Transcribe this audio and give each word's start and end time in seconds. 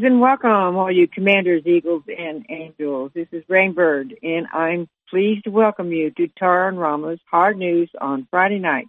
Greetings 0.00 0.14
and 0.14 0.20
welcome, 0.22 0.76
all 0.78 0.90
you 0.90 1.06
commanders, 1.06 1.62
eagles, 1.66 2.04
and 2.08 2.46
angels. 2.48 3.10
This 3.14 3.28
is 3.32 3.44
Rainbird, 3.50 4.16
and 4.22 4.46
I'm 4.50 4.88
pleased 5.10 5.44
to 5.44 5.50
welcome 5.50 5.92
you 5.92 6.10
to 6.12 6.26
Tara 6.38 6.68
and 6.68 6.80
Rama's 6.80 7.20
Hard 7.30 7.58
News 7.58 7.90
on 8.00 8.26
Friday 8.30 8.60
night 8.60 8.86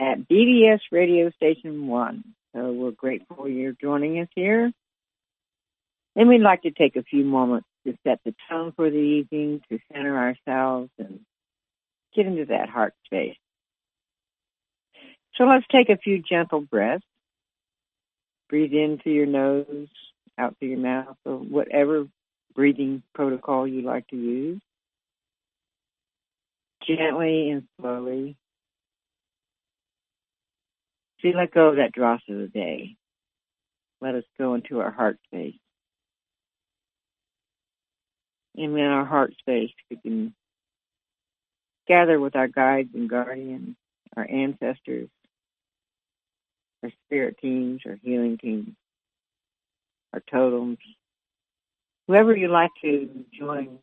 at 0.00 0.28
BBS 0.28 0.80
Radio 0.90 1.30
Station 1.30 1.86
1. 1.86 2.24
So 2.52 2.72
we're 2.72 2.90
grateful 2.90 3.46
you're 3.46 3.76
joining 3.80 4.18
us 4.18 4.26
here. 4.34 4.72
And 6.16 6.28
we'd 6.28 6.40
like 6.40 6.62
to 6.62 6.72
take 6.72 6.96
a 6.96 7.04
few 7.04 7.24
moments 7.24 7.68
to 7.86 7.96
set 8.02 8.18
the 8.24 8.34
tone 8.50 8.72
for 8.74 8.90
the 8.90 8.96
evening, 8.96 9.60
to 9.68 9.78
center 9.92 10.18
ourselves 10.18 10.90
and 10.98 11.20
get 12.16 12.26
into 12.26 12.46
that 12.46 12.68
heart 12.68 12.94
space. 13.04 13.36
So 15.36 15.44
let's 15.44 15.66
take 15.70 15.88
a 15.88 15.96
few 15.96 16.20
gentle 16.20 16.62
breaths 16.62 17.04
breathe 18.48 18.72
in 18.72 18.98
through 18.98 19.12
your 19.12 19.26
nose, 19.26 19.88
out 20.38 20.56
through 20.58 20.68
your 20.68 20.78
mouth, 20.78 21.16
or 21.24 21.36
whatever 21.36 22.06
breathing 22.54 23.02
protocol 23.14 23.66
you 23.66 23.82
like 23.82 24.06
to 24.08 24.16
use. 24.16 24.60
Gently 26.86 27.50
and 27.50 27.64
slowly. 27.80 28.36
See, 31.22 31.32
let 31.34 31.52
go 31.52 31.68
of 31.68 31.76
that 31.76 31.92
dross 31.92 32.20
of 32.28 32.38
the 32.38 32.48
day. 32.48 32.96
Let 34.00 34.14
us 34.14 34.24
go 34.38 34.54
into 34.54 34.80
our 34.80 34.90
heart 34.90 35.18
space. 35.26 35.56
And 38.56 38.78
in 38.78 38.84
our 38.84 39.04
heart 39.04 39.34
space, 39.38 39.70
we 39.90 39.96
can 39.96 40.34
gather 41.86 42.18
with 42.18 42.36
our 42.36 42.48
guides 42.48 42.90
and 42.94 43.08
guardians, 43.08 43.76
our 44.16 44.26
ancestors, 44.28 45.08
our 46.82 46.90
spirit 47.06 47.36
teams, 47.40 47.82
our 47.86 47.98
healing 48.02 48.38
teams, 48.38 48.74
our 50.12 50.22
totems, 50.30 50.78
whoever 52.06 52.36
you 52.36 52.48
like 52.48 52.70
to 52.82 53.08
join 53.38 53.78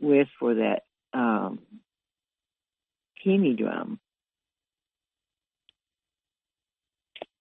with 0.00 0.28
for 0.38 0.54
that 0.54 0.82
um, 1.12 1.60
Kimi 3.22 3.54
drum. 3.54 3.98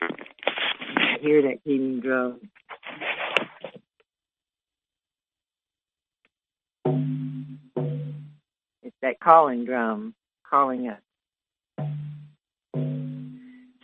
I 0.02 1.18
hear 1.22 1.42
that 1.44 1.64
Kimi 1.64 2.00
drum. 2.02 2.42
It's 8.84 8.96
that 9.02 9.20
calling 9.20 9.66
drum 9.66 10.16
calling 10.50 10.88
us. 10.90 11.02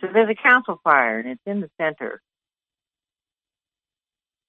So 0.00 0.08
there's 0.12 0.30
a 0.30 0.34
council 0.34 0.80
fire, 0.84 1.18
and 1.18 1.28
it's 1.30 1.42
in 1.46 1.60
the 1.60 1.70
center. 1.80 2.20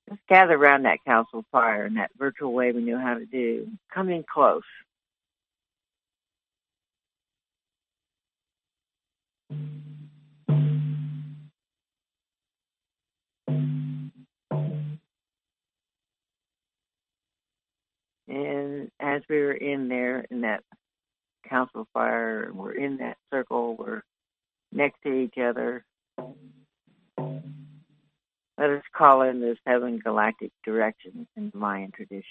Let's 0.09 0.21
gather 0.29 0.53
around 0.55 0.83
that 0.83 1.03
council 1.05 1.43
fire 1.51 1.85
in 1.85 1.95
that 1.95 2.11
virtual 2.17 2.53
way 2.53 2.71
we 2.71 2.83
know 2.83 2.99
how 2.99 3.15
to 3.15 3.25
do. 3.25 3.67
Come 3.93 4.09
in 4.09 4.23
close. 4.23 4.61
And 18.27 18.91
as 18.99 19.21
we 19.29 19.37
were 19.37 19.53
in 19.53 19.87
there 19.87 20.25
in 20.29 20.41
that 20.41 20.63
council 21.49 21.87
fire, 21.93 22.51
we're 22.53 22.73
in 22.73 22.97
that 22.97 23.17
circle, 23.31 23.75
we're 23.75 24.01
next 24.71 25.01
to 25.03 25.13
each 25.13 25.37
other. 25.37 25.85
Let 28.57 28.69
us 28.69 28.83
call 28.95 29.23
in 29.23 29.41
the 29.41 29.57
seven 29.67 29.99
galactic 29.99 30.51
directions 30.63 31.27
in 31.35 31.51
the 31.51 31.57
Mayan 31.57 31.91
tradition. 31.91 32.23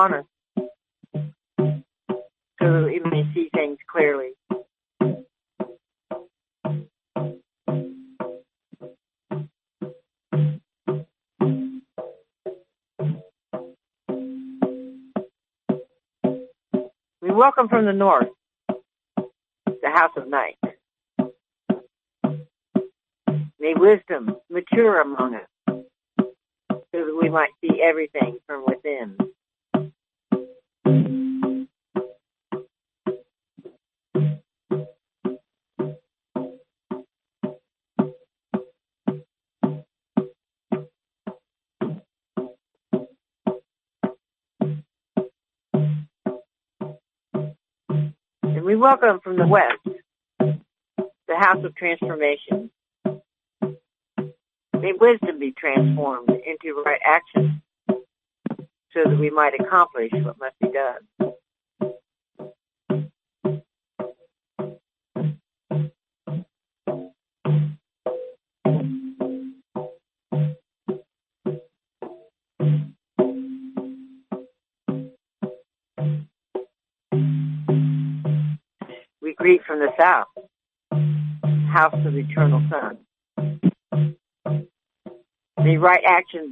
Upon 0.00 0.24
so 2.60 2.84
we 2.84 3.00
may 3.04 3.24
see 3.34 3.48
things 3.54 3.78
clearly. 3.90 4.30
We 17.22 17.30
welcome 17.32 17.68
from 17.68 17.84
the 17.84 17.92
north, 17.92 18.28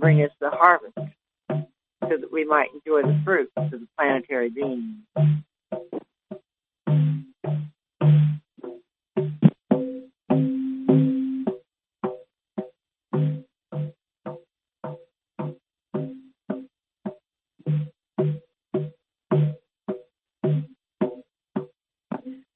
bring 0.01 0.23
us 0.23 0.31
the 0.41 0.51
harvest 0.51 0.95
so 1.49 2.17
that 2.17 2.33
we 2.33 2.45
might 2.45 2.69
enjoy 2.75 3.03
the 3.03 3.21
fruits 3.25 3.53
of 3.57 3.71
the 3.71 3.87
planetary 3.99 4.51
being. 4.51 5.03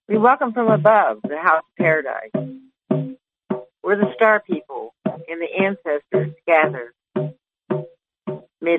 We 0.09 0.19
welcome 0.19 0.53
from 0.53 0.69
above 0.69 1.21
the 1.23 1.39
house 1.39 1.63
of 1.69 1.77
paradise. 1.79 2.31
We're 3.83 3.97
the 3.97 4.13
star 4.15 4.41
people 4.47 4.95
and 5.07 5.41
the 5.41 5.49
ancestors 5.65 6.02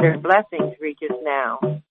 their 0.03 0.17
mm-hmm. 0.17 0.21
blessings 0.21 0.75
reach 0.81 1.00
us 1.09 1.17
now. 1.23 1.82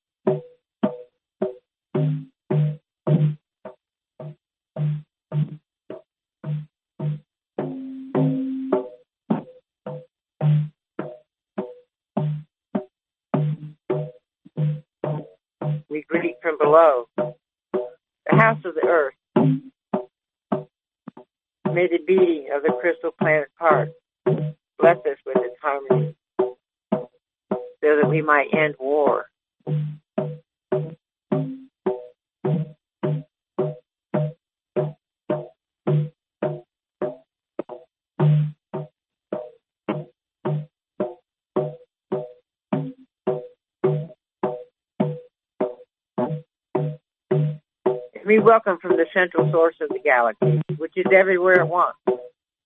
Central 49.22 49.52
source 49.52 49.76
of 49.80 49.88
the 49.90 50.00
galaxy, 50.02 50.60
which 50.78 50.94
is 50.96 51.06
everywhere 51.14 51.60
at 51.60 51.68
once. 51.68 51.94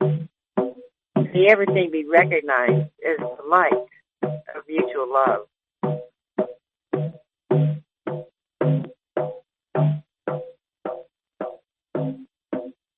May 0.01 1.49
everything 1.51 1.91
be 1.91 2.07
recognized 2.07 2.89
as 3.07 3.19
the 3.19 3.47
light 3.47 3.75
of 4.23 4.63
mutual 4.67 5.13
love. 5.13 5.41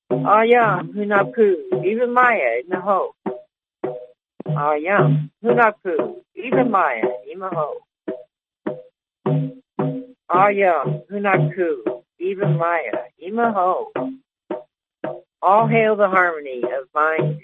Ah, 0.09 0.43
Ayam, 0.43 0.93
Hunapu, 0.93 1.83
even 1.85 2.13
Maya, 2.13 2.61
Naho. 2.71 3.09
Ayam, 4.47 5.31
Hunapu, 5.43 6.21
even 6.33 6.71
Maya, 6.71 7.03
Imaho. 7.35 7.73
Ayam, 10.31 11.01
Hunab 11.11 11.55
Ku, 11.55 12.03
even 12.19 12.55
Maya, 12.57 12.88
Imaho. 13.29 13.87
All 15.41 15.67
hail 15.67 15.95
the 15.95 16.09
harmony 16.09 16.63
of 16.63 16.87
mind 16.93 17.38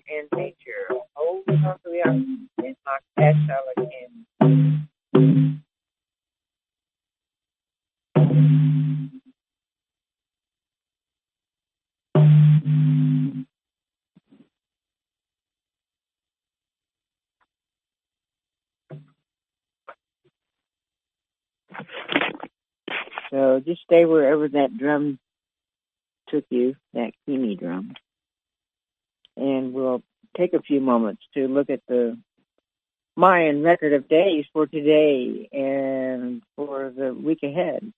Mayan 33.25 33.63
record 33.63 33.93
of 33.93 34.07
days 34.07 34.45
for 34.53 34.67
today 34.67 35.49
and 35.51 36.43
for 36.55 36.93
the 36.95 37.11
week 37.11 37.39
ahead. 37.41 37.91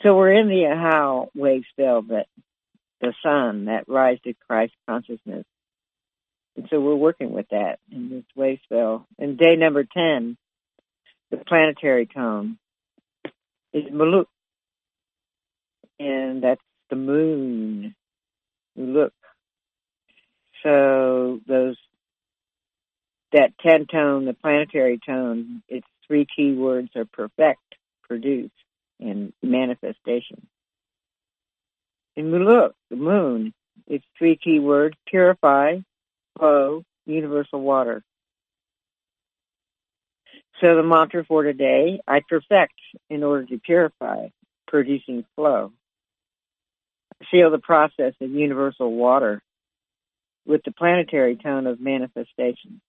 So 0.00 0.16
we're 0.16 0.32
in 0.32 0.48
the 0.48 0.74
how 0.74 1.28
wave 1.34 1.64
spell 1.70 2.00
but 2.00 2.26
the 3.02 3.12
sun, 3.22 3.66
that 3.66 3.84
rise 3.88 4.16
to 4.24 4.32
Christ 4.48 4.72
consciousness. 4.88 5.44
And 6.56 6.66
so 6.70 6.80
we're 6.80 6.94
working 6.94 7.30
with 7.30 7.46
that 7.50 7.78
in 7.92 8.08
this 8.08 8.24
wave 8.34 8.60
spell. 8.64 9.06
And 9.18 9.36
day 9.36 9.54
number 9.56 9.84
10, 9.84 10.38
the 11.30 11.36
planetary 11.36 12.06
tone 12.06 12.56
is 13.74 13.84
Muluc 13.92 14.28
and 16.00 16.42
that's 16.42 16.62
the 16.88 16.96
moon. 16.96 17.94
Look. 18.76 19.12
So 20.62 21.38
those 21.46 21.76
that 23.38 23.58
ten 23.58 23.86
tone, 23.86 24.24
the 24.24 24.34
planetary 24.34 24.98
tone, 25.04 25.62
its 25.68 25.86
three 26.06 26.26
key 26.34 26.54
words 26.54 26.90
are 26.96 27.04
perfect, 27.04 27.60
produce, 28.02 28.50
and 28.98 29.32
manifestation. 29.42 30.46
And 32.16 32.32
we 32.32 32.40
look, 32.40 32.74
the 32.90 32.96
moon, 32.96 33.54
its 33.86 34.04
three 34.18 34.36
key 34.36 34.58
words, 34.58 34.96
purify, 35.06 35.76
flow, 36.36 36.82
universal 37.06 37.60
water. 37.60 38.02
So 40.60 40.74
the 40.74 40.82
mantra 40.82 41.24
for 41.24 41.44
today, 41.44 42.00
I 42.08 42.20
perfect 42.28 42.74
in 43.08 43.22
order 43.22 43.46
to 43.46 43.58
purify, 43.58 44.28
producing 44.66 45.24
flow 45.36 45.72
feel 47.30 47.50
the 47.50 47.58
process 47.58 48.14
of 48.20 48.30
universal 48.30 48.92
water 48.92 49.42
with 50.46 50.62
the 50.64 50.72
planetary 50.72 51.36
tone 51.36 51.66
of 51.66 51.80
manifestation. 51.80 52.80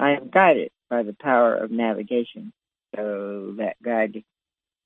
I 0.00 0.12
am 0.12 0.30
guided 0.30 0.70
by 0.88 1.02
the 1.02 1.12
power 1.12 1.54
of 1.54 1.70
navigation. 1.70 2.52
So 2.96 3.54
that 3.58 3.76
guide 3.82 4.24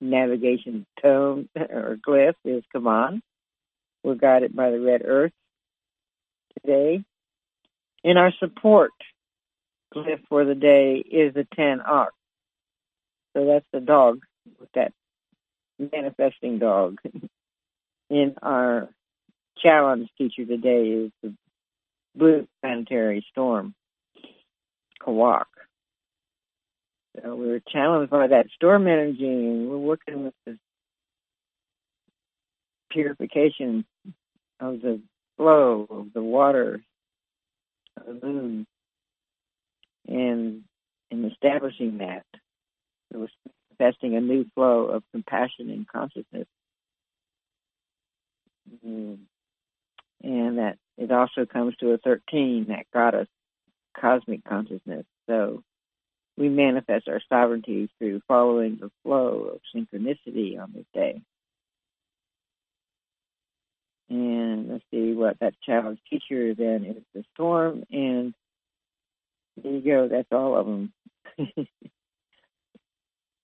navigation 0.00 0.84
tone 1.00 1.48
or 1.56 1.96
glyph 2.06 2.34
is 2.44 2.64
come 2.72 2.88
on. 2.88 3.22
We're 4.02 4.16
guided 4.16 4.54
by 4.56 4.70
the 4.70 4.80
red 4.80 5.02
earth 5.04 5.32
today. 6.60 7.04
In 8.02 8.16
our 8.16 8.32
support 8.40 8.92
glyph 9.94 10.20
for 10.28 10.44
the 10.44 10.56
day 10.56 10.96
is 10.96 11.32
the 11.32 11.46
10 11.54 11.80
ox. 11.80 12.12
So 13.36 13.46
that's 13.46 13.66
the 13.72 13.80
dog 13.80 14.20
with 14.58 14.72
that 14.74 14.92
manifesting 15.78 16.58
dog. 16.58 16.98
in 18.10 18.34
our 18.42 18.88
challenge 19.58 20.08
teacher 20.18 20.44
today 20.44 20.88
is 20.88 21.12
the 21.22 21.34
blue 22.16 22.46
planetary 22.62 23.24
storm, 23.30 23.74
Kawak. 25.04 25.44
So 27.22 27.34
we 27.36 27.50
are 27.50 27.60
challenged 27.60 28.10
by 28.10 28.26
that 28.28 28.46
storm 28.54 28.86
energy, 28.86 29.26
and 29.26 29.70
we're 29.70 29.78
working 29.78 30.24
with 30.24 30.34
the 30.46 30.58
purification 32.90 33.84
of 34.60 34.80
the 34.80 35.00
flow 35.36 35.86
of 35.90 36.12
the 36.12 36.22
water 36.22 36.80
of 37.96 38.20
the 38.20 38.26
moon, 38.26 38.66
and 40.08 40.64
in 41.10 41.24
establishing 41.24 41.98
that, 41.98 42.24
it 43.12 43.16
was 43.16 43.30
manifesting 43.78 44.16
a 44.16 44.20
new 44.20 44.44
flow 44.54 44.86
of 44.86 45.02
compassion 45.12 45.70
and 45.70 45.86
consciousness 45.86 46.46
Mm. 48.84 49.18
And 50.22 50.58
that 50.58 50.78
it 50.96 51.10
also 51.10 51.46
comes 51.46 51.74
to 51.76 51.92
a 51.92 51.98
13, 51.98 52.66
that 52.68 52.86
goddess 52.92 53.28
cosmic 53.98 54.44
consciousness. 54.44 55.04
So 55.26 55.62
we 56.36 56.48
manifest 56.48 57.08
our 57.08 57.20
sovereignty 57.28 57.88
through 57.98 58.20
following 58.26 58.78
the 58.80 58.90
flow 59.02 59.54
of 59.54 59.60
synchronicity 59.74 60.60
on 60.60 60.72
this 60.74 60.86
day. 60.92 61.22
And 64.10 64.68
let's 64.68 64.84
see 64.90 65.12
what 65.12 65.38
that 65.40 65.54
challenge 65.64 65.98
teacher 66.10 66.54
then 66.54 66.84
is 66.84 67.02
the 67.14 67.24
storm. 67.34 67.84
And 67.90 68.34
there 69.62 69.72
you 69.72 69.80
go, 69.80 70.08
that's 70.08 70.32
all 70.32 70.56
of 70.56 70.66
them. 70.66 70.92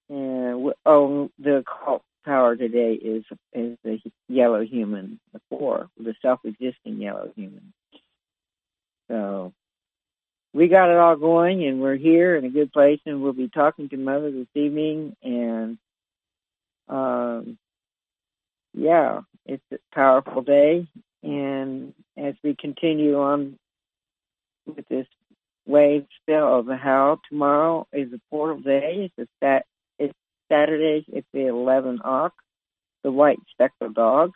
and 0.08 0.72
oh, 0.84 1.30
the 1.38 1.64
cult 1.66 2.02
power 2.24 2.56
today 2.56 2.92
is 2.92 3.24
is 3.52 3.78
the 3.82 3.98
yellow 4.28 4.64
human, 4.64 5.18
the 5.32 5.40
four, 5.48 5.88
the 5.96 6.14
self-existing 6.20 7.00
yellow 7.00 7.32
human. 7.34 7.72
So 9.08 9.52
we 10.52 10.68
got 10.68 10.90
it 10.90 10.96
all 10.96 11.16
going, 11.16 11.64
and 11.64 11.80
we're 11.80 11.96
here 11.96 12.36
in 12.36 12.44
a 12.44 12.50
good 12.50 12.72
place, 12.72 13.00
and 13.06 13.22
we'll 13.22 13.32
be 13.32 13.48
talking 13.48 13.88
to 13.88 13.96
Mother 13.96 14.30
this 14.30 14.48
evening, 14.54 15.16
and 15.22 15.78
um, 16.88 17.58
yeah, 18.74 19.20
it's 19.46 19.62
a 19.72 19.78
powerful 19.94 20.42
day, 20.42 20.86
and 21.22 21.94
as 22.16 22.34
we 22.42 22.56
continue 22.58 23.18
on 23.18 23.58
with 24.66 24.88
this 24.88 25.06
wave 25.66 26.06
spell 26.22 26.58
of 26.58 26.66
the 26.66 26.76
how 26.76 27.20
tomorrow 27.28 27.86
is 27.92 28.12
a 28.12 28.20
portal 28.30 28.60
day. 28.60 29.10
It's 29.16 29.30
a 29.30 29.32
stat 29.36 29.66
Saturday, 30.50 31.04
it's 31.12 31.28
the 31.32 31.46
11 31.46 32.00
Ankh, 32.04 32.32
the 33.04 33.12
white 33.12 33.38
speckled 33.52 33.94
dog. 33.94 34.32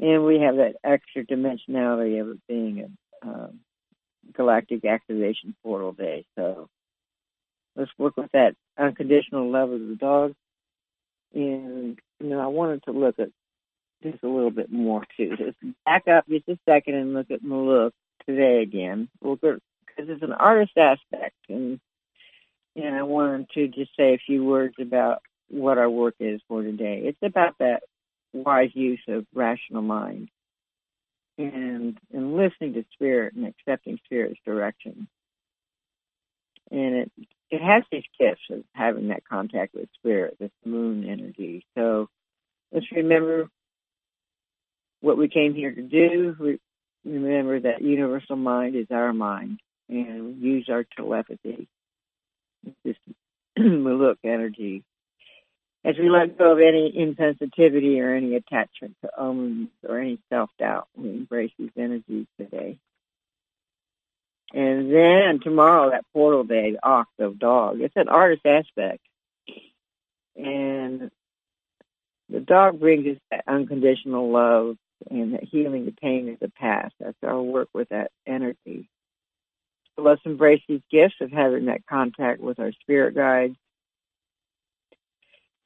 And 0.00 0.24
we 0.24 0.40
have 0.40 0.56
that 0.56 0.76
extra 0.84 1.24
dimensionality 1.24 2.20
of 2.20 2.30
it 2.30 2.38
being 2.48 2.96
a 3.22 3.26
um, 3.26 3.60
galactic 4.32 4.84
activation 4.84 5.54
portal 5.62 5.92
day. 5.92 6.24
So 6.36 6.68
let's 7.76 7.90
work 7.98 8.16
with 8.16 8.32
that 8.32 8.54
unconditional 8.78 9.50
love 9.50 9.70
of 9.70 9.80
the 9.86 9.96
dog. 9.96 10.34
And 11.34 11.98
you 12.20 12.28
know, 12.28 12.40
I 12.40 12.46
wanted 12.46 12.84
to 12.84 12.92
look 12.92 13.18
at 13.18 13.30
just 14.02 14.22
a 14.22 14.28
little 14.28 14.50
bit 14.50 14.70
more 14.70 15.04
too. 15.16 15.36
Just 15.36 15.56
back 15.84 16.08
up 16.08 16.28
just 16.28 16.48
a 16.48 16.58
second 16.68 16.94
and 16.94 17.14
look 17.14 17.30
at 17.30 17.42
Muluc 17.42 17.92
today 18.26 18.62
again. 18.62 19.08
Because 19.20 19.60
it's 19.96 20.22
an 20.22 20.32
artist 20.32 20.76
aspect, 20.76 21.36
and 21.48 21.80
and 22.76 22.94
I 22.94 23.02
wanted 23.02 23.50
to 23.50 23.68
just 23.68 23.92
say 23.96 24.14
a 24.14 24.18
few 24.18 24.44
words 24.44 24.74
about 24.80 25.22
what 25.48 25.78
our 25.78 25.90
work 25.90 26.16
is 26.20 26.40
for 26.48 26.62
today. 26.62 27.02
It's 27.04 27.18
about 27.22 27.56
that 27.58 27.82
wise 28.32 28.70
use 28.74 29.02
of 29.08 29.26
rational 29.34 29.82
mind. 29.82 30.28
And 31.38 31.98
and 32.12 32.36
listening 32.36 32.74
to 32.74 32.84
spirit 32.92 33.34
and 33.34 33.46
accepting 33.46 33.98
spirit's 34.04 34.40
direction. 34.44 35.08
And 36.70 36.94
it 36.94 37.12
it 37.50 37.60
has 37.62 37.84
these 37.90 38.04
gifts 38.18 38.42
of 38.50 38.64
having 38.72 39.08
that 39.08 39.24
contact 39.28 39.74
with 39.74 39.88
spirit, 39.94 40.36
this 40.40 40.50
moon 40.64 41.08
energy. 41.08 41.64
So 41.76 42.08
let's 42.72 42.90
remember 42.92 43.48
what 45.00 45.18
we 45.18 45.28
came 45.28 45.54
here 45.54 45.72
to 45.72 45.82
do. 45.82 46.36
We 46.38 46.58
remember 47.04 47.60
that 47.60 47.82
universal 47.82 48.36
mind 48.36 48.76
is 48.76 48.86
our 48.90 49.12
mind, 49.12 49.60
and 49.88 50.26
we 50.26 50.48
use 50.48 50.68
our 50.68 50.84
telepathy, 50.96 51.68
this 52.84 52.96
look 53.58 54.18
energy 54.24 54.82
as 55.84 55.98
we 55.98 56.08
let 56.08 56.38
go 56.38 56.52
of 56.52 56.60
any 56.60 56.92
insensitivity 56.92 58.00
or 58.00 58.14
any 58.14 58.34
attachment 58.36 58.96
to 59.02 59.10
omens 59.18 59.68
or 59.86 59.98
any 59.98 60.18
self 60.30 60.50
doubt, 60.58 60.88
we 60.96 61.10
embrace 61.10 61.52
these 61.58 61.70
energies 61.76 62.26
today. 62.38 62.78
And 64.54 64.94
then 64.94 65.40
tomorrow, 65.42 65.90
that 65.90 66.06
portal 66.12 66.44
day, 66.44 66.72
the 66.72 66.86
ox 66.86 67.10
of 67.18 67.38
dog, 67.38 67.80
it's 67.80 67.96
an 67.96 68.08
artist 68.08 68.46
aspect. 68.46 69.00
And 70.36 71.10
the 72.30 72.40
dog 72.40 72.80
brings 72.80 73.06
us 73.06 73.20
that 73.30 73.44
unconditional 73.46 74.30
love 74.30 74.76
and 75.10 75.34
that 75.34 75.44
healing 75.44 75.84
the 75.84 75.92
pain 75.92 76.30
of 76.30 76.38
the 76.38 76.48
past. 76.48 76.94
That's 76.98 77.16
our 77.22 77.42
work 77.42 77.68
with 77.74 77.90
that 77.90 78.10
energy. 78.26 78.88
So 79.96 80.02
let's 80.02 80.22
embrace 80.24 80.62
these 80.66 80.82
gifts 80.90 81.16
of 81.20 81.30
having 81.30 81.66
that 81.66 81.86
contact 81.86 82.40
with 82.40 82.58
our 82.58 82.72
spirit 82.72 83.14
guides 83.14 83.56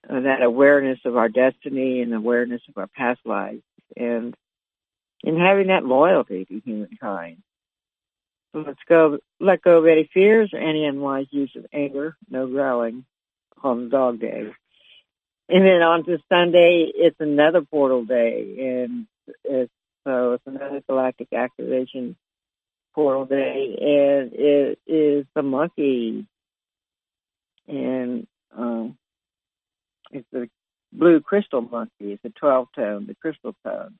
uh, 0.09 0.21
that 0.21 0.43
awareness 0.43 0.99
of 1.05 1.17
our 1.17 1.29
destiny 1.29 2.01
and 2.01 2.15
awareness 2.15 2.63
of 2.69 2.79
our 2.79 2.87
past 2.87 3.21
lives 3.25 3.63
and 3.97 4.35
in 5.23 5.39
having 5.39 5.69
that 5.69 5.85
loyalty 5.85 6.45
to 6.45 6.61
humankind. 6.65 7.43
So 8.53 8.65
let's 8.67 8.81
go, 8.89 9.19
let 9.41 9.63
go 9.63 9.79
of 9.79 9.87
any 9.87 10.09
fears 10.13 10.51
or 10.53 10.61
any 10.61 10.85
unwise 10.87 11.27
use 11.31 11.53
of 11.57 11.67
anger, 11.73 12.17
no 12.31 12.47
growling 12.47 13.05
on 13.63 13.91
dog 13.91 14.21
day. 14.21 14.53
And 15.51 15.65
then 15.65 15.83
on 15.83 16.05
to 16.05 16.19
Sunday, 16.29 16.91
it's 16.95 17.21
another 17.21 17.63
portal 17.63 18.05
day 18.05 18.57
and 18.59 19.07
it's, 19.45 19.73
so 20.05 20.33
it's 20.33 20.47
another 20.47 20.83
galactic 20.89 21.33
activation 21.33 22.17
portal 22.95 23.27
day 23.27 23.77
and 23.81 24.33
it 24.33 24.79
is 24.87 25.27
the 25.35 25.43
monkey 25.43 26.27
and 27.67 28.27
um, 28.57 28.97
it's 30.11 30.27
the 30.33 30.49
blue 30.93 31.21
crystal 31.21 31.61
monkey. 31.61 32.13
It's 32.13 32.25
a 32.25 32.31
12 32.31 32.69
tone, 32.75 33.07
the 33.07 33.15
crystal 33.15 33.55
tone. 33.65 33.99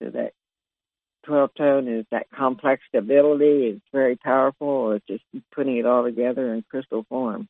So 0.00 0.10
that 0.10 0.32
12 1.26 1.50
tone 1.56 1.88
is 1.88 2.06
that 2.10 2.26
complex 2.34 2.82
stability. 2.88 3.66
It's 3.66 3.84
very 3.92 4.16
powerful. 4.16 4.92
It's 4.92 5.06
just 5.06 5.24
putting 5.54 5.76
it 5.76 5.86
all 5.86 6.04
together 6.04 6.54
in 6.54 6.64
crystal 6.70 7.04
form. 7.08 7.48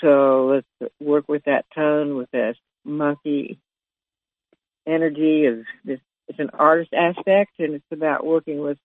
So 0.00 0.46
let's 0.80 0.92
work 1.00 1.28
with 1.28 1.44
that 1.44 1.66
tone, 1.74 2.16
with 2.16 2.30
that 2.32 2.54
monkey 2.84 3.58
energy. 4.86 5.44
Is 5.44 5.64
this, 5.84 6.00
it's 6.28 6.38
an 6.38 6.50
artist 6.52 6.92
aspect, 6.92 7.52
and 7.58 7.74
it's 7.74 7.84
about 7.90 8.24
working 8.24 8.60
with 8.60 8.78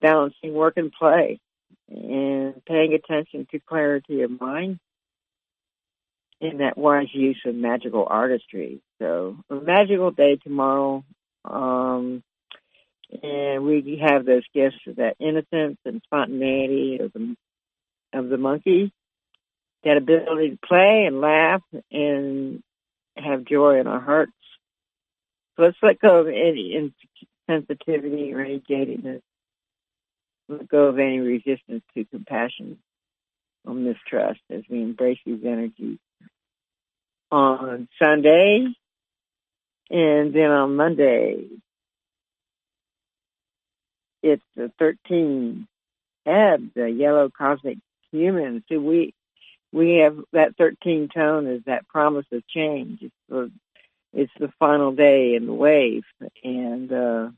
balancing 0.00 0.52
work 0.52 0.74
and 0.76 0.92
play 0.92 1.40
and 1.88 2.64
paying 2.66 2.94
attention 2.94 3.46
to 3.50 3.58
clarity 3.60 4.22
of 4.22 4.40
mind 4.40 4.78
in 6.44 6.58
that 6.58 6.76
wise 6.76 7.12
use 7.12 7.40
of 7.46 7.54
magical 7.54 8.06
artistry. 8.08 8.80
So 9.00 9.36
a 9.50 9.54
magical 9.54 10.10
day 10.10 10.36
tomorrow. 10.36 11.04
Um, 11.44 12.22
and 13.22 13.64
we 13.64 14.02
have 14.02 14.24
those 14.24 14.44
gifts 14.54 14.78
of 14.86 14.96
that 14.96 15.16
innocence 15.20 15.78
and 15.84 16.02
spontaneity 16.04 16.98
of 17.00 17.12
the 17.12 17.36
of 18.12 18.28
the 18.28 18.38
monkey, 18.38 18.92
that 19.82 19.96
ability 19.96 20.50
to 20.50 20.58
play 20.66 21.04
and 21.06 21.20
laugh 21.20 21.62
and 21.90 22.62
have 23.16 23.44
joy 23.44 23.80
in 23.80 23.86
our 23.86 24.00
hearts. 24.00 24.32
So 25.56 25.62
let's 25.62 25.76
let 25.82 26.00
go 26.00 26.20
of 26.20 26.28
any 26.28 26.92
insensitivity 27.48 28.32
or 28.34 28.40
any 28.40 28.60
jadedness. 28.60 29.20
Let 30.48 30.68
go 30.68 30.86
of 30.86 30.98
any 30.98 31.18
resistance 31.18 31.82
to 31.94 32.04
compassion 32.04 32.78
or 33.64 33.74
mistrust 33.74 34.40
as 34.50 34.62
we 34.68 34.82
embrace 34.82 35.18
these 35.24 35.44
energies 35.44 35.98
on 37.34 37.88
Sunday, 38.00 38.64
and 39.90 40.32
then 40.32 40.50
on 40.50 40.76
Monday, 40.76 41.46
it's 44.22 44.42
the 44.54 44.70
13 44.78 45.66
Eb, 46.26 46.70
the 46.74 46.88
yellow 46.88 47.28
cosmic 47.36 47.78
human. 48.12 48.62
So 48.70 48.78
we 48.78 49.14
we 49.72 49.96
have 50.04 50.16
that 50.32 50.56
13 50.56 51.08
tone 51.12 51.48
is 51.48 51.62
that 51.66 51.88
promise 51.88 52.26
of 52.32 52.46
change. 52.46 53.00
It's 53.02 53.14
the 53.28 53.50
it's 54.12 54.32
the 54.38 54.52
final 54.60 54.92
day 54.92 55.34
in 55.34 55.46
the 55.46 55.52
wave, 55.52 56.04
and 56.44 56.92
uh, 56.92 57.30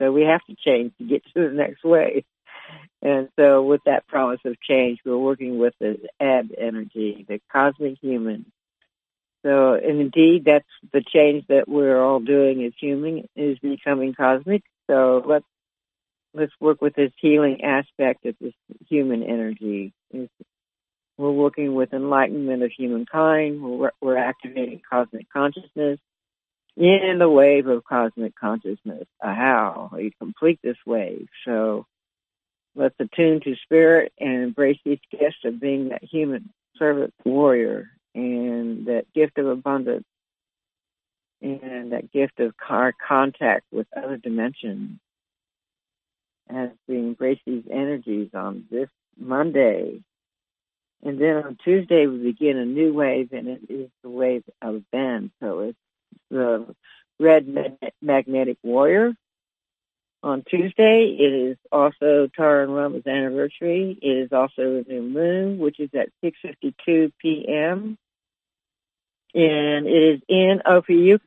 so 0.00 0.10
we 0.10 0.22
have 0.22 0.40
to 0.48 0.56
change 0.56 0.92
to 0.96 1.04
get 1.04 1.22
to 1.34 1.48
the 1.48 1.54
next 1.54 1.84
wave. 1.84 2.24
And 3.02 3.28
so, 3.38 3.62
with 3.62 3.82
that 3.84 4.06
promise 4.06 4.40
of 4.46 4.58
change, 4.62 5.00
we're 5.04 5.18
working 5.18 5.58
with 5.58 5.74
the 5.78 5.98
Eb 6.18 6.50
energy, 6.56 7.26
the 7.28 7.38
cosmic 7.52 7.98
human, 8.00 8.46
so, 9.44 9.74
and 9.74 10.00
indeed, 10.00 10.44
that's 10.46 10.64
the 10.92 11.02
change 11.02 11.46
that 11.48 11.68
we're 11.68 12.02
all 12.02 12.18
doing 12.18 12.64
as 12.64 12.72
human 12.80 13.28
is 13.36 13.58
becoming 13.58 14.14
cosmic. 14.14 14.62
So 14.88 15.22
let's 15.26 15.44
let's 16.32 16.52
work 16.60 16.80
with 16.80 16.94
this 16.94 17.12
healing 17.20 17.62
aspect 17.62 18.24
of 18.24 18.36
this 18.40 18.54
human 18.88 19.22
energy. 19.22 19.92
We're 21.16 21.30
working 21.30 21.74
with 21.74 21.92
enlightenment 21.92 22.62
of 22.62 22.72
humankind. 22.72 23.62
We're, 23.62 23.92
we're 24.00 24.16
activating 24.16 24.80
cosmic 24.90 25.30
consciousness 25.30 26.00
in 26.76 27.18
the 27.18 27.28
wave 27.28 27.68
of 27.68 27.84
cosmic 27.84 28.34
consciousness. 28.34 29.06
Ahau 29.22 30.02
you 30.02 30.10
complete 30.18 30.58
this 30.62 30.78
wave. 30.86 31.28
So 31.44 31.86
let's 32.74 32.96
attune 32.98 33.40
to 33.42 33.56
spirit 33.56 34.12
and 34.18 34.42
embrace 34.42 34.80
each 34.86 35.04
gifts 35.10 35.44
of 35.44 35.60
being 35.60 35.90
that 35.90 36.02
human 36.02 36.50
servant 36.78 37.12
warrior 37.24 37.90
and 38.14 38.86
that 38.86 39.12
gift 39.14 39.38
of 39.38 39.46
abundance 39.46 40.04
and 41.42 41.92
that 41.92 42.10
gift 42.12 42.40
of 42.40 42.56
car 42.56 42.92
contact 43.06 43.64
with 43.70 43.86
other 43.94 44.16
dimensions 44.16 44.98
as 46.48 46.70
we 46.88 46.98
embrace 46.98 47.40
these 47.46 47.64
energies 47.70 48.30
on 48.34 48.64
this 48.70 48.88
Monday. 49.18 50.00
And 51.02 51.20
then 51.20 51.36
on 51.36 51.58
Tuesday, 51.62 52.06
we 52.06 52.18
begin 52.18 52.56
a 52.56 52.64
new 52.64 52.94
wave, 52.94 53.32
and 53.32 53.48
it 53.48 53.60
is 53.68 53.90
the 54.02 54.08
wave 54.08 54.44
of 54.62 54.82
Ben. 54.90 55.30
So 55.40 55.60
it's 55.60 55.78
the 56.30 56.74
red 57.20 57.46
magnetic 58.00 58.56
warrior. 58.62 59.12
On 60.22 60.42
Tuesday, 60.48 61.14
it 61.18 61.50
is 61.50 61.58
also 61.70 62.30
Tara 62.34 62.64
and 62.64 62.74
Rama's 62.74 63.06
anniversary. 63.06 63.98
It 64.00 64.16
is 64.24 64.32
also 64.32 64.82
the 64.82 64.84
new 64.88 65.02
moon, 65.02 65.58
which 65.58 65.78
is 65.78 65.90
at 65.92 66.08
6.52 66.22 67.12
p.m 67.20 67.98
and 69.34 69.86
it 69.86 70.14
is 70.14 70.20
in 70.28 70.62
OPU. 70.64 71.18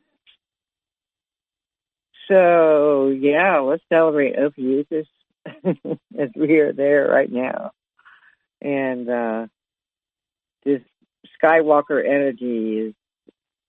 So 2.30 3.10
yeah, 3.10 3.60
let's 3.60 3.84
celebrate 3.92 4.38
Ophiuchus 4.38 5.08
as 5.66 6.30
we 6.36 6.60
are 6.60 6.74
there 6.74 7.08
right 7.08 7.32
now. 7.32 7.72
And 8.62 9.10
uh, 9.10 9.48
this 10.64 10.82
Skywalker 11.42 12.04
energy 12.06 12.80
is 12.80 12.94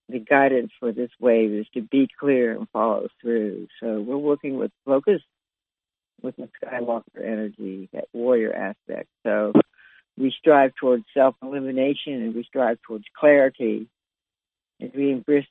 the 0.09 0.19
guidance 0.19 0.71
for 0.81 0.91
this 0.91 1.11
wave 1.21 1.53
is 1.53 1.67
to 1.75 1.83
be 1.83 2.09
clear 2.19 2.57
and 2.57 2.69
follow 2.71 3.09
through. 3.21 3.69
So 3.81 4.01
we're 4.01 4.17
working 4.17 4.57
with 4.57 4.71
focus 4.87 5.21
with 6.23 6.37
the 6.37 6.49
Skywalker 6.65 7.23
energy, 7.23 7.89
that 7.93 8.07
warrior 8.13 8.53
aspect. 8.53 9.09
So 9.25 9.53
we 10.17 10.35
strive 10.37 10.75
towards 10.81 11.05
self 11.15 11.37
elimination 11.43 12.15
and 12.15 12.35
we 12.35 12.43
strive 12.45 12.79
towards 12.83 13.05
clarity 13.17 13.89
as 14.81 14.91
we 14.95 15.13
embrace, 15.13 15.47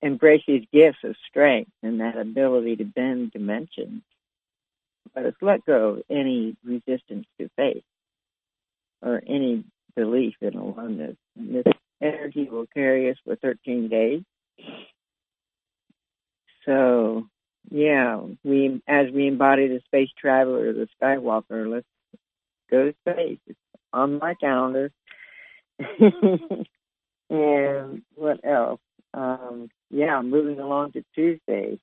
embrace 0.00 0.42
these 0.46 0.66
gifts 0.72 0.98
of 1.04 1.14
strength 1.28 1.70
and 1.82 2.00
that 2.00 2.16
ability 2.16 2.76
to 2.76 2.84
bend 2.84 3.32
dimensions, 3.32 4.02
let 5.14 5.26
us 5.26 5.34
let 5.40 5.64
go 5.64 5.88
of 5.88 6.02
any 6.10 6.56
resistance 6.64 7.26
to 7.38 7.48
faith 7.56 7.84
or 9.02 9.22
any 9.26 9.64
belief 9.94 10.34
in 10.40 10.54
aloneness. 10.54 11.16
And 11.36 11.54
this 11.54 11.72
energy 12.00 12.48
will 12.50 12.66
carry 12.72 13.10
us 13.10 13.16
for 13.24 13.36
13 13.36 13.88
days. 13.88 14.22
So, 16.64 17.26
yeah, 17.70 18.20
we 18.44 18.80
as 18.86 19.10
we 19.12 19.26
embody 19.26 19.68
the 19.68 19.80
space 19.86 20.10
traveler, 20.18 20.72
the 20.72 20.88
Skywalker, 21.00 21.70
let's 21.70 21.86
go 22.70 22.86
to 22.86 22.94
space. 23.00 23.38
It's 23.46 23.58
on 23.92 24.18
my 24.18 24.34
calendar. 24.34 24.90
And 27.32 28.02
what 28.16 28.40
else? 28.44 28.80
Um, 29.14 29.70
yeah, 29.90 30.22
moving 30.22 30.60
along 30.60 30.92
to 30.92 31.04
Tuesday. 31.16 31.78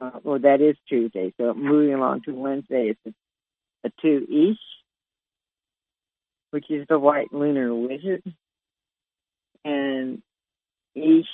uh, 0.00 0.10
well, 0.22 0.38
that 0.40 0.60
is 0.62 0.76
Tuesday. 0.88 1.32
So 1.40 1.54
moving 1.54 1.94
along 1.94 2.22
to 2.22 2.32
Wednesday, 2.32 2.92
it's 2.94 3.00
a, 3.84 3.88
a 3.88 3.92
two 4.02 4.26
each, 4.30 4.58
which 6.50 6.70
is 6.70 6.86
the 6.88 6.98
white 6.98 7.32
lunar 7.32 7.74
wizard, 7.74 8.22
and 9.64 10.22
each 10.94 11.26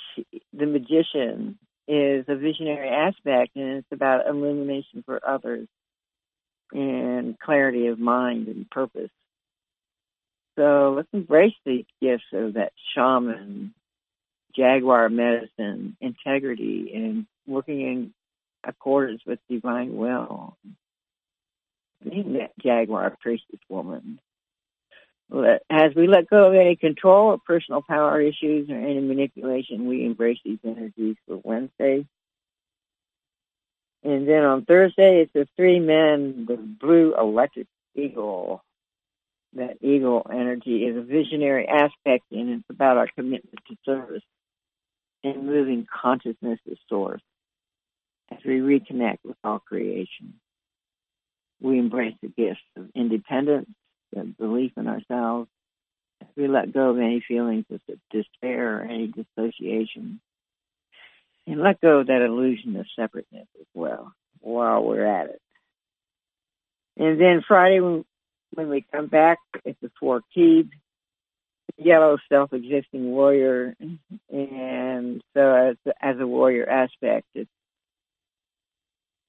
the 0.53 0.65
magician, 0.65 1.59
is 1.87 2.25
a 2.29 2.35
visionary 2.35 2.89
aspect, 2.89 3.55
and 3.55 3.79
it's 3.79 3.87
about 3.91 4.27
illumination 4.27 5.03
for 5.05 5.21
others 5.27 5.67
and 6.73 7.39
clarity 7.39 7.87
of 7.87 7.99
mind 7.99 8.47
and 8.47 8.69
purpose. 8.69 9.11
So 10.57 10.93
let's 10.97 11.07
embrace 11.13 11.53
the 11.65 11.85
gifts 12.01 12.25
of 12.33 12.53
that 12.55 12.73
shaman, 12.93 13.73
jaguar 14.55 15.09
medicine, 15.09 15.95
integrity, 16.01 16.91
and 16.93 17.25
working 17.47 17.81
in 17.81 18.13
accordance 18.63 19.21
with 19.25 19.39
divine 19.49 19.95
will. 19.95 20.57
Being 22.03 22.33
that 22.33 22.51
jaguar 22.59 23.15
priestess 23.21 23.59
woman. 23.69 24.19
As 25.69 25.95
we 25.95 26.07
let 26.07 26.29
go 26.29 26.49
of 26.49 26.55
any 26.55 26.75
control 26.75 27.27
or 27.27 27.37
personal 27.37 27.81
power 27.81 28.19
issues 28.19 28.69
or 28.69 28.75
any 28.75 28.99
manipulation, 28.99 29.87
we 29.87 30.05
embrace 30.05 30.39
these 30.43 30.59
energies 30.65 31.15
for 31.25 31.39
Wednesday. 31.43 32.05
And 34.03 34.27
then 34.27 34.43
on 34.43 34.65
Thursday, 34.65 35.21
it's 35.21 35.31
the 35.31 35.47
three 35.55 35.79
men, 35.79 36.45
the 36.47 36.57
blue 36.57 37.15
electric 37.17 37.67
eagle. 37.95 38.63
That 39.53 39.77
eagle 39.81 40.25
energy 40.31 40.85
is 40.85 40.95
a 40.95 41.01
visionary 41.01 41.67
aspect, 41.67 42.23
and 42.31 42.49
it's 42.51 42.69
about 42.69 42.97
our 42.97 43.07
commitment 43.15 43.59
to 43.67 43.75
service 43.85 44.23
and 45.23 45.45
moving 45.45 45.85
consciousness 46.01 46.59
to 46.67 46.75
source 46.87 47.21
as 48.31 48.39
we 48.45 48.59
reconnect 48.59 49.19
with 49.25 49.35
all 49.43 49.59
creation. 49.59 50.39
We 51.59 51.79
embrace 51.79 52.15
the 52.21 52.29
gifts 52.29 52.61
of 52.77 52.89
independence, 52.95 53.69
the 54.13 54.23
belief 54.23 54.71
in 54.77 54.87
ourselves, 54.87 55.49
as 56.21 56.27
we 56.35 56.47
let 56.47 56.73
go 56.73 56.91
of 56.91 56.97
any 56.97 57.23
feelings 57.27 57.65
of 57.71 57.81
despair 58.09 58.77
or 58.77 58.83
any 58.83 59.07
dissociation, 59.07 60.21
and 61.45 61.61
let 61.61 61.81
go 61.81 61.99
of 61.99 62.07
that 62.07 62.21
illusion 62.21 62.77
of 62.77 62.85
separateness 62.95 63.47
as 63.59 63.67
well 63.73 64.13
while 64.39 64.83
we're 64.83 65.05
at 65.05 65.29
it. 65.29 65.41
And 66.97 67.19
then 67.19 67.43
Friday, 67.47 67.79
when, 68.53 68.69
we 68.69 68.85
come 68.91 69.07
back, 69.07 69.39
it's 69.65 69.79
the 69.81 69.91
four 69.99 70.21
keys, 70.33 70.65
yellow 71.77 72.17
self-existing 72.29 73.11
warrior, 73.11 73.75
and 74.29 75.21
so 75.33 75.53
as 75.53 75.75
as 76.01 76.19
a 76.19 76.27
warrior 76.27 76.69
aspect, 76.69 77.27
it's 77.33 77.49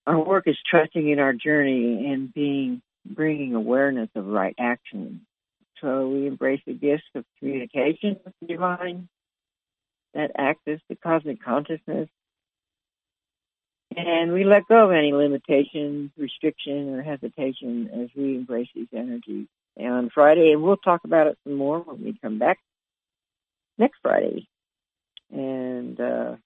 our 0.06 0.18
work 0.18 0.48
is 0.48 0.56
trusting 0.68 1.08
in 1.08 1.18
our 1.18 1.32
journey 1.32 2.10
and 2.10 2.32
being 2.34 2.82
bringing 3.06 3.54
awareness 3.54 4.08
of 4.14 4.26
right 4.26 4.54
action. 4.58 5.22
So 5.80 6.08
we 6.08 6.26
embrace 6.26 6.60
the 6.66 6.74
gifts 6.74 7.04
of 7.14 7.24
communication 7.38 8.16
with 8.24 8.34
the 8.40 8.46
divine, 8.46 9.08
that 10.14 10.30
access 10.36 10.80
to 10.88 10.96
cosmic 10.96 11.42
consciousness, 11.42 12.08
and 13.96 14.32
we 14.32 14.44
let 14.44 14.66
go 14.68 14.86
of 14.86 14.92
any 14.92 15.12
limitations, 15.12 16.10
restriction, 16.16 16.94
or 16.94 17.02
hesitation 17.02 17.90
as 18.02 18.08
we 18.16 18.36
embrace 18.36 18.68
these 18.74 18.88
energies. 18.94 19.46
And 19.76 19.92
on 19.92 20.10
Friday, 20.10 20.52
and 20.52 20.62
we'll 20.62 20.76
talk 20.76 21.04
about 21.04 21.26
it 21.28 21.38
some 21.44 21.54
more 21.54 21.80
when 21.80 22.04
we 22.04 22.18
come 22.20 22.38
back 22.38 22.58
next 23.78 23.98
Friday. 24.02 24.46
And 25.30 25.98
uh, 25.98 26.36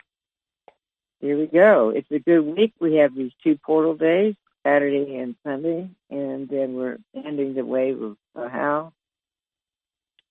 here 1.20 1.36
we 1.36 1.46
go. 1.46 1.90
It's 1.90 2.10
a 2.10 2.20
good 2.20 2.42
week. 2.42 2.74
We 2.80 2.96
have 2.96 3.14
these 3.14 3.32
two 3.42 3.56
portal 3.56 3.94
days, 3.96 4.36
Saturday 4.64 5.16
and 5.16 5.34
Sunday, 5.44 5.90
and 6.10 6.48
then 6.48 6.74
we're 6.74 6.98
ending 7.14 7.54
the 7.54 7.64
wave 7.64 8.00
of 8.00 8.16
Ahau 8.36 8.92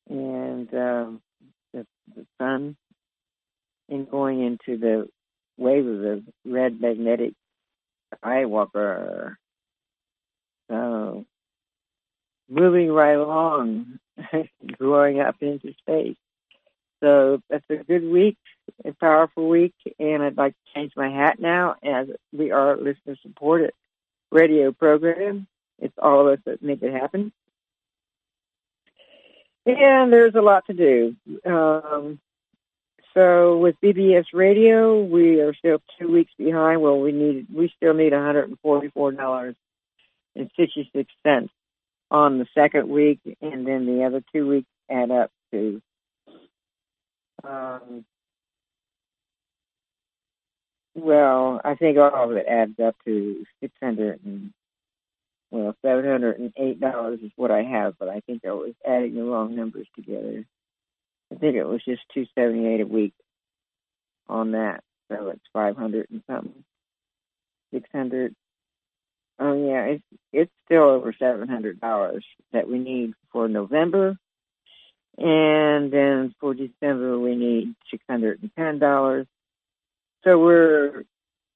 and 0.10 0.74
um, 0.74 1.22
the, 1.74 1.86
the 2.16 2.26
sun 2.38 2.78
and 3.90 4.10
going 4.10 4.42
into 4.42 4.78
the 4.80 5.10
wave 5.58 5.88
of 5.88 6.24
red 6.46 6.80
magnetic 6.80 7.34
Skywalker. 8.24 9.36
So 10.70 11.26
moving 12.50 12.92
right 12.92 13.18
along, 13.18 14.00
growing 14.78 15.20
up 15.20 15.36
into 15.42 15.74
space. 15.82 16.18
So 17.04 17.42
that's 17.50 17.66
a 17.70 17.78
good 17.78 18.04
week, 18.04 18.38
a 18.84 18.94
powerful 18.94 19.48
week, 19.48 19.76
and 20.00 20.24
I'd 20.24 20.38
like 20.38 20.54
to 20.54 20.74
change 20.74 20.94
my 20.96 21.10
hat 21.10 21.40
now 21.40 21.76
as 21.84 22.08
we 22.32 22.52
are 22.52 22.78
listener 22.78 23.16
supported 23.22 23.72
radio 24.32 24.72
program. 24.72 25.48
It's 25.80 25.94
all 26.02 26.22
of 26.22 26.34
us 26.34 26.40
that 26.46 26.64
make 26.64 26.82
it 26.82 26.94
happen. 26.94 27.32
And 29.66 30.14
there's 30.14 30.36
a 30.36 30.42
lot 30.42 30.66
to 30.68 30.74
do. 30.74 31.16
Um, 31.46 32.20
so 33.16 33.58
with 33.58 33.76
BBS 33.84 34.26
Radio, 34.34 35.02
we 35.04 35.42
are 35.42 35.54
still 35.56 35.80
two 36.00 36.12
weeks 36.12 36.32
behind. 36.38 36.82
Well, 36.82 37.00
we 37.00 37.12
need 37.12 37.48
we 37.54 37.72
still 37.78 37.94
need 37.94 38.14
one 38.14 38.24
hundred 38.24 38.50
and 38.50 38.60
forty 38.60 38.90
four 38.90 39.12
dollars 39.12 39.56
and 40.36 40.52
sixty 40.58 40.90
six 40.96 41.12
cents 41.24 41.52
on 42.12 42.40
the 42.40 42.48
second 42.54 42.90
week, 42.90 43.20
and 43.42 43.66
then 43.66 43.86
the 43.86 44.04
other 44.04 44.22
two 44.34 44.48
weeks 44.48 44.68
add 44.90 45.12
up 45.12 45.32
to 45.52 45.82
um, 47.44 48.06
well, 50.96 51.62
I 51.64 51.76
think 51.76 51.98
all 51.98 52.32
of 52.32 52.38
it 52.38 52.46
adds 52.48 52.80
up 52.80 52.96
to 53.06 53.46
six 53.62 53.74
hundred 53.82 54.20
and 54.26 54.52
well, 55.52 55.76
seven 55.82 56.06
hundred 56.06 56.40
and 56.40 56.54
eight 56.58 56.80
dollars 56.80 57.20
is 57.22 57.32
what 57.36 57.52
I 57.52 57.64
have, 57.64 57.96
but 58.00 58.10
I 58.10 58.22
think 58.22 58.44
I 58.46 58.52
was 58.52 58.74
adding 58.86 59.16
the 59.16 59.24
wrong 59.24 59.56
numbers 59.56 59.88
together. 59.96 60.46
I 61.32 61.36
think 61.36 61.56
it 61.56 61.66
was 61.66 61.84
just 61.84 62.02
two 62.14 62.26
seventy 62.36 62.68
eight 62.68 62.82
a 62.82 62.86
week 62.86 63.14
on 64.28 64.52
that, 64.52 64.84
so 65.10 65.30
it's 65.30 65.46
five 65.54 65.76
hundred 65.76 66.08
and 66.12 66.22
something, 66.28 66.64
six 67.74 67.90
hundred. 67.92 68.36
Oh 69.40 69.54
yeah, 69.54 69.84
it's 69.86 70.04
it's 70.32 70.52
still 70.66 70.84
over 70.84 71.14
seven 71.18 71.48
hundred 71.50 71.80
dollars 71.82 72.26
that 72.54 72.68
we 72.68 72.80
need 72.80 73.14
for 73.32 73.48
November, 73.48 74.18
and 75.18 75.92
then 75.92 76.34
for 76.40 76.54
December 76.54 77.20
we 77.20 77.36
need 77.36 77.76
six 77.92 78.04
hundred 78.10 78.42
and 78.42 78.52
ten 78.56 78.80
dollars. 78.80 79.28
So 80.24 80.40
we're 80.40 81.04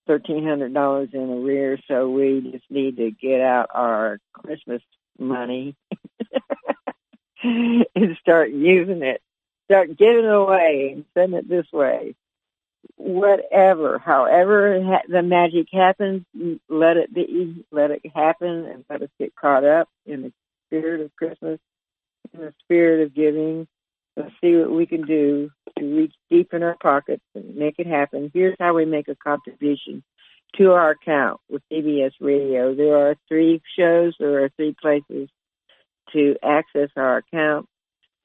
thirteen 0.08 0.46
hundred 0.46 0.74
dollars 0.74 1.10
in 1.14 1.30
arrears. 1.30 1.82
So 1.88 2.10
we 2.10 2.52
just 2.52 2.70
need 2.70 2.98
to 2.98 3.12
get 3.12 3.42
out 3.42 3.70
our 3.74 4.20
Christmas 4.34 4.82
money 5.18 5.76
and 7.44 8.18
start 8.22 8.52
using 8.52 9.04
it, 9.04 9.22
start 9.70 9.98
giving 9.98 10.26
it 10.26 10.34
away 10.34 10.92
and 10.94 11.06
send 11.14 11.34
it 11.34 11.48
this 11.48 11.72
way. 11.72 12.16
Whatever, 12.96 14.00
however 14.00 14.82
ha- 14.84 15.08
the 15.08 15.22
magic 15.22 15.68
happens, 15.72 16.26
let 16.70 16.98
it 16.98 17.14
be, 17.14 17.66
let 17.72 17.92
it 17.92 18.02
happen, 18.14 18.66
and 18.66 18.86
let 18.90 19.02
us 19.02 19.10
get 19.20 19.36
caught 19.36 19.66
up 19.66 19.90
in 20.06 20.22
the 20.24 20.34
spirit 20.68 21.02
of 21.02 21.16
Christmas, 21.16 21.60
in 22.34 22.42
the 22.42 22.54
spirit 22.64 23.06
of 23.06 23.14
giving, 23.14 23.68
Let's 24.20 24.34
see 24.42 24.54
what 24.58 24.72
we 24.72 24.86
can 24.86 25.04
do 25.04 25.50
to 25.78 25.96
reach 25.96 26.14
deep 26.30 26.54
in 26.54 26.62
our 26.62 26.76
pockets 26.76 27.24
and 27.36 27.56
make 27.56 27.76
it 27.78 27.88
happen. 27.88 28.30
Here's 28.34 28.58
how 28.60 28.74
we 28.74 28.84
make 28.84 29.08
a 29.08 29.16
contribution 29.16 30.04
to 30.58 30.74
our 30.74 30.92
account 30.92 31.40
with 31.50 31.62
BBS 31.72 32.12
Radio. 32.20 32.76
There 32.76 32.98
are 32.98 33.16
three 33.30 33.62
shows, 33.78 34.16
there 34.20 34.44
are 34.44 34.50
three 34.58 34.76
places 34.82 35.30
to 36.12 36.36
access 36.44 36.90
our 36.98 37.18
account. 37.18 37.68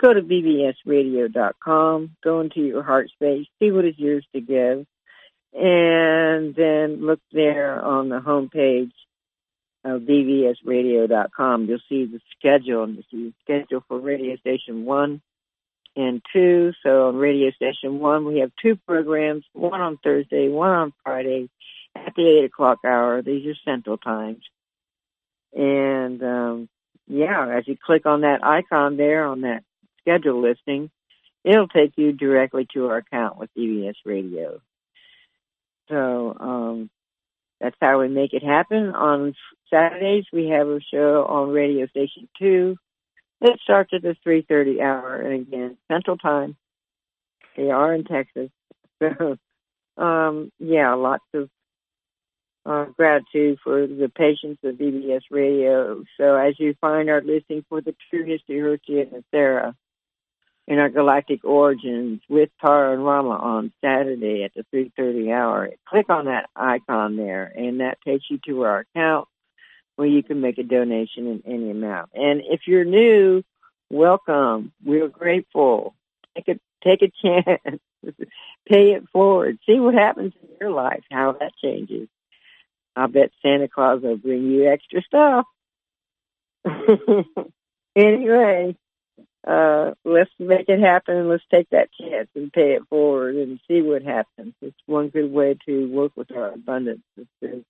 Go 0.01 0.13
to 0.13 0.23
bbsradio.com, 0.23 2.17
go 2.23 2.41
into 2.41 2.61
your 2.61 2.83
heart 2.83 3.11
space, 3.11 3.47
see 3.59 3.71
what 3.71 3.85
is 3.85 3.95
yours 3.97 4.27
to 4.35 4.41
give, 4.41 4.87
and 5.53 6.55
then 6.55 7.07
look 7.07 7.21
there 7.33 7.81
on 7.81 8.09
the 8.09 8.21
home 8.21 8.49
page 8.49 8.93
of 9.85 10.03
bbsradio.com. 10.03 11.67
You'll 11.67 11.79
see 11.89 12.07
the 12.07 12.21
schedule, 12.37 12.85
and 12.85 12.95
you'll 12.95 13.05
see 13.11 13.29
the 13.29 13.35
schedule 13.43 13.85
for 13.87 13.99
radio 13.99 14.37
station 14.37 14.85
one 14.85 15.23
and 15.97 16.23
two. 16.33 16.73
So 16.83 17.09
on 17.09 17.17
radio 17.17 17.51
station 17.53 18.01
one, 18.01 18.25
we 18.25 18.41
have 18.41 18.51
two 18.61 18.77
programs, 18.87 19.45
one 19.53 19.81
on 19.81 19.99
Thursday, 20.03 20.49
one 20.49 20.71
on 20.71 20.93
Friday 21.05 21.49
at 21.95 22.15
the 22.17 22.39
eight 22.39 22.45
o'clock 22.47 22.79
hour. 22.85 23.23
These 23.23 23.47
are 23.47 23.55
central 23.65 23.99
times. 23.99 24.43
And, 25.53 26.23
um, 26.23 26.69
yeah, 27.07 27.57
as 27.57 27.69
you 27.69 27.77
click 27.77 28.07
on 28.07 28.23
that 28.23 28.45
icon 28.45 28.97
there 28.97 29.25
on 29.27 29.43
that 29.43 29.63
schedule 30.05 30.41
listing, 30.41 30.91
it'll 31.45 31.69
take 31.69 31.93
you 31.97 32.13
directly 32.13 32.67
to 32.75 32.87
our 32.87 32.99
account 32.99 33.39
with 33.39 33.51
BBS 33.57 33.95
Radio. 34.05 34.61
So, 35.89 36.37
um, 36.39 36.91
that's 37.61 37.77
how 37.81 38.01
we 38.01 38.09
make 38.09 38.33
it 38.33 38.43
happen. 38.43 38.91
On 38.95 39.35
Saturdays, 39.71 40.25
we 40.33 40.49
have 40.49 40.69
a 40.69 40.81
show 40.93 41.25
on 41.29 41.51
radio 41.51 41.87
station 41.87 42.29
two 42.39 42.77
it 43.45 43.61
starts 43.63 43.91
at 43.93 44.01
the 44.01 44.17
3.30 44.27 44.81
hour, 44.81 45.17
and 45.17 45.47
again, 45.47 45.77
Central 45.93 46.17
Time. 46.17 46.57
They 47.57 47.71
are 47.71 47.95
in 47.95 48.05
Texas. 48.05 48.51
So, 49.03 49.37
um, 50.03 50.51
yeah, 50.59 50.95
lots 50.95 51.25
of 51.35 51.51
uh, 52.65 52.87
gratitude 52.97 53.59
for 53.63 53.87
the 53.87 54.09
patience 54.09 54.59
of 54.65 54.77
BBS 54.77 55.23
Radio. 55.31 56.05
So 56.17 56.37
as 56.37 56.55
you 56.59 56.75
find 56.81 57.11
our 57.11 57.21
listing 57.21 57.65
for 57.69 57.83
the 57.83 57.95
True 58.09 58.25
History 58.25 58.61
Hertia 58.61 59.13
and 59.13 59.25
Sarah 59.31 59.75
in 60.67 60.79
our 60.79 60.89
Galactic 60.89 61.45
Origins 61.45 62.21
with 62.29 62.49
Tara 62.61 62.95
and 62.95 63.05
Rama 63.05 63.31
on 63.31 63.73
Saturday 63.83 64.45
at 64.45 64.53
the 64.55 64.65
3.30 64.75 65.33
hour, 65.33 65.71
click 65.87 66.09
on 66.09 66.27
that 66.27 66.49
icon 66.57 67.17
there 67.17 67.53
and 67.55 67.81
that 67.81 67.99
takes 68.05 68.25
you 68.31 68.39
to 68.47 68.63
our 68.63 68.81
account 68.81 69.29
where 69.97 70.09
you 70.09 70.23
can 70.23 70.41
make 70.41 70.59
a 70.59 70.63
donation 70.63 71.27
in 71.27 71.43
any 71.47 71.71
amount. 71.71 72.11
And 72.15 72.41
if 72.45 72.63
you're 72.67 72.85
new, 72.85 73.43
welcome. 73.91 74.73
We're 74.85 75.09
grateful. 75.09 75.95
Take 76.35 76.49
a, 76.49 76.61
take 76.83 77.03
a 77.03 77.13
chance. 77.23 77.81
Pay 78.69 78.93
it 78.93 79.05
forward. 79.13 79.59
See 79.67 79.79
what 79.79 79.95
happens 79.95 80.33
in 80.43 80.49
your 80.61 80.71
life, 80.71 81.05
how 81.11 81.33
that 81.33 81.53
changes. 81.63 82.09
I 82.97 83.07
bet 83.07 83.31
Santa 83.43 83.69
Claus 83.69 84.03
will 84.03 84.17
bring 84.17 84.51
you 84.51 84.69
extra 84.69 85.03
stuff. 85.03 85.47
anyway, 87.97 88.77
uh, 89.47 89.93
let's 90.05 90.31
make 90.39 90.69
it 90.69 90.81
happen. 90.81 91.17
and 91.17 91.29
Let's 91.29 91.45
take 91.53 91.69
that 91.71 91.91
chance 92.01 92.29
and 92.35 92.53
pay 92.53 92.73
it 92.73 92.83
forward 92.89 93.37
and 93.37 93.61
see 93.69 93.83
what 93.83 94.03
happens. 94.03 94.55
It's 94.63 94.77
one 94.87 95.09
good 95.09 95.31
way 95.31 95.57
to 95.67 95.89
work 95.91 96.13
with 96.17 96.33
our 96.33 96.53
abundance 96.53 97.03
is 97.19 97.27
to 97.43 97.65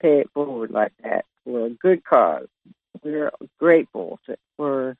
pay 0.00 0.20
it 0.20 0.30
forward 0.34 0.70
like 0.70 0.92
that 1.02 1.24
for 1.44 1.66
a 1.66 1.70
good 1.70 2.04
cause. 2.04 2.48
We're 3.02 3.30
grateful 3.58 4.18
for 4.56 4.96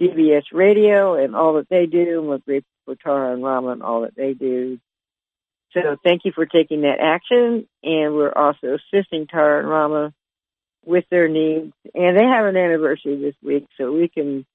BBS 0.00 0.44
Radio 0.52 1.14
and 1.22 1.36
all 1.36 1.54
that 1.54 1.68
they 1.68 1.86
do, 1.86 2.20
and 2.20 2.28
we're 2.28 2.38
grateful 2.38 2.70
for 2.86 2.94
Tara 2.96 3.32
and 3.34 3.42
Rama 3.42 3.70
and 3.70 3.82
all 3.82 4.02
that 4.02 4.16
they 4.16 4.32
do. 4.32 4.78
So 5.72 5.96
thank 6.04 6.22
you 6.24 6.32
for 6.32 6.46
taking 6.46 6.82
that 6.82 7.00
action, 7.00 7.66
and 7.82 8.14
we're 8.14 8.32
also 8.32 8.76
assisting 8.78 9.26
Tara 9.26 9.60
and 9.60 9.68
Rama 9.68 10.14
with 10.84 11.04
their 11.10 11.28
needs. 11.28 11.72
And 11.94 12.16
they 12.16 12.24
have 12.24 12.46
an 12.46 12.56
anniversary 12.56 13.16
this 13.20 13.34
week, 13.42 13.66
so 13.76 13.92
we 13.92 14.08
can 14.08 14.46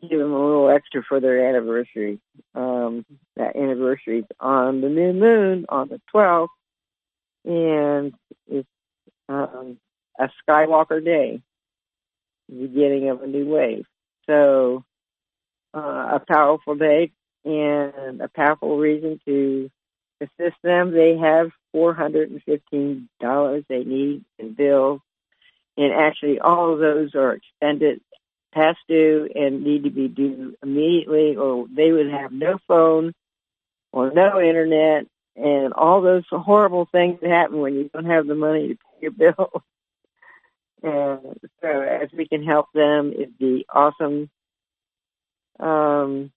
give 0.00 0.18
them 0.18 0.32
a 0.32 0.46
little 0.46 0.70
extra 0.70 1.02
for 1.02 1.20
their 1.20 1.48
anniversary. 1.48 2.20
Um, 2.54 3.04
that 3.36 3.56
anniversary 3.56 4.20
is 4.20 4.24
on 4.38 4.80
the 4.80 4.88
new 4.88 5.12
moon 5.12 5.66
on 5.68 5.88
the 5.88 6.00
12th, 6.14 6.48
and 7.44 8.14
it's 8.48 8.68
um, 9.28 9.78
a 10.18 10.30
Skywalker 10.48 11.04
day, 11.04 11.42
beginning 12.48 13.10
of 13.10 13.22
a 13.22 13.26
new 13.26 13.46
wave. 13.46 13.86
So, 14.26 14.84
uh, 15.74 16.18
a 16.20 16.22
powerful 16.26 16.74
day 16.74 17.12
and 17.44 18.20
a 18.20 18.28
powerful 18.28 18.78
reason 18.78 19.20
to 19.26 19.70
assist 20.20 20.56
them. 20.62 20.92
They 20.92 21.16
have 21.18 21.50
$415 21.74 23.64
they 23.68 23.84
need 23.84 24.24
in 24.38 24.54
bills, 24.54 25.00
and 25.76 25.92
actually 25.92 26.40
all 26.40 26.72
of 26.72 26.78
those 26.78 27.14
are 27.14 27.34
expended 27.34 28.00
past 28.52 28.78
due 28.88 29.28
and 29.34 29.62
need 29.62 29.84
to 29.84 29.90
be 29.90 30.08
due 30.08 30.56
immediately, 30.62 31.36
or 31.36 31.66
they 31.74 31.92
would 31.92 32.10
have 32.10 32.32
no 32.32 32.58
phone 32.66 33.12
or 33.92 34.10
no 34.10 34.40
internet, 34.40 35.06
and 35.36 35.72
all 35.72 36.02
those 36.02 36.24
horrible 36.30 36.88
things 36.90 37.18
that 37.20 37.30
happen 37.30 37.60
when 37.60 37.74
you 37.74 37.90
don't 37.92 38.06
have 38.06 38.26
the 38.26 38.34
money 38.34 38.68
to 38.68 38.74
pay 38.74 39.02
your 39.02 39.10
bills. 39.12 39.62
And 40.80 41.40
so 41.60 41.68
as 41.68 42.08
we 42.16 42.28
can 42.28 42.44
help 42.44 42.66
them, 42.72 43.12
it'd 43.12 43.36
be 43.36 43.66
awesome. 43.68 44.30
Um, 45.58 46.30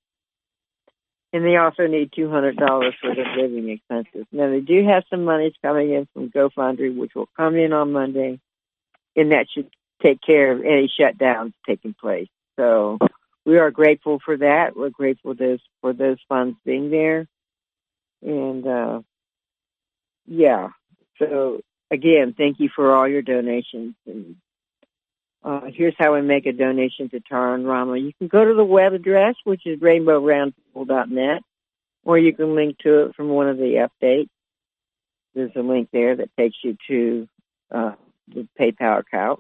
and 1.34 1.45
they 1.45 1.56
also 1.58 1.88
need 1.88 2.12
$200 2.12 2.58
for 3.00 3.15
their 3.15 3.38
living 3.38 3.69
expenses. 3.69 4.26
Now 4.32 4.50
they 4.50 4.60
do 4.60 4.86
have 4.88 5.04
some 5.10 5.26
monies 5.26 5.54
coming 5.62 5.93
in 5.93 6.08
from 6.13 6.30
GoFundMe, 6.30 6.97
which 6.97 7.13
will 7.15 7.30
come 7.38 7.56
in 7.56 7.71
on 7.71 7.91
Monday, 7.91 8.39
and 9.15 9.32
that 9.32 9.45
should 9.54 9.69
take 10.02 10.22
care 10.22 10.52
of 10.52 10.62
any 10.62 10.92
shutdowns 11.00 11.54
taking 11.68 11.94
place. 11.94 12.28
So 12.58 13.00
we 13.46 13.58
are 13.58 13.72
grateful 13.72 14.20
for 14.24 14.38
that. 14.38 14.76
We're 14.76 14.90
grateful 14.90 15.34
those, 15.34 15.60
for 15.82 15.94
those 15.94 16.18
funds 16.30 16.58
being 16.66 16.92
there. 16.92 17.28
And, 18.22 18.68
uh, 18.68 19.02
yeah, 20.28 20.70
so 21.18 21.62
again, 21.90 22.34
thank 22.38 22.60
you 22.60 22.70
for 22.74 22.96
all 22.96 23.08
your 23.08 23.22
donations. 23.22 23.96
And 24.06 24.36
uh, 25.44 25.62
here's 25.74 25.96
how 25.98 26.14
we 26.14 26.22
make 26.22 26.46
a 26.46 26.54
donation 26.54 27.10
to 27.10 27.20
Tara 27.20 27.56
and 27.56 27.68
Rama. 27.68 27.98
You 27.98 28.14
can 28.18 28.28
go 28.28 28.46
to 28.46 28.54
the 28.54 28.64
web 28.64 28.94
address, 28.94 29.36
which 29.44 29.66
is 29.66 29.80
rainbowroundtable.net, 29.80 31.42
or 32.04 32.18
you 32.18 32.34
can 32.34 32.56
link 32.56 32.78
to 32.80 33.06
it 33.06 33.16
from 33.16 33.30
one 33.30 33.50
of 33.50 33.58
the 33.58 33.88
updates. 33.90 34.30
There's 35.34 35.52
a 35.56 35.62
link 35.62 35.90
there 35.92 36.16
that 36.16 36.30
takes 36.38 36.58
you 36.64 36.78
to 36.88 37.28
uh, 37.72 37.94
the 38.28 38.48
PayPal 38.60 39.00
account. 39.00 39.40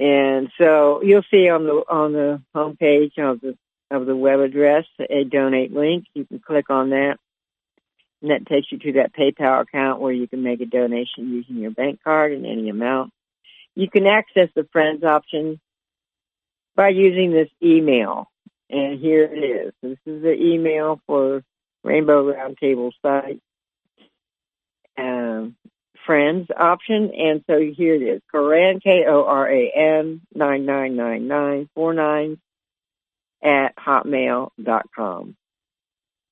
And 0.00 0.50
so 0.58 1.02
you'll 1.02 1.24
see 1.30 1.48
on 1.50 1.64
the 1.64 1.84
on 1.88 2.12
the 2.12 2.42
homepage 2.56 3.18
of 3.18 3.40
the 3.40 3.56
of 3.90 4.06
the 4.06 4.16
web 4.16 4.40
address 4.40 4.86
a 4.98 5.24
donate 5.24 5.72
link. 5.72 6.06
You 6.14 6.24
can 6.24 6.40
click 6.40 6.70
on 6.70 6.90
that 6.90 7.18
and 8.22 8.30
that 8.30 8.46
takes 8.46 8.70
you 8.70 8.78
to 8.78 8.92
that 8.94 9.14
PayPal 9.14 9.62
account 9.62 10.00
where 10.00 10.12
you 10.12 10.28
can 10.28 10.42
make 10.42 10.60
a 10.60 10.66
donation 10.66 11.32
using 11.32 11.56
your 11.56 11.70
bank 11.70 12.00
card 12.04 12.32
in 12.32 12.44
any 12.44 12.68
amount. 12.68 13.12
You 13.74 13.88
can 13.88 14.06
access 14.06 14.48
the 14.54 14.66
Friends 14.72 15.04
option 15.04 15.60
by 16.76 16.90
using 16.90 17.32
this 17.32 17.48
email. 17.62 18.30
And 18.68 19.00
here 19.00 19.24
it 19.24 19.38
is. 19.38 19.72
This 19.82 19.98
is 20.06 20.22
the 20.22 20.34
email 20.34 21.00
for 21.06 21.42
Rainbow 21.82 22.32
Roundtable 22.32 22.92
site. 23.02 23.40
Um, 24.98 25.56
friends 26.10 26.48
option. 26.56 27.12
And 27.16 27.44
so 27.46 27.60
here 27.60 27.94
it 27.94 28.02
is. 28.02 28.20
Koran, 28.32 28.80
K-O-R-A-N, 28.80 30.20
999949 30.34 32.40
at 33.44 33.76
hotmail.com. 33.76 35.36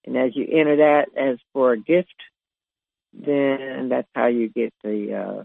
And 0.05 0.17
as 0.17 0.35
you 0.35 0.49
enter 0.51 0.79
that 0.79 1.11
as 1.17 1.39
for 1.53 1.75
a 1.75 1.79
gift, 1.79 2.09
then 3.13 3.89
that's 3.89 4.09
how 4.17 4.27
you 4.27 4.49
get 4.49 4.75
the 4.83 5.15
uh, 5.15 5.45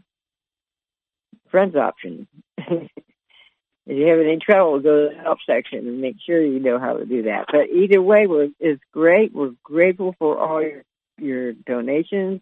friends 1.52 1.76
option. 1.76 2.28
if 2.58 2.90
you 3.86 4.08
have 4.08 4.20
any 4.20 4.40
trouble, 4.40 4.80
go 4.80 5.10
to 5.10 5.16
the 5.16 5.22
help 5.22 5.38
section 5.48 5.88
and 5.88 6.02
make 6.02 6.16
sure 6.26 6.44
you 6.44 6.60
know 6.60 6.80
how 6.80 6.94
to 6.94 7.06
do 7.06 7.22
that. 7.24 7.46
But 7.52 7.70
either 7.70 8.02
way, 8.02 8.26
we're, 8.26 8.50
it's 8.60 8.82
great. 8.92 9.32
We're 9.32 9.54
grateful 9.62 10.16
for 10.18 10.40
all 10.40 10.64
your, 10.64 10.82
your 11.20 11.54
donations. 11.54 12.42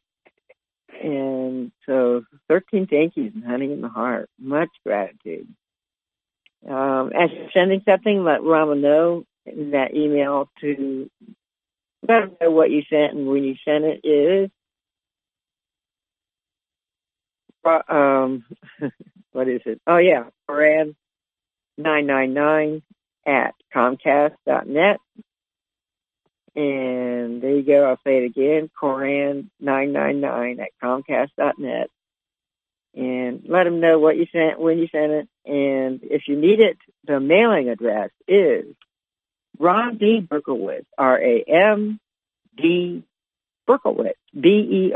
And 1.04 1.72
so 1.86 2.24
13 2.48 2.88
thank 2.88 3.16
yous 3.16 3.34
and 3.34 3.44
honey 3.44 3.72
in 3.72 3.82
the 3.82 3.90
heart. 3.90 4.30
Much 4.40 4.70
gratitude. 4.86 5.48
Um, 6.68 7.12
as 7.14 7.30
you're 7.32 7.50
sending 7.54 7.82
something, 7.88 8.24
let 8.24 8.44
Rama 8.44 8.76
know 8.76 9.26
in 9.46 9.72
that 9.72 9.96
email 9.96 10.50
to 10.62 11.10
let 12.08 12.22
them 12.22 12.38
know 12.40 12.52
what 12.52 12.72
you 12.72 12.84
sent 12.90 13.14
and 13.14 13.28
when 13.28 13.44
you 13.44 13.56
sent 13.66 13.84
it 13.84 14.06
is. 14.08 14.50
Um, 17.66 18.46
what 19.32 19.48
is 19.48 19.62
it? 19.66 19.82
Oh 19.88 19.98
yeah, 19.98 20.26
Koran 20.48 20.96
nine 21.78 22.06
nine 22.06 22.34
nine 22.34 22.82
at 23.26 23.54
Comcast 23.74 24.36
dot 24.46 24.68
net. 24.68 24.98
And 26.56 27.42
there 27.42 27.56
you 27.56 27.64
go. 27.64 27.86
I'll 27.86 28.00
say 28.04 28.18
it 28.18 28.26
again. 28.26 28.70
Koran 28.78 29.50
nine 29.60 29.94
nine 29.94 30.20
nine 30.20 30.60
at 30.60 30.72
Comcast 30.84 31.30
dot 31.38 31.58
net. 31.58 31.90
And 32.94 33.46
let 33.48 33.64
them 33.64 33.80
know 33.80 34.00
what 34.00 34.18
you 34.18 34.28
sent, 34.34 34.60
when 34.60 34.78
you 34.78 34.90
sent 34.92 35.14
it, 35.14 35.30
and 35.46 36.02
if 36.04 36.28
you 36.28 36.36
need 36.36 36.60
it, 36.60 36.78
the 37.06 37.22
mailing 37.22 37.70
address 37.70 38.10
is 38.28 38.66
Ron 39.58 39.96
D. 39.96 40.20
Berkowitz, 40.20 40.84
R-A-M-D 40.98 43.04
Berkowitz, 43.66 44.18
B-E-R-K-O-W-I-T-Z, 44.38 44.92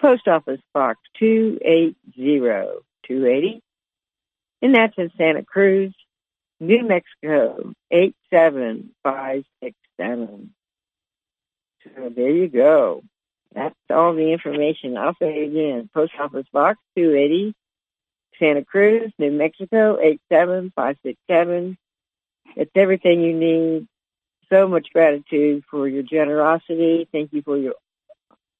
Post 0.00 0.28
Office 0.28 0.60
Box 0.74 0.98
280280, 1.18 3.62
and 4.60 4.74
that's 4.74 4.98
in 4.98 5.10
Santa 5.16 5.44
Cruz, 5.44 5.94
New 6.60 6.86
Mexico, 6.86 7.72
87567. 7.90 10.54
So 11.84 12.10
there 12.14 12.30
you 12.30 12.48
go. 12.48 13.02
That's 13.54 13.74
all 13.90 14.14
the 14.14 14.32
information. 14.32 14.96
I'll 14.96 15.16
say 15.20 15.42
it 15.42 15.50
again. 15.50 15.90
Post 15.94 16.12
Office 16.18 16.46
Box 16.52 16.78
280, 16.96 17.54
Santa 18.38 18.64
Cruz, 18.64 19.12
New 19.18 19.32
Mexico, 19.32 19.98
87567. 20.00 21.76
It's 22.56 22.70
everything 22.74 23.22
you 23.22 23.34
need. 23.34 23.86
So 24.50 24.66
much 24.66 24.88
gratitude 24.92 25.64
for 25.70 25.86
your 25.86 26.02
generosity. 26.02 27.06
Thank 27.12 27.32
you 27.32 27.42
for 27.42 27.58
your, 27.58 27.74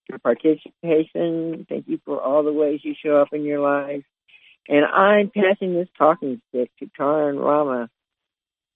your 0.09 0.19
participation. 0.19 1.67
Thank 1.69 1.89
you 1.89 1.99
for 2.05 2.21
all 2.21 2.43
the 2.43 2.53
ways 2.53 2.81
you 2.85 2.95
show 2.95 3.17
up 3.17 3.33
in 3.33 3.45
your 3.45 3.61
life. 3.61 4.05
And 4.69 4.85
I'm 4.85 5.31
passing 5.31 5.75
this 5.75 5.89
talking 5.97 6.41
stick 6.49 6.71
to 6.79 6.91
Tara 6.97 7.29
and 7.29 7.41
Rama. 7.41 7.89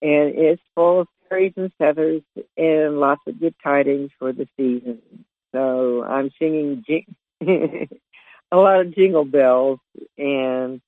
And 0.01 0.35
it's 0.35 0.63
full 0.75 1.03
of 1.03 1.09
fairies 1.29 1.53
and 1.57 1.73
feathers 1.79 2.23
and 2.57 2.99
lots 2.99 3.23
of 3.27 3.39
good 3.39 3.55
tidings 3.63 4.11
for 4.19 4.33
the 4.33 4.49
season. 4.57 5.01
So 5.53 6.03
I'm 6.03 6.31
singing 6.39 6.85
jing- 6.87 7.17
a 8.53 8.57
lot 8.57 8.81
of 8.81 8.95
jingle 8.95 9.25
bells 9.25 9.81
and 10.19 10.81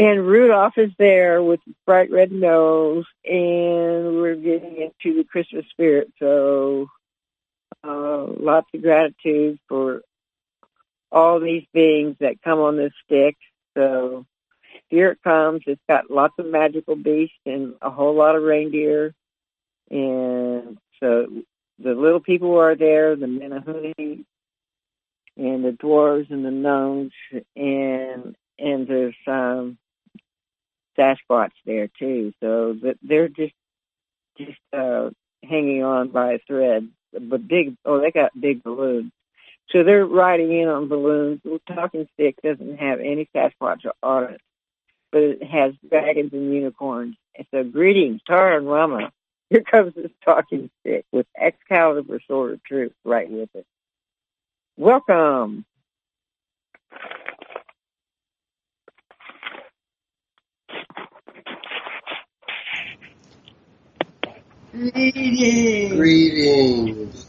and 0.00 0.26
Rudolph 0.26 0.78
is 0.78 0.92
there 0.96 1.42
with 1.42 1.58
bright 1.84 2.10
red 2.12 2.30
nose 2.30 3.04
and 3.24 4.20
we're 4.20 4.36
getting 4.36 4.76
into 4.76 5.16
the 5.16 5.24
Christmas 5.24 5.66
spirit. 5.70 6.12
So 6.20 6.88
uh, 7.82 8.24
lots 8.24 8.68
of 8.74 8.82
gratitude 8.82 9.58
for 9.68 10.02
all 11.10 11.40
these 11.40 11.64
beings 11.72 12.16
that 12.20 12.42
come 12.42 12.58
on 12.58 12.76
this 12.76 12.92
stick. 13.04 13.36
So 13.76 14.26
here 14.88 15.10
it 15.12 15.18
comes. 15.22 15.62
It's 15.66 15.80
got 15.88 16.10
lots 16.10 16.34
of 16.38 16.46
magical 16.46 16.96
beasts 16.96 17.36
and 17.46 17.74
a 17.82 17.90
whole 17.90 18.14
lot 18.14 18.36
of 18.36 18.42
reindeer. 18.42 19.14
And 19.90 20.78
so 21.00 21.26
the 21.78 21.94
little 21.94 22.20
people 22.20 22.58
are 22.58 22.74
there, 22.74 23.16
the 23.16 23.26
Menehune 23.26 24.24
and 25.36 25.64
the 25.64 25.70
dwarves 25.70 26.30
and 26.30 26.44
the 26.44 26.50
gnomes 26.50 27.12
and 27.56 28.36
and 28.58 28.88
there's 28.88 29.14
um 29.26 29.78
Sasquatch 30.98 31.52
there 31.64 31.88
too. 31.98 32.32
So 32.40 32.76
they're 33.02 33.28
just 33.28 33.54
just 34.36 34.58
uh 34.76 35.10
hanging 35.44 35.84
on 35.84 36.08
by 36.08 36.32
a 36.32 36.38
thread. 36.46 36.88
But 37.12 37.46
big 37.46 37.76
oh 37.84 38.00
they 38.00 38.10
got 38.10 38.38
big 38.38 38.62
balloons. 38.62 39.12
So 39.72 39.84
they're 39.84 40.06
riding 40.06 40.52
in 40.52 40.68
on 40.68 40.88
balloons. 40.88 41.40
The 41.44 41.60
talking 41.74 42.08
stick 42.14 42.36
doesn't 42.42 42.78
have 42.78 43.00
any 43.00 43.28
Sasquatch 43.34 43.86
on 44.02 44.24
it, 44.34 44.40
but 45.12 45.22
it 45.22 45.44
has 45.44 45.74
dragons 45.88 46.32
and 46.34 46.52
unicorns. 46.54 47.16
And 47.36 47.46
so 47.52 47.64
greetings, 47.64 48.22
Tara 48.26 48.58
and 48.58 48.68
Rama. 48.70 49.12
Here 49.50 49.62
comes 49.62 49.94
this 49.94 50.10
talking 50.24 50.70
stick 50.80 51.06
with 51.12 51.26
Excalibur 51.36 52.20
Sword 52.28 52.54
of 52.54 52.64
Truth 52.64 52.92
right 53.04 53.30
with 53.30 53.50
it. 53.54 53.66
Welcome. 54.78 55.66
Greetings. 64.72 65.88
Greetings. 65.88 67.27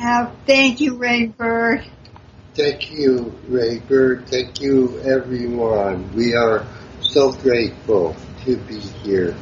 Have, 0.00 0.34
thank 0.46 0.80
you, 0.80 0.96
Rainbird. 0.96 1.86
Thank 2.54 2.90
you, 2.90 3.38
Rainbird. 3.50 4.30
Thank 4.30 4.58
you, 4.58 4.98
everyone. 5.00 6.14
We 6.14 6.34
are 6.34 6.66
so 7.02 7.32
grateful 7.32 8.16
to 8.46 8.56
be 8.56 8.78
here. 8.78 9.36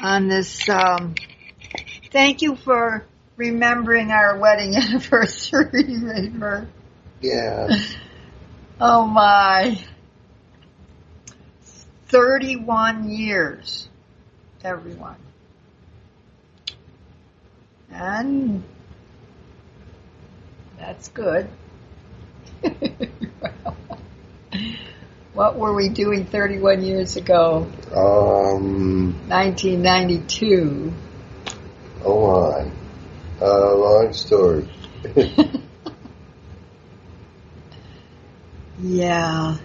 On 0.00 0.26
this, 0.26 0.68
um, 0.68 1.14
thank 2.10 2.42
you 2.42 2.56
for 2.56 3.06
remembering 3.36 4.10
our 4.10 4.36
wedding 4.36 4.74
anniversary, 4.76 5.84
Rainbird. 5.84 6.66
Yeah. 7.20 7.68
Oh 8.84 9.06
my. 9.06 9.78
31 12.08 13.08
years, 13.08 13.88
everyone. 14.64 15.14
And 17.92 18.64
that's 20.78 21.08
good. 21.08 21.48
what 25.34 25.56
were 25.58 25.74
we 25.74 25.88
doing 25.88 26.24
31 26.24 26.82
years 26.82 27.16
ago? 27.16 27.70
Um. 27.94 29.14
1992. 29.28 30.92
Oh 32.04 32.32
my. 32.32 32.70
Uh, 33.40 33.74
long 33.74 34.12
story. 34.12 34.68
yeah. 38.80 39.56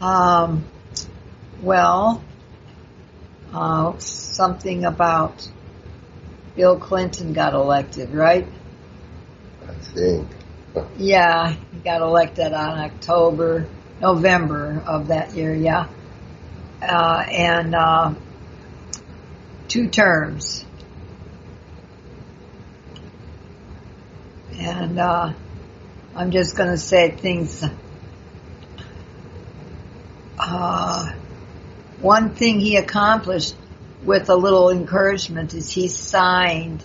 Um, 0.00 0.64
well, 1.60 2.22
uh, 3.52 3.98
something 3.98 4.84
about 4.84 5.48
Bill 6.54 6.78
Clinton 6.78 7.32
got 7.32 7.54
elected, 7.54 8.12
right? 8.12 8.46
I 9.66 9.72
think. 9.72 10.28
Yeah, 10.96 11.52
he 11.52 11.78
got 11.84 12.02
elected 12.02 12.52
on 12.52 12.78
October, 12.78 13.68
November 14.00 14.82
of 14.86 15.08
that 15.08 15.34
year, 15.34 15.54
yeah. 15.54 15.88
Uh, 16.80 17.24
and 17.30 17.74
uh, 17.74 18.14
two 19.68 19.88
terms. 19.88 20.64
And 24.52 24.98
uh, 24.98 25.32
I'm 26.14 26.30
just 26.30 26.56
going 26.56 26.70
to 26.70 26.78
say 26.78 27.10
things. 27.10 27.64
Uh, 30.38 31.12
one 32.00 32.34
thing 32.34 32.60
he 32.60 32.76
accomplished 32.76 33.54
with 34.04 34.28
a 34.28 34.36
little 34.36 34.70
encouragement 34.70 35.54
is 35.54 35.70
he 35.70 35.88
signed 35.88 36.82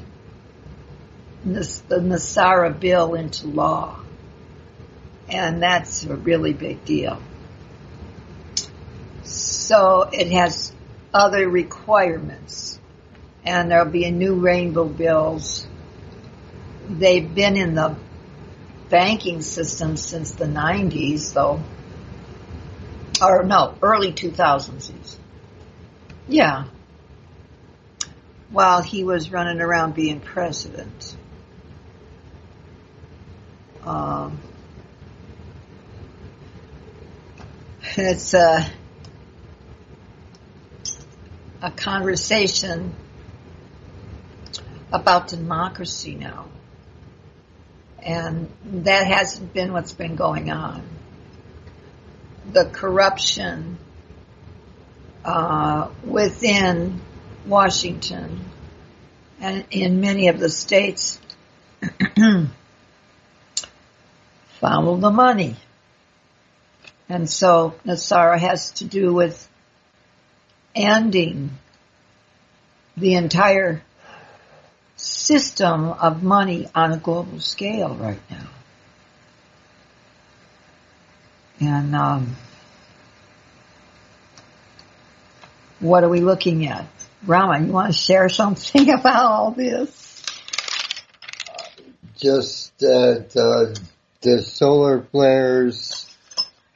the 1.43 1.99
NESARA 1.99 2.79
bill 2.79 3.15
into 3.15 3.47
law. 3.47 3.99
And 5.29 5.61
that's 5.61 6.05
a 6.05 6.15
really 6.15 6.53
big 6.53 6.85
deal. 6.85 7.21
So 9.23 10.09
it 10.11 10.31
has 10.31 10.71
other 11.13 11.49
requirements. 11.49 12.79
And 13.43 13.71
there'll 13.71 13.89
be 13.89 14.05
a 14.05 14.11
new 14.11 14.35
rainbow 14.35 14.85
bills. 14.85 15.65
They've 16.89 17.33
been 17.33 17.57
in 17.57 17.75
the 17.75 17.95
banking 18.89 19.41
system 19.41 19.97
since 19.97 20.31
the 20.31 20.45
90s, 20.45 21.33
though. 21.33 21.61
Or 23.21 23.43
no, 23.43 23.75
early 23.81 24.13
2000s. 24.13 25.15
Yeah. 26.27 26.65
While 28.49 28.81
he 28.81 29.03
was 29.03 29.31
running 29.31 29.59
around 29.59 29.93
being 29.93 30.19
president. 30.19 31.15
Um, 33.83 34.39
it's 37.95 38.33
a, 38.33 38.69
a 41.61 41.71
conversation 41.71 42.93
about 44.91 45.27
democracy 45.27 46.15
now. 46.15 46.47
And 48.01 48.49
that 48.65 49.07
hasn't 49.07 49.53
been 49.53 49.73
what's 49.73 49.93
been 49.93 50.15
going 50.15 50.49
on. 50.51 50.87
The 52.51 52.65
corruption 52.65 53.77
uh, 55.25 55.89
within 56.05 57.01
Washington 57.47 58.39
and 59.39 59.65
in 59.71 60.01
many 60.01 60.27
of 60.27 60.39
the 60.39 60.49
states 60.49 61.19
follow 64.59 64.97
the 64.97 65.11
money. 65.11 65.55
And 67.09 67.29
so 67.29 67.75
NESARA 67.85 68.39
has 68.39 68.71
to 68.71 68.85
do 68.85 69.13
with 69.13 69.47
ending 70.75 71.51
the 72.97 73.13
entire 73.13 73.81
system 74.97 75.89
of 75.89 76.23
money 76.23 76.67
on 76.73 76.91
a 76.91 76.97
global 76.97 77.39
scale 77.39 77.95
right 77.95 78.19
now. 78.29 78.47
And 81.59 81.95
um, 81.95 82.35
what 85.79 86.03
are 86.03 86.09
we 86.09 86.21
looking 86.21 86.67
at? 86.67 86.87
Rama, 87.25 87.59
you 87.65 87.71
want 87.71 87.93
to 87.93 87.97
share 87.97 88.29
something 88.29 88.89
about 88.99 89.25
all 89.25 89.51
this? 89.51 90.23
Just 92.15 92.77
that 92.79 93.35
uh, 93.35 93.79
the 94.21 94.41
solar 94.41 95.01
flares 95.01 96.05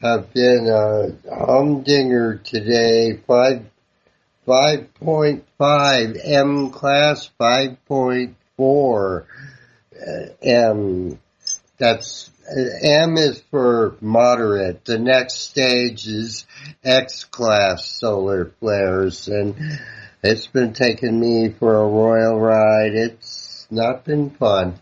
have 0.01 0.33
been 0.33 0.67
a 0.67 1.13
humdinger 1.35 2.37
today. 2.43 3.17
Five, 3.27 3.65
5.5 4.47 6.19
M 6.23 6.69
class, 6.71 7.29
5.4 7.39 9.25
M. 10.41 11.19
That's 11.77 12.29
M 12.83 13.17
is 13.17 13.41
for 13.49 13.95
moderate. 14.01 14.85
The 14.85 14.99
next 14.99 15.49
stage 15.49 16.07
is 16.07 16.45
X 16.83 17.23
class 17.23 17.85
solar 17.85 18.51
flares, 18.59 19.27
and 19.27 19.55
it's 20.23 20.47
been 20.47 20.73
taking 20.73 21.19
me 21.19 21.49
for 21.49 21.75
a 21.75 21.87
royal 21.87 22.39
ride. 22.39 22.93
It's 22.93 23.67
not 23.71 24.05
been 24.05 24.29
fun 24.29 24.79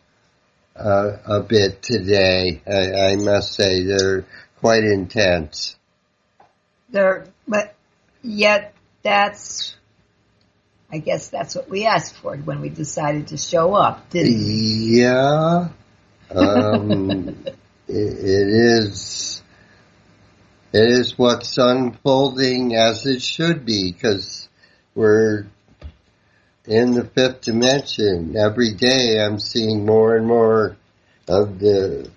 uh, 0.76 1.18
a 1.26 1.40
bit 1.42 1.82
today. 1.82 2.62
I, 2.68 3.12
I 3.12 3.16
must 3.16 3.54
say 3.54 3.84
they're 3.84 4.26
quite 4.60 4.84
intense. 4.84 5.76
They're, 6.90 7.28
but 7.48 7.76
yet 8.22 8.74
that's 9.04 9.76
I 10.92 10.98
guess 10.98 11.30
that's 11.30 11.56
what 11.56 11.70
we 11.70 11.86
asked 11.86 12.16
for 12.16 12.36
when 12.36 12.62
we 12.62 12.70
decided 12.70 13.28
to 13.28 13.38
show 13.38 13.76
up, 13.76 14.10
didn't 14.10 14.44
we? 14.44 15.02
Yeah. 15.02 15.70
Um, 16.32 17.30
it, 17.88 17.96
it 17.96 18.48
is. 18.48 19.44
It 20.74 20.90
is 20.90 21.18
what's 21.18 21.58
unfolding 21.58 22.76
as 22.76 23.06
it 23.06 23.22
should 23.22 23.66
be 23.66 23.92
because 23.92 24.49
we're 25.00 25.46
in 26.66 26.92
the 26.92 27.06
fifth 27.06 27.40
dimension. 27.40 28.36
Every 28.36 28.74
day 28.74 29.18
I'm 29.18 29.40
seeing 29.40 29.86
more 29.86 30.18
and 30.18 30.28
more 30.28 30.76
of 31.26 31.58
the 31.58 32.12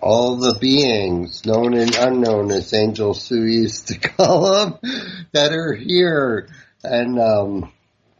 all 0.00 0.36
the 0.36 0.56
beings, 0.58 1.44
known 1.44 1.74
and 1.74 1.94
unknown, 1.94 2.50
as 2.50 2.72
Angel 2.72 3.12
Sue 3.12 3.44
used 3.44 3.88
to 3.88 3.98
call 4.08 4.50
them, 4.50 4.78
that 5.32 5.52
are 5.52 5.74
here, 5.74 6.48
and 6.82 7.20
um, 7.20 7.70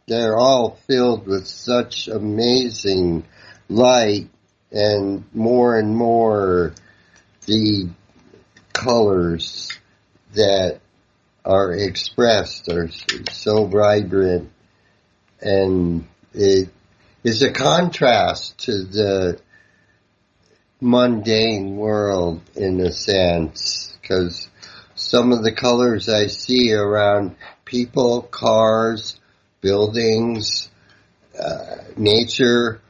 they're 0.07 0.37
all 0.37 0.77
filled 0.87 1.25
with 1.25 1.47
such 1.47 2.07
amazing 2.07 3.23
light, 3.67 4.29
and 4.71 5.23
more 5.33 5.75
and 5.79 5.95
more 5.95 6.75
the 7.47 7.89
colors 8.73 9.71
that 10.35 10.80
are 11.43 11.73
expressed 11.73 12.69
are 12.69 12.89
so 13.31 13.65
vibrant 13.65 14.51
and 15.41 16.07
it 16.33 16.69
is 17.23 17.41
a 17.41 17.51
contrast 17.51 18.57
to 18.59 18.83
the 18.83 19.39
mundane 20.79 21.77
world 21.77 22.41
in 22.55 22.79
a 22.79 22.91
sense 22.91 23.97
because 24.01 24.47
some 24.95 25.31
of 25.31 25.43
the 25.43 25.51
colors 25.51 26.09
I 26.09 26.27
see 26.27 26.73
around 26.73 27.35
people, 27.65 28.21
cars, 28.23 29.19
buildings, 29.61 30.69
uh, 31.39 31.77
nature, 31.97 32.81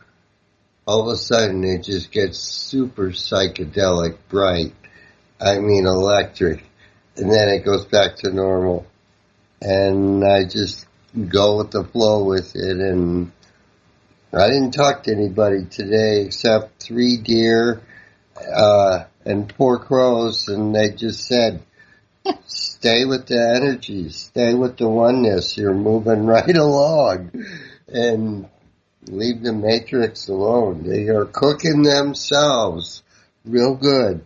all 0.86 1.08
of 1.10 1.14
a 1.14 1.18
sudden 1.18 1.64
it 1.64 1.84
just 1.84 2.12
gets 2.12 2.40
super 2.40 3.10
psychedelic 3.10 4.18
bright. 4.30 4.74
I 5.40 5.60
mean 5.60 5.86
electric. 5.86 6.64
And 7.18 7.32
then 7.32 7.50
it 7.50 7.66
goes 7.66 7.86
back 7.86 8.18
to 8.18 8.32
normal. 8.32 8.86
And 9.62 10.24
I 10.24 10.46
just 10.46 10.86
go 11.30 11.58
with 11.58 11.72
the 11.72 11.84
flow 11.84 12.24
with 12.24 12.56
it. 12.56 12.78
And 12.78 13.32
I 14.34 14.48
didn't 14.48 14.72
talk 14.72 15.04
to 15.04 15.12
anybody 15.12 15.66
today 15.66 16.22
except 16.22 16.82
three 16.82 17.18
deer, 17.18 17.82
uh, 18.56 19.06
and 19.26 19.52
four 19.54 19.80
crows. 19.80 20.48
And 20.48 20.74
they 20.74 20.92
just 20.92 21.28
said, 21.28 21.62
stay 22.46 23.06
with 23.06 23.28
the 23.28 23.62
energy, 23.62 24.10
stay 24.10 24.54
with 24.54 24.78
the 24.78 24.88
oneness, 24.88 25.58
you're 25.58 25.74
moving 25.74 26.26
right 26.26 26.56
along. 26.56 27.32
And 27.88 28.48
leave 29.08 29.42
the 29.42 29.54
matrix 29.54 30.30
alone. 30.30 30.84
They 30.84 31.08
are 31.10 31.26
cooking 31.26 31.82
themselves 31.84 33.04
real 33.44 33.76
good 33.76 34.24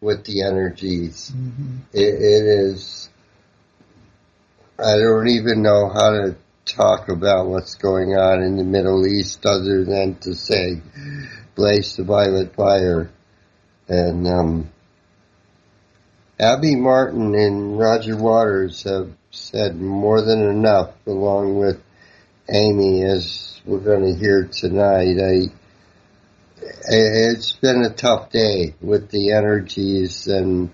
with 0.00 0.24
the 0.24 0.42
energies. 0.42 1.30
Mm-hmm. 1.34 1.76
It, 1.92 2.14
it 2.14 2.44
is, 2.46 3.08
I 4.78 4.96
don't 4.96 5.28
even 5.28 5.62
know 5.62 5.88
how 5.88 6.10
to 6.10 6.36
talk 6.64 7.08
about 7.08 7.48
what's 7.48 7.74
going 7.74 8.16
on 8.16 8.42
in 8.42 8.56
the 8.56 8.64
Middle 8.64 9.06
East 9.06 9.44
other 9.44 9.84
than 9.84 10.16
to 10.20 10.34
say, 10.34 10.80
blaze 11.54 11.96
the 11.96 12.04
violet 12.04 12.54
fire. 12.54 13.10
And, 13.88 14.26
um, 14.26 14.70
Abby 16.38 16.74
Martin 16.74 17.34
and 17.34 17.78
Roger 17.78 18.16
Waters 18.16 18.84
have 18.84 19.10
said 19.30 19.78
more 19.78 20.22
than 20.22 20.40
enough 20.40 20.94
along 21.06 21.58
with 21.58 21.82
Amy 22.48 23.04
as 23.04 23.60
we're 23.66 23.80
going 23.80 24.10
to 24.10 24.18
hear 24.18 24.44
tonight. 24.44 25.18
I, 25.20 25.52
it's 26.62 27.52
been 27.52 27.82
a 27.82 27.90
tough 27.90 28.30
day 28.30 28.74
with 28.80 29.10
the 29.10 29.32
energies 29.32 30.26
and 30.26 30.70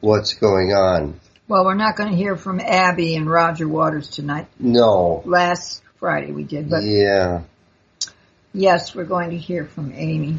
what's 0.00 0.34
going 0.34 0.72
on. 0.72 1.20
Well, 1.48 1.64
we're 1.64 1.74
not 1.74 1.96
going 1.96 2.10
to 2.10 2.16
hear 2.16 2.36
from 2.36 2.60
Abby 2.60 3.14
and 3.16 3.28
Roger 3.30 3.68
Waters 3.68 4.08
tonight. 4.10 4.48
No. 4.58 5.22
Last 5.24 5.82
Friday 5.98 6.32
we 6.32 6.42
did, 6.44 6.68
but 6.68 6.82
Yeah. 6.82 7.42
yes, 8.52 8.94
we're 8.94 9.04
going 9.04 9.30
to 9.30 9.38
hear 9.38 9.64
from 9.64 9.92
Amy. 9.94 10.38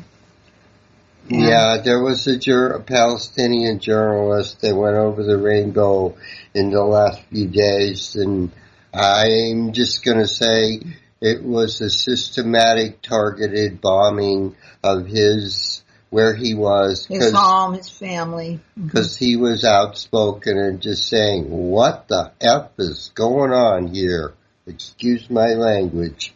And- 1.30 1.42
Yeah, 1.42 1.78
there 1.84 2.02
was 2.02 2.28
a, 2.28 2.38
jur- 2.38 2.72
a 2.74 2.82
Palestinian 2.82 3.80
journalist 3.80 4.62
that 4.62 4.76
went 4.76 4.96
over 4.98 5.24
the 5.24 5.38
rainbow 5.38 6.16
in 6.54 6.70
the 6.72 6.84
last 6.84 7.22
few 7.32 7.48
days, 7.48 8.16
and 8.16 8.52
I'm 8.94 9.74
just 9.74 10.04
going 10.04 10.20
to 10.20 10.28
say 10.28 10.82
it 11.22 11.44
was 11.44 11.82
a 11.82 11.90
systematic, 11.90 13.02
targeted 13.02 13.82
bombing 13.82 14.56
of 14.84 15.08
his 15.08 15.84
where 16.10 16.34
he 16.34 16.54
was 16.54 17.06
His 17.06 17.34
home, 17.34 17.74
his 17.74 17.90
family. 17.90 18.60
because 18.82 19.18
he 19.18 19.36
was 19.36 19.66
outspoken 19.66 20.58
and 20.58 20.80
just 20.80 21.08
saying, 21.08 21.50
"What 21.50 22.08
the 22.08 22.32
f 22.40 22.70
is 22.78 23.12
going 23.14 23.52
on 23.52 23.88
here?" 23.94 24.34
Excuse 24.66 25.30
my 25.30 25.54
language. 25.54 26.34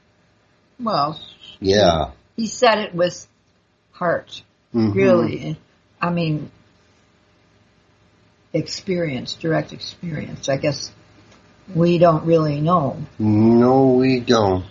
Well, 0.80 1.20
Yeah, 1.60 2.12
he 2.36 2.48
said 2.48 2.80
it 2.80 2.96
with 2.96 3.28
heart, 3.91 4.41
Mhm. 4.74 4.96
really. 4.96 5.58
I 6.02 6.10
mean, 6.10 6.50
experience, 8.54 9.34
direct 9.34 9.74
experience. 9.74 10.50
I 10.50 10.58
guess 10.58 10.91
we 11.74 11.97
don't 11.97 12.26
really 12.26 12.62
know. 12.62 12.97
No, 13.19 13.93
we 13.93 14.19
don't. 14.19 14.65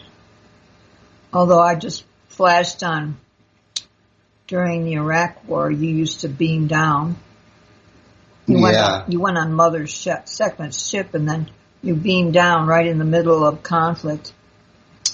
Although 1.33 1.61
I 1.61 1.75
just 1.77 2.05
flashed 2.29 2.83
on 2.83 3.17
during 4.47 4.85
the 4.85 4.95
Iraq 4.95 5.47
War, 5.49 5.71
you 5.71 5.89
used 5.91 6.21
to 6.21 6.29
beam 6.29 6.67
down. 6.67 7.17
You 8.47 8.61
went 8.61 8.75
Yeah. 8.75 9.03
on, 9.05 9.11
you 9.13 9.21
went 9.21 9.39
on 9.39 9.53
Mother's 9.53 9.91
ship, 9.91 10.29
second 10.29 10.75
ship, 10.75 11.15
and 11.15 11.29
then 11.29 11.49
you 11.83 11.95
beamed 11.95 12.33
down 12.35 12.67
right 12.67 12.87
in 12.87 12.99
the 12.99 13.05
middle 13.05 13.47
of 13.47 13.63
conflict, 13.63 14.33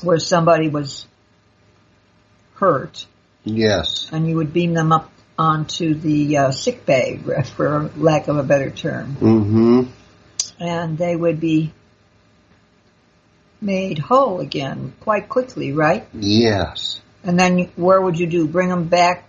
where 0.03 0.19
somebody 0.19 0.69
was 0.69 1.07
hurt, 2.55 3.07
Yes. 3.45 4.09
and 4.11 4.27
you 4.27 4.37
would 4.37 4.53
beam 4.53 4.73
them 4.73 4.91
up 4.91 5.11
onto 5.39 5.95
the 5.95 6.39
uh, 6.39 6.51
sick 6.51 6.87
bay, 6.87 7.21
for 7.55 7.91
lack 7.97 8.29
of 8.29 8.39
a 8.39 8.43
better 8.43 8.71
term, 8.71 9.17
Mm-hmm. 9.21 9.83
And 10.59 10.99
they 10.99 11.15
would 11.15 11.41
be 11.41 11.73
made 13.61 13.99
whole 13.99 14.41
again 14.41 14.93
quite 15.01 15.29
quickly, 15.29 15.73
right? 15.73 16.07
Yes. 16.13 17.01
And 17.25 17.39
then 17.39 17.71
where 17.77 18.01
would 18.01 18.19
you 18.19 18.27
do? 18.27 18.47
Bring 18.47 18.69
them 18.69 18.85
back 18.85 19.29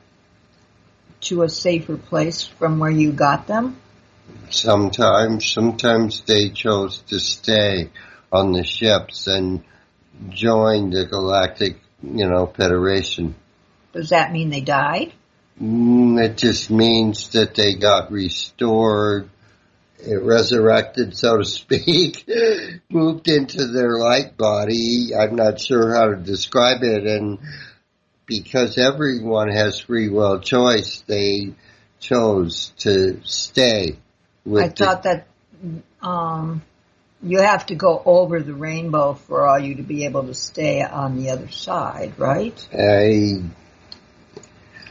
to 1.21 1.43
a 1.43 1.49
safer 1.49 1.97
place 1.97 2.45
from 2.45 2.79
where 2.79 2.91
you 2.91 3.11
got 3.11 3.47
them? 3.47 3.77
Sometimes, 4.49 5.45
sometimes 5.45 6.21
they 6.21 6.49
chose 6.49 6.99
to 7.09 7.19
stay 7.19 7.89
on 8.31 8.51
the 8.51 8.63
ships 8.63 9.27
and 9.27 9.63
join 10.29 10.89
the 10.89 11.05
Galactic, 11.05 11.79
you 12.03 12.27
know, 12.27 12.45
Federation. 12.45 13.35
Does 13.93 14.09
that 14.09 14.31
mean 14.31 14.49
they 14.49 14.61
died? 14.61 15.13
Mm, 15.61 16.23
it 16.23 16.37
just 16.37 16.69
means 16.69 17.29
that 17.29 17.55
they 17.55 17.73
got 17.73 18.11
restored, 18.11 19.29
resurrected, 20.05 21.17
so 21.17 21.37
to 21.37 21.45
speak, 21.45 22.29
moved 22.89 23.27
into 23.27 23.67
their 23.67 23.97
light 23.97 24.37
body. 24.37 25.11
I'm 25.15 25.35
not 25.35 25.59
sure 25.59 25.93
how 25.95 26.09
to 26.09 26.15
describe 26.15 26.83
it, 26.83 27.05
and 27.05 27.39
because 28.25 28.77
everyone 28.77 29.49
has 29.49 29.79
free 29.79 30.09
will 30.09 30.39
choice, 30.39 31.03
they 31.07 31.53
chose 31.99 32.73
to 32.79 33.21
stay 33.23 33.97
with 34.45 34.63
I 34.63 34.69
thought 34.69 35.03
that 35.03 35.27
um, 36.01 36.61
you 37.23 37.41
have 37.41 37.65
to 37.67 37.75
go 37.75 38.01
over 38.05 38.39
the 38.41 38.53
rainbow 38.53 39.13
for 39.13 39.47
all 39.47 39.59
you 39.59 39.75
to 39.75 39.83
be 39.83 40.05
able 40.05 40.27
to 40.27 40.33
stay 40.33 40.83
on 40.83 41.17
the 41.17 41.31
other 41.31 41.49
side, 41.49 42.13
right? 42.17 42.67
the, 42.71 42.77
I 42.77 43.41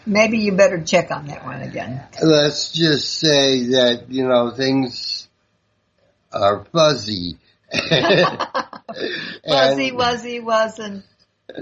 Maybe 0.07 0.39
you 0.39 0.53
better 0.53 0.81
check 0.83 1.11
on 1.11 1.27
that 1.27 1.45
one 1.45 1.63
again. 1.63 2.01
let's 2.23 2.73
just 2.73 3.19
say 3.19 3.65
that, 3.71 4.05
you 4.09 4.27
know, 4.27 4.53
things 4.53 5.29
are 6.33 6.65
fuzzy. 6.73 7.39
Fuzzy 9.47 9.91
Wuzzy 9.91 10.43
wasn't. 10.43 11.05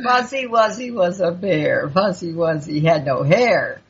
Fuzzy 0.03 0.47
Wuzzy 0.47 0.93
was 0.93 1.21
a 1.21 1.31
bear. 1.31 1.89
Fuzzy 1.89 2.33
Wuzzy 2.33 2.83
had 2.83 3.07
no 3.07 3.23
hair. 3.23 3.81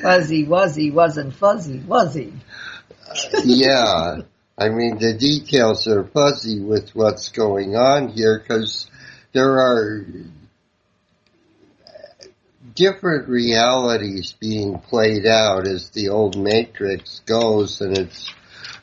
Fuzzy 0.00 0.46
Wuzzy 0.46 0.92
wasn't 0.92 1.34
fuzzy, 1.34 1.78
was 1.80 2.14
he? 2.14 2.32
Uh, 3.08 3.40
yeah. 3.44 4.16
I 4.56 4.68
mean, 4.68 4.98
the 4.98 5.14
details 5.14 5.88
are 5.88 6.04
fuzzy 6.04 6.60
with 6.60 6.90
what's 6.94 7.30
going 7.30 7.76
on 7.76 8.08
here 8.08 8.38
because 8.38 8.88
there 9.32 9.58
are 9.58 10.06
different 12.74 13.28
realities 13.28 14.34
being 14.40 14.78
played 14.78 15.26
out 15.26 15.66
as 15.66 15.90
the 15.90 16.08
old 16.08 16.36
Matrix 16.36 17.20
goes 17.26 17.80
and 17.80 17.96
it's 17.96 18.32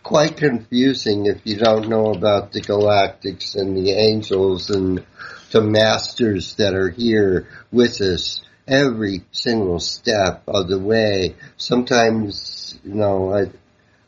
quite 0.04 0.38
confusing 0.38 1.26
if 1.26 1.42
you 1.46 1.58
don't 1.58 1.90
know 1.90 2.12
about 2.12 2.52
the 2.52 2.62
galactics 2.62 3.56
and 3.56 3.76
the 3.76 3.92
angels 3.92 4.70
and 4.70 5.06
the 5.52 5.62
masters 5.62 6.56
that 6.56 6.74
are 6.74 6.90
here 6.90 7.48
with 7.72 8.02
us 8.02 8.42
every 8.68 9.24
single 9.32 9.80
step 9.80 10.44
of 10.48 10.68
the 10.68 10.80
way. 10.80 11.36
Sometimes, 11.58 12.80
you 12.84 12.96
know, 12.96 13.34
I 13.34 13.52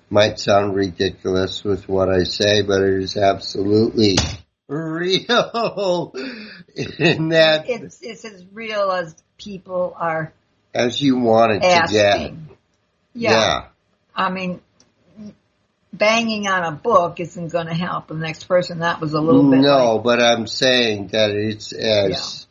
might 0.10 0.40
sound 0.40 0.76
ridiculous 0.76 1.64
with 1.64 1.90
what 1.90 2.10
I 2.10 2.24
say, 2.24 2.62
but 2.62 2.82
it 2.82 3.04
is 3.04 3.18
absolutely 3.18 4.18
real 4.68 6.14
in 6.76 7.30
that 7.30 7.66
It's, 7.70 8.02
it's 8.02 8.26
as 8.26 8.46
real 8.52 8.92
as 8.92 9.16
people 9.44 9.96
are 9.98 10.32
as 10.74 11.02
you 11.02 11.18
wanted 11.20 11.64
it 11.64 11.86
to 11.88 11.92
get. 11.94 12.16
asking. 12.16 12.50
Yeah. 13.14 13.68
I 14.16 14.30
mean, 14.30 14.62
banging 15.92 16.48
on 16.48 16.64
a 16.64 16.72
book 16.72 17.20
isn't 17.20 17.50
going 17.52 17.68
to 17.68 17.74
help 17.74 18.08
the 18.08 18.16
next 18.16 18.46
person. 18.46 18.80
That 18.80 19.00
was 19.00 19.14
a 19.14 19.22
little 19.22 19.50
bit. 19.50 19.60
No, 19.62 19.96
like- 19.96 20.04
but 20.04 20.22
I'm 20.22 20.48
saying 20.48 21.08
that 21.10 21.32
it's 21.32 21.72
as 21.74 22.48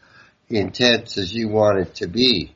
intense 0.48 1.18
as 1.18 1.32
you 1.32 1.48
want 1.48 1.78
it 1.78 1.94
to 1.96 2.06
be. 2.06 2.54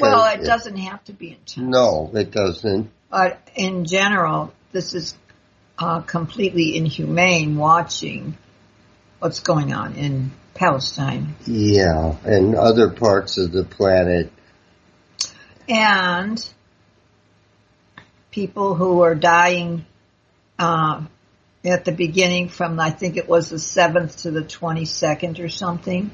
well, 0.00 0.22
'Cause 0.22 0.34
it 0.40 0.44
doesn't 0.44 0.76
have 0.76 1.02
to 1.04 1.12
be 1.12 1.30
intense. 1.30 1.56
No, 1.56 2.10
it 2.14 2.30
doesn't. 2.30 2.90
But 3.10 3.40
in 3.56 3.84
general, 3.86 4.52
this 4.72 4.94
is 4.94 5.16
uh, 5.78 6.00
completely 6.02 6.76
inhumane 6.76 7.56
watching 7.56 8.36
what's 9.18 9.40
going 9.40 9.72
on 9.72 9.94
in 9.94 10.30
Palestine. 10.60 11.34
Yeah, 11.46 12.16
and 12.22 12.54
other 12.54 12.90
parts 12.90 13.38
of 13.38 13.50
the 13.50 13.64
planet. 13.64 14.30
And 15.66 16.46
people 18.30 18.74
who 18.74 19.00
are 19.00 19.14
dying 19.14 19.86
uh, 20.58 21.02
at 21.64 21.86
the 21.86 21.92
beginning 21.92 22.50
from, 22.50 22.78
I 22.78 22.90
think 22.90 23.16
it 23.16 23.26
was 23.26 23.48
the 23.48 23.56
7th 23.56 24.24
to 24.24 24.30
the 24.32 24.42
22nd 24.42 25.42
or 25.42 25.48
something. 25.48 26.10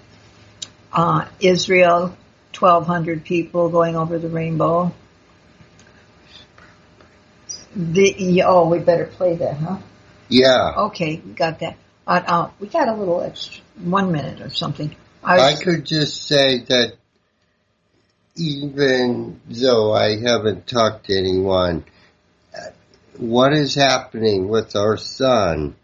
Uh, 0.92 1.26
Israel, 1.40 2.16
1,200 2.56 3.24
people 3.24 3.68
going 3.68 3.96
over 3.96 4.16
the 4.16 4.28
rainbow. 4.28 4.94
The, 7.74 8.44
oh, 8.46 8.68
we 8.68 8.78
better 8.78 9.06
play 9.06 9.34
that, 9.34 9.56
huh? 9.56 9.78
Yeah, 10.28 10.72
Okay, 10.86 11.16
got 11.16 11.58
that. 11.58 11.78
Uh, 12.06 12.22
uh, 12.26 12.50
we 12.60 12.68
got 12.68 12.88
a 12.88 12.94
little 12.94 13.20
extra, 13.20 13.62
one 13.82 14.12
minute 14.12 14.40
or 14.40 14.50
something. 14.50 14.94
I 15.24 15.38
I 15.38 15.54
could 15.56 15.84
just 15.84 16.26
say 16.26 16.58
that 16.68 16.94
even 18.36 19.40
though 19.48 19.92
I 19.92 20.20
haven't 20.20 20.66
talked 20.66 21.06
to 21.06 21.18
anyone, 21.18 21.84
what 23.16 23.52
is 23.52 23.74
happening 23.74 24.48
with 24.48 24.76
our 24.76 24.96
sun 24.96 25.74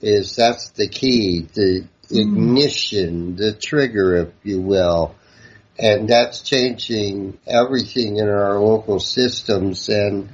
is 0.00 0.36
that's 0.36 0.70
the 0.70 0.88
key, 0.88 1.46
the 1.54 1.86
ignition, 2.10 3.36
the 3.36 3.52
trigger, 3.52 4.16
if 4.16 4.28
you 4.42 4.60
will. 4.60 5.14
And 5.78 6.08
that's 6.08 6.42
changing 6.42 7.38
everything 7.46 8.18
in 8.18 8.28
our 8.28 8.60
local 8.60 9.00
systems 9.00 9.88
and 9.88 10.28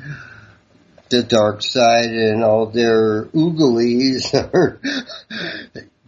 the 1.11 1.23
dark 1.23 1.63
side 1.63 2.11
and 2.11 2.43
all 2.43 2.67
their 2.67 3.25
ooglies 3.27 4.33
are 4.55 4.81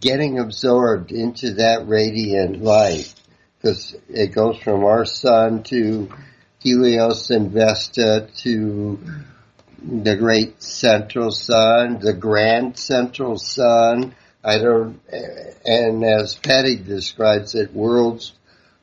getting 0.01 0.39
absorbed 0.39 1.13
into 1.13 1.55
that 1.55 1.87
radiant 1.87 2.63
light 2.63 3.13
because 3.61 3.95
it 4.09 4.33
goes 4.33 4.59
from 4.59 4.85
our 4.85 5.05
sun 5.05 5.63
to 5.65 6.09
Helios 6.59 7.31
and 7.31 7.51
Vesta 7.51 8.29
to 8.39 8.99
the 9.85 10.17
great 10.17 10.63
central 10.63 11.31
sun, 11.31 11.99
the 11.99 12.13
grand 12.13 12.79
central 12.79 13.37
sun. 13.39 14.15
I 14.45 14.59
don't, 14.59 15.01
and 15.65 16.05
as 16.05 16.35
Patty 16.37 16.77
describes 16.77 17.55
it, 17.55 17.73
worlds 17.73 18.33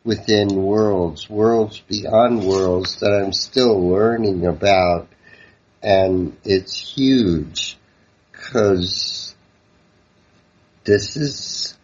within 0.03 0.47
worlds, 0.49 1.29
worlds 1.29 1.79
beyond 1.81 2.43
worlds 2.43 2.99
that 2.99 3.11
I'm 3.11 3.33
still 3.33 3.89
learning 3.89 4.45
about. 4.45 5.07
And 5.81 6.35
it's 6.43 6.77
huge 6.77 7.77
because 8.31 9.35
this 10.83 11.15
is 11.15 11.77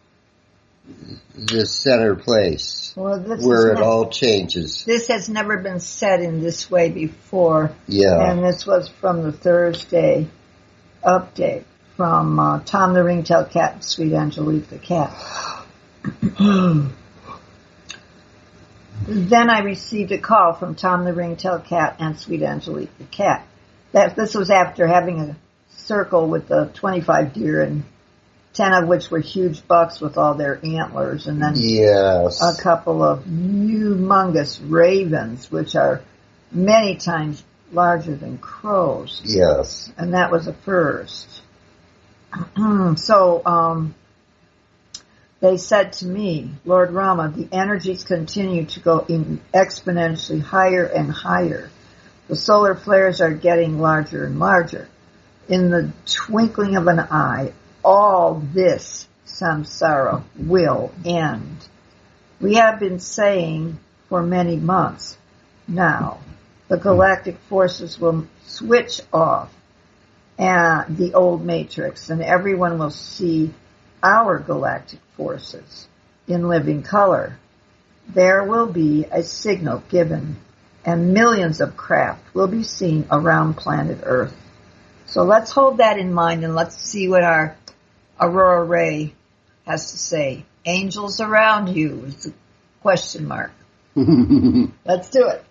the 1.36 1.66
center 1.66 2.16
place 2.16 2.94
well, 2.96 3.20
where 3.20 3.72
it 3.72 3.76
not- 3.76 3.84
all 3.84 4.10
changes. 4.10 4.84
this 4.86 5.08
has 5.08 5.30
never 5.30 5.58
been 5.58 5.80
said 5.80 6.22
in 6.22 6.42
this 6.42 6.70
way 6.70 6.90
before, 6.90 7.72
Yeah. 7.88 8.32
and 8.32 8.44
this 8.44 8.66
was 8.68 8.88
from 8.88 9.24
the 9.24 9.32
Thursday 9.32 10.28
update 11.04 11.64
from 11.98 12.40
uh, 12.40 12.60
Tom 12.66 12.94
the 12.94 13.04
Ringtail 13.04 13.46
Cat 13.46 13.74
and 13.76 13.84
Sweet 13.84 14.14
Angelique 14.14 14.70
the 14.70 14.78
Cat. 14.78 15.12
then 19.08 19.50
I 19.50 19.60
received 19.60 20.12
a 20.12 20.18
call 20.18 20.54
from 20.54 20.76
Tom 20.76 21.06
the 21.06 21.14
Ringtail 21.14 21.60
Cat 21.60 21.96
and 22.00 22.20
Sweet 22.20 22.44
Angelique 22.44 22.96
the 22.98 23.06
Cat. 23.06 23.46
That 23.96 24.18
this 24.18 24.36
was 24.36 24.52
after 24.52 24.86
having 24.88 25.22
a 25.22 25.38
circle 25.70 26.28
with 26.28 26.50
the 26.50 26.70
25 26.74 27.32
deer 27.32 27.62
and 27.62 27.86
10 28.52 28.74
of 28.74 28.90
which 28.90 29.10
were 29.10 29.22
huge 29.22 29.66
bucks 29.66 30.02
with 30.02 30.18
all 30.18 30.34
their 30.34 30.60
antlers, 30.66 31.28
and 31.28 31.42
then 31.42 31.54
Yes. 31.56 32.42
a 32.42 32.62
couple 32.62 33.02
of 33.02 33.24
humongous 33.24 34.60
ravens, 34.62 35.50
which 35.50 35.78
are 35.78 36.02
many 36.52 36.98
times 36.98 37.42
larger 37.72 38.14
than 38.18 38.38
crows, 38.38 39.22
Yes. 39.24 39.90
and 39.98 40.14
that 40.14 40.30
was 40.30 40.48
a 40.48 40.54
first. 40.54 41.30
so, 42.98 43.42
um, 43.46 43.96
they 45.40 45.56
said 45.56 45.94
to 45.94 46.06
me, 46.06 46.52
Lord 46.66 46.92
Rama, 46.92 47.32
the 47.34 47.48
energies 47.50 48.04
continue 48.04 48.66
to 48.66 48.82
go 48.82 49.06
exponentially 49.54 50.42
higher 50.42 50.84
and 50.84 51.10
higher. 51.10 51.70
The 52.28 52.36
solar 52.36 52.76
flares 52.76 53.22
are 53.22 53.34
getting 53.34 53.80
larger 53.80 54.26
and 54.26 54.40
larger. 54.40 54.88
In 55.48 55.70
the 55.70 55.92
twinkling 56.06 56.76
of 56.76 56.88
an 56.88 57.00
eye, 57.00 57.54
all 57.84 58.42
this 58.54 59.08
samsara 59.28 60.24
will 60.36 60.92
end. 61.06 61.68
We 62.42 62.56
have 62.56 62.80
been 62.80 63.00
saying 63.00 63.78
for 64.10 64.24
many 64.24 64.56
months 64.56 65.18
now, 65.68 66.20
the 66.68 66.78
galactic 66.78 67.38
forces 67.50 68.00
will 68.00 68.28
switch 68.46 69.02
off 69.14 69.54
and 70.38 70.98
the 70.98 71.14
old 71.14 71.46
matrix 71.46 72.10
and 72.10 72.22
everyone 72.22 72.80
will 72.80 72.90
see 72.90 73.54
our 74.02 74.40
galactic 74.40 75.00
forces 75.16 75.88
in 76.28 76.48
living 76.48 76.84
color. 76.84 77.38
There 78.08 78.44
will 78.44 78.68
be 78.68 79.06
a 79.12 79.24
signal 79.24 79.84
given 79.90 80.38
and 80.86 81.14
millions 81.14 81.60
of 81.62 81.76
craft 81.76 82.34
will 82.34 82.48
be 82.48 82.64
seen 82.64 83.06
around 83.12 83.56
planet 83.56 84.00
Earth. 84.04 84.36
So 85.08 85.24
let's 85.24 85.52
hold 85.52 85.78
that 85.78 85.98
in 85.98 86.14
mind 86.14 86.44
and 86.44 86.56
let's 86.56 86.78
see 86.78 87.08
what 87.08 87.24
our 87.24 87.56
Aurora 88.20 88.64
Ray 88.64 89.14
has 89.66 89.92
to 89.92 89.98
say. 89.98 90.46
Angels 90.66 91.20
around 91.20 91.76
you 91.76 92.06
is 92.06 92.24
the 92.24 92.34
question 92.82 93.28
mark. 93.28 93.52
Let's 93.96 95.10
do 95.10 95.28
it. 95.28 95.44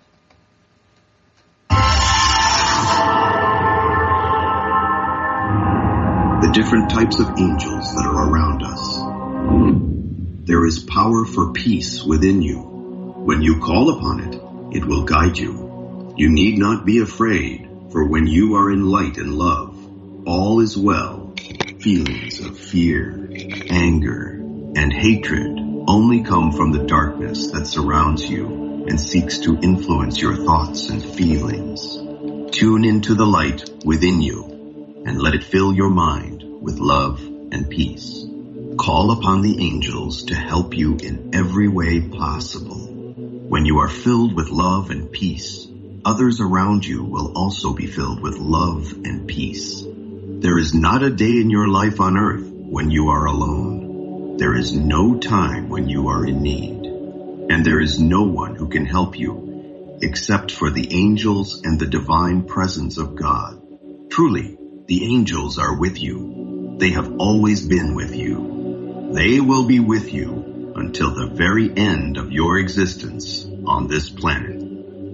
the 6.44 6.52
different 6.52 6.90
types 6.90 7.20
of 7.20 7.28
angels 7.38 7.94
that 7.94 8.04
are 8.04 8.28
around 8.28 8.62
us. 8.62 10.46
There 10.46 10.66
is 10.66 10.78
power 10.80 11.24
for 11.24 11.52
peace 11.52 12.02
within 12.04 12.42
you. 12.42 12.58
When 12.58 13.40
you 13.40 13.60
call 13.60 13.96
upon 13.96 14.20
it, 14.20 14.53
it 14.74 14.84
will 14.84 15.04
guide 15.04 15.38
you. 15.38 16.14
You 16.16 16.30
need 16.30 16.58
not 16.58 16.84
be 16.84 16.98
afraid, 16.98 17.68
for 17.90 18.04
when 18.04 18.26
you 18.26 18.56
are 18.56 18.70
in 18.70 18.90
light 18.90 19.16
and 19.18 19.34
love, 19.34 19.78
all 20.26 20.60
is 20.60 20.76
well. 20.76 21.32
Feelings 21.80 22.40
of 22.40 22.58
fear, 22.58 23.28
anger, 23.70 24.30
and 24.76 24.92
hatred 24.92 25.58
only 25.86 26.22
come 26.22 26.52
from 26.52 26.72
the 26.72 26.86
darkness 26.86 27.52
that 27.52 27.66
surrounds 27.66 28.28
you 28.28 28.86
and 28.88 29.00
seeks 29.00 29.38
to 29.38 29.58
influence 29.60 30.20
your 30.20 30.34
thoughts 30.34 30.88
and 30.88 31.02
feelings. 31.02 31.96
Tune 32.54 32.84
into 32.84 33.14
the 33.14 33.26
light 33.26 33.68
within 33.84 34.20
you 34.20 35.02
and 35.06 35.20
let 35.20 35.34
it 35.34 35.44
fill 35.44 35.72
your 35.74 35.90
mind 35.90 36.42
with 36.62 36.78
love 36.78 37.20
and 37.20 37.68
peace. 37.68 38.24
Call 38.78 39.12
upon 39.12 39.42
the 39.42 39.60
angels 39.60 40.24
to 40.24 40.34
help 40.34 40.76
you 40.76 40.96
in 40.96 41.30
every 41.34 41.68
way 41.68 42.00
possible. 42.00 42.83
When 43.46 43.66
you 43.66 43.80
are 43.80 43.90
filled 43.90 44.34
with 44.34 44.48
love 44.48 44.88
and 44.88 45.12
peace, 45.12 45.68
others 46.02 46.40
around 46.40 46.86
you 46.86 47.04
will 47.04 47.36
also 47.36 47.74
be 47.74 47.86
filled 47.86 48.20
with 48.20 48.38
love 48.38 48.90
and 49.04 49.28
peace. 49.28 49.84
There 49.84 50.58
is 50.58 50.72
not 50.72 51.02
a 51.02 51.10
day 51.10 51.40
in 51.42 51.50
your 51.50 51.68
life 51.68 52.00
on 52.00 52.16
earth 52.16 52.46
when 52.46 52.90
you 52.90 53.10
are 53.10 53.26
alone. 53.26 54.38
There 54.38 54.54
is 54.54 54.72
no 54.72 55.18
time 55.18 55.68
when 55.68 55.90
you 55.90 56.08
are 56.08 56.26
in 56.26 56.42
need. 56.42 56.86
And 57.50 57.66
there 57.66 57.82
is 57.82 58.00
no 58.00 58.22
one 58.22 58.54
who 58.54 58.68
can 58.68 58.86
help 58.86 59.18
you 59.18 59.98
except 60.00 60.50
for 60.50 60.70
the 60.70 60.94
angels 60.94 61.60
and 61.64 61.78
the 61.78 61.86
divine 61.86 62.44
presence 62.44 62.96
of 62.96 63.14
God. 63.14 63.60
Truly, 64.10 64.56
the 64.86 65.04
angels 65.14 65.58
are 65.58 65.78
with 65.78 66.00
you. 66.00 66.76
They 66.78 66.92
have 66.92 67.16
always 67.18 67.60
been 67.66 67.94
with 67.94 68.16
you. 68.16 69.10
They 69.12 69.38
will 69.38 69.66
be 69.66 69.80
with 69.80 70.14
you 70.14 70.43
until 70.74 71.14
the 71.14 71.28
very 71.28 71.72
end 71.76 72.16
of 72.16 72.32
your 72.32 72.58
existence 72.58 73.46
on 73.66 73.86
this 73.86 74.10
planet. 74.10 74.58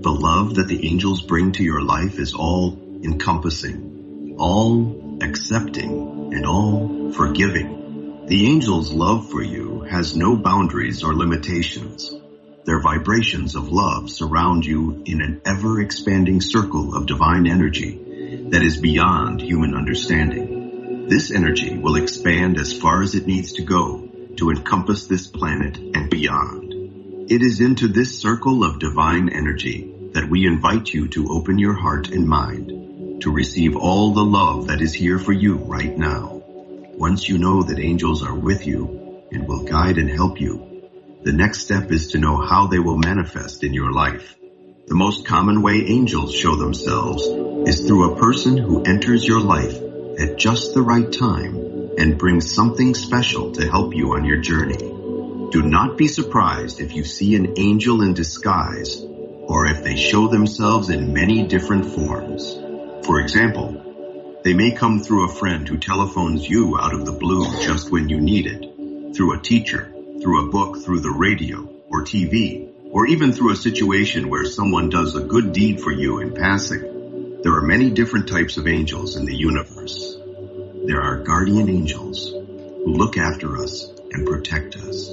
The 0.03 0.11
love 0.11 0.55
that 0.55 0.69
the 0.69 0.87
angels 0.89 1.23
bring 1.23 1.53
to 1.53 1.63
your 1.63 1.83
life 1.83 2.19
is 2.19 2.35
all 2.35 2.79
encompassing, 3.03 4.37
all 4.39 5.19
accepting, 5.23 6.33
and 6.33 6.47
all 6.47 7.13
forgiving. 7.13 8.27
The 8.27 8.47
angel's 8.47 8.93
love 8.93 9.31
for 9.31 9.43
you 9.43 9.81
has 9.83 10.17
no 10.17 10.37
boundaries 10.37 11.03
or 11.03 11.15
limitations. 11.15 12.15
Their 12.65 12.81
vibrations 12.81 13.57
of 13.57 13.73
love 13.73 14.11
surround 14.11 14.65
you 14.65 15.03
in 15.05 15.21
an 15.21 15.43
ever 15.45 15.81
expanding 15.81 16.41
circle 16.41 16.95
of 16.95 17.07
divine 17.07 17.47
energy 17.47 18.49
that 18.51 18.63
is 18.63 18.77
beyond 18.77 19.41
human 19.41 19.75
understanding. 19.75 21.09
This 21.09 21.31
energy 21.31 21.77
will 21.77 21.97
expand 21.97 22.59
as 22.59 22.73
far 22.73 23.03
as 23.03 23.15
it 23.15 23.27
needs 23.27 23.55
to 23.55 23.63
go 23.63 24.10
to 24.37 24.51
encompass 24.51 25.07
this 25.07 25.27
planet 25.27 25.77
and 25.79 26.11
beyond. 26.11 27.31
It 27.31 27.43
is 27.43 27.61
into 27.61 27.89
this 27.89 28.19
circle 28.19 28.65
of 28.65 28.79
divine 28.79 29.29
energy 29.29 29.95
that 30.15 30.29
we 30.29 30.47
invite 30.47 30.93
you 30.93 31.09
to 31.09 31.29
open 31.29 31.59
your 31.59 31.75
heart 31.75 32.11
and 32.11 32.27
mind 32.27 33.23
to 33.23 33.31
receive 33.31 33.77
all 33.77 34.13
the 34.13 34.25
love 34.25 34.69
that 34.69 34.81
is 34.81 34.95
here 34.95 35.19
for 35.19 35.33
you 35.33 35.57
right 35.57 35.97
now. 35.97 36.43
Once 36.97 37.29
you 37.29 37.39
know 37.39 37.63
that 37.63 37.79
angels 37.79 38.25
are 38.25 38.35
with 38.35 38.67
you 38.67 39.25
and 39.31 39.47
will 39.47 39.63
guide 39.63 39.99
and 39.99 40.11
help 40.11 40.41
you, 40.41 40.91
the 41.23 41.33
next 41.33 41.61
step 41.61 41.93
is 41.93 42.09
to 42.09 42.19
know 42.19 42.37
how 42.37 42.67
they 42.67 42.79
will 42.79 42.97
manifest 42.97 43.63
in 43.63 43.75
your 43.75 43.93
life. 43.93 44.37
The 44.87 44.95
most 44.95 45.27
common 45.27 45.63
way 45.63 45.85
angels 45.87 46.35
show 46.35 46.57
themselves 46.57 47.23
is 47.69 47.87
through 47.87 48.13
a 48.13 48.19
person 48.19 48.57
who 48.57 48.83
enters 48.83 49.27
your 49.27 49.41
life 49.41 49.77
at 50.19 50.37
just 50.37 50.75
the 50.75 50.83
right 50.83 51.13
time 51.13 51.70
and 51.99 52.19
bring 52.19 52.41
something 52.41 52.95
special 52.95 53.53
to 53.53 53.69
help 53.69 53.95
you 53.95 54.15
on 54.15 54.25
your 54.25 54.39
journey. 54.39 54.79
Do 55.51 55.63
not 55.63 55.99
be 55.99 56.07
surprised 56.07 56.81
if 56.81 56.95
you 56.95 57.05
see 57.05 57.35
an 57.35 57.55
angel 57.59 58.03
in 58.03 58.15
disguise 58.15 59.01
or 59.03 59.67
if 59.67 59.83
they 59.83 59.97
show 59.97 60.29
themselves 60.29 60.91
in 60.91 61.13
many 61.13 61.47
different 61.47 61.87
forms. 61.87 62.55
For 63.05 63.21
example, 63.21 64.39
they 64.45 64.55
may 64.55 64.71
come 64.71 65.01
through 65.01 65.25
a 65.25 65.35
friend 65.35 65.69
who 65.69 65.77
telephones 65.77 66.49
you 66.49 66.79
out 66.79 66.95
of 66.95 67.05
the 67.05 67.13
blue 67.13 67.45
just 67.61 67.91
when 67.91 68.09
you 68.09 68.21
need 68.21 68.47
it, 68.47 69.15
through 69.15 69.35
a 69.35 69.43
teacher, 69.43 69.93
through 70.23 70.47
a 70.47 70.51
book, 70.51 70.85
through 70.85 71.01
the 71.01 71.11
radio 71.11 71.69
or 71.91 72.05
TV, 72.05 72.71
or 72.91 73.07
even 73.07 73.33
through 73.33 73.53
a 73.53 73.57
situation 73.57 74.31
where 74.31 74.45
someone 74.45 74.89
does 74.89 75.17
a 75.17 75.25
good 75.25 75.53
deed 75.53 75.81
for 75.81 75.91
you 75.91 76.21
in 76.21 76.33
passing. 76.33 77.41
There 77.43 77.55
are 77.55 77.63
many 77.63 77.91
different 77.91 78.29
types 78.29 78.57
of 78.57 78.69
angels 78.69 79.17
in 79.17 79.25
the 79.25 79.37
universe. 79.37 80.20
There 80.87 81.01
are 81.01 81.23
guardian 81.23 81.69
angels 81.69 82.31
who 82.31 82.95
look 82.95 83.17
after 83.17 83.57
us 83.59 83.89
and 84.13 84.27
protect 84.27 84.77
us. 84.77 85.11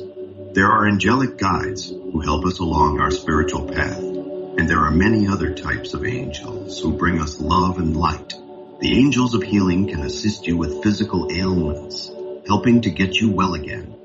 There 0.54 0.72
are 0.72 0.88
angelic 0.88 1.38
guides 1.38 1.90
who 1.90 2.22
help 2.22 2.46
us 2.46 2.60
along 2.60 3.00
our 3.00 3.12
spiritual 3.12 3.68
path. 3.68 4.00
And 4.00 4.68
there 4.68 4.86
are 4.86 4.92
many 4.92 5.28
other 5.28 5.54
types 5.54 5.94
of 5.94 6.06
angels 6.06 6.82
who 6.82 6.98
bring 6.98 7.22
us 7.22 7.40
love 7.40 7.78
and 7.78 7.96
light. 7.96 8.34
The 8.80 8.98
angels 8.98 9.34
of 9.34 9.44
healing 9.44 9.88
can 9.88 10.02
assist 10.02 10.48
you 10.48 10.58
with 10.58 10.84
physical 10.84 11.32
ailments, 11.32 12.12
helping 12.48 12.82
to 12.82 12.90
get 12.90 13.16
you 13.16 13.32
well 13.32 13.54
again 13.54 13.98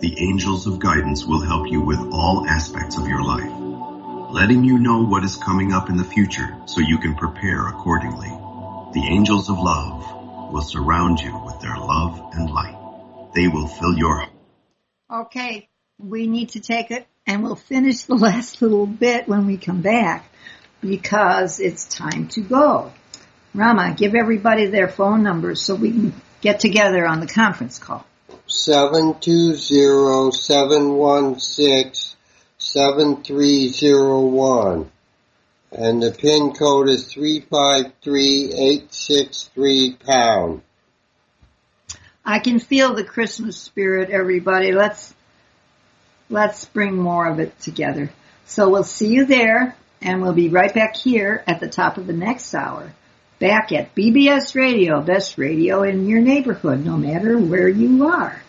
the 0.00 0.14
angels 0.20 0.68
of 0.68 0.78
guidance 0.78 1.24
will 1.24 1.40
help 1.40 1.68
you 1.68 1.80
with 1.80 1.98
all 2.12 2.46
aspects 2.46 2.96
of 2.96 3.08
your 3.08 3.20
life, 3.24 3.50
letting 4.30 4.62
you 4.62 4.78
know 4.78 5.02
what 5.04 5.24
is 5.24 5.34
coming 5.34 5.72
up 5.72 5.90
in 5.90 5.96
the 5.96 6.04
future 6.04 6.56
so 6.66 6.80
you 6.80 6.98
can 6.98 7.16
prepare 7.16 7.66
accordingly. 7.66 8.28
The 8.94 9.08
angels 9.10 9.50
of 9.50 9.58
love 9.58 10.04
will 10.50 10.62
surround 10.62 11.20
you 11.20 11.36
with 11.44 11.60
their 11.60 11.76
love 11.76 12.30
and 12.32 12.50
light. 12.50 12.76
They 13.34 13.48
will 13.48 13.68
fill 13.68 13.96
your 13.96 14.16
heart. 14.16 14.32
Okay, 15.10 15.68
we 15.98 16.26
need 16.26 16.50
to 16.50 16.60
take 16.60 16.90
it 16.90 17.06
and 17.26 17.42
we'll 17.42 17.56
finish 17.56 18.02
the 18.02 18.14
last 18.26 18.62
little 18.62 18.86
bit 18.86 19.28
when 19.28 19.46
we 19.46 19.56
come 19.56 19.82
back 19.82 20.30
because 20.80 21.60
it's 21.60 21.86
time 21.86 22.28
to 22.28 22.40
go. 22.40 22.92
Rama, 23.54 23.94
give 23.96 24.14
everybody 24.14 24.66
their 24.66 24.88
phone 24.88 25.22
numbers 25.22 25.62
so 25.62 25.74
we 25.74 25.90
can 25.90 26.12
get 26.40 26.60
together 26.60 27.06
on 27.06 27.20
the 27.20 27.26
conference 27.26 27.78
call 27.78 28.06
seven 28.48 29.14
two 29.20 29.54
zero 29.54 30.30
seven 30.30 30.94
one 30.94 31.38
six 31.38 32.16
seven 32.56 33.22
three 33.22 33.68
zero 33.68 34.20
one. 34.20 34.90
And 35.70 36.02
the 36.02 36.12
pin 36.12 36.52
code 36.52 36.88
is 36.88 37.12
three 37.12 37.40
five 37.40 37.92
three 38.02 38.52
eight 38.54 38.92
six 38.92 39.50
three 39.54 39.96
pound. 40.04 40.62
I 42.24 42.38
can 42.38 42.58
feel 42.58 42.94
the 42.94 43.04
Christmas 43.04 43.56
spirit, 43.56 44.10
everybody. 44.10 44.72
Let's 44.72 45.14
let's 46.30 46.64
bring 46.66 46.96
more 46.96 47.26
of 47.26 47.38
it 47.38 47.58
together. 47.60 48.10
So 48.46 48.70
we'll 48.70 48.84
see 48.84 49.08
you 49.08 49.26
there, 49.26 49.76
and 50.00 50.22
we'll 50.22 50.32
be 50.32 50.48
right 50.48 50.72
back 50.72 50.96
here 50.96 51.42
at 51.46 51.60
the 51.60 51.68
top 51.68 51.98
of 51.98 52.06
the 52.06 52.12
next 52.14 52.54
hour 52.54 52.92
back 53.38 53.72
at 53.72 53.94
BBS 53.94 54.54
Radio, 54.54 55.00
best 55.00 55.38
radio 55.38 55.82
in 55.82 56.08
your 56.08 56.20
neighborhood, 56.20 56.84
no 56.84 56.96
matter 56.96 57.38
where 57.38 57.68
you 57.68 58.06
are. 58.06 58.42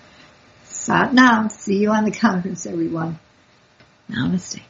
Sat 0.64 1.14
now. 1.14 1.48
See 1.48 1.78
you 1.78 1.92
on 1.92 2.06
the 2.06 2.12
conference, 2.12 2.66
everyone. 2.66 3.20
Namaste. 4.10 4.62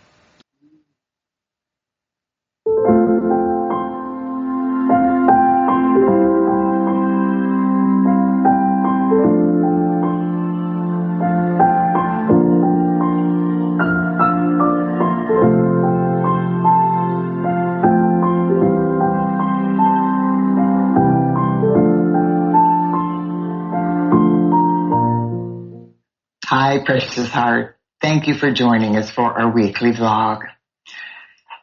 Hi, 26.52 26.80
precious 26.84 27.30
heart. 27.30 27.78
Thank 28.02 28.26
you 28.26 28.34
for 28.34 28.50
joining 28.50 28.98
us 28.98 29.12
for 29.12 29.40
our 29.40 29.54
weekly 29.54 29.92
vlog. 29.92 30.42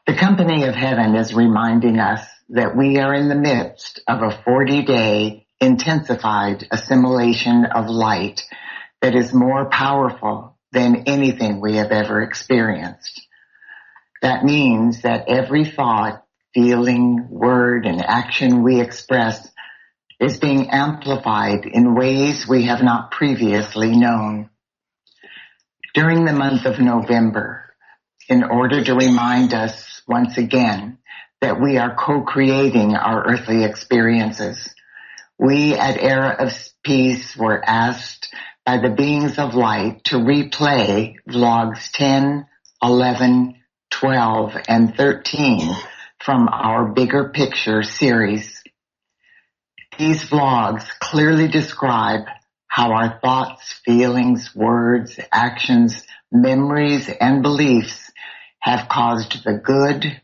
The 0.06 0.14
company 0.14 0.62
of 0.62 0.76
heaven 0.76 1.16
is 1.16 1.34
reminding 1.34 1.98
us 1.98 2.24
that 2.50 2.76
we 2.76 2.98
are 2.98 3.12
in 3.12 3.28
the 3.28 3.34
midst 3.34 4.00
of 4.06 4.22
a 4.22 4.40
40 4.44 4.84
day 4.84 5.48
intensified 5.60 6.68
assimilation 6.70 7.64
of 7.64 7.90
light 7.90 8.44
that 9.02 9.16
is 9.16 9.34
more 9.34 9.68
powerful 9.68 10.56
than 10.70 11.02
anything 11.08 11.60
we 11.60 11.78
have 11.78 11.90
ever 11.90 12.22
experienced. 12.22 13.26
That 14.22 14.44
means 14.44 15.02
that 15.02 15.24
every 15.26 15.64
thought, 15.64 16.22
feeling, 16.54 17.26
word, 17.28 17.86
and 17.86 18.00
action 18.00 18.62
we 18.62 18.80
express 18.80 19.50
is 20.20 20.38
being 20.38 20.70
amplified 20.70 21.66
in 21.66 21.96
ways 21.96 22.46
we 22.46 22.66
have 22.66 22.84
not 22.84 23.10
previously 23.10 23.96
known 23.96 24.48
during 25.96 26.26
the 26.26 26.32
month 26.32 26.66
of 26.66 26.78
November 26.78 27.74
in 28.28 28.44
order 28.44 28.84
to 28.84 28.94
remind 28.94 29.54
us 29.54 30.02
once 30.06 30.36
again 30.36 30.98
that 31.40 31.58
we 31.58 31.78
are 31.78 31.96
co-creating 31.96 32.94
our 32.94 33.26
earthly 33.26 33.64
experiences. 33.64 34.74
We 35.38 35.74
at 35.74 35.96
Era 35.98 36.36
of 36.38 36.52
Peace 36.84 37.34
were 37.34 37.62
asked 37.66 38.28
by 38.66 38.76
the 38.76 38.90
beings 38.90 39.38
of 39.38 39.54
light 39.54 40.04
to 40.04 40.16
replay 40.16 41.14
vlogs 41.26 41.90
10, 41.92 42.46
11, 42.82 43.54
12, 43.90 44.56
and 44.68 44.94
13 44.94 45.74
from 46.22 46.48
our 46.48 46.92
bigger 46.92 47.30
picture 47.30 47.82
series. 47.82 48.62
These 49.98 50.28
vlogs 50.28 50.86
clearly 51.00 51.48
describe 51.48 52.26
how 52.76 52.92
our 52.92 53.18
thoughts, 53.20 53.72
feelings, 53.86 54.54
words, 54.54 55.18
actions, 55.32 56.02
memories, 56.30 57.08
and 57.08 57.42
beliefs 57.42 58.12
have 58.58 58.86
caused 58.86 59.42
the 59.44 59.54
good 59.54 60.20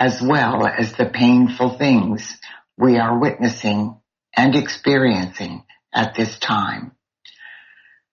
as 0.00 0.20
well 0.20 0.66
as 0.66 0.94
the 0.94 1.06
painful 1.06 1.78
things 1.78 2.36
we 2.76 2.98
are 2.98 3.16
witnessing 3.16 3.96
and 4.36 4.56
experiencing 4.56 5.62
at 5.94 6.16
this 6.16 6.36
time. 6.40 6.90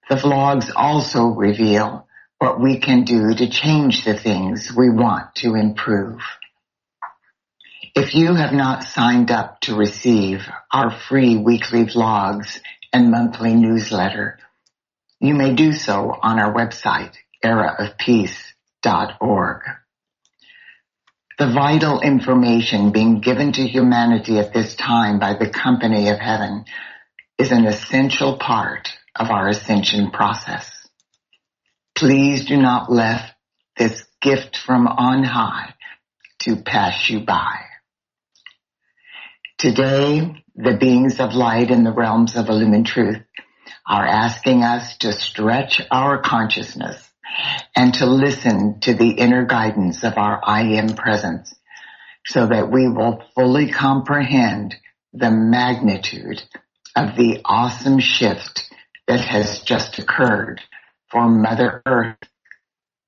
The 0.10 0.16
vlogs 0.18 0.72
also 0.76 1.30
reveal 1.30 2.08
what 2.38 2.62
we 2.62 2.78
can 2.78 3.04
do 3.04 3.34
to 3.34 3.50
change 3.50 4.06
the 4.06 4.16
things 4.16 4.72
we 4.72 4.92
want 4.92 5.34
to 5.38 5.56
improve. 5.56 6.22
If 7.96 8.14
you 8.14 8.36
have 8.36 8.54
not 8.54 8.84
signed 8.84 9.32
up 9.32 9.60
to 9.62 9.76
receive 9.76 10.48
our 10.72 10.92
free 10.92 11.36
weekly 11.36 11.86
vlogs 11.86 12.60
and 12.94 13.12
monthly 13.12 13.54
newsletter. 13.54 14.40
You 15.20 15.34
may 15.34 15.54
do 15.54 15.74
so 15.74 16.18
on 16.22 16.40
our 16.40 16.54
website, 16.54 17.16
eraofpeace.org. 17.44 19.62
The 21.38 21.52
vital 21.52 22.02
information 22.02 22.92
being 22.92 23.22
given 23.22 23.54
to 23.54 23.68
humanity 23.68 24.38
at 24.38 24.54
this 24.54 24.76
time 24.76 25.20
by 25.20 25.34
the 25.34 25.50
company 25.50 26.10
of 26.10 26.20
heaven 26.20 26.66
is 27.38 27.52
an 27.52 27.66
essential 27.66 28.38
part 28.38 28.90
of 29.16 29.32
our 29.32 29.48
ascension 29.48 30.12
process. 30.12 30.70
Please 31.96 32.46
do 32.46 32.58
not 32.58 32.92
let 32.92 33.34
this 33.78 34.04
gift 34.22 34.58
from 34.58 34.88
on 34.88 35.24
high 35.24 35.74
to 36.40 36.58
pass 36.58 37.10
you 37.10 37.22
by. 37.22 37.62
Today, 39.58 40.41
the 40.56 40.78
beings 40.78 41.20
of 41.20 41.34
light 41.34 41.72
in 41.72 41.84
the 41.84 41.94
realms 41.94 42.36
of 42.36 42.50
illumined 42.50 42.86
truth 42.86 43.22
are 43.88 44.06
asking 44.06 44.64
us 44.64 44.98
to 44.98 45.14
stretch 45.14 45.82
our 45.92 46.22
consciousness 46.22 47.10
and 47.76 47.94
to 47.96 48.06
listen 48.06 48.80
to 48.82 48.94
the 48.94 49.12
inner 49.12 49.46
guidance 49.46 50.04
of 50.04 50.18
our 50.18 50.42
I 50.44 50.74
am 50.74 50.90
presence 50.90 51.54
so 52.26 52.48
that 52.48 52.72
we 52.72 52.88
will 52.88 53.24
fully 53.36 53.72
comprehend 53.72 54.76
the 55.14 55.32
magnitude 55.32 56.42
of 56.96 57.16
the 57.16 57.42
awesome 57.46 58.00
shift 58.00 58.70
that 59.08 59.22
has 59.22 59.62
just 59.62 59.98
occurred 59.98 60.62
for 61.10 61.28
Mother 61.28 61.82
Earth 61.86 62.18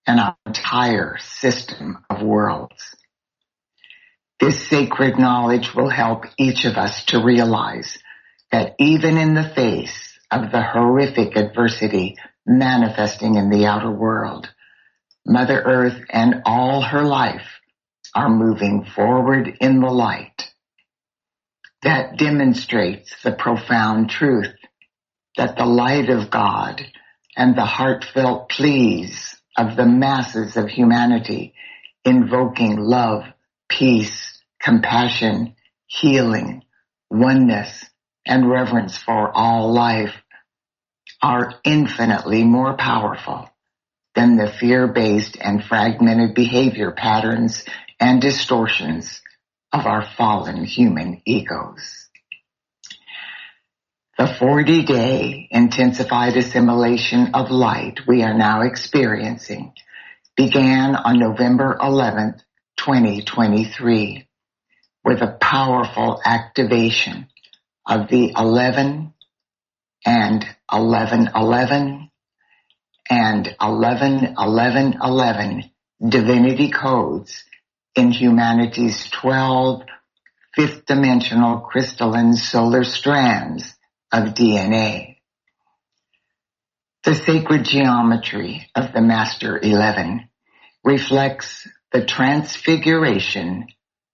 and 0.08 0.20
our 0.20 0.36
entire 0.46 1.18
system 1.20 2.04
of 2.10 2.22
worlds. 2.22 2.96
This 4.40 4.68
sacred 4.68 5.18
knowledge 5.18 5.74
will 5.74 5.90
help 5.90 6.26
each 6.38 6.66
of 6.66 6.78
us 6.78 7.06
to 7.06 7.24
realize 7.24 8.00
that 8.52 8.76
even 8.80 9.18
in 9.18 9.34
the 9.34 9.50
face 9.56 10.20
of 10.32 10.52
the 10.52 10.62
horrific 10.62 11.36
adversity 11.36 12.18
manifesting 12.46 13.36
in 13.36 13.50
the 13.50 13.66
outer 13.66 13.92
world, 13.92 14.50
Mother 15.26 15.62
Earth 15.62 16.04
and 16.10 16.42
all 16.46 16.82
her 16.82 17.04
life 17.04 17.48
are 18.14 18.30
moving 18.30 18.86
forward 18.96 19.58
in 19.62 19.80
the 19.80 19.90
light. 19.90 20.52
That 21.84 22.18
demonstrates 22.18 23.22
the 23.24 23.32
profound 23.32 24.10
truth 24.10 24.54
that 25.38 25.58
the 25.58 25.66
light 25.66 26.10
of 26.10 26.30
God 26.30 26.82
and 27.36 27.56
the 27.56 27.66
heartfelt 27.66 28.50
pleas 28.50 29.36
of 29.58 29.76
the 29.76 29.86
masses 29.86 30.56
of 30.58 30.70
humanity 30.70 31.54
invoking 32.06 32.78
love, 32.78 33.24
peace, 33.78 34.41
compassion, 34.61 35.55
healing, 35.88 36.63
oneness, 37.09 37.86
and 38.26 38.49
reverence 38.49 38.97
for 38.97 39.32
all 39.36 39.74
life 39.74 40.15
are 41.21 41.55
infinitely 41.63 42.43
more 42.43 42.76
powerful 42.76 43.49
than 44.15 44.38
the 44.38 44.51
fear-based 44.51 45.38
and 45.39 45.63
fragmented 45.63 46.36
behavior 46.36 46.91
patterns 46.91 47.63
and 47.99 48.21
distortions 48.21 49.21
of 49.71 49.86
our 49.86 50.05
fallen 50.17 50.63
human 50.63 51.21
egos. 51.26 52.09
The 54.17 54.28
40 54.28 54.84
day 54.84 55.47
intensified 55.49 56.38
assimilation 56.38 57.34
of 57.34 57.49
light 57.49 58.01
we 58.07 58.21
are 58.21 58.38
now 58.38 58.61
experiencing 58.61 59.74
began 60.38 60.95
on 60.95 61.19
November 61.19 61.78
11th, 61.82 62.41
2023 62.86 64.28
with 65.06 65.22
a 65.22 65.38
powerful 65.40 66.20
activation 66.26 67.28
of 67.88 68.10
the 68.10 68.34
11 68.38 69.14
and 70.06 70.46
11 70.72 71.30
11 71.34 72.12
and 73.10 73.56
11 73.62 74.36
11 74.38 74.98
11 75.02 75.72
divinity 76.10 76.70
codes 76.72 77.44
in 77.96 78.12
humanity's 78.12 79.10
12 79.12 79.84
fifth 80.54 80.86
dimensional 80.86 81.60
crystalline 81.60 82.34
solar 82.34 82.84
strands 82.84 83.76
of 84.12 84.34
DNA. 84.34 85.18
The 87.06 87.16
sacred 87.16 87.64
geometry 87.64 88.70
of 88.76 88.92
the 88.94 89.02
Master 89.02 89.58
11 89.58 90.28
reflects 90.84 91.68
the 91.94 92.04
transfiguration 92.04 93.68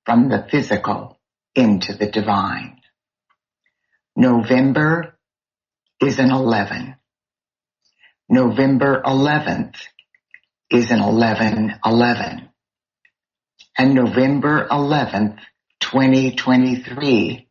from 0.06 0.30
the 0.30 0.46
physical 0.52 1.18
into 1.56 1.94
the 1.94 2.12
divine. 2.12 2.82
November 4.16 5.18
is 6.02 6.20
an 6.20 6.32
11. 6.32 6.96
November 8.28 9.02
11th 9.06 9.76
is 10.70 10.92
an 10.92 11.00
11-11. 11.00 12.50
And 13.78 13.94
November 13.94 14.68
11th, 14.70 15.40
2023 15.80 17.48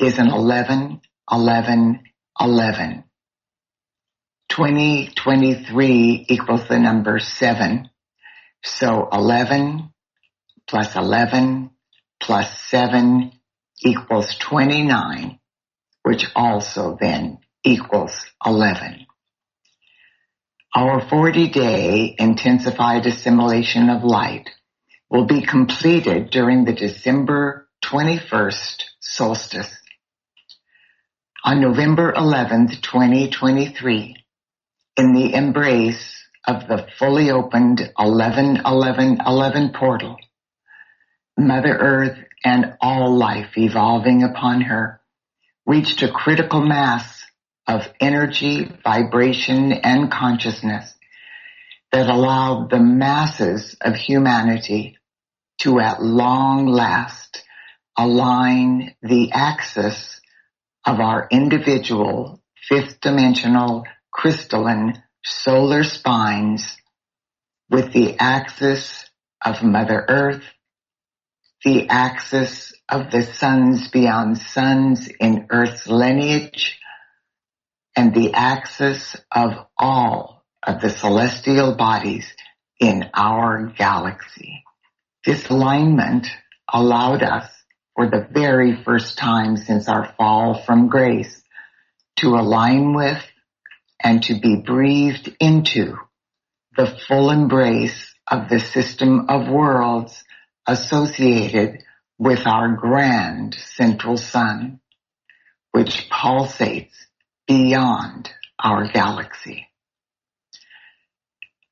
is 0.00 0.18
an 0.18 0.28
11 0.28 1.00
11, 1.30 2.00
11. 2.40 3.04
2023 4.48 6.26
equals 6.28 6.66
the 6.68 6.78
number 6.78 7.18
7. 7.18 7.90
So 8.62 9.08
11 9.12 9.92
plus 10.66 10.94
11 10.94 11.70
plus 12.20 12.60
7 12.68 13.32
equals 13.82 14.36
29, 14.36 15.38
which 16.02 16.26
also 16.34 16.96
then 17.00 17.38
equals 17.64 18.26
11. 18.44 19.06
Our 20.74 21.08
40 21.08 21.48
day 21.48 22.14
intensified 22.18 23.06
assimilation 23.06 23.88
of 23.88 24.04
light 24.04 24.50
will 25.10 25.24
be 25.24 25.40
completed 25.40 26.30
during 26.30 26.64
the 26.64 26.74
December 26.74 27.68
21st 27.84 28.82
solstice 29.00 29.74
on 31.44 31.60
November 31.60 32.12
11th, 32.12 32.82
2023, 32.82 34.16
in 34.96 35.14
the 35.14 35.32
embrace 35.32 36.17
of 36.48 36.66
the 36.66 36.86
fully 36.98 37.30
opened 37.30 37.78
11-11-11 37.98 39.74
portal, 39.74 40.16
Mother 41.36 41.76
Earth 41.76 42.18
and 42.42 42.74
all 42.80 43.14
life 43.14 43.58
evolving 43.58 44.22
upon 44.22 44.62
her 44.62 45.00
reached 45.66 46.02
a 46.02 46.10
critical 46.10 46.62
mass 46.62 47.22
of 47.66 47.86
energy, 48.00 48.72
vibration, 48.82 49.72
and 49.72 50.10
consciousness 50.10 50.90
that 51.92 52.08
allowed 52.08 52.70
the 52.70 52.80
masses 52.80 53.76
of 53.82 53.94
humanity 53.94 54.96
to 55.58 55.78
at 55.78 56.02
long 56.02 56.66
last 56.66 57.44
align 57.98 58.94
the 59.02 59.32
axis 59.32 60.18
of 60.86 60.98
our 60.98 61.28
individual 61.30 62.40
fifth 62.68 63.00
dimensional 63.00 63.84
crystalline 64.10 65.02
solar 65.24 65.84
spines 65.84 66.76
with 67.70 67.92
the 67.92 68.16
axis 68.18 69.04
of 69.44 69.62
Mother 69.62 70.04
Earth, 70.08 70.44
the 71.64 71.88
axis 71.88 72.72
of 72.88 73.10
the 73.10 73.22
suns 73.22 73.88
beyond 73.88 74.38
suns 74.38 75.08
in 75.20 75.46
Earth's 75.50 75.86
lineage, 75.86 76.78
and 77.96 78.14
the 78.14 78.32
axis 78.34 79.16
of 79.30 79.66
all 79.76 80.44
of 80.66 80.80
the 80.80 80.90
celestial 80.90 81.74
bodies 81.74 82.32
in 82.80 83.10
our 83.14 83.66
galaxy. 83.76 84.64
This 85.24 85.48
alignment 85.50 86.28
allowed 86.72 87.22
us 87.22 87.50
for 87.94 88.08
the 88.08 88.26
very 88.30 88.82
first 88.84 89.18
time 89.18 89.56
since 89.56 89.88
our 89.88 90.14
fall 90.16 90.62
from 90.62 90.88
grace 90.88 91.42
to 92.16 92.36
align 92.36 92.94
with 92.94 93.20
and 94.02 94.22
to 94.24 94.38
be 94.38 94.56
breathed 94.56 95.34
into 95.40 95.96
the 96.76 96.86
full 96.86 97.30
embrace 97.30 98.14
of 98.26 98.48
the 98.48 98.60
system 98.60 99.26
of 99.28 99.48
worlds 99.48 100.24
associated 100.66 101.82
with 102.18 102.46
our 102.46 102.76
grand 102.76 103.54
central 103.54 104.16
sun, 104.16 104.80
which 105.72 106.08
pulsates 106.10 106.94
beyond 107.46 108.30
our 108.58 108.90
galaxy. 108.92 109.66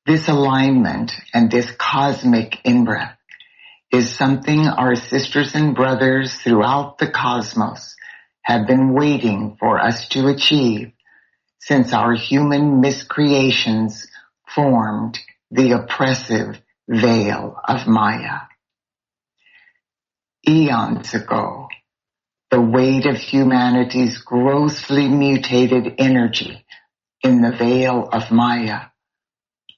This 0.05 0.27
alignment 0.27 1.11
and 1.33 1.51
this 1.51 1.69
cosmic 1.71 2.59
in-breath 2.63 3.17
is 3.91 4.13
something 4.13 4.67
our 4.67 4.95
sisters 4.95 5.53
and 5.53 5.75
brothers 5.75 6.33
throughout 6.33 6.97
the 6.97 7.09
cosmos 7.09 7.95
have 8.41 8.67
been 8.67 8.93
waiting 8.93 9.57
for 9.59 9.79
us 9.79 10.07
to 10.09 10.27
achieve 10.27 10.91
since 11.59 11.93
our 11.93 12.13
human 12.13 12.81
miscreations 12.81 14.07
formed 14.47 15.17
the 15.51 15.71
oppressive 15.71 16.61
veil 16.87 17.59
of 17.67 17.87
Maya. 17.87 18.41
Eons 20.47 21.13
ago, 21.13 21.67
the 22.51 22.61
weight 22.61 23.05
of 23.05 23.17
humanity's 23.17 24.19
grossly 24.19 25.07
mutated 25.07 25.95
energy 25.97 26.65
in 27.21 27.41
the 27.41 27.51
veil 27.51 28.07
of 28.11 28.31
Maya 28.31 28.85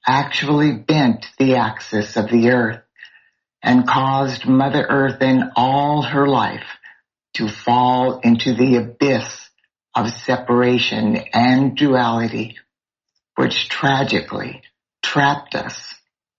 actually 0.06 0.72
bent 0.72 1.26
the 1.38 1.56
axis 1.56 2.16
of 2.16 2.30
the 2.30 2.50
earth 2.50 2.82
and 3.62 3.86
caused 3.86 4.46
Mother 4.46 4.86
Earth 4.88 5.18
and 5.20 5.52
all 5.56 6.02
her 6.02 6.26
life 6.26 6.78
to 7.34 7.48
fall 7.48 8.20
into 8.20 8.54
the 8.54 8.76
abyss 8.76 9.49
of 9.94 10.10
separation 10.10 11.16
and 11.32 11.76
duality, 11.76 12.56
which 13.36 13.68
tragically 13.68 14.62
trapped 15.02 15.54
us 15.54 15.94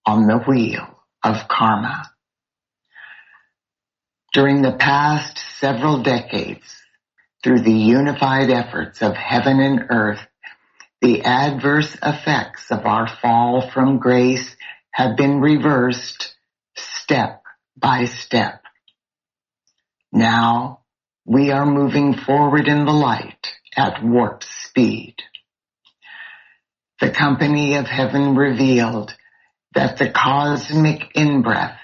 on 0.05 0.27
the 0.27 0.37
wheel 0.37 0.99
of 1.23 1.47
karma. 1.47 2.11
During 4.33 4.61
the 4.61 4.71
past 4.71 5.39
several 5.59 6.03
decades, 6.03 6.63
through 7.43 7.61
the 7.61 7.73
unified 7.73 8.49
efforts 8.49 9.01
of 9.01 9.15
heaven 9.15 9.59
and 9.59 9.85
earth, 9.89 10.21
the 11.01 11.23
adverse 11.23 11.97
effects 12.03 12.69
of 12.69 12.85
our 12.85 13.07
fall 13.07 13.69
from 13.71 13.97
grace 13.97 14.55
have 14.91 15.17
been 15.17 15.41
reversed 15.41 16.35
step 16.75 17.41
by 17.75 18.05
step. 18.05 18.61
Now 20.11 20.80
we 21.31 21.49
are 21.49 21.65
moving 21.65 22.13
forward 22.13 22.67
in 22.67 22.83
the 22.83 22.91
light 22.91 23.47
at 23.77 24.03
warp 24.03 24.43
speed. 24.43 25.15
The 26.99 27.09
company 27.09 27.75
of 27.75 27.85
heaven 27.85 28.35
revealed 28.35 29.15
that 29.73 29.97
the 29.97 30.09
cosmic 30.09 31.15
in-breath 31.15 31.79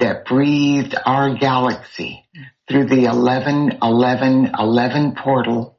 that 0.00 0.24
breathed 0.24 0.96
our 1.06 1.36
galaxy 1.36 2.24
through 2.68 2.86
the 2.86 3.04
11 3.04 3.78
11 3.80 4.50
11 4.58 5.14
portal 5.14 5.76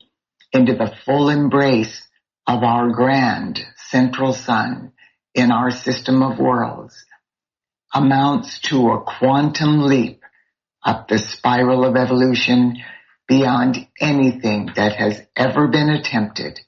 into 0.54 0.74
the 0.74 0.96
full 1.06 1.30
embrace 1.30 2.08
of 2.48 2.64
our 2.64 2.90
grand 2.92 3.60
central 3.90 4.32
sun 4.32 4.94
in 5.36 5.52
our 5.52 5.72
system 5.72 6.24
of 6.24 6.40
worlds 6.40 6.96
amounts 7.94 8.60
to 8.60 8.92
a 8.92 9.04
quantum 9.04 9.82
leap 9.82 10.22
up 10.86 11.10
the 11.10 11.20
spiral 11.20 11.84
of 11.84 11.98
evolution 11.98 12.78
beyond 13.28 13.88
anything 14.00 14.72
that 14.76 14.96
has 14.96 15.22
ever 15.36 15.68
been 15.68 15.90
attempted 15.90 16.60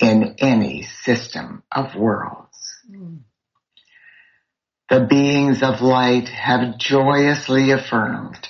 in 0.00 0.36
any 0.38 0.82
system 0.82 1.62
of 1.70 1.94
worlds. 1.94 2.80
Mm. 2.90 3.20
The 4.90 5.00
beings 5.00 5.62
of 5.62 5.80
light 5.80 6.28
have 6.28 6.78
joyously 6.78 7.70
affirmed 7.70 8.48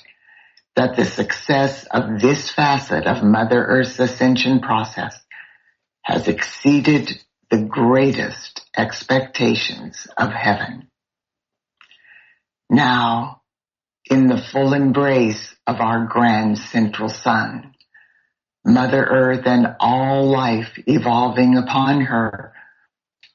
that 0.75 0.97
the 0.97 1.05
success 1.05 1.87
of 1.91 2.21
this 2.21 2.51
facet 2.51 3.07
of 3.07 3.23
Mother 3.23 3.65
Earth's 3.65 3.99
ascension 4.01 4.61
process 4.61 5.17
has 6.03 6.27
exceeded 6.27 7.13
the 7.51 7.63
greatest 7.63 8.69
expectations 8.77 10.09
of 10.17 10.33
heaven. 10.33 10.89
Now, 12.69 13.43
in 14.11 14.27
the 14.27 14.41
full 14.53 14.73
embrace 14.73 15.55
of 15.67 15.81
our 15.81 16.07
grand 16.07 16.59
central 16.59 17.09
sun, 17.09 17.75
Mother 18.65 19.05
Earth 19.05 19.47
and 19.47 19.77
all 19.81 20.25
life 20.31 20.79
evolving 20.87 21.57
upon 21.57 22.03
her 22.03 22.53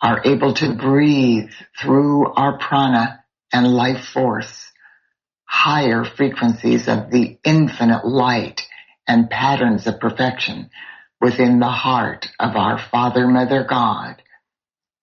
are 0.01 0.22
able 0.26 0.53
to 0.55 0.74
breathe 0.74 1.51
through 1.80 2.32
our 2.34 2.57
prana 2.57 3.24
and 3.51 3.67
life 3.67 4.05
force 4.05 4.72
higher 5.45 6.05
frequencies 6.05 6.88
of 6.88 7.09
the 7.09 7.38
infinite 7.43 8.05
light 8.05 8.61
and 9.07 9.30
patterns 9.30 9.88
of 9.88 9.99
perfection 9.99 10.70
within 11.20 11.59
the 11.59 11.67
heart 11.67 12.30
of 12.39 12.55
our 12.55 12.78
Father, 12.78 13.28
Mother 13.28 13.65
God 13.67 14.22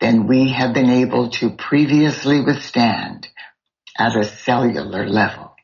than 0.01 0.29
we 0.29 0.53
have 0.53 0.73
been 0.73 0.91
able 0.91 1.31
to 1.31 1.51
previously 1.51 2.41
withstand 2.41 3.27
at 3.99 4.17
a 4.17 4.25
cellular 4.25 5.07
level. 5.09 5.56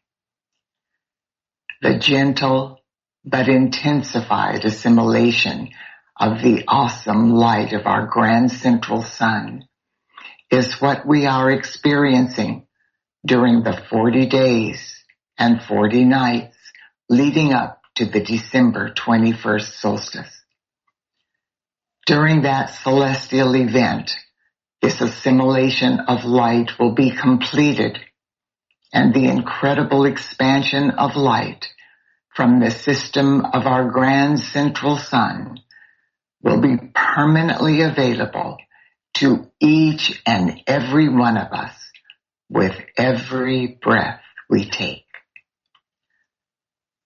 The 1.83 1.99
gentle 1.99 2.79
but 3.25 3.49
intensified 3.49 4.65
assimilation 4.65 5.71
of 6.17 6.41
the 6.41 6.63
awesome 6.69 7.35
light 7.35 7.73
of 7.73 7.89
our 7.89 8.07
grand 8.07 8.53
central 8.53 9.03
sun 9.03 9.65
is 10.49 10.81
what 10.81 11.05
we 11.05 11.27
are 11.27 11.51
experiencing 11.51 12.69
during 13.27 13.65
the 13.65 13.83
40 13.91 14.27
days 14.27 14.95
and 15.37 15.61
40 15.61 16.05
nights 16.05 16.57
leading 17.09 17.53
up 17.53 17.83
to 17.97 18.07
the 18.07 18.23
December 18.23 18.95
21st 18.95 19.73
solstice. 19.73 20.45
During 22.07 22.43
that 22.43 22.67
celestial 22.67 23.57
event, 23.57 24.13
this 24.81 25.01
assimilation 25.01 25.99
of 25.99 26.25
light 26.25 26.79
will 26.79 26.95
be 26.95 27.11
completed 27.11 27.99
and 28.93 29.15
the 29.15 29.25
incredible 29.25 30.05
expansion 30.05 30.91
of 30.91 31.17
light 31.17 31.69
from 32.35 32.61
the 32.61 32.71
system 32.71 33.45
of 33.45 33.67
our 33.67 33.91
grand 33.91 34.41
central 34.41 34.97
sun 34.97 35.59
will 36.43 36.61
be 36.61 36.77
permanently 36.95 37.83
available 37.83 38.59
to 39.15 39.47
each 39.61 40.21
and 40.27 40.61
every 40.67 41.09
one 41.09 41.37
of 41.37 41.53
us 41.53 41.75
with 42.49 42.77
every 42.97 43.79
breath 43.83 44.21
we 44.49 44.69
take. 44.69 45.05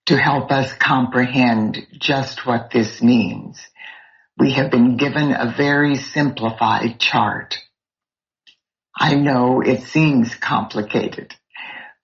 To 0.07 0.17
help 0.17 0.51
us 0.51 0.71
comprehend 0.73 1.85
just 1.99 2.45
what 2.45 2.71
this 2.71 3.01
means, 3.01 3.59
we 4.37 4.53
have 4.53 4.71
been 4.71 4.97
given 4.97 5.31
a 5.31 5.53
very 5.55 5.95
simplified 5.95 6.99
chart. 6.99 7.57
I 8.97 9.15
know 9.15 9.61
it 9.61 9.83
seems 9.83 10.33
complicated, 10.35 11.35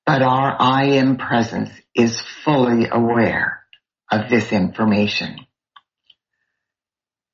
but 0.05 0.21
our 0.21 0.55
I 0.59 0.85
am 0.97 1.17
presence 1.17 1.71
is 1.95 2.19
fully 2.43 2.87
aware 2.91 3.63
of 4.11 4.29
this 4.29 4.51
information. 4.51 5.39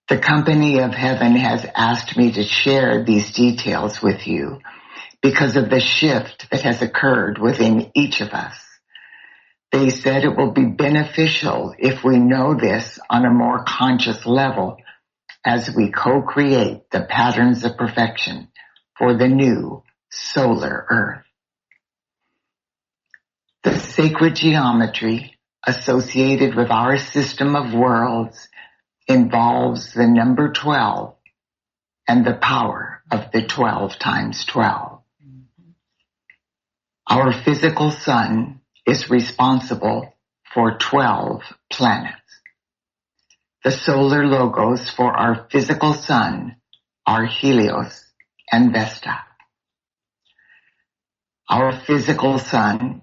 The 0.08 0.18
company 0.18 0.80
of 0.80 0.92
heaven 0.94 1.36
has 1.36 1.66
asked 1.76 2.18
me 2.18 2.32
to 2.32 2.44
share 2.44 3.04
these 3.04 3.32
details 3.34 4.02
with 4.02 4.28
you 4.28 4.60
because 5.22 5.56
of 5.56 5.70
the 5.70 5.80
shift 5.80 6.50
that 6.52 6.62
has 6.62 6.82
occurred 6.82 7.38
within 7.38 7.92
each 7.94 8.22
of 8.22 8.30
us. 8.30 8.58
They 9.72 9.92
said 9.92 10.24
it 10.24 10.36
will 10.36 10.52
be 10.52 10.66
beneficial 10.66 11.76
if 11.78 12.04
we 12.04 12.18
know 12.18 12.56
this 12.56 12.98
on 13.10 13.26
a 13.26 13.30
more 13.32 13.64
conscious 13.66 14.26
level 14.26 14.78
as 15.46 15.74
we 15.76 15.92
co-create 15.92 16.90
the 16.90 17.02
patterns 17.02 17.64
of 17.64 17.78
perfection 17.78 18.48
for 18.98 19.16
the 19.16 19.28
new 19.28 19.84
solar 20.10 20.86
earth. 20.90 21.29
The 23.64 23.78
sacred 23.78 24.36
geometry 24.38 25.38
associated 25.68 26.56
with 26.56 26.72
our 26.72 26.98
system 26.98 27.56
of 27.58 27.74
worlds 27.74 28.48
involves 29.08 29.94
the 29.94 30.08
number 30.08 30.54
12 30.54 31.16
and 32.08 32.26
the 32.26 32.36
power 32.36 33.04
of 33.12 33.32
the 33.34 33.46
12 33.46 34.00
times 34.00 34.46
12. 34.46 35.02
Mm-hmm. 35.26 35.72
Our 37.08 37.34
physical 37.34 37.92
sun 37.92 38.62
is 38.88 39.10
responsible 39.10 40.14
for 40.54 40.78
12 40.78 41.42
planets. 41.70 42.16
The 43.66 43.72
solar 43.72 44.26
logos 44.26 44.90
for 44.90 45.12
our 45.12 45.48
physical 45.52 45.94
sun 45.94 46.56
are 47.06 47.26
Helios 47.26 48.06
and 48.50 48.72
Vesta. 48.72 49.20
Our 51.50 51.74
physical 51.82 52.40
sun 52.40 53.02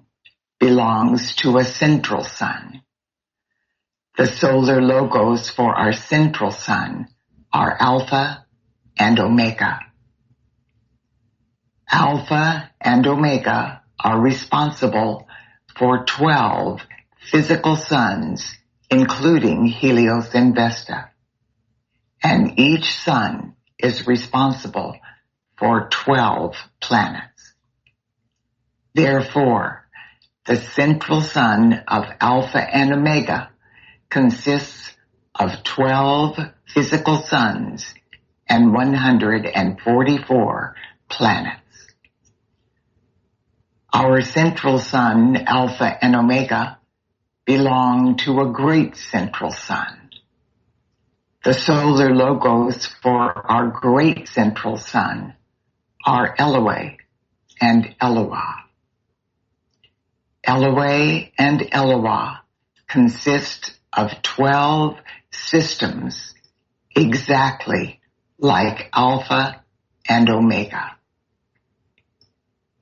belongs 0.59 1.37
to 1.37 1.59
a 1.59 1.65
central 1.65 2.25
sun 2.25 2.83
the 4.17 4.27
solar 4.27 4.81
logos 4.81 5.51
for 5.51 5.75
our 5.75 5.93
central 5.93 6.51
sun 6.51 7.09
are 7.53 7.77
Alpha 7.79 8.47
and 8.99 9.21
Omega. 9.21 9.81
Alpha 11.91 12.71
and 12.81 13.07
Omega 13.07 13.83
are 14.03 14.19
responsible 14.19 15.29
for 15.77 16.07
12 16.07 16.81
physical 17.31 17.77
suns, 17.77 18.57
including 18.91 19.67
Helios 19.67 20.35
and 20.35 20.55
Vesta. 20.55 21.11
And 22.23 22.59
each 22.59 22.95
sun 22.95 23.55
is 23.79 24.07
responsible 24.07 24.97
for 25.59 25.89
12 25.91 26.57
planets. 26.81 27.53
Therefore, 28.95 29.86
the 30.47 30.57
central 30.57 31.21
sun 31.21 31.83
of 31.89 32.05
Alpha 32.21 32.59
and 32.59 32.93
Omega 32.93 33.51
consists 34.09 34.93
of 35.35 35.65
12 35.65 36.39
physical 36.73 37.17
suns 37.17 37.93
and 38.49 38.73
144 38.73 40.77
planets. 41.09 41.61
Our 43.93 44.23
central 44.23 44.79
sun, 44.79 45.37
Alpha 45.47 45.99
and 46.01 46.15
Omega, 46.15 46.79
belong 47.45 48.17
to 48.19 48.41
a 48.41 48.53
great 48.53 48.97
central 48.97 49.51
sun. 49.51 50.11
The 51.43 51.55
solar 51.55 52.15
logos 52.15 52.87
for 52.87 53.51
our 53.51 53.67
great 53.69 54.29
central 54.29 54.77
sun 54.77 55.35
are 56.05 56.37
Eloi 56.39 56.99
and 57.61 57.97
Eloah. 58.01 58.66
Eloi 60.47 61.33
and 61.37 61.69
Eloah 61.73 62.43
consist 62.87 63.77
of 63.93 64.23
12 64.23 64.97
systems 65.33 66.33
exactly 66.95 67.99
like 68.39 68.89
Alpha 68.93 69.65
and 70.09 70.31
Omega. 70.31 70.93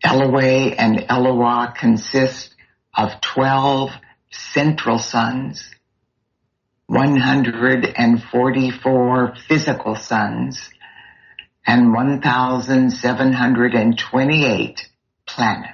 Eloi 0.05 0.75
and 0.77 1.07
Eloah 1.09 1.73
consist 1.75 2.55
of 2.95 3.19
12 3.23 3.93
central 4.31 4.99
suns, 4.99 5.71
144 6.87 9.35
physical 9.49 9.97
suns, 9.97 10.69
and 11.67 11.95
1,728 11.95 14.89
planets. 15.27 15.74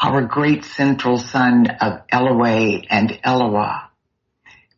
Our 0.00 0.22
great 0.22 0.64
central 0.64 1.16
sun 1.16 1.68
of 1.80 2.02
Eloi 2.12 2.82
and 2.90 3.18
Eloah 3.24 3.88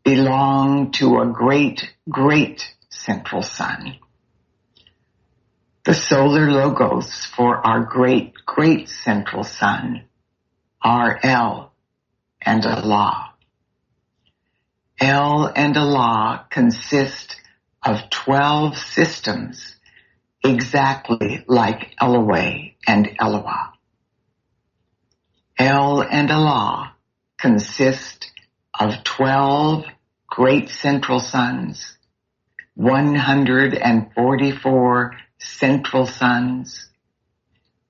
belong 0.04 0.92
to 0.92 1.18
a 1.18 1.26
great, 1.26 1.92
great 2.08 2.72
central 2.88 3.42
sun. 3.42 3.96
The 5.84 5.94
solar 5.94 6.48
logos 6.50 7.24
for 7.24 7.56
our 7.66 7.80
great, 7.80 8.34
great 8.46 8.88
central 8.88 9.42
sun 9.42 10.04
are 10.80 11.18
El 11.22 11.72
and 12.40 12.64
Allah. 12.64 13.32
El 15.00 15.46
and 15.46 15.76
Allah 15.76 16.46
consist 16.48 17.40
of 17.84 18.08
12 18.10 18.76
systems 18.76 19.74
exactly 20.44 21.44
like 21.48 21.94
Eloi 22.00 22.76
and 22.86 23.10
Eloah. 23.18 23.72
El 25.58 26.02
and 26.02 26.30
Allah 26.30 26.94
consist 27.36 28.30
of 28.78 29.02
12 29.02 29.86
great 30.28 30.68
central 30.68 31.18
suns, 31.18 31.96
144 32.74 35.16
central 35.38 36.06
suns, 36.06 36.88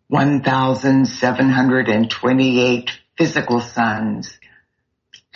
1,728 0.08 2.90
physical 3.18 3.60
suns, 3.60 4.38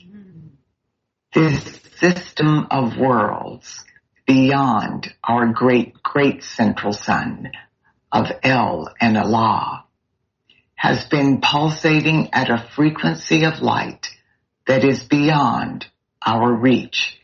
Mm-hmm. 0.00 0.50
This 1.34 1.80
system 1.98 2.68
of 2.70 2.96
worlds 2.96 3.84
beyond 4.26 5.12
our 5.22 5.52
great, 5.52 6.02
great 6.02 6.42
central 6.42 6.92
sun 6.92 7.50
of 8.10 8.30
El 8.42 8.92
and 9.00 9.18
Allah 9.18 9.84
has 10.74 11.04
been 11.06 11.40
pulsating 11.40 12.30
at 12.32 12.50
a 12.50 12.66
frequency 12.74 13.44
of 13.44 13.60
light 13.60 14.10
that 14.66 14.84
is 14.84 15.04
beyond 15.04 15.86
our 16.24 16.52
reach. 16.52 17.18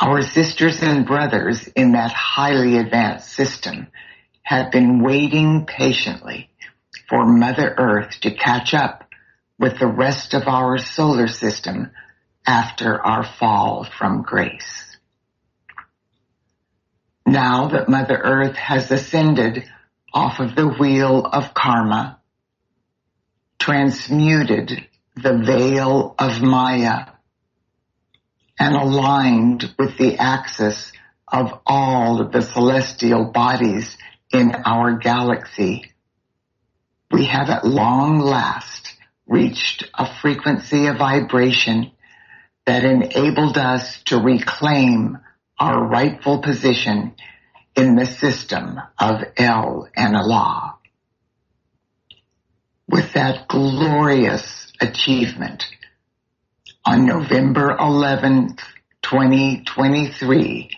Our 0.00 0.22
sisters 0.22 0.82
and 0.82 1.06
brothers 1.06 1.66
in 1.68 1.92
that 1.92 2.12
highly 2.12 2.78
advanced 2.78 3.32
system 3.32 3.88
have 4.42 4.72
been 4.72 5.02
waiting 5.02 5.66
patiently 5.66 6.50
for 7.08 7.24
Mother 7.24 7.74
Earth 7.76 8.20
to 8.20 8.34
catch 8.34 8.74
up 8.74 9.08
with 9.58 9.78
the 9.78 9.86
rest 9.86 10.34
of 10.34 10.48
our 10.48 10.78
solar 10.78 11.28
system 11.28 11.90
after 12.46 13.00
our 13.00 13.24
fall 13.24 13.86
from 13.98 14.22
grace. 14.22 14.93
Now 17.26 17.68
that 17.68 17.88
Mother 17.88 18.16
Earth 18.16 18.56
has 18.56 18.90
ascended 18.90 19.64
off 20.12 20.40
of 20.40 20.54
the 20.54 20.68
wheel 20.68 21.24
of 21.24 21.54
karma, 21.54 22.20
transmuted 23.58 24.86
the 25.16 25.38
veil 25.38 26.14
of 26.18 26.42
Maya, 26.42 27.06
and 28.58 28.76
aligned 28.76 29.74
with 29.78 29.96
the 29.96 30.18
axis 30.18 30.92
of 31.26 31.60
all 31.66 32.28
the 32.28 32.42
celestial 32.42 33.32
bodies 33.32 33.96
in 34.32 34.52
our 34.64 34.98
galaxy, 34.98 35.92
we 37.10 37.24
have 37.24 37.48
at 37.48 37.66
long 37.66 38.18
last 38.18 38.94
reached 39.26 39.88
a 39.94 40.12
frequency 40.20 40.86
of 40.86 40.98
vibration 40.98 41.90
that 42.66 42.84
enabled 42.84 43.56
us 43.56 44.02
to 44.04 44.18
reclaim 44.18 45.18
our 45.58 45.84
rightful 45.86 46.42
position 46.42 47.14
in 47.76 47.96
the 47.96 48.06
system 48.06 48.80
of 48.98 49.22
El 49.36 49.88
and 49.96 50.16
Allah. 50.16 50.76
With 52.88 53.12
that 53.14 53.48
glorious 53.48 54.72
achievement, 54.80 55.64
on 56.84 57.06
November 57.06 57.76
11th, 57.78 58.60
2023, 59.02 60.70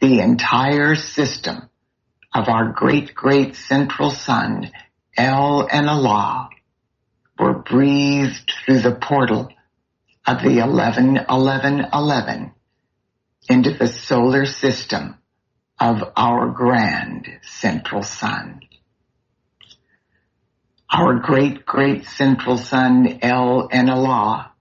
the 0.00 0.20
entire 0.20 0.94
system 0.94 1.68
of 2.34 2.48
our 2.48 2.72
great 2.72 3.14
great 3.14 3.56
central 3.56 4.10
sun, 4.10 4.70
El 5.16 5.68
and 5.70 5.88
Allah, 5.88 6.50
were 7.38 7.54
breathed 7.54 8.52
through 8.64 8.80
the 8.80 8.94
portal 8.94 9.48
of 10.26 10.42
the 10.42 10.60
111111 10.60 12.53
into 13.48 13.72
the 13.72 13.88
solar 13.88 14.46
system 14.46 15.16
of 15.78 16.02
our 16.16 16.50
grand 16.50 17.28
central 17.42 18.02
sun. 18.02 18.60
Our 20.90 21.18
great 21.18 21.66
great 21.66 22.06
central 22.06 22.56
sun, 22.56 23.18
El 23.20 23.68
and 23.70 23.90
Allah, 23.90 24.52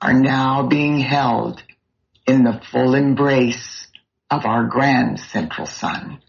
are 0.00 0.14
now 0.14 0.66
being 0.66 0.98
held 0.98 1.62
in 2.26 2.42
the 2.44 2.60
full 2.70 2.94
embrace 2.94 3.86
of 4.30 4.46
our 4.46 4.64
grand 4.64 5.20
central 5.20 5.66
sun. 5.66 6.22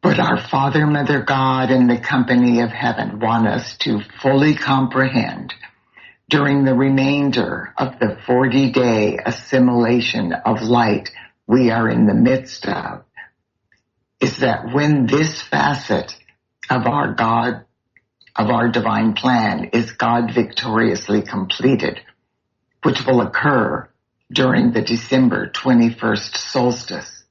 But 0.01 0.19
our 0.19 0.39
Father, 0.39 0.87
Mother 0.87 1.21
God, 1.21 1.69
and 1.69 1.89
the 1.89 1.97
company 1.97 2.61
of 2.61 2.71
heaven 2.71 3.19
want 3.19 3.47
us 3.47 3.77
to 3.79 4.01
fully 4.21 4.55
comprehend 4.55 5.53
during 6.31 6.63
the 6.63 6.73
remainder 6.73 7.73
of 7.77 7.99
the 7.99 8.17
40 8.25 8.71
day 8.71 9.19
assimilation 9.23 10.31
of 10.31 10.61
light 10.61 11.11
we 11.45 11.69
are 11.71 11.89
in 11.89 12.07
the 12.07 12.13
midst 12.13 12.65
of 12.65 13.03
is 14.21 14.37
that 14.37 14.73
when 14.73 15.07
this 15.07 15.41
facet 15.41 16.15
of 16.69 16.87
our 16.87 17.13
God, 17.13 17.65
of 18.33 18.49
our 18.49 18.69
divine 18.69 19.13
plan 19.13 19.71
is 19.73 19.91
God 19.91 20.33
victoriously 20.33 21.21
completed, 21.21 21.99
which 22.83 23.05
will 23.05 23.19
occur 23.19 23.89
during 24.31 24.71
the 24.71 24.81
December 24.81 25.51
21st 25.53 26.37
solstice, 26.37 27.23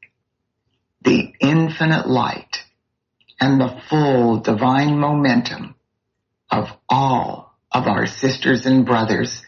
the 1.00 1.32
infinite 1.40 2.06
light 2.06 2.64
and 3.40 3.58
the 3.58 3.80
full 3.88 4.40
divine 4.40 4.98
momentum 4.98 5.74
of 6.50 6.70
all 6.86 7.49
of 7.72 7.86
our 7.86 8.06
sisters 8.06 8.66
and 8.66 8.84
brothers 8.84 9.42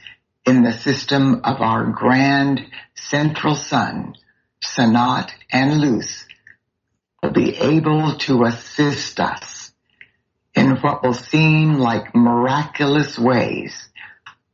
in 0.45 0.63
the 0.63 0.73
system 0.73 1.41
of 1.45 1.61
our 1.61 1.87
grand 1.87 2.61
central 2.95 3.55
sun, 3.55 4.15
Sanat 4.63 5.31
and 5.51 5.81
Luz, 5.81 6.25
will 7.23 7.33
be 7.33 7.57
able 7.57 8.17
to 8.19 8.45
assist 8.45 9.21
us 9.21 9.73
in 10.55 10.77
what 10.77 11.03
will 11.03 11.15
seem 11.15 11.75
like 11.79 12.15
miraculous 12.15 13.19
ways 13.19 13.89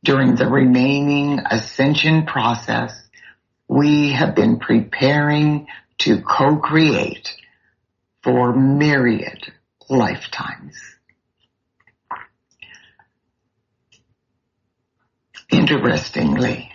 during 0.03 0.35
the 0.35 0.47
remaining 0.47 1.39
ascension 1.39 2.25
process 2.25 2.93
we 3.67 4.11
have 4.11 4.35
been 4.35 4.59
preparing 4.59 5.67
to 5.99 6.21
co-create 6.21 7.35
for 8.23 8.53
myriad 8.53 9.51
lifetimes. 9.89 10.75
Interestingly, 15.51 16.71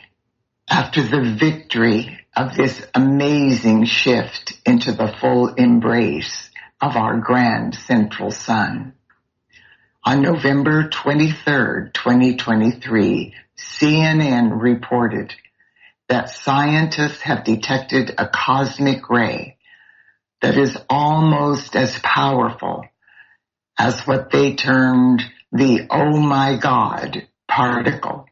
after 0.69 1.03
the 1.03 1.37
victory 1.39 2.19
of 2.37 2.57
this 2.57 2.85
amazing 2.95 3.85
shift 3.85 4.55
into 4.67 4.93
the 4.93 5.15
full 5.21 5.55
embrace 5.55 6.51
of 6.81 6.97
our 6.97 7.19
grand 7.19 7.77
central 7.77 8.33
sun, 8.33 8.95
on 10.05 10.23
November 10.23 10.89
23rd, 10.89 11.95
2023, 11.95 13.35
CNN 13.57 14.61
reported 14.61 15.33
that 16.09 16.31
scientists 16.31 17.23
have 17.23 17.45
detected 17.45 18.13
a 18.19 18.29
cosmic 18.29 19.09
ray 19.09 19.57
that 20.43 20.59
is 20.59 20.77
almost 20.91 21.75
as 21.77 21.99
powerful 22.01 22.85
as 23.79 24.01
what 24.01 24.31
they 24.31 24.55
termed 24.55 25.23
the 25.53 25.87
oh 25.91 26.19
my 26.19 26.57
god 26.57 27.27
particle. 27.49 28.27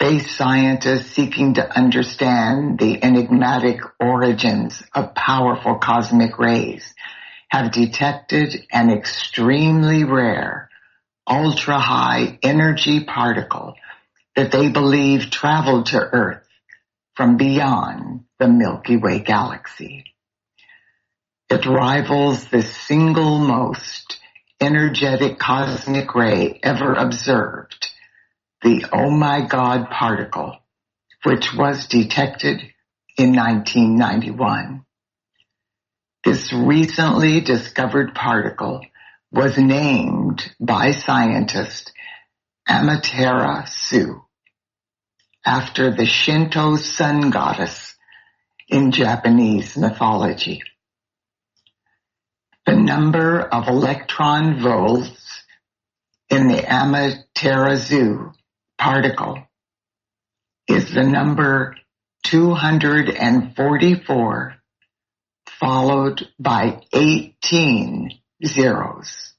Space 0.00 0.36
scientists 0.36 1.10
seeking 1.10 1.54
to 1.54 1.76
understand 1.76 2.78
the 2.78 3.02
enigmatic 3.02 3.80
origins 3.98 4.80
of 4.94 5.12
powerful 5.12 5.74
cosmic 5.74 6.38
rays 6.38 6.94
have 7.48 7.72
detected 7.72 8.64
an 8.70 8.90
extremely 8.90 10.04
rare 10.04 10.70
ultra 11.28 11.80
high 11.80 12.38
energy 12.44 13.02
particle 13.02 13.74
that 14.36 14.52
they 14.52 14.68
believe 14.68 15.32
traveled 15.32 15.86
to 15.86 15.98
Earth 15.98 16.46
from 17.16 17.36
beyond 17.36 18.20
the 18.38 18.46
Milky 18.46 18.96
Way 18.96 19.18
galaxy. 19.18 20.04
It 21.50 21.66
rivals 21.66 22.44
the 22.44 22.62
single 22.62 23.38
most 23.38 24.20
energetic 24.60 25.40
cosmic 25.40 26.14
ray 26.14 26.60
ever 26.62 26.94
observed, 26.94 27.77
the 28.62 28.86
Oh 28.92 29.10
My 29.10 29.46
God 29.46 29.90
particle, 29.90 30.56
which 31.22 31.54
was 31.54 31.86
detected 31.86 32.60
in 33.16 33.34
1991. 33.34 34.84
This 36.24 36.52
recently 36.52 37.40
discovered 37.40 38.14
particle 38.14 38.80
was 39.30 39.56
named 39.56 40.42
by 40.58 40.92
scientists 40.92 41.92
Amaterasu 42.68 44.22
after 45.46 45.94
the 45.94 46.06
Shinto 46.06 46.76
sun 46.76 47.30
goddess 47.30 47.94
in 48.68 48.90
Japanese 48.90 49.76
mythology. 49.76 50.62
The 52.66 52.76
number 52.76 53.40
of 53.40 53.68
electron 53.68 54.60
volts 54.60 55.44
in 56.28 56.48
the 56.48 56.58
Amaterasu 56.58 58.34
particle 58.78 59.42
is 60.68 60.92
the 60.92 61.02
number 61.02 61.74
244 62.24 64.54
followed 65.60 66.28
by 66.38 66.80
18 66.92 68.10
zeros. 68.44 69.32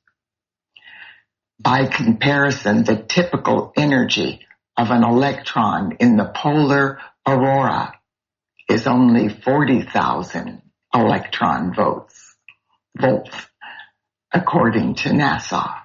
By 1.59 1.85
comparison, 1.85 2.83
the 2.83 2.97
typical 2.97 3.71
energy 3.75 4.45
of 4.77 4.91
an 4.91 5.03
electron 5.03 5.97
in 5.99 6.17
the 6.17 6.25
polar 6.25 6.99
aurora 7.27 7.93
is 8.69 8.87
only 8.87 9.29
40,000 9.29 10.61
electron 10.93 11.73
volts, 11.75 12.35
volts, 12.97 13.35
according 14.33 14.95
to 14.95 15.09
NASA. 15.09 15.79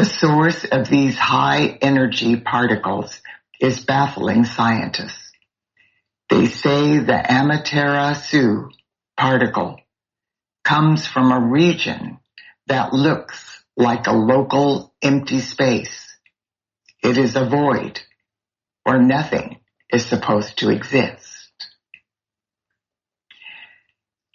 The 0.00 0.06
source 0.06 0.64
of 0.64 0.88
these 0.88 1.18
high 1.18 1.76
energy 1.82 2.36
particles 2.36 3.20
is 3.60 3.84
baffling 3.84 4.46
scientists. 4.46 5.30
They 6.30 6.46
say 6.46 7.00
the 7.00 7.12
Amaterasu 7.12 8.70
particle 9.18 9.78
comes 10.64 11.06
from 11.06 11.30
a 11.30 11.38
region 11.38 12.16
that 12.66 12.94
looks 12.94 13.62
like 13.76 14.06
a 14.06 14.14
local 14.14 14.94
empty 15.02 15.40
space 15.40 16.16
it 17.02 17.18
is 17.18 17.36
a 17.36 17.44
void 17.44 18.00
where 18.84 19.02
nothing 19.02 19.58
is 19.92 20.06
supposed 20.06 20.60
to 20.60 20.70
exist. 20.70 21.52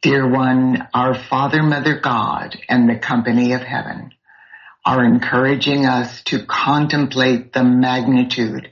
Dear 0.03 0.29
one, 0.29 0.87
our 0.93 1.15
Father, 1.15 1.63
Mother 1.63 1.99
God, 1.99 2.55
and 2.69 2.87
the 2.87 2.99
company 2.99 3.53
of 3.53 3.61
heaven 3.61 4.11
are 4.85 5.03
encouraging 5.03 5.85
us 5.85 6.21
to 6.23 6.45
contemplate 6.45 7.51
the 7.51 7.63
magnitude 7.63 8.69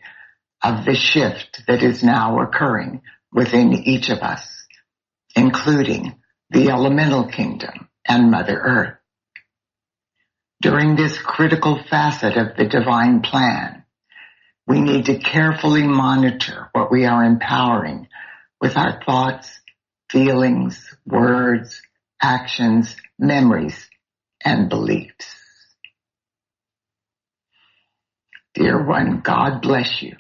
of 0.64 0.86
the 0.86 0.94
shift 0.94 1.64
that 1.68 1.82
is 1.82 2.04
now 2.04 2.40
occurring 2.40 3.02
within 3.32 3.74
each 3.74 4.10
of 4.10 4.20
us, 4.20 4.48
including 5.36 6.16
the 6.52 6.70
elemental 6.70 7.28
kingdom 7.28 7.90
and 8.08 8.30
Mother 8.30 8.60
Earth. 8.60 8.98
During 10.62 10.96
this 10.96 11.18
critical 11.18 11.82
facet 11.90 12.38
of 12.38 12.56
the 12.56 12.66
divine 12.66 13.22
plan, 13.22 13.84
we 14.68 14.80
need 14.80 15.08
to 15.08 15.18
carefully 15.18 15.84
monitor 15.84 16.70
what 16.74 16.92
we 16.92 17.06
are 17.06 17.24
empowering 17.24 18.08
with 18.62 18.78
our 18.78 19.02
thoughts, 19.04 19.60
feelings, 20.10 20.96
words, 21.06 21.82
actions, 22.22 22.96
memories, 23.20 23.90
and 24.46 24.70
beliefs. 24.70 25.43
Dear 28.54 28.84
one, 28.86 29.22
God 29.22 29.62
bless 29.62 30.02
you. 30.02 30.18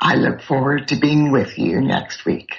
I 0.00 0.16
look 0.16 0.42
forward 0.42 0.88
to 0.88 0.96
being 1.00 1.32
with 1.32 1.58
you 1.58 1.80
next 1.80 2.24
week. 2.26 2.50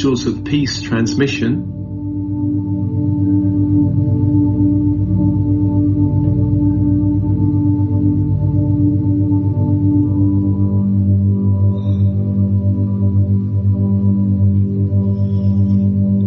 Angels 0.00 0.24
of 0.24 0.44
Peace 0.46 0.80
transmission. 0.80 1.60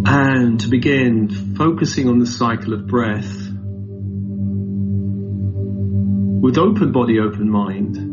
And 0.06 0.60
to 0.60 0.68
begin, 0.68 1.56
focusing 1.56 2.08
on 2.08 2.20
the 2.20 2.28
cycle 2.28 2.74
of 2.74 2.86
breath. 2.86 3.26
With 6.44 6.60
open 6.60 6.92
body, 6.92 7.20
open 7.20 7.50
mind. 7.50 8.13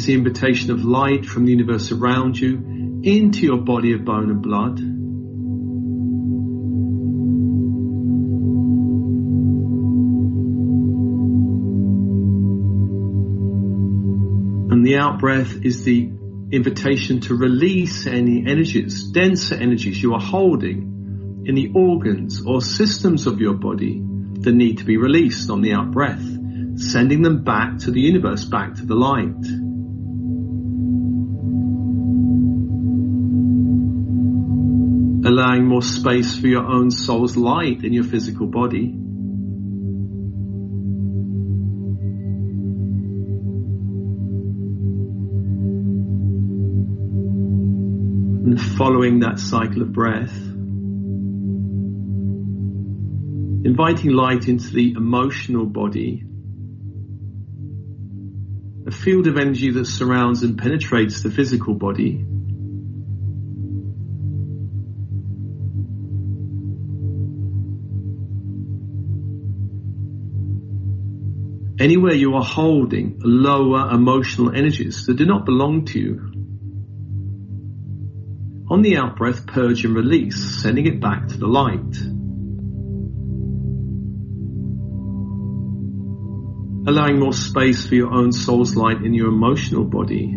Is 0.00 0.06
the 0.06 0.14
invitation 0.14 0.70
of 0.70 0.82
light 0.82 1.26
from 1.26 1.44
the 1.44 1.50
universe 1.50 1.92
around 1.92 2.38
you 2.38 3.02
into 3.02 3.40
your 3.40 3.58
body 3.58 3.92
of 3.92 4.02
bone 4.02 4.30
and 4.30 4.40
blood. 4.40 4.78
And 14.72 14.86
the 14.86 14.96
out-breath 14.96 15.66
is 15.66 15.84
the 15.84 16.10
invitation 16.50 17.20
to 17.20 17.34
release 17.34 18.06
any 18.06 18.46
energies, 18.46 19.04
denser 19.10 19.56
energies 19.56 20.02
you 20.02 20.14
are 20.14 20.20
holding 20.20 21.44
in 21.44 21.54
the 21.54 21.72
organs 21.74 22.42
or 22.46 22.62
systems 22.62 23.26
of 23.26 23.38
your 23.38 23.52
body 23.52 24.00
that 24.40 24.52
need 24.52 24.78
to 24.78 24.84
be 24.84 24.96
released 24.96 25.50
on 25.50 25.60
the 25.60 25.74
out 25.74 25.90
breath, 25.90 26.24
sending 26.76 27.20
them 27.20 27.44
back 27.44 27.80
to 27.80 27.90
the 27.90 28.00
universe, 28.00 28.46
back 28.46 28.76
to 28.76 28.86
the 28.86 28.94
light. 28.94 29.59
Allowing 35.30 35.64
more 35.64 35.80
space 35.80 36.36
for 36.36 36.48
your 36.48 36.64
own 36.66 36.90
soul's 36.90 37.36
light 37.36 37.84
in 37.84 37.92
your 37.92 38.02
physical 38.02 38.48
body. 38.48 38.92
and 48.42 48.60
following 48.76 49.20
that 49.20 49.38
cycle 49.38 49.82
of 49.82 49.92
breath, 49.92 50.36
inviting 53.64 54.10
light 54.10 54.48
into 54.48 54.72
the 54.72 54.94
emotional 54.96 55.64
body, 55.64 56.24
a 58.84 58.90
field 58.90 59.28
of 59.28 59.36
energy 59.36 59.70
that 59.70 59.86
surrounds 59.86 60.42
and 60.42 60.58
penetrates 60.58 61.22
the 61.22 61.30
physical 61.30 61.74
body. 61.74 62.26
Anywhere 71.80 72.12
you 72.12 72.34
are 72.34 72.44
holding 72.44 73.18
lower 73.24 73.90
emotional 73.90 74.54
energies 74.54 75.06
that 75.06 75.14
do 75.14 75.24
not 75.24 75.46
belong 75.46 75.86
to 75.86 75.98
you, 75.98 76.30
on 78.68 78.82
the 78.82 78.98
out 78.98 79.16
breath, 79.16 79.46
purge 79.46 79.84
and 79.86 79.96
release, 79.96 80.62
sending 80.62 80.86
it 80.86 81.00
back 81.00 81.26
to 81.28 81.38
the 81.38 81.46
light. 81.46 81.96
Allowing 86.86 87.18
more 87.18 87.32
space 87.32 87.86
for 87.86 87.94
your 87.94 88.12
own 88.12 88.30
soul's 88.32 88.76
light 88.76 89.02
in 89.02 89.14
your 89.14 89.28
emotional 89.28 89.84
body. 89.84 90.36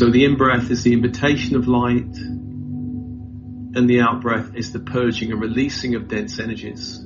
So 0.00 0.08
the 0.08 0.24
in 0.24 0.36
breath 0.38 0.70
is 0.70 0.82
the 0.82 0.94
invitation 0.94 1.56
of 1.56 1.68
light, 1.68 2.16
and 2.16 3.86
the 3.86 4.00
out 4.00 4.22
breath 4.22 4.54
is 4.54 4.72
the 4.72 4.78
purging 4.78 5.30
and 5.30 5.42
releasing 5.42 5.94
of 5.94 6.08
dense 6.08 6.38
energies. 6.38 7.00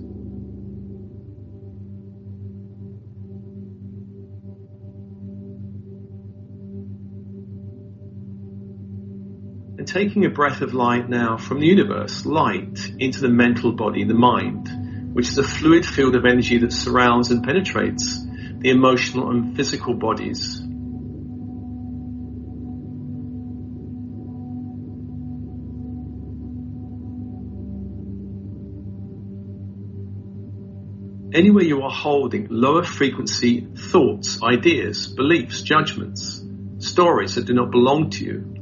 And 9.76 9.88
taking 9.88 10.24
a 10.24 10.30
breath 10.30 10.60
of 10.60 10.72
light 10.72 11.08
now 11.08 11.36
from 11.36 11.58
the 11.58 11.66
universe, 11.66 12.24
light, 12.24 12.78
into 13.00 13.20
the 13.20 13.28
mental 13.28 13.72
body, 13.72 14.04
the 14.04 14.14
mind, 14.14 15.14
which 15.16 15.26
is 15.26 15.38
a 15.38 15.42
fluid 15.42 15.84
field 15.84 16.14
of 16.14 16.24
energy 16.24 16.58
that 16.58 16.72
surrounds 16.72 17.32
and 17.32 17.42
penetrates 17.42 18.24
the 18.58 18.70
emotional 18.70 19.30
and 19.30 19.56
physical 19.56 19.94
bodies. 19.94 20.63
Anywhere 31.34 31.64
you 31.64 31.82
are 31.82 31.90
holding 31.90 32.46
lower 32.48 32.84
frequency 32.84 33.66
thoughts, 33.90 34.40
ideas, 34.42 35.08
beliefs, 35.08 35.62
judgments, 35.62 36.40
stories 36.78 37.34
that 37.34 37.46
do 37.46 37.52
not 37.52 37.72
belong 37.72 38.10
to 38.10 38.24
you, 38.24 38.54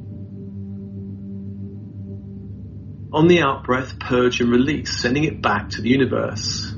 On 3.13 3.29
the 3.29 3.43
out 3.43 3.65
breath, 3.65 3.99
purge 3.99 4.41
and 4.41 4.51
release, 4.51 4.99
sending 4.99 5.25
it 5.25 5.43
back 5.43 5.69
to 5.71 5.83
the 5.83 5.91
universe, 5.91 6.75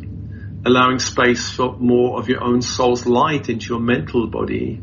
allowing 0.66 0.98
space 0.98 1.48
for 1.48 1.76
more 1.76 2.18
of 2.18 2.28
your 2.28 2.42
own 2.42 2.60
soul's 2.60 3.06
light 3.06 3.48
into 3.48 3.68
your 3.68 3.78
mental 3.78 4.26
body. 4.26 4.82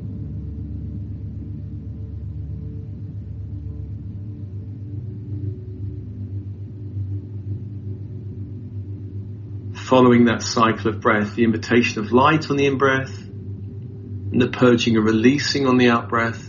Following 9.92 10.24
that 10.24 10.42
cycle 10.42 10.88
of 10.88 11.02
breath, 11.02 11.36
the 11.36 11.44
invitation 11.44 12.02
of 12.02 12.14
light 12.14 12.50
on 12.50 12.56
the 12.56 12.66
in 12.66 12.78
breath, 12.78 13.14
and 13.20 14.42
the 14.42 14.48
purging 14.48 14.96
and 14.96 15.06
releasing 15.06 15.68
on 15.68 15.78
the 15.78 15.90
out 15.90 16.08
breath, 16.08 16.48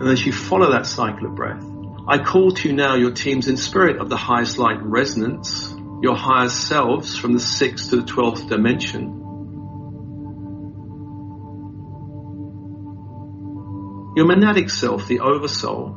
And 0.00 0.12
as 0.12 0.24
you 0.24 0.32
follow 0.32 0.70
that 0.70 0.86
cycle 0.86 1.26
of 1.26 1.34
breath, 1.34 1.64
I 2.06 2.18
call 2.18 2.52
to 2.52 2.68
you 2.68 2.74
now 2.76 2.94
your 2.94 3.10
teams 3.10 3.48
in 3.48 3.56
spirit 3.56 4.00
of 4.00 4.08
the 4.08 4.16
highest 4.16 4.58
light 4.58 4.80
resonance, 4.80 5.74
your 6.02 6.14
higher 6.14 6.48
selves 6.48 7.16
from 7.16 7.32
the 7.32 7.40
sixth 7.40 7.90
to 7.90 7.96
the 7.96 8.06
twelfth 8.06 8.48
dimension. 8.48 9.23
Your 14.16 14.26
monadic 14.26 14.70
self, 14.70 15.08
the 15.08 15.20
oversoul. 15.20 15.96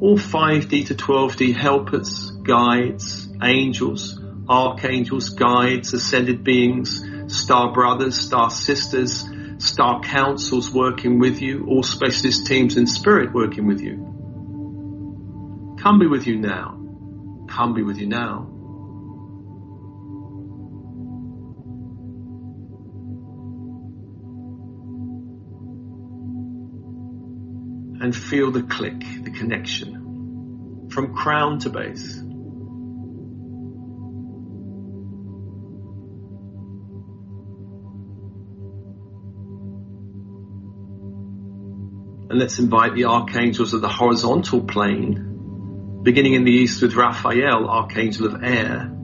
All 0.00 0.18
5D 0.18 0.86
to 0.88 0.94
12D 0.94 1.54
helpers, 1.56 2.30
guides, 2.30 3.28
angels, 3.42 4.20
archangels, 4.48 5.30
guides, 5.30 5.94
ascended 5.94 6.44
beings, 6.44 7.02
star 7.26 7.72
brothers, 7.72 8.20
star 8.20 8.50
sisters, 8.50 9.24
star 9.58 10.00
councils 10.02 10.70
working 10.70 11.18
with 11.18 11.40
you, 11.40 11.66
all 11.68 11.82
specialist 11.82 12.46
teams 12.46 12.76
in 12.76 12.86
spirit 12.86 13.32
working 13.32 13.66
with 13.66 13.80
you. 13.80 14.12
Come 15.82 15.98
be 15.98 16.06
with 16.06 16.26
you 16.26 16.36
now. 16.36 16.78
Come 17.48 17.74
be 17.74 17.82
with 17.82 17.98
you 17.98 18.06
now. 18.06 18.53
And 28.04 28.14
feel 28.14 28.50
the 28.50 28.62
click, 28.62 29.00
the 29.22 29.30
connection 29.30 30.90
from 30.90 31.14
crown 31.14 31.60
to 31.60 31.70
base. 31.70 32.18
And 42.28 42.38
let's 42.38 42.58
invite 42.58 42.94
the 42.94 43.06
archangels 43.06 43.72
of 43.72 43.80
the 43.80 43.88
horizontal 43.88 44.60
plane, 44.64 46.02
beginning 46.02 46.34
in 46.34 46.44
the 46.44 46.52
east 46.52 46.82
with 46.82 46.92
Raphael, 46.92 47.70
archangel 47.70 48.26
of 48.26 48.42
air, 48.44 48.94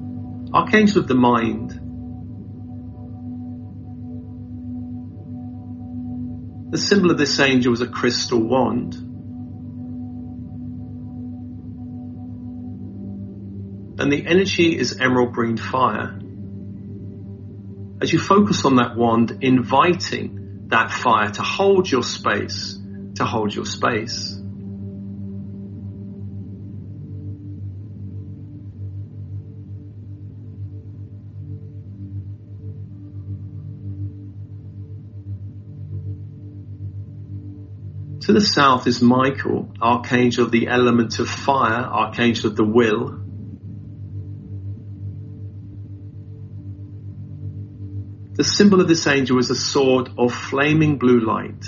archangel 0.52 1.00
of 1.00 1.08
the 1.08 1.14
mind. 1.14 1.79
The 6.70 6.78
symbol 6.78 7.10
of 7.10 7.18
this 7.18 7.38
angel 7.40 7.72
is 7.72 7.80
a 7.80 7.86
crystal 7.86 8.40
wand. 8.40 8.94
And 14.00 14.12
the 14.12 14.24
energy 14.26 14.78
is 14.78 14.98
emerald 14.98 15.32
green 15.32 15.56
fire. 15.56 16.18
As 18.00 18.12
you 18.12 18.18
focus 18.18 18.64
on 18.64 18.76
that 18.76 18.96
wand, 18.96 19.38
inviting 19.42 20.68
that 20.68 20.90
fire 20.90 21.30
to 21.30 21.42
hold 21.42 21.90
your 21.90 22.02
space 22.02 22.78
to 23.16 23.24
hold 23.24 23.54
your 23.54 23.66
space. 23.66 24.39
To 38.20 38.34
the 38.34 38.40
south 38.40 38.86
is 38.86 39.00
Michael, 39.00 39.72
archangel 39.80 40.44
of 40.44 40.50
the 40.50 40.68
element 40.68 41.18
of 41.18 41.28
fire, 41.28 41.82
archangel 41.84 42.50
of 42.50 42.56
the 42.56 42.64
will. 42.64 43.18
The 48.34 48.44
symbol 48.44 48.80
of 48.80 48.88
this 48.88 49.06
angel 49.06 49.38
is 49.38 49.50
a 49.50 49.54
sword 49.54 50.10
of 50.18 50.34
flaming 50.34 50.98
blue 50.98 51.20
light. 51.20 51.64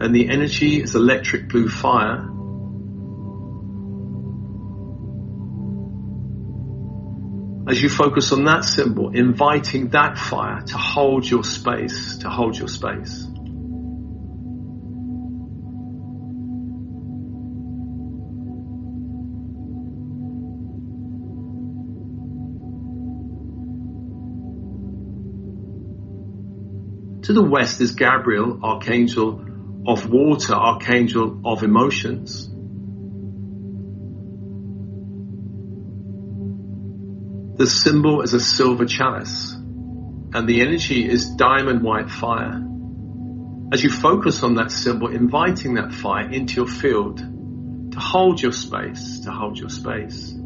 And 0.00 0.14
the 0.14 0.28
energy 0.28 0.82
is 0.82 0.94
electric 0.94 1.48
blue 1.48 1.68
fire. 1.68 2.28
As 7.68 7.82
you 7.82 7.90
focus 7.90 8.32
on 8.32 8.44
that 8.44 8.64
symbol, 8.64 9.14
inviting 9.14 9.88
that 9.88 10.16
fire 10.16 10.62
to 10.62 10.78
hold 10.78 11.28
your 11.28 11.44
space, 11.44 12.16
to 12.18 12.30
hold 12.30 12.56
your 12.56 12.68
space. 12.68 13.26
To 27.24 27.34
the 27.34 27.42
west 27.42 27.82
is 27.82 27.94
Gabriel, 27.94 28.60
archangel 28.62 29.44
of 29.86 30.08
water, 30.08 30.54
archangel 30.54 31.42
of 31.44 31.62
emotions. 31.62 32.48
The 37.58 37.66
symbol 37.66 38.22
is 38.22 38.34
a 38.34 38.40
silver 38.40 38.86
chalice, 38.86 39.52
and 39.52 40.48
the 40.48 40.60
energy 40.60 41.04
is 41.04 41.30
diamond 41.30 41.82
white 41.82 42.08
fire. 42.08 42.64
As 43.72 43.82
you 43.82 43.90
focus 43.90 44.44
on 44.44 44.54
that 44.54 44.70
symbol, 44.70 45.08
inviting 45.08 45.74
that 45.74 45.92
fire 45.92 46.30
into 46.30 46.54
your 46.54 46.68
field 46.68 47.18
to 47.18 47.98
hold 47.98 48.40
your 48.40 48.52
space, 48.52 49.18
to 49.24 49.32
hold 49.32 49.58
your 49.58 49.70
space. 49.70 50.37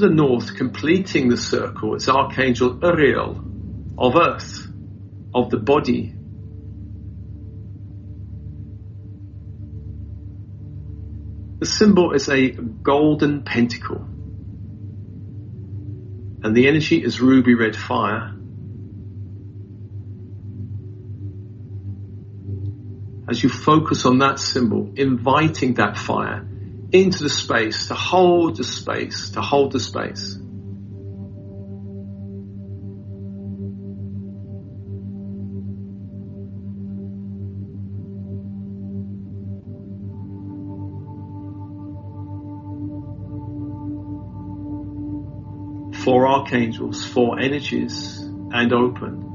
The 0.00 0.08
north, 0.08 0.56
completing 0.56 1.28
the 1.28 1.36
circle, 1.36 1.94
is 1.94 2.08
Archangel 2.08 2.78
Uriel 2.82 3.44
of 3.98 4.16
earth, 4.16 4.66
of 5.34 5.50
the 5.50 5.58
body. 5.58 6.14
The 11.58 11.66
symbol 11.66 12.12
is 12.12 12.28
a 12.30 12.48
golden 12.48 13.42
pentacle, 13.42 14.00
and 16.42 16.56
the 16.56 16.66
energy 16.66 17.04
is 17.04 17.20
ruby 17.20 17.54
red 17.54 17.76
fire. 17.76 18.34
As 23.28 23.42
you 23.42 23.50
focus 23.50 24.06
on 24.06 24.18
that 24.18 24.38
symbol, 24.38 24.90
inviting 24.96 25.74
that 25.74 25.98
fire 25.98 26.48
into 26.92 27.22
the 27.22 27.30
space, 27.30 27.88
to 27.88 27.94
hold 27.94 28.56
the 28.56 28.64
space, 28.64 29.30
to 29.30 29.40
hold 29.40 29.72
the 29.72 29.80
space. 29.80 30.36
Four 46.04 46.26
archangels, 46.26 47.06
four 47.06 47.38
energies, 47.38 48.18
and 48.52 48.72
open. 48.72 49.29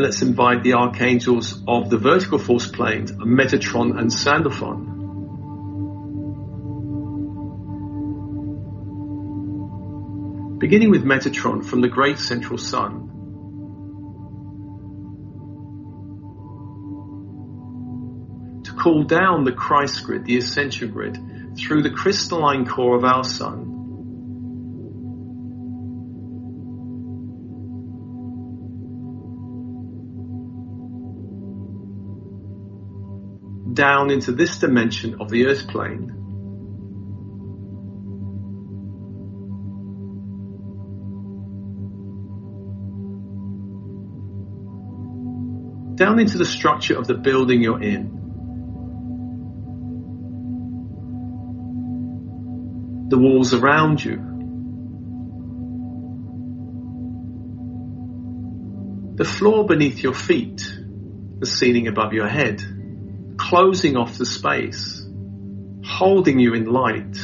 And 0.00 0.06
let's 0.06 0.22
invite 0.22 0.62
the 0.62 0.72
archangels 0.72 1.62
of 1.68 1.90
the 1.90 1.98
vertical 1.98 2.38
force 2.38 2.66
planes, 2.66 3.12
Metatron 3.12 3.98
and 3.98 4.10
Sandalphon. 4.10 4.86
Beginning 10.58 10.90
with 10.90 11.04
Metatron 11.04 11.62
from 11.62 11.82
the 11.82 11.88
great 11.88 12.18
central 12.18 12.56
sun. 12.56 13.08
To 18.64 18.72
cool 18.72 19.02
down 19.02 19.44
the 19.44 19.52
Christ 19.52 20.02
grid, 20.04 20.24
the 20.24 20.38
ascension 20.38 20.92
grid, 20.92 21.18
through 21.58 21.82
the 21.82 21.90
crystalline 21.90 22.64
core 22.64 22.96
of 22.96 23.04
our 23.04 23.24
sun 23.24 23.69
down 33.80 34.10
into 34.10 34.30
this 34.30 34.58
dimension 34.58 35.22
of 35.22 35.30
the 35.30 35.46
earth 35.46 35.66
plane. 35.68 36.08
Down 45.94 46.18
into 46.18 46.36
the 46.36 46.44
structure 46.44 46.98
of 46.98 47.06
the 47.06 47.14
building 47.14 47.62
you're 47.62 47.82
in. 47.82 48.18
The 53.08 53.16
walls 53.16 53.54
around 53.54 54.04
you. 54.04 54.16
The 59.14 59.24
floor 59.24 59.64
beneath 59.64 60.02
your 60.02 60.12
feet. 60.12 60.70
The 61.38 61.46
ceiling 61.46 61.88
above 61.88 62.12
your 62.12 62.28
head 62.28 62.60
closing 63.50 63.96
off 63.96 64.16
the 64.16 64.24
space, 64.24 65.04
holding 65.84 66.38
you 66.38 66.54
in 66.54 66.66
light. 66.66 67.16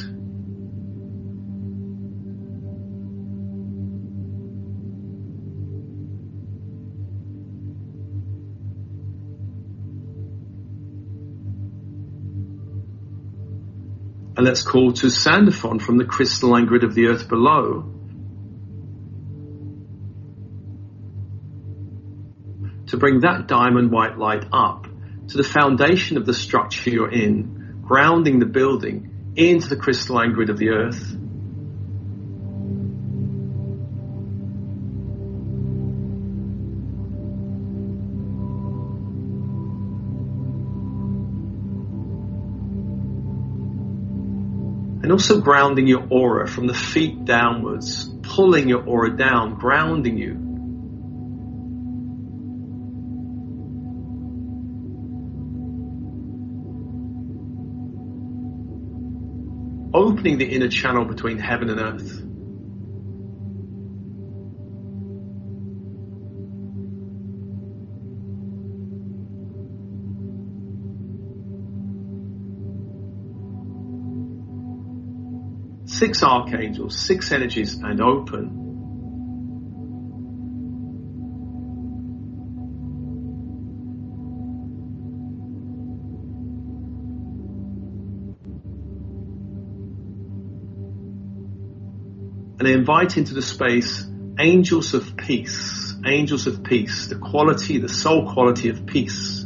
And 14.37 14.45
let's 14.45 14.63
call 14.63 14.95
to 14.95 15.09
Sandalphon 15.09 15.79
from 15.79 15.97
the 15.97 16.05
crystalline 16.05 16.67
grid 16.67 16.83
of 16.83 16.97
the 16.97 17.07
earth 17.07 17.29
below. 17.29 17.83
To 22.89 22.97
bring 22.97 23.21
that 23.21 23.47
diamond 23.47 23.93
white 23.93 24.19
light 24.19 24.45
up 24.53 24.86
to 25.29 25.37
the 25.37 25.45
foundation 25.45 26.17
of 26.17 26.27
the 26.27 26.35
structure 26.35 26.91
you're 26.91 27.13
in, 27.13 27.81
grounding 27.83 28.39
the 28.39 28.47
building 28.47 29.33
into 29.37 29.69
the 29.69 29.77
crystalline 29.77 30.33
grid 30.33 30.51
of 30.51 30.59
the 30.59 30.71
earth. 30.71 31.13
And 45.03 45.13
also 45.13 45.41
grounding 45.41 45.87
your 45.87 46.07
aura 46.11 46.49
from 46.49 46.67
the 46.67 46.75
feet 46.75 47.25
downwards, 47.25 48.09
pulling 48.23 48.69
your 48.69 48.85
aura 48.85 49.17
down, 49.17 49.55
grounding 49.55 50.19
you 50.19 50.46
the 60.35 60.45
inner 60.45 60.69
channel 60.69 61.05
between 61.05 61.39
heaven 61.39 61.71
and 61.71 61.81
earth. 61.81 62.23
Six 75.89 76.23
archangels, 76.25 76.99
six 76.99 77.31
energies, 77.31 77.75
and 77.75 78.01
open. 78.01 78.66
And 92.67 92.75
invite 92.75 93.17
into 93.17 93.33
the 93.33 93.43
space 93.43 94.05
angels 94.41 94.93
of 94.93 95.17
peace, 95.17 95.95
angels 96.05 96.49
of 96.49 96.65
peace, 96.65 97.07
the 97.07 97.15
quality, 97.15 97.79
the 97.79 97.89
soul 97.89 98.33
quality 98.33 98.69
of 98.69 98.87
peace. 98.87 99.45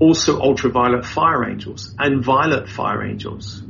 also 0.00 0.40
ultraviolet 0.40 1.06
fire 1.06 1.48
angels 1.48 1.94
and 1.96 2.24
violet 2.24 2.68
fire 2.68 3.04
angels. 3.04 3.62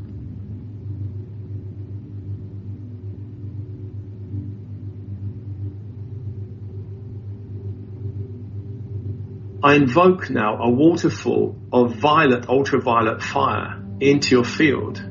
I 9.72 9.76
invoke 9.76 10.28
now 10.28 10.58
a 10.58 10.68
waterfall 10.68 11.56
of 11.72 11.94
violet, 11.94 12.46
ultraviolet 12.46 13.22
fire 13.22 13.82
into 14.00 14.36
your 14.36 14.44
field, 14.44 15.02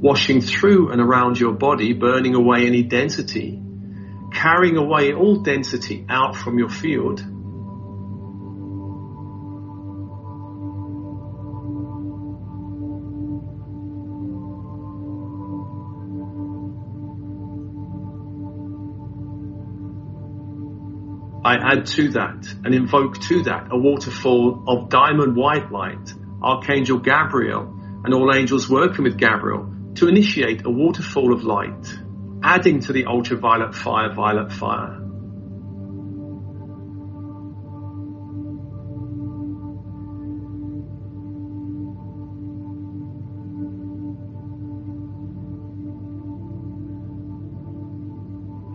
washing 0.00 0.40
through 0.40 0.92
and 0.92 1.00
around 1.00 1.40
your 1.40 1.54
body, 1.54 1.92
burning 1.92 2.36
away 2.36 2.68
any 2.68 2.84
density, 2.84 3.60
carrying 4.32 4.76
away 4.76 5.12
all 5.12 5.42
density 5.42 6.06
out 6.08 6.36
from 6.36 6.56
your 6.56 6.68
field 6.68 7.20
I 21.46 21.58
add 21.58 21.86
to 21.86 22.08
that 22.08 22.44
and 22.64 22.74
invoke 22.74 23.20
to 23.28 23.44
that 23.44 23.68
a 23.70 23.78
waterfall 23.78 24.64
of 24.66 24.88
diamond 24.88 25.36
white 25.36 25.70
light, 25.70 26.12
Archangel 26.42 26.98
Gabriel 26.98 27.72
and 28.02 28.12
all 28.12 28.34
angels 28.34 28.68
working 28.68 29.04
with 29.04 29.16
Gabriel 29.16 29.72
to 29.94 30.08
initiate 30.08 30.66
a 30.66 30.70
waterfall 30.70 31.32
of 31.32 31.44
light, 31.44 31.86
adding 32.42 32.80
to 32.80 32.92
the 32.92 33.06
ultraviolet 33.06 33.76
fire, 33.76 34.12
violet 34.12 34.50
fire. 34.50 35.05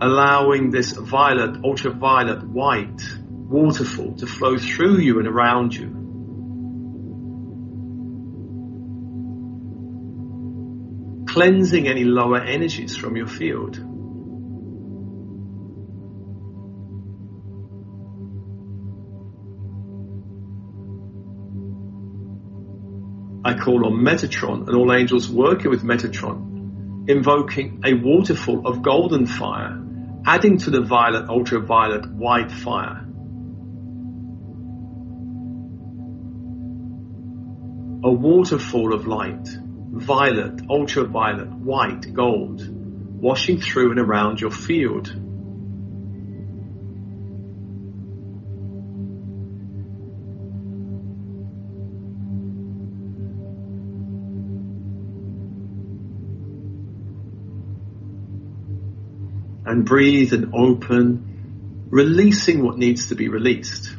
Allowing 0.02 0.70
this 0.72 0.90
violet, 0.90 1.64
ultraviolet, 1.64 2.42
white 2.42 3.00
waterfall 3.22 4.16
to 4.16 4.26
flow 4.26 4.58
through 4.58 4.98
you 4.98 5.20
and 5.20 5.28
around 5.28 5.72
you. 5.72 6.00
Cleansing 11.28 11.86
any 11.86 12.02
lower 12.02 12.40
energies 12.40 12.96
from 12.96 13.16
your 13.16 13.28
field. 13.28 13.76
I 23.44 23.54
call 23.54 23.86
on 23.86 23.92
Metatron 23.92 24.66
and 24.66 24.76
all 24.76 24.92
angels 24.92 25.28
working 25.28 25.70
with 25.70 25.84
Metatron, 25.84 27.08
invoking 27.08 27.82
a 27.84 27.94
waterfall 27.94 28.66
of 28.66 28.82
golden 28.82 29.26
fire 29.26 29.78
adding 30.24 30.58
to 30.58 30.70
the 30.70 30.82
violet, 30.82 31.28
ultraviolet, 31.28 32.10
white 32.12 32.52
fire. 32.52 33.06
A 38.04 38.10
waterfall 38.10 38.94
of 38.94 39.06
light, 39.06 39.48
violet, 39.48 40.62
ultraviolet, 40.68 41.48
white, 41.48 42.12
gold, 42.12 42.62
washing 42.68 43.60
through 43.60 43.90
and 43.90 44.00
around 44.00 44.40
your 44.40 44.50
field. 44.50 45.14
And 59.72 59.86
breathe 59.86 60.34
and 60.34 60.54
open, 60.54 61.86
releasing 61.88 62.62
what 62.62 62.76
needs 62.76 63.08
to 63.08 63.14
be 63.14 63.28
released. 63.28 63.96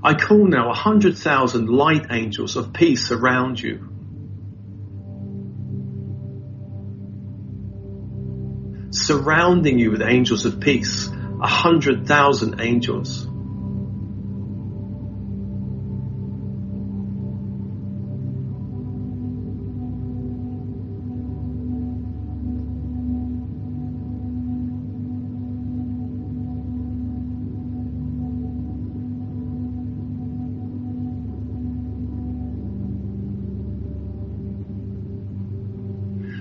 I 0.00 0.14
call 0.14 0.46
now 0.46 0.70
a 0.70 0.74
hundred 0.74 1.18
thousand 1.18 1.68
light 1.68 2.06
angels 2.12 2.54
of 2.54 2.72
peace 2.72 3.10
around 3.10 3.60
you. 3.60 3.80
Surrounding 8.92 9.80
you 9.80 9.90
with 9.90 10.02
angels 10.02 10.44
of 10.44 10.60
peace 10.60 11.10
a 11.40 11.46
hundred 11.46 12.06
thousand 12.06 12.60
angels. 12.60 13.26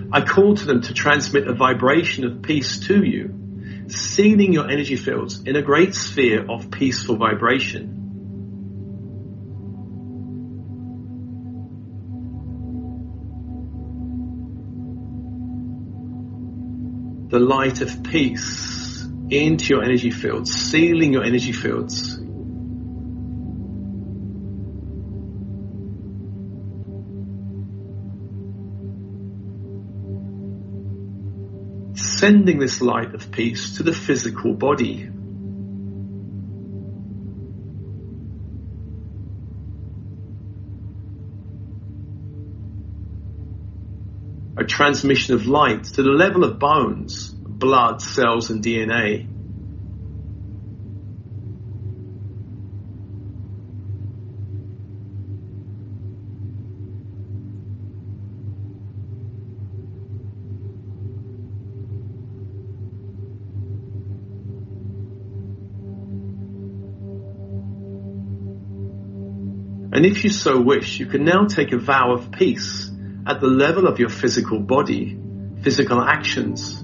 I 0.09 0.21
call 0.21 0.55
to 0.55 0.65
them 0.65 0.81
to 0.81 0.93
transmit 0.93 1.47
a 1.47 1.53
vibration 1.53 2.25
of 2.25 2.41
peace 2.41 2.79
to 2.87 3.03
you 3.03 3.46
sealing 3.87 4.53
your 4.53 4.69
energy 4.69 4.95
fields 4.95 5.41
in 5.41 5.55
a 5.55 5.61
great 5.61 5.95
sphere 5.95 6.45
of 6.49 6.71
peaceful 6.71 7.15
vibration. 7.15 7.93
The 17.29 17.39
light 17.39 17.81
of 17.81 18.03
peace 18.03 19.05
into 19.29 19.73
your 19.73 19.83
energy 19.83 20.11
fields, 20.11 20.51
sealing 20.51 21.13
your 21.13 21.23
energy 21.23 21.51
fields 21.51 22.16
sending 32.17 32.57
this 32.57 32.81
light 32.81 33.13
of 33.13 33.31
peace 33.31 33.77
to 33.77 33.83
the 33.83 33.93
physical 33.93 34.53
body. 34.53 35.07
A 44.57 44.63
transmission 44.63 45.35
of 45.35 45.45
light 45.45 45.83
to 45.83 46.01
the 46.01 46.09
level 46.09 46.43
of 46.43 46.57
bones, 46.57 47.29
blood, 47.29 48.01
cells, 48.01 48.49
and 48.49 48.63
DNA. 48.63 49.36
And 69.97 70.05
if 70.05 70.23
you 70.23 70.29
so 70.29 70.61
wish, 70.61 70.99
you 70.99 71.07
can 71.07 71.25
now 71.25 71.45
take 71.45 71.71
a 71.71 71.77
vow 71.79 72.13
of 72.13 72.31
peace 72.31 72.87
at 73.25 73.41
the 73.41 73.47
level 73.47 73.87
of 73.87 73.97
your 73.97 74.09
physical 74.09 74.59
body, 74.59 75.17
physical 75.63 75.99
actions. 75.99 76.83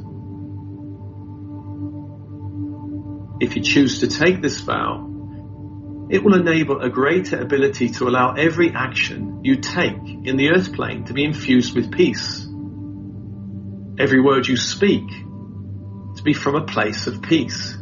If 3.40 3.56
you 3.56 3.62
choose 3.62 4.00
to 4.00 4.08
take 4.08 4.42
this 4.42 4.62
vow, 4.62 6.08
it 6.10 6.24
will 6.24 6.34
enable 6.34 6.82
a 6.82 6.90
greater 6.90 7.38
ability 7.40 7.90
to 7.90 8.08
allow 8.08 8.34
every 8.34 8.72
action 8.72 9.42
you 9.44 9.58
take 9.58 10.02
in 10.24 10.36
the 10.36 10.50
earth 10.50 10.74
plane 10.74 11.04
to 11.04 11.14
be 11.14 11.24
infused 11.24 11.76
with 11.76 11.92
peace. 11.92 12.48
Every 14.00 14.22
word 14.22 14.48
you 14.48 14.58
speak 14.58 15.08
to 15.08 16.24
be 16.24 16.34
from 16.34 16.56
a 16.56 16.66
place 16.66 17.06
of 17.06 17.22
peace. 17.22 17.78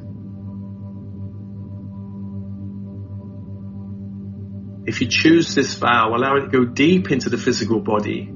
If 4.91 4.99
you 4.99 5.07
choose 5.07 5.55
this 5.55 5.76
vow, 5.76 6.13
allow 6.13 6.35
it 6.35 6.41
to 6.41 6.47
go 6.49 6.65
deep 6.65 7.11
into 7.11 7.30
the 7.30 7.38
physical 7.38 7.80
body. 7.80 8.30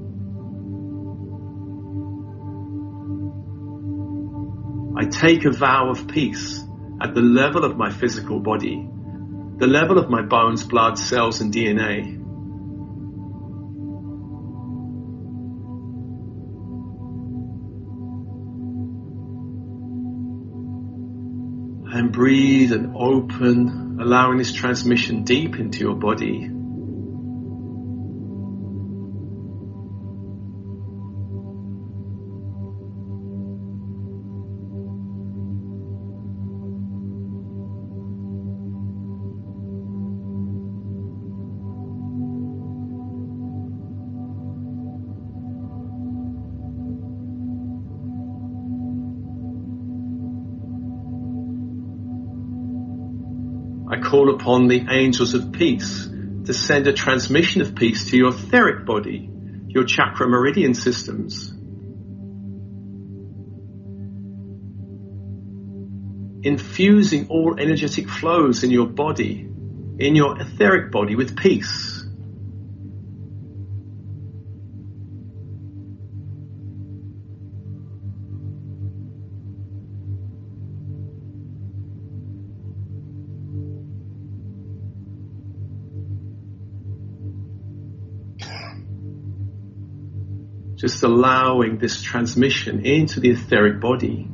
I 4.96 5.04
take 5.04 5.44
a 5.44 5.50
vow 5.50 5.90
of 5.90 6.08
peace 6.08 6.58
at 7.02 7.14
the 7.14 7.20
level 7.20 7.62
of 7.62 7.76
my 7.76 7.90
physical 7.90 8.40
body, 8.40 8.88
the 9.58 9.66
level 9.66 9.98
of 9.98 10.08
my 10.08 10.22
bones, 10.22 10.64
blood, 10.64 10.98
cells, 10.98 11.42
and 11.42 11.52
DNA. 11.52 12.14
And 21.92 22.10
breathe 22.12 22.72
and 22.72 22.96
open, 22.96 23.85
allowing 23.98 24.38
this 24.38 24.52
transmission 24.52 25.24
deep 25.24 25.58
into 25.58 25.80
your 25.80 25.94
body. 25.94 26.50
Upon 54.46 54.68
the 54.68 54.86
angels 54.88 55.34
of 55.34 55.50
peace 55.50 56.06
to 56.44 56.54
send 56.54 56.86
a 56.86 56.92
transmission 56.92 57.62
of 57.62 57.74
peace 57.74 58.08
to 58.08 58.16
your 58.16 58.28
etheric 58.28 58.86
body, 58.86 59.28
your 59.66 59.82
chakra 59.82 60.28
meridian 60.28 60.72
systems. 60.72 61.50
Infusing 66.46 67.26
all 67.28 67.58
energetic 67.58 68.08
flows 68.08 68.62
in 68.62 68.70
your 68.70 68.86
body, 68.86 69.50
in 69.98 70.14
your 70.14 70.40
etheric 70.40 70.92
body 70.92 71.16
with 71.16 71.36
peace. 71.36 71.95
Just 90.86 91.02
allowing 91.02 91.78
this 91.78 92.00
transmission 92.00 92.86
into 92.86 93.18
the 93.18 93.30
etheric 93.30 93.80
body. 93.80 94.28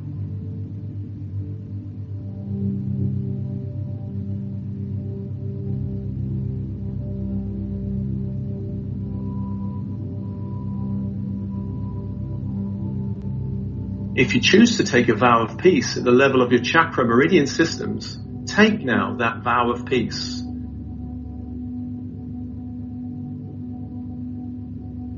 If 14.15 14.35
you 14.35 14.41
choose 14.41 14.77
to 14.77 14.83
take 14.83 15.09
a 15.09 15.15
vow 15.15 15.41
of 15.41 15.57
peace 15.57 15.97
at 15.97 16.03
the 16.03 16.11
level 16.11 16.43
of 16.43 16.51
your 16.51 16.61
chakra 16.61 17.03
meridian 17.03 17.47
systems, 17.47 18.19
take 18.45 18.79
now 18.79 19.15
that 19.15 19.41
vow 19.41 19.71
of 19.71 19.87
peace. 19.87 20.43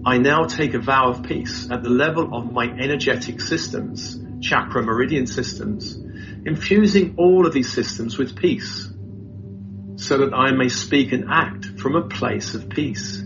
I 0.08 0.20
now 0.20 0.44
take 0.44 0.76
a 0.76 0.80
vow 0.80 1.10
of 1.10 1.24
peace 1.24 1.68
at 1.72 1.82
the 1.82 1.90
level 1.90 2.36
of 2.36 2.52
my 2.52 2.66
energetic 2.66 3.42
systems, 3.42 4.20
chakra 4.40 4.84
meridian 4.84 5.26
systems, 5.26 5.96
infusing 6.46 7.16
all 7.18 7.48
of 7.48 7.54
these 7.54 7.74
systems 7.74 8.16
with 8.16 8.36
peace, 8.36 8.88
so 9.96 10.20
that 10.20 10.32
I 10.32 10.52
may 10.52 10.70
speak 10.70 11.12
and 11.12 11.26
act 11.28 11.80
from 11.80 11.96
a 11.96 12.08
place 12.08 12.54
of 12.54 12.70
peace. 12.70 13.18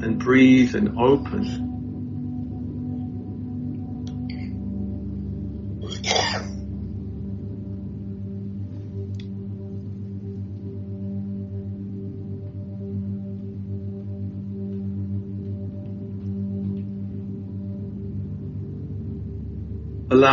And 0.00 0.20
breathe 0.20 0.76
and 0.76 0.96
open 0.96 1.65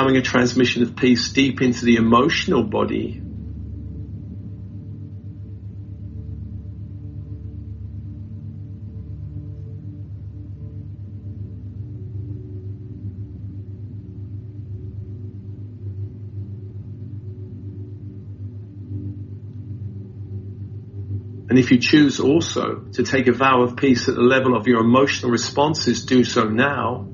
allowing 0.04 0.18
a 0.18 0.22
transmission 0.22 0.84
of 0.84 0.98
peace 0.98 1.32
deep 1.32 1.62
into 1.62 1.86
the 1.86 1.96
emotional 1.96 2.62
body. 2.62 3.22
And 21.50 21.60
if 21.60 21.72
you 21.72 21.78
choose 21.78 22.20
also 22.20 22.80
to 22.94 23.04
take 23.04 23.28
a 23.28 23.32
vow 23.32 23.62
of 23.62 23.78
peace 23.78 24.10
at 24.10 24.16
the 24.16 24.22
level 24.22 24.58
of 24.58 24.68
your 24.68 24.82
emotional 24.82 25.32
responses, 25.32 26.06
do 26.06 26.26
so 26.26 26.50
now. 26.50 27.08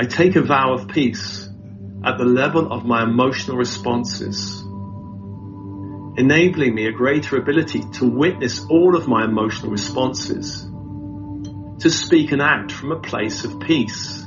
I 0.00 0.04
take 0.04 0.36
a 0.36 0.42
vow 0.42 0.74
of 0.74 0.86
peace 0.86 1.48
at 2.04 2.18
the 2.18 2.24
level 2.24 2.72
of 2.72 2.84
my 2.84 3.02
emotional 3.02 3.56
responses, 3.56 4.60
enabling 6.16 6.76
me 6.76 6.86
a 6.86 6.92
greater 6.92 7.36
ability 7.36 7.82
to 7.94 8.08
witness 8.08 8.64
all 8.66 8.94
of 8.94 9.08
my 9.08 9.24
emotional 9.24 9.72
responses, 9.72 10.62
to 11.80 11.90
speak 11.90 12.30
and 12.30 12.40
act 12.40 12.70
from 12.70 12.92
a 12.92 13.00
place 13.00 13.42
of 13.42 13.58
peace. 13.58 14.24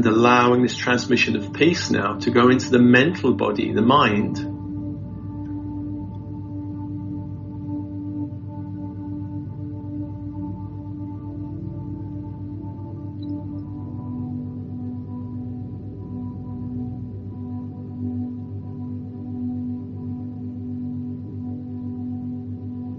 And 0.00 0.16
allowing 0.16 0.62
this 0.62 0.78
transmission 0.78 1.36
of 1.36 1.52
peace 1.52 1.90
now 1.90 2.14
to 2.14 2.30
go 2.30 2.48
into 2.48 2.70
the 2.70 2.78
mental 2.78 3.34
body, 3.34 3.70
the 3.74 3.82
mind. 3.82 4.38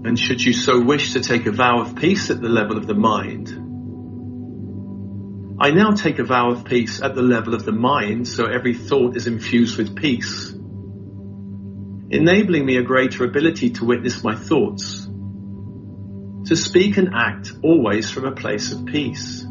And 0.06 0.16
should 0.16 0.40
you 0.40 0.52
so 0.52 0.80
wish 0.80 1.14
to 1.14 1.20
take 1.20 1.46
a 1.46 1.50
vow 1.50 1.80
of 1.80 1.96
peace 1.96 2.30
at 2.30 2.40
the 2.40 2.48
level 2.48 2.76
of 2.76 2.86
the 2.86 2.94
mind, 2.94 3.71
I 5.62 5.70
now 5.70 5.92
take 5.92 6.18
a 6.18 6.24
vow 6.24 6.50
of 6.50 6.64
peace 6.64 7.00
at 7.00 7.14
the 7.14 7.22
level 7.22 7.54
of 7.54 7.64
the 7.64 7.70
mind, 7.70 8.26
so 8.26 8.46
every 8.46 8.74
thought 8.74 9.16
is 9.16 9.28
infused 9.28 9.78
with 9.78 9.94
peace, 9.94 10.50
enabling 12.10 12.66
me 12.66 12.78
a 12.78 12.82
greater 12.82 13.24
ability 13.24 13.70
to 13.74 13.84
witness 13.84 14.24
my 14.24 14.34
thoughts, 14.34 15.06
to 16.46 16.56
speak 16.56 16.96
and 16.96 17.10
act 17.14 17.52
always 17.62 18.10
from 18.10 18.24
a 18.24 18.32
place 18.32 18.72
of 18.72 18.86
peace. 18.86 19.46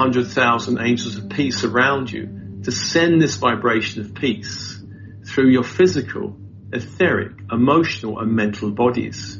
Calling 0.00 0.12
on 0.12 0.12
the 0.12 0.18
hundred 0.20 0.32
thousand 0.32 0.78
angels 0.80 1.16
of 1.16 1.28
peace 1.28 1.64
around 1.64 2.10
you 2.10 2.60
to 2.64 2.72
send 2.72 3.20
this 3.20 3.36
vibration 3.36 4.02
of 4.02 4.14
peace 4.14 4.82
through 5.26 5.50
your 5.50 5.62
physical, 5.64 6.36
etheric, 6.72 7.32
emotional 7.50 8.18
and 8.18 8.32
mental 8.32 8.70
bodies. 8.70 9.39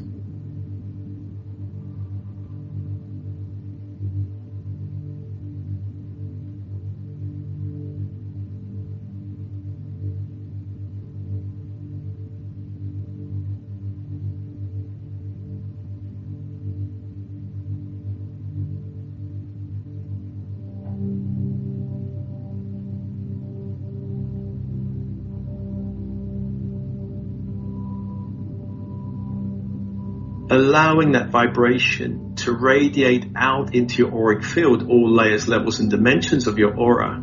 Allowing 30.81 31.13
that 31.13 31.29
vibration 31.29 32.35
to 32.37 32.53
radiate 32.53 33.33
out 33.37 33.75
into 33.75 33.97
your 33.99 34.15
auric 34.15 34.43
field, 34.43 34.89
all 34.89 35.11
layers, 35.15 35.47
levels, 35.47 35.79
and 35.79 35.91
dimensions 35.91 36.47
of 36.47 36.57
your 36.57 36.75
aura. 36.75 37.23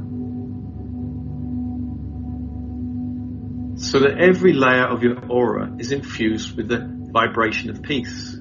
So 3.79 3.99
that 3.99 4.17
every 4.19 4.53
layer 4.53 4.85
of 4.85 5.01
your 5.01 5.19
aura 5.27 5.75
is 5.79 5.91
infused 5.91 6.55
with 6.55 6.67
the 6.67 6.87
vibration 7.11 7.71
of 7.71 7.81
peace. 7.81 8.36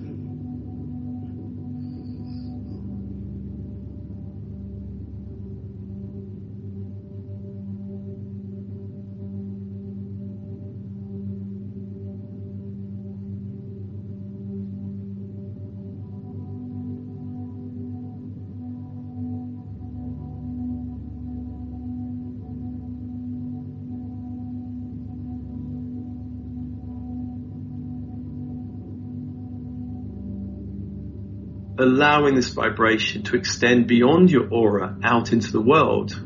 Allowing 31.86 32.34
this 32.34 32.48
vibration 32.48 33.22
to 33.22 33.36
extend 33.36 33.86
beyond 33.86 34.28
your 34.28 34.48
aura 34.52 34.96
out 35.04 35.32
into 35.32 35.52
the 35.52 35.60
world 35.60 36.20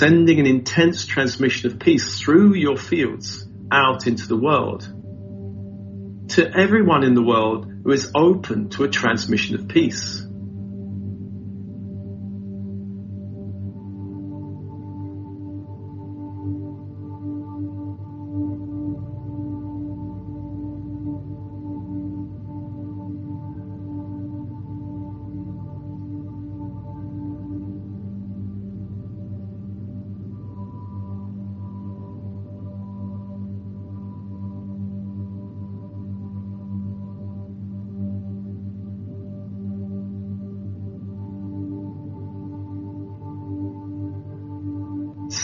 sending 0.00 0.40
an 0.40 0.46
intense 0.46 1.04
transmission 1.04 1.70
of 1.70 1.78
peace 1.78 2.18
through 2.18 2.54
your 2.54 2.78
fields 2.78 3.46
out 3.70 4.06
into 4.06 4.26
the 4.26 4.36
world. 4.36 4.80
To 6.30 6.50
everyone 6.56 7.04
in 7.04 7.12
the 7.12 7.22
world 7.22 7.70
who 7.84 7.90
is 7.92 8.10
open 8.14 8.70
to 8.70 8.84
a 8.84 8.88
transmission 8.88 9.56
of 9.56 9.68
peace. 9.68 10.26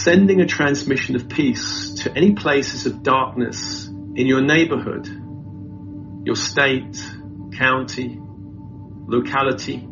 Sending 0.07 0.41
a 0.41 0.47
transmission 0.47 1.17
of 1.17 1.29
peace 1.29 1.95
to 1.95 2.17
any 2.17 2.33
places 2.33 2.87
of 2.87 3.03
darkness 3.03 3.89
in 3.89 4.29
your 4.29 4.41
neighborhood, 4.41 5.05
your 6.25 6.37
state, 6.37 6.97
county, 7.59 8.17
locality, 8.17 9.85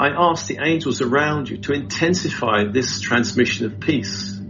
I 0.00 0.08
ask 0.30 0.46
the 0.46 0.60
angels 0.64 1.02
around 1.02 1.50
you 1.50 1.58
to 1.58 1.74
intensify 1.74 2.64
this 2.64 3.02
transmission 3.02 3.66
of 3.66 3.80
peace. 3.80 4.40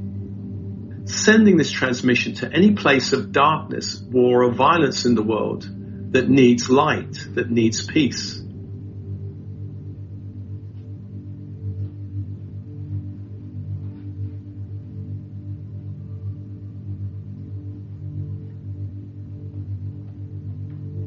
Sending 1.07 1.57
this 1.57 1.73
transmission 1.73 2.35
to 2.35 2.53
any 2.53 2.75
place 2.75 3.13
of 3.13 3.33
darkness, 3.33 4.01
war, 4.01 4.45
or 4.45 4.53
violence 4.53 5.07
in 5.07 5.17
the 5.17 5.25
world 5.25 5.69
that 6.13 6.29
needs 6.29 6.71
light, 6.71 7.19
that 7.35 7.51
needs 7.51 7.85
peace. 7.85 8.41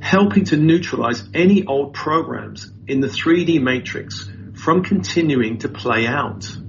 helping 0.01 0.45
to 0.45 0.55
neutralize 0.55 1.27
any 1.33 1.65
old 1.65 1.91
programs 1.91 2.71
in 2.85 2.99
the 2.99 3.07
3D 3.07 3.59
matrix 3.59 4.29
from 4.63 4.81
continuing 4.81 5.57
to 5.57 5.67
play 5.67 6.07
out. 6.07 6.62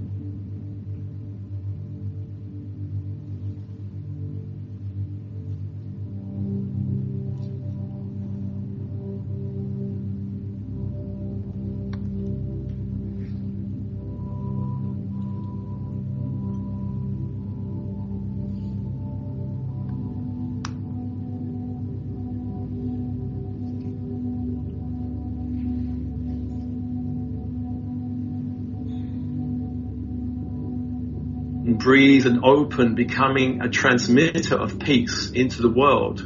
Breathe 31.85 32.25
and 32.25 32.43
open, 32.43 32.95
becoming 32.95 33.61
a 33.61 33.69
transmitter 33.69 34.55
of 34.55 34.79
peace 34.79 35.29
into 35.35 35.61
the 35.61 35.69
world. 35.69 36.23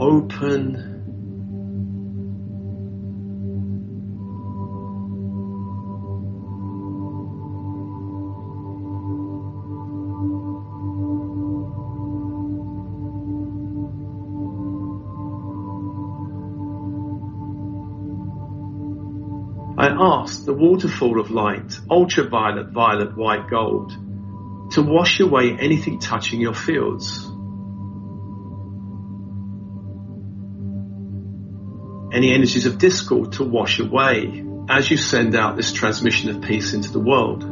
Open. 0.00 0.86
I 19.76 19.88
ask 19.88 20.44
the 20.44 20.52
waterfall 20.54 21.20
of 21.20 21.30
light, 21.30 21.72
ultraviolet, 21.90 22.70
violet, 22.70 23.16
white, 23.16 23.48
gold, 23.50 23.92
to 24.72 24.82
wash 24.82 25.20
away 25.20 25.56
anything 25.58 25.98
touching 25.98 26.40
your 26.40 26.54
fields. 26.54 27.29
Any 32.12 32.32
energies 32.34 32.66
of 32.66 32.78
discord 32.78 33.32
to 33.34 33.44
wash 33.44 33.78
away 33.78 34.44
as 34.68 34.90
you 34.90 34.96
send 34.96 35.36
out 35.36 35.56
this 35.56 35.72
transmission 35.72 36.30
of 36.30 36.42
peace 36.42 36.74
into 36.74 36.90
the 36.90 36.98
world. 36.98 37.49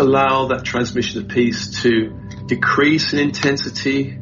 Allow 0.00 0.46
that 0.46 0.64
transmission 0.64 1.22
of 1.22 1.28
peace 1.28 1.82
to 1.82 2.18
decrease 2.46 3.12
in 3.12 3.18
intensity. 3.18 4.16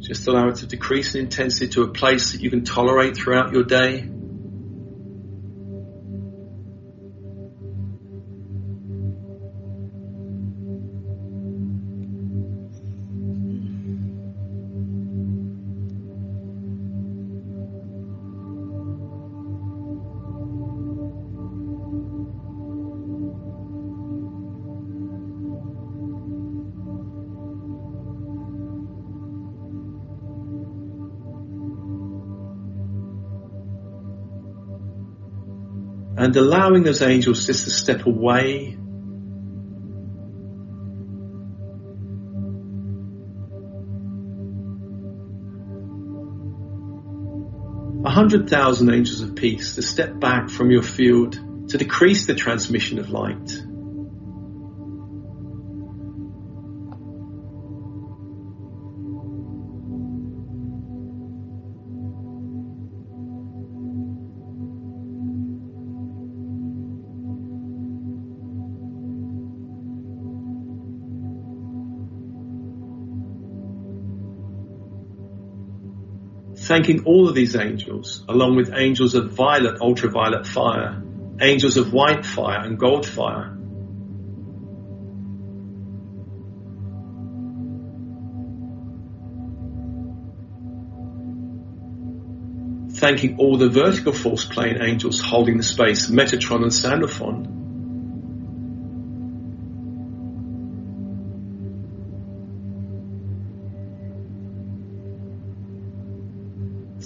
Just 0.00 0.26
allow 0.26 0.48
it 0.48 0.56
to 0.56 0.66
decrease 0.66 1.14
in 1.14 1.22
intensity 1.22 1.68
to 1.72 1.82
a 1.82 1.88
place 1.88 2.32
that 2.32 2.40
you 2.40 2.50
can 2.50 2.64
tolerate 2.64 3.16
throughout 3.16 3.52
your 3.52 3.64
day. 3.64 4.08
Allowing 36.70 36.84
those 36.84 37.02
angels 37.02 37.46
just 37.46 37.64
to 37.64 37.70
step 37.70 38.06
away. 38.06 38.76
A 48.04 48.10
hundred 48.10 48.48
thousand 48.48 48.90
angels 48.90 49.20
of 49.20 49.34
peace 49.34 49.74
to 49.74 49.82
step 49.82 50.20
back 50.20 50.48
from 50.48 50.70
your 50.70 50.82
field 50.82 51.38
to 51.70 51.78
decrease 51.78 52.26
the 52.26 52.34
transmission 52.34 52.98
of 53.00 53.10
light. 53.10 53.50
Thanking 76.80 77.04
all 77.04 77.28
of 77.28 77.34
these 77.34 77.56
angels, 77.56 78.24
along 78.26 78.56
with 78.56 78.72
angels 78.74 79.14
of 79.14 79.32
violet, 79.32 79.82
ultraviolet 79.82 80.46
fire, 80.46 81.02
angels 81.38 81.76
of 81.76 81.92
white 81.92 82.24
fire 82.24 82.60
and 82.60 82.78
gold 82.78 83.06
fire. 83.06 83.54
Thanking 92.94 93.36
all 93.38 93.58
the 93.58 93.68
vertical 93.68 94.14
force 94.14 94.46
plane 94.46 94.78
angels 94.80 95.20
holding 95.20 95.58
the 95.58 95.62
space, 95.62 96.08
Metatron 96.08 96.62
and 96.62 96.72
Sandalphon. 96.72 97.59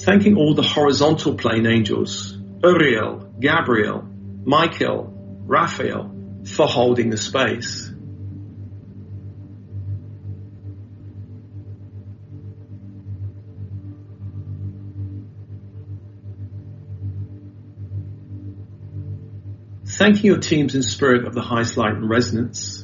Thanking 0.05 0.37
all 0.37 0.55
the 0.55 0.63
horizontal 0.63 1.35
plane 1.35 1.67
angels, 1.67 2.37
Uriel, 2.63 3.33
Gabriel, 3.41 4.07
Michael, 4.45 5.11
Raphael, 5.47 6.15
for 6.45 6.67
holding 6.67 7.09
the 7.09 7.17
space. 7.17 7.91
Thanking 19.87 20.27
your 20.27 20.39
teams 20.39 20.75
in 20.75 20.83
spirit 20.83 21.25
of 21.27 21.35
the 21.35 21.41
highest 21.41 21.79
light 21.79 21.95
and 21.95 22.11
resonance. 22.11 22.84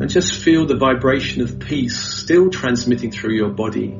And 0.00 0.08
just 0.08 0.42
feel 0.42 0.66
the 0.66 0.76
vibration 0.76 1.42
of 1.42 1.58
peace 1.58 1.98
still 1.98 2.50
transmitting 2.50 3.10
through 3.10 3.34
your 3.34 3.50
body. 3.50 3.96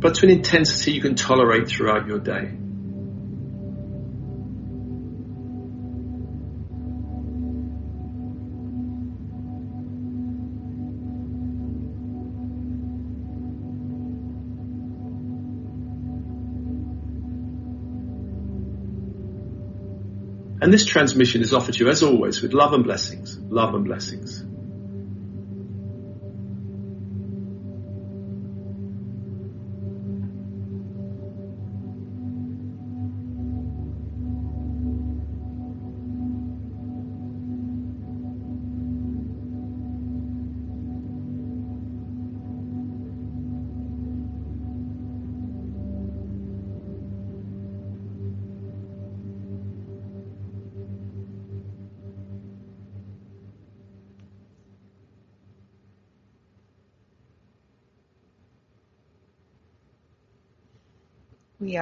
But 0.00 0.14
to 0.16 0.26
an 0.26 0.30
intensity 0.30 0.92
you 0.92 1.00
can 1.00 1.16
tolerate 1.16 1.68
throughout 1.68 2.06
your 2.06 2.20
day. 2.20 2.52
And 20.68 20.74
this 20.74 20.84
transmission 20.84 21.40
is 21.40 21.54
offered 21.54 21.76
to 21.76 21.84
you, 21.84 21.88
as 21.88 22.02
always, 22.02 22.42
with 22.42 22.52
love 22.52 22.74
and 22.74 22.84
blessings. 22.84 23.38
Love 23.38 23.74
and 23.74 23.86
blessings. 23.86 24.44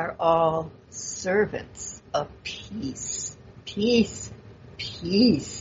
Are 0.06 0.16
all 0.20 0.72
servants 0.90 2.00
of 2.14 2.28
peace. 2.44 3.36
Peace. 3.64 4.30
Peace. 4.78 5.55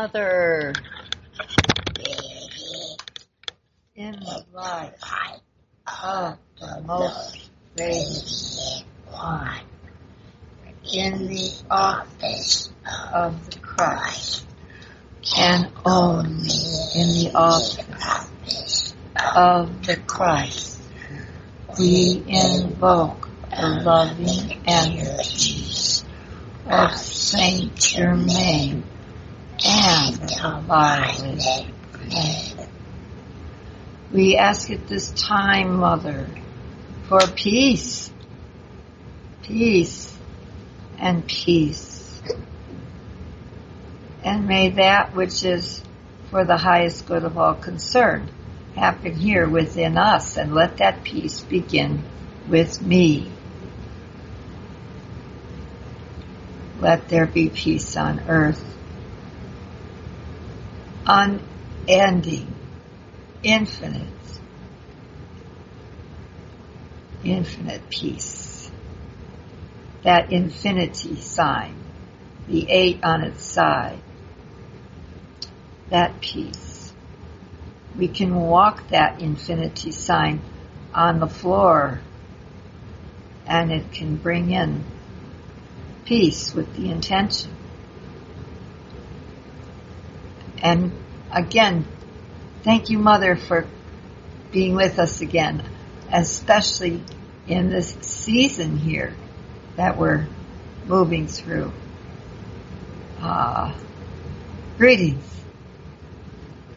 Mother. 0.00 0.72
In 3.94 4.12
the 4.12 4.46
life 4.54 4.94
of 6.02 6.38
the 6.58 6.82
most 6.86 7.50
radiant 7.78 8.86
one, 9.10 9.60
in 10.90 11.26
the 11.28 11.52
office 11.70 12.72
of 13.12 13.50
the 13.50 13.58
Christ, 13.58 14.46
and 15.36 15.70
only 15.84 16.48
in 16.94 17.08
the 17.20 17.32
office 17.34 18.94
of 19.36 19.86
the 19.86 19.96
Christ, 20.06 20.80
we 21.78 22.24
invoke 22.26 23.28
the 23.50 23.82
loving 23.84 24.62
energies 24.66 26.06
of 26.66 26.90
Saint 26.96 27.74
Germain 27.74 28.79
We 34.12 34.36
ask 34.36 34.70
at 34.70 34.86
this 34.86 35.10
time, 35.10 35.78
Mother, 35.78 36.28
for 37.08 37.18
peace, 37.34 38.08
peace, 39.42 40.16
and 40.96 41.26
peace. 41.26 42.22
And 44.22 44.46
may 44.46 44.70
that 44.70 45.12
which 45.12 45.44
is 45.44 45.82
for 46.30 46.44
the 46.44 46.58
highest 46.58 47.04
good 47.04 47.24
of 47.24 47.36
all 47.36 47.54
concerned 47.54 48.30
happen 48.76 49.16
here 49.16 49.48
within 49.48 49.98
us, 49.98 50.36
and 50.36 50.54
let 50.54 50.76
that 50.76 51.02
peace 51.02 51.40
begin 51.40 52.04
with 52.48 52.80
me. 52.80 53.28
Let 56.78 57.08
there 57.08 57.26
be 57.26 57.48
peace 57.50 57.96
on 57.96 58.20
earth 58.28 58.64
unending, 61.10 62.54
infinite, 63.42 64.06
infinite 67.24 67.90
peace. 67.90 68.70
That 70.04 70.32
infinity 70.32 71.16
sign, 71.16 71.74
the 72.46 72.70
eight 72.70 73.02
on 73.02 73.22
its 73.22 73.42
side, 73.42 73.98
that 75.90 76.20
peace. 76.20 76.92
We 77.98 78.06
can 78.06 78.36
walk 78.36 78.88
that 78.90 79.20
infinity 79.20 79.90
sign 79.90 80.40
on 80.94 81.18
the 81.18 81.26
floor 81.26 82.00
and 83.46 83.72
it 83.72 83.90
can 83.90 84.16
bring 84.16 84.52
in 84.52 84.84
peace 86.04 86.54
with 86.54 86.76
the 86.76 86.88
intention. 86.88 87.50
And 90.62 90.92
again, 91.32 91.86
thank 92.62 92.90
you, 92.90 92.98
Mother, 92.98 93.36
for 93.36 93.66
being 94.52 94.74
with 94.74 94.98
us 94.98 95.20
again, 95.20 95.62
especially 96.12 97.02
in 97.46 97.70
this 97.70 97.96
season 98.00 98.76
here 98.76 99.14
that 99.76 99.96
we're 99.96 100.26
moving 100.86 101.26
through. 101.26 101.72
Uh, 103.20 103.74
greetings. 104.78 105.24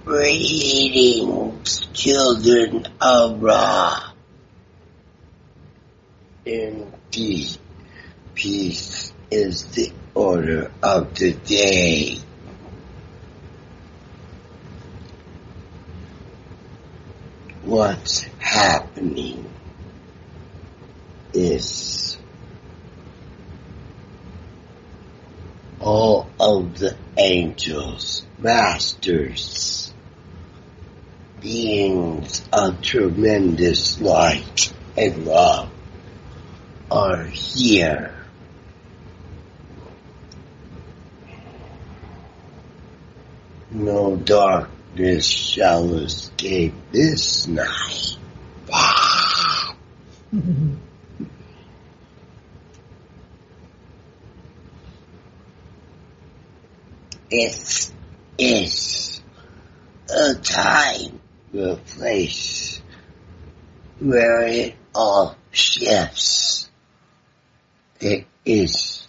Greetings, 0.05 1.87
children 1.93 2.85
of 2.99 3.41
Ra. 3.41 4.11
Indeed, 6.45 7.57
peace 8.35 9.13
is 9.31 9.63
the 9.67 9.93
order 10.13 10.71
of 10.83 11.15
the 11.15 11.31
day. 11.33 12.17
What's 17.73 18.21
happening 18.37 19.49
is 21.33 22.19
all 25.79 26.29
of 26.39 26.77
the 26.77 26.95
angels, 27.17 28.27
masters, 28.37 29.91
beings 31.41 32.47
of 32.53 32.79
tremendous 32.83 33.99
light 33.99 34.71
and 34.95 35.25
love 35.25 35.71
are 36.91 37.25
here. 37.25 38.15
No 43.71 44.15
dark 44.15 44.69
this 44.95 45.25
shall 45.25 45.93
escape 45.95 46.73
this 46.91 47.47
night. 47.47 48.17
it 57.29 57.91
is 58.37 59.21
a 60.09 60.35
time, 60.35 61.19
a 61.57 61.75
place 61.75 62.81
where 63.99 64.43
it 64.43 64.75
all 64.93 65.35
shifts. 65.51 66.69
It 67.99 68.25
is 68.45 69.02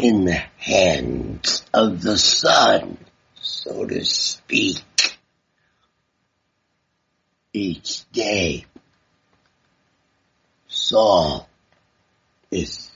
in 0.00 0.24
the 0.24 0.42
hands 0.56 1.62
of 1.74 2.00
the 2.00 2.16
sun, 2.16 2.96
so 3.34 3.84
to 3.84 4.02
speak. 4.02 4.78
Each 7.52 8.10
day, 8.10 8.64
Sol 10.68 11.46
is 12.50 12.90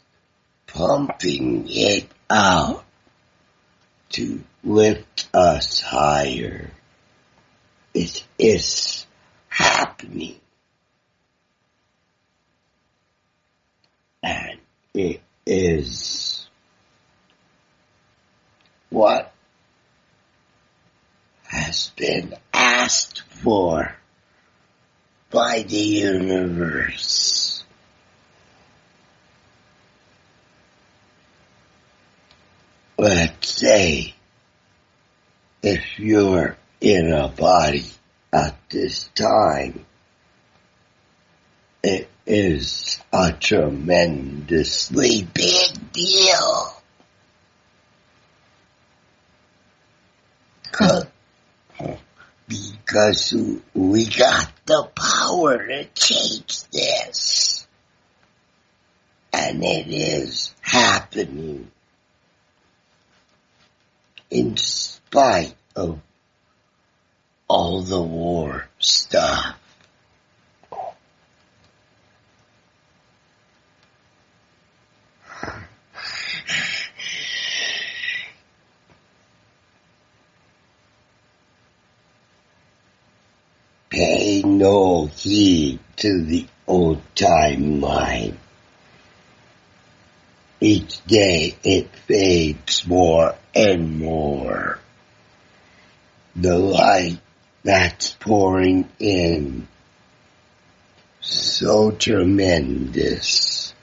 pumping 0.66 1.66
it 1.68 2.08
out 2.30 2.84
to 4.10 4.42
lift 4.62 5.28
us 5.34 5.80
higher. 5.82 6.70
It 7.92 8.24
is 8.38 9.06
happening. 9.48 10.40
And 14.22 14.58
it 14.94 15.20
is 15.44 16.33
what 18.94 19.32
has 21.48 21.90
been 21.96 22.32
asked 22.52 23.22
for 23.22 23.96
by 25.32 25.64
the 25.66 25.76
universe. 25.76 27.64
Let's 32.96 33.48
say 33.48 34.14
if 35.60 35.98
you're 35.98 36.56
in 36.80 37.12
a 37.12 37.26
body 37.26 37.86
at 38.32 38.56
this 38.70 39.08
time, 39.16 39.84
it 41.82 42.08
is 42.26 43.00
a 43.12 43.32
tremendously 43.32 45.26
big 45.34 45.92
deal. 45.92 46.83
Because 52.46 53.34
we 53.74 54.06
got 54.06 54.52
the 54.66 54.88
power 54.94 55.66
to 55.66 55.84
change 55.94 56.64
this. 56.70 57.66
And 59.32 59.64
it 59.64 59.88
is 59.88 60.54
happening 60.60 61.70
in 64.30 64.56
spite 64.56 65.54
of 65.76 66.00
all 67.48 67.82
the 67.82 68.02
war 68.02 68.68
stuff. 68.78 69.56
Pay 83.90 84.42
no 84.64 85.04
heed 85.08 85.78
to 85.94 86.24
the 86.24 86.46
old 86.66 87.02
timeline. 87.14 88.34
Each 90.58 91.04
day 91.04 91.54
it 91.62 91.94
fades 92.06 92.86
more 92.86 93.34
and 93.54 93.98
more. 93.98 94.78
The 96.34 96.56
light 96.56 97.18
that's 97.62 98.12
pouring 98.12 98.88
in 98.98 99.68
so 101.20 101.90
tremendous. 101.90 103.74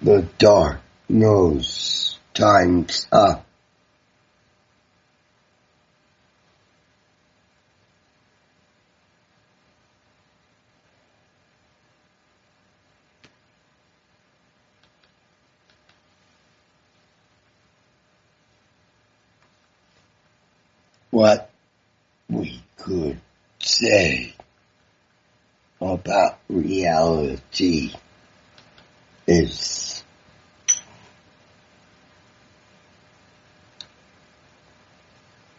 The 0.00 0.28
dark 0.38 0.80
knows 1.08 2.20
time's 2.34 3.08
up. 3.10 3.45
What 21.16 21.50
we 22.28 22.62
could 22.76 23.18
say 23.58 24.34
about 25.80 26.38
reality 26.46 27.90
is 29.26 30.04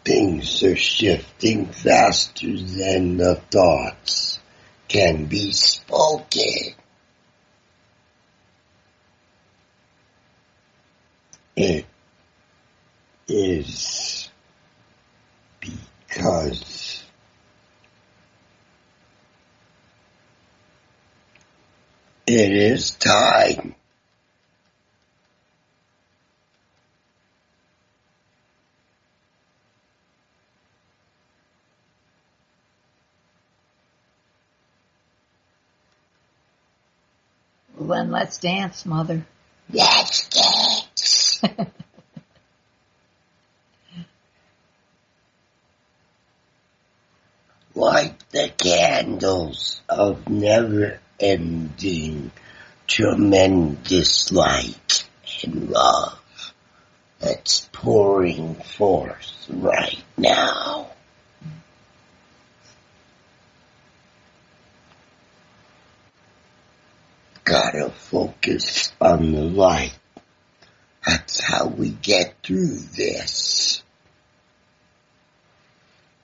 things 0.05 0.61
are 0.61 0.75
shifting 0.75 1.65
faster 1.65 2.55
than 2.55 3.17
the 3.17 3.41
thoughts 3.49 4.39
can 4.88 5.25
be 5.25 5.51
spoken. 5.51 6.75
It 11.55 11.88
is 13.27 14.29
because 16.17 17.03
it 22.27 22.51
is 22.51 22.91
time. 22.91 23.73
Then 37.79 38.11
let's 38.11 38.37
dance, 38.39 38.85
mother. 38.85 39.25
Let's 39.71 40.27
dance. 40.27 41.41
Light 47.75 48.15
the 48.31 48.49
candles 48.57 49.81
of 49.87 50.27
never 50.27 50.99
ending 51.19 52.31
tremendous 52.88 54.31
light 54.31 55.07
and 55.44 55.69
love 55.69 56.19
that's 57.19 57.68
pouring 57.72 58.56
forth 58.56 59.48
right 59.49 60.03
now. 60.18 60.89
Gotta 67.44 67.89
focus 67.89 68.91
on 68.99 69.31
the 69.31 69.41
light. 69.41 69.98
That's 71.06 71.39
how 71.39 71.68
we 71.68 71.89
get 71.89 72.35
through 72.44 72.76
this. 72.95 73.81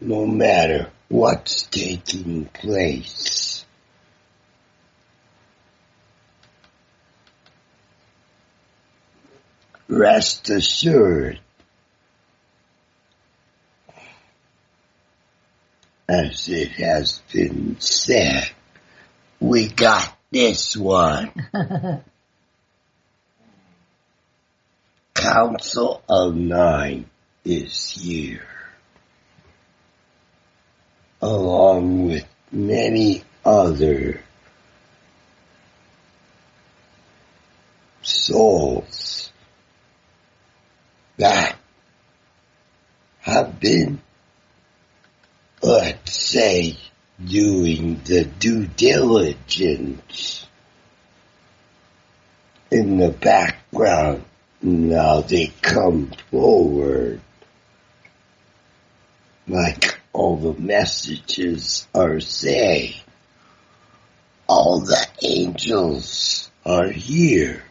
No 0.01 0.25
matter 0.25 0.89
what's 1.07 1.63
taking 1.63 2.45
place. 2.45 3.42
Rest 9.87 10.49
assured, 10.49 11.39
as 16.07 16.47
it 16.47 16.69
has 16.71 17.21
been 17.31 17.75
said, 17.79 18.49
we 19.39 19.67
got 19.67 20.17
this 20.31 20.77
one. 20.77 21.31
Council 25.13 26.01
of 26.09 26.35
Nine 26.35 27.05
is 27.43 27.89
here. 27.89 28.47
Along 31.21 32.07
with 32.07 32.25
many 32.51 33.23
other 33.45 34.21
souls 38.01 39.02
that 41.17 41.57
have 43.21 43.59
been, 43.59 44.01
let's 45.61 46.13
say, 46.13 46.77
doing 47.23 48.01
the 48.05 48.25
due 48.25 48.67
diligence 48.67 50.45
in 52.71 52.97
the 52.97 53.09
background. 53.09 54.23
Now 54.61 55.21
they 55.21 55.47
come 55.61 56.11
forward 56.31 57.19
like 59.47 59.99
all 60.13 60.37
the 60.37 60.59
messages 60.59 61.87
are 61.93 62.19
saying. 62.19 62.95
All 64.47 64.81
the 64.81 65.07
angels 65.21 66.49
are 66.65 66.89
here. 66.89 67.63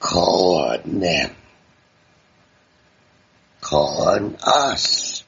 call 0.00 0.64
on 0.64 1.00
them. 1.00 1.30
Call 3.62 4.08
on 4.08 4.36
us. 4.42 5.22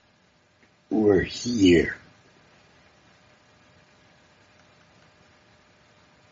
We're 0.90 1.22
here. 1.22 1.96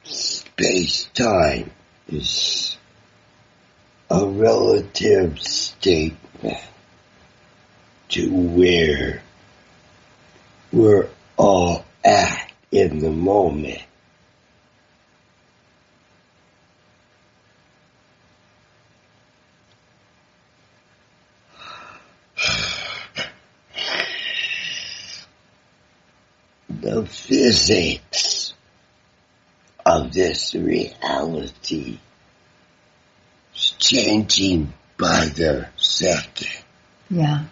Space-time 0.02 1.70
is 2.08 2.76
a 4.10 4.26
relative 4.26 5.40
statement 5.40 6.58
to 8.08 8.30
where 8.30 9.22
we're 10.72 11.08
all 11.36 11.84
at 12.04 12.52
in 12.72 12.98
the 12.98 13.12
moment. 13.12 13.80
The 26.80 27.01
physics 27.12 28.54
of 29.84 30.12
this 30.12 30.54
reality 30.54 31.98
is 33.54 33.74
changing 33.78 34.72
by 34.98 35.26
the 35.26 35.68
second. 35.76 36.64
Yeah. 37.10 37.44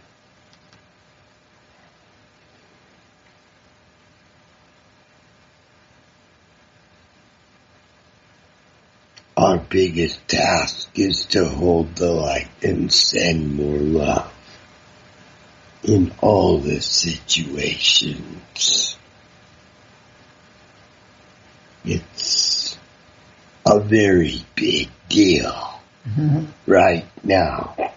Our 9.37 9.59
biggest 9.59 10.28
task 10.28 10.99
is 10.99 11.24
to 11.27 11.49
hold 11.49 11.97
the 11.97 12.12
light 12.12 12.49
and 12.62 12.93
send 12.93 13.57
more 13.57 13.78
love 13.78 14.32
in 15.82 16.12
all 16.20 16.59
the 16.59 16.81
situations. 16.81 18.97
It's 21.85 22.78
a 23.66 23.81
very 23.81 24.44
big 24.55 24.90
deal 25.09 25.81
mm-hmm. 26.07 26.44
right 26.66 27.07
now 27.24 27.93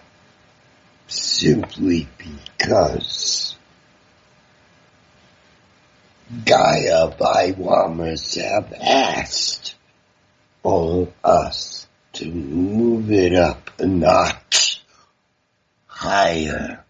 simply 1.06 2.08
because 2.18 3.56
Gaia 6.44 7.10
Baiwamas 7.10 8.40
have 8.42 8.72
asked 8.72 9.74
all 10.62 11.02
of 11.02 11.12
us 11.22 11.86
to 12.14 12.30
move 12.30 13.12
it 13.12 13.34
up 13.34 13.70
a 13.78 13.86
notch 13.86 14.82
higher. 15.86 16.84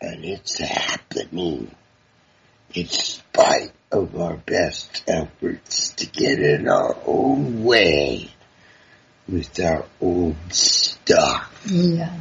And 0.00 0.24
it's 0.24 0.58
happening 0.58 1.74
in 2.72 2.86
spite 2.86 3.72
of 3.90 4.20
our 4.20 4.36
best 4.36 5.02
efforts 5.08 5.90
to 5.90 6.06
get 6.06 6.38
in 6.40 6.68
our 6.68 6.96
own 7.06 7.64
way 7.64 8.30
with 9.28 9.58
our 9.60 9.84
old 10.00 10.36
stuff. 10.50 11.62
Yeah. 11.66 12.20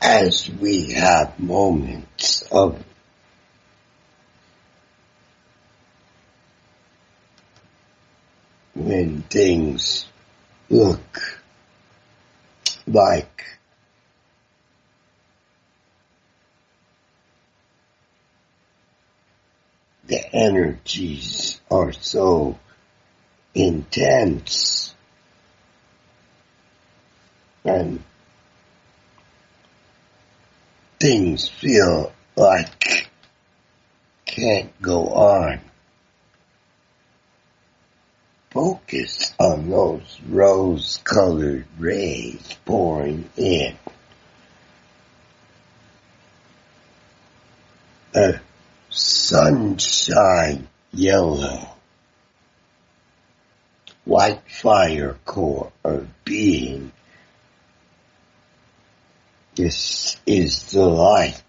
As 0.00 0.48
we 0.50 0.92
have 0.92 1.38
moments 1.38 2.42
of 2.50 2.82
when 8.78 9.22
things 9.22 10.06
look 10.70 11.40
like 12.86 13.44
the 20.06 20.32
energies 20.32 21.60
are 21.70 21.92
so 21.92 22.56
intense 23.52 24.94
and 27.64 28.02
things 31.00 31.48
feel 31.48 32.12
like 32.36 33.08
can't 34.24 34.80
go 34.80 35.08
on. 35.08 35.67
Focus 38.58 39.34
on 39.38 39.70
those 39.70 40.20
rose 40.28 41.00
colored 41.04 41.64
rays 41.78 42.56
pouring 42.64 43.30
in. 43.36 43.76
A 48.16 48.40
sunshine 48.90 50.66
yellow, 50.92 51.68
white 54.04 54.42
fire 54.50 55.16
core 55.24 55.70
of 55.84 56.08
being 56.24 56.90
this 59.54 60.16
is 60.26 60.72
the 60.72 60.84
light 60.84 61.40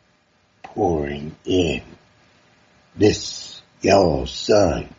pouring 0.62 1.36
in. 1.44 1.82
This 2.96 3.64
yellow 3.82 4.26
sun 4.26 4.94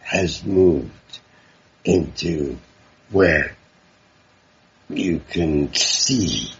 has 0.00 0.44
moved 0.44 0.90
into 1.84 2.58
where 3.10 3.56
you 4.88 5.20
can 5.30 5.72
see 5.74 6.52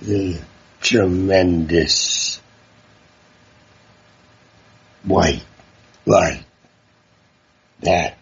the 0.00 0.40
tremendous 0.80 2.40
white 5.04 5.44
light 6.06 6.44
that 7.80 8.16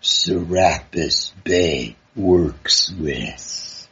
Serapis 0.00 1.32
Bey 1.44 1.96
works 2.16 2.92
with. 2.98 3.88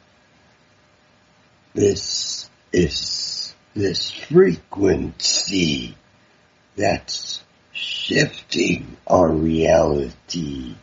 This 1.73 2.49
is 2.73 3.55
this 3.73 4.11
frequency 4.11 5.95
that's 6.75 7.41
shifting 7.81 8.95
our 9.07 9.29
reality 9.29 10.75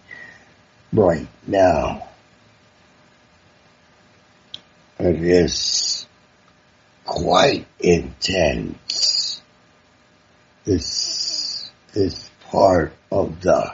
right 0.92 1.28
now. 1.46 2.08
It 4.98 5.22
is 5.22 6.06
quite 7.04 7.66
intense. 7.78 9.40
This 10.64 11.70
is 11.94 12.30
part 12.50 12.92
of 13.12 13.40
the 13.42 13.72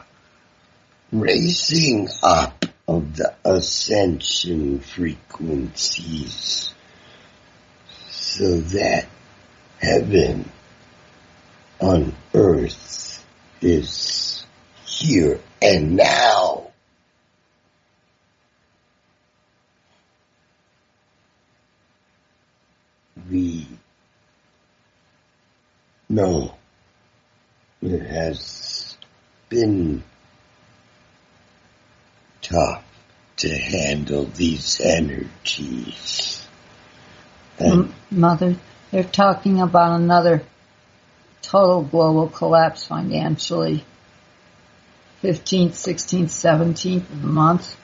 raising 1.10 2.08
up 2.22 2.66
of 2.86 3.16
the 3.16 3.34
ascension 3.44 4.80
frequencies 4.80 6.74
so 8.10 8.60
that 8.60 9.06
heaven 9.80 10.50
on 11.80 12.14
earth 12.34 13.03
is 13.64 14.44
here 14.86 15.40
and 15.60 15.96
now. 15.96 16.70
We 23.30 23.66
know 26.08 26.54
it 27.80 28.00
has 28.02 28.96
been 29.48 30.02
tough 32.42 32.84
to 33.36 33.48
handle 33.48 34.24
these 34.26 34.80
energies. 34.80 36.46
And 37.58 37.92
Mother, 38.10 38.56
they're 38.90 39.04
talking 39.04 39.60
about 39.60 39.98
another 40.00 40.42
total 41.46 41.82
global 41.82 42.28
collapse 42.28 42.86
financially. 42.86 43.84
15th, 45.22 45.70
16th, 45.70 46.24
17th 46.24 47.10
of 47.10 47.22
the 47.22 47.28
month. 47.28 47.76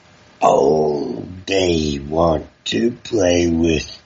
oh, 0.42 1.24
they 1.46 1.98
want 1.98 2.46
to 2.66 2.90
play 2.92 3.48
with, 3.48 4.00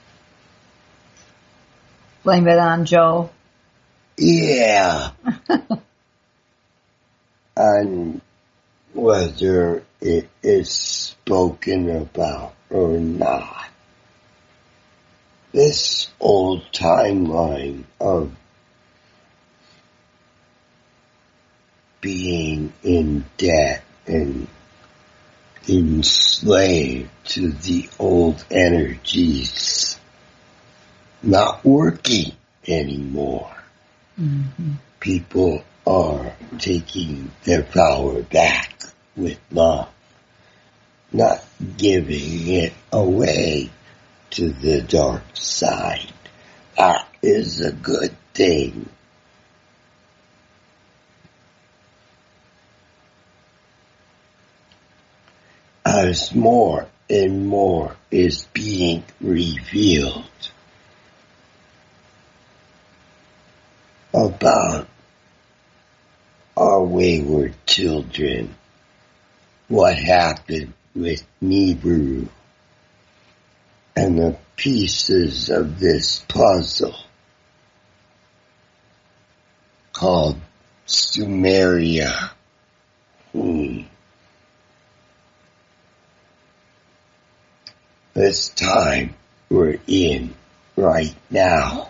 Blame 2.23 2.47
it 2.47 2.57
on 2.57 2.85
Joe. 2.85 3.29
yeah, 4.17 5.11
and 7.57 8.21
whether 8.93 9.83
it 10.01 10.29
is 10.41 10.71
spoken 10.71 11.89
about 11.89 12.53
or 12.69 12.97
not. 12.97 13.69
this 15.51 16.09
old 16.19 16.63
timeline 16.71 17.83
of 17.99 18.31
being 22.05 22.71
in 22.83 23.25
debt 23.35 23.83
and 24.05 24.47
enslaved 25.67 27.09
to 27.23 27.49
the 27.49 27.89
old 27.97 28.45
energies 28.51 29.97
not 31.23 31.65
working 31.65 32.31
anymore. 32.67 33.51
Mm-hmm. 34.21 34.73
People 34.99 35.63
are 35.87 36.35
taking 36.59 37.31
their 37.43 37.63
power 37.63 38.21
back 38.21 38.83
with 39.17 39.39
love, 39.49 39.89
not 41.11 41.43
giving 41.75 42.47
it 42.49 42.73
away 42.91 43.71
to 44.29 44.51
the 44.51 44.83
dark 44.83 45.23
side. 45.33 46.13
That 46.77 47.07
is 47.23 47.61
a 47.61 47.71
good 47.71 48.15
thing. 48.35 48.89
As 56.05 56.35
more 56.35 56.87
and 57.09 57.47
more 57.47 57.95
is 58.11 58.45
being 58.53 59.03
revealed 59.19 60.51
about 64.13 64.87
our 66.55 66.83
wayward 66.83 67.55
children, 67.65 68.53
what 69.67 69.97
happened 69.97 70.73
with 70.93 71.25
Nibiru, 71.41 72.29
and 73.95 74.19
the 74.19 74.37
pieces 74.57 75.49
of 75.49 75.79
this 75.79 76.19
puzzle 76.27 76.99
called 79.91 80.39
Sumeria. 80.85 82.29
Hmm. 83.31 83.85
This 88.15 88.47
time 88.47 89.13
we're 89.49 89.77
in 89.87 90.33
right 90.77 91.13
now. 91.29 91.89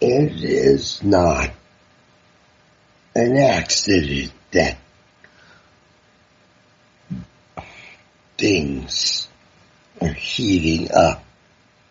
It 0.00 0.42
is 0.42 1.04
not 1.04 1.50
an 3.14 3.36
accident 3.36 4.32
that 4.50 4.78
things 8.36 9.28
are 10.00 10.08
heating 10.08 10.90
up 10.92 11.24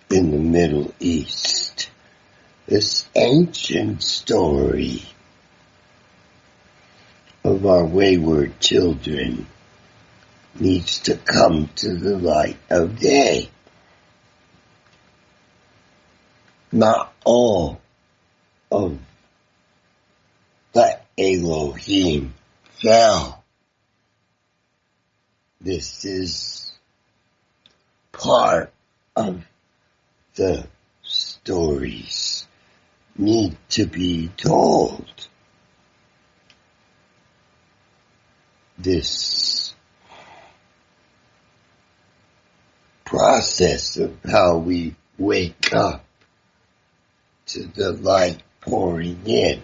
in 0.09 0.31
the 0.31 0.39
Middle 0.39 0.93
East. 0.99 1.89
This 2.65 3.07
ancient 3.15 4.03
story 4.03 5.01
of 7.45 7.65
our 7.65 7.85
wayward 7.85 8.59
children 8.59 9.47
needs 10.59 10.99
to 10.99 11.15
come 11.17 11.69
to 11.75 11.95
the 11.95 12.17
light 12.17 12.57
of 12.69 12.99
day. 12.99 13.49
Not 16.71 17.13
all 17.23 17.79
of 18.71 18.99
the 20.73 20.99
Elohim 21.17 22.33
fell. 22.81 23.43
This 25.59 26.05
is 26.05 26.71
part 28.11 28.71
of 29.15 29.43
the 30.35 30.67
stories 31.01 32.45
need 33.17 33.57
to 33.69 33.85
be 33.85 34.29
told. 34.37 35.27
This 38.77 39.56
process 43.07 43.97
of 43.97 44.15
how 44.29 44.57
we 44.57 44.93
wake 45.17 45.73
up 45.73 46.03
to 47.45 47.63
the 47.63 47.93
light 47.93 48.43
pouring 48.59 49.21
in 49.25 49.61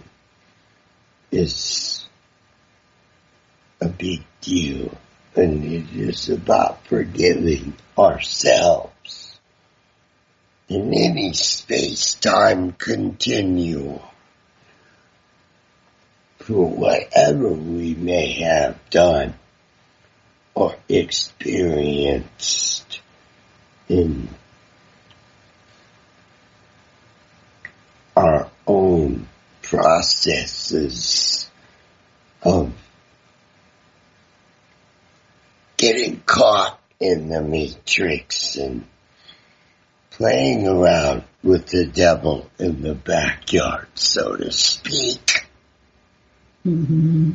is 1.30 2.06
a 3.82 3.88
big 3.88 4.24
deal. 4.40 4.96
And 5.36 5.62
it 5.64 5.92
is 5.92 6.30
about 6.30 6.86
forgiving 6.86 7.74
ourselves. 7.98 9.38
In 10.68 10.94
any 10.94 11.34
space-time 11.34 12.72
continuum 12.72 14.00
for 16.38 16.66
whatever 16.66 17.50
we 17.50 17.94
may 17.94 18.32
have 18.40 18.78
done 18.88 19.34
or 20.54 20.74
experienced 20.88 23.02
in 23.88 24.28
our 28.16 28.50
own 28.66 29.26
processes 29.62 31.48
of 32.42 32.72
getting 35.76 36.20
caught 36.20 36.80
in 37.00 37.28
the 37.28 37.42
matrix 37.42 38.56
and 38.56 38.84
playing 40.10 40.66
around 40.68 41.24
with 41.42 41.66
the 41.66 41.86
devil 41.86 42.48
in 42.58 42.82
the 42.82 42.94
backyard, 42.94 43.88
so 43.94 44.36
to 44.36 44.52
speak. 44.52 45.46
Mm-hmm. 46.64 47.32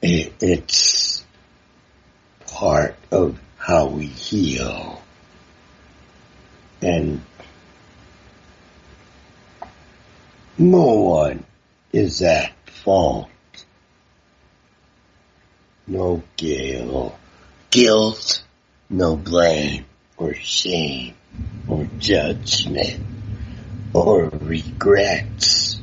It, 0.00 0.32
it's 0.40 1.23
part 2.64 2.96
of 3.10 3.38
how 3.58 3.84
we 3.84 4.06
heal. 4.06 5.02
And 6.80 7.20
no 10.56 10.86
one 10.94 11.44
is 11.92 12.22
at 12.22 12.54
fault. 12.64 13.28
No 15.86 16.22
guilt, 16.38 17.14
guilt, 17.68 18.42
no 18.88 19.14
blame 19.14 19.84
or 20.16 20.32
shame 20.32 21.14
or 21.68 21.86
judgment 21.98 23.04
or 23.92 24.30
regrets. 24.30 25.82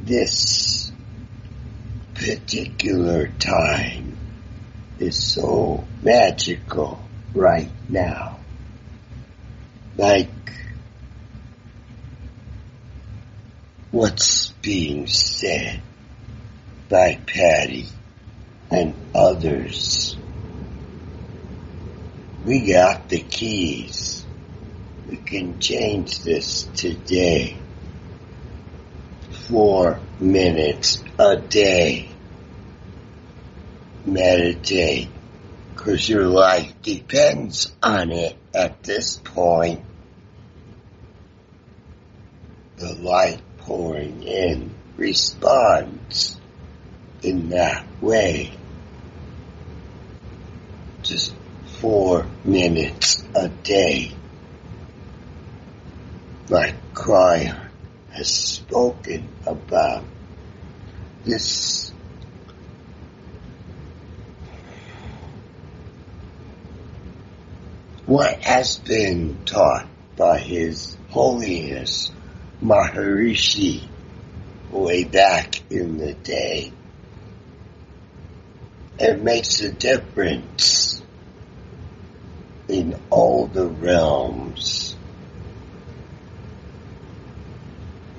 This 0.00 0.92
particular 2.14 3.26
time 3.40 4.07
is 4.98 5.16
so 5.16 5.84
magical 6.02 7.02
right 7.34 7.70
now 7.88 8.38
like 9.96 10.28
what's 13.90 14.50
being 14.62 15.06
said 15.06 15.80
by 16.88 17.18
Patty 17.26 17.86
and 18.70 18.94
others. 19.14 20.16
We 22.44 22.66
got 22.72 23.08
the 23.08 23.20
keys. 23.20 24.24
We 25.08 25.16
can 25.16 25.58
change 25.58 26.20
this 26.20 26.64
today. 26.74 27.56
Four 29.48 30.00
minutes 30.20 31.02
a 31.18 31.36
day. 31.36 32.10
Meditate. 34.04 35.08
Cause 35.76 36.08
your 36.08 36.26
life 36.26 36.74
depends 36.82 37.72
on 37.82 38.10
it 38.10 38.36
at 38.52 38.82
this 38.82 39.16
point 39.16 39.84
the 42.78 42.94
light 42.94 43.40
pouring 43.58 44.22
in 44.22 44.70
responds 44.96 46.38
in 47.22 47.50
that 47.50 47.84
way. 48.00 48.52
Just 51.02 51.34
four 51.80 52.26
minutes 52.44 53.24
a 53.34 53.48
day. 53.48 54.12
Like 56.48 56.76
Cryer 56.94 57.70
has 58.10 58.28
spoken 58.30 59.28
about 59.46 60.04
this 61.24 61.87
what 68.08 68.42
has 68.42 68.78
been 68.78 69.36
taught 69.44 69.86
by 70.16 70.38
His 70.38 70.96
Holiness 71.10 72.10
Maharishi 72.62 73.86
way 74.70 75.04
back 75.04 75.60
in 75.70 75.98
the 75.98 76.14
day 76.14 76.72
it 78.98 79.22
makes 79.22 79.60
a 79.60 79.70
difference 79.70 81.02
in 82.66 82.98
all 83.10 83.46
the 83.46 83.66
realms 83.66 84.96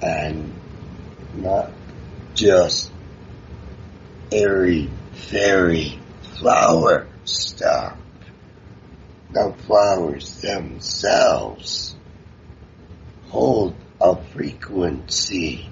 and 0.04 0.54
not 1.34 1.72
just 2.36 2.92
airy 4.32 4.88
fairy 5.14 6.00
flower 6.38 7.08
stuff. 7.26 7.98
The 9.32 9.54
flowers 9.68 10.42
themselves 10.42 11.96
hold 13.28 13.76
a 14.02 14.16
frequency. 14.16 15.70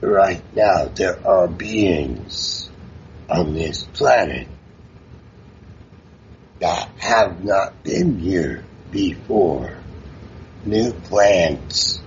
Right 0.00 0.42
now, 0.54 0.84
there 0.86 1.18
are 1.26 1.48
beings 1.48 2.70
on 3.28 3.54
this 3.54 3.82
planet 3.82 4.46
that 6.60 6.88
have 6.98 7.42
not 7.42 7.82
been 7.82 8.20
here 8.20 8.64
before. 8.92 9.78
New 10.64 10.92
plants, 10.92 12.00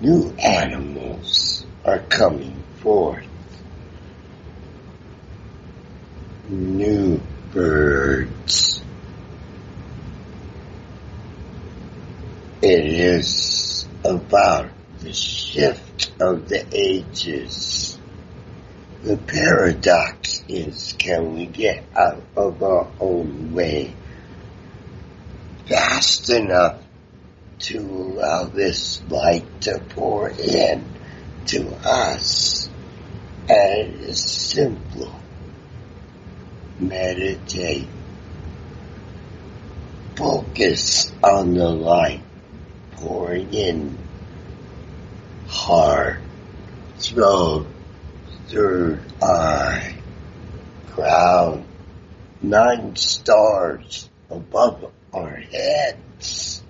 new 0.00 0.32
animals 0.38 1.66
are 1.84 1.98
coming 1.98 2.62
forth. 2.76 3.26
New 6.46 7.22
birds. 7.52 8.82
It 12.60 12.84
is 12.84 13.88
about 14.04 14.68
the 15.00 15.14
shift 15.14 16.12
of 16.20 16.46
the 16.50 16.66
ages. 16.70 17.98
The 19.04 19.16
paradox 19.16 20.44
is 20.46 20.94
can 20.98 21.34
we 21.34 21.46
get 21.46 21.82
out 21.96 22.22
of 22.36 22.62
our 22.62 22.88
own 23.00 23.54
way 23.54 23.94
fast 25.64 26.28
enough 26.28 26.76
to 27.60 27.78
allow 27.78 28.44
this 28.44 29.00
light 29.08 29.62
to 29.62 29.78
pour 29.90 30.28
in 30.28 30.84
to 31.46 31.74
us? 31.86 32.68
And 33.48 33.94
it 33.94 34.00
is 34.02 34.22
simple. 34.22 35.23
Meditate. 36.78 37.88
Focus 40.16 41.12
on 41.22 41.54
the 41.54 41.68
light. 41.68 42.22
Pouring 42.92 43.52
in. 43.52 43.98
Heart, 45.46 46.20
throat, 46.98 47.66
third 48.48 49.00
eye, 49.22 49.96
crown, 50.90 51.64
nine 52.42 52.96
stars 52.96 54.08
above 54.30 54.90
our 55.12 55.36
heads. 55.36 56.62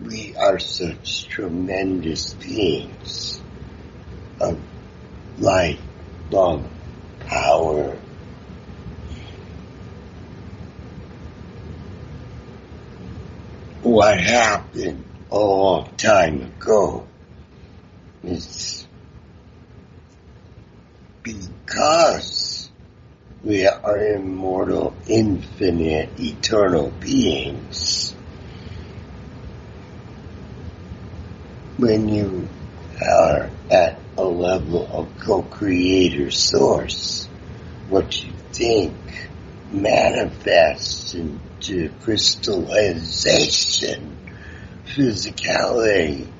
We 0.00 0.36
are 0.36 0.58
such 0.58 1.26
tremendous 1.28 2.34
beings 2.34 3.40
of 4.40 4.58
light, 5.38 5.78
love, 6.30 6.68
power, 7.20 7.96
what 13.82 14.20
happened 14.20 15.04
a 15.30 15.38
long 15.38 15.88
time 15.96 16.42
ago 16.42 17.06
is 18.22 18.86
because 21.22 22.70
we 23.44 23.66
are 23.66 23.98
immortal, 24.14 24.94
infinite, 25.06 26.10
eternal 26.18 26.90
beings. 27.00 28.14
When 31.76 32.08
you 32.08 32.48
are 33.00 33.50
at 33.70 33.97
level 34.38 34.88
of 34.90 35.18
co-creator 35.18 36.30
source, 36.30 37.26
what 37.88 38.24
you 38.24 38.32
think 38.52 38.94
manifests 39.72 41.14
into 41.14 41.90
crystallization, 42.00 44.16
physicality. 44.86 46.30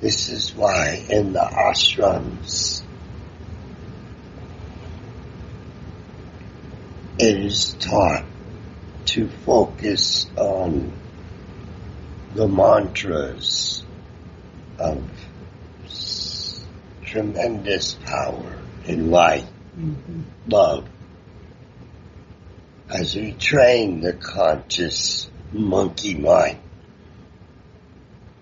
This 0.00 0.28
is 0.28 0.54
why 0.54 1.06
in 1.08 1.32
the 1.32 1.40
ashrams 1.40 2.82
it 7.18 7.38
is 7.38 7.72
taught 7.74 8.24
to 9.06 9.28
focus 9.28 10.26
on 10.36 10.92
the 12.34 12.46
mantras 12.46 13.82
of 14.78 15.02
tremendous 17.16 17.94
power 18.04 18.58
in 18.84 19.10
light, 19.10 19.46
mm-hmm. 19.74 20.20
love, 20.48 20.86
as 22.90 23.16
we 23.16 23.32
train 23.32 24.02
the 24.02 24.12
conscious 24.12 25.30
monkey 25.50 26.14
mind 26.14 26.58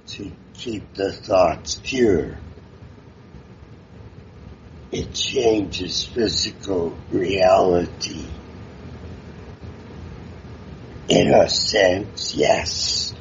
to 0.08 0.28
keep 0.54 0.92
the 0.94 1.12
thoughts 1.12 1.80
pure. 1.84 2.36
It 4.90 5.14
changes 5.14 6.04
physical 6.04 6.98
reality. 7.12 8.26
In 11.08 11.32
a 11.32 11.48
sense, 11.48 12.34
yes, 12.34 13.14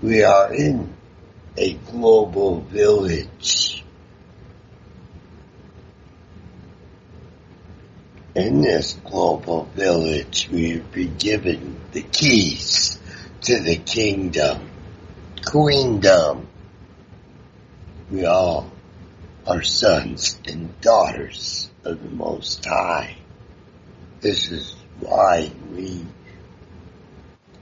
we 0.00 0.22
are 0.22 0.54
in 0.54 0.94
a 1.58 1.74
global 1.74 2.60
village 2.60 3.73
In 8.34 8.62
this 8.62 8.94
global 9.04 9.66
village, 9.76 10.48
we've 10.50 10.90
been 10.90 11.16
given 11.18 11.80
the 11.92 12.02
keys 12.02 12.98
to 13.42 13.60
the 13.60 13.76
kingdom, 13.76 14.70
queendom. 15.46 16.48
We 18.10 18.24
all 18.24 18.72
are 19.46 19.62
sons 19.62 20.36
and 20.48 20.80
daughters 20.80 21.70
of 21.84 22.02
the 22.02 22.08
Most 22.08 22.64
High. 22.64 23.18
This 24.20 24.50
is 24.50 24.74
why 24.98 25.52
we 25.72 26.04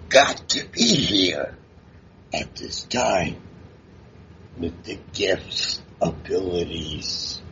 got 0.09 0.49
to 0.51 0.65
be 0.69 0.94
here 0.94 1.55
at 2.32 2.57
this 2.57 2.85
time 2.85 3.36
with 4.59 4.85
the 4.85 4.99
gifts, 5.12 5.82
abilities, 6.01 7.43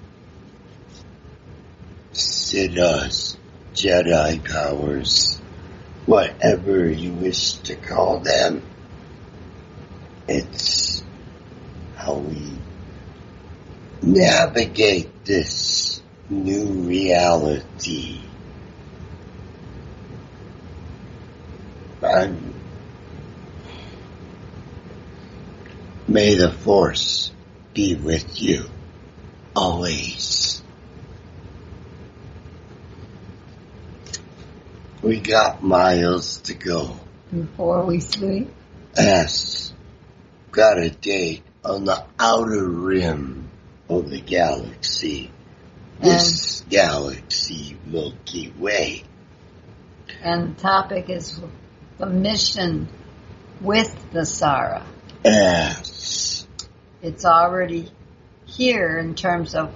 Siddhas, 2.20 3.36
Jedi 3.74 4.44
powers, 4.44 5.40
whatever 6.04 6.86
you 6.90 7.12
wish 7.12 7.54
to 7.54 7.76
call 7.76 8.18
them. 8.20 8.62
It's 10.28 11.02
how 11.96 12.14
we 12.14 12.52
navigate 14.02 15.24
this 15.24 16.02
new 16.28 16.66
reality. 16.66 18.20
And 22.02 22.54
may 26.06 26.34
the 26.34 26.50
force 26.50 27.32
be 27.74 27.94
with 27.94 28.40
you 28.42 28.64
always. 29.54 30.59
We 35.02 35.18
got 35.18 35.62
miles 35.62 36.38
to 36.42 36.54
go. 36.54 36.94
Before 37.32 37.86
we 37.86 38.00
sleep? 38.00 38.52
Yes. 38.96 39.72
Got 40.50 40.78
a 40.78 40.90
date 40.90 41.42
on 41.64 41.84
the 41.84 42.04
outer 42.18 42.68
rim 42.68 43.48
of 43.88 44.10
the 44.10 44.20
galaxy. 44.20 45.30
This 46.00 46.60
and, 46.60 46.70
galaxy, 46.70 47.78
Milky 47.86 48.52
Way. 48.58 49.04
And 50.22 50.54
the 50.54 50.60
topic 50.60 51.08
is 51.08 51.40
the 51.96 52.06
mission 52.06 52.88
with 53.60 53.94
NESARA. 54.12 54.82
Yes. 55.24 56.46
It's 57.00 57.24
already 57.24 57.90
here 58.44 58.98
in 58.98 59.14
terms 59.14 59.54
of 59.54 59.72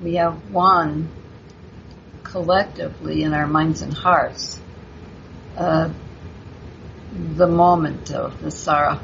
we 0.00 0.16
have 0.16 0.52
one 0.52 1.08
collectively 2.22 3.22
in 3.24 3.32
our 3.34 3.46
minds 3.46 3.82
and 3.82 3.92
hearts 3.92 4.57
uh, 5.58 5.90
the 7.36 7.46
moment 7.46 8.10
of 8.12 8.40
the 8.40 8.50
sorrow. 8.50 9.00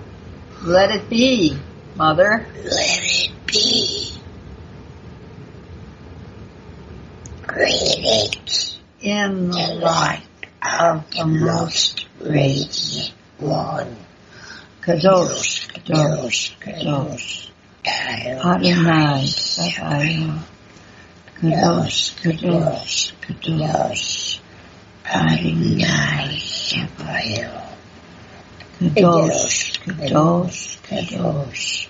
Let 0.62 0.90
it 0.90 1.10
be. 1.10 1.58
Mother, 1.96 2.46
let 2.56 3.00
it 3.02 3.32
be. 3.46 4.12
Greetings 7.46 8.78
in 9.00 9.50
the 9.50 9.56
the 9.56 9.74
light 9.74 10.22
of 10.62 11.10
the 11.10 11.26
most 11.26 12.06
radiant 12.20 13.12
one. 13.38 13.96
Kadosh, 14.80 15.68
Kadosh, 15.72 16.54
Kadosh, 16.60 17.50
Adonai. 17.86 19.26
Kadosh, 21.40 22.14
Kadosh, 22.22 23.12
Kadosh, 23.20 24.33
Adonai 25.04 26.38
Shabbat. 26.40 27.64
Kadosh, 28.80 29.78
Kadosh, 29.84 30.78
Kadosh, 30.82 31.88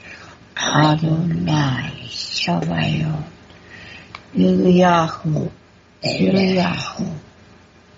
Adonai, 0.57 2.09
Sabaoth. 2.11 3.31
Eliyahu, 4.35 5.51
Eliyahu, 6.03 7.07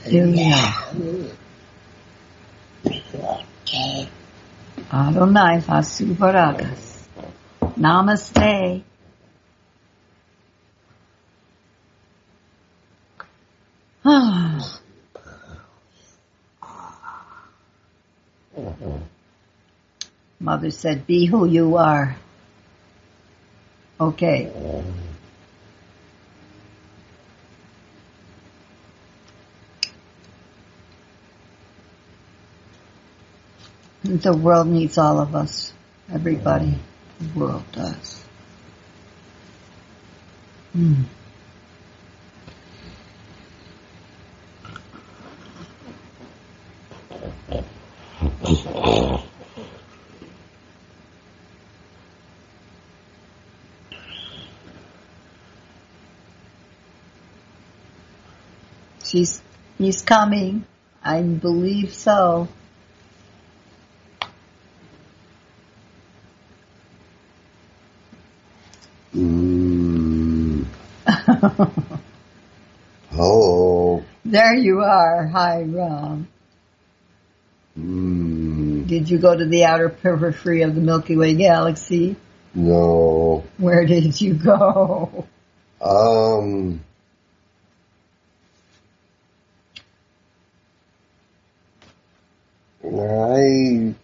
Eliyahu. 0.04 1.32
Adonai 4.92 5.60
Vasu 5.60 6.14
Baragas. 6.14 7.08
Namaste. 7.76 8.82
Ah. 14.04 14.80
Mother 20.38 20.70
said, 20.70 21.06
be 21.06 21.26
who 21.26 21.46
you 21.46 21.76
are. 21.76 22.16
Okay. 24.00 24.52
The 34.04 34.36
world 34.36 34.68
needs 34.68 34.98
all 34.98 35.18
of 35.18 35.34
us. 35.34 35.72
Everybody. 36.12 36.74
The 37.18 37.38
world 37.38 37.64
does. 37.72 38.24
Hmm. 40.72 41.02
She's, 59.04 59.40
he's 59.78 60.02
coming. 60.02 60.64
I 61.02 61.22
believe 61.22 61.92
so. 61.92 62.48
Mm. 69.14 70.64
Oh. 73.18 74.04
there 74.26 74.54
you 74.54 74.80
are. 74.80 75.26
Hi, 75.28 75.62
Ram. 75.62 76.28
Did 78.86 79.10
you 79.10 79.18
go 79.18 79.36
to 79.36 79.44
the 79.44 79.64
outer 79.64 79.88
periphery 79.88 80.62
of 80.62 80.74
the 80.74 80.80
Milky 80.80 81.16
Way 81.16 81.34
galaxy? 81.34 82.16
No. 82.54 83.44
Where 83.58 83.84
did 83.84 84.20
you 84.20 84.34
go? 84.34 85.26
Um. 85.80 86.80
I 92.84 93.94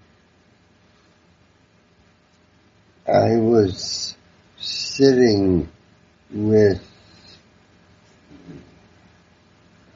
I 3.06 3.36
was 3.36 4.16
sitting 4.58 5.68
with 6.30 6.82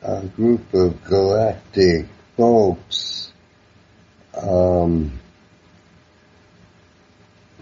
a 0.03 0.25
group 0.27 0.73
of 0.73 1.03
galactic 1.05 2.07
folks. 2.37 3.26
Um, 4.41 5.19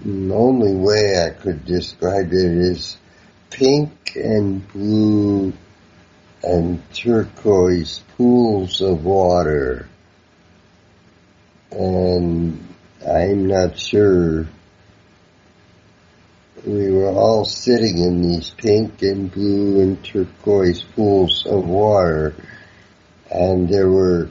the 0.05 0.35
only 0.35 0.75
way 0.75 1.25
I 1.25 1.31
could 1.31 1.65
describe 1.65 2.33
it 2.33 2.35
is 2.35 2.97
pink 3.51 4.17
and 4.17 4.67
blue 4.73 5.53
and 6.43 6.83
turquoise 6.93 8.03
pools 8.17 8.81
of 8.81 9.05
water. 9.05 9.89
And 11.71 12.75
I'm 13.07 13.47
not 13.47 13.79
sure. 13.79 14.47
We 16.67 16.91
were 16.91 17.11
all 17.11 17.45
sitting 17.45 17.99
in 17.99 18.23
these 18.23 18.51
pink 18.51 19.03
and 19.03 19.31
blue 19.31 19.81
and 19.81 20.03
turquoise 20.05 20.83
pools 20.83 21.47
of 21.47 21.67
water. 21.67 22.35
And 23.31 23.69
there 23.69 23.91
were, 23.91 24.31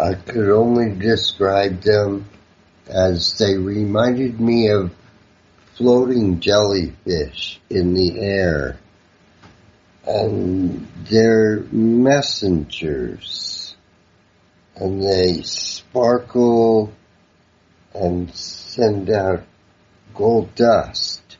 I 0.00 0.14
could 0.14 0.50
only 0.50 0.94
describe 0.94 1.80
them 1.80 2.28
as 2.86 3.36
they 3.38 3.56
reminded 3.56 4.40
me 4.40 4.70
of 4.70 4.94
floating 5.74 6.38
jellyfish 6.40 7.60
in 7.68 7.94
the 7.94 8.20
air. 8.20 8.78
And 10.06 10.86
they're 11.10 11.60
messengers. 11.72 13.74
And 14.76 15.02
they 15.02 15.42
sparkle 15.42 16.92
and 17.92 18.32
send 18.34 19.10
out 19.10 19.42
gold 20.14 20.54
dust. 20.54 21.36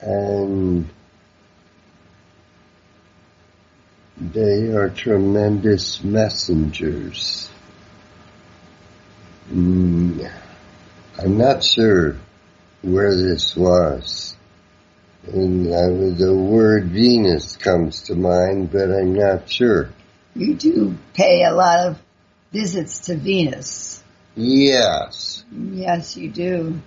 And 0.00 0.88
they 4.20 4.72
are 4.72 4.88
tremendous 4.90 6.02
messengers. 6.02 7.48
Mm, 9.50 10.30
I'm 11.18 11.38
not 11.38 11.62
sure 11.62 12.16
where 12.82 13.14
this 13.16 13.56
was. 13.56 14.36
And 15.32 15.66
uh, 15.68 16.16
the 16.16 16.34
word 16.34 16.86
Venus 16.86 17.56
comes 17.56 18.02
to 18.04 18.14
mind, 18.14 18.70
but 18.70 18.90
I'm 18.90 19.14
not 19.14 19.48
sure. 19.50 19.90
You 20.34 20.54
do 20.54 20.96
pay 21.14 21.44
a 21.44 21.52
lot 21.52 21.86
of 21.86 21.98
visits 22.52 23.00
to 23.06 23.16
Venus. 23.16 24.02
Yes, 24.36 25.44
Yes, 25.50 26.16
you 26.16 26.30
do. 26.30 26.80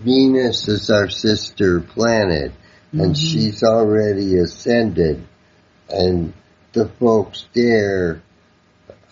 Venus 0.00 0.68
is 0.68 0.90
our 0.90 1.08
sister 1.08 1.80
planet, 1.80 2.52
and 2.92 3.14
Mhm. 3.14 3.16
she's 3.16 3.62
already 3.62 4.36
ascended. 4.38 5.22
And 5.88 6.32
the 6.72 6.88
folks 6.88 7.46
there, 7.52 8.22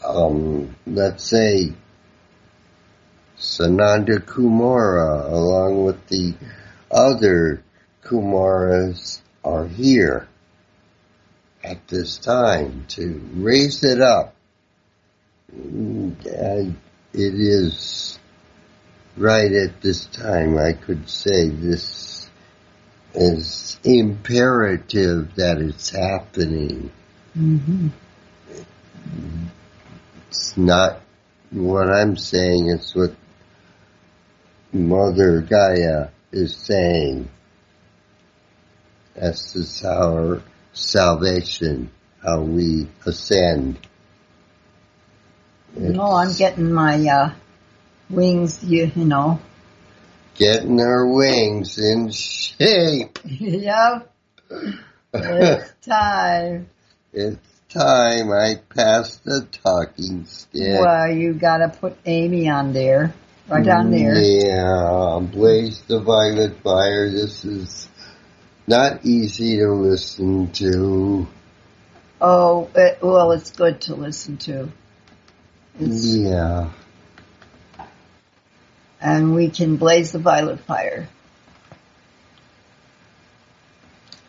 um, 0.04 0.74
let's 0.86 1.24
say, 1.24 1.72
Sanat 3.38 4.06
Kumara, 4.26 5.30
along 5.30 5.84
with 5.84 6.06
the 6.08 6.34
other 6.90 7.62
Kumaras, 8.04 9.20
are 9.44 9.66
here 9.66 10.28
at 11.64 11.88
this 11.88 12.18
time 12.18 12.84
to 12.88 13.20
raise 13.34 13.84
it 13.84 14.00
up. 14.00 14.34
It 15.52 16.76
is 17.14 18.18
right 19.16 19.52
at 19.52 19.80
this 19.80 20.06
time, 20.06 20.58
I 20.58 20.72
could 20.72 21.08
say 21.08 21.48
this 21.48 22.19
is 23.14 23.78
imperative 23.84 25.34
that 25.36 25.58
it's 25.58 25.90
happening. 25.90 26.90
hmm 27.34 27.88
It's 30.28 30.56
not 30.56 31.00
what 31.50 31.90
I'm 31.90 32.16
saying, 32.16 32.70
it's 32.70 32.94
what 32.94 33.14
Mother 34.72 35.40
Gaia 35.40 36.08
is 36.30 36.56
saying. 36.56 37.28
This 39.14 39.56
is 39.56 39.84
our 39.84 40.42
salvation, 40.72 41.90
how 42.22 42.42
we 42.42 42.86
ascend. 43.04 43.78
No, 45.76 46.12
I'm 46.12 46.32
getting 46.34 46.72
my 46.72 47.04
uh, 47.06 47.32
wings, 48.08 48.62
you, 48.62 48.90
you 48.94 49.04
know. 49.04 49.40
Getting 50.34 50.80
our 50.80 51.06
wings 51.06 51.78
in 51.78 52.10
shape. 52.10 53.18
yep, 53.24 54.12
it's 55.14 55.72
time. 55.86 56.68
It's 57.12 57.38
time 57.68 58.30
I 58.32 58.54
passed 58.74 59.24
the 59.24 59.46
talking 59.62 60.24
stick. 60.26 60.80
Well, 60.80 61.10
you 61.10 61.34
gotta 61.34 61.68
put 61.68 61.96
Amy 62.06 62.48
on 62.48 62.72
there. 62.72 63.14
Right 63.48 63.64
down 63.64 63.90
mm, 63.90 63.98
there. 63.98 64.16
Yeah, 64.16 65.18
Blaze 65.20 65.82
the 65.82 65.98
Violet 65.98 66.62
Fire. 66.62 67.10
This 67.10 67.44
is 67.44 67.88
not 68.66 69.04
easy 69.04 69.58
to 69.58 69.72
listen 69.72 70.52
to. 70.52 71.26
Oh, 72.20 72.70
it, 72.74 72.98
well, 73.02 73.32
it's 73.32 73.50
good 73.50 73.80
to 73.82 73.96
listen 73.96 74.36
to. 74.38 74.68
It's, 75.80 76.14
Yeah. 76.14 76.70
And 79.00 79.34
we 79.34 79.48
can 79.50 79.76
blaze 79.76 80.12
the 80.12 80.18
violet 80.18 80.60
fire. 80.60 81.08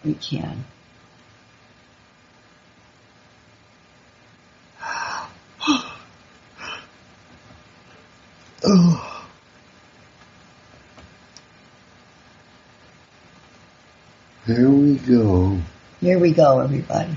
We 0.03 0.13
can. 0.15 0.65
Oh. 8.63 9.25
Here 14.45 14.69
we 14.69 14.95
go. 14.95 15.57
Here 15.99 16.19
we 16.19 16.31
go, 16.31 16.59
everybody. 16.59 17.15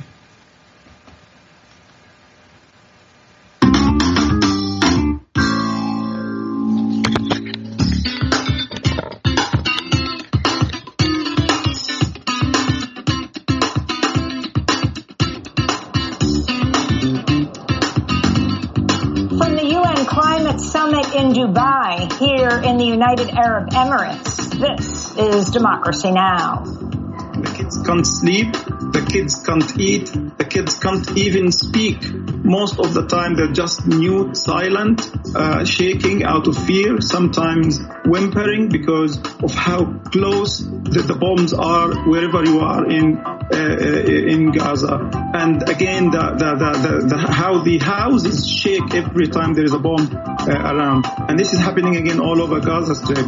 In 22.64 22.78
the 22.78 22.84
United 22.86 23.28
Arab 23.28 23.68
Emirates, 23.70 24.58
this 24.58 25.14
is 25.18 25.50
Democracy 25.50 26.10
Now! 26.10 26.64
The 26.64 27.52
kids 27.54 27.78
can't 27.84 28.06
sleep, 28.06 28.52
the 28.52 29.06
kids 29.06 29.42
can't 29.44 29.78
eat, 29.78 30.06
the 30.38 30.46
kids 30.46 30.78
can't 30.78 31.16
even 31.18 31.52
speak. 31.52 32.02
Most 32.42 32.78
of 32.78 32.94
the 32.94 33.06
time 33.06 33.34
they're 33.34 33.52
just 33.52 33.86
mute, 33.86 34.36
silent, 34.36 35.10
uh, 35.34 35.64
shaking 35.66 36.24
out 36.24 36.46
of 36.46 36.56
fear, 36.56 37.02
sometimes 37.02 37.80
whimpering 38.06 38.70
because 38.70 39.18
of 39.42 39.52
how 39.52 39.84
close 40.10 40.60
the, 40.60 41.04
the 41.06 41.14
bombs 41.14 41.52
are 41.52 42.08
wherever 42.08 42.44
you 42.44 42.60
are 42.60 42.88
in 42.88 43.22
in 43.52 44.52
Gaza. 44.52 45.10
And 45.34 45.68
again, 45.68 46.10
the, 46.10 46.34
the, 46.38 47.06
the, 47.08 47.16
how 47.18 47.62
the 47.62 47.78
houses 47.78 48.46
shake 48.46 48.94
every 48.94 49.28
time 49.28 49.54
there 49.54 49.64
is 49.64 49.72
a 49.72 49.78
bomb 49.78 50.08
uh, 50.14 50.46
around. 50.46 51.06
And 51.28 51.38
this 51.38 51.52
is 51.52 51.60
happening 51.60 51.96
again 51.96 52.20
all 52.20 52.40
over 52.40 52.60
Gaza 52.60 52.94
Strip. 52.94 53.26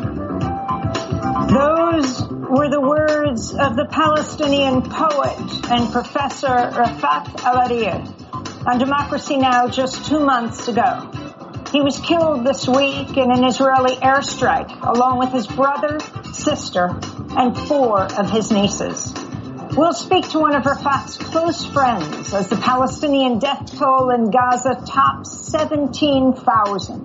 Those 1.49 2.23
were 2.29 2.71
the 2.71 2.81
words 2.81 3.55
of 3.55 3.77
the 3.77 3.87
Palestinian 3.91 4.83
poet 4.83 5.71
and 5.71 5.93
professor 5.93 6.47
Rafat 6.47 7.27
Alareer 7.43 8.67
on 8.67 8.79
Democracy 8.79 9.37
Now! 9.37 9.69
just 9.69 10.07
two 10.07 10.21
months 10.21 10.69
ago. 10.69 11.11
He 11.73 11.81
was 11.81 11.99
killed 12.01 12.45
this 12.47 12.67
week 12.69 13.17
in 13.17 13.31
an 13.31 13.45
Israeli 13.45 13.97
airstrike 13.97 14.71
along 14.83 15.19
with 15.19 15.31
his 15.31 15.47
brother, 15.47 15.99
sister, 16.33 16.99
and 17.37 17.57
four 17.69 18.03
of 18.03 18.31
his 18.31 18.51
nieces. 18.51 19.13
We'll 19.77 19.93
speak 19.93 20.31
to 20.31 20.39
one 20.39 20.55
of 20.55 20.65
her 20.65 20.75
Rafat's 20.75 21.19
close 21.19 21.67
friends 21.67 22.33
as 22.33 22.49
the 22.49 22.57
Palestinian 22.57 23.39
death 23.39 23.79
toll 23.79 24.09
in 24.09 24.31
Gaza 24.31 24.83
tops 24.87 25.51
17,000. 25.51 27.05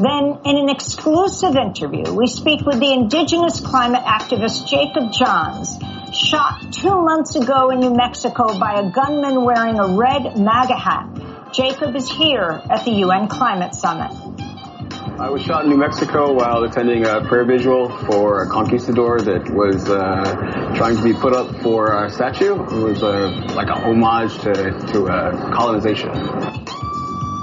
Then, 0.00 0.40
in 0.44 0.56
an 0.56 0.70
exclusive 0.70 1.54
interview, 1.54 2.12
we 2.12 2.26
speak 2.26 2.66
with 2.66 2.80
the 2.80 2.92
indigenous 2.92 3.60
climate 3.60 4.02
activist 4.02 4.66
Jacob 4.66 5.12
Johns, 5.12 5.78
shot 6.12 6.72
two 6.72 7.00
months 7.00 7.36
ago 7.36 7.70
in 7.70 7.78
New 7.78 7.94
Mexico 7.94 8.58
by 8.58 8.80
a 8.80 8.90
gunman 8.90 9.44
wearing 9.44 9.78
a 9.78 9.94
red 9.94 10.36
MAGA 10.36 10.76
hat. 10.76 11.52
Jacob 11.52 11.94
is 11.94 12.10
here 12.10 12.60
at 12.68 12.84
the 12.84 12.90
UN 12.90 13.28
Climate 13.28 13.72
Summit. 13.72 14.33
I 15.16 15.30
was 15.30 15.42
shot 15.42 15.62
in 15.64 15.70
New 15.70 15.76
Mexico 15.76 16.32
while 16.32 16.64
attending 16.64 17.06
a 17.06 17.20
prayer 17.20 17.44
vigil 17.44 17.88
for 17.88 18.42
a 18.42 18.48
conquistador 18.48 19.20
that 19.20 19.48
was 19.48 19.88
uh, 19.88 20.74
trying 20.76 20.96
to 20.96 21.04
be 21.04 21.12
put 21.12 21.32
up 21.32 21.62
for 21.62 22.04
a 22.04 22.10
statue. 22.10 22.54
It 22.54 22.82
was 22.82 23.00
uh, 23.00 23.30
like 23.54 23.68
a 23.68 23.74
homage 23.76 24.36
to, 24.40 24.52
to 24.92 25.06
uh, 25.06 25.54
colonization. 25.54 26.10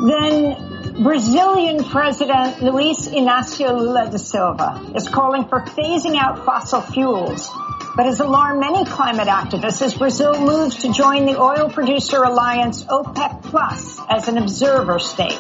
Then 0.06 1.02
Brazilian 1.02 1.86
President 1.86 2.62
Luiz 2.62 3.08
Inácio 3.08 3.72
Lula 3.80 4.10
da 4.12 4.18
Silva 4.18 4.92
is 4.94 5.08
calling 5.08 5.46
for 5.48 5.62
phasing 5.62 6.18
out 6.18 6.44
fossil 6.44 6.82
fuels, 6.82 7.50
but 7.96 8.06
has 8.06 8.20
alarmed 8.20 8.60
many 8.60 8.84
climate 8.84 9.30
activists 9.30 9.82
as 9.82 9.94
Brazil 9.94 10.38
moves 10.42 10.82
to 10.82 10.92
join 10.92 11.26
the 11.26 11.40
oil 11.40 11.70
producer 11.70 12.22
alliance 12.22 12.84
OPEC 12.84 13.44
Plus 13.44 13.98
as 14.10 14.28
an 14.28 14.38
observer 14.38 15.00
state. 15.00 15.40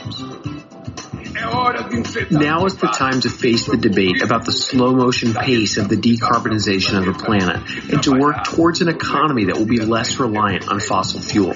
Now 1.41 2.65
is 2.65 2.77
the 2.77 2.87
time 2.87 3.21
to 3.21 3.29
face 3.29 3.65
the 3.65 3.77
debate 3.77 4.21
about 4.21 4.45
the 4.45 4.51
slow 4.51 4.93
motion 4.93 5.33
pace 5.33 5.77
of 5.77 5.89
the 5.89 5.95
decarbonization 5.95 6.99
of 6.99 7.05
the 7.05 7.13
planet 7.13 7.91
and 7.91 8.03
to 8.03 8.11
work 8.11 8.43
towards 8.43 8.81
an 8.81 8.89
economy 8.89 9.45
that 9.45 9.57
will 9.57 9.65
be 9.65 9.79
less 9.79 10.19
reliant 10.19 10.67
on 10.69 10.79
fossil 10.79 11.19
fuel. 11.19 11.55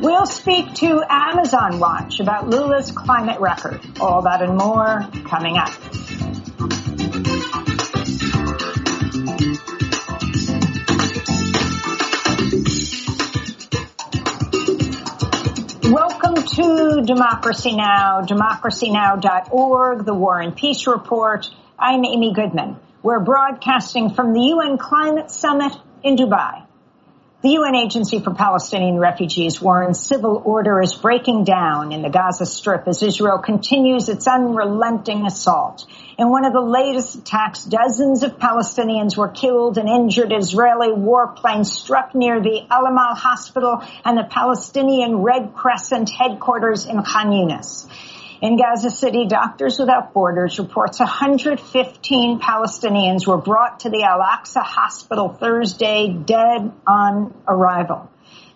We'll 0.00 0.26
speak 0.26 0.74
to 0.74 1.02
Amazon 1.08 1.78
Watch 1.78 2.20
about 2.20 2.48
Lula's 2.48 2.90
climate 2.90 3.40
record. 3.40 3.80
All 4.00 4.22
that 4.22 4.42
and 4.42 4.56
more 4.56 5.08
coming 5.28 5.56
up. 5.58 5.70
To 16.46 17.02
Democracy 17.04 17.74
Now!, 17.74 18.22
democracynow.org, 18.22 20.04
the 20.04 20.14
War 20.14 20.40
and 20.40 20.54
Peace 20.54 20.86
Report. 20.86 21.48
I'm 21.76 22.04
Amy 22.04 22.32
Goodman. 22.34 22.76
We're 23.02 23.20
broadcasting 23.20 24.10
from 24.10 24.32
the 24.32 24.40
UN 24.40 24.78
Climate 24.78 25.30
Summit 25.30 25.72
in 26.04 26.14
Dubai. 26.14 26.65
The 27.42 27.50
UN 27.50 27.74
Agency 27.74 28.18
for 28.18 28.32
Palestinian 28.32 28.98
Refugees 28.98 29.60
warns 29.60 30.00
civil 30.00 30.40
order 30.42 30.80
is 30.80 30.94
breaking 30.94 31.44
down 31.44 31.92
in 31.92 32.00
the 32.00 32.08
Gaza 32.08 32.46
Strip 32.46 32.88
as 32.88 33.02
Israel 33.02 33.36
continues 33.36 34.08
its 34.08 34.26
unrelenting 34.26 35.26
assault. 35.26 35.84
In 36.16 36.30
one 36.30 36.46
of 36.46 36.54
the 36.54 36.62
latest 36.62 37.14
attacks, 37.14 37.62
dozens 37.62 38.22
of 38.22 38.38
Palestinians 38.38 39.18
were 39.18 39.28
killed 39.28 39.76
and 39.76 39.86
injured. 39.86 40.32
Israeli 40.32 40.88
warplanes 40.88 41.66
struck 41.66 42.14
near 42.14 42.40
the 42.40 42.66
Al 42.70 42.86
Amal 42.86 43.14
hospital 43.14 43.82
and 44.02 44.16
the 44.16 44.24
Palestinian 44.24 45.18
Red 45.18 45.52
Crescent 45.54 46.08
headquarters 46.08 46.86
in 46.86 47.02
Khan 47.02 47.32
Yunis. 47.32 47.86
In 48.42 48.58
Gaza 48.58 48.90
City, 48.90 49.26
Doctors 49.26 49.78
Without 49.78 50.12
Borders 50.12 50.58
reports 50.58 50.98
115 50.98 52.38
Palestinians 52.38 53.26
were 53.26 53.38
brought 53.38 53.80
to 53.80 53.90
the 53.90 54.02
Al-Aqsa 54.02 54.62
hospital 54.62 55.30
Thursday 55.30 56.12
dead 56.12 56.70
on 56.86 57.34
arrival. 57.48 58.10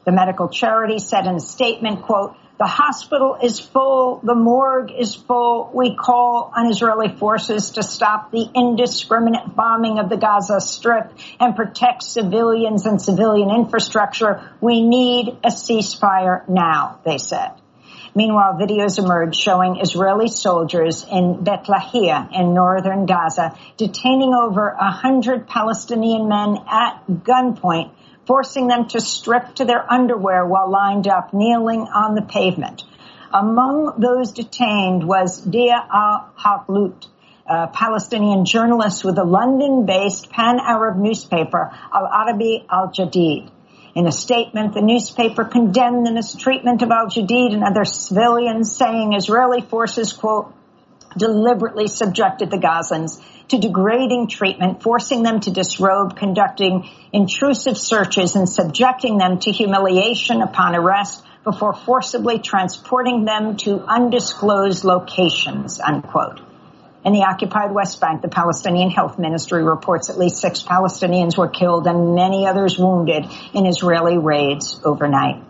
The 0.05 0.13
medical 0.13 0.49
charity 0.49 0.99
said 0.99 1.27
in 1.27 1.37
a 1.37 1.41
statement, 1.41 2.03
quote, 2.03 2.37
the 2.59 2.67
hospital 2.67 3.39
is 3.43 3.59
full. 3.59 4.21
The 4.23 4.35
morgue 4.35 4.91
is 4.93 5.15
full. 5.15 5.71
We 5.73 5.97
call 5.97 6.53
on 6.55 6.71
Israeli 6.71 7.09
forces 7.09 7.71
to 7.73 7.83
stop 7.83 8.31
the 8.33 8.47
indiscriminate 8.55 9.57
bombing 9.57 9.99
of 9.99 10.11
the 10.11 10.19
Gaza 10.19 10.61
Strip 10.61 11.11
and 11.41 11.57
protect 11.57 12.03
civilians 12.03 12.85
and 12.85 13.01
civilian 13.01 13.51
infrastructure. 13.51 14.53
We 14.61 14.87
need 14.87 15.39
a 15.43 15.49
ceasefire 15.49 16.47
now, 16.51 17.01
they 17.03 17.17
said. 17.17 17.60
Meanwhile, 18.15 18.59
videos 18.59 18.99
emerged 18.99 19.41
showing 19.41 19.81
Israeli 19.81 20.29
soldiers 20.29 21.07
in 21.11 21.45
Beit 21.45 21.65
Lahia 21.65 22.29
in 22.33 22.55
northern 22.55 23.07
Gaza 23.07 23.57
detaining 23.77 24.35
over 24.35 24.69
a 24.69 24.91
hundred 24.91 25.47
Palestinian 25.47 26.29
men 26.29 26.59
at 26.69 27.07
gunpoint, 27.09 27.93
forcing 28.27 28.67
them 28.67 28.89
to 28.89 29.01
strip 29.01 29.55
to 29.57 29.65
their 29.65 29.91
underwear 29.91 30.45
while 30.45 30.71
lined 30.71 31.07
up, 31.07 31.33
kneeling 31.33 31.83
on 31.83 32.15
the 32.15 32.23
pavement. 32.23 32.83
Among 33.33 33.95
those 33.99 34.33
detained 34.33 35.07
was 35.07 35.47
Diaa 35.47 35.87
al-Kahlout, 35.93 37.07
a 37.47 37.69
Palestinian 37.69 38.45
journalist 38.45 39.05
with 39.05 39.15
the 39.15 39.25
London-based 39.25 40.31
pan-Arab 40.31 40.97
newspaper 40.97 41.71
Al-Arabi 41.95 42.67
Al-Jadid. 42.69 43.51
In 44.01 44.07
a 44.07 44.13
statement, 44.13 44.73
the 44.73 44.81
newspaper 44.81 45.45
condemned 45.45 46.07
the 46.07 46.11
mistreatment 46.11 46.81
of 46.81 46.91
Al-Jadid 46.91 47.53
and 47.53 47.63
other 47.63 47.85
civilians, 47.85 48.75
saying 48.75 49.13
Israeli 49.13 49.61
forces, 49.61 50.15
quote, 50.15 50.55
deliberately 51.19 51.87
subjected 51.87 52.51
the 52.51 52.57
Gazans 52.57 53.21
to 53.49 53.59
degrading 53.59 54.29
treatment, 54.29 54.83
forcing 54.83 55.23
them 55.23 55.41
to 55.41 55.51
disrobe, 55.51 56.17
conducting 56.17 56.89
intrusive 57.13 57.77
searches, 57.77 58.37
and 58.37 58.49
subjecting 58.49 59.19
them 59.19 59.39
to 59.41 59.53
humiliation 59.53 60.41
upon 60.41 60.75
arrest 60.75 61.23
before 61.45 61.75
forcibly 61.75 62.39
transporting 62.39 63.27
them 63.27 63.59
to 63.59 63.81
undisclosed 63.81 64.83
locations, 64.83 65.79
unquote. 65.79 66.41
In 67.03 67.15
the 67.15 67.25
occupied 67.25 67.73
West 67.73 67.99
Bank, 67.99 68.21
the 68.21 68.29
Palestinian 68.29 68.91
Health 68.91 69.19
Ministry 69.19 69.63
reports 69.65 70.11
at 70.11 70.19
least 70.19 70.37
six 70.37 70.63
Palestinians 70.63 71.37
were 71.37 71.49
killed 71.49 71.87
and 71.87 72.15
many 72.15 72.47
others 72.47 72.79
wounded 72.79 73.25
in 73.55 73.65
Israeli 73.65 74.19
raids 74.19 74.79
overnight. 74.85 75.43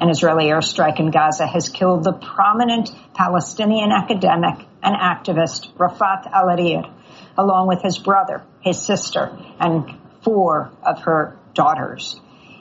An 0.00 0.08
Israeli 0.08 0.46
airstrike 0.46 0.98
in 1.00 1.10
Gaza 1.10 1.46
has 1.46 1.68
killed 1.68 2.02
the 2.02 2.14
prominent 2.14 2.90
Palestinian 3.12 3.92
academic 3.92 4.66
and 4.82 4.96
activist 4.96 5.70
Rafat 5.74 6.32
Alareer, 6.32 6.90
along 7.36 7.68
with 7.68 7.82
his 7.82 7.98
brother, 7.98 8.42
his 8.60 8.80
sister, 8.80 9.36
and 9.60 9.84
four 10.22 10.70
of 10.82 11.02
her 11.02 11.36
daughters. 11.52 12.18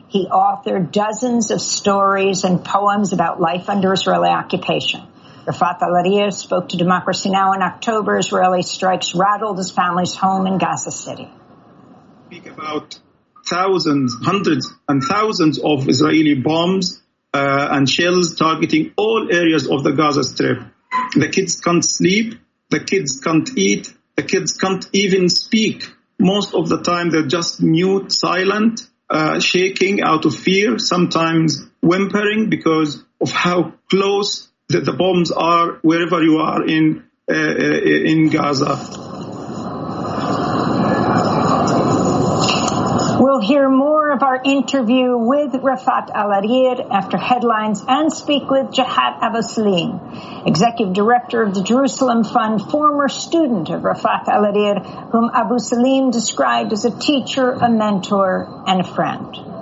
He 0.09 0.27
authored 0.27 0.91
dozens 0.91 1.51
of 1.51 1.61
stories 1.61 2.43
and 2.43 2.63
poems 2.63 3.13
about 3.13 3.39
life 3.39 3.69
under 3.69 3.93
Israeli 3.93 4.29
occupation. 4.29 5.07
Rafat 5.45 5.79
Alareer 5.81 6.31
spoke 6.31 6.69
to 6.69 6.77
Democracy 6.77 7.29
Now! 7.29 7.51
in 7.51 7.61
October. 7.61 8.17
Israeli 8.17 8.61
strikes 8.61 9.13
rattled 9.13 9.57
his 9.57 9.71
family's 9.71 10.15
home 10.15 10.47
in 10.47 10.57
Gaza 10.57 10.91
City. 10.91 11.29
Speak 12.27 12.47
about 12.47 12.97
thousands, 13.45 14.15
hundreds 14.23 14.71
and 14.87 15.03
thousands 15.03 15.59
of 15.59 15.89
Israeli 15.89 16.35
bombs 16.35 17.01
uh, 17.33 17.67
and 17.71 17.89
shells 17.89 18.35
targeting 18.35 18.93
all 18.95 19.27
areas 19.29 19.69
of 19.69 19.83
the 19.83 19.91
Gaza 19.91 20.23
Strip. 20.23 20.59
The 21.15 21.27
kids 21.27 21.59
can't 21.59 21.83
sleep. 21.83 22.35
The 22.69 22.79
kids 22.79 23.19
can't 23.19 23.49
eat. 23.57 23.93
The 24.15 24.23
kids 24.23 24.53
can't 24.53 24.85
even 24.93 25.27
speak. 25.27 25.89
Most 26.17 26.53
of 26.53 26.69
the 26.69 26.81
time 26.81 27.09
they're 27.09 27.27
just 27.27 27.61
mute, 27.61 28.13
silent 28.13 28.87
uh, 29.09 29.41
shaking 29.41 30.01
out 30.01 30.23
of 30.23 30.35
fear, 30.35 30.79
sometimes 30.79 31.61
whimpering 31.81 32.49
because 32.49 33.03
of 33.19 33.31
how 33.31 33.73
close 33.89 34.47
the, 34.73 34.81
the 34.81 34.93
bombs 34.93 35.31
are 35.31 35.79
wherever 35.81 36.21
you 36.21 36.37
are 36.37 36.65
in 36.65 37.03
uh, 37.29 37.33
uh 37.33 38.11
in 38.11 38.29
Gaza. 38.29 38.75
We'll 43.19 43.39
hear 43.39 43.69
more 43.69 44.11
of 44.11 44.23
our 44.23 44.41
interview 44.43 45.17
with 45.17 45.53
Rafat 45.53 46.09
Alareer 46.09 46.89
after 46.91 47.17
headlines 47.17 47.81
and 47.87 48.11
speak 48.11 48.49
with 48.49 48.73
Jihad 48.73 49.21
Abusalim, 49.21 50.47
Executive 50.47 50.93
Director 50.93 51.43
of 51.43 51.53
the 51.53 51.63
Jerusalem 51.63 52.23
Fund, 52.23 52.61
former 52.69 53.07
student 53.07 53.69
of 53.69 53.81
Rafat 53.81 54.25
Alareer, 54.25 55.11
whom 55.11 55.29
Abusalim 55.29 56.11
described 56.11 56.73
as 56.73 56.83
a 56.85 56.99
teacher, 56.99 57.51
a 57.51 57.69
mentor, 57.69 58.63
and 58.67 58.81
a 58.81 58.83
friend. 58.83 59.52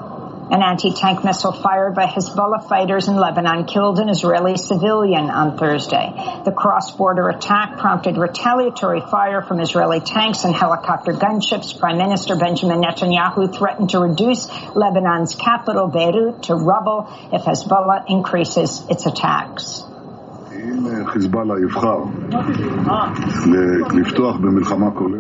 An 0.52 0.62
anti-tank 0.62 1.24
missile 1.24 1.54
fired 1.54 1.96
by 1.96 2.08
Hezbollah 2.08 2.68
fighters 2.68 3.08
in 3.08 3.16
Lebanon 3.16 3.64
killed 3.64 4.00
an 4.00 4.10
Israeli 4.10 4.58
civilian 4.58 5.30
on 5.30 5.58
Thursday. 5.58 6.12
The 6.44 6.52
cross-border 6.52 7.30
attack 7.30 7.78
prompted 7.78 8.18
retaliatory 8.18 9.00
fire 9.00 9.42
from 9.42 9.62
Israeli 9.62 10.02
tanks 10.02 10.44
and 10.44 10.54
helicopter 10.54 11.14
gunships. 11.14 11.80
Prime 11.80 11.98
Minister 11.98 12.36
Benjamin 12.36 12.82
Netanyahu 12.82 13.58
threatened 13.58 13.92
to 13.92 14.00
reduce 14.00 14.50
Lebanon's 14.76 15.36
capital, 15.36 15.88
Beirut, 15.88 16.44
to 16.44 16.56
rubble 16.56 17.08
if 17.32 17.44
Hezbollah 17.44 18.04
increases 18.10 18.84
its 18.90 19.06
attacks. 19.06 19.86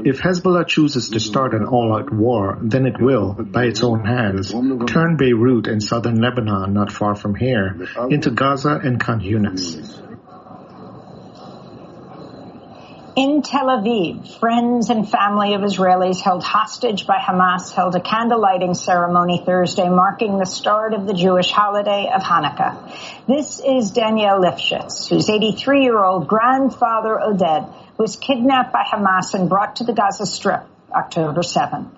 If 0.05 0.19
Hezbollah 0.19 0.67
chooses 0.67 1.09
to 1.09 1.19
start 1.19 1.53
an 1.53 1.65
all-out 1.65 2.13
war, 2.13 2.59
then 2.61 2.85
it 2.85 3.01
will, 3.01 3.33
by 3.33 3.65
its 3.65 3.83
own 3.83 4.05
hands, 4.05 4.51
turn 4.51 5.17
Beirut 5.17 5.67
and 5.67 5.81
southern 5.81 6.21
Lebanon, 6.21 6.73
not 6.73 6.91
far 6.91 7.15
from 7.15 7.33
here, 7.33 7.87
into 8.09 8.29
Gaza 8.29 8.79
and 8.83 8.99
Khan 8.99 9.21
Yunis. 9.21 10.10
In 13.13 13.41
Tel 13.41 13.65
Aviv, 13.65 14.39
friends 14.39 14.89
and 14.89 15.09
family 15.09 15.53
of 15.53 15.61
Israelis 15.61 16.21
held 16.21 16.43
hostage 16.43 17.05
by 17.05 17.17
Hamas 17.17 17.73
held 17.73 17.93
a 17.93 17.99
candle 17.99 18.39
lighting 18.39 18.73
ceremony 18.73 19.43
Thursday 19.45 19.89
marking 19.89 20.37
the 20.37 20.45
start 20.45 20.93
of 20.93 21.05
the 21.05 21.13
Jewish 21.13 21.51
holiday 21.51 22.09
of 22.13 22.21
Hanukkah. 22.21 23.27
This 23.27 23.59
is 23.59 23.91
Danielle 23.91 24.39
Lifshitz, 24.39 25.09
whose 25.09 25.27
83-year-old 25.27 26.29
grandfather 26.29 27.19
Oded 27.21 27.97
was 27.97 28.15
kidnapped 28.15 28.71
by 28.71 28.83
Hamas 28.89 29.33
and 29.33 29.49
brought 29.49 29.75
to 29.77 29.83
the 29.83 29.93
Gaza 29.93 30.25
Strip 30.25 30.63
October 30.89 31.41
7th. 31.41 31.91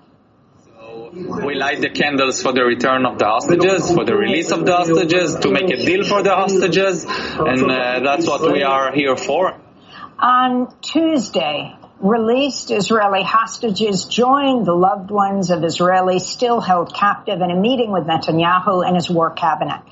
We 1.12 1.54
light 1.54 1.80
the 1.80 1.90
candles 1.90 2.42
for 2.42 2.52
the 2.52 2.64
return 2.64 3.06
of 3.06 3.20
the 3.20 3.26
hostages, 3.26 3.92
for 3.94 4.04
the 4.04 4.16
release 4.16 4.50
of 4.50 4.66
the 4.66 4.74
hostages, 4.74 5.36
to 5.36 5.50
make 5.52 5.70
a 5.70 5.76
deal 5.76 6.02
for 6.02 6.24
the 6.24 6.34
hostages, 6.34 7.04
and 7.04 7.70
uh, 7.70 8.00
that's 8.00 8.26
what 8.26 8.42
we 8.52 8.64
are 8.64 8.92
here 8.92 9.14
for. 9.14 9.60
On 10.24 10.74
Tuesday, 10.80 11.76
released 12.00 12.70
Israeli 12.70 13.22
hostages 13.22 14.06
joined 14.06 14.64
the 14.64 14.72
loved 14.72 15.10
ones 15.10 15.50
of 15.50 15.60
Israelis 15.60 16.22
still 16.22 16.62
held 16.62 16.94
captive 16.94 17.42
in 17.42 17.50
a 17.50 17.54
meeting 17.54 17.92
with 17.92 18.04
Netanyahu 18.04 18.86
and 18.86 18.96
his 18.96 19.10
war 19.10 19.32
cabinet. 19.32 19.82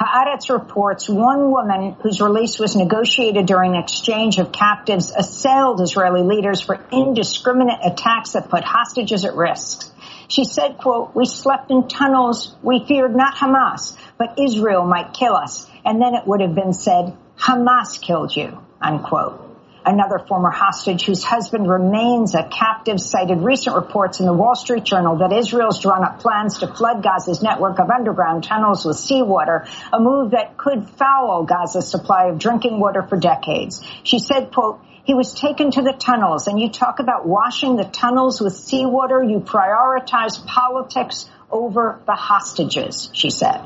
Haaretz 0.00 0.48
reports 0.48 1.10
one 1.10 1.50
woman 1.50 1.94
whose 2.00 2.22
release 2.22 2.58
was 2.58 2.74
negotiated 2.74 3.44
during 3.44 3.74
an 3.74 3.82
exchange 3.82 4.38
of 4.38 4.50
captives 4.50 5.12
assailed 5.14 5.82
Israeli 5.82 6.22
leaders 6.22 6.62
for 6.62 6.80
indiscriminate 6.90 7.80
attacks 7.84 8.32
that 8.32 8.48
put 8.48 8.64
hostages 8.64 9.26
at 9.26 9.34
risk. 9.34 9.92
She 10.26 10.46
said, 10.46 10.78
quote, 10.78 11.14
we 11.14 11.26
slept 11.26 11.70
in 11.70 11.86
tunnels. 11.86 12.56
We 12.62 12.82
feared 12.86 13.14
not 13.14 13.34
Hamas, 13.34 13.94
but 14.16 14.38
Israel 14.40 14.86
might 14.86 15.12
kill 15.12 15.34
us. 15.34 15.68
And 15.84 16.00
then 16.00 16.14
it 16.14 16.26
would 16.26 16.40
have 16.40 16.54
been 16.54 16.72
said, 16.72 17.14
Hamas 17.36 18.00
killed 18.00 18.34
you, 18.34 18.58
unquote. 18.80 19.50
Another 19.84 20.20
former 20.20 20.50
hostage 20.50 21.04
whose 21.04 21.24
husband 21.24 21.68
remains 21.68 22.36
a 22.36 22.44
captive 22.44 23.00
cited 23.00 23.40
recent 23.40 23.74
reports 23.74 24.20
in 24.20 24.26
the 24.26 24.32
Wall 24.32 24.54
Street 24.54 24.84
Journal 24.84 25.16
that 25.16 25.32
Israel's 25.32 25.82
drawn 25.82 26.04
up 26.04 26.20
plans 26.20 26.58
to 26.58 26.68
flood 26.68 27.02
Gaza's 27.02 27.42
network 27.42 27.80
of 27.80 27.90
underground 27.90 28.44
tunnels 28.44 28.84
with 28.84 28.96
seawater, 28.96 29.66
a 29.92 29.98
move 29.98 30.30
that 30.32 30.56
could 30.56 30.88
foul 30.88 31.44
Gaza's 31.44 31.88
supply 31.88 32.26
of 32.26 32.38
drinking 32.38 32.78
water 32.78 33.02
for 33.02 33.16
decades. 33.16 33.82
She 34.04 34.20
said, 34.20 34.52
quote, 34.52 34.80
he 35.02 35.14
was 35.14 35.34
taken 35.34 35.72
to 35.72 35.82
the 35.82 35.92
tunnels 35.92 36.46
and 36.46 36.60
you 36.60 36.70
talk 36.70 37.00
about 37.00 37.26
washing 37.26 37.74
the 37.74 37.84
tunnels 37.84 38.40
with 38.40 38.52
seawater. 38.52 39.20
You 39.20 39.40
prioritize 39.40 40.46
politics 40.46 41.28
over 41.50 42.00
the 42.06 42.14
hostages, 42.14 43.10
she 43.12 43.30
said. 43.30 43.62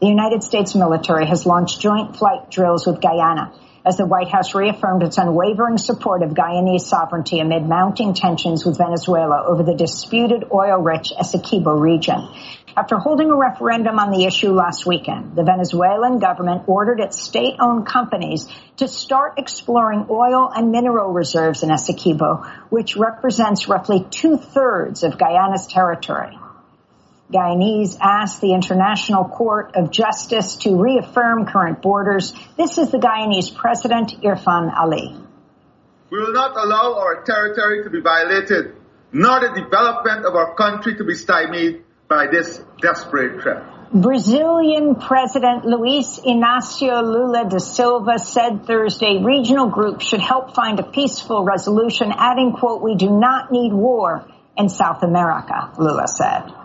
The 0.00 0.06
United 0.08 0.42
States 0.42 0.74
military 0.74 1.26
has 1.26 1.44
launched 1.44 1.80
joint 1.80 2.16
flight 2.16 2.50
drills 2.50 2.86
with 2.86 3.02
Guyana 3.02 3.52
as 3.84 3.96
the 3.96 4.06
White 4.06 4.28
House 4.28 4.54
reaffirmed 4.54 5.02
its 5.02 5.18
unwavering 5.18 5.78
support 5.78 6.22
of 6.22 6.30
Guyanese 6.30 6.82
sovereignty 6.82 7.40
amid 7.40 7.66
mounting 7.68 8.14
tensions 8.14 8.64
with 8.64 8.78
Venezuela 8.78 9.44
over 9.46 9.62
the 9.62 9.74
disputed 9.74 10.44
oil-rich 10.52 11.12
Essequibo 11.18 11.78
region. 11.78 12.28
After 12.74 12.96
holding 12.96 13.30
a 13.30 13.34
referendum 13.34 13.98
on 13.98 14.10
the 14.10 14.24
issue 14.24 14.52
last 14.52 14.86
weekend, 14.86 15.36
the 15.36 15.42
Venezuelan 15.42 16.20
government 16.20 16.62
ordered 16.68 17.00
its 17.00 17.20
state-owned 17.20 17.86
companies 17.86 18.48
to 18.78 18.88
start 18.88 19.34
exploring 19.36 20.06
oil 20.08 20.50
and 20.54 20.70
mineral 20.70 21.12
reserves 21.12 21.62
in 21.62 21.68
Essequibo, 21.68 22.46
which 22.70 22.96
represents 22.96 23.68
roughly 23.68 24.06
two-thirds 24.10 25.02
of 25.02 25.18
Guyana's 25.18 25.66
territory. 25.66 26.38
Guyanese 27.32 27.96
asked 28.00 28.40
the 28.40 28.52
International 28.52 29.24
Court 29.24 29.74
of 29.74 29.90
Justice 29.90 30.56
to 30.56 30.76
reaffirm 30.76 31.46
current 31.46 31.80
borders. 31.80 32.34
This 32.56 32.76
is 32.76 32.90
the 32.90 32.98
Guyanese 32.98 33.54
president, 33.54 34.20
Irfan 34.22 34.72
Ali. 34.76 35.16
We 36.10 36.18
will 36.20 36.34
not 36.34 36.54
allow 36.56 36.98
our 36.98 37.22
territory 37.24 37.82
to 37.84 37.90
be 37.90 38.00
violated, 38.00 38.76
nor 39.12 39.40
the 39.40 39.48
development 39.48 40.26
of 40.26 40.34
our 40.34 40.54
country 40.54 40.94
to 40.96 41.04
be 41.04 41.14
stymied 41.14 41.84
by 42.06 42.26
this 42.26 42.62
desperate 42.82 43.40
threat. 43.40 43.62
Brazilian 43.94 44.94
President 44.96 45.64
Luiz 45.64 46.20
Inácio 46.20 47.02
Lula 47.02 47.48
da 47.48 47.58
Silva 47.58 48.18
said 48.18 48.66
Thursday 48.66 49.22
regional 49.22 49.68
groups 49.68 50.06
should 50.06 50.20
help 50.20 50.54
find 50.54 50.80
a 50.80 50.82
peaceful 50.82 51.44
resolution, 51.44 52.12
adding, 52.14 52.52
quote, 52.52 52.82
we 52.82 52.94
do 52.94 53.10
not 53.10 53.50
need 53.50 53.72
war 53.72 54.26
in 54.56 54.68
South 54.68 55.02
America, 55.02 55.72
Lula 55.78 56.08
said. 56.08 56.61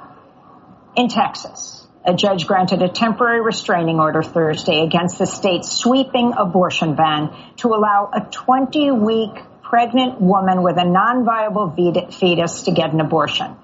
In 0.97 1.09
Texas, 1.09 1.85
a 2.03 2.15
judge 2.15 2.47
granted 2.47 2.81
a 2.81 2.89
temporary 2.89 3.39
restraining 3.39 3.99
order 3.99 4.23
Thursday 4.23 4.81
against 4.81 5.19
the 5.19 5.27
state's 5.27 5.71
sweeping 5.71 6.33
abortion 6.35 6.95
ban 6.95 7.29
to 7.57 7.67
allow 7.67 8.09
a 8.11 8.21
20 8.21 8.89
week 8.93 9.43
pregnant 9.61 10.19
woman 10.19 10.63
with 10.63 10.79
a 10.79 10.83
non-viable 10.83 11.75
fetus 12.09 12.63
to 12.63 12.71
get 12.71 12.93
an 12.93 12.99
abortion. 12.99 13.55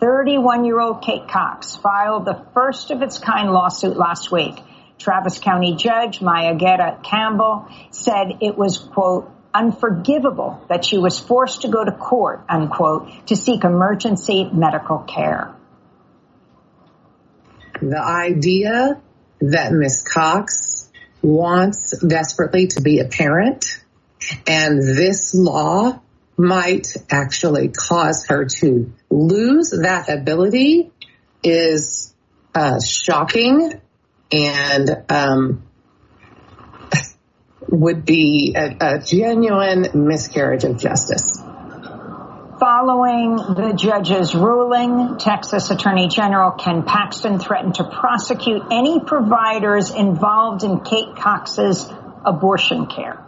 31 0.00 0.66
year 0.66 0.78
old 0.80 1.00
Kate 1.00 1.26
Cox 1.28 1.76
filed 1.76 2.26
the 2.26 2.44
first 2.52 2.90
of 2.90 3.00
its 3.00 3.18
kind 3.18 3.50
lawsuit 3.50 3.96
last 3.96 4.30
week. 4.30 4.60
Travis 4.98 5.38
County 5.38 5.76
Judge 5.76 6.20
Maya 6.20 6.54
Guerra 6.54 7.00
Gamble 7.10 7.68
said 7.90 8.36
it 8.42 8.58
was, 8.58 8.76
quote, 8.76 9.32
unforgivable 9.54 10.62
that 10.68 10.84
she 10.84 10.98
was 10.98 11.18
forced 11.18 11.62
to 11.62 11.68
go 11.68 11.82
to 11.82 11.92
court, 11.92 12.44
unquote, 12.50 13.28
to 13.28 13.34
seek 13.34 13.64
emergency 13.64 14.50
medical 14.52 14.98
care. 14.98 15.56
The 17.82 18.00
idea 18.00 19.00
that 19.40 19.72
Miss 19.72 20.02
Cox 20.02 20.88
wants 21.20 21.98
desperately 21.98 22.68
to 22.68 22.80
be 22.80 23.00
a 23.00 23.06
parent 23.06 23.82
and 24.46 24.80
this 24.80 25.34
law 25.34 26.00
might 26.36 26.96
actually 27.10 27.68
cause 27.68 28.26
her 28.28 28.44
to 28.44 28.92
lose 29.10 29.70
that 29.82 30.08
ability 30.08 30.92
is 31.42 32.14
uh, 32.54 32.78
shocking 32.80 33.80
and 34.30 35.04
um, 35.08 35.64
would 37.68 38.04
be 38.04 38.54
a, 38.56 38.76
a 38.80 38.98
genuine 39.00 39.88
miscarriage 40.06 40.62
of 40.62 40.78
justice. 40.78 41.42
Following 42.62 43.34
the 43.34 43.72
judge's 43.76 44.36
ruling, 44.36 45.18
Texas 45.18 45.72
Attorney 45.72 46.06
General 46.06 46.52
Ken 46.52 46.84
Paxton 46.84 47.40
threatened 47.40 47.74
to 47.74 47.82
prosecute 47.82 48.62
any 48.70 49.00
providers 49.00 49.90
involved 49.90 50.62
in 50.62 50.78
Kate 50.78 51.16
Cox's 51.16 51.92
abortion 52.24 52.86
care. 52.86 53.18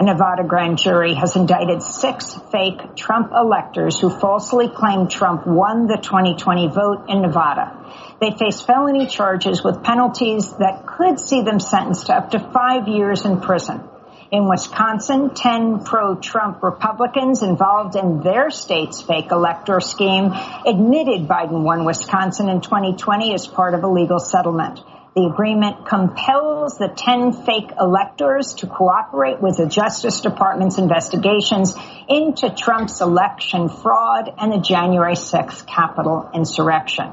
A 0.00 0.02
Nevada 0.02 0.42
grand 0.42 0.78
jury 0.78 1.14
has 1.14 1.36
indicted 1.36 1.80
six 1.80 2.36
fake 2.50 2.96
Trump 2.96 3.30
electors 3.30 4.00
who 4.00 4.10
falsely 4.10 4.68
claimed 4.68 5.12
Trump 5.12 5.46
won 5.46 5.86
the 5.86 5.98
2020 6.02 6.66
vote 6.70 7.04
in 7.08 7.22
Nevada. 7.22 7.86
They 8.20 8.32
face 8.32 8.60
felony 8.60 9.06
charges 9.06 9.62
with 9.62 9.84
penalties 9.84 10.50
that 10.58 10.88
could 10.88 11.20
see 11.20 11.42
them 11.42 11.60
sentenced 11.60 12.06
to 12.06 12.16
up 12.16 12.30
to 12.32 12.40
five 12.40 12.88
years 12.88 13.24
in 13.24 13.40
prison. 13.40 13.88
In 14.34 14.48
Wisconsin, 14.48 15.32
10 15.32 15.84
pro-Trump 15.84 16.60
Republicans 16.60 17.44
involved 17.44 17.94
in 17.94 18.20
their 18.20 18.50
state's 18.50 19.00
fake 19.00 19.30
elector 19.30 19.78
scheme 19.78 20.32
admitted 20.66 21.28
Biden 21.28 21.62
won 21.62 21.84
Wisconsin 21.84 22.48
in 22.48 22.60
2020 22.60 23.32
as 23.32 23.46
part 23.46 23.74
of 23.74 23.84
a 23.84 23.86
legal 23.86 24.18
settlement. 24.18 24.80
The 25.14 25.30
agreement 25.32 25.86
compels 25.86 26.78
the 26.78 26.88
10 26.88 27.44
fake 27.44 27.70
electors 27.80 28.54
to 28.54 28.66
cooperate 28.66 29.40
with 29.40 29.58
the 29.58 29.66
Justice 29.66 30.20
Department's 30.20 30.78
investigations 30.78 31.76
into 32.08 32.50
Trump's 32.50 33.00
election 33.00 33.68
fraud 33.68 34.34
and 34.36 34.50
the 34.50 34.58
January 34.58 35.14
6th 35.14 35.64
Capitol 35.64 36.28
insurrection. 36.34 37.12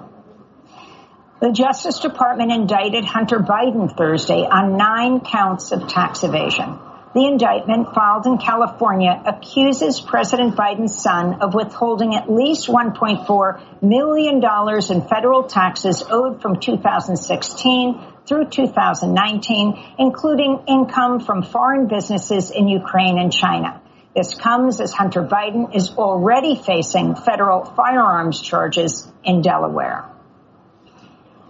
The 1.40 1.52
Justice 1.52 2.00
Department 2.00 2.52
indicted 2.52 3.06
Hunter 3.06 3.38
Biden 3.38 3.96
Thursday 3.96 4.48
on 4.48 4.76
nine 4.76 5.20
counts 5.20 5.72
of 5.72 5.88
tax 5.88 6.24
evasion. 6.24 6.80
The 7.14 7.26
indictment 7.26 7.94
filed 7.94 8.26
in 8.26 8.38
California 8.38 9.22
accuses 9.26 10.00
President 10.00 10.56
Biden's 10.56 11.02
son 11.02 11.42
of 11.42 11.54
withholding 11.54 12.16
at 12.16 12.32
least 12.32 12.70
$1.4 12.70 13.82
million 13.82 14.38
in 14.38 15.08
federal 15.10 15.44
taxes 15.44 16.04
owed 16.10 16.42
from 16.42 16.62
2016 16.62 18.02
through 18.26 18.46
2019, 18.48 19.96
including 20.00 20.64
income 20.68 21.20
from 21.20 21.44
foreign 21.44 21.88
businesses 21.88 22.50
in 22.50 22.70
Ukraine 22.70 23.20
and 23.20 23.34
China. 23.34 23.82
This 24.16 24.34
comes 24.34 24.80
as 24.80 24.94
Hunter 24.94 25.24
Biden 25.24 25.76
is 25.76 25.90
already 25.98 26.56
facing 26.56 27.16
federal 27.16 27.66
firearms 27.66 28.42
charges 28.42 29.06
in 29.26 29.42
Delaware. 29.42 30.06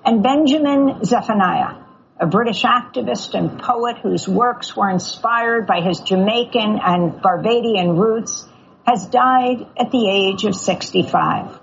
And 0.04 0.24
Benjamin 0.24 1.04
Zephaniah, 1.06 1.81
a 2.22 2.28
British 2.28 2.62
activist 2.62 3.34
and 3.34 3.60
poet 3.60 3.98
whose 3.98 4.28
works 4.28 4.78
were 4.78 4.92
inspired 4.92 5.66
by 5.66 5.82
his 5.82 6.02
Jamaican 6.02 6.80
and 6.80 7.20
Barbadian 7.20 7.98
roots, 7.98 8.48
has 8.86 9.08
died 9.08 9.66
at 9.76 9.90
the 9.90 10.08
age 10.08 10.46
of 10.46 10.56
65. 10.56 11.60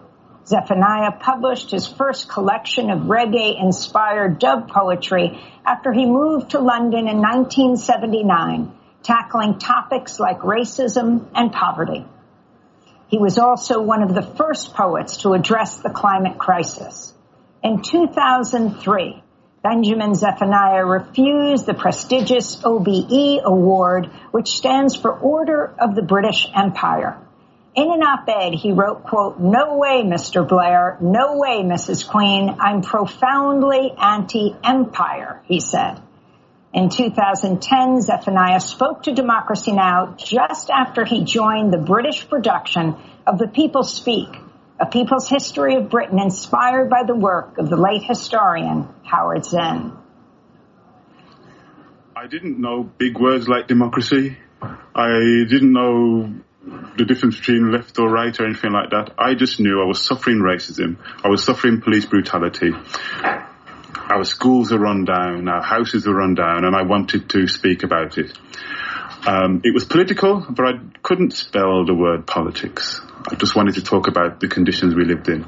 Zephaniah 0.49 1.13
published 1.13 1.71
his 1.71 1.87
first 1.87 2.29
collection 2.29 2.91
of 2.91 3.03
reggae 3.03 3.61
inspired 3.63 4.41
dub 4.41 4.69
poetry 4.69 5.41
after 5.65 5.93
he 5.93 6.07
moved 6.07 6.51
to 6.51 6.59
London 6.59 7.07
in 7.07 7.19
1979, 7.19 8.73
tackling 9.05 9.61
topics 9.61 10.19
like 10.19 10.41
racism 10.41 11.29
and 11.37 11.53
poverty. 11.53 12.05
He 13.07 13.19
was 13.19 13.39
also 13.39 13.81
one 13.81 14.03
of 14.03 14.13
the 14.13 14.23
first 14.23 14.75
poets 14.75 15.19
to 15.19 15.35
address 15.35 15.77
the 15.79 15.91
climate 15.91 16.37
crisis. 16.37 17.15
In 17.63 17.83
2003, 17.83 19.23
Benjamin 19.63 20.15
Zephaniah 20.15 20.85
refused 20.85 21.67
the 21.67 21.75
prestigious 21.75 22.65
OBE 22.65 23.41
award, 23.45 24.07
which 24.31 24.49
stands 24.49 24.95
for 24.95 25.11
Order 25.11 25.75
of 25.81 25.97
the 25.97 26.03
British 26.03 26.49
Empire. 26.55 27.19
In 27.75 27.91
an 27.91 28.03
op-ed, 28.03 28.55
he 28.55 28.73
wrote, 28.73 29.05
quote, 29.05 29.41
no 29.41 29.77
way, 29.77 30.03
Mr. 30.05 30.49
Blair, 30.49 30.97
no 31.01 31.39
way, 31.39 31.63
Mrs. 31.63 32.09
Queen, 32.09 32.57
I'm 32.61 32.83
profoundly 32.83 33.93
anti-empire, 33.99 35.43
he 35.45 35.59
said. 35.59 36.01
In 36.73 36.89
2010, 36.89 38.01
Zephaniah 38.03 38.61
spoke 38.61 39.05
to 39.05 39.13
Democracy 39.13 39.73
Now! 39.73 40.15
just 40.17 40.71
after 40.71 41.05
he 41.05 41.25
joined 41.25 41.73
the 41.73 41.79
British 41.79 42.29
production 42.29 42.95
of 43.27 43.39
The 43.39 43.49
People 43.49 43.83
Speak, 43.83 44.29
a 44.81 44.87
people's 44.87 45.29
history 45.29 45.75
of 45.75 45.91
Britain 45.91 46.19
inspired 46.19 46.89
by 46.89 47.03
the 47.05 47.15
work 47.15 47.59
of 47.59 47.69
the 47.69 47.77
late 47.77 48.03
historian 48.03 48.89
Howard 49.05 49.45
Zinn. 49.45 49.93
I 52.15 52.27
didn't 52.27 52.61
know 52.61 52.83
big 52.83 53.19
words 53.19 53.49
like 53.49 53.69
democracy. 53.69 54.37
I 54.61 55.45
didn't 55.49 55.73
know 55.73 56.33
the 56.97 57.05
difference 57.05 57.39
between 57.39 57.73
left 57.73 57.99
or 57.99 58.09
right 58.11 58.39
or 58.39 58.45
anything 58.45 58.73
like 58.73 58.91
that. 58.91 59.15
I 59.19 59.35
just 59.35 59.61
knew 59.61 59.81
I 59.81 59.87
was 59.87 60.03
suffering 60.03 60.39
racism. 60.39 60.97
I 61.25 61.29
was 61.29 61.45
suffering 61.45 61.81
police 61.81 62.07
brutality. 62.07 62.73
Our 64.11 64.25
schools 64.25 64.73
are 64.73 64.79
run 64.79 65.05
down, 65.05 65.49
our 65.49 65.63
houses 65.63 66.07
are 66.07 66.15
run 66.15 66.35
down, 66.35 66.65
and 66.65 66.75
I 66.75 66.83
wanted 66.83 67.29
to 67.31 67.47
speak 67.47 67.83
about 67.83 68.19
it. 68.19 68.37
Um, 69.29 69.61
it 69.63 69.75
was 69.75 69.85
political, 69.85 70.43
but 70.49 70.65
I 70.65 70.73
couldn't 71.03 71.35
spell 71.35 71.85
the 71.85 71.93
word 71.93 72.27
politics. 72.27 73.03
I 73.31 73.35
just 73.35 73.55
wanted 73.55 73.75
to 73.75 73.83
talk 73.83 74.09
about 74.09 74.41
the 74.41 74.49
conditions 74.49 74.95
we 74.95 75.05
lived 75.05 75.29
in. 75.29 75.45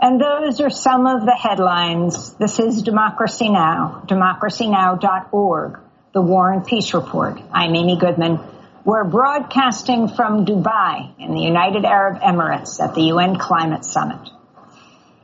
And 0.00 0.18
those 0.18 0.58
are 0.62 0.70
some 0.70 1.06
of 1.06 1.26
the 1.26 1.36
headlines. 1.38 2.32
This 2.36 2.58
is 2.58 2.82
Democracy 2.82 3.50
Now!, 3.50 4.02
democracynow.org, 4.06 5.80
the 6.14 6.22
War 6.22 6.50
and 6.50 6.64
Peace 6.64 6.94
Report. 6.94 7.38
I'm 7.52 7.74
Amy 7.74 7.98
Goodman. 7.98 8.40
We're 8.86 9.04
broadcasting 9.04 10.08
from 10.08 10.46
Dubai 10.46 11.12
in 11.18 11.34
the 11.34 11.42
United 11.42 11.84
Arab 11.84 12.22
Emirates 12.22 12.80
at 12.80 12.94
the 12.94 13.02
UN 13.12 13.36
Climate 13.36 13.84
Summit. 13.84 14.30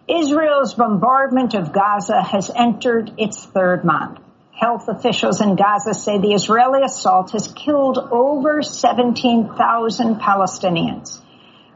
Israel's 0.07 0.75
bombardment 0.75 1.55
of 1.55 1.73
Gaza 1.73 2.21
has 2.23 2.51
entered 2.55 3.15
its 3.17 3.43
third 3.43 3.87
month. 3.87 4.21
Health 4.57 4.89
officials 4.89 5.43
in 5.43 5.55
Gaza 5.55 5.93
say 5.93 6.19
the 6.19 6.33
Israeli 6.33 6.83
assault 6.83 7.33
has 7.33 7.47
killed 7.47 7.99
over 7.99 8.63
17,000 8.63 10.17
Palestinians. 10.17 11.21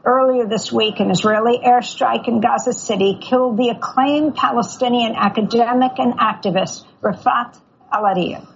Earlier 0.03 0.47
this 0.47 0.71
week, 0.71 0.99
an 0.99 1.11
Israeli 1.11 1.59
airstrike 1.59 2.27
in 2.27 2.41
Gaza 2.41 2.73
City 2.73 3.19
killed 3.21 3.57
the 3.57 3.69
acclaimed 3.69 4.35
Palestinian 4.35 5.13
academic 5.15 5.99
and 5.99 6.17
activist 6.17 6.83
Rafat 7.03 7.55
Alareer, 7.93 8.47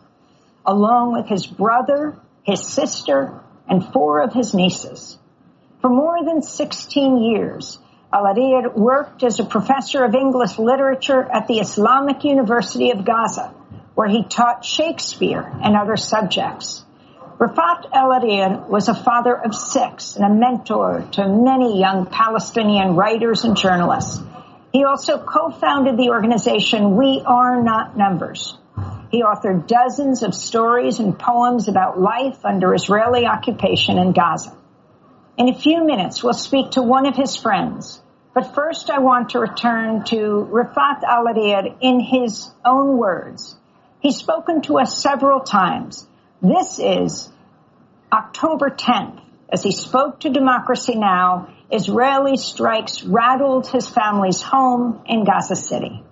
along 0.65 1.13
with 1.13 1.27
his 1.27 1.45
brother, 1.45 2.17
his 2.41 2.65
sister, 2.65 3.39
and 3.69 3.85
four 3.93 4.21
of 4.21 4.33
his 4.33 4.55
nieces. 4.55 5.19
For 5.81 5.89
more 5.91 6.25
than 6.25 6.41
16 6.41 7.21
years, 7.21 7.77
Alareer 8.11 8.73
worked 8.73 9.21
as 9.23 9.39
a 9.39 9.45
professor 9.45 10.03
of 10.03 10.15
English 10.15 10.57
literature 10.57 11.21
at 11.21 11.45
the 11.45 11.59
Islamic 11.59 12.23
University 12.23 12.89
of 12.89 13.05
Gaza, 13.05 13.53
where 13.95 14.07
he 14.07 14.23
taught 14.23 14.63
Shakespeare 14.63 15.51
and 15.63 15.75
other 15.75 15.97
subjects. 15.97 16.83
Rafat 17.37 17.91
Alareer 17.91 18.67
was 18.69 18.87
a 18.87 18.95
father 18.95 19.35
of 19.35 19.53
six 19.53 20.15
and 20.15 20.23
a 20.23 20.29
mentor 20.29 21.05
to 21.13 21.27
many 21.27 21.79
young 21.79 22.05
Palestinian 22.05 22.95
writers 22.95 23.43
and 23.43 23.57
journalists. 23.57 24.21
He 24.71 24.83
also 24.83 25.17
co-founded 25.17 25.97
the 25.97 26.09
organization 26.09 26.95
We 26.95 27.21
Are 27.25 27.61
Not 27.61 27.97
Numbers. 27.97 28.57
He 29.11 29.21
authored 29.21 29.67
dozens 29.67 30.23
of 30.23 30.33
stories 30.33 30.99
and 30.99 31.17
poems 31.17 31.67
about 31.67 31.99
life 31.99 32.43
under 32.43 32.73
Israeli 32.73 33.25
occupation 33.25 33.97
in 33.97 34.11
Gaza. 34.11 34.55
In 35.37 35.49
a 35.49 35.53
few 35.53 35.85
minutes, 35.85 36.23
we'll 36.23 36.33
speak 36.33 36.71
to 36.71 36.81
one 36.81 37.05
of 37.05 37.15
his 37.15 37.35
friends. 37.35 38.01
But 38.33 38.55
first, 38.55 38.89
I 38.89 38.99
want 38.99 39.29
to 39.29 39.39
return 39.39 40.03
to 40.05 40.15
Rafat 40.51 41.03
Alareer 41.03 41.75
in 41.81 41.99
his 41.99 42.49
own 42.63 42.97
words. 42.97 43.55
He's 44.05 44.17
spoken 44.17 44.61
to 44.67 44.77
us 44.77 45.01
several 45.01 45.39
times 45.39 46.05
this 46.39 46.77
is 46.77 47.27
October 48.13 48.69
10th. 48.69 49.19
As 49.51 49.63
he 49.63 49.71
spoke 49.71 50.19
to 50.19 50.29
Democracy 50.29 50.93
Now!, 50.93 51.49
Israeli 51.71 52.37
strikes 52.37 53.03
rattled 53.03 53.65
his 53.65 53.89
family's 53.89 54.43
home 54.43 55.01
in 55.07 55.23
Gaza 55.23 55.55
City. 55.55 56.03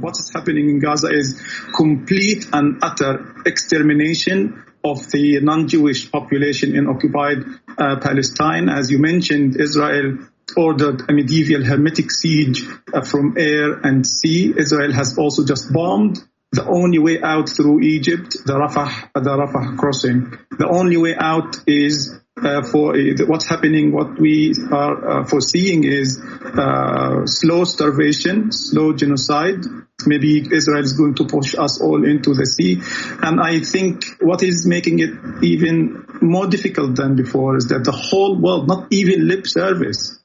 What 0.00 0.18
is 0.18 0.30
happening 0.34 0.70
in 0.70 0.78
Gaza 0.78 1.08
is 1.08 1.38
complete 1.76 2.46
and 2.50 2.78
utter 2.82 3.34
extermination 3.44 4.64
of 4.82 5.06
the 5.10 5.40
non-Jewish 5.42 6.10
population 6.10 6.74
in 6.74 6.86
occupied 6.86 7.44
uh, 7.76 7.96
Palestine. 8.00 8.70
As 8.70 8.90
you 8.90 8.98
mentioned, 8.98 9.60
Israel 9.60 10.16
ordered 10.56 11.02
a 11.10 11.12
medieval 11.12 11.62
hermetic 11.62 12.10
siege 12.10 12.64
uh, 12.94 13.02
from 13.02 13.36
air 13.36 13.74
and 13.80 14.06
sea. 14.06 14.54
Israel 14.56 14.92
has 14.92 15.18
also 15.18 15.44
just 15.44 15.70
bombed 15.70 16.16
the 16.52 16.66
only 16.66 16.98
way 16.98 17.20
out 17.22 17.48
through 17.48 17.80
Egypt, 17.80 18.36
the 18.44 18.54
Rafah, 18.54 19.10
the 19.14 19.30
Rafah 19.30 19.78
crossing. 19.78 20.36
The 20.58 20.68
only 20.68 20.96
way 20.96 21.14
out 21.16 21.56
is 21.66 22.20
uh, 22.42 22.62
for 22.62 22.96
uh, 22.96 23.26
what's 23.26 23.46
happening, 23.46 23.92
what 23.92 24.18
we 24.18 24.54
are 24.72 25.20
uh, 25.20 25.24
foreseeing 25.26 25.84
is 25.84 26.20
uh, 26.20 27.26
slow 27.26 27.64
starvation, 27.64 28.50
slow 28.50 28.94
genocide. 28.94 29.64
Maybe 30.06 30.40
Israel 30.50 30.82
is 30.82 30.94
going 30.94 31.14
to 31.16 31.26
push 31.26 31.54
us 31.56 31.80
all 31.80 32.04
into 32.04 32.34
the 32.34 32.46
sea. 32.46 32.80
And 33.22 33.40
I 33.40 33.60
think 33.60 34.04
what 34.20 34.42
is 34.42 34.66
making 34.66 35.00
it 35.00 35.10
even 35.44 36.06
more 36.20 36.46
difficult 36.46 36.96
than 36.96 37.14
before 37.14 37.56
is 37.56 37.68
that 37.68 37.84
the 37.84 37.92
whole 37.92 38.40
world, 38.40 38.66
not 38.66 38.88
even 38.90 39.28
lip 39.28 39.46
service, 39.46 40.18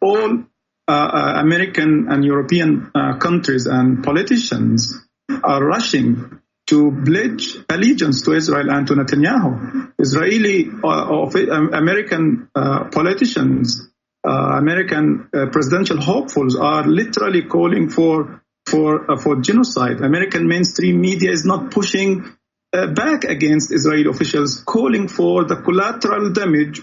all 0.00 0.44
uh, 0.88 0.92
uh, 0.92 1.32
American 1.38 2.06
and 2.10 2.24
European 2.24 2.90
countries 3.18 3.66
and 3.66 4.04
politicians 4.04 5.05
are 5.42 5.64
rushing 5.64 6.40
to 6.66 7.02
pledge 7.04 7.56
allegiance 7.68 8.22
to 8.22 8.32
Israel 8.32 8.70
and 8.70 8.86
to 8.88 8.94
Netanyahu. 8.94 9.92
Israeli 9.98 10.68
uh, 10.82 10.88
um, 10.88 11.72
American 11.72 12.50
uh, 12.54 12.88
politicians, 12.90 13.88
uh, 14.26 14.30
American 14.58 15.28
uh, 15.32 15.46
presidential 15.46 16.00
hopefuls 16.00 16.56
are 16.56 16.86
literally 16.86 17.42
calling 17.42 17.88
for 17.88 18.42
for 18.66 19.10
uh, 19.10 19.16
for 19.16 19.36
genocide. 19.36 20.00
American 20.00 20.48
mainstream 20.48 21.00
media 21.00 21.30
is 21.30 21.44
not 21.44 21.70
pushing 21.70 22.24
uh, 22.72 22.88
back 22.88 23.22
against 23.24 23.72
Israeli 23.72 24.10
officials, 24.10 24.62
calling 24.64 25.06
for 25.06 25.44
the 25.44 25.56
collateral 25.56 26.32
damage 26.32 26.82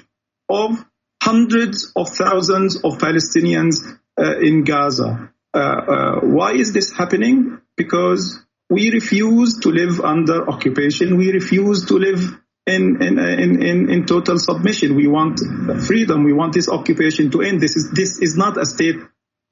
of 0.49 0.85
hundreds 1.21 1.91
of 1.95 2.09
thousands 2.09 2.77
of 2.77 2.97
Palestinians 2.99 3.75
in 4.17 4.63
Gaza. 4.63 5.29
why 5.53 6.53
is 6.53 6.71
this 6.71 6.93
happening? 6.93 7.59
Because 7.75 8.39
we 8.69 8.91
refuse 8.91 9.59
to 9.59 9.69
live 9.69 9.99
under 10.01 10.49
occupation. 10.49 11.17
We 11.17 11.31
refuse 11.31 11.85
to 11.87 11.95
live 11.95 12.37
in, 12.65 13.01
in, 13.01 13.19
in, 13.19 13.89
in, 13.89 14.05
total 14.05 14.39
submission. 14.39 14.95
We 14.95 15.07
want 15.07 15.39
freedom. 15.85 16.23
We 16.23 16.33
want 16.33 16.53
this 16.53 16.69
occupation 16.69 17.29
to 17.31 17.41
end. 17.41 17.61
This 17.61 17.75
is, 17.75 17.91
this 17.91 18.19
is 18.19 18.37
not 18.37 18.57
a 18.57 18.65
state 18.65 18.95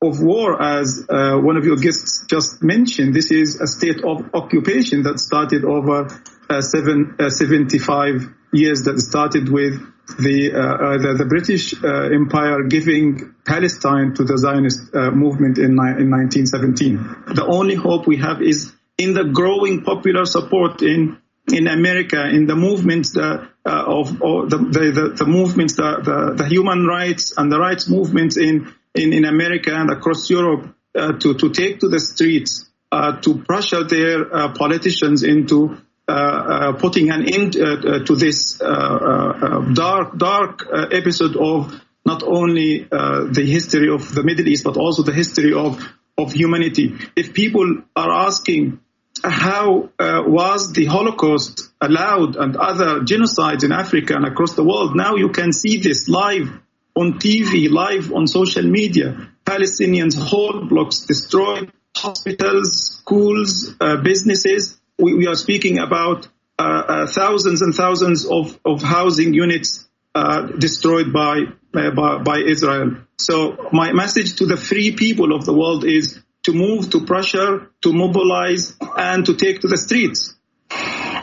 of 0.04 0.22
war, 0.22 0.62
as 0.62 1.06
uh, 1.10 1.38
one 1.38 1.58
of 1.58 1.66
your 1.66 1.76
guests 1.76 2.26
just 2.28 2.64
mentioned. 2.64 3.14
This 3.14 3.32
is 3.32 3.62
a 3.62 3.68
state 3.68 4.04
of 4.04 4.34
occupation 4.34 5.04
that 5.04 5.20
started 5.20 5.64
over 5.64 6.08
uh, 6.50 6.62
seven, 6.62 7.16
uh, 7.20 7.30
75 7.30 8.34
years, 8.52 8.84
that 8.84 9.00
started 9.00 9.50
with 9.50 9.80
the, 10.18 10.54
uh, 10.54 10.60
uh, 10.60 10.98
the, 10.98 11.14
the, 11.18 11.26
British 11.26 11.74
uh, 11.84 12.10
Empire 12.14 12.64
giving 12.64 13.36
Palestine 13.46 14.14
to 14.16 14.24
the 14.24 14.38
Zionist 14.38 14.94
movement 14.94 15.58
in, 15.58 15.72
in 15.72 16.10
1917. 16.12 17.34
The 17.36 17.46
only 17.46 17.76
hope 17.76 18.08
we 18.08 18.18
have 18.18 18.42
is 18.42 18.72
in 18.98 19.14
the 19.14 19.26
growing 19.26 19.84
popular 19.84 20.26
support 20.26 20.82
in 20.82 21.18
in 21.52 21.68
America, 21.68 22.30
in 22.30 22.46
the 22.46 22.56
movements 22.56 23.18
uh, 23.18 23.48
of, 23.66 24.22
of 24.22 24.50
the, 24.50 24.58
the, 24.58 25.14
the, 25.18 25.26
movements, 25.26 25.76
the, 25.76 26.00
the, 26.04 26.44
the, 26.44 26.48
human 26.48 26.86
rights 26.86 27.34
and 27.36 27.52
the 27.52 27.60
rights 27.60 27.90
movements 27.90 28.38
in, 28.38 28.72
in, 28.94 29.12
in 29.12 29.26
America 29.26 29.74
and 29.74 29.90
across 29.90 30.30
Europe 30.30 30.74
uh, 30.96 31.14
to, 31.14 31.34
to 31.34 31.50
take 31.50 31.80
to 31.80 31.90
the 31.90 32.00
streets, 32.00 32.70
uh, 32.92 33.20
to 33.22 33.40
pressure 33.40 33.84
their 33.84 34.34
uh, 34.34 34.54
politicians 34.54 35.24
into 35.24 35.70
uh, 35.70 35.76
uh, 35.76 35.91
Uh, 36.08 36.14
uh, 36.14 36.74
putting 36.74 37.10
an 37.10 37.24
end 37.32 37.56
uh, 37.56 38.04
to 38.04 38.16
this 38.16 38.58
dark, 38.58 40.18
dark 40.18 40.68
episode 40.92 41.38
of 41.38 41.80
not 42.06 42.24
only 42.24 42.88
the 42.90 43.46
history 43.46 43.90
of 43.90 44.14
the 44.14 44.24
Middle 44.24 44.48
East, 44.48 44.64
but 44.64 44.78
also 44.78 45.04
the 45.04 45.14
history 45.14 45.54
of, 45.54 45.82
of 46.18 46.34
humanity. 46.34 46.98
If 47.16 47.34
people 47.34 47.84
are 47.96 48.12
asking 48.28 48.80
how 49.24 49.90
uh, 50.00 50.24
was 50.26 50.74
the 50.74 50.86
Holocaust 50.86 51.70
allowed 51.80 52.36
and 52.36 52.56
other 52.56 53.02
genocides 53.02 53.64
in 53.64 53.72
Africa 53.72 54.16
and 54.16 54.26
across 54.26 54.54
the 54.56 54.64
world. 54.64 54.96
Now 54.96 55.16
you 55.16 55.30
can 55.30 55.54
see 55.54 55.78
this 55.78 56.08
live 56.08 56.50
on 56.96 57.20
TV, 57.20 57.70
live 57.70 58.12
on 58.12 58.28
social 58.28 58.64
media. 58.64 59.30
Palestinians, 59.46 60.18
whole 60.18 60.66
blocks 60.66 61.06
destroyed, 61.06 61.72
hospitals, 61.96 63.00
schools, 63.00 63.76
uh, 63.80 63.98
businesses. 63.98 64.81
We, 65.02 65.16
we, 65.16 65.28
are 65.28 65.36
speaking 65.36 65.80
about 65.80 66.28
uh, 66.60 66.62
uh 66.62 67.08
thousands 67.08 67.62
and 67.62 67.74
thousands 67.74 68.26
of, 68.26 68.60
of 68.64 68.84
housing 68.84 69.34
units 69.34 69.88
uh, 70.14 70.42
destroyed 70.44 71.12
by, 71.12 71.46
by, 71.74 72.18
by 72.20 72.38
Israel. 72.40 72.98
So 73.18 73.70
my 73.72 73.94
message 73.94 74.36
to 74.38 74.46
the 74.46 74.58
free 74.58 74.92
people 74.96 75.34
of 75.34 75.46
the 75.46 75.54
world 75.54 75.86
is 75.86 76.22
to 76.44 76.54
move, 76.54 76.90
to 76.92 77.06
pressure, 77.06 77.70
to 77.82 77.94
mobilize, 77.94 78.76
and 78.98 79.26
to 79.26 79.36
take 79.36 79.62
to 79.62 79.68
the 79.68 79.78
streets. 79.78 80.36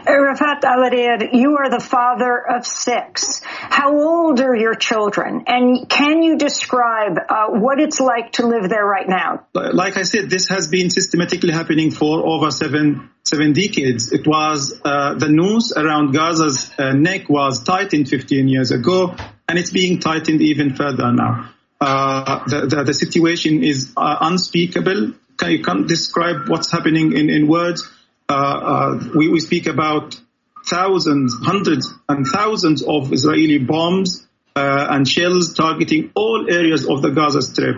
Rafat 0.09 0.65
Al 0.65 1.39
you 1.39 1.57
are 1.59 1.69
the 1.69 1.81
father 1.81 2.39
of 2.39 2.67
six. 2.67 3.41
How 3.45 3.95
old 3.95 4.41
are 4.41 4.55
your 4.55 4.75
children? 4.75 5.45
And 5.47 5.89
can 5.89 6.23
you 6.23 6.39
describe 6.39 7.19
uh, 7.29 7.49
what 7.49 7.79
it's 7.79 8.01
like 8.01 8.33
to 8.33 8.47
live 8.47 8.69
there 8.71 8.85
right 8.85 9.09
now? 9.09 9.47
Like 9.53 9.97
I 9.97 10.05
said, 10.05 10.31
this 10.31 10.49
has 10.49 10.69
been 10.69 10.89
systematically 10.91 11.53
happening 11.53 11.91
for 11.91 12.27
over 12.27 12.51
seven 12.51 13.11
seven 13.25 13.53
decades. 13.53 14.11
It 14.13 14.27
was 14.27 14.81
uh, 14.83 15.15
the 15.15 15.29
noose 15.29 15.73
around 15.77 16.15
Gaza's 16.15 16.71
uh, 16.79 16.93
neck 16.93 17.29
was 17.29 17.63
tightened 17.63 18.09
15 18.09 18.49
years 18.49 18.71
ago, 18.71 19.15
and 19.47 19.59
it's 19.59 19.71
being 19.71 20.01
tightened 20.01 20.41
even 20.41 20.75
further 20.75 21.13
now. 21.13 21.51
Uh, 21.81 22.45
the, 22.47 22.67
the, 22.67 22.85
the, 22.85 22.95
situation 22.95 23.63
is 23.63 23.93
uh, 23.97 24.17
unspeakable. 24.23 25.13
Can, 25.37 25.51
you 25.53 25.63
can't 25.63 25.87
describe 25.87 26.49
what's 26.49 26.73
happening 26.73 27.17
in, 27.17 27.31
in 27.31 27.47
words. 27.47 27.89
Uh, 28.29 28.33
uh, 28.33 29.09
we, 29.15 29.29
we 29.29 29.41
speak 29.41 29.67
about 29.67 30.21
thousands, 30.67 31.35
hundreds 31.43 31.93
and 32.09 32.27
thousands 32.27 32.83
of 32.83 33.13
Israeli 33.13 33.59
bombs 33.59 34.27
uh, 34.55 34.87
and 34.91 35.09
shells 35.09 35.55
targeting 35.55 36.11
all 36.15 36.47
areas 36.51 36.87
of 36.87 37.01
the 37.01 37.11
Gaza 37.11 37.43
Strip. 37.43 37.77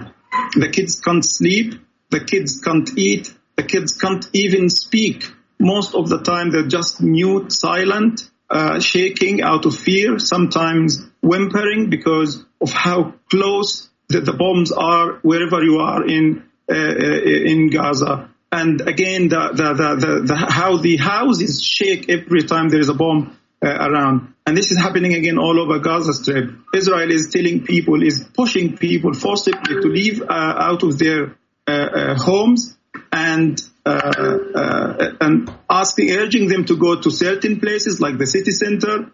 The 0.57 0.69
kids 0.69 1.01
can't 1.01 1.25
sleep. 1.25 1.75
The 2.11 2.21
kids 2.21 2.61
can't 2.61 2.91
eat. 2.97 3.33
The 3.57 3.63
kids 3.63 3.93
can't 3.93 4.27
even 4.33 4.69
speak. 4.71 5.31
Most 5.59 5.95
of 5.95 6.09
the 6.09 6.19
time 6.23 6.51
they're 6.51 6.67
just 6.67 7.01
mute, 7.01 7.53
silent, 7.53 8.31
uh, 8.49 8.81
shaking 8.81 9.43
out 9.43 9.67
of 9.67 9.77
fear, 9.77 10.19
sometimes 10.19 10.99
whimpering 11.23 11.91
because 11.91 12.45
of 12.61 12.73
how 12.73 13.15
close 13.31 13.89
the, 14.09 14.21
the 14.21 14.33
bombs 14.33 14.73
are 14.73 15.19
wherever 15.23 15.63
you 15.63 15.79
are 15.79 16.05
in 16.05 16.43
uh, 16.69 16.75
uh, 16.75 17.23
in 17.53 17.69
Gaza. 17.69 18.31
And 18.53 18.81
again, 18.81 19.29
the, 19.29 19.51
the, 19.55 19.75
the, 19.75 20.23
the, 20.27 20.37
how 20.37 20.77
the 20.77 20.97
houses 20.97 21.63
shake 21.63 22.09
every 22.09 22.43
time 22.43 22.69
there 22.69 22.81
is 22.81 22.89
a 22.89 22.95
bomb 22.95 23.37
uh, 23.63 23.69
around. 23.69 24.35
And 24.47 24.57
this 24.57 24.73
is 24.73 24.79
happening 24.79 25.15
again 25.15 25.39
all 25.39 25.61
over 25.61 25.79
Gaza 25.79 26.15
Strip. 26.15 26.51
Israel 26.75 27.11
is 27.11 27.31
telling 27.31 27.65
people, 27.65 28.03
is 28.03 28.27
pushing 28.35 28.77
people 28.77 29.15
forcibly 29.15 29.81
to 29.81 29.89
leave 29.89 30.23
uh, 30.23 30.27
out 30.29 30.83
of 30.83 30.99
their 30.99 31.37
uh, 31.69 31.71
uh, 31.71 32.15
homes 32.17 32.77
and 33.13 33.61
and 33.85 35.51
asking, 35.69 36.11
urging 36.11 36.49
them 36.49 36.65
to 36.65 36.77
go 36.77 37.01
to 37.01 37.11
certain 37.11 37.61
places 37.61 38.01
like 38.01 38.19
the 38.19 38.27
city 38.27 38.53
center 38.53 39.11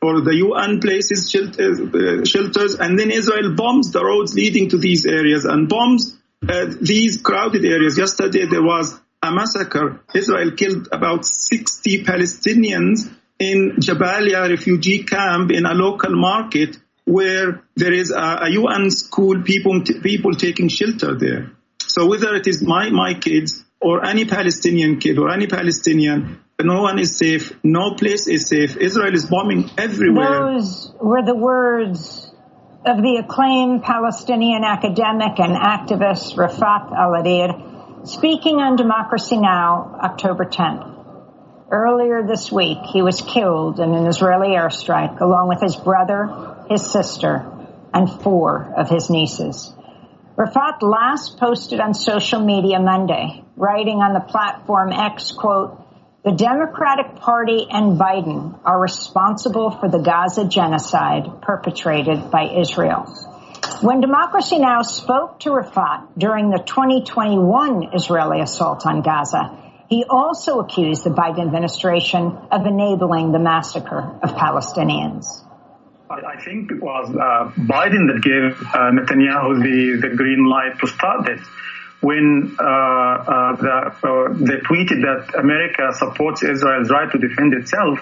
or 0.00 0.20
the 0.20 0.36
UN 0.36 0.80
places 0.80 1.34
uh, 1.34 2.24
shelters, 2.24 2.74
and 2.74 2.98
then 2.98 3.10
Israel 3.10 3.54
bombs 3.54 3.90
the 3.90 4.04
roads 4.04 4.34
leading 4.34 4.68
to 4.70 4.78
these 4.78 5.06
areas 5.06 5.44
and 5.44 5.68
bombs 5.68 6.14
uh, 6.14 6.17
Uh, 6.46 6.66
these 6.80 7.20
crowded 7.20 7.64
areas. 7.64 7.98
Yesterday 7.98 8.46
there 8.46 8.62
was 8.62 8.98
a 9.22 9.32
massacre. 9.32 10.00
Israel 10.14 10.52
killed 10.52 10.88
about 10.92 11.24
60 11.24 12.04
Palestinians 12.04 13.12
in 13.38 13.76
Jabalia 13.80 14.48
refugee 14.48 15.04
camp 15.04 15.50
in 15.50 15.66
a 15.66 15.74
local 15.74 16.14
market 16.14 16.76
where 17.04 17.62
there 17.74 17.92
is 17.92 18.10
a, 18.10 18.38
a 18.42 18.50
UN 18.50 18.90
school, 18.90 19.42
people, 19.42 19.82
people 20.02 20.32
taking 20.32 20.68
shelter 20.68 21.16
there. 21.16 21.50
So 21.80 22.06
whether 22.06 22.34
it 22.34 22.46
is 22.46 22.62
my, 22.62 22.90
my 22.90 23.14
kids 23.14 23.64
or 23.80 24.04
any 24.04 24.24
Palestinian 24.24 25.00
kid 25.00 25.18
or 25.18 25.30
any 25.30 25.46
Palestinian, 25.46 26.40
no 26.60 26.82
one 26.82 26.98
is 26.98 27.16
safe. 27.16 27.52
No 27.64 27.94
place 27.94 28.26
is 28.26 28.48
safe. 28.48 28.76
Israel 28.76 29.14
is 29.14 29.26
bombing 29.26 29.70
everywhere. 29.78 30.52
Those 30.52 30.92
were 31.00 31.22
the 31.24 31.34
words 31.34 32.27
of 32.88 33.02
the 33.02 33.16
acclaimed 33.16 33.82
Palestinian 33.82 34.64
academic 34.64 35.38
and 35.38 35.54
activist 35.54 36.36
Rafat 36.36 36.90
Al 36.96 38.06
speaking 38.06 38.60
on 38.60 38.76
Democracy 38.76 39.36
Now! 39.36 39.98
October 40.02 40.46
10th. 40.46 40.94
Earlier 41.70 42.26
this 42.26 42.50
week, 42.50 42.78
he 42.90 43.02
was 43.02 43.20
killed 43.20 43.78
in 43.78 43.92
an 43.92 44.06
Israeli 44.06 44.56
airstrike 44.56 45.20
along 45.20 45.48
with 45.48 45.60
his 45.60 45.76
brother, 45.76 46.64
his 46.70 46.90
sister, 46.90 47.44
and 47.92 48.10
four 48.22 48.72
of 48.74 48.88
his 48.88 49.10
nieces. 49.10 49.70
Rafat 50.36 50.80
last 50.80 51.36
posted 51.36 51.80
on 51.80 51.92
social 51.92 52.40
media 52.40 52.80
Monday, 52.80 53.44
writing 53.56 53.98
on 53.98 54.14
the 54.14 54.20
platform 54.20 54.92
X, 54.92 55.32
quote, 55.32 55.84
The 56.28 56.34
Democratic 56.34 57.16
Party 57.16 57.66
and 57.70 57.98
Biden 57.98 58.60
are 58.62 58.78
responsible 58.78 59.70
for 59.70 59.88
the 59.88 59.96
Gaza 59.96 60.44
genocide 60.46 61.40
perpetrated 61.40 62.30
by 62.30 62.50
Israel. 62.60 63.04
When 63.80 64.02
Democracy 64.02 64.58
Now! 64.58 64.82
spoke 64.82 65.40
to 65.40 65.48
Rafat 65.48 66.06
during 66.18 66.50
the 66.50 66.58
2021 66.58 67.94
Israeli 67.94 68.42
assault 68.42 68.84
on 68.84 69.00
Gaza, 69.00 69.56
he 69.88 70.04
also 70.04 70.60
accused 70.60 71.02
the 71.02 71.08
Biden 71.08 71.46
administration 71.46 72.36
of 72.52 72.66
enabling 72.66 73.32
the 73.32 73.38
massacre 73.38 74.18
of 74.22 74.34
Palestinians. 74.34 75.24
I 76.10 76.38
think 76.44 76.70
it 76.70 76.82
was 76.82 77.08
uh, 77.08 77.52
Biden 77.58 78.12
that 78.12 78.20
gave 78.20 78.52
uh, 78.74 78.92
Netanyahu 78.92 79.62
the, 79.62 80.08
the 80.08 80.14
green 80.14 80.44
light 80.44 80.78
to 80.80 80.88
start 80.88 81.24
this. 81.24 81.40
When 82.00 82.56
uh, 82.58 82.62
uh 82.62 83.56
the, 83.56 83.74
uh, 84.02 84.32
they 84.34 84.58
tweeted 84.68 85.02
that 85.02 85.34
America 85.38 85.92
supports 85.94 86.42
Israel's 86.42 86.90
right 86.90 87.10
to 87.10 87.18
defend 87.18 87.54
itself, 87.54 87.98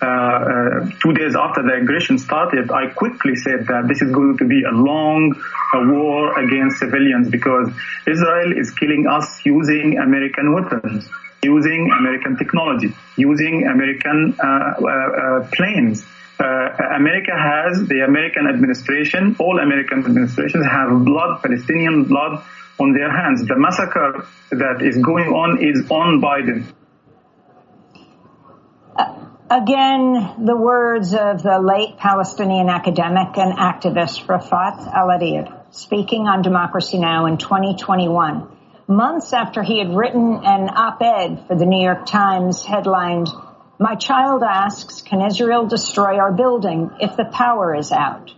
uh, 0.00 0.88
two 1.02 1.12
days 1.12 1.34
after 1.36 1.62
the 1.62 1.74
aggression 1.82 2.18
started, 2.18 2.70
I 2.70 2.86
quickly 2.88 3.36
said 3.36 3.66
that 3.66 3.88
this 3.88 4.00
is 4.00 4.10
going 4.12 4.38
to 4.38 4.46
be 4.46 4.62
a 4.62 4.72
long 4.72 5.34
war 5.74 6.38
against 6.38 6.78
civilians 6.78 7.28
because 7.28 7.68
Israel 8.06 8.56
is 8.56 8.70
killing 8.70 9.06
us 9.06 9.44
using 9.44 9.98
American 9.98 10.54
weapons 10.54 11.10
using 11.42 11.90
American 11.98 12.36
technology, 12.36 12.94
using 13.16 13.66
American 13.66 14.36
uh, 14.38 14.46
uh, 14.46 14.88
uh 14.88 15.48
planes. 15.52 16.04
Uh, 16.38 16.68
America 16.96 17.32
has, 17.36 17.86
the 17.88 18.00
American 18.00 18.46
administration, 18.46 19.36
all 19.38 19.58
American 19.58 20.04
administrations 20.04 20.64
have 20.66 21.04
blood, 21.04 21.42
Palestinian 21.42 22.04
blood 22.04 22.42
on 22.80 22.92
their 22.92 23.10
hands. 23.10 23.46
The 23.46 23.56
massacre 23.56 24.26
that 24.50 24.82
is 24.82 24.96
going 24.96 25.28
on 25.28 25.62
is 25.62 25.90
on 25.90 26.20
Biden. 26.20 26.72
Uh, 28.96 29.26
again, 29.50 30.44
the 30.46 30.56
words 30.56 31.14
of 31.14 31.42
the 31.42 31.60
late 31.60 31.98
Palestinian 31.98 32.68
academic 32.68 33.36
and 33.36 33.52
activist 33.58 34.26
Rafat 34.26 34.86
Al 34.92 35.64
speaking 35.70 36.26
on 36.26 36.42
Democracy 36.42 36.98
Now! 36.98 37.26
in 37.26 37.36
2021 37.36 38.48
months 38.90 39.32
after 39.32 39.62
he 39.62 39.78
had 39.78 39.94
written 39.94 40.40
an 40.44 40.68
op-ed 40.68 41.46
for 41.46 41.56
the 41.56 41.64
New 41.64 41.82
York 41.82 42.06
Times 42.06 42.62
headlined, 42.64 43.28
My 43.78 43.94
child 43.94 44.42
asks, 44.42 45.00
can 45.02 45.24
Israel 45.24 45.66
destroy 45.66 46.18
our 46.18 46.32
building 46.32 46.90
if 47.00 47.16
the 47.16 47.24
power 47.24 47.74
is 47.74 47.92
out? 47.92 48.34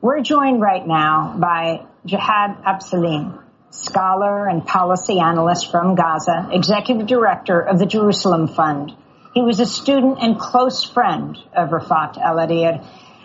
We're 0.00 0.20
joined 0.22 0.62
right 0.62 0.86
now 0.86 1.34
by 1.38 1.86
Jihad 2.06 2.62
Abusalim, 2.62 3.42
scholar 3.70 4.46
and 4.48 4.66
policy 4.66 5.20
analyst 5.20 5.70
from 5.70 5.94
Gaza, 5.94 6.48
executive 6.52 7.06
director 7.06 7.60
of 7.60 7.78
the 7.78 7.86
Jerusalem 7.86 8.48
Fund. 8.48 8.92
He 9.34 9.42
was 9.42 9.60
a 9.60 9.66
student 9.66 10.18
and 10.20 10.38
close 10.38 10.84
friend 10.84 11.36
of 11.54 11.70
Rafat 11.70 12.14
Alareer. 12.14 12.84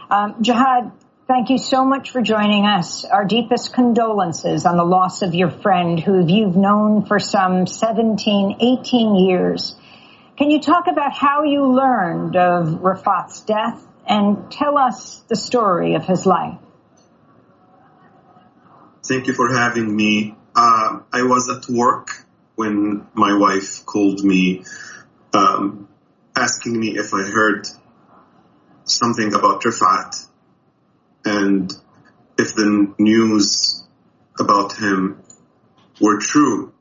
Um, 0.10 0.42
Jihad, 0.42 0.92
Thank 1.28 1.50
you 1.50 1.58
so 1.58 1.84
much 1.84 2.12
for 2.12 2.22
joining 2.22 2.68
us. 2.68 3.04
Our 3.04 3.26
deepest 3.26 3.74
condolences 3.74 4.68
on 4.68 4.78
the 4.78 4.84
loss 4.84 5.24
of 5.24 5.34
your 5.34 5.50
friend 5.50 6.00
who 6.00 6.24
you've 6.24 6.56
known 6.56 7.08
for 7.08 7.20
some 7.20 7.66
17, 7.66 8.58
18 8.62 9.16
years. 9.16 9.76
Can 10.38 10.52
you 10.52 10.62
talk 10.62 10.86
about 10.86 11.14
how 11.14 11.44
you 11.44 11.66
learned 11.66 12.36
of 12.36 12.68
Rafat's 12.80 13.42
death 13.42 13.84
and 14.08 14.52
tell 14.52 14.78
us 14.78 15.24
the 15.28 15.36
story 15.36 15.96
of 15.96 16.06
his 16.06 16.28
life? 16.28 16.60
Thank 19.08 19.28
you 19.28 19.34
for 19.34 19.54
having 19.54 19.96
me. 19.96 20.36
Uh, 20.56 21.00
I 21.14 21.24
was 21.24 21.48
at 21.50 21.70
work 21.70 22.26
when 22.56 23.06
my 23.14 23.38
wife 23.38 23.86
called 23.86 24.24
me 24.24 24.64
um, 25.34 25.88
asking 26.36 26.80
me 26.80 26.98
if 26.98 27.14
I 27.14 27.24
heard 27.24 27.68
something 28.86 29.34
about 29.34 29.62
Rafat 29.62 30.28
and 31.24 31.72
if 32.38 32.56
the 32.56 32.94
news 32.98 33.84
about 34.40 34.74
him 34.74 35.22
were 36.02 36.20
true, 36.20 36.74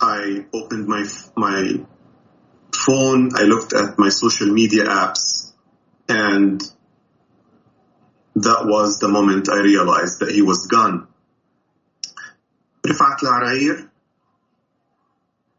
I 0.00 0.46
opened 0.52 0.86
my 0.86 1.04
my 1.36 1.84
phone, 2.72 3.30
I 3.36 3.42
looked 3.42 3.72
at 3.72 3.98
my 3.98 4.08
social 4.08 4.46
media 4.46 4.84
apps, 4.84 5.52
and 6.08 6.62
that 8.42 8.66
was 8.66 8.98
the 8.98 9.08
moment 9.08 9.48
I 9.48 9.60
realized 9.60 10.20
that 10.20 10.30
he 10.30 10.42
was 10.42 10.66
gone. 10.66 11.08
Rifat 12.86 13.22
al 13.22 13.88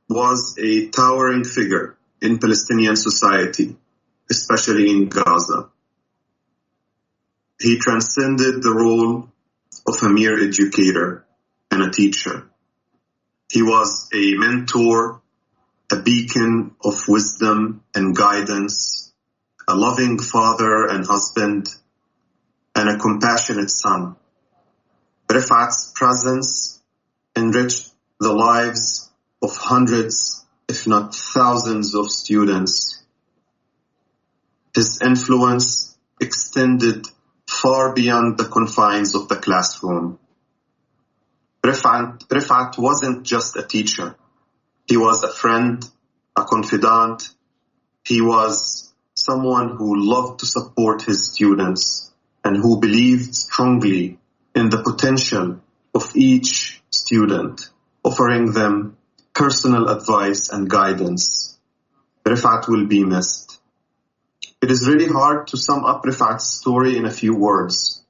was 0.09 0.55
a 0.57 0.87
towering 0.89 1.43
figure 1.43 1.97
in 2.21 2.39
Palestinian 2.39 2.95
society, 2.95 3.75
especially 4.29 4.89
in 4.89 5.07
Gaza. 5.07 5.69
He 7.61 7.77
transcended 7.77 8.63
the 8.63 8.73
role 8.73 9.29
of 9.87 10.03
a 10.03 10.09
mere 10.09 10.41
educator 10.41 11.25
and 11.71 11.83
a 11.83 11.91
teacher. 11.91 12.49
He 13.51 13.61
was 13.61 14.09
a 14.13 14.35
mentor, 14.35 15.21
a 15.91 15.97
beacon 15.97 16.75
of 16.83 17.07
wisdom 17.07 17.83
and 17.93 18.15
guidance, 18.15 19.13
a 19.67 19.75
loving 19.75 20.19
father 20.19 20.85
and 20.85 21.05
husband, 21.05 21.67
and 22.79 22.87
a 22.87 22.97
compassionate 22.97 23.69
son. 23.69 24.15
Rifat's 25.27 25.91
presence 25.93 26.81
enriched 27.35 27.91
the 28.21 28.31
lives 28.31 29.11
of 29.41 29.51
hundreds, 29.57 30.45
if 30.69 30.87
not 30.87 31.13
thousands 31.13 31.93
of 31.93 32.09
students. 32.09 33.03
His 34.73 35.01
influence 35.01 35.97
extended 36.21 37.05
far 37.49 37.93
beyond 37.93 38.37
the 38.37 38.45
confines 38.45 39.13
of 39.13 39.27
the 39.27 39.35
classroom. 39.35 40.17
Rifat, 41.61 42.29
Rifat 42.29 42.77
wasn't 42.77 43.25
just 43.25 43.57
a 43.57 43.63
teacher. 43.63 44.15
He 44.87 44.95
was 44.95 45.23
a 45.23 45.33
friend, 45.33 45.83
a 46.33 46.45
confidant. 46.45 47.27
He 48.05 48.21
was 48.21 48.93
someone 49.15 49.75
who 49.75 49.99
loved 49.99 50.39
to 50.39 50.45
support 50.45 51.01
his 51.01 51.33
students 51.33 52.08
and 52.49 52.57
who 52.57 52.79
believed 52.79 53.35
strongly 53.35 54.17
in 54.55 54.71
the 54.71 54.81
potential 54.81 55.61
of 55.93 56.11
each 56.15 56.81
student, 56.89 57.69
offering 58.03 58.53
them 58.53 58.97
personal 59.35 59.87
advice 59.87 60.49
and 60.49 60.67
guidance. 60.67 61.59
Rifat 62.25 62.67
will 62.67 62.87
be 62.87 63.03
missed. 63.03 63.59
It 64.63 64.71
is 64.71 64.87
really 64.87 65.05
hard 65.05 65.45
to 65.49 65.57
sum 65.57 65.85
up 65.85 66.01
Rifat's 66.01 66.47
story 66.47 66.97
in 66.97 67.05
a 67.05 67.11
few 67.11 67.35
words. 67.35 68.03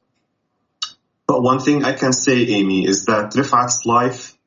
But 1.28 1.44
one 1.44 1.60
thing 1.60 1.84
I 1.84 1.92
can 1.92 2.14
say, 2.14 2.38
Amy, 2.60 2.88
is 2.88 3.06
that 3.06 3.34
Rifat's 3.34 3.86
life 3.86 4.38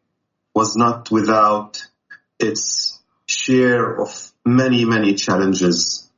was 0.54 0.74
not 0.74 1.10
without 1.10 1.84
its 2.38 2.98
share 3.26 4.00
of 4.00 4.32
many, 4.46 4.86
many 4.86 5.12
challenges. 5.16 6.10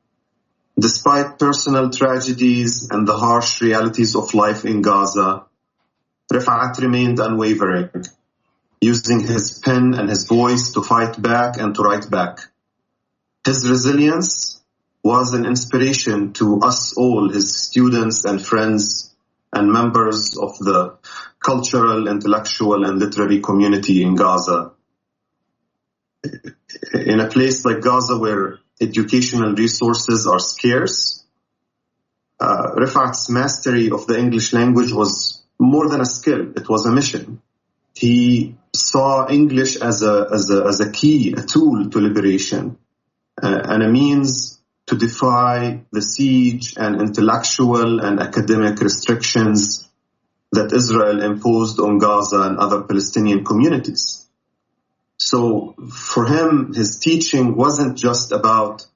Despite 0.79 1.39
personal 1.39 1.91
tragedies 1.91 2.89
and 2.91 3.07
the 3.07 3.17
harsh 3.17 3.61
realities 3.61 4.17
of 4.17 4.35
life 4.35 4.65
in 4.65 4.83
Gaza, 4.83 5.47
Rifat 6.33 6.81
remained 6.81 7.21
unwavering, 7.21 7.91
using 8.81 9.21
his 9.21 9.61
pen 9.61 9.95
and 9.95 10.09
his 10.09 10.27
voice 10.27 10.73
to 10.73 10.83
fight 10.83 11.21
back 11.21 11.59
and 11.59 11.75
to 11.75 11.83
write 11.83 12.11
back. 12.11 12.41
His 13.47 13.69
resilience 13.71 14.63
was 15.05 15.35
an 15.35 15.47
inspiration 15.47 16.33
to 16.33 16.61
us 16.61 16.97
all, 16.97 17.31
his 17.31 17.57
students 17.57 18.25
and 18.25 18.45
friends 18.45 19.15
and 19.53 19.71
members 19.71 20.37
of 20.37 20.59
the 20.59 20.97
cultural, 21.39 22.09
intellectual, 22.09 22.85
and 22.85 22.99
literary 22.99 23.41
community 23.41 24.03
in 24.03 24.17
Gaza. 24.17 24.73
In 26.95 27.21
a 27.21 27.29
place 27.29 27.65
like 27.65 27.81
Gaza 27.81 28.19
where 28.19 28.59
educational 28.81 29.55
resources 29.55 30.27
are 30.27 30.39
scarce, 30.39 31.25
uh, 32.41 32.73
Rifat's 32.77 33.31
mastery 33.31 33.91
of 33.91 34.07
the 34.07 34.19
English 34.19 34.53
language 34.53 34.93
was 34.93 35.43
more 35.59 35.89
than 35.89 36.01
a 36.01 36.07
skill, 36.07 36.53
it 36.57 36.69
was 36.69 36.85
a 36.85 36.93
mission. 36.93 37.41
He 37.95 38.57
saw 38.75 39.29
English 39.29 39.77
as 39.77 40.03
a, 40.03 40.29
as 40.33 40.51
a, 40.51 40.65
as 40.65 40.81
a 40.81 40.91
key, 40.91 41.33
a 41.33 41.43
tool 41.43 41.91
to 41.91 42.01
liberation, 42.01 42.77
uh, 43.41 43.61
and 43.65 43.83
a 43.83 43.89
means 43.89 44.61
to 44.87 44.97
defy 44.97 45.85
the 45.93 46.03
siege 46.03 46.75
and 46.77 47.01
intellectual 47.01 48.01
and 48.01 48.21
academic 48.21 48.81
restrictions 48.81 49.89
that 50.53 50.73
Israel 50.73 51.23
imposed 51.23 51.81
on 51.81 51.99
Gaza 51.99 52.43
and 52.43 52.59
other 52.59 52.83
Palestinian 52.83 53.45
communities. 53.45 54.24
So 55.19 55.75
for 55.91 56.27
him, 56.27 56.75
his 56.75 56.99
teaching 56.99 57.57
wasn't 57.57 57.97
just 57.97 58.33
about 58.33 58.87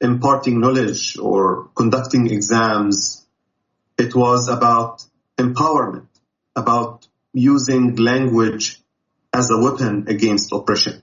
imparting 0.00 0.60
knowledge 0.60 1.18
or 1.18 1.68
conducting 1.74 2.30
exams. 2.30 3.26
It 3.98 4.14
was 4.14 4.48
about 4.48 5.04
empowerment, 5.38 6.06
about 6.54 7.06
using 7.32 7.96
language 7.96 8.80
as 9.32 9.50
a 9.50 9.58
weapon 9.58 10.06
against 10.08 10.52
oppression. 10.52 11.02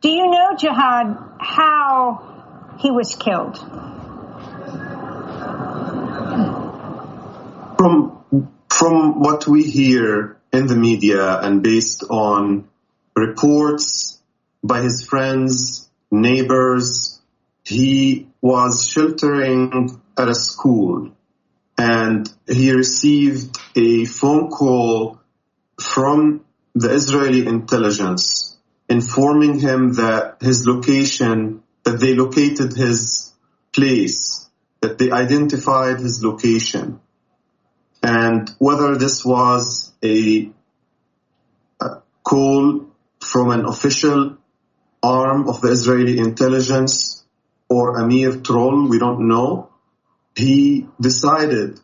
Do 0.00 0.08
you 0.10 0.30
know, 0.30 0.56
Jihad, 0.56 1.16
how 1.40 2.76
he 2.78 2.90
was 2.90 3.16
killed? 3.16 3.58
From 7.76 8.17
from 8.70 9.20
what 9.20 9.46
we 9.46 9.64
hear 9.64 10.38
in 10.52 10.66
the 10.66 10.76
media 10.76 11.38
and 11.40 11.62
based 11.62 12.04
on 12.08 12.68
reports 13.14 14.20
by 14.62 14.80
his 14.80 15.04
friends, 15.04 15.88
neighbors, 16.10 17.20
he 17.64 18.28
was 18.40 18.86
sheltering 18.86 20.00
at 20.16 20.28
a 20.28 20.34
school 20.34 21.10
and 21.76 22.28
he 22.46 22.72
received 22.72 23.56
a 23.76 24.04
phone 24.04 24.50
call 24.50 25.20
from 25.80 26.44
the 26.74 26.90
Israeli 26.90 27.46
intelligence 27.46 28.48
informing 28.88 29.60
him 29.60 29.94
that 29.94 30.38
his 30.40 30.66
location, 30.66 31.62
that 31.84 32.00
they 32.00 32.14
located 32.14 32.74
his 32.74 33.32
place, 33.72 34.48
that 34.80 34.98
they 34.98 35.10
identified 35.10 36.00
his 36.00 36.24
location. 36.24 37.00
And 38.08 38.48
whether 38.56 38.96
this 38.96 39.22
was 39.22 39.92
a, 40.02 40.50
a 41.78 41.88
call 42.22 42.86
from 43.20 43.50
an 43.50 43.66
official 43.66 44.38
arm 45.02 45.46
of 45.46 45.60
the 45.60 45.68
Israeli 45.68 46.16
intelligence 46.18 47.22
or 47.68 47.98
a 47.98 48.06
mere 48.06 48.34
troll, 48.40 48.88
we 48.88 48.98
don't 48.98 49.28
know. 49.28 49.68
He 50.34 50.86
decided 50.98 51.80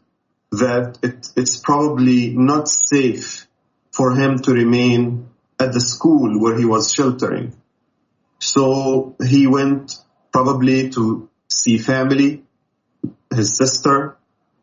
that 0.53 0.99
it, 1.03 1.29
it's 1.37 1.59
probably 1.59 2.31
not 2.31 2.69
safe 2.71 3.47
for 3.91 4.15
him 4.15 4.39
to 4.45 4.53
remain 4.55 5.29
at 5.61 5.75
the 5.75 5.81
school 5.81 6.41
where 6.41 6.57
he 6.57 6.65
was 6.65 6.91
sheltering. 6.91 7.55
So 8.39 9.15
he 9.23 9.47
went 9.47 9.97
probably 10.33 10.89
to 10.91 11.29
see 11.51 11.77
family, 11.77 12.45
his 13.31 13.59
sister, 13.59 14.17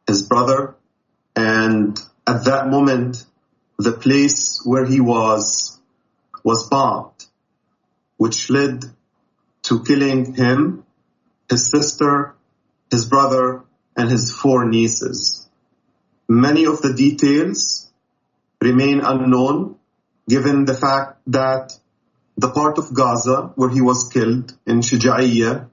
his 0.08 0.24
brother, 0.24 0.76
and 1.42 2.00
at 2.28 2.46
that 2.46 2.70
moment, 2.70 3.26
the 3.80 3.94
place 3.94 4.62
where 4.64 4.86
he 4.86 5.00
was 5.00 5.80
was 6.44 6.70
bombed, 6.70 7.26
which 8.18 8.50
led 8.50 8.84
to 9.64 9.84
killing 9.84 10.36
him, 10.36 10.84
his 11.50 11.68
sister, 11.68 12.36
his 12.92 13.06
brother, 13.06 13.64
and 13.98 14.10
his 14.10 14.32
four 14.32 14.66
nieces. 14.66 15.48
Many 16.30 16.66
of 16.66 16.82
the 16.82 16.94
details 16.94 17.92
remain 18.62 19.02
unknown 19.02 19.76
given 20.30 20.66
the 20.66 20.76
fact 20.76 21.22
that 21.28 21.74
the 22.38 22.52
part 22.52 22.78
of 22.78 22.94
Gaza 22.94 23.52
where 23.56 23.70
he 23.70 23.82
was 23.82 24.10
killed 24.10 24.54
in 24.66 24.82
Shuja'iyya 24.82 25.70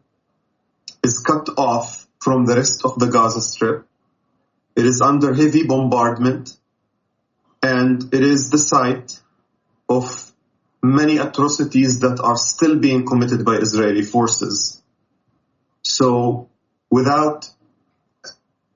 is 1.05 1.19
cut 1.19 1.49
off 1.57 2.07
from 2.21 2.47
the 2.47 2.57
rest 2.57 2.85
of 2.85 2.99
the 2.99 3.07
Gaza 3.07 3.41
Strip. 3.41 3.88
It 4.79 4.87
is 4.87 5.01
under 5.01 5.35
heavy 5.35 5.65
bombardment 5.65 6.57
and 7.61 8.15
it 8.15 8.23
is 8.23 8.51
the 8.51 8.59
site 8.59 9.19
of 9.89 10.31
many 10.81 11.19
atrocities 11.19 11.99
that 11.99 12.21
are 12.21 12.37
still 12.37 12.79
being 12.79 13.05
committed 13.05 13.45
by 13.45 13.57
Israeli 13.57 14.03
forces. 14.03 14.81
So 15.83 16.49
without 16.91 17.51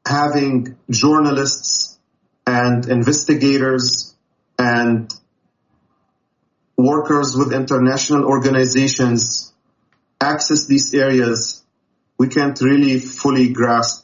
having 0.04 0.76
journalists 0.90 2.00
and 2.48 2.88
investigators 2.88 4.16
and 4.58 5.14
workers 6.76 7.36
with 7.36 7.52
international 7.52 8.24
organizations 8.24 9.52
access 10.20 10.66
these 10.66 10.92
areas, 10.94 11.62
we 12.18 12.26
can't 12.26 12.60
really 12.60 12.98
fully 12.98 13.50
grasp 13.50 14.01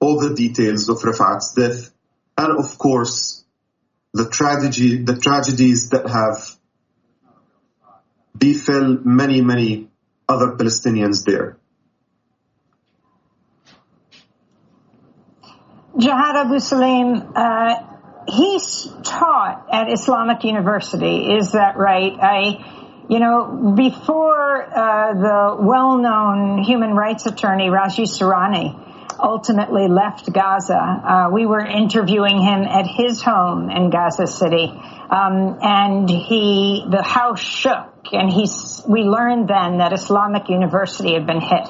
all 0.00 0.20
the 0.20 0.34
details 0.34 0.88
of 0.88 0.98
Rafat's 0.98 1.54
death. 1.54 1.90
And 2.36 2.58
of 2.58 2.78
course, 2.78 3.44
the 4.12 4.28
tragedy, 4.28 5.02
the 5.02 5.16
tragedies 5.16 5.90
that 5.90 6.08
have 6.08 6.56
befell 8.36 8.98
many, 9.04 9.42
many 9.42 9.88
other 10.28 10.52
Palestinians 10.52 11.24
there. 11.24 11.58
Jihad 15.98 16.46
Abusalim, 16.46 17.32
uh, 17.34 17.82
he's 18.28 18.86
taught 19.02 19.66
at 19.72 19.90
Islamic 19.90 20.44
University. 20.44 21.34
Is 21.36 21.52
that 21.52 21.76
right? 21.76 22.12
I, 22.12 23.04
you 23.08 23.18
know, 23.18 23.74
before 23.76 24.62
uh, 24.62 25.14
the 25.14 25.56
well-known 25.58 26.62
human 26.62 26.90
rights 26.90 27.26
attorney 27.26 27.68
Raji 27.68 28.04
Sourani 28.04 28.87
ultimately 29.18 29.88
left 29.88 30.32
Gaza, 30.32 30.76
uh, 30.76 31.30
we 31.32 31.46
were 31.46 31.64
interviewing 31.64 32.40
him 32.40 32.62
at 32.62 32.86
his 32.86 33.22
home 33.22 33.70
in 33.70 33.90
Gaza 33.90 34.26
City, 34.26 34.72
um, 35.10 35.58
and 35.62 36.08
he, 36.08 36.84
the 36.88 37.02
house 37.02 37.40
shook, 37.40 38.12
and 38.12 38.30
he, 38.30 38.48
we 38.86 39.02
learned 39.02 39.48
then 39.48 39.78
that 39.78 39.92
Islamic 39.92 40.48
University 40.48 41.14
had 41.14 41.26
been 41.26 41.40
hit. 41.40 41.68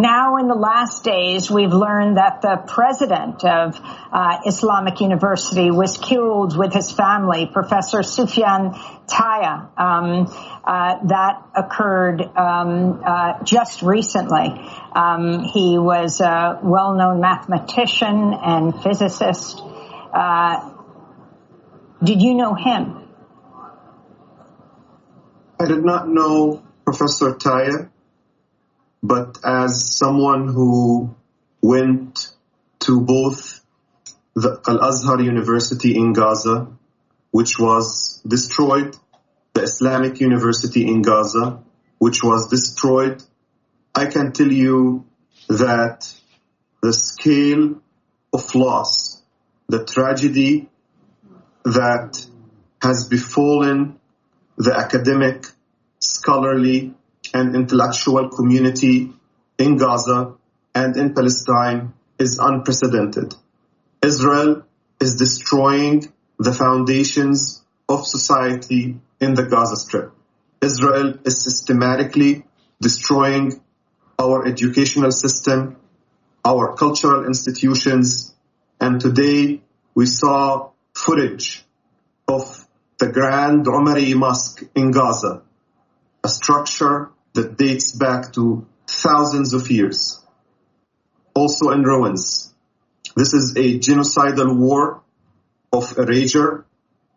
Now, 0.00 0.38
in 0.38 0.48
the 0.48 0.54
last 0.54 1.04
days, 1.04 1.50
we've 1.50 1.74
learned 1.74 2.16
that 2.16 2.40
the 2.40 2.56
president 2.66 3.44
of 3.44 3.78
uh, 4.10 4.38
Islamic 4.46 4.98
University 5.02 5.70
was 5.70 5.98
killed 5.98 6.56
with 6.56 6.72
his 6.72 6.90
family, 6.90 7.46
Professor 7.52 8.02
Sufyan 8.02 8.72
Tayeh. 9.06 9.78
Um, 9.78 10.26
uh, 10.64 11.06
that 11.08 11.42
occurred 11.54 12.22
um, 12.22 13.02
uh, 13.04 13.44
just 13.44 13.82
recently. 13.82 14.48
Um, 14.94 15.44
he 15.44 15.76
was 15.76 16.22
a 16.22 16.58
well-known 16.62 17.20
mathematician 17.20 18.32
and 18.42 18.82
physicist. 18.82 19.60
Uh, 20.14 20.70
did 22.02 22.22
you 22.22 22.32
know 22.32 22.54
him? 22.54 23.06
I 25.60 25.66
did 25.66 25.84
not 25.84 26.08
know 26.08 26.62
Professor 26.86 27.34
Tayeh 27.34 27.90
but 29.02 29.38
as 29.44 29.96
someone 29.96 30.48
who 30.48 31.14
went 31.62 32.28
to 32.80 33.00
both 33.00 33.60
the 34.34 34.60
Al-Azhar 34.66 35.20
University 35.20 35.96
in 35.96 36.12
Gaza, 36.12 36.68
which 37.30 37.58
was 37.58 38.22
destroyed, 38.26 38.96
the 39.54 39.62
Islamic 39.62 40.20
University 40.20 40.86
in 40.86 41.02
Gaza, 41.02 41.62
which 41.98 42.22
was 42.22 42.48
destroyed, 42.48 43.22
I 43.94 44.06
can 44.06 44.32
tell 44.32 44.50
you 44.50 45.04
that 45.48 46.12
the 46.82 46.92
scale 46.92 47.80
of 48.32 48.54
loss, 48.54 49.22
the 49.68 49.84
tragedy 49.84 50.68
that 51.64 52.24
has 52.82 53.08
befallen 53.08 53.98
the 54.56 54.74
academic, 54.74 55.46
scholarly, 55.98 56.94
and 57.34 57.54
intellectual 57.54 58.28
community 58.28 59.12
in 59.58 59.76
Gaza 59.76 60.34
and 60.74 60.96
in 60.96 61.14
Palestine 61.14 61.92
is 62.18 62.38
unprecedented. 62.38 63.34
Israel 64.02 64.64
is 65.00 65.16
destroying 65.16 66.12
the 66.38 66.52
foundations 66.52 67.64
of 67.88 68.06
society 68.06 68.98
in 69.20 69.34
the 69.34 69.44
Gaza 69.44 69.76
Strip. 69.76 70.12
Israel 70.62 71.18
is 71.24 71.42
systematically 71.42 72.44
destroying 72.80 73.60
our 74.18 74.46
educational 74.46 75.10
system, 75.10 75.76
our 76.44 76.74
cultural 76.76 77.26
institutions, 77.26 78.34
and 78.80 79.00
today 79.00 79.62
we 79.94 80.06
saw 80.06 80.70
footage 80.94 81.64
of 82.28 82.66
the 82.98 83.10
Grand 83.10 83.66
Umari 83.66 84.14
Mosque 84.14 84.62
in 84.74 84.90
Gaza, 84.90 85.42
a 86.22 86.28
structure 86.28 87.10
that 87.34 87.56
dates 87.56 87.92
back 87.92 88.32
to 88.32 88.66
thousands 88.86 89.54
of 89.54 89.70
years, 89.70 90.20
also 91.34 91.70
in 91.70 91.82
ruins. 91.82 92.52
This 93.16 93.34
is 93.34 93.56
a 93.56 93.78
genocidal 93.78 94.56
war 94.56 95.02
of 95.72 95.96
erasure, 95.98 96.66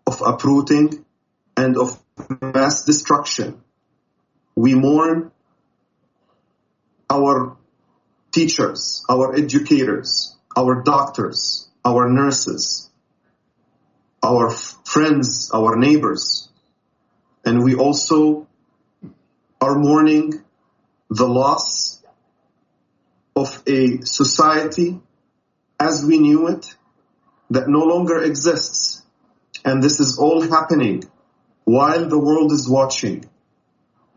of 0.05 0.21
uprooting, 0.21 1.05
and 1.57 1.77
of 1.77 1.99
mass 2.41 2.85
destruction. 2.85 3.61
We 4.55 4.75
mourn 4.75 5.31
our 7.09 7.57
teachers, 8.31 9.03
our 9.09 9.35
educators, 9.35 10.35
our 10.55 10.81
doctors, 10.81 11.69
our 11.85 12.09
nurses, 12.09 12.89
our 14.23 14.49
friends, 14.49 15.51
our 15.53 15.75
neighbors. 15.75 16.49
And 17.45 17.63
we 17.63 17.75
also 17.75 18.47
are 19.63 19.75
mourning 19.79 20.43
the 21.09 21.27
loss 21.27 22.03
of 23.35 23.63
a 23.67 24.01
society 24.01 24.99
as 25.79 26.03
we 26.05 26.19
knew 26.19 26.47
it 26.47 26.75
that 27.49 27.67
no 27.67 27.83
longer 27.93 28.21
exists. 28.21 29.03
And 29.65 29.81
this 29.81 29.99
is 29.99 30.17
all 30.17 30.41
happening 30.41 31.03
while 31.65 32.07
the 32.09 32.19
world 32.19 32.51
is 32.51 32.67
watching. 32.69 33.25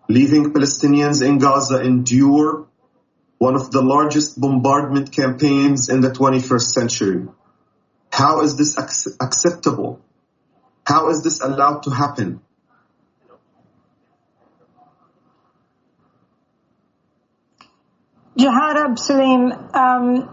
leaving 0.09 0.53
Palestinians 0.53 1.21
in 1.27 1.39
Gaza 1.39 1.81
endure 1.83 2.67
one 3.39 3.57
of 3.57 3.71
the 3.71 3.83
largest 3.83 4.41
bombardment 4.41 5.13
campaigns 5.13 5.89
in 5.89 6.01
the 6.01 6.11
21st 6.11 6.69
century. 6.79 7.27
How 8.11 8.43
is 8.43 8.57
this 8.57 8.79
ac- 8.79 9.17
acceptable? 9.21 10.01
How 10.87 11.11
is 11.11 11.23
this 11.23 11.41
allowed 11.41 11.83
to 11.85 11.91
happen? 11.91 12.41
Jihad 18.37 18.77
Abusalim, 18.77 19.75
um, 19.75 20.33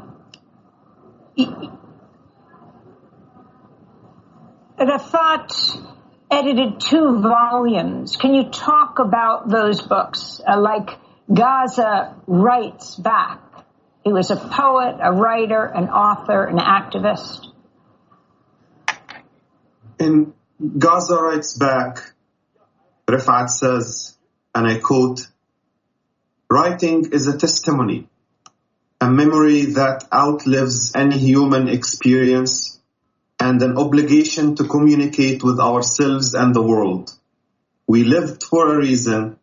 Rafat 4.78 5.82
edited 6.30 6.82
two 6.82 7.22
volumes. 7.22 8.18
Can 8.18 8.34
you 8.34 8.50
talk 8.50 9.00
about 9.00 9.48
those 9.48 9.82
books? 9.82 10.42
Uh, 10.46 10.60
like 10.60 10.90
Gaza 11.34 12.16
Writes 12.28 12.96
Back. 12.96 13.40
He 14.04 14.12
was 14.12 14.32
a 14.32 14.36
poet, 14.36 14.98
a 15.02 15.14
writer, 15.14 15.64
an 15.64 15.88
author, 15.88 16.44
an 16.44 16.58
activist. 16.58 17.48
In 20.00 20.34
Gaza 20.78 21.16
Writes 21.16 21.58
Back, 21.58 22.14
Rifat 23.08 23.50
says, 23.50 24.18
and 24.54 24.68
I 24.68 24.80
quote, 24.80 25.28
Writing 26.54 27.12
is 27.12 27.26
a 27.26 27.36
testimony, 27.36 28.08
a 29.02 29.10
memory 29.10 29.62
that 29.78 30.04
outlives 30.14 30.96
any 30.96 31.18
human 31.18 31.68
experience 31.68 32.80
and 33.40 33.60
an 33.64 33.76
obligation 33.76 34.56
to 34.58 34.66
communicate 34.66 35.42
with 35.44 35.60
ourselves 35.60 36.36
and 36.36 36.54
the 36.54 36.62
world. 36.62 37.12
We 37.88 38.04
lived 38.04 38.44
for 38.44 38.72
a 38.72 38.78
reason 38.78 39.40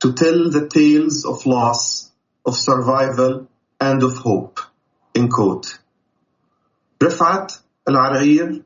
to 0.00 0.12
tell 0.14 0.50
the 0.50 0.66
tales 0.66 1.24
of 1.24 1.46
loss, 1.46 2.10
of 2.44 2.56
survival, 2.56 3.46
and 3.80 4.02
of 4.02 4.16
hope. 4.16 4.58
In 5.14 5.28
quote. 5.28 5.78
Rifat 6.98 7.56
Alareer 7.86 8.64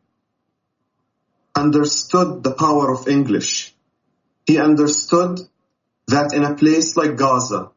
understood 1.55 2.43
the 2.43 2.55
power 2.55 2.91
of 2.91 3.07
English. 3.07 3.75
He 4.47 4.59
understood 4.59 5.41
that 6.09 6.33
in 6.33 6.43
a 6.45 6.55
place 6.55 6.97
like 6.97 7.19
Gaza, 7.19 7.69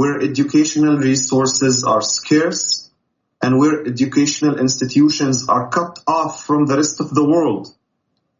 where 0.00 0.22
educational 0.22 0.96
resources 0.96 1.84
are 1.84 2.00
scarce 2.00 2.90
and 3.42 3.58
where 3.58 3.86
educational 3.86 4.58
institutions 4.58 5.46
are 5.46 5.68
cut 5.68 5.98
off 6.06 6.46
from 6.46 6.64
the 6.64 6.74
rest 6.74 7.00
of 7.00 7.14
the 7.14 7.22
world, 7.32 7.68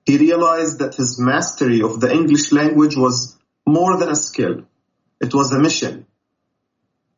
he 0.07 0.17
realized 0.17 0.79
that 0.79 0.95
his 0.95 1.21
mastery 1.21 1.83
of 1.83 2.01
the 2.01 2.11
English 2.11 2.51
language 2.51 2.97
was 2.97 3.37
more 3.67 3.99
than 3.99 4.09
a 4.09 4.17
skill. 4.17 4.63
It 5.21 5.35
was 5.35 5.53
a 5.53 5.59
mission. 5.59 6.07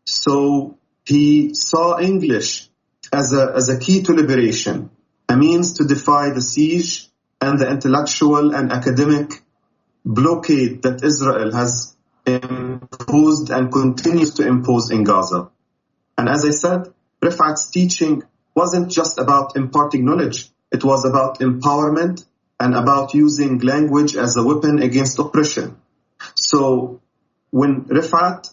So 0.06 0.76
he 1.06 1.54
saw 1.54 2.00
English 2.00 2.68
as 3.12 3.32
a, 3.32 3.52
as 3.54 3.68
a 3.68 3.78
key 3.78 4.02
to 4.02 4.12
liberation, 4.12 4.90
a 5.28 5.36
means 5.36 5.74
to 5.74 5.84
defy 5.84 6.30
the 6.30 6.42
siege 6.42 7.06
and 7.40 7.60
the 7.60 7.70
intellectual 7.70 8.52
and 8.52 8.72
academic 8.72 9.40
blockade 10.04 10.82
that 10.82 11.04
Israel 11.04 11.52
has 11.52 11.91
imposed 12.26 13.50
and 13.50 13.72
continues 13.72 14.34
to 14.34 14.46
impose 14.46 14.90
in 14.90 15.04
Gaza. 15.04 15.50
And 16.16 16.28
as 16.28 16.44
I 16.44 16.50
said, 16.50 16.92
Rifat's 17.22 17.70
teaching 17.70 18.22
wasn't 18.54 18.90
just 18.90 19.18
about 19.18 19.56
imparting 19.56 20.04
knowledge. 20.04 20.50
It 20.70 20.84
was 20.84 21.04
about 21.04 21.40
empowerment 21.40 22.24
and 22.60 22.74
about 22.74 23.14
using 23.14 23.58
language 23.58 24.16
as 24.16 24.36
a 24.36 24.42
weapon 24.42 24.82
against 24.82 25.18
oppression. 25.18 25.76
So 26.34 27.00
when 27.50 27.84
Rifat 27.84 28.52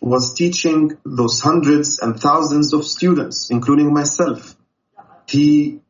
was 0.00 0.34
teaching 0.34 0.98
those 1.04 1.40
hundreds 1.40 1.98
and 2.00 2.20
thousands 2.20 2.72
of 2.72 2.86
students, 2.86 3.50
including 3.50 3.92
myself, 3.92 4.54
he, 5.26 5.80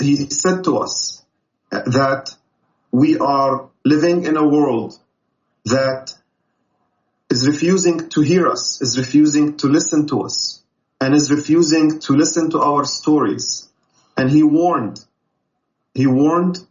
he 0.00 0.16
said 0.16 0.64
to 0.64 0.78
us 0.78 1.24
that 1.70 2.34
we 2.90 3.18
are 3.18 3.70
living 3.84 4.24
in 4.24 4.36
a 4.36 4.46
world 4.46 4.98
that 5.64 6.14
is 7.34 7.48
refusing 7.48 8.08
to 8.10 8.20
hear 8.20 8.46
us, 8.46 8.80
is 8.80 8.96
refusing 8.96 9.56
to 9.56 9.66
listen 9.66 10.06
to 10.06 10.22
us, 10.22 10.62
and 11.00 11.12
is 11.12 11.32
refusing 11.32 11.98
to 11.98 12.12
listen 12.12 12.48
to 12.48 12.60
our 12.60 12.84
stories. 12.84 13.68
And 14.16 14.30
he 14.30 14.44
warned, 14.44 15.04
he 15.94 16.06
warned 16.06 16.64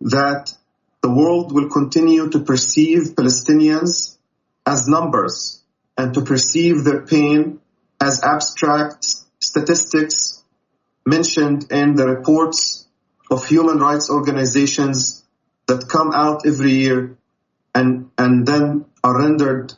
that 0.00 0.54
the 1.02 1.10
world 1.10 1.52
will 1.52 1.68
continue 1.68 2.30
to 2.30 2.40
perceive 2.40 3.14
Palestinians 3.14 4.16
as 4.64 4.88
numbers 4.88 5.62
and 5.98 6.14
to 6.14 6.22
perceive 6.22 6.82
their 6.82 7.02
pain 7.02 7.60
as 8.00 8.22
abstract 8.22 9.04
statistics 9.38 10.42
mentioned 11.04 11.70
in 11.70 11.94
the 11.94 12.06
reports 12.06 12.88
of 13.30 13.46
human 13.46 13.78
rights 13.80 14.08
organizations 14.08 15.24
that 15.66 15.90
come 15.90 16.12
out 16.14 16.46
every 16.46 16.72
year 16.72 17.18
and, 17.74 18.10
and 18.16 18.46
then 18.46 18.86
are 19.04 19.18
rendered 19.18 19.74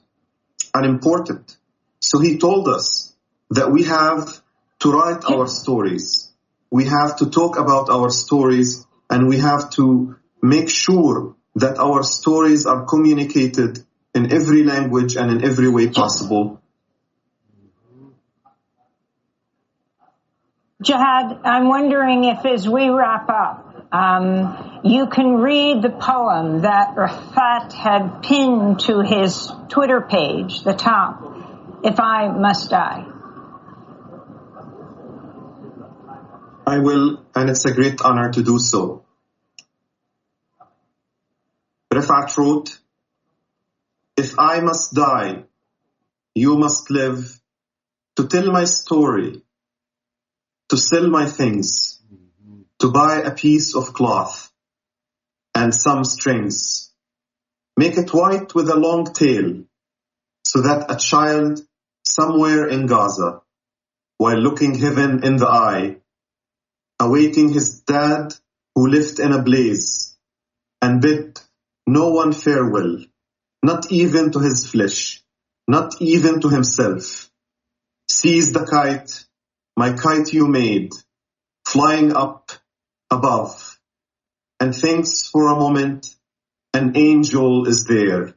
unimportant. 0.75 1.57
So 2.01 2.19
he 2.19 2.39
told 2.39 2.69
us 2.69 3.15
that 3.51 3.71
we 3.71 3.85
have 3.85 4.41
to 4.81 4.93
write 4.93 5.25
our 5.25 5.47
stories. 5.47 6.31
We 6.71 6.85
have 6.85 7.17
to 7.19 7.31
talk 7.31 7.59
about 7.59 7.91
our 7.91 8.11
stories 8.11 8.87
and 9.11 9.29
we 9.29 9.39
have 9.39 9.71
to 9.71 10.17
make 10.43 10.69
sure 10.69 11.35
that 11.57 11.79
our 11.79 12.03
stories 12.03 12.67
are 12.67 12.85
communicated 12.85 13.85
in 14.15 14.33
every 14.33 14.63
language 14.63 15.17
and 15.17 15.31
in 15.31 15.45
every 15.45 15.69
way 15.69 15.89
possible. 15.89 16.61
Jihad, 20.81 21.41
I'm 21.45 21.69
wondering 21.69 22.25
if 22.25 22.47
as 22.47 22.69
we 22.69 22.89
wrap 22.89 23.29
up, 23.29 23.68
um, 23.91 24.81
you 24.85 25.07
can 25.07 25.37
read 25.37 25.83
the 25.83 25.91
poem 25.91 26.63
that 26.63 26.95
Rafat 26.95 27.73
had 27.73 28.23
pinned 28.23 28.81
to 28.81 29.01
his 29.01 29.51
Twitter 29.69 30.03
page, 30.03 30.63
the 30.63 30.75
top, 30.75 31.23
If 31.83 31.99
I 31.99 32.29
Must 32.29 32.71
Die. 32.71 33.07
I 36.67 36.79
will, 36.81 37.25
and 37.35 37.49
it's 37.49 37.65
a 37.65 37.73
great 37.73 38.03
honor 38.03 38.31
to 38.31 38.43
do 38.43 38.59
so. 38.59 39.07
Rifat 41.91 42.37
wrote, 42.37 42.79
If 44.19 44.39
I 44.39 44.61
must 44.61 44.93
die, 44.93 45.45
you 46.35 46.59
must 46.59 46.91
live 46.91 47.41
to 48.17 48.27
tell 48.27 48.53
my 48.53 48.65
story, 48.65 49.43
to 50.69 50.77
sell 50.77 51.09
my 51.09 51.25
things, 51.25 51.98
to 52.81 52.91
buy 52.91 53.21
a 53.21 53.31
piece 53.31 53.75
of 53.75 53.93
cloth 53.93 54.51
and 55.55 55.75
some 55.75 56.05
strings. 56.05 56.93
Make 57.77 57.97
it 57.97 58.13
white 58.13 58.55
with 58.55 58.69
a 58.69 58.77
long 58.77 59.13
tail 59.13 59.65
so 60.45 60.63
that 60.63 60.91
a 60.91 60.97
child 60.97 61.61
somewhere 62.05 62.67
in 62.69 62.87
Gaza, 62.87 63.43
while 64.17 64.39
looking 64.39 64.75
heaven 64.75 65.25
in 65.25 65.37
the 65.37 65.49
eye, 65.49 65.97
awaiting 67.01 67.53
his 67.53 67.81
dad 67.81 68.35
who 68.75 68.89
lived 68.89 69.21
in 69.21 69.33
a 69.33 69.43
blaze 69.43 70.17
and 70.81 71.01
bid 71.01 71.41
no 71.87 72.11
one 72.11 72.33
farewell, 72.33 72.99
not 73.63 73.91
even 73.91 74.31
to 74.33 74.41
his 74.41 74.67
flesh, 74.67 75.23
not 75.67 76.01
even 76.01 76.41
to 76.41 76.49
himself. 76.49 77.31
Sees 78.09 78.53
the 78.53 78.65
kite, 78.65 79.25
my 79.77 79.93
kite 79.93 80.33
you 80.33 80.47
made, 80.47 80.93
flying 81.65 82.15
up 82.15 82.48
above, 83.11 83.79
and 84.61 84.75
thinks 84.75 85.27
for 85.27 85.49
a 85.49 85.57
moment 85.57 86.15
an 86.75 86.97
angel 86.97 87.67
is 87.67 87.85
there, 87.85 88.35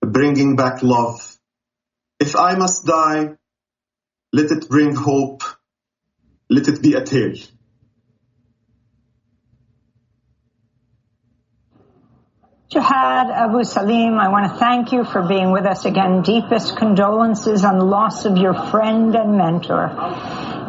bringing 0.00 0.56
back 0.56 0.82
love. 0.82 1.38
If 2.18 2.36
I 2.36 2.54
must 2.54 2.84
die, 2.86 3.36
let 4.32 4.50
it 4.50 4.68
bring 4.68 4.94
hope, 4.94 5.42
let 6.48 6.68
it 6.68 6.82
be 6.82 6.94
a 6.94 7.04
tale. 7.04 7.36
Jihad 12.70 13.30
Abu 13.30 13.64
Salim, 13.64 14.16
I 14.16 14.28
want 14.28 14.52
to 14.52 14.58
thank 14.58 14.92
you 14.92 15.04
for 15.04 15.26
being 15.26 15.50
with 15.50 15.66
us 15.66 15.86
again. 15.86 16.22
Deepest 16.22 16.76
condolences 16.76 17.64
on 17.64 17.78
the 17.78 17.84
loss 17.84 18.26
of 18.26 18.36
your 18.36 18.54
friend 18.70 19.12
and 19.16 19.36
mentor. 19.36 19.88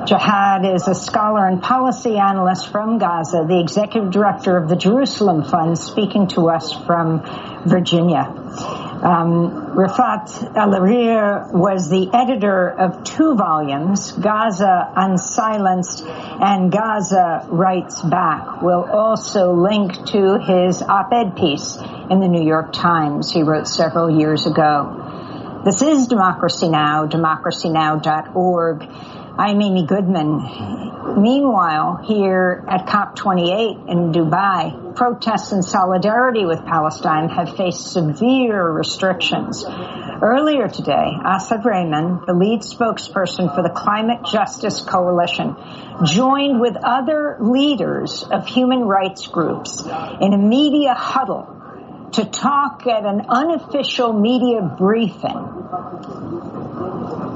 Jihad 0.05 0.65
is 0.65 0.87
a 0.87 0.95
scholar 0.95 1.45
and 1.47 1.61
policy 1.61 2.17
analyst 2.17 2.71
from 2.71 2.97
Gaza, 2.97 3.45
the 3.47 3.59
executive 3.59 4.11
director 4.11 4.57
of 4.57 4.67
the 4.67 4.75
Jerusalem 4.75 5.43
Fund, 5.43 5.77
speaking 5.77 6.27
to 6.29 6.49
us 6.49 6.73
from 6.85 7.21
Virginia. 7.67 8.21
Um, 8.21 9.75
Rifat 9.75 10.53
Alareer 10.53 11.51
was 11.51 11.89
the 11.89 12.09
editor 12.13 12.69
of 12.69 13.03
two 13.03 13.35
volumes, 13.35 14.11
Gaza 14.11 14.91
Unsilenced 14.95 16.03
and 16.05 16.71
Gaza 16.71 17.45
Writes 17.49 18.01
Back. 18.01 18.61
We'll 18.61 18.89
also 18.89 19.53
link 19.53 19.93
to 20.07 20.39
his 20.39 20.81
op-ed 20.81 21.35
piece 21.35 21.77
in 22.09 22.19
the 22.19 22.27
New 22.27 22.43
York 22.43 22.73
Times, 22.73 23.31
he 23.31 23.43
wrote 23.43 23.67
several 23.67 24.09
years 24.09 24.45
ago. 24.45 25.61
This 25.63 25.81
is 25.83 26.07
Democracy 26.07 26.69
Now!, 26.69 27.05
democracynow.org. 27.05 28.89
I'm 29.37 29.61
Amy 29.61 29.85
Goodman. 29.85 31.21
Meanwhile, 31.21 32.03
here 32.05 32.65
at 32.67 32.85
COP28 32.85 33.89
in 33.89 34.11
Dubai, 34.11 34.93
protests 34.95 35.53
in 35.53 35.63
solidarity 35.63 36.45
with 36.45 36.65
Palestine 36.65 37.29
have 37.29 37.55
faced 37.55 37.93
severe 37.93 38.69
restrictions. 38.69 39.63
Earlier 39.65 40.67
today, 40.67 41.13
Asad 41.23 41.61
Rehman, 41.63 42.25
the 42.25 42.33
lead 42.33 42.61
spokesperson 42.61 43.55
for 43.55 43.63
the 43.63 43.69
Climate 43.69 44.25
Justice 44.29 44.81
Coalition, 44.81 45.55
joined 46.03 46.59
with 46.59 46.75
other 46.83 47.37
leaders 47.39 48.23
of 48.23 48.45
human 48.45 48.81
rights 48.81 49.27
groups 49.27 49.81
in 49.81 50.33
a 50.33 50.37
media 50.37 50.93
huddle 50.93 52.09
to 52.13 52.25
talk 52.25 52.85
at 52.85 53.05
an 53.05 53.21
unofficial 53.29 54.11
media 54.11 54.61
briefing 54.61 55.61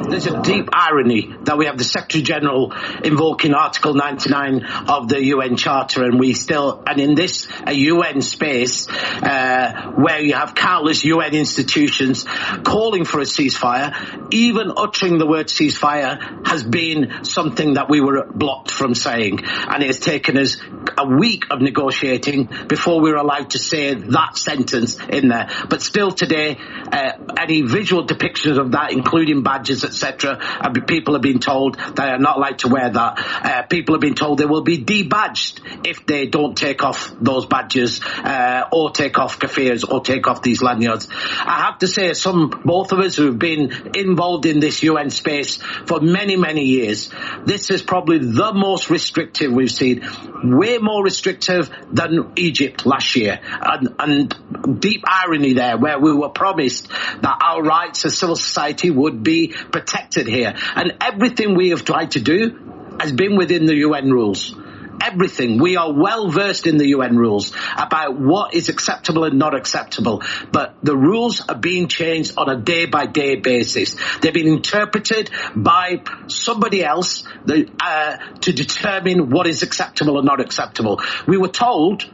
there's 0.10 0.28
a 0.28 0.42
deep 0.42 0.70
irony 0.72 1.34
that 1.44 1.58
we 1.58 1.66
have 1.66 1.78
the 1.78 1.84
Secretary 1.84 2.24
General 2.24 2.74
invoking 3.04 3.54
Article 3.54 3.94
99 3.94 4.66
of 4.88 5.08
the 5.08 5.24
UN 5.26 5.58
Charter, 5.58 6.04
and 6.04 6.20
we 6.20 6.34
still, 6.34 6.84
and 6.86 7.00
in 7.00 7.16
this 7.16 7.48
a 7.66 7.74
UN 7.74 8.22
space 8.22 8.88
uh, 8.90 9.92
where 9.96 10.20
you 10.20 10.34
have 10.34 10.56
countless 10.56 11.04
UN 11.04 11.34
institutions 11.34 12.26
calling 12.64 13.06
for 13.06 13.20
a 13.20 13.24
ceasefire, 13.24 13.94
even 14.32 14.72
uttering 14.76 15.18
the 15.18 15.28
word 15.28 15.48
ceasefire 15.48 16.48
has 16.48 16.64
been 16.64 17.24
something 17.24 17.74
that 17.74 17.90
we 17.90 18.02
were 18.02 18.26
blocked 18.26 18.72
from 18.72 18.96
saying, 18.96 19.40
and 19.44 19.84
it 19.84 19.88
has 19.88 20.00
taken 20.00 20.38
us 20.38 20.58
a 20.98 21.08
week 21.08 21.46
of 21.52 21.62
negotiating 21.62 22.50
before 22.68 23.02
we 23.02 23.12
were 23.12 23.18
allowed 23.18 23.52
to 23.52 23.60
say 23.60 23.94
that 23.94 24.38
sentence 24.38 24.98
in 25.10 25.30
there. 25.30 25.50
But 25.70 25.82
still 25.82 26.12
today, 26.12 26.58
uh, 26.92 27.12
any 27.38 27.62
visual 27.62 28.06
depictions 28.06 28.60
of 28.60 28.72
that, 28.72 28.92
including 28.92 29.44
badges, 29.44 29.84
etc. 29.96 30.40
And 30.62 30.86
People 30.86 31.14
have 31.14 31.22
been 31.22 31.40
told 31.40 31.78
they 31.96 32.04
are 32.04 32.20
not 32.20 32.38
allowed 32.38 32.60
to 32.60 32.68
wear 32.68 32.90
that. 32.90 33.20
Uh, 33.44 33.64
people 33.64 33.96
have 33.96 34.02
been 34.02 34.14
told 34.16 34.38
they 34.38 34.46
will 34.46 34.64
be 34.64 34.84
debadged 34.84 35.62
if 35.86 36.06
they 36.06 36.28
don't 36.28 36.56
take 36.56 36.84
off 36.84 37.14
those 37.20 37.46
badges 37.46 38.02
uh, 38.04 38.68
or 38.72 38.92
take 38.92 39.18
off 39.18 39.40
keffiyehs 39.40 39.90
or 39.90 40.02
take 40.02 40.28
off 40.28 40.42
these 40.42 40.62
lanyards. 40.62 41.08
I 41.12 41.62
have 41.66 41.80
to 41.80 41.88
say, 41.88 42.14
some 42.14 42.62
both 42.64 42.92
of 42.92 43.00
us 43.00 43.16
who 43.16 43.28
have 43.28 43.40
been 43.40 43.96
involved 43.96 44.46
in 44.46 44.60
this 44.60 44.84
UN 44.84 45.10
space 45.10 45.58
for 45.58 46.02
many 46.02 46.36
many 46.36 46.66
years, 46.66 47.12
this 47.46 47.70
is 47.70 47.82
probably 47.82 48.20
the 48.20 48.54
most 48.54 48.90
restrictive 48.90 49.52
we've 49.52 49.72
seen. 49.72 50.08
Way 50.44 50.78
more 50.78 51.04
restrictive 51.04 51.70
than 51.92 52.34
Egypt 52.36 52.86
last 52.86 53.16
year, 53.16 53.40
and, 53.62 53.96
and 54.00 54.80
deep 54.80 55.04
irony 55.08 55.54
there, 55.54 55.78
where 55.78 56.00
we 56.00 56.14
were 56.14 56.30
promised 56.30 56.90
that 56.90 57.40
our 57.42 57.64
rights 57.64 58.06
as 58.06 58.18
civil 58.18 58.36
society 58.36 58.92
would 58.92 59.24
be 59.24 59.48
protected 59.48 59.85
here. 60.28 60.56
And 60.76 60.94
everything 61.02 61.56
we 61.56 61.70
have 61.70 61.84
tried 61.84 62.12
to 62.12 62.20
do 62.20 62.98
has 63.00 63.12
been 63.12 63.36
within 63.36 63.66
the 63.66 63.76
UN 63.76 64.12
rules. 64.12 64.56
Everything. 65.02 65.60
We 65.60 65.76
are 65.76 65.92
well 65.92 66.30
versed 66.30 66.68
in 66.68 66.78
the 66.78 66.88
UN 66.90 67.18
rules 67.18 67.52
about 67.78 68.18
what 68.18 68.54
is 68.54 68.70
acceptable 68.70 69.26
and 69.26 69.38
not 69.38 69.54
acceptable. 69.54 70.24
But 70.52 70.76
the 70.82 70.96
rules 70.96 71.42
are 71.42 71.56
being 71.56 71.88
changed 71.88 72.34
on 72.38 72.50
a 72.50 72.56
day 72.56 72.86
by 72.86 73.06
day 73.06 73.36
basis. 73.36 73.98
They've 74.22 74.34
been 74.34 74.48
interpreted 74.48 75.30
by 75.56 76.04
somebody 76.28 76.84
else 76.84 77.28
uh, 77.48 78.18
to 78.42 78.54
determine 78.54 79.30
what 79.30 79.48
is 79.48 79.64
acceptable 79.64 80.18
or 80.18 80.24
not 80.24 80.40
acceptable. 80.40 81.02
We 81.28 81.38
were 81.38 81.50
told 81.50 82.06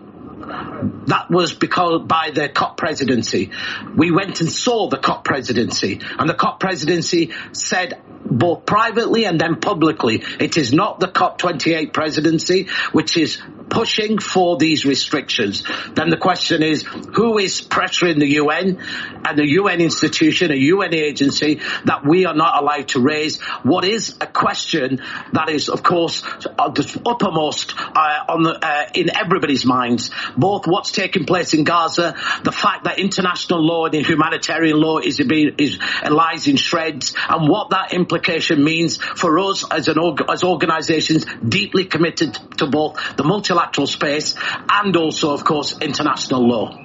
that 1.07 1.29
was 1.29 1.53
because 1.53 2.03
by 2.05 2.31
the 2.31 2.49
COP 2.49 2.77
presidency. 2.77 3.51
We 3.95 4.11
went 4.11 4.41
and 4.41 4.51
saw 4.51 4.89
the 4.89 4.97
COP 4.97 5.23
presidency, 5.23 6.01
and 6.17 6.29
the 6.29 6.33
COP 6.33 6.59
presidency 6.59 7.31
said 7.51 8.01
both 8.31 8.65
privately 8.65 9.25
and 9.25 9.39
then 9.39 9.59
publicly, 9.59 10.23
it 10.39 10.57
is 10.57 10.73
not 10.73 10.99
the 10.99 11.07
COP28 11.07 11.93
presidency 11.93 12.67
which 12.91 13.17
is 13.17 13.41
pushing 13.71 14.19
for 14.19 14.57
these 14.57 14.85
restrictions. 14.85 15.63
Then 15.93 16.09
the 16.09 16.17
question 16.17 16.61
is, 16.61 16.83
who 16.83 17.37
is 17.37 17.61
pressuring 17.61 18.19
the 18.19 18.27
UN 18.27 18.79
and 19.25 19.37
the 19.37 19.47
UN 19.47 19.79
institution, 19.79 20.51
a 20.51 20.55
UN 20.55 20.93
agency 20.93 21.61
that 21.85 22.05
we 22.05 22.25
are 22.25 22.35
not 22.35 22.61
allowed 22.61 22.89
to 22.89 22.99
raise? 22.99 23.41
What 23.63 23.85
is 23.85 24.17
a 24.19 24.27
question 24.27 25.01
that 25.31 25.49
is, 25.49 25.69
of 25.69 25.83
course, 25.83 26.23
uppermost 26.57 27.73
uh, 27.77 28.25
on 28.27 28.43
the, 28.43 28.59
uh, 28.61 28.89
in 28.93 29.15
everybody's 29.15 29.65
minds, 29.65 30.11
both 30.35 30.67
what's 30.67 30.91
taking 30.91 31.25
place 31.25 31.53
in 31.53 31.63
Gaza, 31.63 32.15
the 32.43 32.51
fact 32.51 32.83
that 32.83 32.99
international 32.99 33.65
law 33.65 33.85
and 33.85 34.05
humanitarian 34.05 34.79
law 34.79 34.97
is, 34.97 35.19
is 35.19 35.79
lies 36.09 36.47
in 36.47 36.57
shreds, 36.57 37.15
and 37.29 37.47
what 37.47 37.69
that 37.69 37.93
implication 38.21 38.63
means 38.63 38.97
for 38.97 39.39
us 39.39 39.65
as 39.71 39.87
an 39.87 39.97
as 40.29 40.43
organisations 40.43 41.25
deeply 41.47 41.85
committed 41.85 42.33
to 42.57 42.67
both 42.67 42.99
the 43.17 43.23
multilateral 43.23 43.87
space 43.87 44.35
and 44.69 44.95
also, 44.95 45.33
of 45.33 45.43
course, 45.43 45.77
international 45.81 46.47
law. 46.47 46.77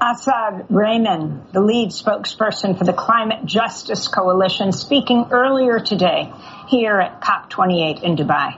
Asad 0.00 0.68
Rehman, 0.70 1.52
the 1.52 1.60
lead 1.60 1.88
spokesperson 1.88 2.78
for 2.78 2.84
the 2.84 2.92
Climate 2.92 3.44
Justice 3.44 4.06
Coalition, 4.06 4.70
speaking 4.70 5.26
earlier 5.32 5.80
today 5.80 6.32
here 6.68 7.00
at 7.00 7.20
COP28 7.20 8.04
in 8.04 8.14
Dubai. 8.14 8.56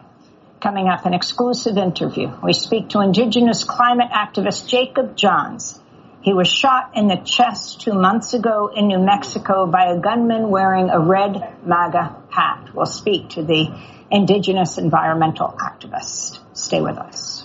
Coming 0.61 0.89
up, 0.89 1.07
an 1.07 1.15
exclusive 1.15 1.79
interview. 1.79 2.31
We 2.45 2.53
speak 2.53 2.91
to 2.91 3.01
indigenous 3.01 3.65
climate 3.65 4.11
activist 4.13 4.69
Jacob 4.69 5.17
Johns. 5.17 5.80
He 6.23 6.35
was 6.35 6.49
shot 6.49 6.93
in 6.95 7.09
the 7.09 7.17
chest 7.17 7.81
two 7.81 7.95
months 7.95 8.35
ago 8.35 8.71
in 8.75 8.89
New 8.89 8.99
Mexico 8.99 9.67
by 9.67 9.87
a 9.87 9.99
gunman 9.99 10.51
wearing 10.51 10.91
a 10.91 11.01
red 11.01 11.65
MAGA 11.65 12.17
hat. 12.29 12.69
We'll 12.75 12.85
speak 12.85 13.31
to 13.31 13.43
the 13.43 13.69
indigenous 14.11 14.77
environmental 14.77 15.49
activist. 15.59 16.39
Stay 16.53 16.83
with 16.83 16.99
us. 16.99 17.40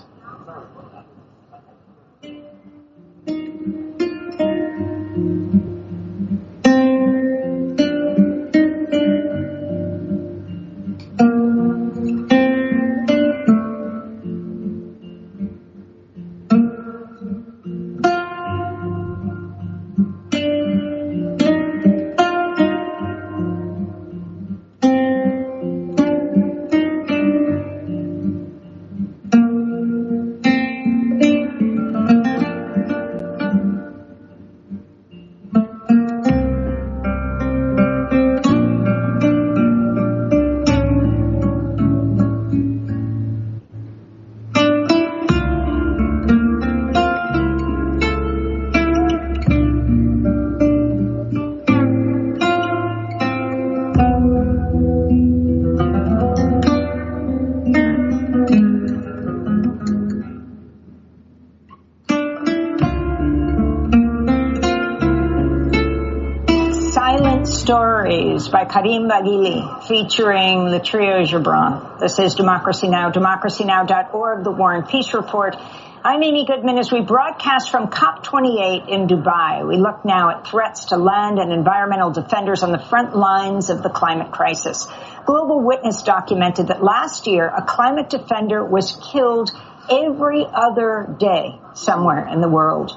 Karim 68.76 69.08
Baghili 69.08 69.88
featuring 69.88 70.70
the 70.70 70.82
trio 70.82 71.24
Joubran. 71.24 71.98
This 71.98 72.20
is 72.20 72.36
Democracy 72.36 72.90
Now!, 72.90 73.10
democracynow.org, 73.10 74.44
the 74.44 74.52
War 74.52 74.74
and 74.74 74.86
Peace 74.86 75.14
Report. 75.14 75.56
I'm 76.04 76.22
Amy 76.22 76.46
Goodman 76.46 76.78
as 76.78 76.92
we 76.92 77.00
broadcast 77.00 77.72
from 77.72 77.88
COP28 77.88 78.90
in 78.90 79.08
Dubai. 79.08 79.66
We 79.66 79.78
look 79.78 80.04
now 80.04 80.30
at 80.32 80.48
threats 80.48 80.88
to 80.88 80.98
land 80.98 81.40
and 81.40 81.54
environmental 81.54 82.12
defenders 82.12 82.64
on 82.64 82.74
the 82.74 82.78
front 82.78 83.16
lines 83.16 83.70
of 83.70 83.82
the 83.82 83.90
climate 83.90 84.34
crisis. 84.34 84.86
Global 85.26 85.62
Witness 85.62 86.04
documented 86.04 86.68
that 86.68 86.84
last 86.84 87.28
year 87.28 87.48
a 87.48 87.62
climate 87.62 88.10
defender 88.10 88.62
was 88.62 89.00
killed 89.10 89.52
every 89.90 90.46
other 90.46 91.16
day 91.18 91.62
somewhere 91.76 92.28
in 92.28 92.42
the 92.42 92.50
world. 92.50 92.92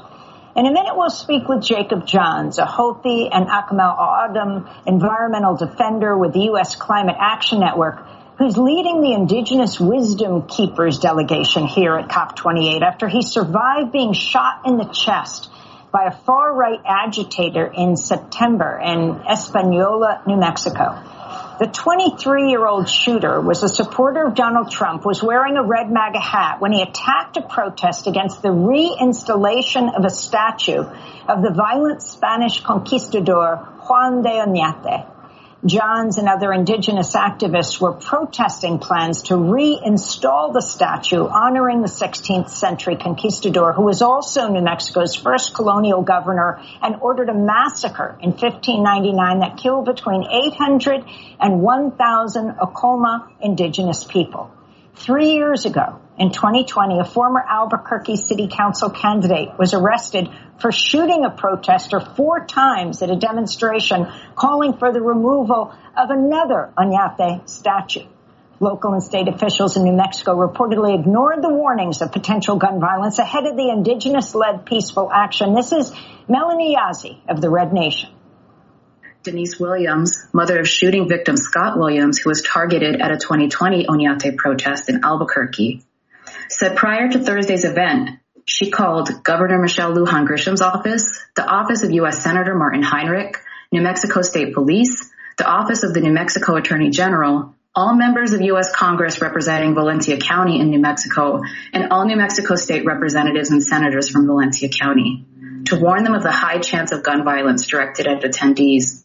In 0.59 0.67
a 0.67 0.73
minute, 0.73 0.97
we'll 0.97 1.09
speak 1.09 1.49
with 1.49 1.63
Jacob 1.63 2.05
Johns, 2.05 2.59
a 2.59 2.67
Hopi 2.67 3.29
and 3.31 3.47
Akimel 3.47 3.97
O'odham 3.97 4.69
environmental 4.87 5.55
defender 5.55 6.19
with 6.19 6.33
the 6.33 6.47
U.S. 6.51 6.75
Climate 6.75 7.15
Action 7.17 7.61
Network. 7.61 8.05
who's 8.39 8.59
leading 8.59 9.01
the 9.01 9.13
Indigenous 9.13 9.79
Wisdom 9.79 10.49
Keepers 10.49 10.99
delegation 10.99 11.69
here 11.69 11.97
at 11.97 12.09
COP28 12.09 12.83
after 12.83 13.07
he 13.07 13.23
survived 13.23 13.93
being 13.93 14.13
shot 14.13 14.63
in 14.67 14.79
the 14.79 14.85
chest 14.87 15.49
by 15.93 16.07
a 16.07 16.11
far 16.11 16.53
right 16.53 16.81
agitator 16.85 17.65
in 17.65 17.97
September 17.97 18.81
in 18.83 19.21
Espanola, 19.31 20.23
New 20.27 20.39
Mexico. 20.39 21.01
The 21.59 21.67
23 21.67 22.51
year 22.51 22.65
old 22.65 22.89
shooter 22.89 23.41
was 23.41 23.65
a 23.65 23.69
supporter 23.69 24.25
of 24.25 24.37
Donald 24.37 24.71
Trump, 24.71 25.05
was 25.05 25.25
wearing 25.25 25.57
a 25.57 25.63
red 25.65 25.91
MAGA 25.91 26.21
hat 26.21 26.61
when 26.61 26.71
he 26.71 26.83
attacked 26.83 27.37
a 27.37 27.43
protest 27.43 28.07
against 28.07 28.43
the 28.43 28.51
reinstallation 28.51 29.93
of 29.93 30.05
a 30.05 30.11
statue 30.11 30.85
of 31.27 31.43
the 31.43 31.51
violent 31.51 32.01
Spanish 32.01 32.61
conquistador 32.61 33.57
Juan 33.89 34.23
de 34.23 34.29
Oñate. 34.29 35.18
Johns 35.67 36.19
and 36.19 36.29
other 36.29 36.53
indigenous 36.53 37.17
activists 37.17 37.81
were 37.81 37.93
protesting 37.93 38.79
plans 38.79 39.23
to 39.25 39.35
reinstall 39.35 40.53
the 40.53 40.63
statue 40.63 41.27
honoring 41.27 41.83
the 41.83 41.89
16th 41.89 42.51
century 42.51 42.95
conquistador 42.95 43.73
who 43.73 43.83
was 43.83 44.01
also 44.01 44.47
New 44.47 44.61
Mexico's 44.61 45.17
first 45.17 45.55
colonial 45.55 46.03
governor 46.03 46.63
and 46.81 46.95
ordered 47.01 47.29
a 47.29 47.35
massacre 47.35 48.17
in 48.23 48.31
1599 48.31 49.41
that 49.41 49.57
killed 49.57 49.87
between 49.87 50.23
800 50.31 51.05
and 51.41 51.61
1,000 51.61 52.51
Acoma 52.51 53.29
indigenous 53.41 54.05
people. 54.05 54.53
Three 54.95 55.33
years 55.33 55.67
ago, 55.67 55.99
in 56.19 56.33
2020, 56.33 56.99
a 56.99 57.05
former 57.05 57.41
Albuquerque 57.41 58.17
City 58.17 58.49
Council 58.49 58.91
candidate 58.91 59.57
was 59.59 59.73
arrested 59.73 60.29
for 60.61 60.73
shooting 60.73 61.25
a 61.25 61.31
protester 61.31 62.01
four 62.01 62.45
times 62.45 63.03
at 63.03 63.11
a 63.11 63.17
demonstration 63.17 64.09
calling 64.35 64.77
for 64.77 64.93
the 64.93 65.01
removal 65.01 65.73
of 65.97 66.11
another 66.11 66.73
Oñate 66.77 67.49
statue. 67.49 68.07
Local 68.61 68.95
and 68.95 69.03
state 69.03 69.29
officials 69.29 69.77
in 69.77 69.85
New 69.85 69.93
Mexico 69.93 70.35
reportedly 70.35 70.99
ignored 70.99 71.43
the 71.43 71.49
warnings 71.49 72.03
of 72.03 72.11
potential 72.11 72.57
gun 72.57 72.81
violence 72.81 73.21
ahead 73.21 73.47
of 73.47 73.57
the 73.57 73.71
indigenous-led 73.71 74.67
peaceful 74.67 75.13
action. 75.13 75.55
This 75.55 75.71
is 75.71 75.93
Melanie 76.27 76.75
Yazzie 76.77 77.21
of 77.29 77.41
the 77.41 77.49
Red 77.49 77.73
Nation. 77.73 78.11
Denise 79.23 79.61
Williams, 79.61 80.27
mother 80.33 80.59
of 80.59 80.69
shooting 80.69 81.09
victim 81.09 81.37
Scott 81.37 81.79
Williams, 81.79 82.19
who 82.19 82.31
was 82.31 82.43
targeted 82.43 83.01
at 83.01 83.13
a 83.13 83.17
2020 83.17 83.87
Oñate 83.87 84.37
protest 84.37 84.89
in 84.89 85.05
Albuquerque, 85.05 85.85
said 86.49 86.77
prior 86.77 87.09
to 87.09 87.19
Thursday's 87.19 87.65
event, 87.65 88.11
she 88.45 88.71
called 88.71 89.23
Governor 89.23 89.59
Michelle 89.59 89.95
Lujan 89.95 90.27
Grisham's 90.27 90.63
office, 90.63 91.23
the 91.37 91.47
office 91.47 91.83
of 91.83 91.91
U.S. 91.91 92.23
Senator 92.23 92.55
Martin 92.55 92.83
Heinrich, 92.83 93.37
New 93.71 93.83
Mexico 93.83 94.23
State 94.23 94.55
Police, 94.55 95.11
the 95.37 95.47
office 95.47 95.83
of 95.83 95.93
the 95.93 96.01
New 96.01 96.13
Mexico 96.13 96.57
Attorney 96.57 96.91
General, 96.91 97.55
all 97.75 97.95
members 97.95 98.33
of 98.33 98.41
U.S. 98.41 98.75
Congress 98.75 99.21
representing 99.21 99.75
Valencia 99.75 100.17
County 100.17 100.59
in 100.61 100.71
New 100.71 100.81
Mexico, 100.81 101.43
and 101.73 101.93
all 101.93 102.07
New 102.07 102.17
Mexico 102.17 102.57
State 102.57 102.85
representatives 102.85 103.51
and 103.51 103.63
senators 103.63 104.09
from 104.09 104.27
Valencia 104.27 104.69
County 104.69 105.27
to 105.67 105.77
warn 105.79 106.03
them 106.03 106.15
of 106.15 106.23
the 106.23 106.33
high 106.33 106.59
chance 106.59 106.93
of 106.93 107.03
gun 107.03 107.25
violence 107.25 107.67
directed 107.67 108.07
at 108.07 108.23
attendees. 108.23 109.05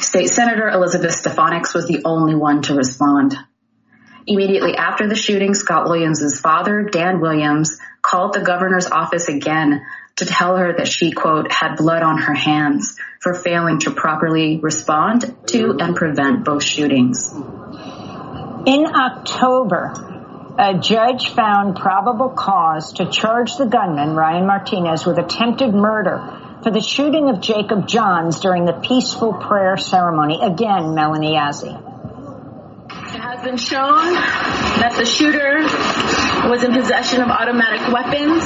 State 0.00 0.28
Senator 0.28 0.68
Elizabeth 0.68 1.12
Stefanics 1.12 1.74
was 1.74 1.86
the 1.86 2.02
only 2.04 2.34
one 2.34 2.62
to 2.62 2.74
respond. 2.74 3.36
Immediately 4.28 4.74
after 4.76 5.08
the 5.08 5.14
shooting, 5.14 5.54
Scott 5.54 5.88
Williams' 5.88 6.40
father, 6.40 6.82
Dan 6.82 7.20
Williams, 7.20 7.78
called 8.02 8.34
the 8.34 8.40
governor's 8.40 8.86
office 8.86 9.28
again 9.28 9.86
to 10.16 10.26
tell 10.26 10.56
her 10.56 10.74
that 10.76 10.88
she, 10.88 11.12
quote, 11.12 11.52
had 11.52 11.76
blood 11.76 12.02
on 12.02 12.18
her 12.18 12.34
hands 12.34 12.98
for 13.20 13.34
failing 13.34 13.78
to 13.80 13.92
properly 13.92 14.58
respond 14.58 15.32
to 15.46 15.76
and 15.78 15.94
prevent 15.94 16.44
both 16.44 16.64
shootings. 16.64 17.32
In 17.32 18.86
October, 18.86 19.92
a 20.58 20.76
judge 20.78 21.28
found 21.28 21.76
probable 21.76 22.30
cause 22.30 22.94
to 22.94 23.08
charge 23.08 23.56
the 23.56 23.66
gunman, 23.66 24.16
Ryan 24.16 24.46
Martinez, 24.46 25.06
with 25.06 25.18
attempted 25.18 25.72
murder 25.72 26.58
for 26.64 26.72
the 26.72 26.80
shooting 26.80 27.28
of 27.28 27.40
Jacob 27.40 27.86
Johns 27.86 28.40
during 28.40 28.64
the 28.64 28.72
peaceful 28.72 29.34
prayer 29.34 29.76
ceremony. 29.76 30.40
Again, 30.42 30.94
Melanie 30.94 31.34
Yazzie 31.34 31.85
has 33.36 33.44
been 33.44 33.56
shown 33.56 34.14
that 34.80 34.94
the 34.96 35.04
shooter 35.04 35.60
was 36.48 36.62
in 36.64 36.72
possession 36.72 37.20
of 37.20 37.28
automatic 37.28 37.92
weapons 37.92 38.42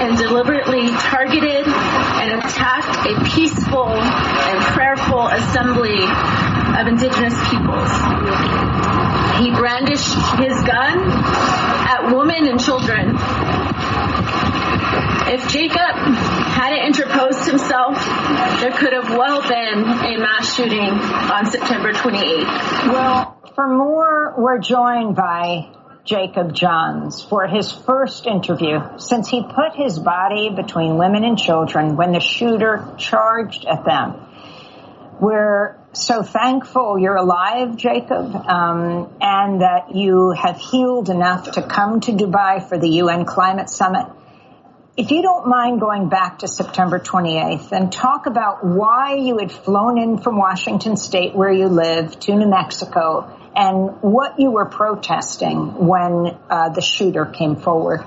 and 0.00 0.18
deliberately 0.18 0.88
targeted 1.08 1.64
and 1.66 2.40
attacked 2.40 3.06
a 3.06 3.24
peaceful 3.24 3.88
and 3.88 4.58
prayerful 4.76 5.26
assembly 5.28 6.04
of 6.04 6.86
indigenous 6.86 7.32
peoples. 7.48 7.92
He 9.40 9.48
brandished 9.56 10.12
his 10.36 10.56
gun 10.68 11.00
at 11.88 12.12
women 12.12 12.46
and 12.48 12.60
children. 12.60 13.16
If 15.32 15.48
Jacob 15.48 15.96
hadn't 16.52 16.84
interposed 16.84 17.48
himself, 17.48 17.96
there 18.60 18.72
could 18.72 18.92
have 18.92 19.08
well 19.16 19.40
been 19.40 19.84
a 19.84 20.18
mass 20.18 20.54
shooting 20.54 20.90
on 20.90 21.46
September 21.46 21.92
28th. 21.92 22.92
Well, 22.92 23.39
for 23.60 23.68
more, 23.68 24.32
we're 24.38 24.58
joined 24.58 25.14
by 25.14 25.68
Jacob 26.02 26.54
Johns 26.54 27.22
for 27.22 27.46
his 27.46 27.70
first 27.70 28.26
interview 28.26 28.80
since 28.96 29.28
he 29.28 29.42
put 29.42 29.74
his 29.74 29.98
body 29.98 30.48
between 30.48 30.96
women 30.96 31.24
and 31.24 31.38
children 31.38 31.94
when 31.94 32.12
the 32.12 32.20
shooter 32.20 32.94
charged 32.96 33.66
at 33.66 33.84
them. 33.84 34.14
We're 35.20 35.78
so 35.92 36.22
thankful 36.22 36.98
you're 36.98 37.16
alive, 37.16 37.76
Jacob, 37.76 38.34
um, 38.34 39.14
and 39.20 39.60
that 39.60 39.94
you 39.94 40.30
have 40.30 40.56
healed 40.56 41.10
enough 41.10 41.50
to 41.52 41.62
come 41.62 42.00
to 42.00 42.12
Dubai 42.12 42.66
for 42.66 42.78
the 42.78 42.88
UN 43.02 43.26
Climate 43.26 43.68
Summit. 43.68 44.06
If 44.96 45.10
you 45.10 45.20
don't 45.20 45.46
mind 45.46 45.80
going 45.80 46.08
back 46.08 46.38
to 46.38 46.48
September 46.48 46.98
28th 46.98 47.72
and 47.72 47.92
talk 47.92 48.24
about 48.24 48.64
why 48.64 49.16
you 49.16 49.36
had 49.36 49.52
flown 49.52 49.98
in 49.98 50.16
from 50.16 50.38
Washington 50.38 50.96
State, 50.96 51.34
where 51.34 51.52
you 51.52 51.68
live, 51.68 52.18
to 52.20 52.34
New 52.34 52.48
Mexico 52.48 53.36
and 53.54 54.00
what 54.02 54.38
you 54.38 54.50
were 54.50 54.66
protesting 54.66 55.86
when 55.86 56.38
uh, 56.48 56.68
the 56.70 56.80
shooter 56.80 57.26
came 57.26 57.56
forward. 57.56 58.04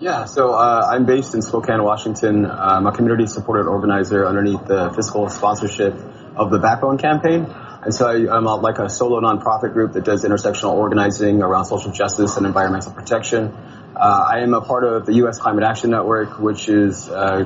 Yeah, 0.00 0.24
so 0.24 0.52
uh, 0.52 0.88
I'm 0.90 1.06
based 1.06 1.34
in 1.34 1.42
Spokane, 1.42 1.82
Washington. 1.82 2.44
I'm 2.44 2.86
a 2.86 2.92
community 2.92 3.26
supported 3.26 3.68
organizer 3.68 4.26
underneath 4.26 4.66
the 4.66 4.92
fiscal 4.96 5.28
sponsorship 5.28 5.94
of 6.34 6.50
the 6.50 6.58
Backbone 6.58 6.98
Campaign. 6.98 7.46
And 7.84 7.94
so 7.94 8.08
I, 8.08 8.36
am 8.36 8.44
like 8.44 8.78
a 8.78 8.88
solo 8.88 9.20
nonprofit 9.20 9.72
group 9.72 9.92
that 9.92 10.04
does 10.04 10.24
intersectional 10.24 10.72
organizing 10.72 11.42
around 11.42 11.66
social 11.66 11.92
justice 11.92 12.36
and 12.36 12.46
environmental 12.46 12.92
protection. 12.92 13.48
Uh, 13.94 14.26
I 14.32 14.40
am 14.40 14.54
a 14.54 14.60
part 14.60 14.84
of 14.84 15.06
the 15.06 15.14
U.S. 15.14 15.38
Climate 15.38 15.64
Action 15.64 15.90
Network, 15.90 16.38
which 16.38 16.68
is 16.68 17.08
uh, 17.08 17.44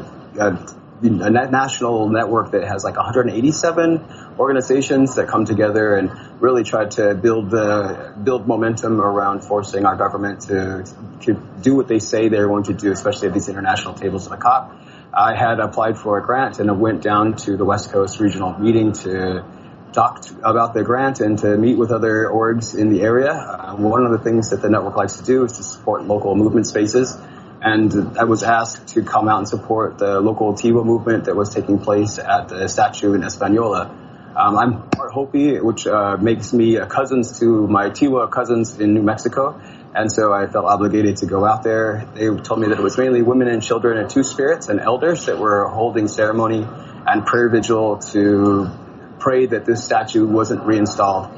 a, 1.03 1.31
national 1.31 2.09
network 2.09 2.53
that 2.53 2.65
has 2.65 2.85
like 2.85 2.97
187 2.97 4.35
organizations 4.39 5.17
that 5.17 5.29
come 5.29 5.45
together 5.45 5.97
and 5.97 6.11
really 6.41 6.65
try 6.65 6.87
to 6.87 7.15
build 7.15 7.51
the 7.51 8.15
build 8.23 8.47
momentum 8.47 9.01
around 9.01 9.41
forcing 9.41 9.85
our 9.85 9.97
government 9.97 10.43
to, 10.43 10.85
to 11.23 11.35
do 11.63 11.75
what 11.75 11.89
they 11.89 11.99
say 11.99 12.29
they're 12.29 12.49
going 12.49 12.65
to 12.65 12.75
do, 12.75 12.93
especially 12.93 13.29
at 13.29 13.35
these 13.35 13.49
international 13.49 13.95
tables 13.95 14.27
of 14.27 14.33
the 14.33 14.39
COP. 14.39 14.75
I 15.13 15.35
had 15.35 15.61
applied 15.61 15.99
for 15.99 16.19
a 16.19 16.23
grant 16.23 16.59
and 16.59 16.71
I 16.71 16.75
went 16.75 17.03
down 17.03 17.37
to 17.37 17.57
the 17.57 17.65
West 17.65 17.91
Coast 17.91 18.21
regional 18.21 18.59
meeting 18.59 18.93
to 18.93 19.45
talk 19.93 20.21
to, 20.23 20.49
about 20.49 20.75
the 20.75 20.83
grant 20.83 21.21
and 21.21 21.39
to 21.39 21.57
meet 21.57 21.79
with 21.79 21.91
other 21.91 22.27
orgs 22.27 22.79
in 22.79 22.91
the 22.91 23.01
area. 23.01 23.33
Uh, 23.33 23.75
one 23.77 24.05
of 24.05 24.13
the 24.13 24.19
things 24.19 24.51
that 24.51 24.61
the 24.61 24.69
network 24.69 24.97
likes 24.97 25.17
to 25.17 25.25
do 25.25 25.45
is 25.45 25.53
to 25.53 25.63
support 25.63 26.05
local 26.05 26.35
movement 26.35 26.67
spaces. 26.67 27.17
And 27.61 28.19
I 28.19 28.25
was 28.25 28.43
asked 28.43 28.89
to 28.89 29.03
come 29.03 29.29
out 29.29 29.39
and 29.39 29.49
support 29.49 29.99
the 29.99 30.21
local 30.21 30.55
Tewa 30.55 30.85
movement 30.85 31.25
that 31.25 31.37
was 31.37 31.53
taking 31.55 31.79
place 31.79 32.19
at 32.19 32.49
the 32.49 32.69
statue 32.69 33.15
in 33.15 33.23
Espanola 33.23 33.91
um, 34.37 34.59
I'm 34.59 34.91
part 34.91 35.13
Hopi, 35.13 35.59
which 35.61 35.87
uh, 35.87 36.19
makes 36.19 36.53
me 36.53 36.77
cousins 36.77 37.41
to 37.41 37.67
my 37.67 37.89
Tewa 37.89 38.31
cousins 38.31 38.79
in 38.79 38.93
New 38.93 39.03
Mexico. 39.03 39.59
And 39.95 40.13
so 40.13 40.31
I 40.31 40.47
felt 40.47 40.67
obligated 40.67 41.17
to 41.19 41.27
go 41.27 41.47
out 41.47 41.63
there. 41.63 42.07
They 42.15 42.27
told 42.27 42.61
me 42.61 42.69
that 42.69 42.79
it 42.79 42.83
was 42.83 42.99
mainly 42.99 43.23
women 43.23 43.49
and 43.49 43.63
children 43.63 43.97
and 43.97 44.11
two 44.11 44.23
spirits 44.23 44.69
and 44.69 44.79
elders 44.79 45.25
that 45.25 45.39
were 45.39 45.67
holding 45.67 46.07
ceremony 46.07 46.67
and 47.07 47.25
prayer 47.25 47.49
vigil 47.49 47.97
to 48.13 48.71
pray 49.19 49.47
that 49.47 49.65
this 49.65 49.83
statue 49.83 50.27
wasn't 50.27 50.63
reinstalled. 50.65 51.31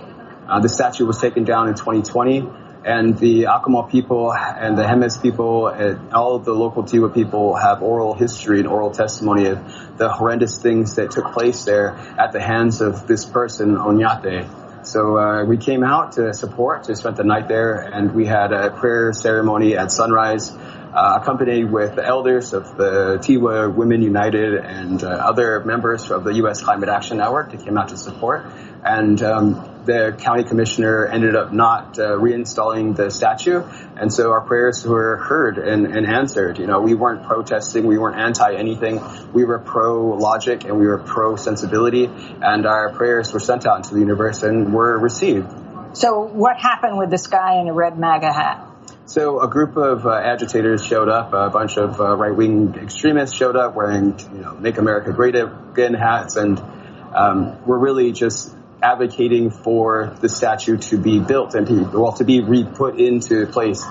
Uh, 0.49 0.59
the 0.59 0.69
statue 0.69 1.07
was 1.07 1.21
taken 1.21 1.45
down 1.45 1.69
in 1.69 1.75
2020 1.75 2.49
and 2.85 3.19
the 3.19 3.45
Acoma 3.45 3.89
people 3.89 4.33
and 4.33 4.79
the 4.79 4.83
Jemez 4.83 5.21
people 5.21 5.69
and 5.69 6.13
all 6.13 6.37
of 6.37 6.45
the 6.45 6.53
local 6.53 6.85
Tewa 6.85 7.13
people 7.13 7.57
have 7.57 7.83
oral 7.83 8.15
history 8.15 8.61
and 8.61 8.69
oral 8.69 8.91
testimony 8.91 9.47
of 9.47 9.59
the 9.99 10.09
horrendous 10.09 10.59
things 10.59 10.95
that 10.97 11.11
took 11.11 11.33
place 11.33 11.65
there 11.65 11.97
at 12.19 12.33
the 12.33 12.41
hands 12.41 12.81
of 12.81 13.07
this 13.07 13.25
person, 13.25 13.77
Oñate. 13.77 14.87
So 14.87 15.19
uh, 15.19 15.45
we 15.45 15.59
came 15.59 15.85
out 15.85 16.13
to 16.13 16.33
support, 16.33 16.85
to 16.85 16.97
spend 16.97 17.17
the 17.17 17.25
night 17.25 17.49
there, 17.49 17.81
and 17.81 18.15
we 18.15 18.27
had 18.27 18.53
a 18.53 18.71
prayer 18.71 19.13
ceremony 19.13 19.77
at 19.77 19.93
sunrise. 19.93 20.51
Uh, 20.99 21.17
accompanied 21.23 21.71
with 21.71 21.95
the 21.95 22.05
elders 22.05 22.53
of 22.53 22.77
the 22.77 23.21
Tewa 23.23 23.73
Women 23.73 24.03
United 24.03 24.55
and 24.57 25.05
uh, 25.05 25.07
other 25.07 25.63
members 25.65 26.11
of 26.11 26.25
the 26.25 26.35
U.S. 26.43 26.61
Climate 26.61 26.89
Action 26.89 27.19
Network 27.19 27.53
that 27.53 27.65
came 27.65 27.79
out 27.79 27.91
to 27.91 27.97
support. 27.97 28.47
And 28.85 29.23
um, 29.23 29.85
the 29.85 30.17
county 30.19 30.43
commissioner 30.43 31.07
ended 31.07 31.37
up 31.37 31.53
not 31.53 32.01
uh, 32.01 32.19
reinstalling 32.19 32.97
the 32.97 33.13
statue, 33.13 33.63
and 33.97 34.13
so 34.13 34.33
our 34.33 34.41
prayers 34.41 34.85
were 34.85 35.19
heard 35.19 35.59
and, 35.59 35.87
and 35.87 36.05
answered. 36.05 36.59
You 36.59 36.67
know, 36.67 36.81
we 36.81 36.95
weren't 36.95 37.23
protesting, 37.23 37.87
we 37.87 37.97
weren't 37.97 38.19
anti 38.19 38.57
anything, 38.57 39.01
we 39.33 39.45
were 39.45 39.61
pro 39.61 40.17
logic 40.17 40.65
and 40.65 40.81
we 40.81 40.89
were 40.89 40.99
pro 40.99 41.37
sensibility, 41.37 42.07
and 42.07 42.67
our 42.67 42.93
prayers 42.93 43.33
were 43.33 43.39
sent 43.39 43.69
out 43.69 43.77
into 43.77 43.95
the 43.95 44.01
universe 44.01 44.43
and 44.43 44.75
were 44.75 44.99
received. 44.99 45.49
So, 45.93 46.23
what 46.23 46.57
happened 46.59 46.99
with 46.99 47.11
this 47.11 47.29
guy 47.29 47.61
in 47.61 47.69
a 47.69 47.73
red 47.73 47.97
MAGA 47.97 48.33
hat? 48.33 48.65
So 49.09 49.41
a 49.41 49.49
group 49.49 49.79
of 49.79 50.05
uh, 50.05 50.11
agitators 50.11 50.85
showed 50.85 51.09
up. 51.09 51.33
A 51.33 51.49
bunch 51.49 51.79
of 51.79 51.99
uh, 51.99 52.15
right-wing 52.15 52.75
extremists 52.75 53.35
showed 53.35 53.57
up 53.57 53.75
wearing, 53.75 54.19
you 54.35 54.43
know, 54.43 54.53
"Make 54.53 54.77
America 54.77 55.15
Great 55.15 55.35
Again" 55.35 55.95
hats, 55.95 56.37
and 56.37 56.61
um, 57.15 57.57
we're 57.65 57.79
really 57.79 58.13
just 58.13 58.55
advocating 58.83 59.49
for 59.49 60.15
the 60.21 60.29
statue 60.29 60.77
to 60.77 60.99
be 60.99 61.21
built 61.21 61.55
and 61.55 61.67
to, 61.67 61.99
well, 61.99 62.13
to 62.13 62.25
be 62.25 62.43
re-put 62.43 63.01
into 63.01 63.47
place. 63.47 63.83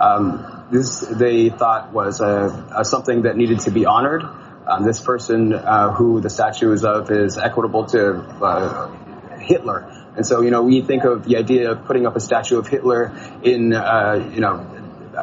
Um, 0.00 0.66
this 0.70 1.00
they 1.00 1.50
thought 1.50 1.92
was 1.92 2.22
a, 2.22 2.84
something 2.84 3.22
that 3.24 3.36
needed 3.36 3.60
to 3.60 3.70
be 3.70 3.84
honored. 3.84 4.22
Um, 4.66 4.82
this 4.82 4.98
person 4.98 5.52
uh, 5.52 5.92
who 5.92 6.22
the 6.22 6.30
statue 6.30 6.72
is 6.72 6.86
of 6.86 7.10
is 7.10 7.36
equitable 7.36 7.84
to 7.88 8.14
uh, 8.16 9.36
Hitler. 9.36 10.03
And 10.16 10.26
so, 10.26 10.42
you 10.42 10.50
know, 10.50 10.62
we 10.62 10.80
think 10.82 11.04
of 11.04 11.24
the 11.24 11.36
idea 11.36 11.72
of 11.72 11.84
putting 11.86 12.06
up 12.06 12.16
a 12.16 12.20
statue 12.20 12.58
of 12.58 12.68
Hitler 12.68 13.12
in, 13.42 13.72
uh, 13.72 14.30
you 14.32 14.40
know, 14.40 14.64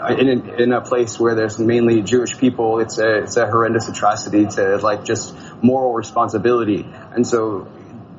in, 0.10 0.50
in 0.60 0.74
a 0.74 0.82
place 0.82 1.20
where 1.20 1.36
there's 1.36 1.60
mainly 1.60 2.02
Jewish 2.02 2.38
people, 2.38 2.80
it's 2.80 2.98
a, 2.98 3.24
it's 3.24 3.38
a 3.38 3.46
horrendous 3.46 3.88
atrocity 3.90 4.46
to 4.46 4.78
like 4.78 5.04
just 5.04 5.36
moral 5.62 5.94
responsibility. 5.94 6.86
And 7.14 7.26
so 7.26 7.68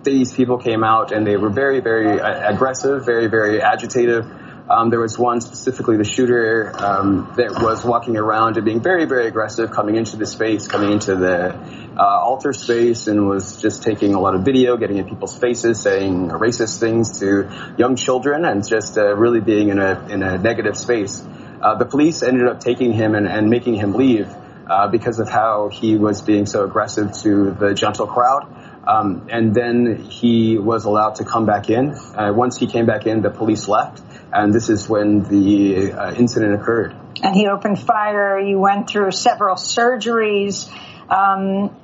these 0.02 0.32
people 0.32 0.58
came 0.58 0.84
out 0.84 1.12
and 1.12 1.26
they 1.26 1.36
were 1.36 1.50
very, 1.50 1.80
very 1.80 2.18
aggressive, 2.18 3.04
very, 3.04 3.28
very 3.28 3.60
agitative. 3.60 4.38
Um, 4.68 4.90
there 4.90 5.00
was 5.00 5.18
one 5.18 5.40
specifically, 5.40 5.96
the 5.96 6.04
shooter, 6.04 6.72
um, 6.74 7.32
that 7.36 7.60
was 7.62 7.84
walking 7.84 8.16
around 8.16 8.56
and 8.56 8.64
being 8.64 8.80
very, 8.80 9.04
very 9.04 9.26
aggressive, 9.26 9.70
coming 9.70 9.96
into 9.96 10.16
the 10.16 10.26
space, 10.26 10.68
coming 10.68 10.92
into 10.92 11.16
the 11.16 11.54
uh, 11.98 12.02
altar 12.02 12.52
space, 12.52 13.06
and 13.06 13.28
was 13.28 13.60
just 13.60 13.82
taking 13.82 14.14
a 14.14 14.20
lot 14.20 14.34
of 14.34 14.42
video, 14.42 14.76
getting 14.76 14.96
in 14.96 15.08
people's 15.08 15.36
faces, 15.36 15.80
saying 15.80 16.28
racist 16.28 16.78
things 16.80 17.20
to 17.20 17.50
young 17.76 17.96
children, 17.96 18.44
and 18.44 18.66
just 18.66 18.96
uh, 18.96 19.14
really 19.14 19.40
being 19.40 19.68
in 19.68 19.78
a 19.78 20.08
in 20.08 20.22
a 20.22 20.38
negative 20.38 20.76
space. 20.76 21.22
Uh, 21.60 21.76
the 21.76 21.84
police 21.84 22.22
ended 22.22 22.48
up 22.48 22.60
taking 22.60 22.92
him 22.92 23.14
and, 23.14 23.26
and 23.26 23.48
making 23.48 23.74
him 23.74 23.92
leave 23.92 24.28
uh, 24.68 24.88
because 24.88 25.20
of 25.20 25.28
how 25.28 25.68
he 25.68 25.96
was 25.96 26.22
being 26.22 26.46
so 26.46 26.64
aggressive 26.64 27.12
to 27.12 27.50
the 27.52 27.74
gentle 27.74 28.06
crowd. 28.06 28.46
Um, 28.86 29.28
and 29.30 29.54
then 29.54 29.96
he 30.10 30.58
was 30.58 30.86
allowed 30.86 31.16
to 31.16 31.24
come 31.24 31.46
back 31.46 31.70
in. 31.70 31.90
Uh, 31.90 32.32
once 32.34 32.56
he 32.56 32.66
came 32.66 32.86
back 32.86 33.06
in, 33.06 33.22
the 33.22 33.30
police 33.30 33.68
left, 33.68 34.02
and 34.32 34.52
this 34.52 34.68
is 34.68 34.88
when 34.88 35.22
the 35.24 35.92
uh, 35.92 36.14
incident 36.14 36.54
occurred. 36.54 36.96
And 37.22 37.34
he 37.34 37.48
opened 37.48 37.78
fire. 37.78 38.38
You 38.38 38.58
went 38.58 38.88
through 38.88 39.12
several 39.12 39.56
surgeries. 39.56 40.70
Um, 41.08 41.76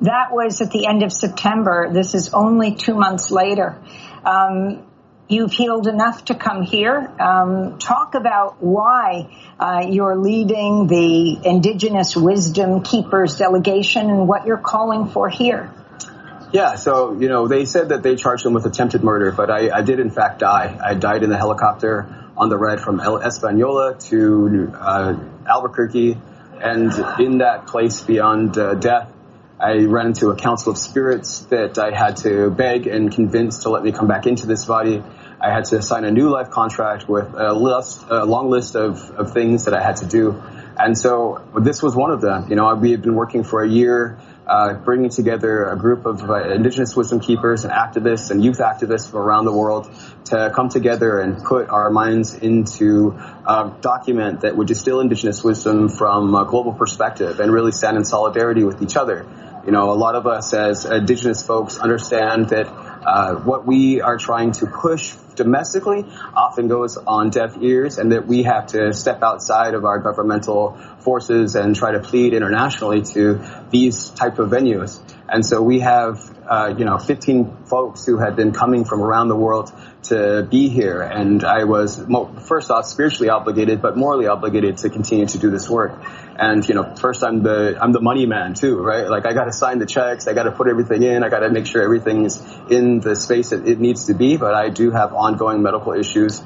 that 0.00 0.32
was 0.32 0.60
at 0.60 0.70
the 0.70 0.86
end 0.86 1.02
of 1.02 1.12
September. 1.12 1.90
This 1.92 2.14
is 2.14 2.32
only 2.32 2.74
two 2.76 2.94
months 2.94 3.30
later. 3.32 3.82
Um, 4.24 4.86
you've 5.28 5.52
healed 5.52 5.88
enough 5.88 6.26
to 6.26 6.34
come 6.34 6.62
here. 6.62 7.12
Um, 7.20 7.78
talk 7.78 8.14
about 8.14 8.62
why 8.62 9.36
uh, 9.58 9.86
you're 9.88 10.16
leading 10.16 10.86
the 10.86 11.38
Indigenous 11.44 12.16
Wisdom 12.16 12.82
Keepers 12.82 13.36
delegation 13.36 14.08
and 14.08 14.28
what 14.28 14.46
you're 14.46 14.56
calling 14.56 15.08
for 15.08 15.28
here. 15.28 15.74
Yeah, 16.50 16.76
so, 16.76 17.12
you 17.12 17.28
know, 17.28 17.46
they 17.46 17.66
said 17.66 17.90
that 17.90 18.02
they 18.02 18.16
charged 18.16 18.46
him 18.46 18.54
with 18.54 18.64
attempted 18.64 19.04
murder, 19.04 19.32
but 19.32 19.50
I, 19.50 19.70
I 19.70 19.82
did 19.82 20.00
in 20.00 20.10
fact 20.10 20.38
die. 20.38 20.78
I 20.82 20.94
died 20.94 21.22
in 21.22 21.28
the 21.28 21.36
helicopter 21.36 22.08
on 22.38 22.48
the 22.48 22.56
ride 22.56 22.80
from 22.80 23.00
El 23.00 23.18
Española 23.18 23.98
to 24.08 24.72
uh, 24.74 25.18
Albuquerque, 25.46 26.16
and 26.60 26.90
in 27.20 27.38
that 27.38 27.66
place 27.66 28.00
beyond 28.00 28.56
uh, 28.56 28.74
death, 28.74 29.12
I 29.60 29.84
ran 29.84 30.06
into 30.06 30.30
a 30.30 30.36
council 30.36 30.72
of 30.72 30.78
spirits 30.78 31.40
that 31.50 31.78
I 31.78 31.90
had 31.90 32.16
to 32.18 32.48
beg 32.48 32.86
and 32.86 33.12
convince 33.12 33.64
to 33.64 33.70
let 33.70 33.82
me 33.82 33.92
come 33.92 34.06
back 34.06 34.26
into 34.26 34.46
this 34.46 34.64
body. 34.64 35.02
I 35.40 35.52
had 35.52 35.66
to 35.66 35.82
sign 35.82 36.04
a 36.04 36.10
new 36.10 36.30
life 36.30 36.50
contract 36.50 37.08
with 37.08 37.34
a, 37.34 37.52
list, 37.52 38.06
a 38.08 38.24
long 38.24 38.48
list 38.50 38.74
of, 38.74 39.10
of 39.10 39.32
things 39.32 39.66
that 39.66 39.74
I 39.74 39.82
had 39.82 39.96
to 39.96 40.06
do. 40.06 40.40
And 40.78 40.96
so 40.96 41.44
this 41.58 41.82
was 41.82 41.94
one 41.94 42.12
of 42.12 42.20
them. 42.20 42.48
You 42.48 42.56
know, 42.56 42.72
we 42.76 42.92
had 42.92 43.02
been 43.02 43.16
working 43.16 43.42
for 43.42 43.62
a 43.62 43.68
year 43.68 44.16
uh, 44.48 44.74
bringing 44.74 45.10
together 45.10 45.68
a 45.68 45.76
group 45.76 46.06
of 46.06 46.28
uh, 46.28 46.50
indigenous 46.50 46.96
wisdom 46.96 47.20
keepers 47.20 47.64
and 47.64 47.72
activists 47.72 48.30
and 48.30 48.42
youth 48.42 48.58
activists 48.58 49.10
from 49.10 49.20
around 49.20 49.44
the 49.44 49.52
world 49.52 49.90
to 50.24 50.50
come 50.54 50.68
together 50.68 51.20
and 51.20 51.44
put 51.44 51.68
our 51.68 51.90
minds 51.90 52.34
into 52.34 53.10
a 53.46 53.72
document 53.80 54.40
that 54.40 54.56
would 54.56 54.66
distill 54.66 55.00
indigenous 55.00 55.44
wisdom 55.44 55.88
from 55.88 56.34
a 56.34 56.44
global 56.44 56.72
perspective 56.72 57.40
and 57.40 57.52
really 57.52 57.72
stand 57.72 57.96
in 57.96 58.04
solidarity 58.04 58.64
with 58.64 58.82
each 58.82 58.96
other. 58.96 59.26
You 59.66 59.72
know, 59.72 59.90
a 59.90 59.98
lot 59.98 60.14
of 60.14 60.26
us 60.26 60.54
as 60.54 60.86
indigenous 60.86 61.46
folks 61.46 61.78
understand 61.78 62.48
that 62.48 62.68
uh, 63.04 63.34
what 63.36 63.66
we 63.66 64.00
are 64.00 64.18
trying 64.18 64.52
to 64.52 64.66
push 64.66 65.14
domestically 65.34 66.04
often 66.34 66.68
goes 66.68 66.96
on 66.96 67.30
deaf 67.30 67.56
ears 67.60 67.98
and 67.98 68.12
that 68.12 68.26
we 68.26 68.42
have 68.42 68.66
to 68.66 68.92
step 68.92 69.22
outside 69.22 69.74
of 69.74 69.84
our 69.84 70.00
governmental 70.00 70.76
forces 71.00 71.54
and 71.54 71.76
try 71.76 71.92
to 71.92 72.00
plead 72.00 72.34
internationally 72.34 73.02
to 73.02 73.40
these 73.70 74.10
type 74.10 74.38
of 74.38 74.50
venues. 74.50 75.00
And 75.28 75.44
so 75.44 75.62
we 75.62 75.80
have, 75.80 76.18
uh, 76.46 76.74
you 76.76 76.84
know, 76.84 76.98
15 76.98 77.64
folks 77.66 78.04
who 78.04 78.18
had 78.18 78.34
been 78.34 78.52
coming 78.52 78.84
from 78.84 79.00
around 79.00 79.28
the 79.28 79.36
world 79.36 79.72
to 80.04 80.46
be 80.48 80.68
here. 80.68 81.02
And 81.02 81.44
I 81.44 81.64
was, 81.64 82.02
first 82.46 82.70
off, 82.70 82.86
spiritually 82.86 83.28
obligated, 83.28 83.82
but 83.82 83.96
morally 83.96 84.26
obligated 84.26 84.78
to 84.78 84.90
continue 84.90 85.26
to 85.26 85.38
do 85.38 85.50
this 85.50 85.68
work. 85.68 85.92
And, 86.38 86.66
you 86.68 86.74
know, 86.74 86.94
first 86.94 87.24
I'm 87.24 87.42
the, 87.42 87.76
I'm 87.80 87.92
the 87.92 88.00
money 88.00 88.26
man 88.26 88.54
too, 88.54 88.80
right? 88.80 89.08
Like 89.08 89.26
I 89.26 89.32
gotta 89.34 89.52
sign 89.52 89.78
the 89.78 89.86
checks, 89.86 90.28
I 90.28 90.34
gotta 90.34 90.52
put 90.52 90.68
everything 90.68 91.02
in, 91.02 91.24
I 91.24 91.28
gotta 91.28 91.50
make 91.50 91.66
sure 91.66 91.82
everything 91.82 92.24
is 92.24 92.40
in 92.70 93.00
the 93.00 93.16
space 93.16 93.50
that 93.50 93.66
it 93.66 93.80
needs 93.80 94.06
to 94.06 94.14
be, 94.14 94.36
but 94.36 94.54
I 94.54 94.68
do 94.68 94.90
have 94.92 95.12
ongoing 95.12 95.62
medical 95.62 95.92
issues. 95.92 96.42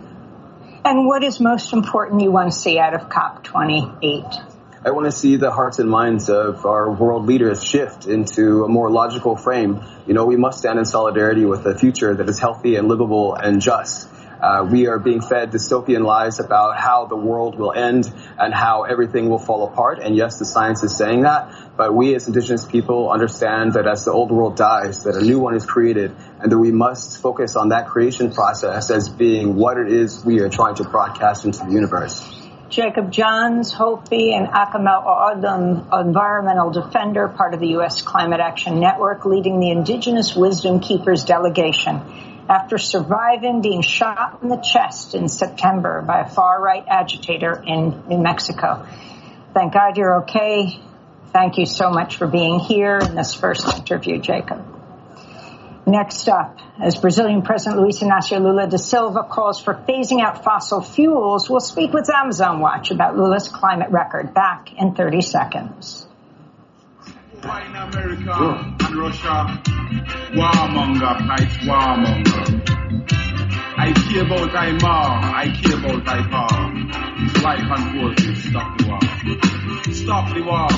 And 0.85 1.07
what 1.07 1.23
is 1.23 1.39
most 1.39 1.73
important 1.73 2.23
you 2.23 2.33
want 2.33 2.53
to 2.53 2.59
see 2.59 2.79
out 2.79 2.95
of 2.95 3.09
COP28? 3.09 4.52
I 4.85 4.91
want 4.91 5.05
to 5.07 5.13
see 5.13 5.37
the 5.37 5.53
hearts 5.53 5.79
and 5.79 5.89
minds 5.89 6.29
of 6.29 6.67
our 6.67 6.91
world 6.91 7.25
leaders 7.27 7.63
shift 7.63 8.09
into 8.09 8.65
a 8.65 8.69
more 8.69 8.91
logical 8.91 9.37
frame. 9.37 9.81
You 10.09 10.15
know, 10.15 10.25
we 10.25 10.35
must 10.35 10.59
stand 10.59 10.81
in 10.81 10.85
solidarity 10.85 11.45
with 11.45 11.65
a 11.67 11.79
future 11.79 12.17
that 12.17 12.29
is 12.29 12.41
healthy 12.41 12.75
and 12.75 12.89
livable 12.89 13.37
and 13.37 13.61
just. 13.61 14.09
Uh, 14.41 14.67
we 14.69 14.89
are 14.89 14.99
being 14.99 15.21
fed 15.21 15.53
dystopian 15.53 16.05
lies 16.05 16.41
about 16.41 16.81
how 16.81 17.07
the 17.07 17.15
world 17.15 17.57
will 17.57 17.73
end 17.73 18.13
and 18.37 18.53
how 18.53 18.83
everything 18.83 19.29
will 19.31 19.39
fall 19.39 19.69
apart. 19.69 20.01
And 20.01 20.17
yes, 20.17 20.41
the 20.41 20.45
science 20.45 20.83
is 20.83 20.97
saying 20.97 21.23
that, 21.23 21.55
but 21.77 21.95
we 21.95 22.17
as 22.17 22.27
indigenous 22.27 22.67
people 22.67 23.09
understand 23.09 23.75
that 23.75 23.87
as 23.87 24.05
the 24.05 24.11
old 24.11 24.33
world 24.33 24.57
dies, 24.57 25.05
that 25.05 25.15
a 25.15 25.23
new 25.23 25.39
one 25.39 25.55
is 25.55 25.65
created 25.65 26.13
and 26.41 26.51
that 26.51 26.59
we 26.59 26.73
must 26.73 27.23
focus 27.23 27.55
on 27.55 27.69
that 27.69 27.87
creation 27.87 28.33
process 28.33 28.91
as 28.91 29.09
being 29.09 29.55
what 29.55 29.79
it 29.79 29.93
is 29.93 30.25
we 30.25 30.41
are 30.41 30.49
trying 30.49 30.75
to 30.75 30.83
broadcast 30.83 31.45
into 31.45 31.61
the 31.61 31.71
universe. 31.71 32.42
Jacob 32.73 33.13
Johns, 33.13 33.71
Hopi, 33.71 34.33
and 34.33 34.49
Akimel 34.49 35.05
O'odham, 35.05 35.89
environmental 35.93 36.71
defender, 36.71 37.29
part 37.29 37.53
of 37.53 37.61
the 37.61 37.69
U.S. 37.77 38.01
Climate 38.01 38.41
Action 38.41 38.81
Network, 38.81 39.27
leading 39.27 39.61
the 39.61 39.71
Indigenous 39.71 40.35
Wisdom 40.35 40.81
Keepers 40.81 41.27
delegation 41.27 42.01
after 42.49 42.79
surviving 42.79 43.61
being 43.61 43.83
shot 43.83 44.39
in 44.43 44.49
the 44.49 44.57
chest 44.57 45.15
in 45.15 45.29
September 45.29 46.01
by 46.01 46.21
a 46.21 46.29
far-right 46.31 46.85
agitator 46.89 47.63
in 47.63 48.09
New 48.09 48.19
Mexico. 48.19 48.87
Thank 49.53 49.75
God 49.75 49.99
you're 49.99 50.23
okay. 50.23 50.81
Thank 51.31 51.59
you 51.59 51.67
so 51.67 51.91
much 51.91 52.17
for 52.17 52.27
being 52.27 52.59
here 52.59 52.97
in 52.97 53.15
this 53.15 53.35
first 53.35 53.69
interview, 53.69 54.19
Jacob. 54.19 54.72
Next 55.87 56.29
up, 56.29 56.59
as 56.81 56.97
Brazilian 56.97 57.43
President 57.43 57.81
Luiz 57.81 57.99
Inácio 58.01 58.41
Lula 58.41 58.69
da 58.69 58.77
Silva 58.77 59.25
calls 59.25 59.61
for 59.61 59.75
phasing 59.75 60.23
out 60.23 60.45
fossil 60.45 60.81
fuels, 60.81 61.51
we'll 61.51 61.59
speak 61.59 61.93
with 61.93 62.09
Amazon 62.09 62.61
Watch 62.61 62.93
about 62.93 63.17
Lula's 63.17 63.49
climate 63.49 63.91
record. 63.91 64.33
Back 64.33 64.73
in 64.79 64.95
30 64.95 65.23
seconds. 65.23 66.07
America 67.43 68.77
and 68.79 68.97
Russia, 68.97 69.61
warmonger 70.31 71.27
fights 71.27 71.57
warmonger. 71.67 72.63
I 73.77 73.93
care 73.93 74.25
about 74.25 74.55
I 74.55 74.73
ma, 74.81 75.21
I 75.35 75.49
care 75.49 75.79
about 75.79 76.07
I 76.07 76.23
pa. 76.29 76.47
Life 77.43 77.67
and 77.75 78.39
stop 78.39 78.79
the 78.79 78.87
war. 78.87 79.93
Stop 79.93 80.35
the 80.35 80.43
war. 80.45 80.69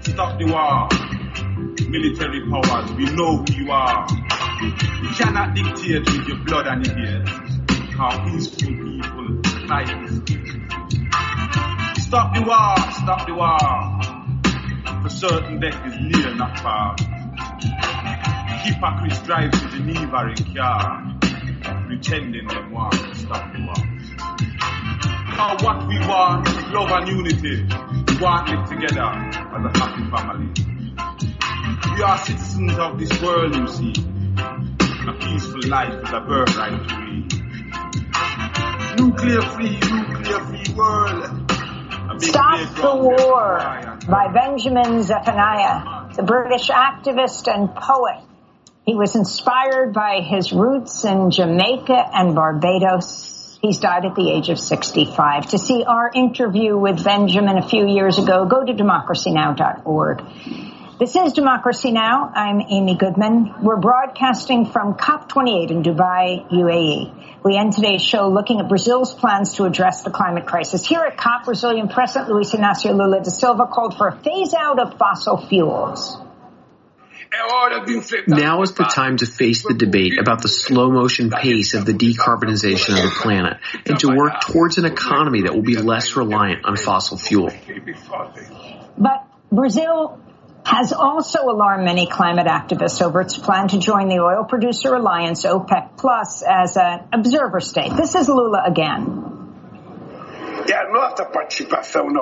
Stop 0.00 0.38
the 0.38 0.46
war 0.50 1.11
military 1.88 2.40
powers, 2.48 2.92
we 2.92 3.04
know 3.06 3.38
who 3.38 3.52
you 3.52 3.70
are. 3.70 4.06
You 5.02 5.08
cannot 5.18 5.54
dictate 5.54 6.04
with 6.06 6.28
your 6.28 6.38
blood 6.44 6.66
and 6.66 6.86
your 6.86 6.98
ears. 6.98 7.28
Our 7.98 8.30
peaceful 8.30 8.68
people 8.68 9.42
fight 9.68 9.88
this 10.08 10.20
Stop 12.04 12.34
the 12.34 12.42
war, 12.42 12.76
stop 13.02 13.26
the 13.26 13.34
war. 13.34 15.02
For 15.02 15.08
certain 15.08 15.60
death 15.60 15.86
is 15.86 15.94
near, 15.98 16.34
not 16.34 16.58
far. 16.60 16.96
Hypocrites 18.64 19.18
drive 19.22 19.50
to 19.52 19.68
Geneva 19.70 20.32
in 20.36 20.54
car, 20.54 21.18
pretending 21.86 22.46
they 22.46 22.62
want 22.70 22.92
to 22.92 23.14
stop 23.16 23.52
the 23.52 23.60
war. 23.60 23.74
Now 25.36 25.56
what 25.60 25.88
we 25.88 25.98
want 26.00 26.46
is 26.48 26.64
love 26.66 26.90
and 26.90 27.08
unity. 27.08 27.62
We 27.62 28.22
want 28.22 28.68
together 28.68 29.02
as 29.02 29.64
a 29.64 29.78
happy 29.78 30.04
family. 30.10 30.72
We 32.02 32.08
are 32.08 32.18
citizens 32.18 32.76
of 32.78 32.98
this 32.98 33.22
world, 33.22 33.54
you 33.54 33.68
see. 33.68 33.94
A 35.06 35.12
peaceful 35.20 35.68
life 35.68 36.02
is 36.02 36.10
a 36.10 36.18
birthright 36.18 36.88
to 36.88 36.96
lead. 36.98 37.32
Nuclear 38.98 39.42
free, 39.42 39.78
nuclear 39.78 40.40
free 40.46 40.74
world. 40.74 41.52
Stop 42.20 42.74
the 42.74 42.96
War 42.96 44.00
by 44.08 44.32
Benjamin 44.34 45.04
Zephaniah, 45.04 46.12
the 46.16 46.24
British 46.24 46.70
activist 46.70 47.46
and 47.46 47.72
poet. 47.72 48.20
He 48.84 48.96
was 48.96 49.14
inspired 49.14 49.94
by 49.94 50.22
his 50.22 50.52
roots 50.52 51.04
in 51.04 51.30
Jamaica 51.30 52.10
and 52.14 52.34
Barbados. 52.34 53.60
He's 53.62 53.78
died 53.78 54.06
at 54.06 54.16
the 54.16 54.28
age 54.28 54.48
of 54.48 54.58
65. 54.58 55.50
To 55.50 55.56
see 55.56 55.84
our 55.84 56.10
interview 56.12 56.76
with 56.76 57.04
Benjamin 57.04 57.58
a 57.58 57.68
few 57.68 57.86
years 57.86 58.18
ago, 58.18 58.44
go 58.46 58.64
to 58.64 58.72
democracynow.org. 58.72 60.24
This 60.98 61.16
is 61.16 61.32
Democracy 61.32 61.90
Now! 61.90 62.30
I'm 62.34 62.60
Amy 62.60 62.96
Goodman. 62.96 63.62
We're 63.62 63.80
broadcasting 63.80 64.66
from 64.66 64.94
COP28 64.94 65.70
in 65.70 65.82
Dubai, 65.82 66.48
UAE. 66.50 67.42
We 67.42 67.56
end 67.56 67.72
today's 67.72 68.02
show 68.02 68.28
looking 68.28 68.60
at 68.60 68.68
Brazil's 68.68 69.14
plans 69.14 69.54
to 69.54 69.64
address 69.64 70.02
the 70.02 70.10
climate 70.10 70.46
crisis. 70.46 70.86
Here 70.86 71.00
at 71.00 71.16
COP, 71.16 71.46
Brazilian 71.46 71.88
President 71.88 72.30
Luiz 72.30 72.52
Inácio 72.52 72.94
Lula 72.94 73.20
da 73.22 73.30
Silva 73.30 73.66
called 73.66 73.96
for 73.96 74.08
a 74.08 74.20
phase 74.20 74.52
out 74.52 74.78
of 74.78 74.98
fossil 74.98 75.38
fuels. 75.38 76.18
Now 78.28 78.60
is 78.60 78.74
the 78.74 78.84
time 78.84 79.16
to 79.16 79.26
face 79.26 79.62
the 79.62 79.74
debate 79.74 80.20
about 80.20 80.42
the 80.42 80.48
slow 80.48 80.90
motion 80.90 81.30
pace 81.30 81.72
of 81.72 81.86
the 81.86 81.94
decarbonization 81.94 82.90
of 82.90 83.02
the 83.04 83.16
planet 83.22 83.56
and 83.86 83.98
to 84.00 84.14
work 84.14 84.42
towards 84.42 84.76
an 84.76 84.84
economy 84.84 85.42
that 85.42 85.54
will 85.54 85.62
be 85.62 85.76
less 85.76 86.14
reliant 86.16 86.66
on 86.66 86.76
fossil 86.76 87.16
fuel. 87.16 87.50
But 88.98 89.26
Brazil 89.50 90.20
has 90.64 90.92
also 90.92 91.42
alarmed 91.44 91.84
many 91.84 92.06
climate 92.06 92.46
activists 92.46 93.02
over 93.02 93.20
its 93.20 93.36
plan 93.36 93.68
to 93.68 93.78
join 93.78 94.08
the 94.08 94.20
oil 94.20 94.44
producer 94.44 94.94
alliance 94.94 95.44
OPEC 95.44 95.96
Plus 95.96 96.42
as 96.42 96.76
an 96.76 97.00
observer 97.12 97.60
state. 97.60 97.96
This 97.96 98.14
is 98.14 98.28
Lula 98.28 98.62
again. 98.64 99.41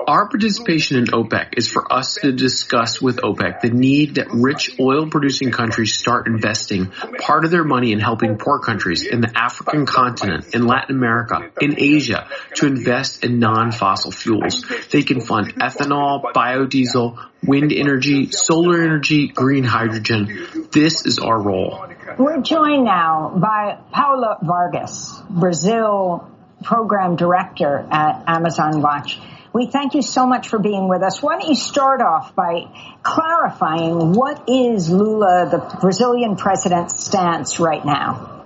Our 0.07 0.29
participation 0.29 0.99
in 0.99 1.07
OPEC 1.07 1.55
is 1.57 1.69
for 1.69 1.93
us 1.93 2.15
to 2.23 2.33
discuss 2.33 3.01
with 3.01 3.19
OPEC 3.19 3.61
the 3.61 3.71
need 3.71 4.17
that 4.17 4.29
rich 4.31 4.79
oil 4.81 5.09
producing 5.09 5.51
countries 5.51 5.95
start 5.95 6.27
investing 6.27 6.91
part 7.19 7.45
of 7.45 7.51
their 7.51 7.65
money 7.65 7.93
in 7.93 8.01
helping 8.01 8.39
poor 8.39 8.59
countries 8.59 9.07
in 9.07 9.21
the 9.21 9.31
African 9.35 9.87
continent, 9.87 10.55
in 10.55 10.67
Latin 10.67 10.97
America, 10.97 11.51
in 11.61 11.75
Asia 11.79 12.29
to 12.57 12.67
invest 12.67 13.25
in 13.25 13.39
non-fossil 13.39 14.11
fuels. 14.11 14.65
They 14.91 15.03
can 15.03 15.21
fund 15.21 15.55
ethanol, 15.57 16.23
biodiesel, 16.33 17.19
wind 17.43 17.73
energy, 17.73 18.31
solar 18.31 18.83
energy, 18.83 19.29
green 19.29 19.65
hydrogen. 19.65 20.69
This 20.73 21.07
is 21.07 21.19
our 21.19 21.41
role. 21.41 21.87
We're 22.19 22.41
joined 22.41 22.85
now 22.85 23.33
by 23.37 23.79
Paula 23.93 24.39
Vargas, 24.43 25.23
Brazil 25.31 26.31
program 26.63 27.17
director 27.17 27.87
at 27.91 28.25
Amazon 28.27 28.81
Watch. 28.81 29.19
We 29.53 29.67
thank 29.67 29.95
you 29.95 30.03
so 30.03 30.27
much 30.27 30.49
for 30.49 30.61
being 30.61 30.89
with 30.89 31.03
us. 31.03 31.21
Why 31.21 31.39
don't 31.39 31.49
you 31.49 31.57
start 31.57 32.01
off 32.01 32.37
by 32.37 32.69
clarifying 33.03 34.13
what 34.13 34.49
is 34.49 34.91
Lula, 34.91 35.49
the 35.51 35.79
Brazilian 35.81 36.37
president's 36.37 37.05
stance 37.05 37.59
right 37.59 37.85
now? 37.85 38.37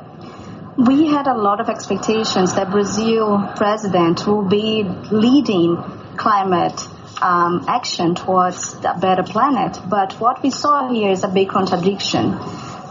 We 0.79 1.07
had 1.07 1.27
a 1.27 1.35
lot 1.35 1.61
of 1.61 1.69
expectations 1.69 2.55
that 2.55 2.71
Brazil 2.71 3.53
president 3.55 4.27
will 4.27 4.49
be 4.49 4.83
leading 5.11 5.77
climate 6.17 6.81
um, 7.21 7.65
action 7.69 8.15
towards 8.15 8.75
a 8.85 8.97
better 8.99 9.23
planet. 9.23 9.79
But 9.89 10.15
what 10.15 10.43
we 10.43 10.51
saw 10.51 10.89
here 10.93 11.11
is 11.11 11.23
a 11.23 11.29
big 11.29 11.49
contradiction. 11.49 12.39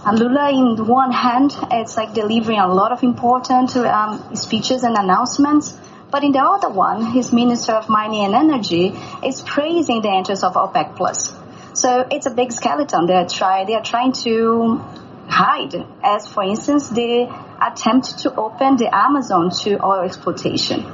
And 0.06 0.19
Lula, 0.19 0.49
in 0.51 0.85
one 0.85 1.14
hand, 1.14 1.56
it's 1.72 1.95
like 1.95 2.14
delivering 2.14 2.59
a 2.59 2.67
lot 2.67 2.91
of 2.91 3.03
important 3.03 3.75
um, 3.77 4.35
speeches 4.35 4.83
and 4.83 4.98
announcements. 4.98 5.73
But 6.11 6.25
in 6.25 6.33
the 6.33 6.41
other 6.41 6.69
one, 6.69 7.06
his 7.14 7.32
Minister 7.32 7.72
of 7.72 7.88
Mining 7.88 8.25
and 8.25 8.35
Energy 8.35 8.93
is 9.25 9.41
praising 9.41 10.01
the 10.01 10.09
interests 10.09 10.43
of 10.43 10.56
OPEC 10.56 10.98
Plus. 10.98 11.33
So 11.73 12.06
it's 12.11 12.25
a 12.25 12.32
big 12.32 12.51
skeleton. 12.51 13.06
They 13.06 13.15
are 13.15 13.27
trying. 13.27 13.65
They 13.65 13.75
are 13.75 13.83
trying 13.83 14.11
to 14.23 14.83
hide, 15.27 15.73
as 16.03 16.27
for 16.27 16.43
instance, 16.43 16.90
the 16.90 17.33
attempt 17.61 18.19
to 18.19 18.35
open 18.35 18.75
the 18.75 18.93
Amazon 18.93 19.51
to 19.61 19.83
oil 19.83 20.01
exploitation. 20.01 20.85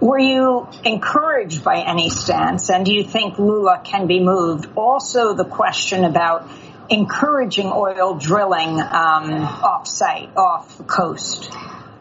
Were 0.00 0.20
you 0.20 0.68
encouraged 0.84 1.64
by 1.64 1.80
any 1.80 2.08
stance, 2.08 2.70
and 2.70 2.86
do 2.86 2.94
you 2.94 3.02
think 3.02 3.38
Lula 3.38 3.80
can 3.82 4.06
be 4.06 4.20
moved? 4.20 4.68
Also, 4.76 5.34
the 5.34 5.44
question 5.44 6.04
about 6.04 6.48
encouraging 6.90 7.66
oil 7.66 8.14
drilling 8.14 8.80
um, 8.80 9.42
off 10.36 10.78
the 10.78 10.84
coast. 10.84 11.50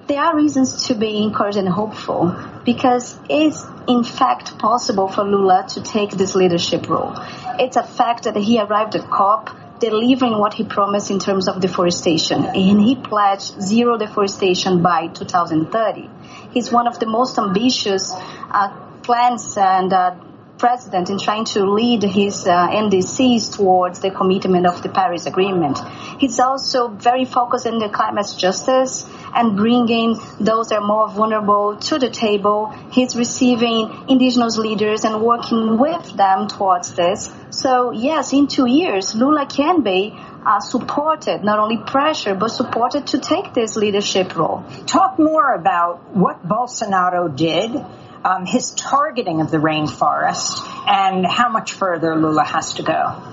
There 0.08 0.20
are 0.20 0.36
reasons 0.36 0.88
to 0.88 0.96
be 0.96 1.22
encouraged 1.22 1.58
and 1.58 1.68
hopeful 1.68 2.34
because 2.64 3.18
it's 3.30 3.66
in 3.88 4.04
fact 4.04 4.58
possible 4.58 5.10
for 5.10 5.24
Lula 5.24 5.66
to 5.72 5.82
take 5.82 6.12
this 6.12 6.34
leadership 6.34 6.88
role. 6.88 7.14
It's 7.60 7.76
a 7.76 7.84
fact 7.84 8.24
that 8.24 8.38
he 8.38 8.60
arrived 8.60 8.96
at 8.96 9.10
COP 9.10 9.50
delivering 9.80 10.40
what 10.40 10.54
he 10.54 10.64
promised 10.64 11.12
in 11.12 11.20
terms 11.20 11.48
of 11.48 11.60
deforestation. 11.60 12.46
And 12.46 12.82
he 12.82 12.96
pledged 12.96 13.62
zero 13.62 13.98
deforestation 13.98 14.82
by 14.82 15.08
2030. 15.08 16.10
He's 16.52 16.72
one 16.72 16.88
of 16.88 17.00
the 17.00 17.06
most 17.06 17.38
ambitious 17.38 18.12
uh, 18.14 18.70
plans 19.04 19.58
and 19.58 19.94
uh, 19.94 20.16
president 20.58 21.10
in 21.10 21.20
trying 21.20 21.46
to 21.46 21.66
lead 21.66 22.04
his 22.04 22.48
uh, 22.48 22.68
NDCs 22.70 23.56
towards 23.56 24.00
the 24.00 24.12
commitment 24.12 24.66
of 24.66 24.82
the 24.82 24.90
Paris 24.90 25.26
Agreement. 25.26 25.78
He's 26.20 26.40
also 26.40 26.88
very 26.88 27.26
focused 27.26 27.68
on 27.68 27.80
the 27.80 27.90
climate 27.90 28.34
justice 28.38 29.06
and 29.34 29.56
bringing 29.56 30.20
those 30.40 30.70
that 30.70 30.80
are 30.80 30.88
more 30.88 31.10
vulnerable 31.10 31.78
to 31.78 32.00
the 32.00 32.10
table. 32.10 32.74
He's 32.92 33.16
receiving 33.16 34.06
indigenous 34.10 34.58
leaders 34.58 35.04
and 35.04 35.22
working 35.22 35.78
with 35.78 36.16
them 36.16 36.48
towards 36.48 36.94
this. 36.94 37.30
So 37.52 37.92
yes, 37.92 38.34
in 38.34 38.48
two 38.48 38.68
years, 38.68 39.14
Lula 39.16 39.46
can 39.46 39.82
be 39.82 40.14
uh, 40.46 40.60
supported, 40.60 41.44
not 41.44 41.60
only 41.60 41.78
pressure, 41.78 42.34
but 42.34 42.50
supported 42.50 43.08
to 43.08 43.20
take 43.20 43.54
this 43.54 43.76
leadership 43.76 44.36
role. 44.36 44.64
Talk 44.86 45.20
more 45.20 45.54
about 45.54 46.16
what 46.16 46.48
Bolsonaro 46.48 47.36
did 47.36 47.86
um, 48.28 48.46
his 48.46 48.72
targeting 48.72 49.40
of 49.40 49.52
the 49.52 49.58
rainforest 49.58 50.60
and 50.86 51.26
how 51.26 51.48
much 51.48 51.74
further 51.74 52.16
Lula 52.16 52.44
has 52.44 52.74
to 52.74 52.84
go? 52.84 53.24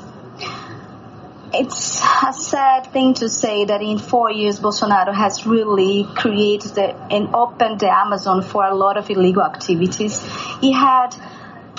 It's 1.52 2.00
a 2.00 2.32
sad 2.32 2.92
thing 2.92 3.14
to 3.14 3.28
say 3.28 3.64
that 3.64 3.82
in 3.82 3.98
four 3.98 4.30
years 4.30 4.60
Bolsonaro 4.60 5.12
has 5.12 5.46
really 5.46 6.04
created 6.14 6.74
the, 6.74 6.94
and 7.10 7.34
opened 7.34 7.80
the 7.80 7.92
Amazon 7.92 8.42
for 8.42 8.64
a 8.64 8.74
lot 8.74 8.96
of 8.96 9.10
illegal 9.10 9.42
activities. 9.42 10.22
He 10.60 10.72
had 10.72 11.16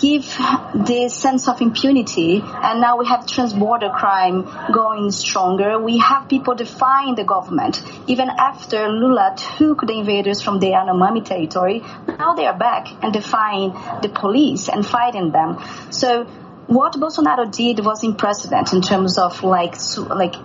give 0.06 0.26
this 0.88 1.16
sense 1.16 1.48
of 1.48 1.62
impunity 1.62 2.42
and 2.44 2.80
now 2.80 2.98
we 2.98 3.06
have 3.08 3.22
transborder 3.22 3.92
crime 3.94 4.38
going 4.72 5.10
stronger. 5.12 5.80
We 5.80 5.98
have 5.98 6.30
people 6.30 6.56
defying 6.56 7.16
the 7.16 7.24
government. 7.24 7.82
Even 8.08 8.30
after 8.30 8.88
Lula 8.90 9.36
took 9.58 9.82
the 9.82 9.94
invaders 9.94 10.42
from 10.42 10.60
the 10.60 10.68
Yanomami 10.68 11.24
territory, 11.26 11.80
now 12.08 12.34
they 12.36 12.46
are 12.46 12.58
back 12.58 12.88
and 13.04 13.12
defying 13.14 13.74
the 14.02 14.10
police 14.10 14.70
and 14.70 14.86
fighting 14.86 15.32
them. 15.32 15.58
So 15.90 16.26
what 16.68 16.94
Bolsonaro 16.94 17.52
did 17.52 17.84
was 17.86 18.04
unprecedented 18.04 18.74
in 18.74 18.82
terms 18.82 19.18
of 19.18 19.44
like, 19.44 19.76
like 19.98 20.36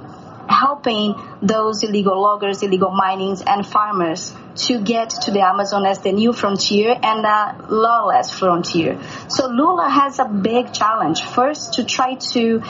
helping 0.49 1.15
those 1.43 1.83
illegal 1.83 2.21
loggers, 2.21 2.63
illegal 2.63 2.91
minings, 2.91 3.43
and 3.43 3.67
farmers 3.67 4.33
to 4.57 4.81
get 4.81 5.11
to 5.11 5.31
the 5.31 5.41
Amazon 5.41 5.87
as 5.87 6.01
the 6.01 6.13
new 6.13 6.33
frontier 6.33 6.97
and 7.03 7.25
a 7.25 7.67
lawless 7.69 8.31
frontier. 8.31 9.01
So 9.29 9.49
Lula 9.49 9.89
has 9.89 10.19
a 10.19 10.27
big 10.27 10.73
challenge. 10.73 11.23
First, 11.23 11.75
to 11.75 11.85
try 11.85 12.17
to 12.33 12.63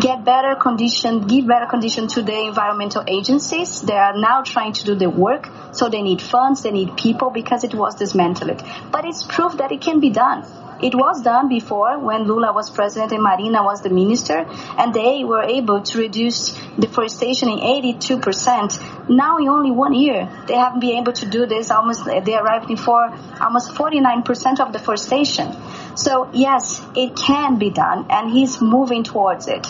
get 0.00 0.24
better 0.24 0.54
condition, 0.54 1.26
give 1.26 1.46
better 1.46 1.66
condition 1.66 2.08
to 2.08 2.22
the 2.22 2.38
environmental 2.46 3.04
agencies. 3.06 3.82
They 3.82 3.96
are 3.96 4.16
now 4.16 4.42
trying 4.42 4.72
to 4.74 4.84
do 4.84 4.94
the 4.94 5.10
work, 5.10 5.48
so 5.72 5.88
they 5.88 6.02
need 6.02 6.22
funds, 6.22 6.62
they 6.62 6.70
need 6.70 6.96
people 6.96 7.30
because 7.30 7.64
it 7.64 7.74
was 7.74 7.94
dismantled. 7.94 8.62
But 8.90 9.04
it's 9.04 9.22
proof 9.22 9.58
that 9.58 9.72
it 9.72 9.80
can 9.80 10.00
be 10.00 10.10
done. 10.10 10.44
It 10.82 10.94
was 10.94 11.22
done 11.22 11.48
before 11.48 11.98
when 11.98 12.24
Lula 12.24 12.52
was 12.52 12.70
president 12.70 13.12
and 13.12 13.22
Marina 13.22 13.62
was 13.62 13.82
the 13.82 13.90
minister, 13.90 14.46
and 14.78 14.92
they 14.94 15.24
were 15.24 15.42
able 15.42 15.82
to 15.82 15.98
reduce 15.98 16.52
deforestation 16.78 17.48
in 17.48 17.58
82% 17.58 19.08
Now 19.08 19.36
in 19.36 19.48
only 19.48 19.70
one 19.70 19.92
year, 19.92 20.28
they 20.46 20.54
haven't 20.54 20.80
been 20.80 20.98
able 20.98 21.12
to 21.12 21.26
do 21.26 21.46
this. 21.46 21.70
Almost 21.70 22.06
they 22.06 22.34
arrived 22.34 22.68
before 22.68 23.12
almost 23.40 23.72
49% 23.74 24.60
of 24.60 24.72
deforestation. 24.72 25.54
So 25.94 26.30
yes, 26.32 26.80
it 26.96 27.14
can 27.14 27.58
be 27.58 27.70
done, 27.70 28.06
and 28.08 28.30
he's 28.30 28.60
moving 28.60 29.04
towards 29.04 29.46
it. 29.46 29.66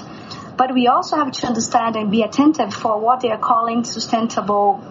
But 0.57 0.73
we 0.73 0.87
also 0.87 1.17
have 1.17 1.33
to 1.33 1.47
understand 1.49 1.97
and 1.97 2.11
be 2.13 2.23
attentive 2.23 2.73
for 2.73 3.01
what 3.01 3.21
they 3.21 3.31
are 3.31 3.39
calling 3.39 3.83
sustainable 3.83 4.83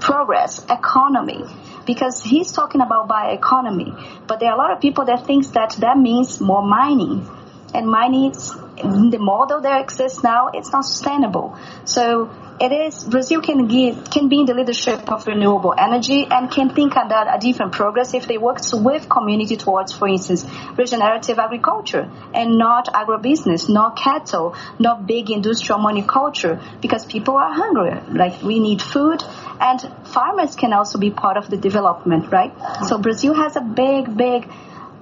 progress, 0.00 0.64
economy, 0.70 1.44
because 1.86 2.22
he's 2.22 2.52
talking 2.52 2.80
about 2.80 3.08
bioeconomy. 3.08 4.26
But 4.26 4.40
there 4.40 4.50
are 4.50 4.54
a 4.54 4.58
lot 4.58 4.70
of 4.70 4.80
people 4.80 5.06
that 5.06 5.26
thinks 5.26 5.48
that 5.48 5.76
that 5.80 5.98
means 5.98 6.40
more 6.40 6.62
mining, 6.62 7.28
and 7.74 7.86
mining, 7.86 8.32
the 8.32 9.18
model 9.20 9.60
that 9.60 9.80
exists 9.80 10.22
now, 10.22 10.48
it's 10.54 10.72
not 10.72 10.84
sustainable. 10.84 11.58
So 11.84 12.30
it 12.60 12.72
is 12.72 13.04
Brazil 13.04 13.40
can 13.40 13.66
give 13.68 14.10
can 14.10 14.28
be 14.28 14.40
in 14.40 14.46
the 14.46 14.54
leadership 14.54 15.10
of 15.10 15.26
renewable 15.26 15.74
energy 15.78 16.26
and 16.30 16.50
can 16.50 16.70
think 16.70 16.92
about 16.92 17.32
a 17.34 17.38
different 17.38 17.72
progress 17.72 18.14
if 18.14 18.26
they 18.26 18.38
work 18.38 18.58
with 18.72 19.08
community 19.08 19.56
towards, 19.56 19.92
for 19.92 20.08
instance, 20.08 20.44
regenerative 20.76 21.38
agriculture 21.38 22.10
and 22.34 22.58
not 22.58 22.86
agribusiness, 22.86 23.68
not 23.68 23.96
cattle, 23.96 24.56
not 24.78 25.06
big 25.06 25.30
industrial 25.30 25.80
monoculture, 25.80 26.60
because 26.80 27.04
people 27.04 27.36
are 27.36 27.52
hungry. 27.52 28.00
Like 28.12 28.42
we 28.42 28.58
need 28.58 28.82
food, 28.82 29.22
and 29.60 29.80
farmers 30.08 30.56
can 30.56 30.72
also 30.72 30.98
be 30.98 31.10
part 31.10 31.36
of 31.36 31.48
the 31.50 31.56
development, 31.56 32.32
right? 32.32 32.52
So 32.86 32.98
Brazil 32.98 33.34
has 33.34 33.56
a 33.56 33.60
big, 33.60 34.16
big 34.16 34.50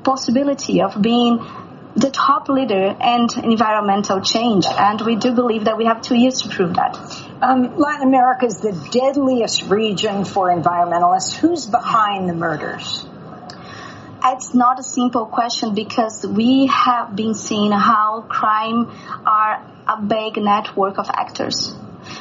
possibility 0.05 0.83
of 0.83 1.01
being 1.01 1.45
the 1.97 2.11
top 2.11 2.49
leader 2.51 2.95
and 3.01 3.31
environmental 3.43 4.21
change, 4.21 4.67
and 4.67 5.01
we 5.01 5.17
do 5.17 5.33
believe 5.33 5.65
that 5.65 5.79
we 5.79 5.87
have 5.87 6.03
two 6.03 6.15
years 6.15 6.43
to 6.43 6.49
prove 6.51 6.75
that. 6.75 6.95
Um, 7.41 7.77
Latin 7.77 8.09
America 8.09 8.45
is 8.45 8.59
the 8.59 8.73
deadliest 8.93 9.63
region 9.63 10.25
for 10.25 10.49
environmentalists. 10.49 11.35
Who's 11.35 11.67
behind 11.67 12.29
the 12.29 12.35
murders? 12.35 13.07
It's 14.23 14.55
not 14.55 14.79
a 14.79 14.83
simple 14.83 15.25
question 15.27 15.75
because 15.75 16.27
we 16.27 16.67
have 16.67 17.17
been 17.17 17.35
seeing 17.35 17.73
how 17.73 18.23
crime 18.29 18.91
are 19.25 19.65
a 19.87 20.03
big 20.03 20.37
network 20.37 20.99
of 20.99 21.09
actors. 21.09 21.75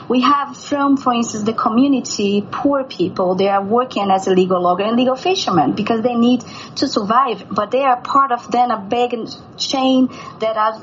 We 0.07 0.21
have 0.21 0.57
from, 0.57 0.97
for 0.97 1.13
instance, 1.13 1.43
the 1.43 1.53
community, 1.53 2.45
poor 2.51 2.83
people, 2.83 3.35
they 3.35 3.49
are 3.49 3.63
working 3.63 4.11
as 4.11 4.27
a 4.27 4.31
legal 4.31 4.61
logger 4.61 4.83
and 4.83 4.97
legal 4.97 5.15
fishermen 5.15 5.73
because 5.73 6.01
they 6.01 6.15
need 6.15 6.43
to 6.77 6.87
survive, 6.87 7.45
but 7.49 7.71
they 7.71 7.83
are 7.83 7.99
part 8.01 8.31
of 8.31 8.51
then 8.51 8.71
a 8.71 8.77
big 8.77 9.15
chain 9.57 10.07
that 10.39 10.57
are 10.57 10.81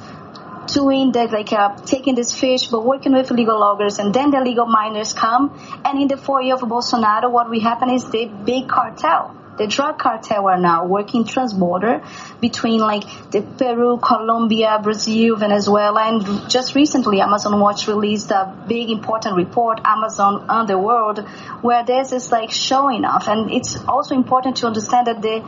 doing 0.66 1.12
that, 1.12 1.32
like 1.32 1.52
uh, 1.52 1.76
taking 1.84 2.14
this 2.14 2.32
fish, 2.32 2.68
but 2.68 2.84
working 2.84 3.12
with 3.12 3.30
legal 3.30 3.58
loggers, 3.58 3.98
and 3.98 4.14
then 4.14 4.30
the 4.30 4.40
legal 4.40 4.66
miners 4.66 5.12
come. 5.12 5.58
And 5.84 6.00
in 6.00 6.08
the 6.08 6.16
four 6.16 6.40
of 6.52 6.60
Bolsonaro, 6.60 7.30
what 7.30 7.50
we 7.50 7.60
happen 7.60 7.90
is 7.90 8.08
the 8.10 8.26
big 8.26 8.68
cartel 8.68 9.36
the 9.62 9.68
drug 9.68 9.96
cartel 9.96 10.48
are 10.48 10.58
now 10.58 10.84
working 10.86 11.22
transborder 11.24 12.04
between 12.40 12.80
like 12.80 13.04
the 13.30 13.42
Peru, 13.42 13.96
Colombia, 13.98 14.80
Brazil, 14.82 15.36
Venezuela, 15.36 16.02
and 16.02 16.50
just 16.50 16.74
recently 16.74 17.20
Amazon 17.20 17.60
Watch 17.60 17.86
released 17.86 18.32
a 18.32 18.52
big 18.66 18.90
important 18.90 19.36
report, 19.36 19.80
Amazon 19.84 20.46
Underworld, 20.48 21.20
where 21.60 21.84
this 21.84 22.10
is 22.10 22.32
like 22.32 22.50
showing 22.50 23.04
off. 23.04 23.28
And 23.28 23.52
it's 23.52 23.76
also 23.86 24.16
important 24.16 24.56
to 24.58 24.66
understand 24.66 25.06
that 25.06 25.22
the 25.22 25.44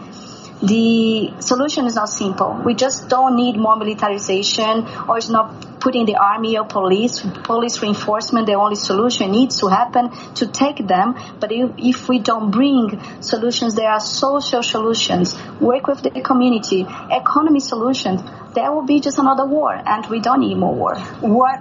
the 0.62 1.34
solution 1.40 1.86
is 1.86 1.94
not 1.94 2.08
simple. 2.08 2.60
We 2.64 2.74
just 2.74 3.08
don't 3.08 3.36
need 3.36 3.56
more 3.56 3.76
militarization 3.76 4.86
or 5.08 5.18
it's 5.18 5.28
not 5.28 5.80
putting 5.80 6.06
the 6.06 6.16
army 6.16 6.56
or 6.56 6.64
police, 6.64 7.20
police 7.42 7.82
reinforcement, 7.82 8.46
the 8.46 8.54
only 8.54 8.76
solution 8.76 9.30
needs 9.30 9.58
to 9.58 9.66
happen 9.68 10.10
to 10.34 10.46
take 10.46 10.86
them. 10.86 11.14
But 11.38 11.52
if, 11.52 11.70
if 11.76 12.08
we 12.08 12.20
don't 12.20 12.50
bring 12.50 13.00
solutions, 13.20 13.74
there 13.74 13.90
are 13.90 14.00
social 14.00 14.62
solutions, 14.62 15.36
work 15.60 15.86
with 15.86 16.02
the 16.02 16.22
community, 16.22 16.86
economy 17.10 17.60
solutions, 17.60 18.22
there 18.54 18.72
will 18.72 18.86
be 18.86 19.00
just 19.00 19.18
another 19.18 19.44
war 19.44 19.74
and 19.74 20.06
we 20.06 20.20
don't 20.20 20.40
need 20.40 20.56
more 20.56 20.74
war. 20.74 20.96
What 21.20 21.60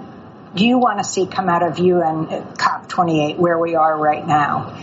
do 0.56 0.66
you 0.66 0.78
want 0.78 1.00
to 1.00 1.04
see 1.04 1.26
come 1.26 1.50
out 1.50 1.64
of 1.68 1.80
UN 1.80 2.28
uh, 2.28 2.46
COP28 2.56 3.38
where 3.38 3.58
we 3.58 3.76
are 3.76 3.98
right 3.98 4.26
now? 4.26 4.78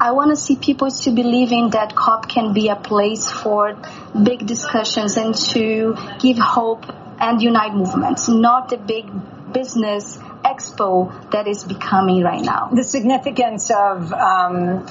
I 0.00 0.12
want 0.12 0.30
to 0.30 0.36
see 0.36 0.54
people 0.54 0.90
to 0.90 1.10
believing 1.10 1.70
that 1.70 1.96
COP 1.96 2.28
can 2.28 2.52
be 2.52 2.68
a 2.68 2.76
place 2.76 3.28
for 3.28 3.76
big 4.22 4.46
discussions 4.46 5.16
and 5.16 5.34
to 5.52 5.96
give 6.20 6.38
hope 6.38 6.84
and 7.20 7.42
unite 7.42 7.74
movements, 7.74 8.28
not 8.28 8.68
the 8.68 8.76
big 8.76 9.06
business 9.52 10.16
expo 10.44 11.30
that 11.32 11.48
is 11.48 11.64
becoming 11.64 12.22
right 12.22 12.44
now. 12.44 12.68
The 12.72 12.84
significance 12.84 13.70
of 13.70 14.12
um, 14.12 14.86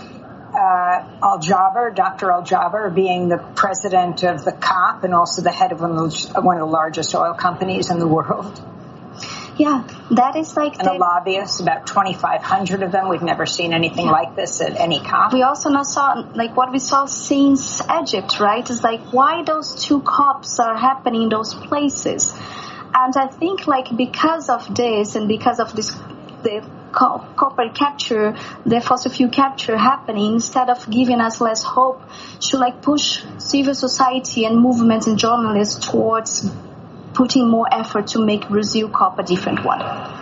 uh, 0.53 1.03
Al 1.23 1.39
Jaber, 1.39 1.95
Dr. 1.95 2.29
Al 2.29 2.43
Jaber, 2.43 2.93
being 2.93 3.29
the 3.29 3.37
president 3.37 4.23
of 4.23 4.43
the 4.43 4.51
COP 4.51 5.05
and 5.05 5.13
also 5.13 5.41
the 5.41 5.51
head 5.51 5.71
of 5.71 5.79
one 5.79 5.91
of 5.91 5.97
the, 5.97 6.41
one 6.41 6.57
of 6.57 6.67
the 6.67 6.73
largest 6.73 7.15
oil 7.15 7.33
companies 7.33 7.91
in 7.91 7.99
the 7.99 8.07
world. 8.07 8.61
Yeah, 9.57 9.87
that 10.11 10.35
is 10.35 10.55
like 10.55 10.77
and 10.77 10.87
the, 10.87 10.93
lobbyists, 10.93 11.59
about 11.59 11.87
2,500 11.87 12.83
of 12.83 12.91
them. 12.91 13.09
We've 13.09 13.23
never 13.23 13.47
seen 13.47 13.73
anything 13.73 14.05
yeah. 14.05 14.11
like 14.11 14.35
this 14.35 14.61
at 14.61 14.79
any 14.79 14.99
COP. 14.99 15.33
We 15.33 15.41
also 15.41 15.69
now 15.69 15.81
saw, 15.81 16.13
like 16.35 16.55
what 16.55 16.71
we 16.71 16.79
saw 16.79 17.05
since 17.05 17.81
Egypt, 18.01 18.39
right? 18.39 18.69
Is 18.69 18.83
like 18.83 19.11
why 19.11 19.43
those 19.43 19.83
two 19.83 20.01
COPs 20.01 20.59
are 20.59 20.77
happening 20.77 21.23
in 21.23 21.29
those 21.29 21.55
places. 21.55 22.31
And 22.93 23.13
I 23.17 23.27
think 23.27 23.65
like 23.65 23.95
because 23.95 24.49
of 24.49 24.73
this 24.75 25.15
and 25.15 25.27
because 25.27 25.59
of 25.59 25.75
this, 25.75 25.91
the 26.43 26.63
copper 26.91 27.69
capture, 27.69 28.35
the 28.65 28.79
fossil 28.79 29.11
fuel 29.11 29.29
capture 29.31 29.77
happening, 29.77 30.35
instead 30.35 30.69
of 30.69 30.89
giving 30.89 31.19
us 31.19 31.41
less 31.41 31.63
hope, 31.63 32.01
should 32.39 32.59
like 32.59 32.81
push 32.81 33.23
civil 33.39 33.75
society 33.75 34.45
and 34.45 34.59
movements 34.59 35.07
and 35.07 35.17
journalists 35.17 35.87
towards 35.87 36.49
putting 37.17 37.49
more 37.49 37.67
effort 37.71 38.05
to 38.05 38.23
make 38.23 38.47
Brazil 38.47 38.87
Cop 38.89 39.17
a 39.17 39.23
different 39.23 39.65
one. 39.65 39.81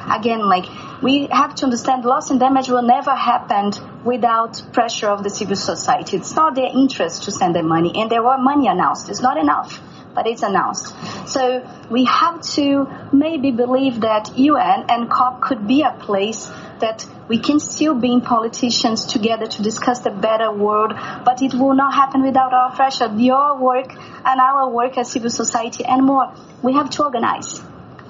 Again, 0.09 0.39
like 0.47 0.65
we 1.01 1.27
have 1.29 1.53
to 1.55 1.65
understand 1.65 2.05
loss 2.05 2.31
and 2.31 2.39
damage 2.39 2.69
will 2.69 2.81
never 2.81 3.13
happen 3.13 3.73
without 4.05 4.61
pressure 4.71 5.09
of 5.09 5.21
the 5.21 5.29
civil 5.29 5.57
society. 5.57 6.15
It's 6.15 6.33
not 6.35 6.55
their 6.55 6.71
interest 6.73 7.23
to 7.23 7.33
send 7.33 7.53
their 7.53 7.63
money, 7.63 7.91
and 7.95 8.09
there 8.09 8.23
were 8.23 8.37
money 8.37 8.67
announced. 8.67 9.09
It's 9.09 9.21
not 9.21 9.37
enough, 9.37 9.81
but 10.15 10.25
it's 10.25 10.41
announced. 10.41 10.95
So 11.27 11.67
we 11.91 12.05
have 12.05 12.41
to 12.53 12.87
maybe 13.13 13.51
believe 13.51 14.01
that 14.01 14.37
UN 14.37 14.85
and 14.89 15.09
COP 15.09 15.41
could 15.41 15.67
be 15.67 15.81
a 15.83 15.91
place 15.91 16.49
that 16.79 17.05
we 17.27 17.39
can 17.39 17.59
still 17.59 17.95
bring 17.95 18.21
politicians 18.21 19.05
together 19.05 19.47
to 19.47 19.63
discuss 19.63 19.99
the 19.99 20.11
better 20.11 20.51
world, 20.51 20.93
but 21.25 21.41
it 21.41 21.53
will 21.53 21.75
not 21.75 21.93
happen 21.93 22.23
without 22.23 22.53
our 22.53 22.75
pressure. 22.75 23.11
Your 23.15 23.57
work 23.57 23.93
and 24.25 24.39
our 24.39 24.69
work 24.69 24.97
as 24.97 25.11
civil 25.11 25.29
society 25.29 25.83
and 25.85 26.05
more. 26.05 26.33
We 26.61 26.73
have 26.73 26.89
to 26.91 27.03
organize 27.03 27.61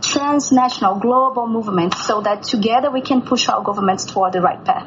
transnational, 0.02 0.96
global 1.00 1.48
movements 1.48 2.06
so 2.06 2.22
that 2.22 2.44
together 2.44 2.92
we 2.92 3.02
can 3.02 3.22
push 3.22 3.50
our 3.50 3.64
governments 3.64 4.06
toward 4.06 4.34
the 4.34 4.42
right 4.42 4.64
path. 4.64 4.86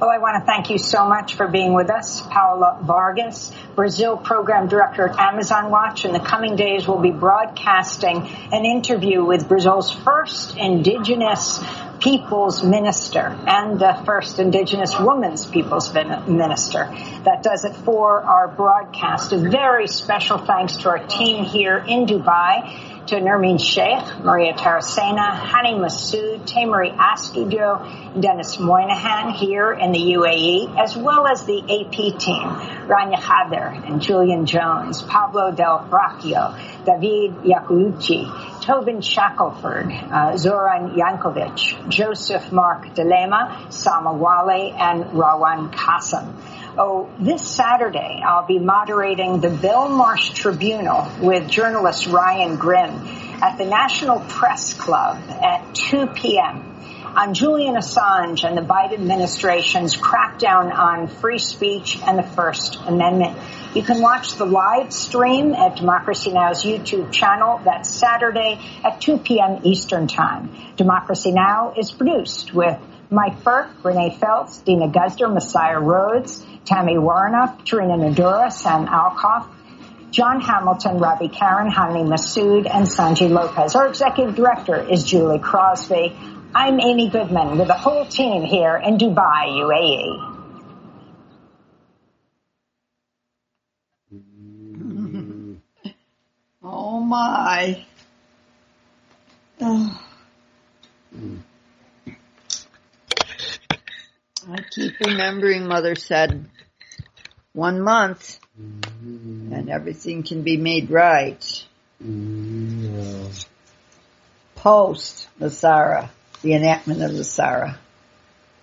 Well, 0.00 0.10
I 0.10 0.18
want 0.18 0.40
to 0.40 0.46
thank 0.46 0.70
you 0.70 0.78
so 0.78 1.08
much 1.08 1.34
for 1.34 1.48
being 1.48 1.72
with 1.74 1.90
us, 1.90 2.20
Paula 2.20 2.78
Vargas, 2.82 3.50
Brazil 3.74 4.16
Program 4.16 4.68
Director 4.68 5.08
at 5.08 5.18
Amazon 5.18 5.72
Watch. 5.72 6.04
In 6.04 6.12
the 6.12 6.20
coming 6.20 6.54
days, 6.54 6.86
we'll 6.86 7.00
be 7.00 7.10
broadcasting 7.10 8.28
an 8.52 8.64
interview 8.64 9.24
with 9.24 9.48
Brazil's 9.48 9.90
first 9.90 10.56
indigenous 10.56 11.58
people's 11.98 12.62
minister 12.62 13.36
and 13.48 13.80
the 13.80 14.00
first 14.06 14.38
indigenous 14.38 14.96
woman's 14.96 15.44
people's 15.46 15.92
minister. 15.92 16.84
That 17.24 17.42
does 17.42 17.64
it 17.64 17.74
for 17.74 18.22
our 18.22 18.46
broadcast. 18.46 19.32
A 19.32 19.38
very 19.38 19.88
special 19.88 20.38
thanks 20.38 20.76
to 20.76 20.90
our 20.90 21.04
team 21.08 21.44
here 21.44 21.76
in 21.76 22.06
Dubai 22.06 22.97
to 23.08 23.58
Sheikh, 23.58 24.18
Maria 24.22 24.52
Taracena, 24.52 25.34
Hany 25.34 25.72
Massoud, 25.74 26.46
Tey-Marie 26.46 26.90
Astudillo, 26.90 28.20
Dennis 28.20 28.58
Moynihan 28.58 29.30
here 29.30 29.72
in 29.72 29.92
the 29.92 29.98
UAE, 29.98 30.78
as 30.78 30.94
well 30.94 31.26
as 31.26 31.46
the 31.46 31.58
AP 31.58 32.18
team, 32.18 32.44
Rania 32.86 33.16
Khader 33.16 33.88
and 33.88 34.02
Julian 34.02 34.44
Jones, 34.44 35.00
Pablo 35.00 35.50
Del 35.52 35.86
Braccio, 35.88 36.54
David 36.84 37.36
Yakulucci, 37.44 38.60
Tobin 38.62 39.00
Shackelford, 39.00 39.90
uh, 39.90 40.36
Zoran 40.36 40.90
Yankovic, 40.90 41.88
Joseph 41.88 42.52
Mark 42.52 42.94
Delema, 42.94 43.72
Sama 43.72 44.12
Wale, 44.12 44.74
and 44.76 45.04
Rawan 45.04 45.72
Qasim. 45.72 46.34
Oh, 46.80 47.10
this 47.18 47.42
Saturday, 47.42 48.22
I'll 48.24 48.46
be 48.46 48.60
moderating 48.60 49.40
the 49.40 49.48
Belmarsh 49.48 50.32
Tribunal 50.32 51.10
with 51.20 51.50
journalist 51.50 52.06
Ryan 52.06 52.54
Grim 52.54 52.92
at 53.42 53.58
the 53.58 53.64
National 53.64 54.20
Press 54.20 54.74
Club 54.74 55.18
at 55.28 55.74
2 55.74 56.06
p.m. 56.06 56.62
on 57.16 57.34
Julian 57.34 57.74
Assange 57.74 58.44
and 58.44 58.56
the 58.56 58.62
Biden 58.62 58.92
administration's 58.92 59.96
crackdown 59.96 60.72
on 60.72 61.08
free 61.08 61.40
speech 61.40 61.98
and 62.06 62.16
the 62.16 62.22
First 62.22 62.78
Amendment. 62.86 63.36
You 63.74 63.82
can 63.82 64.00
watch 64.00 64.36
the 64.36 64.46
live 64.46 64.92
stream 64.92 65.54
at 65.54 65.74
Democracy 65.74 66.30
Now!'s 66.32 66.62
YouTube 66.62 67.10
channel. 67.10 67.60
That's 67.64 67.90
Saturday 67.90 68.60
at 68.84 69.00
2 69.00 69.18
p.m. 69.18 69.62
Eastern 69.64 70.06
Time. 70.06 70.54
Democracy 70.76 71.32
Now! 71.32 71.74
is 71.76 71.90
produced 71.90 72.54
with 72.54 72.78
Mike 73.10 73.42
Burke, 73.42 73.84
Renee 73.84 74.16
Feltz, 74.20 74.58
Deena 74.58 74.88
Guzder, 74.88 75.32
Messiah 75.32 75.80
Rhodes, 75.80 76.44
Tami 76.68 76.96
Woronoff, 76.96 77.64
Charina 77.64 77.96
Nadura, 77.96 78.52
Sam 78.52 78.86
Alcoff, 78.86 79.48
John 80.10 80.40
Hamilton, 80.42 80.98
Robby 80.98 81.28
Karran, 81.28 81.72
Hany 81.72 82.02
Massoud, 82.02 82.68
and 82.70 82.86
Sonyi 82.86 83.30
Lopez. 83.30 83.74
Our 83.74 83.88
executive 83.88 84.34
director 84.34 84.76
is 84.76 85.04
Julie 85.04 85.38
Crosby. 85.38 86.14
I'm 86.54 86.78
Amy 86.78 87.08
Goodman 87.08 87.56
with 87.56 87.68
the 87.68 87.74
whole 87.74 88.04
team 88.04 88.42
here 88.42 88.76
in 88.76 88.98
Dubai, 88.98 89.48
UAE. 89.48 90.34
Oh 96.62 97.00
my. 97.00 97.86
Oh. 99.62 100.04
I 104.50 104.62
keep 104.70 105.00
remembering 105.00 105.66
Mother 105.66 105.94
said 105.94 106.46
one 107.52 107.80
month 107.80 108.38
mm-hmm. 108.60 109.52
and 109.52 109.70
everything 109.70 110.22
can 110.22 110.42
be 110.42 110.56
made 110.56 110.90
right. 110.90 111.64
Mm-hmm. 112.02 113.26
Post 114.54 115.28
NESARA, 115.40 116.10
the 116.42 116.54
enactment 116.54 117.02
of 117.02 117.10
NESARA. 117.10 117.76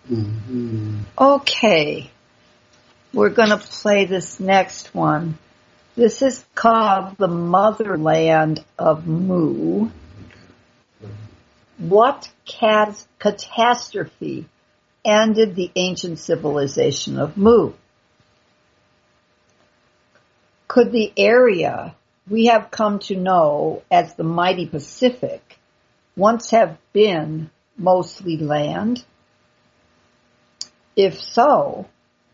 Mm-hmm. 0.10 1.00
Okay. 1.18 2.12
We're 3.14 3.30
going 3.30 3.50
to 3.50 3.58
play 3.58 4.06
this 4.06 4.40
next 4.40 4.94
one. 4.94 5.38
This 5.96 6.22
is 6.22 6.44
called 6.54 7.18
the 7.18 7.30
motherland 7.30 8.64
of 8.78 9.08
Mu. 9.08 9.90
What 11.78 12.30
cat- 12.46 13.06
catastrophe 13.20 14.48
ended 15.06 15.56
the 15.56 15.72
ancient 15.76 16.20
civilization 16.20 17.18
of 17.18 17.38
Mu? 17.38 17.74
Could 20.76 20.92
the 20.92 21.14
area 21.16 21.96
we 22.30 22.48
have 22.48 22.70
come 22.70 23.00
to 23.08 23.16
know 23.16 23.84
as 23.90 24.16
the 24.16 24.26
mighty 24.26 24.66
Pacific 24.66 25.58
once 26.18 26.50
have 26.50 26.78
been 26.92 27.50
mostly 27.78 28.36
land? 28.36 29.06
If 30.98 31.22
so, 31.22 31.86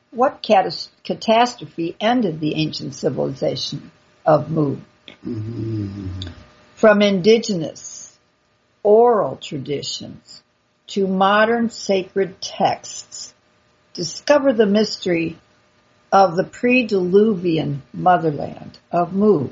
what 0.10 0.42
catas- 0.42 0.90
catastrophe 1.04 1.96
ended 2.02 2.40
the 2.40 2.56
ancient 2.56 2.96
civilization 2.96 3.92
of 4.26 4.50
Mu? 4.50 4.78
Mm-hmm. 5.24 6.08
From 6.74 7.04
indigenous 7.04 8.18
oral 8.82 9.36
traditions 9.36 10.42
to 10.88 11.06
modern 11.06 11.70
sacred 11.70 12.42
texts, 12.42 13.36
discover 13.94 14.52
the 14.52 14.66
mystery 14.66 15.38
of 16.12 16.36
the 16.36 16.44
pre-Diluvian 16.44 17.82
motherland 17.94 18.78
of 18.92 19.14
Mu. 19.14 19.50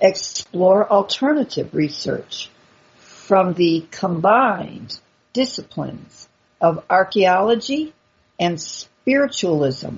Explore 0.00 0.88
alternative 0.90 1.74
research 1.74 2.50
from 2.98 3.54
the 3.54 3.84
combined 3.90 5.00
disciplines 5.32 6.28
of 6.60 6.84
archaeology 6.88 7.92
and 8.38 8.60
spiritualism 8.60 9.96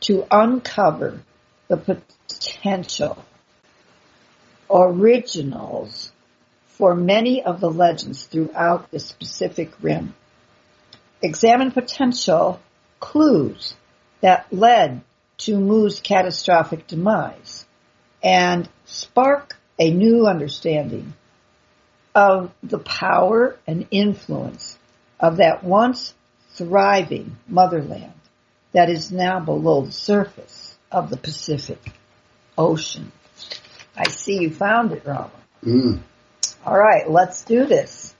to 0.00 0.26
uncover 0.30 1.20
the 1.68 1.76
potential 1.76 3.24
originals 4.70 6.12
for 6.66 6.94
many 6.94 7.42
of 7.42 7.60
the 7.60 7.70
legends 7.70 8.24
throughout 8.24 8.90
the 8.90 9.14
Pacific 9.18 9.72
Rim. 9.82 10.14
Examine 11.20 11.72
potential 11.72 12.60
clues 13.00 13.74
that 14.20 14.52
led 14.52 15.02
to 15.38 15.58
Mu's 15.58 16.00
catastrophic 16.00 16.86
demise 16.86 17.64
and 18.22 18.68
spark 18.84 19.56
a 19.78 19.90
new 19.90 20.26
understanding 20.26 21.14
of 22.14 22.52
the 22.62 22.78
power 22.78 23.56
and 23.66 23.86
influence 23.90 24.78
of 25.20 25.36
that 25.36 25.62
once 25.62 26.14
thriving 26.54 27.36
motherland 27.46 28.12
that 28.72 28.90
is 28.90 29.12
now 29.12 29.38
below 29.38 29.82
the 29.82 29.92
surface 29.92 30.76
of 30.90 31.10
the 31.10 31.16
Pacific 31.16 31.80
Ocean. 32.56 33.12
I 33.96 34.08
see 34.08 34.40
you 34.40 34.50
found 34.50 34.92
it, 34.92 35.04
Rama. 35.04 35.30
Mm. 35.64 36.00
All 36.64 36.78
right, 36.78 37.08
let's 37.08 37.44
do 37.44 37.66
this. 37.66 38.14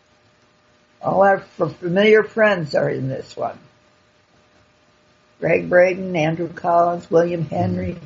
All 1.02 1.22
our 1.22 1.40
familiar 1.40 2.22
friends 2.22 2.74
are 2.74 2.88
in 2.88 3.08
this 3.08 3.36
one. 3.36 3.58
Gregg 5.40 5.68
Braden, 5.68 6.16
Andrew 6.16 6.48
Collins, 6.52 7.10
William 7.10 7.44
Henry. 7.44 7.94
Mm. 7.94 8.00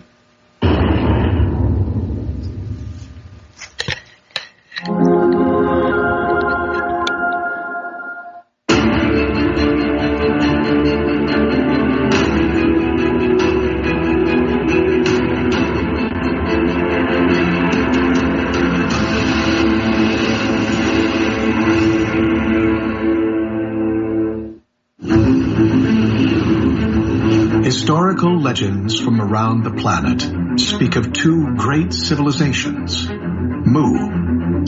Around 29.33 29.65
the 29.65 29.71
planet 29.71 30.61
speak 30.61 30.97
of 30.97 31.11
two 31.11 31.55
great 31.57 31.95
civilizations, 31.95 33.09
Mu 33.09 33.97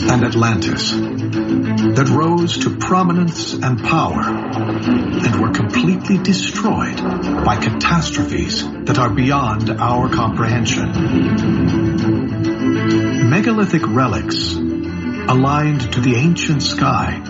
and 0.08 0.24
Atlantis, 0.24 0.92
that 0.92 2.08
rose 2.10 2.56
to 2.60 2.74
prominence 2.78 3.52
and 3.52 3.78
power 3.84 4.22
and 4.22 5.38
were 5.38 5.50
completely 5.50 6.16
destroyed 6.16 6.96
by 7.44 7.58
catastrophes 7.58 8.66
that 8.84 8.98
are 8.98 9.10
beyond 9.10 9.68
our 9.68 10.08
comprehension. 10.08 10.90
Megalithic 13.28 13.82
relics 13.86 14.54
aligned 14.54 15.92
to 15.92 16.00
the 16.00 16.14
ancient 16.16 16.62
sky 16.62 17.20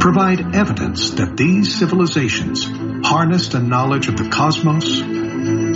provide 0.00 0.56
evidence 0.56 1.10
that 1.10 1.36
these 1.36 1.78
civilizations 1.78 2.64
harnessed 3.06 3.52
a 3.52 3.60
knowledge 3.60 4.08
of 4.08 4.16
the 4.16 4.30
cosmos, 4.30 5.19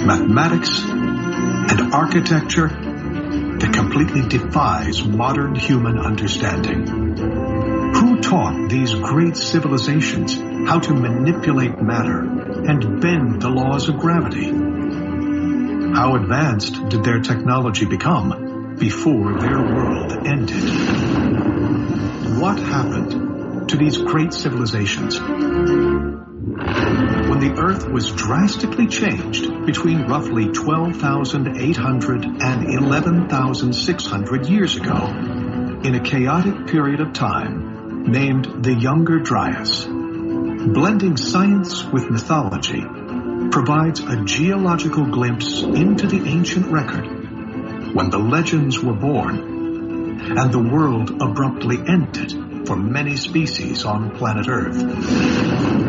mathematics, 0.05 0.81
and 0.81 1.95
architecture 1.95 2.69
that 2.69 3.73
completely 3.73 4.29
defies 4.29 5.05
modern 5.05 5.55
human 5.55 5.99
understanding. 5.99 6.87
Who 7.95 8.21
taught 8.21 8.69
these 8.69 8.93
great 8.95 9.37
civilizations 9.37 10.37
how 10.69 10.81
to 10.81 10.95
manipulate 10.95 11.81
matter 11.81 12.21
and 12.21 13.01
bend 13.01 13.41
the 13.41 13.49
laws 13.49 13.89
of 13.89 13.99
gravity? 13.99 14.51
How 15.95 16.17
advanced 16.17 16.89
did 16.89 17.05
their 17.05 17.21
technology 17.21 17.87
become 17.87 18.77
before 18.79 19.41
their 19.41 19.59
world 19.59 20.13
ended? 20.27 20.65
What 22.41 22.59
happened 22.59 23.69
to 23.71 23.77
these 23.77 23.97
great 23.99 24.33
civilizations? 24.35 25.19
Earth 27.57 27.89
was 27.89 28.11
drastically 28.11 28.89
changed 28.89 29.65
between 29.65 30.07
roughly 30.09 30.49
12,800 30.49 32.25
and 32.25 32.69
11,600 32.69 34.47
years 34.47 34.77
ago 34.77 35.07
in 35.85 35.95
a 35.95 36.01
chaotic 36.01 36.67
period 36.67 37.01
of 37.01 37.13
time 37.13 38.03
named 38.11 38.65
the 38.65 38.75
Younger 38.75 39.21
Dryas. 39.21 39.85
Blending 39.85 41.17
science 41.17 41.85
with 41.85 42.11
mythology 42.11 42.83
provides 43.51 44.01
a 44.01 44.25
geological 44.25 45.07
glimpse 45.07 45.63
into 45.63 46.09
the 46.09 46.29
ancient 46.29 46.67
record 46.67 47.95
when 47.95 48.11
the 48.11 48.19
legends 48.19 48.81
were 48.83 48.95
born 48.95 49.55
and 50.37 50.53
the 50.53 50.59
world 50.59 51.23
abruptly 51.23 51.79
ended 51.87 52.67
for 52.67 52.77
many 52.77 53.17
species 53.17 53.85
on 53.85 54.11
planet 54.17 54.49
Earth 54.49 55.84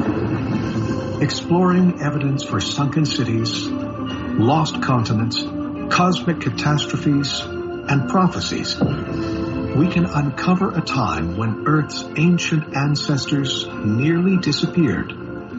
exploring 1.21 2.01
evidence 2.01 2.43
for 2.43 2.59
sunken 2.59 3.05
cities, 3.05 3.67
lost 3.67 4.81
continents, 4.81 5.43
cosmic 5.89 6.41
catastrophes, 6.41 7.41
and 7.41 8.09
prophecies, 8.09 8.79
we 8.79 9.87
can 9.87 10.05
uncover 10.05 10.77
a 10.77 10.81
time 10.81 11.37
when 11.37 11.67
Earth's 11.67 12.03
ancient 12.17 12.75
ancestors 12.75 13.67
nearly 13.67 14.37
disappeared, 14.37 15.11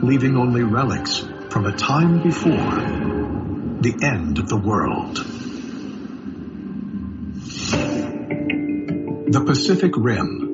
leaving 0.02 0.36
only 0.36 0.62
relics 0.62 1.24
from 1.50 1.66
a 1.66 1.76
time 1.76 2.22
before 2.22 2.80
the 3.80 3.98
end 4.02 4.38
of 4.38 4.48
the 4.48 4.56
world. 4.56 5.16
The 9.32 9.44
Pacific 9.44 9.92
Rim 9.96 10.45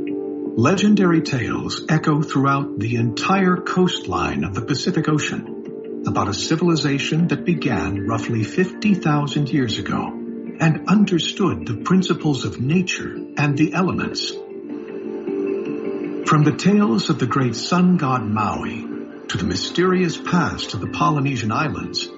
Legendary 0.56 1.22
tales 1.22 1.82
echo 1.88 2.20
throughout 2.20 2.78
the 2.78 2.96
entire 2.96 3.56
coastline 3.56 4.44
of 4.44 4.54
the 4.54 4.60
Pacific 4.60 5.08
Ocean 5.08 6.02
about 6.06 6.28
a 6.28 6.34
civilization 6.34 7.28
that 7.28 7.46
began 7.46 8.06
roughly 8.06 8.44
50,000 8.44 9.48
years 9.48 9.78
ago 9.78 10.08
and 10.60 10.88
understood 10.88 11.66
the 11.66 11.78
principles 11.78 12.44
of 12.44 12.60
nature 12.60 13.16
and 13.38 13.56
the 13.56 13.72
elements. 13.72 14.30
From 16.28 16.44
the 16.44 16.54
tales 16.58 17.08
of 17.08 17.18
the 17.18 17.26
great 17.26 17.56
sun 17.56 17.96
god 17.96 18.22
Maui 18.22 18.82
to 19.28 19.38
the 19.38 19.44
mysterious 19.44 20.18
past 20.18 20.74
of 20.74 20.80
the 20.80 20.88
Polynesian 20.90 21.50
islands, 21.50 22.10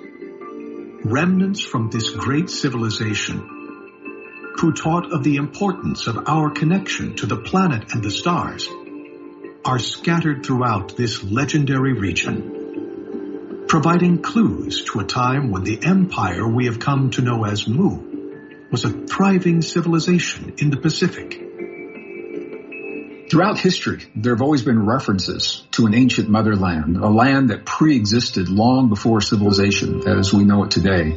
remnants 1.04 1.60
from 1.60 1.88
this 1.88 2.10
great 2.10 2.50
civilization 2.50 3.63
who 4.56 4.72
taught 4.72 5.12
of 5.12 5.24
the 5.24 5.36
importance 5.36 6.06
of 6.06 6.28
our 6.28 6.50
connection 6.50 7.16
to 7.16 7.26
the 7.26 7.36
planet 7.36 7.92
and 7.92 8.02
the 8.02 8.10
stars, 8.10 8.68
are 9.64 9.78
scattered 9.78 10.44
throughout 10.44 10.96
this 10.96 11.24
legendary 11.24 11.94
region, 11.94 13.64
providing 13.66 14.22
clues 14.22 14.84
to 14.84 15.00
a 15.00 15.04
time 15.04 15.50
when 15.50 15.64
the 15.64 15.84
empire 15.84 16.46
we 16.46 16.66
have 16.66 16.78
come 16.78 17.10
to 17.10 17.22
know 17.22 17.44
as 17.44 17.66
Mu 17.66 18.68
was 18.70 18.84
a 18.84 18.90
thriving 18.90 19.62
civilization 19.62 20.54
in 20.58 20.70
the 20.70 20.76
Pacific. 20.76 21.40
Throughout 23.30 23.58
history, 23.58 24.04
there 24.14 24.34
have 24.34 24.42
always 24.42 24.62
been 24.62 24.84
references 24.84 25.64
to 25.72 25.86
an 25.86 25.94
ancient 25.94 26.28
motherland, 26.28 26.96
a 26.98 27.08
land 27.08 27.50
that 27.50 27.64
pre-existed 27.64 28.48
long 28.48 28.88
before 28.88 29.20
civilization 29.20 30.06
as 30.06 30.32
we 30.32 30.44
know 30.44 30.64
it 30.64 30.70
today 30.70 31.16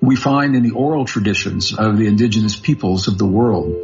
we 0.00 0.16
find 0.16 0.54
in 0.54 0.62
the 0.62 0.72
oral 0.72 1.04
traditions 1.04 1.74
of 1.74 1.98
the 1.98 2.06
indigenous 2.06 2.56
peoples 2.56 3.08
of 3.08 3.18
the 3.18 3.26
world 3.26 3.74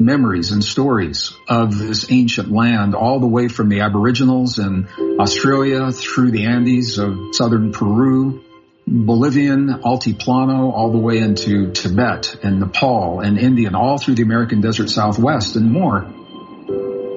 memories 0.00 0.52
and 0.52 0.62
stories 0.62 1.32
of 1.48 1.76
this 1.76 2.10
ancient 2.10 2.50
land 2.50 2.94
all 2.94 3.18
the 3.20 3.26
way 3.26 3.48
from 3.48 3.68
the 3.68 3.80
aboriginals 3.80 4.58
in 4.58 4.88
Australia 5.18 5.90
through 5.90 6.30
the 6.30 6.46
Andes 6.46 6.98
of 6.98 7.18
southern 7.32 7.72
Peru, 7.72 8.42
Bolivian 8.86 9.68
Altiplano, 9.68 10.72
all 10.72 10.92
the 10.92 10.98
way 10.98 11.18
into 11.18 11.72
Tibet 11.72 12.36
and 12.42 12.60
Nepal 12.60 13.20
and 13.20 13.38
India 13.38 13.66
and 13.66 13.76
all 13.76 13.98
through 13.98 14.14
the 14.14 14.22
American 14.22 14.60
desert 14.60 14.88
southwest 14.88 15.56
and 15.56 15.70
more. 15.70 16.06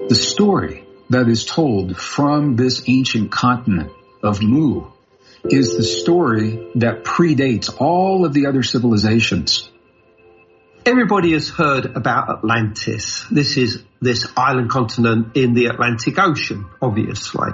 The 0.09 0.15
story 0.15 0.83
that 1.09 1.27
is 1.27 1.45
told 1.45 1.97
from 1.97 2.55
this 2.55 2.83
ancient 2.87 3.31
continent 3.31 3.91
of 4.23 4.41
Mu 4.41 4.90
is 5.43 5.75
the 5.75 5.83
story 5.83 6.67
that 6.75 7.03
predates 7.03 7.73
all 7.79 8.25
of 8.25 8.33
the 8.33 8.47
other 8.47 8.63
civilizations. 8.63 9.69
Everybody 10.85 11.33
has 11.33 11.49
heard 11.49 11.85
about 11.85 12.29
Atlantis. 12.29 13.25
This 13.29 13.57
is 13.57 13.83
this 14.01 14.27
island 14.35 14.69
continent 14.69 15.35
in 15.37 15.53
the 15.53 15.67
Atlantic 15.67 16.17
Ocean, 16.17 16.65
obviously. 16.81 17.51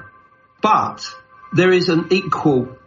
But 0.61 1.05
there 1.53 1.71
is 1.71 1.89
an 1.89 2.07
equal 2.11 2.77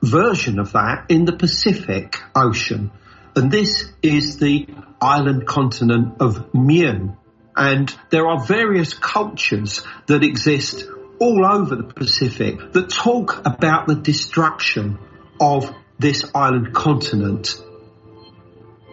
version 0.00 0.58
of 0.58 0.72
that 0.72 1.06
in 1.08 1.24
the 1.24 1.32
Pacific 1.32 2.20
Ocean. 2.34 2.90
And 3.34 3.50
this 3.50 3.90
is 4.02 4.38
the 4.38 4.68
island 5.00 5.46
continent 5.46 6.16
of 6.20 6.54
Mu. 6.54 7.10
And 7.56 7.94
there 8.10 8.28
are 8.28 8.44
various 8.44 8.94
cultures 8.94 9.82
that 10.06 10.22
exist 10.22 10.84
all 11.18 11.44
over 11.44 11.76
the 11.76 11.84
Pacific 11.84 12.72
that 12.72 12.90
talk 12.90 13.42
about 13.44 13.86
the 13.86 13.94
destruction 13.94 14.98
of 15.40 15.74
this 15.98 16.30
island 16.34 16.74
continent. 16.74 17.54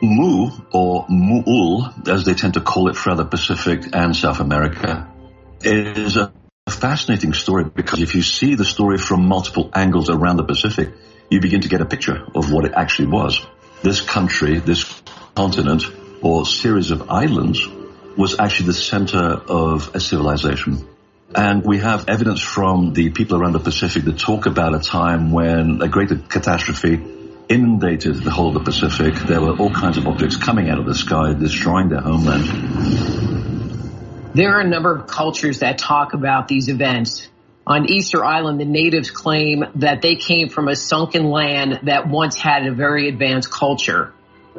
Mu, 0.01 0.49
or 0.71 1.05
Mu'ul, 1.07 2.07
as 2.07 2.25
they 2.25 2.33
tend 2.33 2.53
to 2.53 2.61
call 2.61 2.89
it 2.89 2.95
throughout 2.95 3.17
the 3.17 3.25
Pacific 3.25 3.81
and 3.93 4.15
South 4.15 4.39
America, 4.39 5.11
is 5.61 6.15
a 6.15 6.31
fascinating 6.69 7.33
story 7.33 7.65
because 7.65 8.01
if 8.01 8.15
you 8.15 8.21
see 8.21 8.55
the 8.55 8.63
story 8.65 8.97
from 8.97 9.25
multiple 9.25 9.69
angles 9.73 10.09
around 10.09 10.37
the 10.37 10.43
Pacific, 10.43 10.93
you 11.29 11.41
begin 11.41 11.61
to 11.61 11.69
get 11.69 11.81
a 11.81 11.85
picture 11.85 12.25
of 12.33 12.51
what 12.51 12.65
it 12.65 12.73
actually 12.75 13.09
was. 13.09 13.45
This 13.81 14.01
country, 14.01 14.59
this 14.59 15.01
continent, 15.35 15.83
or 16.21 16.45
series 16.45 16.91
of 16.91 17.09
islands, 17.09 17.67
was 18.17 18.39
actually 18.39 18.67
the 18.67 18.73
center 18.73 19.17
of 19.17 19.95
a 19.95 19.99
civilization. 19.99 20.87
And 21.35 21.63
we 21.63 21.77
have 21.77 22.09
evidence 22.09 22.41
from 22.41 22.93
the 22.93 23.11
people 23.11 23.39
around 23.39 23.53
the 23.53 23.59
Pacific 23.59 24.03
that 24.05 24.17
talk 24.17 24.47
about 24.47 24.73
a 24.73 24.79
time 24.79 25.31
when 25.31 25.81
a 25.81 25.87
great 25.87 26.09
catastrophe 26.27 26.99
inundated 27.47 28.23
the 28.23 28.31
whole 28.31 28.47
of 28.49 28.53
the 28.55 28.59
Pacific. 28.61 29.13
There 29.13 29.39
were 29.39 29.55
all 29.55 29.69
kinds 29.69 29.97
of 29.97 30.07
objects 30.07 30.37
coming 30.37 30.69
out 30.69 30.79
of 30.79 30.85
the 30.85 30.95
sky, 30.95 31.33
destroying 31.33 31.89
their 31.89 32.01
homeland. 32.01 32.45
There 34.33 34.55
are 34.55 34.61
a 34.61 34.67
number 34.67 34.95
of 34.95 35.07
cultures 35.07 35.59
that 35.59 35.77
talk 35.77 36.13
about 36.13 36.47
these 36.47 36.67
events. 36.67 37.27
On 37.67 37.87
Easter 37.87 38.25
Island, 38.25 38.59
the 38.59 38.65
natives 38.65 39.11
claim 39.11 39.65
that 39.75 40.01
they 40.01 40.15
came 40.15 40.49
from 40.49 40.67
a 40.67 40.75
sunken 40.75 41.25
land 41.25 41.81
that 41.83 42.07
once 42.07 42.35
had 42.37 42.65
a 42.65 42.71
very 42.71 43.07
advanced 43.07 43.51
culture 43.51 44.13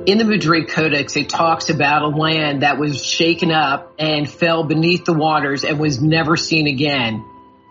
in 0.06 0.18
the 0.18 0.24
Madrid 0.24 0.68
Codex, 0.68 1.16
it 1.16 1.28
talks 1.28 1.68
about 1.68 2.02
a 2.02 2.08
land 2.08 2.62
that 2.62 2.78
was 2.78 3.04
shaken 3.04 3.50
up 3.50 3.94
and 3.98 4.28
fell 4.28 4.64
beneath 4.64 5.04
the 5.04 5.12
waters 5.12 5.64
and 5.64 5.78
was 5.78 6.00
never 6.00 6.36
seen 6.36 6.66
again. 6.66 7.24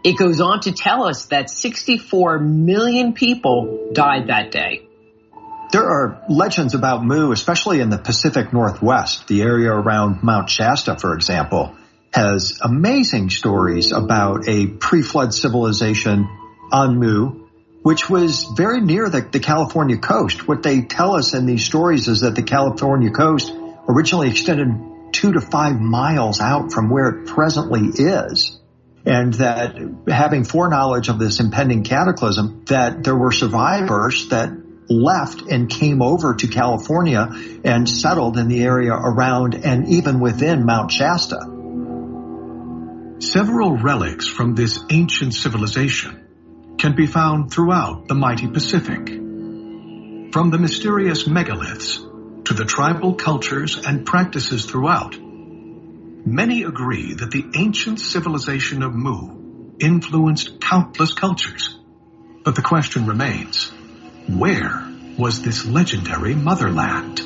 It 0.03 0.17
goes 0.17 0.40
on 0.40 0.61
to 0.61 0.72
tell 0.72 1.03
us 1.03 1.25
that 1.27 1.49
64 1.49 2.40
million 2.40 3.14
people 3.14 3.90
died 3.93 4.27
that 4.27 4.51
day. 4.51 4.85
There 5.72 5.83
are 5.83 6.24
legends 6.30 6.74
about 6.74 7.03
Mu, 7.03 7.32
especially 7.32 7.80
in 7.80 7.90
the 7.90 7.98
Pacific 7.98 8.53
Northwest. 8.53 9.27
The 9.27 9.41
area 9.41 9.72
around 9.72 10.24
Mount 10.24 10.49
Shasta, 10.49 10.98
for 10.98 11.14
example, 11.14 11.75
has 12.11 12.59
amazing 12.61 13.30
stories 13.30 13.91
about 13.91 14.48
a 14.48 14.67
pre-flood 14.67 15.33
civilization 15.33 16.27
on 16.72 16.98
Mu 16.98 17.39
which 17.82 18.09
was 18.09 18.43
very 18.56 18.82
near 18.82 19.09
the, 19.09 19.22
the, 19.22 19.40
California 19.40 19.98
coast. 19.98 20.48
What 20.48 20.64
they 20.64 20.82
tell 20.82 21.16
us 21.16 21.33
in 21.33 21.45
these 21.45 21.64
stories 21.64 22.08
is 22.08 22.22
that 22.22 22.35
the 22.35 22.43
California 22.43 23.09
coast 23.09 23.51
originally 23.88 24.30
extended 24.30 25.14
two 25.14 25.33
to 25.33 25.41
five 25.41 25.80
miles 25.80 26.40
out 26.41 26.72
from 26.72 26.90
where 26.90 27.09
it 27.09 27.27
presently 27.27 27.88
is. 28.03 28.59
And 29.06 29.33
that 29.35 29.77
having 30.08 30.43
foreknowledge 30.43 31.08
of 31.08 31.19
this 31.19 31.40
impending 31.40 31.83
cataclysm, 31.83 32.66
that 32.66 33.03
there 33.03 33.16
were 33.16 33.32
survivors 33.32 34.27
that 34.30 34.51
left 34.90 35.43
and 35.43 35.69
came 35.69 36.01
over 36.01 36.35
to 36.35 36.48
California 36.48 37.30
and 37.64 37.88
settled 37.88 38.38
in 38.38 38.49
the 38.49 38.64
area 38.64 38.91
around 38.91 39.56
and 39.56 39.88
even 39.88 40.19
within 40.19 40.66
Mount 40.66 40.91
Shasta. 40.91 41.40
Several 43.19 43.77
relics 43.77 44.27
from 44.27 44.56
this 44.56 44.83
ancient 44.90 45.33
civilization 45.33 46.28
can 46.80 46.95
be 46.95 47.06
found 47.06 47.51
throughout 47.51 48.08
the 48.08 48.16
mighty 48.16 48.48
Pacific. 48.48 49.09
From 50.32 50.49
the 50.49 50.58
mysterious 50.58 51.27
megaliths 51.27 51.98
to 52.45 52.53
the 52.53 52.66
tribal 52.66 53.16
cultures 53.16 53.77
and 53.85 54.06
practices 54.06 54.66
throughout, 54.66 55.19
many 55.19 56.64
agree 56.64 57.14
that 57.16 57.32
the 57.32 57.45
ancient 57.56 57.99
civilization 57.99 58.82
of 58.82 58.95
Mu 58.95 59.75
influenced 59.80 60.61
countless 60.61 61.14
cultures. 61.14 61.77
But 62.45 62.56
the 62.56 62.61
question 62.61 63.06
remains, 63.06 63.72
where 64.27 64.88
was 65.17 65.41
this 65.41 65.66
legendary 65.66 66.33
motherland? 66.33 67.19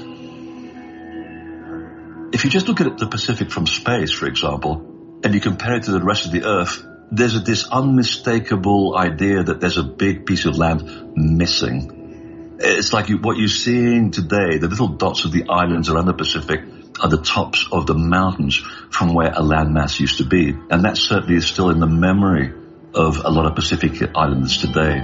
If 2.34 2.44
you 2.44 2.50
just 2.50 2.68
look 2.68 2.82
at 2.82 2.98
the 2.98 3.08
Pacific 3.08 3.52
from 3.52 3.68
space, 3.68 4.12
for 4.12 4.26
example, 4.26 5.20
and 5.24 5.36
you 5.36 5.40
compare 5.40 5.76
it 5.76 5.84
to 5.84 5.92
the 5.92 6.02
rest 6.02 6.26
of 6.26 6.32
the 6.32 6.44
Earth, 6.44 6.84
there's 7.12 7.42
this 7.44 7.68
unmistakable 7.70 8.98
idea 8.98 9.44
that 9.44 9.60
there's 9.60 9.78
a 9.78 9.84
big 9.84 10.26
piece 10.26 10.46
of 10.46 10.58
land 10.58 11.14
missing. 11.16 12.58
It's 12.60 12.94
like 12.94 13.10
you, 13.10 13.18
what 13.18 13.38
you're 13.38 13.48
seeing 13.48 14.12
today, 14.12 14.58
the 14.58 14.68
little 14.68 14.88
dots 14.88 15.26
of 15.26 15.32
the 15.32 15.46
islands 15.50 15.90
around 15.90 16.06
the 16.06 16.14
Pacific 16.14 16.62
are 17.02 17.10
the 17.10 17.22
tops 17.22 17.68
of 17.72 17.88
the 17.88 17.94
mountains 17.94 18.58
from 18.90 19.14
where 19.14 19.30
a 19.30 19.42
landmass 19.42 20.00
used 20.00 20.18
to 20.18 20.26
be. 20.26 20.50
And 20.70 20.86
that 20.86 20.98
certainly 20.98 21.36
is 21.36 21.46
still 21.46 21.70
in 21.70 21.80
the 21.80 21.88
memory 21.88 22.54
of 22.94 23.18
a 23.24 23.30
lot 23.30 23.46
of 23.46 23.56
Pacific 23.56 24.02
islands 24.16 24.58
today. 24.58 25.02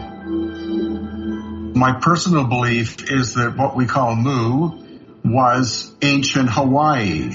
My 1.76 2.00
personal 2.00 2.46
belief 2.46 3.12
is 3.12 3.36
that 3.36 3.56
what 3.58 3.76
we 3.76 3.86
call 3.86 4.16
Mu 4.16 4.86
was 5.24 5.94
ancient 6.02 6.50
Hawaii. 6.50 7.32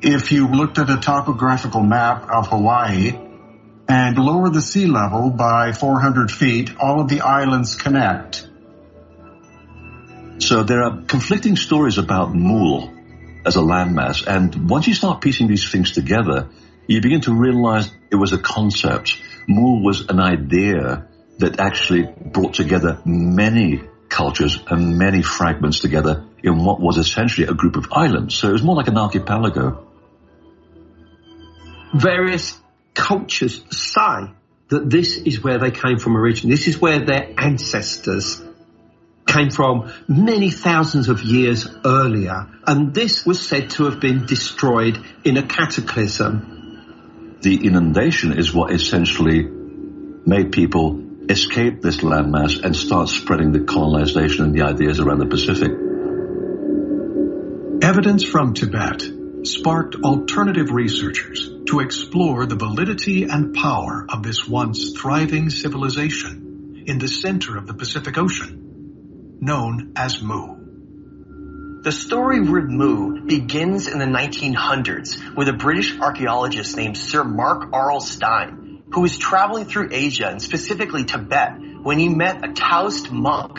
If 0.00 0.32
you 0.32 0.48
looked 0.48 0.78
at 0.78 0.90
a 0.90 0.96
topographical 0.96 1.82
map 1.82 2.28
of 2.28 2.48
Hawaii, 2.48 3.12
and 3.88 4.18
lower 4.18 4.48
the 4.48 4.62
sea 4.62 4.86
level 4.86 5.30
by 5.30 5.72
400 5.72 6.30
feet, 6.30 6.76
all 6.78 7.00
of 7.00 7.08
the 7.08 7.20
islands 7.20 7.76
connect. 7.76 8.48
So 10.38 10.62
there 10.62 10.82
are 10.82 11.02
conflicting 11.02 11.56
stories 11.56 11.98
about 11.98 12.32
Mu'ul 12.32 12.90
as 13.44 13.56
a 13.56 13.60
landmass, 13.60 14.26
and 14.26 14.68
once 14.70 14.86
you 14.86 14.94
start 14.94 15.20
piecing 15.20 15.48
these 15.48 15.70
things 15.70 15.92
together, 15.92 16.48
you 16.86 17.00
begin 17.00 17.20
to 17.22 17.34
realize 17.34 17.90
it 18.10 18.16
was 18.16 18.32
a 18.32 18.38
concept. 18.38 19.18
Mu'ul 19.48 19.82
was 19.82 20.08
an 20.08 20.20
idea 20.20 21.08
that 21.38 21.60
actually 21.60 22.02
brought 22.02 22.54
together 22.54 23.00
many 23.04 23.82
cultures 24.08 24.62
and 24.68 24.98
many 24.98 25.22
fragments 25.22 25.80
together 25.80 26.24
in 26.42 26.64
what 26.64 26.80
was 26.80 26.98
essentially 26.98 27.46
a 27.46 27.54
group 27.54 27.76
of 27.76 27.92
islands. 27.92 28.34
So 28.34 28.48
it 28.48 28.52
was 28.52 28.62
more 28.62 28.76
like 28.76 28.88
an 28.88 28.98
archipelago. 28.98 29.86
various 31.94 32.58
cultures 32.94 33.62
say 33.70 34.30
that 34.68 34.88
this 34.88 35.16
is 35.18 35.42
where 35.42 35.58
they 35.58 35.70
came 35.70 35.98
from 35.98 36.16
originally. 36.16 36.54
This 36.54 36.68
is 36.68 36.80
where 36.80 37.04
their 37.04 37.32
ancestors 37.38 38.42
came 39.26 39.50
from 39.50 39.92
many 40.08 40.50
thousands 40.50 41.08
of 41.08 41.22
years 41.22 41.68
earlier. 41.84 42.48
And 42.66 42.94
this 42.94 43.24
was 43.24 43.46
said 43.46 43.70
to 43.70 43.84
have 43.84 44.00
been 44.00 44.26
destroyed 44.26 44.98
in 45.24 45.36
a 45.36 45.42
cataclysm. 45.42 47.38
The 47.40 47.66
inundation 47.66 48.38
is 48.38 48.52
what 48.54 48.72
essentially 48.72 49.42
made 49.42 50.52
people 50.52 51.02
escape 51.28 51.82
this 51.82 51.98
landmass 51.98 52.62
and 52.62 52.74
start 52.76 53.08
spreading 53.08 53.52
the 53.52 53.60
colonization 53.60 54.44
and 54.44 54.54
the 54.54 54.62
ideas 54.62 55.00
around 55.00 55.18
the 55.18 55.26
Pacific. 55.26 55.70
Evidence 57.82 58.22
from 58.24 58.54
Tibet 58.54 59.02
sparked 59.44 59.96
alternative 59.96 60.70
researchers 60.70 61.50
to 61.66 61.80
explore 61.80 62.46
the 62.46 62.56
validity 62.56 63.24
and 63.24 63.54
power 63.54 64.06
of 64.08 64.22
this 64.22 64.46
once 64.46 64.92
thriving 64.92 65.50
civilization 65.50 66.84
in 66.86 66.98
the 66.98 67.08
center 67.08 67.56
of 67.56 67.66
the 67.66 67.74
Pacific 67.74 68.18
Ocean, 68.18 69.38
known 69.40 69.92
as 69.96 70.22
Mu. 70.22 71.82
The 71.82 71.92
story 71.92 72.38
of 72.38 72.46
Mu 72.46 73.22
begins 73.22 73.88
in 73.88 73.98
the 73.98 74.04
1900s 74.04 75.36
with 75.36 75.48
a 75.48 75.52
British 75.52 75.98
archaeologist 75.98 76.76
named 76.76 76.96
Sir 76.96 77.24
Marc 77.24 77.72
Aurel 77.72 78.00
Stein, 78.00 78.82
who 78.92 79.00
was 79.00 79.18
traveling 79.18 79.64
through 79.64 79.88
Asia 79.90 80.28
and 80.28 80.40
specifically 80.40 81.04
Tibet 81.04 81.58
when 81.82 81.98
he 81.98 82.08
met 82.08 82.44
a 82.48 82.52
Taoist 82.52 83.10
monk 83.10 83.58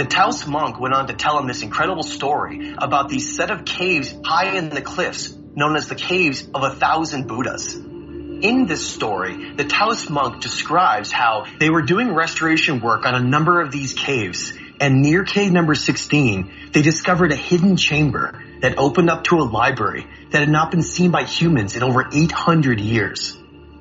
the 0.00 0.06
Taoist 0.06 0.48
monk 0.48 0.80
went 0.80 0.94
on 0.94 1.08
to 1.08 1.12
tell 1.12 1.38
him 1.38 1.46
this 1.46 1.62
incredible 1.62 2.02
story 2.02 2.72
about 2.78 3.10
these 3.10 3.36
set 3.36 3.50
of 3.50 3.66
caves 3.66 4.14
high 4.24 4.56
in 4.56 4.70
the 4.70 4.80
cliffs 4.80 5.36
known 5.54 5.76
as 5.76 5.88
the 5.88 5.94
caves 5.94 6.48
of 6.54 6.62
a 6.62 6.70
thousand 6.70 7.26
Buddhas. 7.26 7.74
In 7.74 8.64
this 8.66 8.88
story, 8.88 9.52
the 9.52 9.64
Taoist 9.64 10.08
monk 10.08 10.40
describes 10.40 11.12
how 11.12 11.44
they 11.58 11.68
were 11.68 11.82
doing 11.82 12.14
restoration 12.14 12.80
work 12.80 13.04
on 13.04 13.14
a 13.14 13.20
number 13.20 13.60
of 13.60 13.72
these 13.72 13.92
caves 13.92 14.54
and 14.80 15.02
near 15.02 15.24
cave 15.24 15.52
number 15.52 15.74
16, 15.74 16.70
they 16.72 16.80
discovered 16.80 17.32
a 17.32 17.36
hidden 17.36 17.76
chamber 17.76 18.42
that 18.62 18.78
opened 18.78 19.10
up 19.10 19.24
to 19.24 19.36
a 19.36 19.44
library 19.44 20.06
that 20.30 20.38
had 20.38 20.48
not 20.48 20.70
been 20.70 20.82
seen 20.82 21.10
by 21.10 21.24
humans 21.24 21.76
in 21.76 21.82
over 21.82 22.08
800 22.10 22.80
years. 22.80 23.36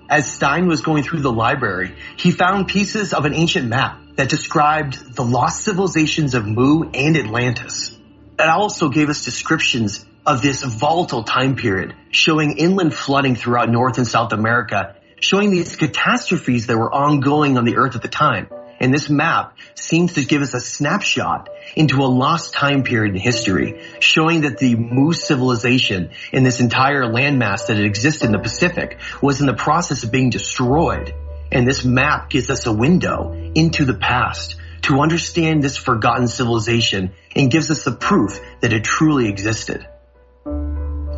As 0.09 0.31
Stein 0.31 0.65
was 0.65 0.81
going 0.81 1.03
through 1.03 1.19
the 1.19 1.31
library, 1.31 1.95
he 2.17 2.31
found 2.31 2.67
pieces 2.67 3.13
of 3.13 3.25
an 3.25 3.35
ancient 3.35 3.67
map 3.67 4.01
that 4.15 4.27
described 4.27 5.15
the 5.15 5.23
lost 5.23 5.63
civilizations 5.63 6.33
of 6.33 6.47
Mu 6.47 6.89
and 6.95 7.15
Atlantis. 7.15 7.95
It 8.39 8.49
also 8.49 8.89
gave 8.89 9.09
us 9.09 9.23
descriptions 9.23 10.03
of 10.25 10.41
this 10.41 10.63
volatile 10.63 11.23
time 11.23 11.55
period, 11.55 11.93
showing 12.09 12.57
inland 12.57 12.95
flooding 12.95 13.35
throughout 13.35 13.69
North 13.69 13.99
and 13.99 14.07
South 14.07 14.33
America, 14.33 14.95
showing 15.19 15.51
these 15.51 15.75
catastrophes 15.75 16.65
that 16.67 16.77
were 16.77 16.91
ongoing 16.91 17.59
on 17.59 17.65
the 17.65 17.77
earth 17.77 17.95
at 17.95 18.01
the 18.01 18.07
time. 18.07 18.49
And 18.79 18.93
this 18.93 19.09
map 19.09 19.57
seems 19.75 20.13
to 20.13 20.23
give 20.23 20.41
us 20.41 20.53
a 20.53 20.59
snapshot 20.59 21.49
into 21.75 21.97
a 21.97 22.07
lost 22.07 22.53
time 22.53 22.83
period 22.83 23.15
in 23.15 23.21
history, 23.21 23.81
showing 23.99 24.41
that 24.41 24.57
the 24.57 24.75
Mu's 24.75 25.23
civilization 25.23 26.11
in 26.31 26.43
this 26.43 26.59
entire 26.61 27.03
landmass 27.03 27.67
that 27.67 27.79
existed 27.79 28.27
in 28.27 28.31
the 28.31 28.39
Pacific 28.39 28.99
was 29.21 29.41
in 29.41 29.47
the 29.47 29.53
process 29.53 30.03
of 30.03 30.11
being 30.11 30.29
destroyed. 30.29 31.13
And 31.51 31.67
this 31.67 31.83
map 31.83 32.29
gives 32.29 32.49
us 32.49 32.65
a 32.65 32.73
window 32.73 33.33
into 33.55 33.85
the 33.85 33.95
past 33.95 34.55
to 34.83 35.01
understand 35.01 35.61
this 35.61 35.77
forgotten 35.77 36.27
civilization 36.27 37.11
and 37.35 37.51
gives 37.51 37.69
us 37.69 37.83
the 37.83 37.91
proof 37.91 38.39
that 38.61 38.71
it 38.71 38.83
truly 38.83 39.27
existed. 39.27 39.85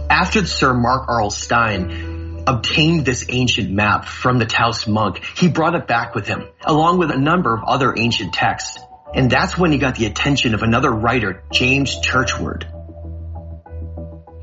After 0.09 0.45
Sir 0.45 0.73
Marc 0.73 1.07
Aurel 1.07 1.31
Stein 1.31 2.10
obtained 2.47 3.05
this 3.05 3.25
ancient 3.29 3.71
map 3.71 4.05
from 4.05 4.39
the 4.39 4.45
Taos 4.45 4.87
monk, 4.87 5.21
he 5.37 5.47
brought 5.47 5.75
it 5.75 5.87
back 5.87 6.15
with 6.15 6.27
him, 6.27 6.47
along 6.63 6.99
with 6.99 7.11
a 7.11 7.17
number 7.17 7.53
of 7.53 7.63
other 7.63 7.93
ancient 7.97 8.33
texts. 8.33 8.79
And 9.13 9.29
that's 9.29 9.57
when 9.57 9.71
he 9.71 9.77
got 9.77 9.95
the 9.95 10.05
attention 10.05 10.53
of 10.53 10.63
another 10.63 10.89
writer, 10.89 11.43
James 11.51 11.99
Churchward. 11.99 12.65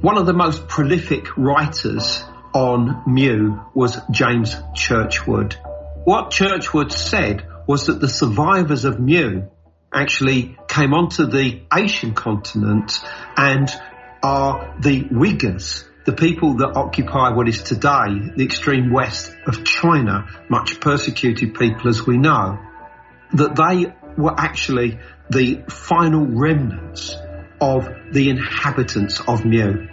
One 0.00 0.18
of 0.18 0.26
the 0.26 0.32
most 0.32 0.68
prolific 0.68 1.36
writers 1.36 2.22
on 2.54 3.02
Mu 3.06 3.58
was 3.74 3.98
James 4.10 4.54
Churchward. 4.74 5.56
What 6.04 6.30
Churchward 6.30 6.92
said 6.92 7.46
was 7.66 7.86
that 7.86 8.00
the 8.00 8.08
survivors 8.08 8.84
of 8.84 9.00
Mu 9.00 9.42
actually 9.92 10.56
came 10.68 10.94
onto 10.94 11.26
the 11.26 11.62
Asian 11.74 12.14
continent 12.14 13.00
and 13.36 13.68
are 14.22 14.76
the 14.80 15.04
Uyghurs, 15.04 15.84
the 16.08 16.14
people 16.14 16.54
that 16.54 16.74
occupy 16.74 17.28
what 17.28 17.46
is 17.50 17.62
today 17.62 18.32
the 18.34 18.42
extreme 18.42 18.90
west 18.90 19.36
of 19.46 19.62
China, 19.62 20.26
much 20.48 20.80
persecuted 20.80 21.52
people 21.52 21.86
as 21.86 22.06
we 22.06 22.16
know, 22.16 22.58
that 23.34 23.54
they 23.54 23.92
were 24.16 24.32
actually 24.34 24.98
the 25.28 25.62
final 25.68 26.24
remnants 26.24 27.14
of 27.60 27.90
the 28.10 28.30
inhabitants 28.30 29.20
of 29.28 29.44
Mu. 29.44 29.86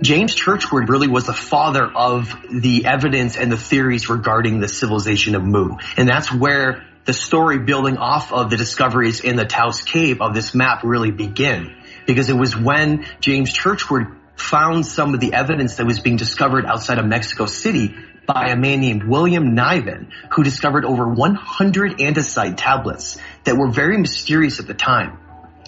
James 0.00 0.34
Churchward 0.34 0.88
really 0.88 1.08
was 1.08 1.26
the 1.26 1.34
father 1.34 1.84
of 1.84 2.34
the 2.50 2.86
evidence 2.86 3.36
and 3.36 3.52
the 3.52 3.58
theories 3.58 4.08
regarding 4.08 4.58
the 4.60 4.68
civilization 4.68 5.34
of 5.34 5.44
Mu. 5.44 5.76
And 5.98 6.08
that's 6.08 6.32
where 6.32 6.82
the 7.04 7.12
story 7.12 7.58
building 7.58 7.98
off 7.98 8.32
of 8.32 8.48
the 8.48 8.56
discoveries 8.56 9.20
in 9.20 9.36
the 9.36 9.44
Taos 9.44 9.82
cave 9.82 10.22
of 10.22 10.32
this 10.32 10.54
map 10.54 10.82
really 10.82 11.10
begin. 11.10 11.76
Because 12.06 12.30
it 12.30 12.36
was 12.36 12.56
when 12.56 13.04
James 13.20 13.52
Churchward 13.52 14.16
found 14.40 14.86
some 14.86 15.14
of 15.14 15.20
the 15.20 15.34
evidence 15.34 15.76
that 15.76 15.86
was 15.86 16.00
being 16.00 16.16
discovered 16.16 16.66
outside 16.66 16.98
of 16.98 17.06
Mexico 17.06 17.46
City 17.46 17.94
by 18.26 18.48
a 18.48 18.56
man 18.56 18.80
named 18.80 19.04
William 19.04 19.54
Niven, 19.54 20.12
who 20.32 20.42
discovered 20.42 20.84
over 20.84 21.08
100 21.08 21.98
andesite 21.98 22.54
tablets 22.56 23.18
that 23.44 23.56
were 23.56 23.70
very 23.70 23.98
mysterious 23.98 24.60
at 24.60 24.66
the 24.66 24.74
time. 24.74 25.18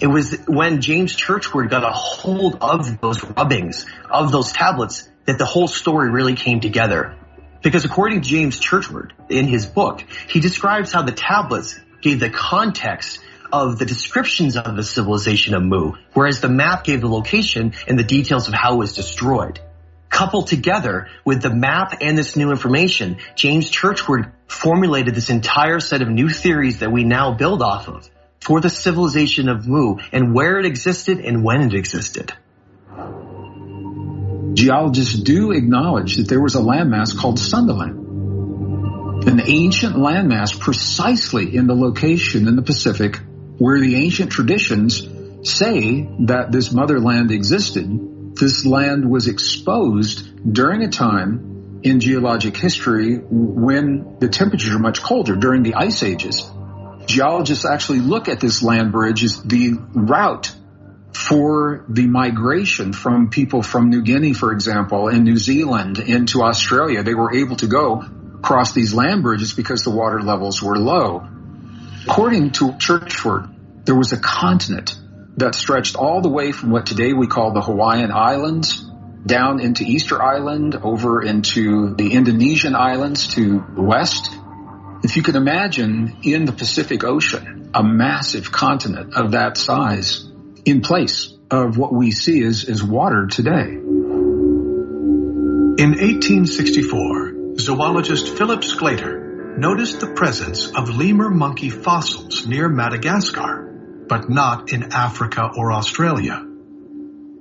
It 0.01 0.07
was 0.07 0.37
when 0.47 0.81
James 0.81 1.15
Churchward 1.15 1.69
got 1.69 1.83
a 1.83 1.91
hold 1.91 2.57
of 2.61 2.99
those 2.99 3.23
rubbings 3.23 3.85
of 4.09 4.31
those 4.31 4.51
tablets 4.51 5.07
that 5.25 5.37
the 5.37 5.45
whole 5.45 5.67
story 5.67 6.09
really 6.09 6.35
came 6.35 6.59
together. 6.59 7.15
Because 7.61 7.85
according 7.85 8.21
to 8.21 8.27
James 8.27 8.59
Churchward 8.59 9.11
in 9.29 9.47
his 9.47 9.65
book, 9.65 10.03
he 10.27 10.39
describes 10.39 10.91
how 10.91 11.03
the 11.03 11.11
tablets 11.11 11.79
gave 12.01 12.19
the 12.19 12.29
context 12.29 13.19
of 13.53 13.77
the 13.77 13.85
descriptions 13.85 14.57
of 14.57 14.75
the 14.75 14.83
civilization 14.83 15.53
of 15.53 15.61
Mu, 15.61 15.93
whereas 16.13 16.41
the 16.41 16.49
map 16.49 16.83
gave 16.83 17.01
the 17.01 17.07
location 17.07 17.73
and 17.87 17.99
the 17.99 18.03
details 18.03 18.47
of 18.47 18.55
how 18.55 18.73
it 18.73 18.77
was 18.77 18.93
destroyed. 18.93 19.59
Coupled 20.09 20.47
together 20.47 21.07
with 21.23 21.43
the 21.43 21.53
map 21.53 21.99
and 22.01 22.17
this 22.17 22.35
new 22.35 22.49
information, 22.49 23.17
James 23.35 23.69
Churchward 23.69 24.31
formulated 24.47 25.13
this 25.13 25.29
entire 25.29 25.79
set 25.79 26.01
of 26.01 26.09
new 26.09 26.29
theories 26.29 26.79
that 26.79 26.91
we 26.91 27.03
now 27.03 27.35
build 27.35 27.61
off 27.61 27.87
of 27.87 28.09
for 28.41 28.59
the 28.59 28.69
civilization 28.69 29.47
of 29.47 29.67
Mu 29.67 29.97
and 30.11 30.33
where 30.33 30.59
it 30.59 30.65
existed 30.65 31.19
and 31.19 31.43
when 31.43 31.61
it 31.61 31.75
existed. 31.75 32.33
Geologists 34.55 35.13
do 35.13 35.51
acknowledge 35.51 36.17
that 36.17 36.27
there 36.27 36.41
was 36.41 36.55
a 36.55 36.59
landmass 36.59 37.17
called 37.17 37.37
Sundaland 37.37 38.01
an 39.27 39.39
ancient 39.45 39.95
landmass 39.95 40.59
precisely 40.59 41.55
in 41.55 41.65
the 41.65 41.73
location 41.73 42.45
in 42.45 42.57
the 42.57 42.61
Pacific 42.61 43.21
where 43.57 43.79
the 43.79 43.95
ancient 43.95 44.31
traditions 44.31 45.07
say 45.43 46.07
that 46.21 46.51
this 46.51 46.71
motherland 46.71 47.31
existed, 47.31 48.35
this 48.35 48.65
land 48.65 49.09
was 49.09 49.27
exposed 49.27 50.53
during 50.53 50.83
a 50.83 50.89
time 50.89 51.81
in 51.83 51.99
geologic 51.99 52.55
history 52.55 53.17
when 53.17 54.17
the 54.19 54.29
temperatures 54.29 54.73
are 54.73 54.79
much 54.79 55.03
colder, 55.03 55.35
during 55.35 55.63
the 55.63 55.75
ice 55.75 56.01
ages. 56.01 56.49
Geologists 57.05 57.65
actually 57.65 57.99
look 57.99 58.29
at 58.29 58.39
this 58.39 58.63
land 58.63 58.91
bridge 58.91 59.23
as 59.23 59.43
the 59.43 59.73
route 59.93 60.53
for 61.13 61.85
the 61.89 62.07
migration 62.07 62.93
from 62.93 63.29
people 63.29 63.61
from 63.61 63.89
New 63.89 64.01
Guinea, 64.01 64.33
for 64.33 64.51
example, 64.51 65.09
and 65.09 65.23
New 65.23 65.37
Zealand 65.37 65.99
into 65.99 66.41
Australia. 66.41 67.03
They 67.03 67.13
were 67.13 67.35
able 67.35 67.57
to 67.57 67.67
go 67.67 68.03
across 68.35 68.73
these 68.73 68.93
land 68.93 69.21
bridges 69.21 69.53
because 69.53 69.83
the 69.83 69.91
water 69.91 70.21
levels 70.21 70.63
were 70.63 70.77
low. 70.77 71.27
According 72.05 72.51
to 72.51 72.73
Churchward, 72.73 73.85
there 73.85 73.95
was 73.95 74.11
a 74.11 74.17
continent 74.17 74.93
that 75.37 75.55
stretched 75.55 75.95
all 75.95 76.19
the 76.21 76.29
way 76.29 76.51
from 76.51 76.69
what 76.69 76.85
today 76.85 77.13
we 77.13 77.27
call 77.27 77.53
the 77.53 77.61
Hawaiian 77.61 78.11
Islands 78.11 78.83
down 79.25 79.61
into 79.61 79.85
Easter 79.85 80.21
Island, 80.21 80.75
over 80.75 81.23
into 81.23 81.95
the 81.95 82.11
Indonesian 82.11 82.75
islands 82.75 83.29
to 83.35 83.65
the 83.73 83.81
west. 83.81 84.29
If 85.03 85.15
you 85.15 85.23
can 85.23 85.37
imagine 85.37 86.17
in 86.23 86.43
the 86.43 86.51
Pacific 86.51 87.05
Ocean, 87.05 87.71
a 87.73 87.83
massive 87.83 88.51
continent 88.51 89.15
of 89.15 89.31
that 89.31 89.57
size 89.57 90.29
in 90.65 90.81
place 90.81 91.33
of 91.49 91.77
what 91.77 91.93
we 91.93 92.11
see 92.11 92.43
as, 92.43 92.65
as 92.67 92.83
water 92.83 93.27
today. 93.27 93.79
In 95.81 95.95
1864, 95.95 97.57
zoologist 97.59 98.27
Philip 98.37 98.65
Sclater 98.65 99.22
noticed 99.57 99.99
the 99.99 100.13
presence 100.13 100.71
of 100.71 100.89
lemur 100.89 101.29
monkey 101.29 101.69
fossils 101.69 102.45
near 102.47 102.69
Madagascar 102.69 103.63
but 104.07 104.29
not 104.29 104.71
in 104.71 104.91
Africa 104.91 105.49
or 105.55 105.71
Australia. 105.71 106.45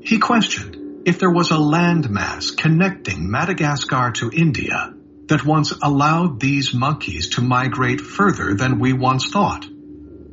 He 0.01 0.19
questioned, 0.19 1.07
if 1.07 1.19
there 1.19 1.31
was 1.31 1.51
a 1.51 1.55
landmass 1.57 2.57
connecting 2.57 3.31
Madagascar 3.31 4.13
to 4.13 4.31
India 4.31 4.95
that 5.27 5.45
once 5.45 5.73
allowed 5.83 6.41
these 6.41 6.75
monkeys 6.75 7.31
to 7.31 7.43
migrate 7.43 8.01
further 8.01 8.55
than 8.55 8.79
we 8.79 8.93
once 8.93 9.29
thought. 9.29 9.67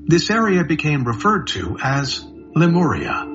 This 0.06 0.30
area 0.30 0.64
became 0.64 1.03
referred 1.03 1.48
to 1.48 1.77
as 1.82 2.25
Lemuria. 2.56 3.25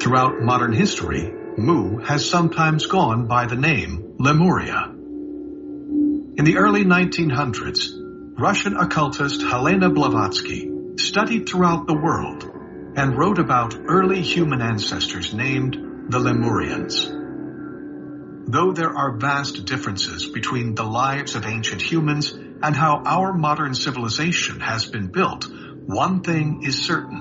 Throughout 0.00 0.40
modern 0.40 0.72
history, 0.72 1.32
Mu 1.56 1.98
has 1.98 2.28
sometimes 2.28 2.86
gone 2.86 3.26
by 3.26 3.46
the 3.46 3.56
name 3.56 4.14
Lemuria. 4.18 4.89
In 6.40 6.46
the 6.46 6.56
early 6.56 6.86
1900s, 6.86 7.90
Russian 8.38 8.74
occultist 8.74 9.42
Helena 9.42 9.90
Blavatsky 9.90 10.70
studied 10.96 11.46
throughout 11.46 11.86
the 11.86 11.92
world 11.92 12.44
and 12.96 13.14
wrote 13.14 13.38
about 13.38 13.76
early 13.86 14.22
human 14.22 14.62
ancestors 14.62 15.34
named 15.34 15.74
the 16.08 16.18
Lemurians. 16.18 17.04
Though 18.50 18.72
there 18.72 18.96
are 18.96 19.18
vast 19.18 19.66
differences 19.66 20.24
between 20.24 20.74
the 20.74 20.84
lives 20.84 21.34
of 21.34 21.44
ancient 21.44 21.82
humans 21.82 22.32
and 22.32 22.74
how 22.74 23.02
our 23.04 23.34
modern 23.34 23.74
civilization 23.74 24.60
has 24.60 24.86
been 24.86 25.08
built, 25.08 25.46
one 25.84 26.22
thing 26.22 26.62
is 26.62 26.82
certain. 26.82 27.20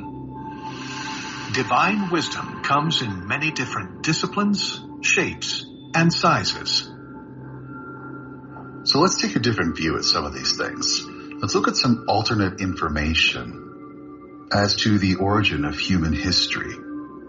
Divine 1.52 2.10
wisdom 2.10 2.64
comes 2.64 3.02
in 3.02 3.28
many 3.28 3.52
different 3.52 4.02
disciplines, 4.02 4.80
shapes, 5.02 5.66
and 5.94 6.14
sizes. 6.14 6.90
So 8.90 9.00
let's 9.02 9.22
take 9.22 9.36
a 9.36 9.40
different 9.40 9.78
view 9.78 9.98
at 9.98 10.04
some 10.04 10.26
of 10.26 10.34
these 10.34 10.58
things. 10.58 11.06
Let's 11.06 11.54
look 11.54 11.68
at 11.68 11.76
some 11.76 12.06
alternate 12.08 12.60
information 12.60 14.48
as 14.52 14.78
to 14.78 14.98
the 14.98 15.18
origin 15.18 15.64
of 15.64 15.78
human 15.78 16.12
history. 16.12 16.74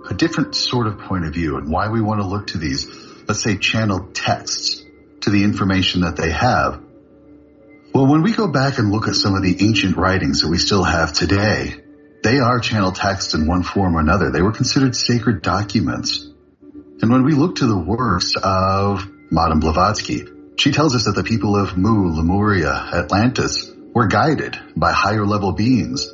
A 0.09 0.15
different 0.15 0.55
sort 0.55 0.87
of 0.87 1.01
point 1.01 1.27
of 1.27 1.35
view 1.35 1.59
and 1.59 1.71
why 1.71 1.91
we 1.91 2.01
want 2.01 2.23
to 2.23 2.27
look 2.27 2.47
to 2.47 2.59
these, 2.59 2.89
let's 3.29 3.43
say, 3.43 3.59
channeled 3.59 4.15
texts 4.15 4.83
to 5.21 5.29
the 5.29 5.45
information 5.45 6.01
that 6.01 6.17
they 6.17 6.31
have. 6.31 6.83
Well, 7.93 8.07
when 8.07 8.23
we 8.23 8.33
go 8.33 8.49
back 8.49 8.79
and 8.79 8.91
look 8.91 9.07
at 9.07 9.15
some 9.15 9.35
of 9.35 9.43
the 9.43 9.63
ancient 9.63 9.99
writings 9.99 10.41
that 10.41 10.49
we 10.49 10.57
still 10.57 10.83
have 10.83 11.13
today, 11.13 11.75
they 12.23 12.39
are 12.39 12.59
channel 12.61 12.93
text 12.93 13.35
in 13.35 13.47
one 13.47 13.65
form 13.65 13.99
or 13.99 14.01
another. 14.01 14.31
They 14.31 14.41
were 14.41 14.53
considered 14.53 14.97
sacred 14.97 15.43
documents. 15.43 16.27
And 17.03 17.11
when 17.11 17.23
we 17.23 17.33
look 17.33 17.57
to 17.57 17.67
the 17.67 17.79
works 17.79 18.33
of 18.43 19.07
Madame 19.31 19.61
Blavatsky, 19.61 20.40
she 20.57 20.73
tells 20.73 20.95
us 20.95 21.05
that 21.05 21.15
the 21.15 21.25
people 21.25 21.57
of 21.57 21.77
Mu, 21.77 22.15
Lemuria, 22.15 22.71
Atlantis 22.71 23.71
were 23.95 24.07
guided 24.07 24.59
by 24.77 24.93
higher 24.93 25.27
level 25.27 25.53
beings. 25.53 26.09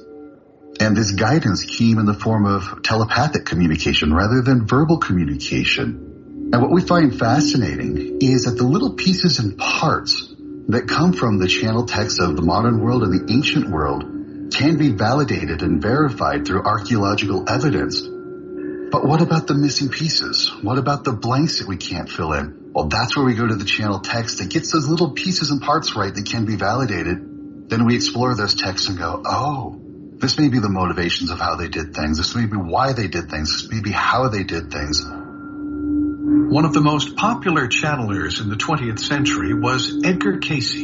And 0.79 0.97
this 0.97 1.13
guidance 1.13 1.65
came 1.65 1.99
in 1.99 2.07
the 2.07 2.15
form 2.15 2.47
of 2.47 2.83
telepathic 2.83 3.47
communication 3.47 4.13
rather 4.13 4.43
than 4.43 4.67
verbal 4.67 4.99
communication. 4.99 6.51
And 6.53 6.63
what 6.63 6.71
we 6.71 6.83
find 6.83 7.19
fascinating 7.19 8.19
is 8.21 8.45
that 8.45 8.57
the 8.57 8.67
little 8.67 8.93
pieces 8.93 9.39
and 9.39 9.59
parts 9.59 10.33
that 10.69 10.87
come 10.87 11.13
from 11.13 11.39
the 11.39 11.49
channel 11.49 11.87
texts 11.87 12.21
of 12.21 12.37
the 12.37 12.43
modern 12.43 12.81
world 12.81 13.03
and 13.03 13.13
the 13.13 13.33
ancient 13.33 13.69
world 13.69 14.05
can 14.53 14.77
be 14.77 14.91
validated 14.91 15.63
and 15.63 15.83
verified 15.83 16.47
through 16.47 16.63
archaeological 16.63 17.49
evidence. 17.49 18.01
But 18.01 19.05
what 19.05 19.21
about 19.21 19.47
the 19.47 19.55
missing 19.55 19.89
pieces? 19.89 20.53
What 20.63 20.79
about 20.79 21.05
the 21.05 21.13
blanks 21.13 21.59
that 21.59 21.69
we 21.69 21.77
can't 21.77 22.09
fill 22.09 22.33
in? 22.33 22.66
Well, 22.77 22.89
that's 22.89 23.17
where 23.17 23.25
we 23.25 23.33
go 23.33 23.47
to 23.47 23.55
the 23.55 23.65
channel 23.65 24.01
text 24.01 24.37
that 24.37 24.51
gets 24.51 24.71
those 24.71 24.87
little 24.87 25.13
pieces 25.13 25.51
and 25.51 25.63
parts 25.63 25.97
right 25.97 26.15
that 26.15 26.27
can 26.27 26.45
be 26.45 26.57
validated. 26.57 27.71
Then 27.71 27.87
we 27.87 27.95
explore 27.95 28.35
those 28.35 28.55
texts 28.55 28.91
and 28.91 28.99
go, 28.99 29.23
oh, 29.25 29.81
this 30.19 30.39
may 30.39 30.51
be 30.51 30.59
the 30.59 30.69
motivations 30.69 31.31
of 31.31 31.39
how 31.39 31.57
they 31.57 31.69
did 31.69 31.95
things. 31.95 32.19
This 32.19 32.35
may 32.35 32.45
be 32.45 32.59
why 32.59 32.93
they 32.93 33.09
did 33.09 33.31
things. 33.31 33.63
This 33.63 33.73
may 33.73 33.81
be 33.81 33.93
how 33.93 34.29
they 34.29 34.45
did 34.45 34.71
things. 34.71 35.03
One 35.07 36.67
of 36.67 36.75
the 36.75 36.83
most 36.83 37.17
popular 37.17 37.67
channelers 37.67 38.41
in 38.41 38.51
the 38.51 38.57
20th 38.57 38.99
century 38.99 39.55
was 39.55 40.03
Edgar 40.05 40.37
Cayce, 40.37 40.83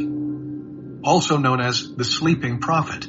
also 1.05 1.37
known 1.37 1.61
as 1.61 1.95
the 1.95 2.05
Sleeping 2.05 2.61
Prophet. 2.61 3.05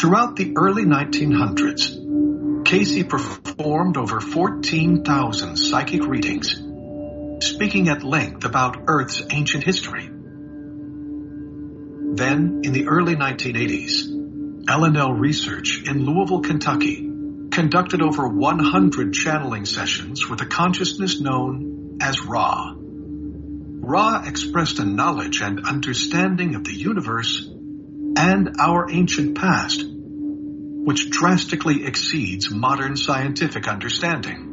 Throughout 0.00 0.34
the 0.36 0.54
early 0.56 0.86
1900s, 0.86 2.64
Cayce 2.64 3.04
performed 3.04 3.98
over 3.98 4.22
14,000 4.22 5.58
psychic 5.58 6.06
readings, 6.06 6.65
speaking 7.40 7.88
at 7.88 8.02
length 8.02 8.44
about 8.44 8.84
Earth's 8.88 9.22
ancient 9.30 9.64
history. 9.64 10.08
Then, 12.14 12.62
in 12.64 12.72
the 12.72 12.86
early 12.88 13.14
1980s, 13.14 14.68
L&L 14.68 15.12
Research 15.12 15.82
in 15.86 16.04
Louisville, 16.04 16.40
Kentucky, 16.40 17.10
conducted 17.50 18.02
over 18.02 18.26
100 18.26 19.12
channeling 19.12 19.66
sessions 19.66 20.28
with 20.28 20.40
a 20.40 20.46
consciousness 20.46 21.20
known 21.20 21.98
as 22.00 22.20
Ra. 22.22 22.74
Ra 22.76 24.24
expressed 24.26 24.78
a 24.78 24.84
knowledge 24.84 25.40
and 25.42 25.66
understanding 25.66 26.54
of 26.54 26.64
the 26.64 26.74
universe 26.74 27.48
and 28.16 28.56
our 28.58 28.90
ancient 28.90 29.36
past, 29.36 29.84
which 29.86 31.10
drastically 31.10 31.84
exceeds 31.84 32.50
modern 32.50 32.96
scientific 32.96 33.68
understanding. 33.68 34.45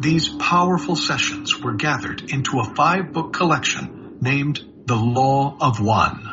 These 0.00 0.28
powerful 0.28 0.96
sessions 0.96 1.60
were 1.60 1.74
gathered 1.74 2.30
into 2.30 2.60
a 2.60 2.74
five 2.74 3.12
book 3.12 3.32
collection 3.32 4.18
named 4.20 4.60
The 4.84 4.96
Law 4.96 5.56
of 5.60 5.80
One. 5.80 6.32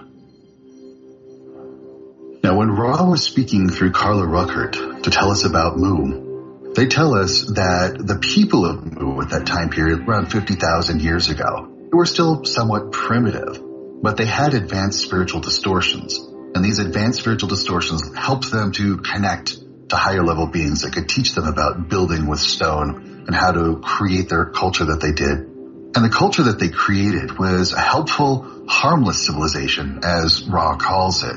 Now, 2.44 2.58
when 2.58 2.72
Ra 2.72 3.10
was 3.10 3.24
speaking 3.24 3.70
through 3.70 3.92
Carla 3.92 4.26
Rueckert 4.26 5.04
to 5.04 5.10
tell 5.10 5.32
us 5.32 5.46
about 5.46 5.78
Mu, 5.78 6.74
they 6.74 6.88
tell 6.88 7.14
us 7.14 7.46
that 7.56 7.98
the 8.00 8.20
people 8.20 8.66
of 8.66 8.84
Mu 8.84 9.22
at 9.22 9.30
that 9.30 9.46
time 9.46 9.70
period, 9.70 10.08
around 10.08 10.32
50,000 10.32 11.02
years 11.02 11.30
ago, 11.30 11.70
were 11.92 12.06
still 12.06 12.44
somewhat 12.44 12.92
primitive 12.92 13.62
but 14.04 14.18
they 14.18 14.26
had 14.26 14.54
advanced 14.54 15.00
spiritual 15.00 15.40
distortions. 15.40 16.20
And 16.54 16.64
these 16.64 16.80
advanced 16.80 17.20
spiritual 17.22 17.48
distortions 17.48 18.14
helped 18.16 18.52
them 18.52 18.74
to 18.74 18.98
connect 18.98 19.58
to 19.90 19.96
higher 19.96 20.24
level 20.24 20.46
beings 20.46 20.82
that 20.82 20.94
could 20.94 21.08
teach 21.08 21.34
them 21.34 21.48
about 21.48 21.88
building 21.88 22.28
with 22.28 22.40
stone 22.40 23.13
and 23.28 23.36
how 23.36 23.52
to 23.52 23.80
create 23.84 24.30
their 24.30 24.46
culture 24.46 24.86
that 24.86 25.02
they 25.02 25.12
did. 25.12 25.50
And 25.96 26.04
the 26.04 26.10
culture 26.10 26.44
that 26.44 26.60
they 26.60 26.70
created 26.70 27.38
was 27.38 27.74
a 27.74 27.80
helpful, 27.80 28.66
harmless 28.68 29.26
civilization, 29.26 30.00
as 30.04 30.48
Ra 30.48 30.76
calls 30.76 31.24
it, 31.24 31.36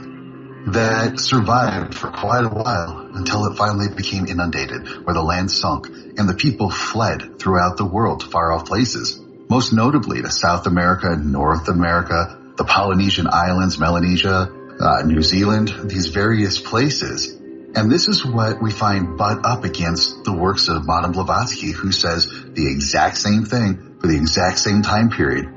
that 0.72 1.20
survived 1.20 1.94
for 1.94 2.10
quite 2.10 2.44
a 2.44 2.48
while 2.48 3.10
until 3.14 3.46
it 3.46 3.56
finally 3.56 3.88
became 3.94 4.26
inundated, 4.26 5.04
where 5.04 5.14
the 5.14 5.22
land 5.22 5.50
sunk 5.50 5.88
and 5.88 6.28
the 6.28 6.34
people 6.34 6.70
fled 6.70 7.38
throughout 7.38 7.76
the 7.76 7.84
world 7.84 8.20
to 8.20 8.26
far 8.26 8.52
off 8.52 8.66
places, 8.66 9.20
most 9.48 9.72
notably 9.72 10.22
to 10.22 10.30
South 10.30 10.66
America, 10.66 11.14
North 11.16 11.68
America, 11.68 12.40
the 12.56 12.64
Polynesian 12.64 13.26
Islands, 13.30 13.78
Melanesia, 13.78 14.50
uh, 14.80 15.02
New 15.02 15.22
Zealand, 15.22 15.72
these 15.84 16.08
various 16.08 16.58
places. 16.58 17.35
And 17.76 17.92
this 17.92 18.08
is 18.08 18.24
what 18.24 18.62
we 18.62 18.70
find 18.70 19.18
butt 19.18 19.44
up 19.44 19.64
against 19.64 20.24
the 20.24 20.32
works 20.32 20.68
of 20.68 20.86
Madame 20.86 21.12
Blavatsky, 21.12 21.72
who 21.72 21.92
says 21.92 22.26
the 22.26 22.70
exact 22.70 23.18
same 23.18 23.44
thing 23.44 23.98
for 24.00 24.06
the 24.06 24.16
exact 24.16 24.58
same 24.58 24.80
time 24.80 25.10
period. 25.10 25.52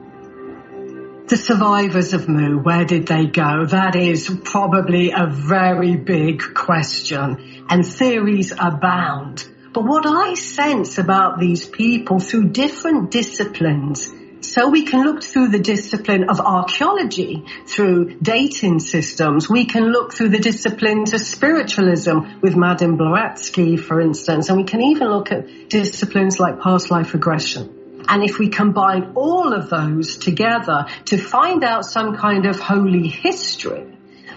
The 1.30 1.38
survivors 1.38 2.14
of 2.14 2.28
Mu, 2.28 2.58
where 2.58 2.84
did 2.84 3.08
they 3.08 3.28
go? 3.28 3.66
That 3.66 3.96
is 3.96 4.30
probably 4.44 5.12
a 5.12 5.28
very 5.28 5.96
big 5.96 6.42
question 6.54 7.66
and 7.70 7.86
theories 7.86 8.52
abound. 8.52 9.48
But 9.72 9.86
what 9.86 10.06
I 10.06 10.34
sense 10.34 10.98
about 10.98 11.40
these 11.40 11.66
people 11.68 12.20
through 12.20 12.50
different 12.50 13.12
disciplines 13.12 14.12
so 14.42 14.70
we 14.70 14.86
can 14.86 15.04
look 15.04 15.24
through 15.24 15.50
the 15.50 15.60
discipline 15.60 16.30
of 16.30 16.40
archaeology, 16.40 17.46
through 17.68 18.18
dating 18.22 18.80
systems. 18.80 19.50
We 19.50 19.66
can 19.66 19.92
look 19.92 20.14
through 20.14 20.30
the 20.30 20.40
disciplines 20.40 21.14
of 21.14 21.22
spiritualism 21.22 22.40
with 22.42 22.56
Madame 22.56 22.98
Blavatsky, 22.98 23.78
for 23.78 24.00
instance, 24.00 24.50
and 24.50 24.58
we 24.58 24.64
can 24.64 24.82
even 24.82 25.10
look 25.10 25.32
at 25.32 25.70
disciplines 25.70 26.40
like 26.40 26.60
past 26.60 26.90
life 26.90 27.14
regression. 27.14 28.04
And 28.08 28.24
if 28.24 28.40
we 28.40 28.50
combine 28.50 29.12
all 29.16 29.54
of 29.54 29.70
those 29.70 30.18
together 30.18 30.88
to 31.06 31.18
find 31.18 31.64
out 31.64 31.86
some 31.86 32.16
kind 32.16 32.46
of 32.46 32.60
holy 32.60 33.08
history, 33.08 33.86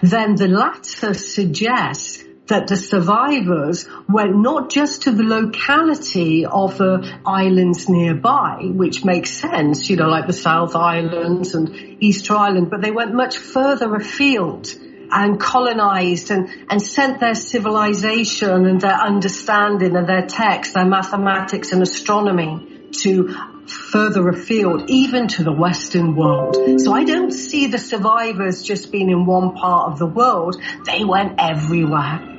then 0.02 0.34
the 0.34 0.48
latter 0.48 1.14
suggests 1.14 2.21
that 2.48 2.66
the 2.66 2.76
survivors 2.76 3.88
went 4.08 4.36
not 4.36 4.68
just 4.70 5.02
to 5.02 5.12
the 5.12 5.22
locality 5.22 6.44
of 6.44 6.76
the 6.78 7.18
islands 7.24 7.88
nearby, 7.88 8.58
which 8.62 9.04
makes 9.04 9.30
sense, 9.30 9.88
you 9.88 9.96
know, 9.96 10.08
like 10.08 10.26
the 10.26 10.32
South 10.32 10.74
Islands 10.74 11.54
and 11.54 11.74
Easter 12.00 12.34
Island, 12.34 12.68
but 12.68 12.82
they 12.82 12.90
went 12.90 13.14
much 13.14 13.36
further 13.38 13.94
afield 13.94 14.74
and 15.12 15.38
colonized 15.38 16.30
and, 16.30 16.48
and 16.68 16.82
sent 16.82 17.20
their 17.20 17.34
civilization 17.34 18.66
and 18.66 18.80
their 18.80 18.94
understanding 18.94 19.94
and 19.94 20.08
their 20.08 20.26
text, 20.26 20.74
their 20.74 20.86
mathematics 20.86 21.70
and 21.70 21.82
astronomy 21.82 22.90
to 22.92 23.34
further 23.66 24.28
afield, 24.28 24.90
even 24.90 25.28
to 25.28 25.44
the 25.44 25.52
Western 25.52 26.16
world. 26.16 26.56
So 26.80 26.92
I 26.92 27.04
don't 27.04 27.30
see 27.30 27.68
the 27.68 27.78
survivors 27.78 28.62
just 28.62 28.90
being 28.90 29.10
in 29.10 29.24
one 29.24 29.54
part 29.54 29.92
of 29.92 29.98
the 29.98 30.06
world. 30.06 30.56
They 30.84 31.04
went 31.04 31.34
everywhere. 31.38 32.31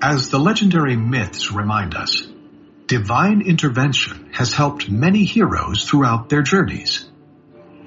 As 0.00 0.28
the 0.28 0.38
legendary 0.38 0.94
myths 0.94 1.50
remind 1.50 1.96
us, 1.96 2.24
divine 2.86 3.40
intervention 3.40 4.30
has 4.32 4.52
helped 4.52 4.88
many 4.88 5.24
heroes 5.24 5.82
throughout 5.82 6.28
their 6.28 6.42
journeys. 6.42 7.04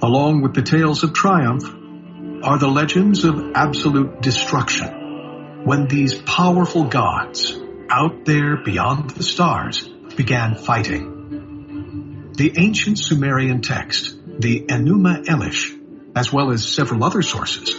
Along 0.01 0.41
with 0.41 0.53
the 0.53 0.61
tales 0.61 1.03
of 1.03 1.14
triumph 1.14 1.64
are 2.43 2.59
the 2.59 2.67
legends 2.67 3.23
of 3.23 3.53
absolute 3.56 4.22
destruction, 4.22 5.64
when 5.64 5.88
these 5.88 6.22
powerful 6.22 6.83
gods, 6.83 7.57
out 7.90 8.25
there 8.25 8.57
beyond 8.57 9.11
the 9.11 9.23
stars, 9.23 9.88
began 10.17 10.56
fighting. 10.56 12.33
The 12.35 12.51
ancient 12.57 12.99
Sumerian 12.99 13.61
text, 13.61 14.17
the 14.27 14.65
Enuma 14.65 15.23
Elish, 15.27 15.80
as 16.14 16.33
well 16.33 16.51
as 16.51 16.67
several 16.67 17.06
other 17.06 17.22
sources, 17.22 17.73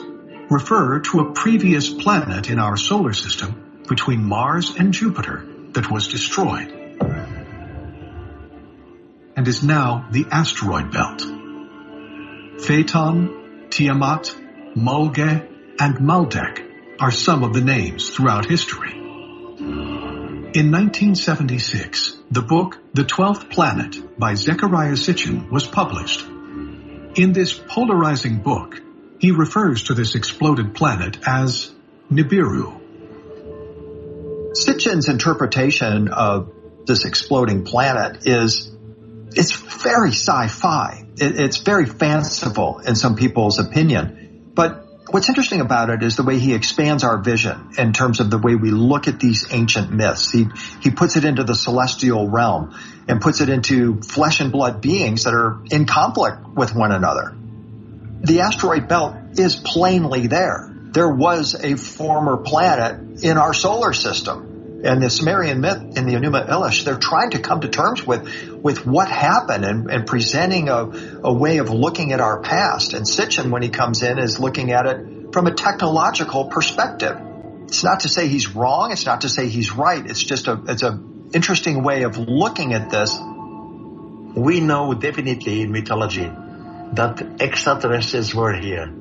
refer 0.48 1.00
to 1.00 1.20
a 1.20 1.32
previous 1.32 1.90
planet 1.90 2.48
in 2.48 2.58
our 2.58 2.78
solar 2.78 3.12
system 3.12 3.61
between 3.88 4.24
Mars 4.24 4.74
and 4.76 4.92
Jupiter 4.92 5.46
that 5.72 5.90
was 5.90 6.08
destroyed 6.08 6.70
and 9.36 9.48
is 9.48 9.62
now 9.62 10.06
the 10.10 10.26
asteroid 10.30 10.92
belt. 10.92 11.22
Phaeton, 12.62 13.68
Tiamat, 13.70 14.34
Mulge, 14.76 15.48
and 15.80 15.96
Maldek 15.96 16.68
are 17.00 17.10
some 17.10 17.42
of 17.42 17.54
the 17.54 17.60
names 17.60 18.10
throughout 18.10 18.44
history. 18.44 18.92
In 20.54 20.70
1976, 20.70 22.18
the 22.30 22.42
book 22.42 22.78
The 22.92 23.04
Twelfth 23.04 23.48
Planet 23.48 24.18
by 24.18 24.34
Zecharia 24.34 24.96
Sitchin 24.96 25.50
was 25.50 25.66
published. 25.66 26.20
In 27.16 27.32
this 27.32 27.54
polarizing 27.54 28.42
book, 28.42 28.80
he 29.18 29.30
refers 29.30 29.84
to 29.84 29.94
this 29.94 30.14
exploded 30.14 30.74
planet 30.74 31.18
as 31.26 31.72
Nibiru. 32.10 32.81
Sitchin's 34.54 35.08
interpretation 35.08 36.08
of 36.08 36.52
this 36.86 37.04
exploding 37.04 37.64
planet 37.64 38.26
is 38.26 38.70
it's 39.34 39.52
very 39.52 40.10
sci-fi. 40.10 41.04
It, 41.16 41.40
it's 41.40 41.58
very 41.58 41.86
fanciful 41.86 42.80
in 42.80 42.94
some 42.94 43.16
people's 43.16 43.58
opinion. 43.58 44.50
But 44.54 44.86
what's 45.10 45.28
interesting 45.28 45.60
about 45.60 45.90
it 45.90 46.02
is 46.02 46.16
the 46.16 46.22
way 46.22 46.38
he 46.38 46.54
expands 46.54 47.02
our 47.02 47.18
vision 47.18 47.70
in 47.78 47.92
terms 47.92 48.20
of 48.20 48.30
the 48.30 48.38
way 48.38 48.54
we 48.54 48.70
look 48.70 49.08
at 49.08 49.18
these 49.20 49.46
ancient 49.50 49.90
myths. 49.90 50.30
He, 50.30 50.46
he 50.82 50.90
puts 50.90 51.16
it 51.16 51.24
into 51.24 51.44
the 51.44 51.54
celestial 51.54 52.28
realm 52.28 52.74
and 53.08 53.20
puts 53.20 53.40
it 53.40 53.48
into 53.48 54.00
flesh 54.02 54.40
and 54.40 54.52
blood 54.52 54.80
beings 54.80 55.24
that 55.24 55.34
are 55.34 55.62
in 55.70 55.86
conflict 55.86 56.46
with 56.54 56.74
one 56.74 56.92
another. 56.92 57.34
The 58.20 58.40
asteroid 58.40 58.86
belt 58.86 59.16
is 59.38 59.56
plainly 59.56 60.26
there. 60.26 60.68
There 60.92 61.10
was 61.10 61.54
a 61.54 61.76
former 61.76 62.36
planet 62.36 63.22
in 63.22 63.38
our 63.38 63.54
solar 63.54 63.92
system 63.92 64.52
and 64.84 65.00
the 65.00 65.10
Sumerian 65.10 65.60
myth 65.60 65.96
in 65.96 66.06
the 66.06 66.14
Enuma 66.14 66.48
Elish, 66.48 66.84
they're 66.84 66.98
trying 66.98 67.30
to 67.30 67.38
come 67.38 67.60
to 67.60 67.68
terms 67.68 68.04
with, 68.04 68.26
with 68.48 68.84
what 68.84 69.08
happened 69.08 69.64
and, 69.64 69.90
and 69.90 70.06
presenting 70.06 70.68
a, 70.68 71.20
a 71.22 71.32
way 71.32 71.58
of 71.58 71.70
looking 71.70 72.12
at 72.12 72.20
our 72.20 72.40
past. 72.40 72.92
And 72.92 73.06
Sitchin, 73.06 73.50
when 73.50 73.62
he 73.62 73.68
comes 73.68 74.02
in, 74.02 74.18
is 74.18 74.40
looking 74.40 74.72
at 74.72 74.86
it 74.86 75.32
from 75.32 75.46
a 75.46 75.54
technological 75.54 76.46
perspective. 76.46 77.16
It's 77.64 77.84
not 77.84 78.00
to 78.00 78.08
say 78.08 78.26
he's 78.26 78.54
wrong. 78.54 78.90
It's 78.90 79.06
not 79.06 79.20
to 79.20 79.28
say 79.28 79.46
he's 79.46 79.72
right. 79.72 80.04
It's 80.04 80.22
just 80.22 80.48
a, 80.48 80.60
it's 80.66 80.82
a 80.82 81.00
interesting 81.32 81.84
way 81.84 82.02
of 82.02 82.18
looking 82.18 82.74
at 82.74 82.90
this. 82.90 83.16
We 84.36 84.60
know 84.60 84.94
definitely 84.94 85.62
in 85.62 85.70
mythology 85.70 86.30
that 86.94 87.36
extraterrestrials 87.40 88.34
were 88.34 88.52
here. 88.52 88.92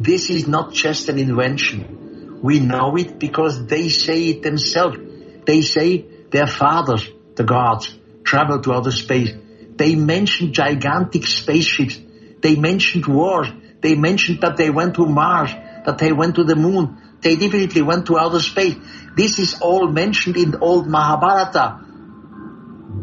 This 0.00 0.30
is 0.30 0.48
not 0.48 0.72
just 0.72 1.10
an 1.10 1.18
invention. 1.18 2.40
We 2.42 2.58
know 2.58 2.96
it 2.96 3.18
because 3.18 3.66
they 3.66 3.90
say 3.90 4.30
it 4.30 4.42
themselves. 4.42 4.96
They 5.44 5.60
say 5.60 6.06
their 6.30 6.46
fathers, 6.46 7.06
the 7.34 7.44
gods, 7.44 7.94
traveled 8.24 8.64
to 8.64 8.72
outer 8.72 8.92
space. 8.92 9.34
They 9.76 9.94
mentioned 9.96 10.54
gigantic 10.54 11.26
spaceships. 11.26 12.00
They 12.40 12.56
mentioned 12.56 13.06
wars. 13.06 13.48
They 13.82 13.94
mentioned 13.94 14.40
that 14.40 14.56
they 14.56 14.70
went 14.70 14.94
to 14.94 15.04
Mars, 15.04 15.50
that 15.84 15.98
they 15.98 16.12
went 16.12 16.36
to 16.36 16.44
the 16.44 16.56
moon. 16.56 16.96
They 17.20 17.36
definitely 17.36 17.82
went 17.82 18.06
to 18.06 18.18
outer 18.18 18.40
space. 18.40 18.76
This 19.14 19.38
is 19.38 19.60
all 19.60 19.86
mentioned 19.88 20.38
in 20.38 20.56
old 20.62 20.88
Mahabharata. 20.88 21.78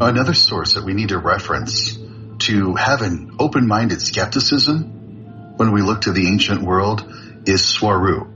Another 0.01 0.33
source 0.33 0.73
that 0.73 0.83
we 0.83 0.95
need 0.95 1.09
to 1.09 1.19
reference 1.19 1.95
to 2.39 2.73
have 2.73 3.03
an 3.03 3.35
open-minded 3.39 4.01
skepticism 4.01 4.96
when 5.57 5.71
we 5.71 5.81
look 5.81 6.01
to 6.01 6.11
the 6.11 6.27
ancient 6.27 6.61
world 6.61 7.01
is 7.45 7.61
Swaru. 7.61 8.33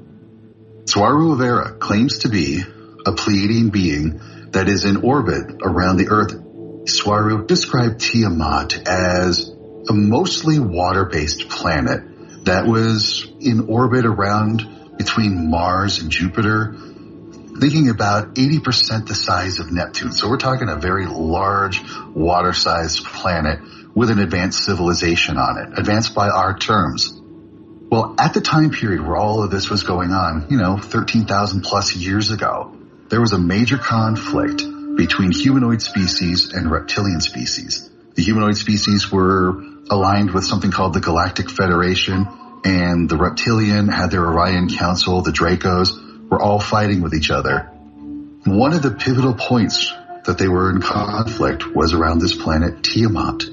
Swaruu 0.86 1.34
of 1.34 1.40
Erra 1.40 1.80
claims 1.80 2.20
to 2.20 2.30
be 2.30 2.60
a 2.60 3.12
Pleiadian 3.12 3.72
being 3.72 4.20
that 4.52 4.68
is 4.68 4.86
in 4.86 4.98
orbit 4.98 5.62
around 5.64 5.98
the 5.98 6.10
Earth. 6.10 6.34
Swaru 6.86 7.48
described 7.48 8.02
Tiamat 8.02 8.88
as 8.88 9.50
a 9.88 9.94
mostly 9.94 10.60
water-based 10.60 11.48
planet 11.50 12.46
that 12.46 12.66
was 12.66 13.32
in 13.40 13.68
orbit 13.70 14.06
around 14.06 14.98
between 14.98 15.50
Mars 15.50 16.00
and 16.00 16.12
Jupiter, 16.12 16.76
thinking 17.60 17.90
about 17.90 18.36
80% 18.36 19.08
the 19.08 19.16
size 19.16 19.60
of 19.60 19.72
Neptune. 19.72 20.12
So 20.12 20.28
we're 20.28 20.38
talking 20.38 20.70
a 20.70 20.76
very 20.76 21.06
large 21.06 21.82
water-sized 22.14 23.06
planet 23.06 23.60
with 23.94 24.10
an 24.10 24.20
advanced 24.20 24.64
civilization 24.64 25.38
on 25.38 25.58
it, 25.58 25.78
advanced 25.78 26.16
by 26.16 26.30
our 26.30 26.58
terms. 26.58 27.14
Well, 27.92 28.16
at 28.18 28.34
the 28.34 28.42
time 28.42 28.70
period 28.70 29.02
where 29.02 29.18
all 29.18 29.44
of 29.44 29.52
this 29.52 29.70
was 29.70 29.84
going 29.84 30.12
on, 30.12 30.48
you 30.50 30.58
know, 30.58 30.78
13,000 30.78 31.62
plus 31.62 31.96
years 31.96 32.32
ago, 32.32 32.74
there 33.10 33.20
was 33.20 33.34
a 33.34 33.38
major 33.38 33.78
conflict 33.78 34.64
between 34.96 35.32
humanoid 35.32 35.82
species 35.82 36.54
and 36.54 36.72
reptilian 36.72 37.20
species. 37.20 37.90
The 38.16 38.24
humanoid 38.24 38.56
species 38.56 39.12
were 39.12 39.62
aligned 39.90 40.32
with 40.32 40.46
something 40.46 40.72
called 40.72 40.94
the 40.94 41.02
Galactic 41.02 41.50
Federation, 41.50 42.28
and 42.64 43.10
the 43.10 43.18
reptilian 43.18 43.90
had 43.90 44.12
their 44.12 44.26
Orion 44.26 44.70
Council, 44.70 45.22
the 45.22 45.32
Dracos, 45.32 46.30
were 46.30 46.42
all 46.42 46.60
fighting 46.60 47.02
with 47.02 47.14
each 47.14 47.30
other. 47.30 47.70
One 48.46 48.74
of 48.74 48.82
the 48.82 48.92
pivotal 48.92 49.34
points 49.34 49.94
that 50.26 50.38
they 50.38 50.48
were 50.48 50.70
in 50.70 50.82
conflict 50.82 51.76
was 51.76 51.94
around 51.94 52.20
this 52.20 52.36
planet 52.36 52.84
Tiamat. 52.84 53.44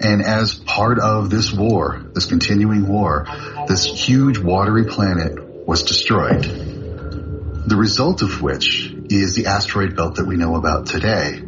And 0.00 0.22
as 0.22 0.54
part 0.54 0.98
of 0.98 1.28
this 1.28 1.52
war, 1.52 2.02
this 2.14 2.24
continuing 2.24 2.88
war, 2.88 3.26
this 3.68 3.84
huge 3.84 4.38
watery 4.38 4.86
planet 4.86 5.66
was 5.66 5.82
destroyed. 5.82 6.42
The 6.42 7.76
result 7.76 8.22
of 8.22 8.40
which 8.40 8.94
is 9.10 9.34
the 9.34 9.46
asteroid 9.46 9.94
belt 9.94 10.16
that 10.16 10.26
we 10.26 10.36
know 10.36 10.56
about 10.56 10.86
today. 10.86 11.42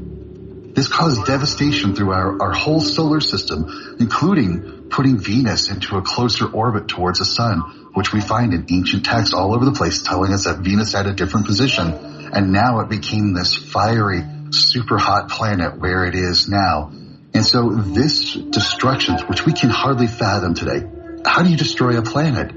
This 0.74 0.88
caused 0.88 1.24
devastation 1.24 1.94
through 1.94 2.12
our, 2.12 2.42
our 2.42 2.52
whole 2.52 2.80
solar 2.80 3.20
system, 3.20 3.96
including 3.98 4.88
putting 4.90 5.18
Venus 5.18 5.70
into 5.70 5.96
a 5.96 6.02
closer 6.02 6.46
orbit 6.46 6.88
towards 6.88 7.18
the 7.18 7.24
sun, 7.24 7.60
which 7.94 8.12
we 8.12 8.20
find 8.20 8.52
in 8.52 8.66
ancient 8.70 9.04
texts 9.04 9.34
all 9.34 9.54
over 9.54 9.64
the 9.64 9.72
place 9.72 10.02
telling 10.02 10.32
us 10.32 10.44
that 10.44 10.58
Venus 10.58 10.92
had 10.92 11.06
a 11.06 11.14
different 11.14 11.46
position. 11.46 11.92
And 12.34 12.52
now 12.52 12.80
it 12.80 12.88
became 12.88 13.32
this 13.32 13.54
fiery, 13.54 14.22
super 14.50 14.98
hot 14.98 15.30
planet 15.30 15.78
where 15.78 16.04
it 16.06 16.14
is 16.14 16.48
now. 16.48 16.92
And 17.34 17.44
so 17.44 17.70
this 17.70 18.34
destruction, 18.34 19.18
which 19.26 19.46
we 19.46 19.52
can 19.52 19.70
hardly 19.70 20.06
fathom 20.06 20.54
today, 20.54 20.86
how 21.24 21.42
do 21.42 21.50
you 21.50 21.56
destroy 21.56 21.98
a 21.98 22.02
planet? 22.02 22.54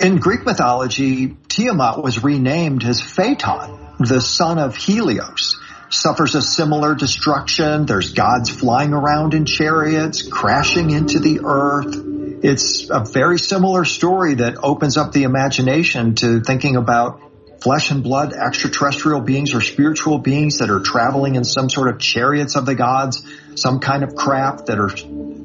In 0.00 0.18
Greek 0.18 0.44
mythology, 0.44 1.36
Tiamat 1.48 2.02
was 2.02 2.22
renamed 2.22 2.84
as 2.84 3.00
Phaeton, 3.00 3.96
the 3.98 4.20
son 4.20 4.58
of 4.58 4.76
Helios. 4.76 5.58
Suffers 5.88 6.34
a 6.34 6.42
similar 6.42 6.94
destruction. 6.94 7.86
There's 7.86 8.12
gods 8.12 8.50
flying 8.50 8.92
around 8.92 9.34
in 9.34 9.46
chariots, 9.46 10.22
crashing 10.22 10.90
into 10.90 11.18
the 11.18 11.40
earth. 11.44 11.96
It's 12.44 12.90
a 12.90 13.04
very 13.04 13.38
similar 13.38 13.84
story 13.84 14.34
that 14.34 14.56
opens 14.62 14.96
up 14.96 15.12
the 15.12 15.22
imagination 15.22 16.14
to 16.16 16.40
thinking 16.40 16.76
about 16.76 17.25
flesh 17.60 17.90
and 17.90 18.02
blood 18.02 18.32
extraterrestrial 18.32 19.20
beings 19.20 19.54
or 19.54 19.60
spiritual 19.60 20.18
beings 20.18 20.58
that 20.58 20.70
are 20.70 20.80
traveling 20.80 21.36
in 21.36 21.44
some 21.44 21.68
sort 21.68 21.88
of 21.88 21.98
chariots 21.98 22.56
of 22.56 22.66
the 22.66 22.74
gods, 22.74 23.22
some 23.54 23.80
kind 23.80 24.02
of 24.02 24.14
craft 24.14 24.66
that 24.66 24.78
are 24.78 24.90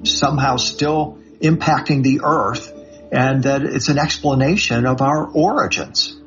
somehow 0.05 0.57
still 0.57 1.17
impacting 1.39 2.03
the 2.03 2.21
earth 2.23 2.73
and 3.11 3.43
that 3.43 3.63
it's 3.63 3.89
an 3.89 3.97
explanation 3.97 4.85
of 4.85 5.01
our 5.01 5.25
origins. 5.27 6.17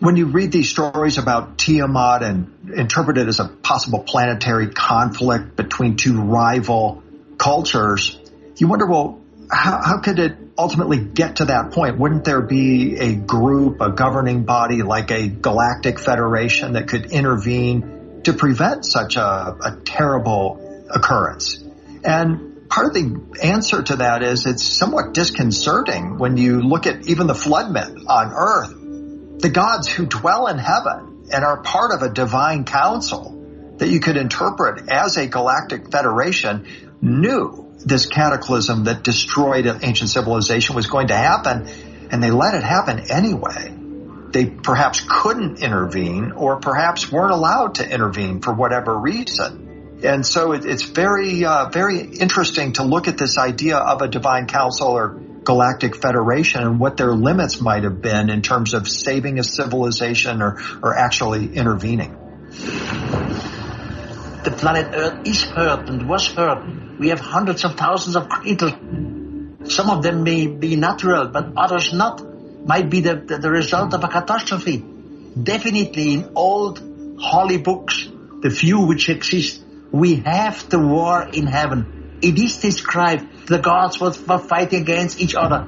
When 0.00 0.16
you 0.16 0.26
read 0.26 0.50
these 0.50 0.68
stories 0.68 1.18
about 1.18 1.58
Tiamat 1.58 2.24
and 2.24 2.72
interpret 2.74 3.18
it 3.18 3.28
as 3.28 3.38
a 3.38 3.46
possible 3.46 4.00
planetary 4.00 4.70
conflict 4.70 5.54
between 5.54 5.96
two 5.96 6.20
rival 6.20 7.04
cultures, 7.38 8.18
you 8.56 8.66
wonder, 8.66 8.86
well, 8.86 9.20
how, 9.48 9.80
how 9.80 10.00
could 10.00 10.18
it 10.18 10.36
ultimately 10.56 10.98
get 10.98 11.36
to 11.36 11.46
that 11.46 11.72
point? 11.72 11.98
Wouldn't 11.98 12.24
there 12.24 12.42
be 12.42 12.96
a 12.98 13.14
group, 13.14 13.80
a 13.80 13.90
governing 13.90 14.44
body 14.44 14.82
like 14.82 15.10
a 15.10 15.28
galactic 15.28 15.98
federation 15.98 16.74
that 16.74 16.88
could 16.88 17.12
intervene 17.12 18.20
to 18.24 18.32
prevent 18.32 18.84
such 18.84 19.16
a, 19.16 19.20
a 19.20 19.78
terrible 19.84 20.86
occurrence? 20.90 21.62
And 22.04 22.68
part 22.68 22.86
of 22.86 22.94
the 22.94 23.38
answer 23.42 23.82
to 23.82 23.96
that 23.96 24.22
is 24.22 24.46
it's 24.46 24.64
somewhat 24.64 25.14
disconcerting 25.14 26.18
when 26.18 26.36
you 26.36 26.60
look 26.60 26.86
at 26.86 27.08
even 27.08 27.26
the 27.26 27.34
flood 27.34 27.70
myth 27.70 28.04
on 28.06 28.32
earth. 28.32 29.40
The 29.40 29.50
gods 29.50 29.88
who 29.88 30.06
dwell 30.06 30.46
in 30.46 30.58
heaven 30.58 31.28
and 31.32 31.44
are 31.44 31.62
part 31.62 31.92
of 31.92 32.02
a 32.02 32.12
divine 32.12 32.64
council, 32.64 33.38
that 33.78 33.88
you 33.88 34.00
could 34.00 34.16
interpret 34.16 34.88
as 34.88 35.16
a 35.16 35.26
galactic 35.26 35.90
federation 35.90 36.66
knew 37.00 37.71
this 37.84 38.06
cataclysm 38.06 38.84
that 38.84 39.02
destroyed 39.02 39.66
an 39.66 39.80
ancient 39.82 40.10
civilization 40.10 40.74
was 40.74 40.86
going 40.86 41.08
to 41.08 41.16
happen, 41.16 41.68
and 42.10 42.22
they 42.22 42.30
let 42.30 42.54
it 42.54 42.62
happen 42.62 43.10
anyway. 43.10 43.74
They 44.30 44.46
perhaps 44.46 45.04
couldn't 45.06 45.62
intervene, 45.62 46.32
or 46.32 46.56
perhaps 46.56 47.10
weren't 47.10 47.32
allowed 47.32 47.76
to 47.76 47.88
intervene 47.88 48.40
for 48.40 48.52
whatever 48.52 48.96
reason. 48.96 50.00
And 50.02 50.26
so 50.26 50.52
it, 50.52 50.64
it's 50.64 50.82
very, 50.82 51.44
uh, 51.44 51.68
very 51.68 52.00
interesting 52.00 52.72
to 52.74 52.82
look 52.82 53.08
at 53.08 53.18
this 53.18 53.38
idea 53.38 53.76
of 53.76 54.02
a 54.02 54.08
divine 54.08 54.46
council 54.46 54.88
or 54.88 55.20
galactic 55.44 55.96
federation 55.96 56.62
and 56.62 56.80
what 56.80 56.96
their 56.96 57.12
limits 57.14 57.60
might 57.60 57.84
have 57.84 58.00
been 58.00 58.30
in 58.30 58.42
terms 58.42 58.74
of 58.74 58.88
saving 58.88 59.38
a 59.38 59.44
civilization 59.44 60.40
or, 60.40 60.60
or 60.82 60.96
actually 60.96 61.54
intervening. 61.54 62.16
The 64.44 64.54
planet 64.56 64.92
Earth 64.94 65.26
is 65.26 65.42
hurt 65.42 65.88
and 65.88 66.08
was 66.08 66.26
hurt. 66.26 66.64
We 66.98 67.08
have 67.08 67.20
hundreds 67.20 67.64
of 67.64 67.76
thousands 67.76 68.16
of 68.16 68.28
cradles. 68.28 68.72
Some 69.72 69.90
of 69.90 70.02
them 70.02 70.22
may 70.24 70.46
be 70.46 70.76
natural, 70.76 71.28
but 71.28 71.52
others 71.56 71.92
not. 71.92 72.22
Might 72.66 72.90
be 72.90 73.00
the, 73.00 73.16
the, 73.16 73.38
the 73.38 73.50
result 73.50 73.92
of 73.94 74.04
a 74.04 74.08
catastrophe. 74.08 74.84
Definitely 75.40 76.14
in 76.14 76.32
old 76.34 76.80
holy 77.18 77.58
books, 77.58 78.08
the 78.40 78.50
few 78.50 78.86
which 78.86 79.08
exist, 79.08 79.62
we 79.90 80.16
have 80.16 80.68
the 80.68 80.78
war 80.78 81.28
in 81.32 81.46
heaven. 81.46 82.18
It 82.22 82.38
is 82.38 82.58
described 82.58 83.46
the 83.46 83.58
gods 83.58 84.00
were 84.00 84.12
fighting 84.12 84.82
against 84.82 85.20
each 85.20 85.34
other 85.34 85.66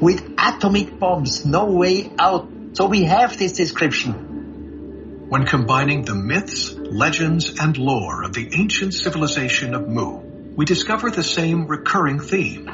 with 0.00 0.34
atomic 0.38 0.98
bombs, 0.98 1.44
no 1.44 1.66
way 1.66 2.10
out. 2.18 2.48
So 2.74 2.86
we 2.86 3.04
have 3.04 3.38
this 3.38 3.52
description. 3.52 5.26
When 5.28 5.44
combining 5.44 6.04
the 6.04 6.14
myths, 6.14 6.74
legends, 6.90 7.58
and 7.60 7.76
lore 7.76 8.22
of 8.24 8.32
the 8.32 8.48
ancient 8.52 8.94
civilization 8.94 9.74
of 9.74 9.88
Mu, 9.88 10.54
we 10.56 10.64
discover 10.64 11.10
the 11.10 11.22
same 11.22 11.66
recurring 11.66 12.20
theme. 12.20 12.66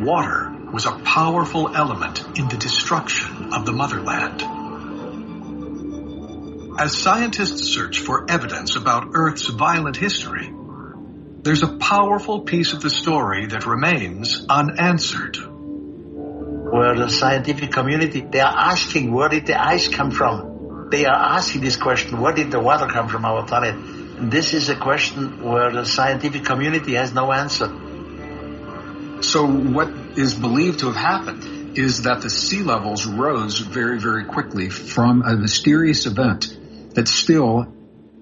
Water 0.00 0.54
was 0.72 0.86
a 0.86 0.92
powerful 0.92 1.74
element 1.74 2.38
in 2.38 2.48
the 2.48 2.56
destruction 2.56 3.52
of 3.52 3.64
the 3.66 3.72
motherland. 3.72 4.42
As 6.78 6.96
scientists 6.96 7.68
search 7.68 7.98
for 7.98 8.30
evidence 8.30 8.76
about 8.76 9.08
Earth's 9.14 9.48
violent 9.48 9.96
history, 9.96 10.52
there's 11.42 11.62
a 11.62 11.76
powerful 11.78 12.42
piece 12.42 12.72
of 12.72 12.82
the 12.82 12.90
story 12.90 13.46
that 13.46 13.66
remains 13.66 14.44
unanswered. 14.48 15.36
Where 15.36 16.94
the 16.94 17.08
scientific 17.08 17.72
community, 17.72 18.20
they 18.20 18.40
are 18.40 18.54
asking 18.54 19.12
where 19.12 19.28
did 19.28 19.46
the 19.46 19.60
ice 19.60 19.88
come 19.88 20.10
from? 20.10 20.47
They 20.90 21.04
are 21.04 21.36
asking 21.36 21.60
this 21.62 21.76
question, 21.76 22.20
where 22.20 22.32
did 22.32 22.50
the 22.50 22.60
water 22.60 22.86
come 22.86 23.08
from 23.08 23.24
our 23.24 23.44
planet? 23.44 23.74
And 23.74 24.32
this 24.32 24.54
is 24.54 24.68
a 24.68 24.76
question 24.76 25.42
where 25.42 25.70
the 25.70 25.84
scientific 25.84 26.44
community 26.44 26.94
has 26.94 27.12
no 27.12 27.32
answer. 27.32 27.68
So 29.22 29.46
what 29.46 29.88
is 30.16 30.34
believed 30.34 30.80
to 30.80 30.86
have 30.86 30.96
happened 30.96 31.78
is 31.78 32.02
that 32.02 32.22
the 32.22 32.30
sea 32.30 32.62
levels 32.62 33.06
rose 33.06 33.58
very, 33.58 34.00
very 34.00 34.24
quickly 34.24 34.70
from 34.70 35.22
a 35.22 35.36
mysterious 35.36 36.06
event 36.06 36.56
that 36.94 37.08
still 37.08 37.66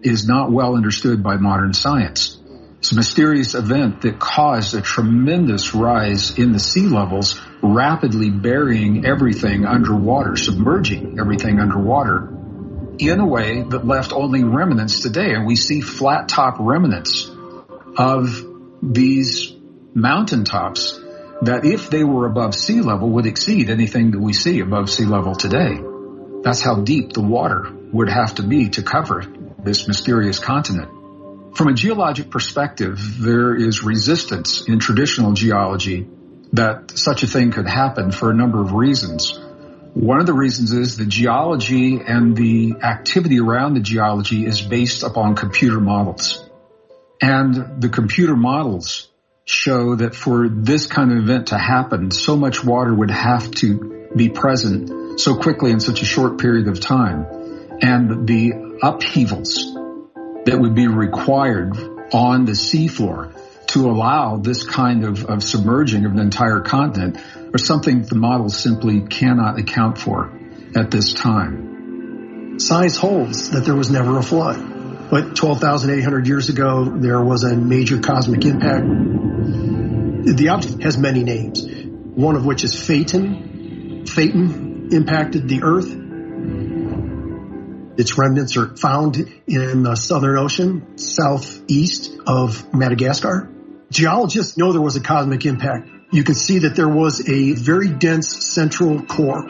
is 0.03 0.27
not 0.27 0.51
well 0.51 0.77
understood 0.77 1.23
by 1.23 1.37
modern 1.37 1.73
science. 1.73 2.39
It's 2.79 2.93
a 2.93 2.97
mysterious 2.97 3.55
event 3.55 4.03
that 4.03 4.19
caused 4.19 4.75
a 4.75 4.83
tremendous 4.83 5.75
rise 5.75 6.39
in 6.39 6.53
the 6.53 6.59
sea 6.59 6.87
levels, 6.87 7.41
rapidly 7.63 8.31
burying 8.31 9.07
everything 9.07 9.65
underwater, 9.65 10.37
submerging 10.37 11.19
everything 11.19 11.59
underwater 11.59 12.37
in 12.99 13.21
a 13.21 13.27
way 13.27 13.63
that 13.63 13.87
left 13.87 14.13
only 14.13 14.45
remnants 14.45 15.01
today. 15.01 15.35
And 15.35 15.47
we 15.47 15.57
see 15.57 15.81
flat 15.81 16.29
top 16.29 16.57
remnants 16.59 17.31
of 17.97 18.45
these 18.83 19.55
mountaintops 19.95 21.01
that 21.43 21.65
if 21.65 21.91
they 21.91 22.05
were 22.05 22.27
above 22.27 22.55
sea 22.55 22.81
level 22.81 23.11
would 23.11 23.27
exceed 23.27 23.71
anything 23.71 24.13
that 24.13 24.21
we 24.21 24.33
see 24.33 24.61
above 24.61 24.91
sea 24.91 25.05
level 25.05 25.35
today. 25.35 25.79
That's 26.43 26.61
how 26.61 26.77
deep 26.77 27.13
the 27.13 27.23
water 27.23 27.71
would 27.93 28.09
have 28.09 28.37
to 28.37 28.43
be 28.43 28.71
to 28.71 28.83
cover 28.83 29.25
this 29.59 29.89
mysterious 29.89 30.39
continent. 30.39 31.57
From 31.57 31.69
a 31.69 31.75
geologic 31.75 32.31
perspective, 32.31 32.99
there 33.19 33.55
is 33.55 33.83
resistance 33.83 34.69
in 34.69 34.79
traditional 34.79 35.33
geology 35.33 36.07
that 36.53 36.93
such 36.97 37.23
a 37.23 37.27
thing 37.27 37.51
could 37.51 37.67
happen 37.67 38.13
for 38.13 38.31
a 38.31 38.35
number 38.35 38.61
of 38.61 38.73
reasons. 38.73 39.39
One 39.97 40.21
of 40.21 40.27
the 40.27 40.35
reasons 40.35 40.75
is 40.75 40.99
the 40.99 41.07
geology 41.07 41.99
and 42.07 42.37
the 42.37 42.75
activity 42.83 43.41
around 43.41 43.75
the 43.75 43.81
geology 43.81 44.45
is 44.45 44.61
based 44.61 45.03
upon 45.03 45.37
computer 45.37 45.81
models. 45.81 46.47
And 47.23 47.81
the 47.81 47.89
computer 47.89 48.37
models 48.37 49.09
show 49.47 49.95
that 49.95 50.15
for 50.15 50.51
this 50.51 50.87
kind 50.87 51.13
of 51.13 51.19
event 51.21 51.47
to 51.47 51.57
happen, 51.57 52.11
so 52.11 52.37
much 52.37 52.63
water 52.63 52.93
would 52.93 53.11
have 53.11 53.51
to 53.53 54.11
be 54.15 54.29
present 54.29 55.19
so 55.19 55.37
quickly 55.37 55.71
in 55.71 55.81
such 55.81 56.03
a 56.03 56.05
short 56.05 56.39
period 56.39 56.69
of 56.69 56.79
time. 56.79 57.25
And 57.81 58.29
the 58.29 58.79
upheavals 58.83 59.73
that 60.45 60.59
would 60.61 60.75
be 60.75 60.89
required 60.89 61.75
on 62.13 62.45
the 62.45 62.53
seafloor 62.53 63.33
to 63.69 63.91
allow 63.91 64.37
this 64.37 64.63
kind 64.63 65.05
of, 65.05 65.25
of 65.25 65.43
submerging 65.43 66.05
of 66.05 66.13
an 66.13 66.19
entire 66.19 66.61
continent 66.61 67.19
something 67.59 68.03
the 68.03 68.15
models 68.17 68.59
simply 68.59 69.03
cannot 69.03 69.59
account 69.59 69.99
for 69.99 70.33
at 70.75 70.91
this 70.91 71.13
time. 71.15 72.59
Science 72.59 72.97
holds 72.97 73.51
that 73.51 73.65
there 73.65 73.77
was 73.77 73.91
never 73.91 74.19
a 74.19 74.23
flood, 74.23 75.11
but 75.11 75.37
12,800 75.37 76.27
years 76.27 76.49
ago 76.49 76.85
there 76.85 77.23
was 77.23 77.45
a 77.45 77.55
major 77.55 78.01
cosmic 78.01 78.45
impact. 78.45 78.87
The 78.87 80.49
object 80.49 80.83
has 80.83 80.99
many 80.99 81.23
names, 81.23 81.65
one 82.15 82.35
of 82.35 82.45
which 82.45 82.65
is 82.65 82.75
Phaeton. 82.75 84.07
Phaeton 84.07 84.89
impacted 84.93 85.49
the 85.49 85.63
Earth. 85.63 85.93
Its 87.99 88.19
remnants 88.19 88.57
are 88.57 88.77
found 88.77 89.17
in 89.47 89.83
the 89.83 89.95
Southern 89.95 90.37
Ocean, 90.39 90.99
southeast 90.99 92.13
of 92.27 92.75
Madagascar. 92.75 93.49
Geologists 93.91 94.57
know 94.57 94.73
there 94.73 94.83
was 94.83 94.97
a 94.97 95.01
cosmic 95.01 95.47
impact. 95.47 95.89
You 96.13 96.23
can 96.23 96.35
see 96.35 96.61
that 96.61 96.77
there 96.77 96.89
was 96.89 97.29
a 97.29 97.53
very 97.53 97.89
dense 97.89 98.29
central 98.29 99.03
core. 99.03 99.49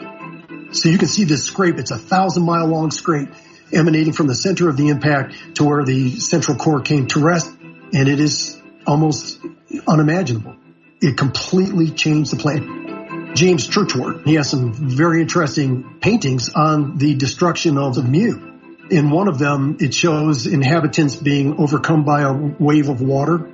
So 0.71 0.89
you 0.89 0.97
can 0.97 1.07
see 1.07 1.23
this 1.23 1.45
scrape. 1.45 1.77
It's 1.77 1.91
a 1.91 1.97
thousand 1.97 2.43
mile 2.43 2.67
long 2.67 2.91
scrape 2.91 3.29
emanating 3.71 4.13
from 4.13 4.27
the 4.27 4.35
center 4.35 4.67
of 4.69 4.77
the 4.77 4.89
impact 4.89 5.55
to 5.55 5.63
where 5.65 5.83
the 5.83 6.19
central 6.19 6.57
core 6.57 6.81
came 6.81 7.07
to 7.07 7.19
rest. 7.19 7.51
And 7.93 8.07
it 8.09 8.19
is 8.19 8.59
almost 8.85 9.39
unimaginable. 9.87 10.55
It 10.99 11.15
completely 11.15 11.91
changed 11.91 12.31
the 12.31 12.37
planet. 12.37 13.35
James 13.35 13.67
Churchward, 13.67 14.25
he 14.25 14.33
has 14.33 14.49
some 14.49 14.73
very 14.73 15.21
interesting 15.21 15.99
paintings 16.01 16.49
on 16.49 16.97
the 16.97 17.13
destruction 17.15 17.77
of 17.77 17.93
the 17.93 18.01
Mu. 18.01 18.87
In 18.89 19.11
one 19.11 19.27
of 19.27 19.37
them, 19.37 19.77
it 19.79 19.93
shows 19.93 20.47
inhabitants 20.47 21.15
being 21.15 21.59
overcome 21.59 22.03
by 22.03 22.21
a 22.21 22.33
wave 22.33 22.89
of 22.89 23.01
water 23.01 23.51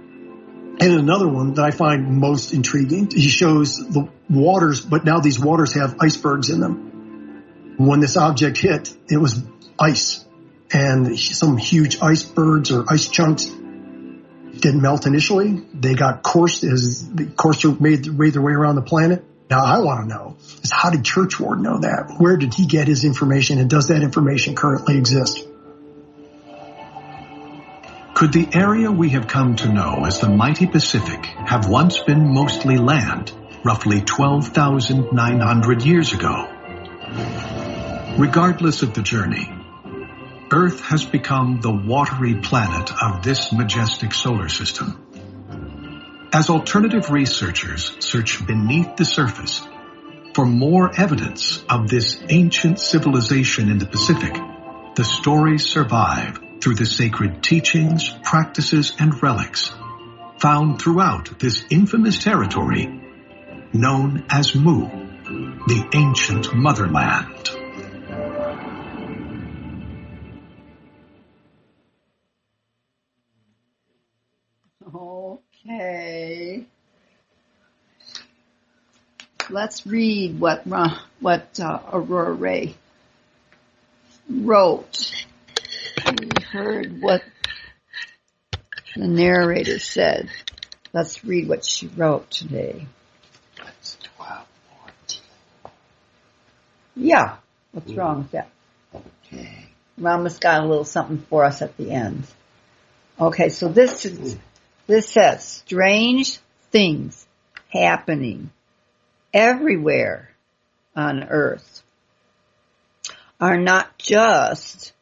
and 0.80 0.94
another 0.94 1.28
one 1.28 1.54
that 1.54 1.64
I 1.64 1.72
find 1.72 2.18
most 2.20 2.54
intriguing, 2.54 3.10
he 3.12 3.30
shows 3.30 3.78
the 3.78 4.10
waters, 4.30 4.82
but 4.82 5.06
now 5.06 5.20
these 5.20 5.40
waters 5.40 5.74
have 5.74 5.98
icebergs 6.00 6.50
in 6.50 6.60
them. 6.60 7.76
When 7.78 8.00
this 8.00 8.18
object 8.18 8.58
hit, 8.58 8.94
it 9.10 9.18
was 9.18 9.42
ice 9.80 10.24
and 10.74 11.18
some 11.20 11.58
huge 11.58 12.02
icebergs 12.02 12.72
or 12.72 12.86
ice 12.90 13.08
chunks 13.08 13.46
didn't 13.46 14.82
melt 14.82 15.06
initially. 15.06 15.62
They 15.74 15.94
got 15.94 16.24
coursed 16.24 16.64
as 16.64 17.08
the 17.10 17.26
courser 17.26 17.72
made, 17.80 18.12
made 18.12 18.34
their 18.34 18.42
way 18.42 18.54
around 18.54 18.76
the 18.76 18.82
planet. 18.82 19.24
Now 19.50 19.64
I 19.64 19.80
want 19.80 20.10
to 20.10 20.16
know 20.16 20.38
is 20.64 20.72
how 20.72 20.90
did 20.90 21.04
Churchward 21.04 21.60
know 21.60 21.80
that? 21.80 22.16
Where 22.18 22.38
did 22.38 22.54
he 22.54 22.66
get 22.66 22.88
his 22.88 23.06
information 23.06 23.60
and 23.60 23.70
does 23.70 23.90
that 23.90 24.02
information 24.02 24.56
currently 24.56 24.98
exist? 24.98 25.46
Could 28.14 28.32
the 28.32 28.48
area 28.54 28.92
we 28.92 29.10
have 29.10 29.28
come 29.28 29.56
to 29.56 29.74
know 29.74 30.06
as 30.06 30.20
the 30.20 30.30
mighty 30.30 30.68
Pacific 30.68 31.26
have 31.26 31.68
once 31.68 31.98
been 31.98 32.32
mostly 32.32 32.78
land, 32.78 33.32
roughly 33.64 34.02
12,900 34.02 35.82
years 35.82 36.14
ago? 36.14 36.48
Regardless 38.20 38.84
of 38.84 38.94
the 38.94 39.02
journey, 39.02 39.52
Earth 40.52 40.82
has 40.82 41.04
become 41.04 41.60
the 41.60 41.72
watery 41.72 42.36
planet 42.36 42.92
of 43.02 43.24
this 43.24 43.52
majestic 43.52 44.14
solar 44.14 44.48
system. 44.48 46.30
As 46.32 46.52
alternative 46.52 47.10
researchers 47.10 47.96
search 48.00 48.46
beneath 48.46 48.96
the 48.96 49.06
surface 49.06 49.68
for 50.36 50.46
more 50.46 50.92
evidence 50.96 51.64
of 51.68 51.90
this 51.90 52.22
ancient 52.30 52.80
civilization 52.80 53.72
in 53.72 53.80
the 53.80 53.88
Pacific, 53.88 54.36
the 54.94 55.04
stories 55.04 55.66
survive 55.66 56.43
through 56.64 56.76
the 56.76 56.86
sacred 56.86 57.44
teachings, 57.44 58.10
practices, 58.24 58.94
and 58.98 59.22
relics 59.22 59.74
found 60.38 60.82
throughout 60.82 61.38
this 61.38 61.66
infamous 61.70 62.24
territory 62.24 63.02
known 63.74 64.24
as 64.30 64.56
Mu, 64.56 64.88
the 65.68 65.90
ancient 65.94 66.56
motherland. 66.56 67.50
Okay. 74.96 76.64
Let's 79.50 79.86
read 79.86 80.40
what 80.40 80.66
what 81.20 81.60
uh, 81.60 81.80
Aurora 81.92 82.32
Ray 82.32 82.76
wrote. 84.30 85.26
Heard 86.54 87.02
what 87.02 87.24
the 88.96 89.08
narrator 89.08 89.80
said. 89.80 90.30
Let's 90.94 91.26
read 91.26 91.50
what 91.50 91.66
she 91.66 91.88
wrote 91.88 92.30
today. 92.30 92.86
Yeah. 96.96 97.38
What's 97.72 97.92
wrong 97.94 98.20
with 98.20 98.32
that? 98.34 98.50
Okay. 98.94 99.66
Mama's 99.98 100.38
got 100.38 100.64
a 100.64 100.68
little 100.68 100.86
something 100.86 101.26
for 101.28 101.44
us 101.44 101.64
at 101.64 101.76
the 101.76 101.90
end. 101.90 102.28
Okay, 103.20 103.50
so 103.50 103.68
this 103.68 104.06
is, 104.06 104.38
this 104.86 105.10
says 105.10 105.44
strange 105.44 106.38
things 106.70 107.26
happening 107.70 108.52
everywhere 109.34 110.30
on 110.96 111.24
earth 111.24 111.82
are 113.42 113.58
not 113.58 113.98
just 113.98 114.94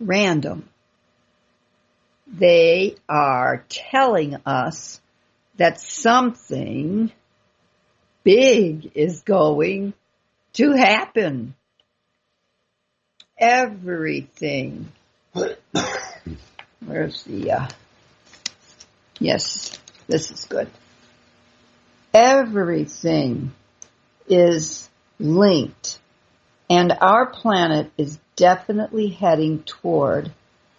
random. 0.00 0.68
They 2.26 2.96
are 3.08 3.64
telling 3.68 4.36
us 4.46 5.00
that 5.56 5.80
something 5.80 7.10
big 8.22 8.92
is 8.94 9.22
going 9.22 9.94
to 10.54 10.72
happen. 10.72 11.54
Everything. 13.38 14.92
Where's 16.84 17.22
the, 17.24 17.52
uh, 17.52 17.68
yes, 19.18 19.78
this 20.06 20.30
is 20.30 20.44
good. 20.44 20.68
Everything 22.12 23.52
is 24.28 24.88
linked 25.18 25.98
and 26.70 26.96
our 27.00 27.26
planet 27.26 27.90
is 27.96 28.18
definitely 28.36 29.08
heading 29.08 29.62
toward 29.62 30.30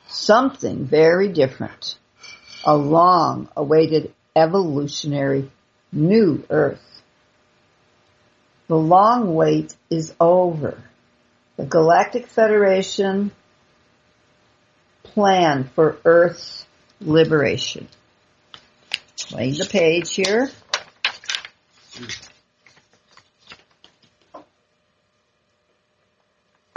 something 0.07 0.85
very 0.85 1.29
different. 1.29 1.97
A 2.65 2.75
long 2.75 3.49
awaited 3.55 4.13
evolutionary 4.35 5.49
new 5.91 6.43
Earth. 6.49 7.01
The 8.67 8.77
long 8.77 9.33
wait 9.33 9.75
is 9.89 10.13
over. 10.19 10.77
The 11.57 11.65
Galactic 11.65 12.27
Federation 12.27 13.31
plan 15.03 15.69
for 15.75 15.97
Earth's 16.05 16.65
liberation. 17.01 17.87
Playing 19.17 19.57
the 19.57 19.65
page 19.65 20.13
here. 20.13 20.51
Hmm. 21.95 22.28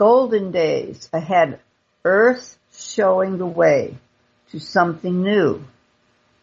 Golden 0.02 0.50
days 0.50 1.08
ahead. 1.12 1.60
Earth 2.04 2.58
showing 2.76 3.38
the 3.38 3.46
way 3.46 3.96
to 4.50 4.58
something 4.58 5.22
new. 5.22 5.62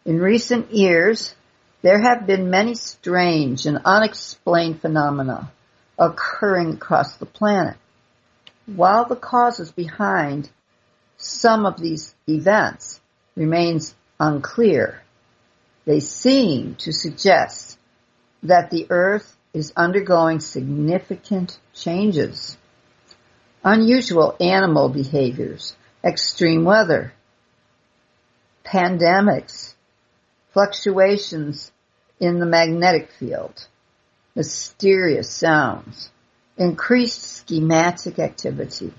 In 0.06 0.18
recent 0.18 0.72
years, 0.72 1.34
there 1.82 2.00
have 2.00 2.26
been 2.26 2.48
many 2.48 2.74
strange 2.74 3.66
and 3.66 3.82
unexplained 3.84 4.80
phenomena 4.80 5.52
occurring 5.98 6.72
across 6.72 7.16
the 7.16 7.26
planet. 7.26 7.76
While 8.64 9.04
the 9.04 9.14
causes 9.14 9.70
behind 9.70 10.48
some 11.18 11.66
of 11.66 11.78
these 11.78 12.14
events 12.26 12.98
remains 13.36 13.94
unclear, 14.18 15.02
they 15.84 16.00
seem 16.00 16.76
to 16.76 16.94
suggest 16.94 17.78
that 18.42 18.70
the 18.70 18.86
earth 18.88 19.36
is 19.52 19.74
undergoing 19.76 20.40
significant 20.40 21.58
changes. 21.74 22.56
Unusual 23.62 24.36
animal 24.40 24.88
behaviors, 24.88 25.76
extreme 26.02 26.64
weather, 26.64 27.12
pandemics, 28.64 29.74
fluctuations 30.52 31.70
in 32.18 32.38
the 32.38 32.46
magnetic 32.46 33.10
field, 33.10 33.66
mysterious 34.34 35.28
sounds, 35.28 36.10
increased 36.56 37.22
schematic 37.22 38.18
activity, 38.18 38.94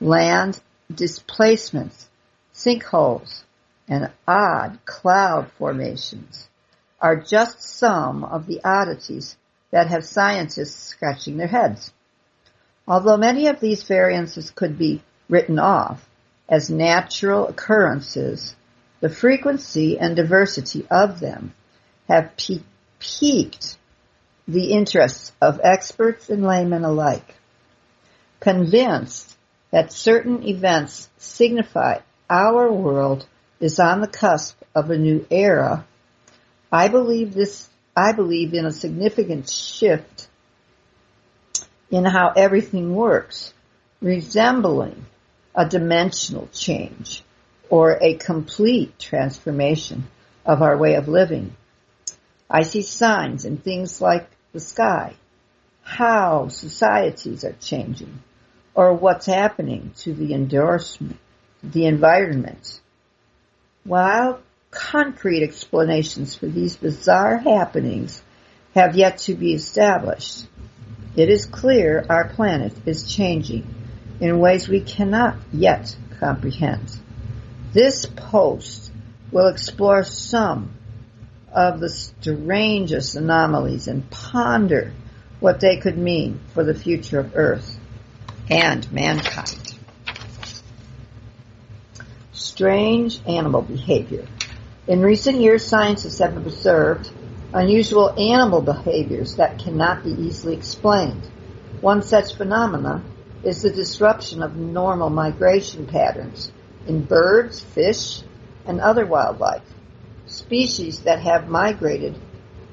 land 0.00 0.60
displacements, 0.94 2.08
sinkholes, 2.54 3.42
and 3.88 4.12
odd 4.28 4.78
cloud 4.84 5.50
formations 5.58 6.48
are 7.00 7.16
just 7.16 7.62
some 7.62 8.22
of 8.22 8.46
the 8.46 8.60
oddities 8.62 9.36
that 9.70 9.88
have 9.88 10.04
scientists 10.04 10.84
scratching 10.84 11.36
their 11.36 11.48
heads. 11.48 11.92
Although 12.88 13.18
many 13.18 13.48
of 13.48 13.60
these 13.60 13.82
variances 13.82 14.50
could 14.50 14.78
be 14.78 15.02
written 15.28 15.58
off 15.58 16.08
as 16.48 16.70
natural 16.70 17.46
occurrences, 17.46 18.56
the 19.00 19.10
frequency 19.10 19.98
and 19.98 20.16
diversity 20.16 20.86
of 20.90 21.20
them 21.20 21.52
have 22.08 22.34
pe- 22.38 22.62
piqued 22.98 23.76
the 24.48 24.72
interests 24.72 25.32
of 25.42 25.60
experts 25.62 26.30
and 26.30 26.42
laymen 26.42 26.82
alike. 26.82 27.34
Convinced 28.40 29.36
that 29.70 29.92
certain 29.92 30.42
events 30.48 31.10
signify 31.18 31.98
our 32.30 32.72
world 32.72 33.26
is 33.60 33.78
on 33.78 34.00
the 34.00 34.08
cusp 34.08 34.56
of 34.74 34.90
a 34.90 34.96
new 34.96 35.26
era, 35.30 35.84
I 36.72 36.88
believe 36.88 37.34
this, 37.34 37.68
I 37.94 38.12
believe 38.12 38.54
in 38.54 38.64
a 38.64 38.72
significant 38.72 39.50
shift 39.50 40.17
in 41.90 42.04
how 42.04 42.32
everything 42.36 42.94
works, 42.94 43.52
resembling 44.00 45.06
a 45.54 45.68
dimensional 45.68 46.48
change 46.52 47.22
or 47.70 47.98
a 48.00 48.14
complete 48.14 48.98
transformation 48.98 50.06
of 50.44 50.62
our 50.62 50.76
way 50.76 50.94
of 50.94 51.08
living. 51.08 51.54
I 52.50 52.62
see 52.62 52.82
signs 52.82 53.44
in 53.44 53.58
things 53.58 54.00
like 54.00 54.28
the 54.52 54.60
sky, 54.60 55.14
how 55.82 56.48
societies 56.48 57.44
are 57.44 57.56
changing, 57.60 58.22
or 58.74 58.94
what's 58.94 59.26
happening 59.26 59.92
to 59.98 60.14
the 60.14 60.32
endorsement, 60.32 61.18
the 61.62 61.86
environment. 61.86 62.80
While 63.84 64.40
concrete 64.70 65.42
explanations 65.42 66.34
for 66.34 66.46
these 66.46 66.76
bizarre 66.76 67.36
happenings 67.36 68.22
have 68.74 68.96
yet 68.96 69.18
to 69.18 69.34
be 69.34 69.54
established, 69.54 70.46
it 71.18 71.28
is 71.28 71.46
clear 71.46 72.06
our 72.08 72.28
planet 72.28 72.72
is 72.86 73.12
changing 73.12 73.66
in 74.20 74.38
ways 74.38 74.68
we 74.68 74.80
cannot 74.80 75.36
yet 75.52 75.96
comprehend. 76.20 76.96
This 77.72 78.06
post 78.06 78.92
will 79.32 79.48
explore 79.48 80.04
some 80.04 80.70
of 81.52 81.80
the 81.80 81.88
strangest 81.88 83.16
anomalies 83.16 83.88
and 83.88 84.08
ponder 84.10 84.92
what 85.40 85.58
they 85.58 85.78
could 85.78 85.98
mean 85.98 86.38
for 86.54 86.62
the 86.62 86.74
future 86.74 87.18
of 87.18 87.36
Earth 87.36 87.76
and 88.48 88.90
mankind. 88.92 89.74
Strange 92.32 93.18
animal 93.26 93.62
behavior. 93.62 94.24
In 94.86 95.00
recent 95.00 95.40
years, 95.40 95.66
scientists 95.66 96.20
have 96.20 96.36
observed 96.36 97.10
unusual 97.52 98.10
animal 98.18 98.60
behaviors 98.60 99.36
that 99.36 99.58
cannot 99.58 100.04
be 100.04 100.10
easily 100.10 100.54
explained. 100.54 101.22
One 101.80 102.02
such 102.02 102.34
phenomena 102.34 103.02
is 103.42 103.62
the 103.62 103.70
disruption 103.70 104.42
of 104.42 104.56
normal 104.56 105.10
migration 105.10 105.86
patterns 105.86 106.52
in 106.86 107.04
birds, 107.04 107.60
fish, 107.60 108.22
and 108.66 108.80
other 108.80 109.06
wildlife. 109.06 109.62
Species 110.26 111.00
that 111.00 111.20
have 111.20 111.48
migrated 111.48 112.18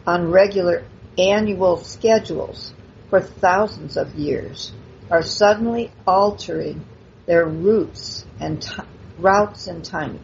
on 0.05 0.31
regular 0.31 0.85
annual 1.17 1.77
schedules 1.77 2.73
for 3.09 3.21
thousands 3.21 3.95
of 3.95 4.15
years 4.15 4.73
are 5.09 5.23
suddenly 5.23 5.91
altering 6.05 6.85
their 7.25 7.45
routes 7.45 8.25
and 8.39 8.61
t- 8.61 8.71
routes 9.17 9.67
and 9.67 9.85
timing. 9.85 10.23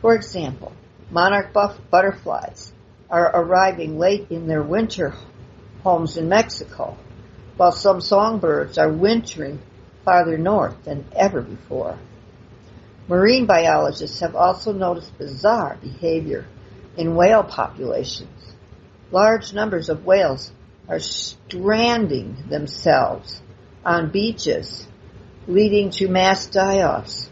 For 0.00 0.14
example, 0.14 0.72
monarch 1.10 1.52
buff- 1.52 1.78
butterflies 1.90 2.72
are 3.10 3.30
arriving 3.34 3.98
late 3.98 4.26
in 4.30 4.46
their 4.46 4.62
winter 4.62 5.14
homes 5.82 6.16
in 6.16 6.28
Mexico, 6.28 6.96
while 7.56 7.72
some 7.72 8.00
songbirds 8.00 8.78
are 8.78 8.92
wintering 8.92 9.60
farther 10.04 10.38
north 10.38 10.84
than 10.84 11.04
ever 11.14 11.40
before. 11.42 11.98
Marine 13.08 13.46
biologists 13.46 14.20
have 14.20 14.36
also 14.36 14.72
noticed 14.72 15.16
bizarre 15.18 15.76
behavior 15.82 16.46
in 16.96 17.16
whale 17.16 17.42
populations. 17.42 18.54
Large 19.10 19.52
numbers 19.52 19.88
of 19.88 20.04
whales 20.04 20.52
are 20.88 21.00
stranding 21.00 22.36
themselves 22.48 23.42
on 23.84 24.10
beaches, 24.10 24.86
leading 25.48 25.90
to 25.90 26.08
mass 26.08 26.46
die-offs. 26.46 27.30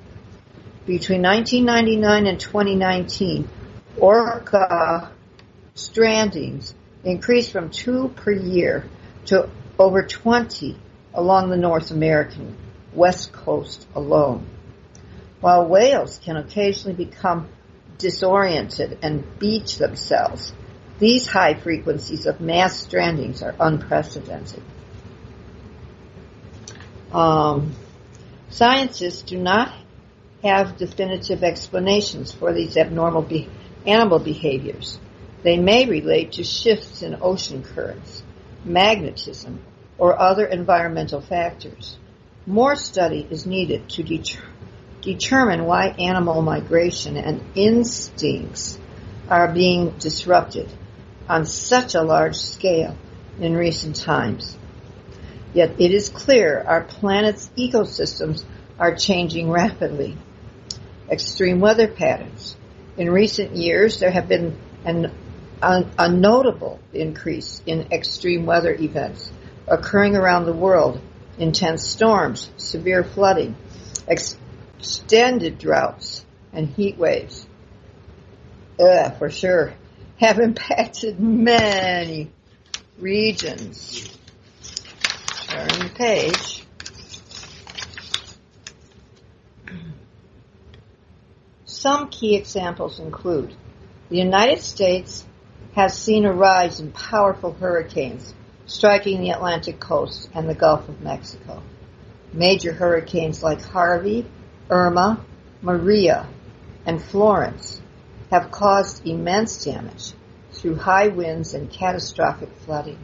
Between 0.86 1.22
1999 1.22 2.26
and 2.26 2.40
2019, 2.40 3.48
orca 3.98 5.12
strandings 5.78 6.74
increased 7.04 7.52
from 7.52 7.70
two 7.70 8.08
per 8.16 8.32
year 8.32 8.84
to 9.26 9.48
over 9.78 10.02
20 10.02 10.76
along 11.14 11.50
the 11.50 11.56
North 11.56 11.90
American 11.90 12.56
west 12.92 13.32
coast 13.32 13.86
alone. 13.94 14.46
While 15.40 15.68
whales 15.68 16.18
can 16.22 16.36
occasionally 16.36 16.96
become 16.96 17.48
disoriented 17.96 18.98
and 19.02 19.38
beach 19.38 19.78
themselves, 19.78 20.52
these 20.98 21.26
high 21.26 21.54
frequencies 21.54 22.26
of 22.26 22.40
mass 22.40 22.84
strandings 22.86 23.42
are 23.42 23.54
unprecedented. 23.60 24.62
Um, 27.12 27.72
scientists 28.50 29.22
do 29.22 29.38
not 29.38 29.72
have 30.42 30.76
definitive 30.76 31.44
explanations 31.44 32.32
for 32.32 32.52
these 32.52 32.76
abnormal 32.76 33.22
be- 33.22 33.48
animal 33.86 34.18
behaviors. 34.18 34.98
They 35.42 35.58
may 35.58 35.86
relate 35.86 36.32
to 36.32 36.44
shifts 36.44 37.02
in 37.02 37.18
ocean 37.20 37.62
currents, 37.62 38.22
magnetism, 38.64 39.60
or 39.96 40.20
other 40.20 40.46
environmental 40.46 41.20
factors. 41.20 41.96
More 42.46 42.76
study 42.76 43.26
is 43.30 43.46
needed 43.46 43.88
to 43.90 44.02
deter- 44.02 44.42
determine 45.00 45.64
why 45.64 45.88
animal 45.98 46.42
migration 46.42 47.16
and 47.16 47.42
instincts 47.54 48.78
are 49.28 49.52
being 49.52 49.90
disrupted 49.98 50.68
on 51.28 51.44
such 51.44 51.94
a 51.94 52.02
large 52.02 52.36
scale 52.36 52.96
in 53.38 53.54
recent 53.54 53.96
times. 53.96 54.56
Yet 55.54 55.80
it 55.80 55.92
is 55.92 56.08
clear 56.08 56.64
our 56.66 56.82
planet's 56.82 57.50
ecosystems 57.56 58.44
are 58.78 58.94
changing 58.94 59.50
rapidly. 59.50 60.16
Extreme 61.10 61.60
weather 61.60 61.88
patterns. 61.88 62.56
In 62.96 63.10
recent 63.10 63.56
years, 63.56 64.00
there 64.00 64.10
have 64.10 64.28
been 64.28 64.58
an, 64.84 65.12
a, 65.62 66.08
notable 66.08 66.80
increase 66.92 67.62
in 67.66 67.92
extreme 67.92 68.46
weather 68.46 68.72
events 68.72 69.30
occurring 69.66 70.16
around 70.16 70.46
the 70.46 70.52
world. 70.52 71.00
Intense 71.38 71.86
storms, 71.86 72.50
severe 72.56 73.04
flooding, 73.04 73.56
extended 74.06 75.58
droughts, 75.58 76.24
and 76.52 76.68
heat 76.68 76.98
waves. 76.98 77.46
For 78.76 79.30
sure, 79.30 79.74
have 80.18 80.38
impacted 80.38 81.20
many 81.20 82.30
regions. 82.98 84.16
Turn 85.48 85.68
the 85.68 85.90
page. 85.94 86.64
Some 91.64 92.08
key 92.08 92.34
examples 92.34 92.98
include 92.98 93.54
the 94.08 94.16
United 94.16 94.60
States 94.60 95.24
has 95.74 95.96
seen 95.96 96.24
a 96.24 96.32
rise 96.32 96.80
in 96.80 96.92
powerful 96.92 97.52
hurricanes 97.52 98.34
striking 98.66 99.20
the 99.20 99.30
Atlantic 99.30 99.80
coast 99.80 100.28
and 100.34 100.48
the 100.48 100.54
Gulf 100.54 100.88
of 100.88 101.00
Mexico. 101.00 101.62
Major 102.32 102.72
hurricanes 102.72 103.42
like 103.42 103.62
Harvey, 103.62 104.26
Irma, 104.68 105.24
Maria, 105.62 106.26
and 106.84 107.02
Florence 107.02 107.80
have 108.30 108.50
caused 108.50 109.06
immense 109.06 109.64
damage 109.64 110.12
through 110.52 110.76
high 110.76 111.08
winds 111.08 111.54
and 111.54 111.70
catastrophic 111.70 112.50
flooding. 112.64 112.98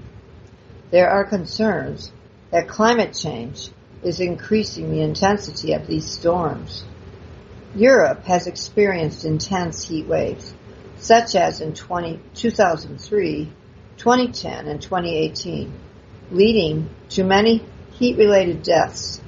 There 0.91 1.09
are 1.09 1.25
concerns 1.25 2.13
that 2.51 2.69
climate 2.69 3.15
change 3.15 3.71
is 4.03 4.21
increasing 4.21 4.91
the 4.91 5.01
intensity 5.01 5.73
of 5.73 5.87
these 5.87 6.07
storms. 6.07 6.85
Europe 7.75 8.25
has 8.27 8.47
experienced 8.47 9.25
intense 9.25 9.89
heat 9.89 10.07
waves, 10.07 10.55
such 11.05 11.35
as 11.35 11.61
in 11.61 11.75
20, 11.75 12.19
2003, 12.35 13.53
2010, 13.99 14.67
and 14.67 14.81
2018, 14.81 15.71
leading 16.31 16.89
to 17.11 17.23
many 17.23 17.63
heat-related 17.99 18.63
deaths. 18.63 19.21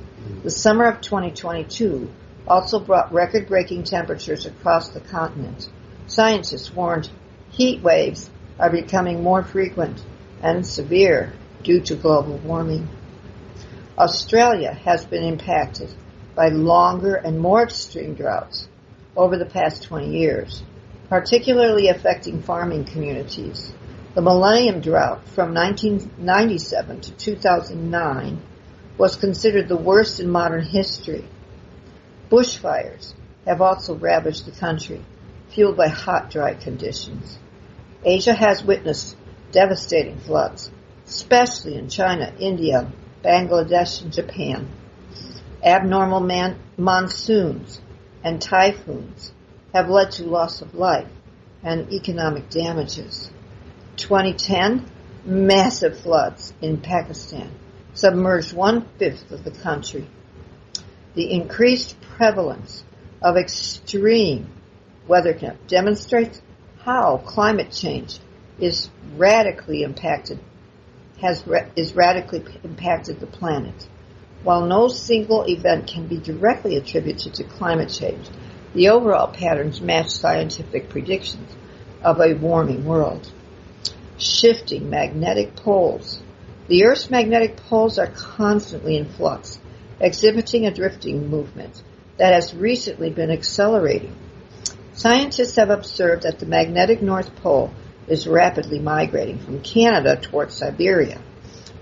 The 0.43 0.51
summer 0.51 0.87
of 0.87 1.03
2022 1.03 2.11
also 2.49 2.81
brought 2.81 3.13
record-breaking 3.13 3.85
temperatures 3.85 4.47
across 4.47 4.89
the 4.89 5.01
continent. 5.01 5.69
Scientists 6.07 6.73
warned 6.73 7.11
heat 7.51 7.83
waves 7.83 8.31
are 8.59 8.71
becoming 8.71 9.23
more 9.23 9.43
frequent 9.43 10.03
and 10.43 10.67
severe 10.67 11.35
due 11.63 11.83
to 11.83 11.95
global 11.95 12.39
warming. 12.39 12.89
Australia 13.99 14.73
has 14.73 15.05
been 15.05 15.25
impacted 15.25 15.93
by 16.35 16.49
longer 16.49 17.17
and 17.17 17.39
more 17.39 17.65
extreme 17.65 18.15
droughts 18.15 18.67
over 19.15 19.37
the 19.37 19.45
past 19.45 19.83
20 19.83 20.19
years, 20.19 20.63
particularly 21.09 21.89
affecting 21.89 22.43
farming 22.43 22.85
communities. 22.85 23.73
The 24.15 24.23
Millennium 24.23 24.81
Drought 24.81 25.27
from 25.29 25.55
1997 25.55 27.01
to 27.03 27.13
2009 27.13 28.43
was 28.99 29.17
considered 29.17 29.69
the 29.69 29.77
worst 29.77 30.21
in 30.21 30.31
modern 30.31 30.65
history. 30.65 31.25
Bushfires 32.31 33.15
have 33.47 33.61
also 33.61 33.95
ravaged 33.95 34.47
the 34.47 34.59
country, 34.59 35.05
fueled 35.51 35.77
by 35.77 35.89
hot, 35.89 36.31
dry 36.31 36.55
conditions. 36.55 37.39
Asia 38.05 38.35
has 38.35 38.65
witnessed 38.65 39.17
devastating 39.53 40.19
floods, 40.19 40.71
especially 41.07 41.77
in 41.77 41.89
China, 41.89 42.33
India, 42.39 42.91
Bangladesh, 43.23 44.03
and 44.03 44.13
Japan 44.13 44.69
abnormal 45.67 46.21
man- 46.21 46.59
monsoons 46.77 47.81
and 48.23 48.41
typhoons 48.41 49.33
have 49.77 49.91
led 49.91 50.11
to 50.11 50.25
loss 50.25 50.63
of 50.63 50.75
life 50.75 51.09
and 51.63 51.93
economic 51.93 52.49
damages. 52.49 53.31
2010, 53.97 54.91
massive 55.25 56.01
floods 56.01 56.55
in 56.63 56.79
Pakistan 56.79 57.51
submerged 57.93 58.53
one-fifth 58.53 59.31
of 59.31 59.45
the 59.45 59.51
country. 59.51 60.07
The 61.15 61.31
increased 61.31 62.01
prevalence 62.17 62.85
of 63.23 63.37
extreme 63.37 64.51
weather 65.07 65.57
demonstrates 65.67 66.41
how 66.79 67.19
climate 67.19 67.73
change 67.73 68.19
is 68.59 68.91
radically 69.17 69.83
impacted 69.83 70.39
has 71.21 71.45
is 71.77 71.95
radically 71.95 72.45
impacted 72.63 73.21
the 73.21 73.27
planet. 73.27 73.87
While 74.43 74.67
no 74.67 74.89
single 74.89 75.45
event 75.45 75.87
can 75.87 76.07
be 76.07 76.19
directly 76.19 76.77
attributed 76.77 77.35
to 77.35 77.45
climate 77.45 77.89
change, 77.89 78.29
the 78.77 78.91
overall 78.91 79.29
patterns 79.29 79.81
match 79.81 80.11
scientific 80.11 80.91
predictions 80.91 81.51
of 82.03 82.21
a 82.21 82.35
warming 82.35 82.85
world. 82.85 83.33
Shifting 84.19 84.91
magnetic 84.91 85.57
poles. 85.57 86.21
The 86.69 86.85
Earth's 86.85 87.11
magnetic 87.11 87.57
poles 87.57 87.99
are 87.99 88.09
constantly 88.09 88.99
in 88.99 89.07
flux, 89.07 89.59
exhibiting 89.99 90.67
a 90.67 90.71
drifting 90.71 91.31
movement 91.31 91.83
that 92.19 92.35
has 92.35 92.55
recently 92.55 93.09
been 93.09 93.31
accelerating. 93.31 94.15
Scientists 94.93 95.57
have 95.57 95.71
observed 95.71 96.25
that 96.25 96.39
the 96.39 96.47
magnetic 96.47 97.01
North 97.01 97.35
Pole 97.37 97.73
is 98.09 98.27
rapidly 98.27 98.79
migrating 98.79 99.39
from 99.39 99.63
Canada 99.63 100.17
towards 100.17 100.55
Siberia, 100.55 101.21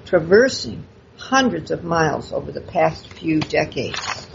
traversing 0.04 0.84
hundreds 1.16 1.72
of 1.72 1.82
miles 1.82 2.32
over 2.32 2.52
the 2.52 2.60
past 2.60 3.08
few 3.14 3.40
decades. 3.40 4.28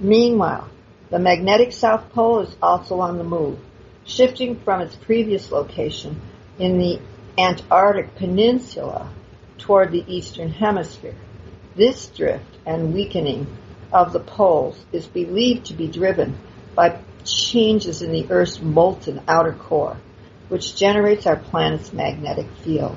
Meanwhile, 0.00 0.66
the 1.10 1.18
magnetic 1.18 1.72
South 1.72 2.10
Pole 2.12 2.40
is 2.40 2.56
also 2.62 3.00
on 3.00 3.18
the 3.18 3.24
move, 3.24 3.58
shifting 4.06 4.58
from 4.58 4.80
its 4.80 4.96
previous 4.96 5.52
location 5.52 6.18
in 6.58 6.78
the 6.78 6.98
Antarctic 7.36 8.14
Peninsula 8.16 9.12
toward 9.58 9.92
the 9.92 10.04
Eastern 10.06 10.50
Hemisphere. 10.50 11.16
This 11.76 12.06
drift 12.06 12.58
and 12.64 12.94
weakening 12.94 13.46
of 13.92 14.12
the 14.14 14.20
poles 14.20 14.82
is 14.90 15.06
believed 15.06 15.66
to 15.66 15.74
be 15.74 15.86
driven 15.86 16.38
by 16.74 16.98
changes 17.24 18.00
in 18.00 18.10
the 18.10 18.26
Earth's 18.30 18.62
molten 18.62 19.20
outer 19.28 19.52
core, 19.52 19.98
which 20.48 20.76
generates 20.76 21.26
our 21.26 21.36
planet's 21.36 21.92
magnetic 21.92 22.46
field 22.62 22.96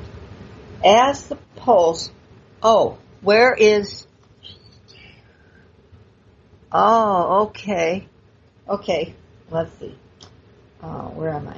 as 0.86 1.28
the 1.28 1.38
poles. 1.58 2.12
Oh, 2.62 2.98
where 3.22 3.54
is? 3.54 4.08
Oh, 6.74 7.44
okay, 7.50 8.08
okay. 8.68 9.14
Let's 9.52 9.72
see. 9.78 9.94
Uh, 10.82 11.10
where 11.10 11.30
am 11.30 11.48
I? 11.48 11.58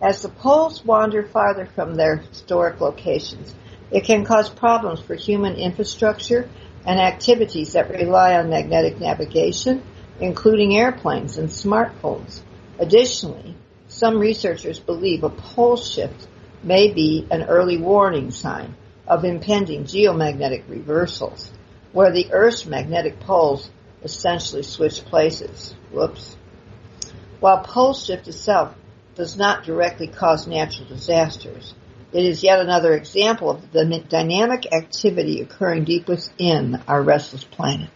As 0.00 0.22
the 0.22 0.28
poles 0.28 0.84
wander 0.84 1.22
farther 1.22 1.66
from 1.66 1.94
their 1.94 2.16
historic 2.16 2.80
locations, 2.80 3.54
it 3.90 4.04
can 4.04 4.24
cause 4.26 4.50
problems 4.50 5.00
for 5.00 5.14
human 5.14 5.56
infrastructure 5.56 6.48
and 6.86 7.00
activities 7.00 7.72
that 7.72 7.90
rely 7.90 8.34
on 8.34 8.50
magnetic 8.50 9.00
navigation, 9.00 9.82
including 10.20 10.76
airplanes 10.76 11.38
and 11.38 11.48
smartphones. 11.48 12.40
Additionally, 12.78 13.56
some 13.88 14.18
researchers 14.18 14.78
believe 14.78 15.24
a 15.24 15.30
pole 15.30 15.78
shift 15.78 16.28
may 16.62 16.92
be 16.92 17.26
an 17.30 17.44
early 17.44 17.78
warning 17.78 18.30
sign 18.30 18.74
of 19.06 19.24
impending 19.24 19.84
geomagnetic 19.84 20.68
reversals, 20.68 21.50
where 21.92 22.10
the 22.10 22.32
Earth's 22.32 22.66
magnetic 22.66 23.20
poles 23.20 23.70
essentially 24.02 24.62
switch 24.62 25.04
places. 25.04 25.74
Whoops. 25.90 26.36
While 27.40 27.58
pole 27.58 27.94
shift 27.94 28.28
itself 28.28 28.74
does 29.14 29.36
not 29.36 29.64
directly 29.64 30.06
cause 30.06 30.46
natural 30.46 30.88
disasters, 30.88 31.74
it 32.12 32.24
is 32.24 32.42
yet 32.42 32.60
another 32.60 32.94
example 32.94 33.50
of 33.50 33.70
the 33.72 34.04
dynamic 34.08 34.72
activity 34.72 35.40
occurring 35.40 35.84
deep 35.84 36.08
within 36.08 36.82
our 36.88 37.02
restless 37.02 37.44
planet. 37.44 37.90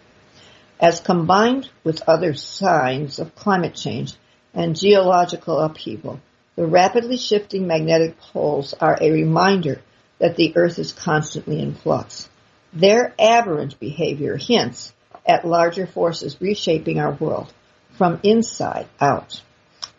As 0.79 1.01
combined 1.01 1.71
with 1.85 2.03
other 2.09 2.35
signs 2.35 3.19
of 3.19 3.35
climate 3.35 3.75
change 3.75 4.15
and 4.53 4.77
geological 4.77 5.59
upheaval, 5.59 6.21
the 6.57 6.67
rapidly 6.67 7.17
shifting 7.17 7.67
magnetic 7.67 8.21
poles 8.21 8.75
are 8.75 8.99
a 9.01 9.11
reminder 9.11 9.81
that 10.19 10.37
the 10.37 10.53
Earth 10.57 10.79
is 10.79 10.93
constantly 10.93 11.61
in 11.61 11.75
flux. 11.75 12.29
Their 12.73 13.15
aberrant 13.19 13.79
behavior 13.79 14.37
hints 14.37 14.93
at 15.27 15.47
larger 15.47 15.87
forces 15.87 16.41
reshaping 16.41 16.99
our 16.99 17.13
world 17.13 17.53
from 17.93 18.21
inside 18.23 18.87
out. 19.01 19.43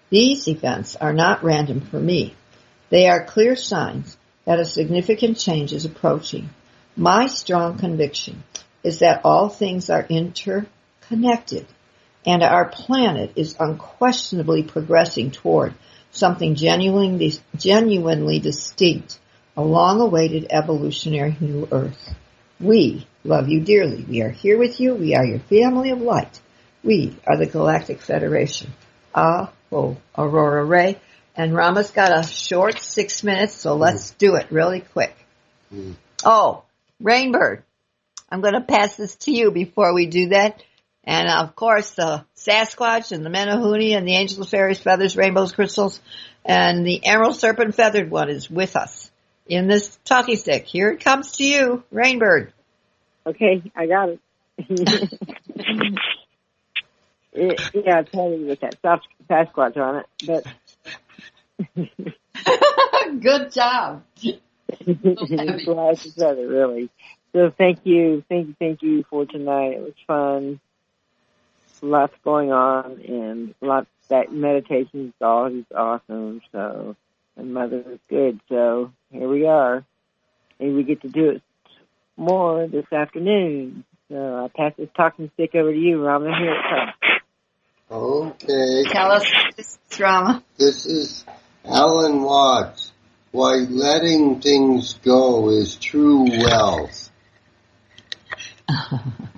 These 0.09 0.47
events 0.47 0.95
are 0.95 1.13
not 1.13 1.43
random 1.43 1.81
for 1.81 1.99
me. 1.99 2.33
They 2.89 3.07
are 3.07 3.25
clear 3.25 3.55
signs 3.55 4.17
that 4.45 4.59
a 4.59 4.65
significant 4.65 5.37
change 5.37 5.71
is 5.71 5.85
approaching. 5.85 6.49
My 6.95 7.27
strong 7.27 7.77
conviction 7.77 8.43
is 8.83 8.99
that 8.99 9.21
all 9.23 9.49
things 9.49 9.89
are 9.89 10.05
interconnected 10.09 11.65
and 12.25 12.43
our 12.43 12.65
planet 12.65 13.33
is 13.35 13.55
unquestionably 13.59 14.63
progressing 14.63 15.31
toward 15.31 15.73
something 16.11 16.55
genuinely, 16.55 17.33
genuinely 17.55 18.39
distinct, 18.39 19.19
a 19.57 19.63
long-awaited 19.63 20.47
evolutionary 20.49 21.35
new 21.39 21.67
Earth. 21.71 22.15
We 22.63 23.05
love 23.25 23.49
you 23.49 23.59
dearly. 23.59 24.05
We 24.07 24.21
are 24.21 24.29
here 24.29 24.57
with 24.57 24.79
you. 24.79 24.95
We 24.95 25.15
are 25.15 25.25
your 25.25 25.39
family 25.39 25.89
of 25.89 26.01
light. 26.01 26.39
We 26.81 27.13
are 27.27 27.35
the 27.35 27.45
Galactic 27.45 27.99
Federation. 27.99 28.71
Ah, 29.13 29.51
oh, 29.69 29.97
Aurora 30.17 30.63
Ray. 30.63 30.97
And 31.35 31.53
Rama's 31.53 31.91
got 31.91 32.17
a 32.17 32.23
short 32.25 32.79
six 32.79 33.21
minutes, 33.21 33.53
so 33.53 33.75
let's 33.75 34.11
do 34.11 34.35
it 34.35 34.47
really 34.49 34.79
quick. 34.79 35.13
Mm. 35.73 35.95
Oh, 36.23 36.63
Rainbird, 37.03 37.63
I'm 38.29 38.39
going 38.39 38.53
to 38.53 38.61
pass 38.61 38.95
this 38.95 39.15
to 39.15 39.31
you 39.33 39.51
before 39.51 39.93
we 39.93 40.05
do 40.05 40.29
that. 40.29 40.63
And 41.03 41.27
of 41.27 41.57
course, 41.57 41.91
the 41.91 42.23
Sasquatch 42.37 43.11
and 43.11 43.25
the 43.25 43.29
Menehune 43.29 43.97
and 43.97 44.07
the 44.07 44.15
Angels, 44.15 44.49
Fairies, 44.49 44.79
Feathers, 44.79 45.17
Rainbows, 45.17 45.51
Crystals, 45.51 45.99
and 46.45 46.85
the 46.85 47.05
Emerald 47.05 47.35
Serpent 47.35 47.75
Feathered 47.75 48.09
one 48.09 48.29
is 48.29 48.49
with 48.49 48.77
us 48.77 49.11
in 49.55 49.67
this 49.67 49.97
talking 50.05 50.35
stick. 50.35 50.65
Here 50.65 50.91
it 50.91 51.03
comes 51.03 51.33
to 51.37 51.43
you, 51.43 51.83
Rainbird. 51.93 52.51
Okay, 53.25 53.71
I 53.75 53.87
got 53.87 54.09
it. 54.09 54.19
it 57.33 57.61
yeah, 57.73 57.99
it's 58.01 58.11
heavy 58.13 58.43
with 58.43 58.59
that 58.59 58.77
Sas- 58.81 58.99
Sasquatch 59.29 59.77
on 59.77 59.97
it, 59.97 60.05
but 60.25 60.45
Good 63.19 63.51
job. 63.51 64.03
to 64.21 65.95
said 65.95 66.37
it 66.37 66.47
really. 66.47 66.89
So 67.33 67.51
thank 67.57 67.79
you, 67.83 68.23
thank 68.29 68.47
you, 68.47 68.55
thank 68.59 68.81
you 68.81 69.03
for 69.09 69.25
tonight. 69.25 69.73
It 69.73 69.81
was 69.81 69.93
fun. 70.07 70.59
Lots 71.81 72.13
going 72.23 72.51
on 72.51 73.01
and 73.07 73.55
lots 73.61 73.87
that 74.09 74.31
meditation 74.31 75.07
is 75.07 75.13
always 75.21 75.65
awesome. 75.75 76.41
So 76.51 76.95
and 77.35 77.53
mother 77.53 77.83
is 77.87 77.99
good. 78.09 78.39
So 78.49 78.91
here 79.13 79.29
we 79.29 79.45
are. 79.45 79.85
And 80.59 80.75
we 80.75 80.83
get 80.83 81.01
to 81.01 81.09
do 81.09 81.29
it 81.29 81.41
more 82.17 82.67
this 82.67 82.91
afternoon. 82.91 83.85
So 84.09 84.15
uh, 84.15 84.45
I 84.45 84.47
pass 84.49 84.73
this 84.77 84.89
talking 84.95 85.31
stick 85.35 85.55
over 85.55 85.71
to 85.71 85.77
you, 85.77 86.03
Rama. 86.03 86.35
Here 86.37 86.53
it 86.53 86.63
comes. 86.69 86.91
Okay. 87.89 88.83
Tell 88.91 89.11
us 89.11 89.25
this 89.55 89.77
drama. 89.89 90.43
This 90.57 90.85
is 90.85 91.25
Alan 91.65 92.21
Watts. 92.23 92.91
Why 93.31 93.65
letting 93.69 94.41
things 94.41 94.93
go 95.03 95.49
is 95.49 95.75
true 95.75 96.27
wealth. 96.29 97.11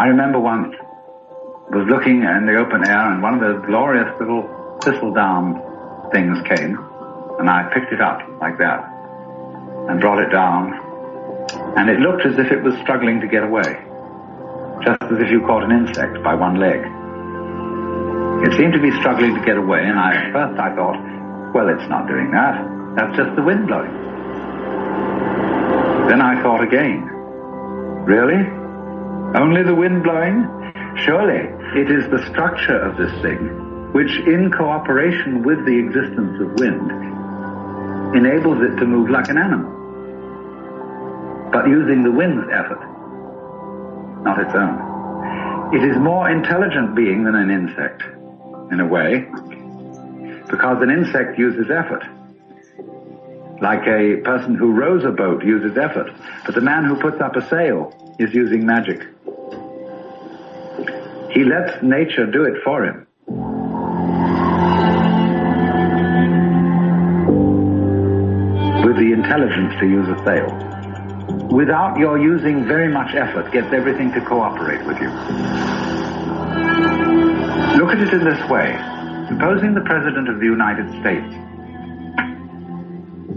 I 0.00 0.06
remember 0.06 0.40
once 0.40 0.74
was 1.68 1.84
looking 1.86 2.24
in 2.24 2.46
the 2.46 2.56
open 2.56 2.88
air 2.88 3.12
and 3.12 3.20
one 3.20 3.34
of 3.34 3.40
those 3.44 3.60
glorious 3.66 4.08
little 4.18 4.48
thistle 4.80 5.12
down 5.12 5.60
things 6.10 6.40
came 6.48 6.80
and 7.36 7.44
I 7.44 7.68
picked 7.68 7.92
it 7.92 8.00
up 8.00 8.24
like 8.40 8.56
that 8.56 8.80
and 9.92 10.00
brought 10.00 10.24
it 10.24 10.32
down 10.32 10.72
and 11.76 11.90
it 11.90 12.00
looked 12.00 12.24
as 12.24 12.38
if 12.38 12.50
it 12.50 12.64
was 12.64 12.72
struggling 12.80 13.20
to 13.20 13.28
get 13.28 13.42
away. 13.44 13.76
Just 14.88 15.04
as 15.04 15.20
if 15.20 15.28
you 15.28 15.44
caught 15.44 15.68
an 15.68 15.70
insect 15.70 16.24
by 16.24 16.32
one 16.32 16.56
leg. 16.56 16.80
It 18.48 18.56
seemed 18.56 18.72
to 18.72 18.80
be 18.80 18.96
struggling 19.04 19.34
to 19.36 19.44
get 19.44 19.58
away 19.58 19.84
and 19.84 20.00
I, 20.00 20.16
at 20.16 20.32
first 20.32 20.58
I 20.58 20.74
thought, 20.80 20.96
well 21.52 21.68
it's 21.68 21.88
not 21.92 22.08
doing 22.08 22.32
that. 22.32 22.56
That's 22.96 23.14
just 23.20 23.36
the 23.36 23.42
wind 23.42 23.68
blowing. 23.68 23.92
Then 26.08 26.22
I 26.24 26.40
thought 26.40 26.64
again, 26.64 27.04
really? 28.08 28.59
Only 29.34 29.62
the 29.62 29.74
wind 29.74 30.02
blowing? 30.02 30.42
Surely 31.04 31.46
it 31.80 31.88
is 31.88 32.10
the 32.10 32.18
structure 32.30 32.78
of 32.80 32.96
this 32.96 33.12
thing 33.22 33.38
which, 33.92 34.10
in 34.26 34.50
cooperation 34.50 35.42
with 35.42 35.64
the 35.64 35.78
existence 35.78 36.40
of 36.40 36.52
wind, 36.58 36.90
enables 38.16 38.60
it 38.62 38.76
to 38.78 38.86
move 38.86 39.08
like 39.08 39.28
an 39.28 39.38
animal, 39.38 39.70
but 41.52 41.68
using 41.68 42.02
the 42.02 42.10
wind's 42.10 42.46
effort, 42.52 42.80
not 44.22 44.40
its 44.40 44.54
own. 44.54 45.74
It 45.74 45.84
is 45.88 45.96
more 45.98 46.28
intelligent 46.30 46.94
being 46.96 47.24
than 47.24 47.34
an 47.36 47.50
insect, 47.50 48.02
in 48.72 48.80
a 48.80 48.86
way, 48.86 49.26
because 50.50 50.82
an 50.82 50.90
insect 50.90 51.38
uses 51.38 51.70
effort. 51.70 52.04
Like 53.60 53.86
a 53.86 54.16
person 54.24 54.54
who 54.54 54.72
rows 54.72 55.04
a 55.04 55.10
boat 55.10 55.44
uses 55.44 55.76
effort, 55.76 56.12
but 56.46 56.54
the 56.54 56.60
man 56.60 56.84
who 56.84 56.96
puts 56.96 57.20
up 57.20 57.36
a 57.36 57.48
sail 57.48 57.92
is 58.18 58.34
using 58.34 58.66
magic. 58.66 59.06
He 61.32 61.44
lets 61.44 61.80
nature 61.82 62.26
do 62.26 62.44
it 62.44 62.62
for 62.64 62.84
him. 62.84 63.06
With 68.84 68.96
the 68.96 69.12
intelligence 69.12 69.74
to 69.78 69.86
use 69.86 70.08
a 70.08 70.24
sail. 70.24 70.48
Without 71.50 71.98
your 71.98 72.18
using 72.18 72.66
very 72.66 72.88
much 72.88 73.14
effort, 73.14 73.52
gets 73.52 73.72
everything 73.72 74.12
to 74.12 74.20
cooperate 74.22 74.84
with 74.86 74.98
you. 75.00 75.08
Look 77.78 77.90
at 77.94 78.00
it 78.00 78.12
in 78.12 78.24
this 78.24 78.48
way. 78.50 78.76
Supposing 79.28 79.74
the 79.74 79.82
President 79.82 80.28
of 80.28 80.40
the 80.40 80.46
United 80.46 80.90
States 81.00 81.32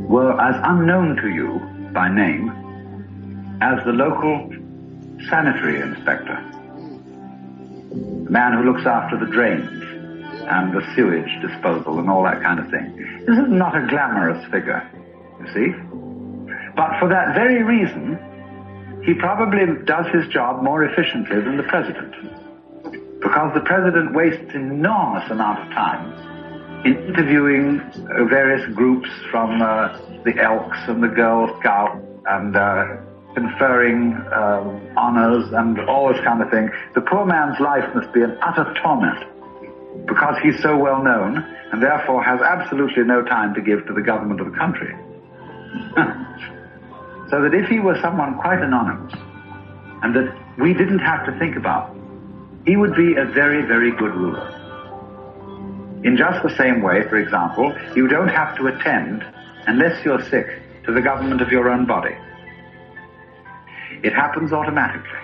were 0.10 0.40
as 0.42 0.56
unknown 0.64 1.16
to 1.18 1.30
you 1.30 1.60
by 1.94 2.10
name 2.10 2.50
as 3.62 3.84
the 3.86 3.92
local 3.92 4.50
sanitary 5.30 5.80
inspector 5.80 6.53
the 8.24 8.32
man 8.32 8.54
who 8.54 8.64
looks 8.64 8.86
after 8.86 9.18
the 9.18 9.32
drains 9.32 9.70
and 10.48 10.74
the 10.74 10.82
sewage 10.96 11.30
disposal 11.42 12.00
and 12.00 12.10
all 12.10 12.24
that 12.24 12.42
kind 12.42 12.60
of 12.60 12.70
thing. 12.70 12.96
This 13.26 13.38
is 13.38 13.48
not 13.48 13.76
a 13.76 13.88
glamorous 13.88 14.44
figure, 14.52 14.84
you 15.40 15.48
see. 15.54 15.72
But 16.76 17.00
for 17.00 17.08
that 17.10 17.36
very 17.36 17.64
reason, 17.64 18.18
he 19.06 19.14
probably 19.14 19.66
does 19.86 20.06
his 20.14 20.28
job 20.32 20.64
more 20.64 20.84
efficiently 20.84 21.40
than 21.42 21.58
the 21.58 21.64
president. 21.64 22.16
Because 23.22 23.54
the 23.54 23.62
president 23.62 24.14
wastes 24.14 24.54
an 24.54 24.72
enormous 24.72 25.30
amount 25.30 25.60
of 25.60 25.70
time 25.74 26.84
in 26.86 26.98
interviewing 27.08 27.80
uh, 27.80 28.26
various 28.26 28.66
groups 28.74 29.10
from 29.32 29.62
uh, 29.62 29.98
the 30.26 30.36
Elks 30.42 30.78
and 30.88 31.02
the 31.02 31.08
Girl 31.08 31.58
Scouts 31.60 32.00
and 32.26 32.56
uh, 32.56 32.98
conferring 33.34 34.14
um, 34.34 34.82
honors 34.98 35.52
and 35.54 35.80
all 35.90 36.14
this 36.14 36.24
kind 36.24 36.42
of 36.42 36.50
thing. 36.50 36.70
The 36.94 37.02
poor 37.02 37.26
man's 37.26 37.60
life 37.60 37.84
must 37.96 38.14
be 38.14 38.22
an 38.22 38.38
utter 38.42 38.74
torment 38.82 39.26
because 40.08 40.36
he's 40.42 40.62
so 40.62 40.78
well 40.78 41.04
known 41.04 41.38
and 41.72 41.82
therefore 41.82 42.24
has 42.24 42.42
absolutely 42.42 43.04
no 43.04 43.24
time 43.24 43.54
to 43.56 43.62
give 43.62 43.86
to 43.88 43.94
the 43.94 44.02
government 44.02 44.42
of 44.42 44.52
the 44.52 44.58
country. 44.58 44.94
so 47.30 47.42
that 47.42 47.54
if 47.54 47.68
he 47.68 47.80
were 47.80 47.98
someone 48.02 48.38
quite 48.38 48.62
anonymous 48.62 49.14
and 50.04 50.16
that 50.16 50.36
we 50.60 50.74
didn't 50.74 51.00
have 51.00 51.26
to 51.26 51.38
think 51.40 51.56
about, 51.56 51.96
he 52.66 52.78
would 52.78 52.96
be 52.96 53.16
a 53.16 53.26
very, 53.26 53.66
very 53.66 53.92
good 53.92 54.14
ruler. 54.14 54.60
In 56.04 56.18
just 56.18 56.44
the 56.44 56.56
same 56.58 56.82
way, 56.82 57.08
for 57.10 57.18
example, 57.18 57.74
you 57.96 58.08
don't 58.08 58.28
have 58.28 58.58
to 58.58 58.68
attend, 58.68 59.26
unless 59.68 60.04
you're 60.04 60.22
sick, 60.30 60.48
to 60.86 60.94
the 60.94 61.02
government 61.02 61.42
of 61.42 61.50
your 61.50 61.70
own 61.70 61.86
body. 61.86 62.16
It 64.04 64.14
happens 64.14 64.52
automatically. 64.52 65.20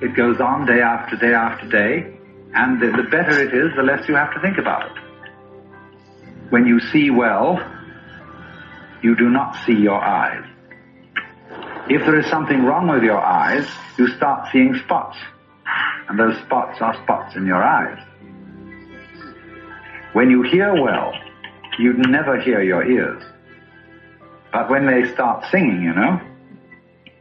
it 0.00 0.16
goes 0.16 0.40
on 0.40 0.66
day 0.66 0.80
after 0.80 1.16
day 1.16 1.34
after 1.34 1.68
day, 1.68 2.16
and 2.54 2.80
the, 2.80 2.86
the 2.86 3.08
better 3.10 3.38
it 3.40 3.54
is, 3.54 3.76
the 3.76 3.82
less 3.82 4.08
you 4.08 4.16
have 4.16 4.32
to 4.34 4.40
think 4.40 4.58
about 4.58 4.86
it. 4.86 5.02
When 6.50 6.66
you 6.66 6.80
see 6.80 7.10
well, 7.10 7.60
you 9.02 9.14
do 9.16 9.28
not 9.28 9.56
see 9.66 9.74
your 9.74 10.00
eyes. 10.02 10.44
If 11.88 12.02
there 12.06 12.18
is 12.18 12.26
something 12.26 12.64
wrong 12.64 12.88
with 12.88 13.02
your 13.02 13.20
eyes, 13.20 13.66
you 13.98 14.08
start 14.16 14.48
seeing 14.52 14.74
spots. 14.84 15.18
And 16.08 16.18
those 16.18 16.36
spots 16.42 16.80
are 16.80 16.94
spots 17.02 17.36
in 17.36 17.46
your 17.46 17.62
eyes. 17.62 17.98
When 20.14 20.30
you 20.30 20.42
hear 20.42 20.74
well, 20.74 21.12
you 21.78 21.94
never 21.94 22.40
hear 22.40 22.62
your 22.62 22.84
ears. 22.84 23.22
But 24.52 24.70
when 24.70 24.86
they 24.86 25.12
start 25.12 25.44
singing, 25.50 25.82
you 25.82 25.94
know, 25.94 26.20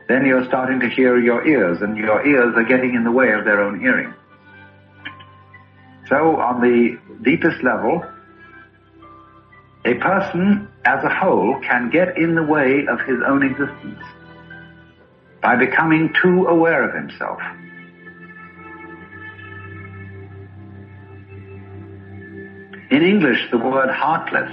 then 0.07 0.25
you're 0.25 0.45
starting 0.45 0.79
to 0.79 0.89
hear 0.89 1.17
your 1.17 1.47
ears, 1.47 1.81
and 1.81 1.97
your 1.97 2.25
ears 2.25 2.53
are 2.55 2.63
getting 2.63 2.95
in 2.95 3.03
the 3.03 3.11
way 3.11 3.31
of 3.31 3.45
their 3.45 3.61
own 3.61 3.79
hearing. 3.79 4.13
So 6.09 6.37
on 6.41 6.59
the 6.61 6.99
deepest 7.23 7.63
level, 7.63 8.03
a 9.85 9.93
person 9.95 10.67
as 10.85 11.03
a 11.03 11.09
whole 11.09 11.59
can 11.61 11.89
get 11.89 12.17
in 12.17 12.35
the 12.35 12.43
way 12.43 12.85
of 12.87 12.99
his 13.01 13.17
own 13.25 13.43
existence 13.43 14.03
by 15.41 15.55
becoming 15.55 16.13
too 16.21 16.45
aware 16.47 16.87
of 16.87 16.93
himself. 16.93 17.39
In 22.91 23.01
English, 23.03 23.49
the 23.51 23.57
word 23.57 23.89
heartless 23.89 24.51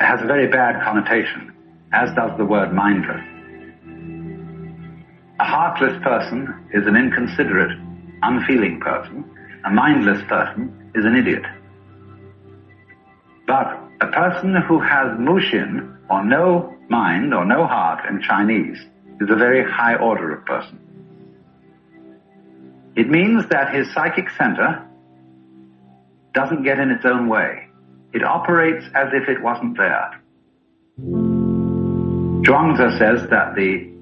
has 0.00 0.22
a 0.22 0.26
very 0.26 0.48
bad 0.48 0.82
connotation, 0.82 1.52
as 1.92 2.14
does 2.14 2.36
the 2.38 2.44
word 2.44 2.72
mindless. 2.72 3.35
A 5.38 5.44
heartless 5.44 6.02
person 6.02 6.66
is 6.72 6.86
an 6.86 6.96
inconsiderate, 6.96 7.78
unfeeling 8.22 8.80
person. 8.80 9.22
A 9.66 9.70
mindless 9.70 10.22
person 10.28 10.90
is 10.94 11.04
an 11.04 11.14
idiot. 11.14 11.44
But 13.46 13.78
a 14.00 14.06
person 14.06 14.54
who 14.66 14.80
has 14.80 15.18
mushin, 15.18 15.98
or 16.08 16.24
no 16.24 16.74
mind, 16.88 17.34
or 17.34 17.44
no 17.44 17.66
heart 17.66 18.08
in 18.08 18.22
Chinese, 18.22 18.78
is 19.20 19.28
a 19.28 19.36
very 19.36 19.62
high 19.70 19.96
order 19.96 20.34
of 20.34 20.44
person. 20.46 20.78
It 22.96 23.10
means 23.10 23.46
that 23.50 23.74
his 23.74 23.92
psychic 23.92 24.30
center 24.38 24.86
doesn't 26.32 26.62
get 26.62 26.78
in 26.78 26.90
its 26.90 27.04
own 27.04 27.28
way. 27.28 27.68
It 28.14 28.24
operates 28.24 28.86
as 28.94 29.08
if 29.12 29.28
it 29.28 29.42
wasn't 29.42 29.76
there. 29.76 30.22
Zhuangzi 32.42 32.98
says 32.98 33.28
that 33.28 33.54
the 33.54 33.95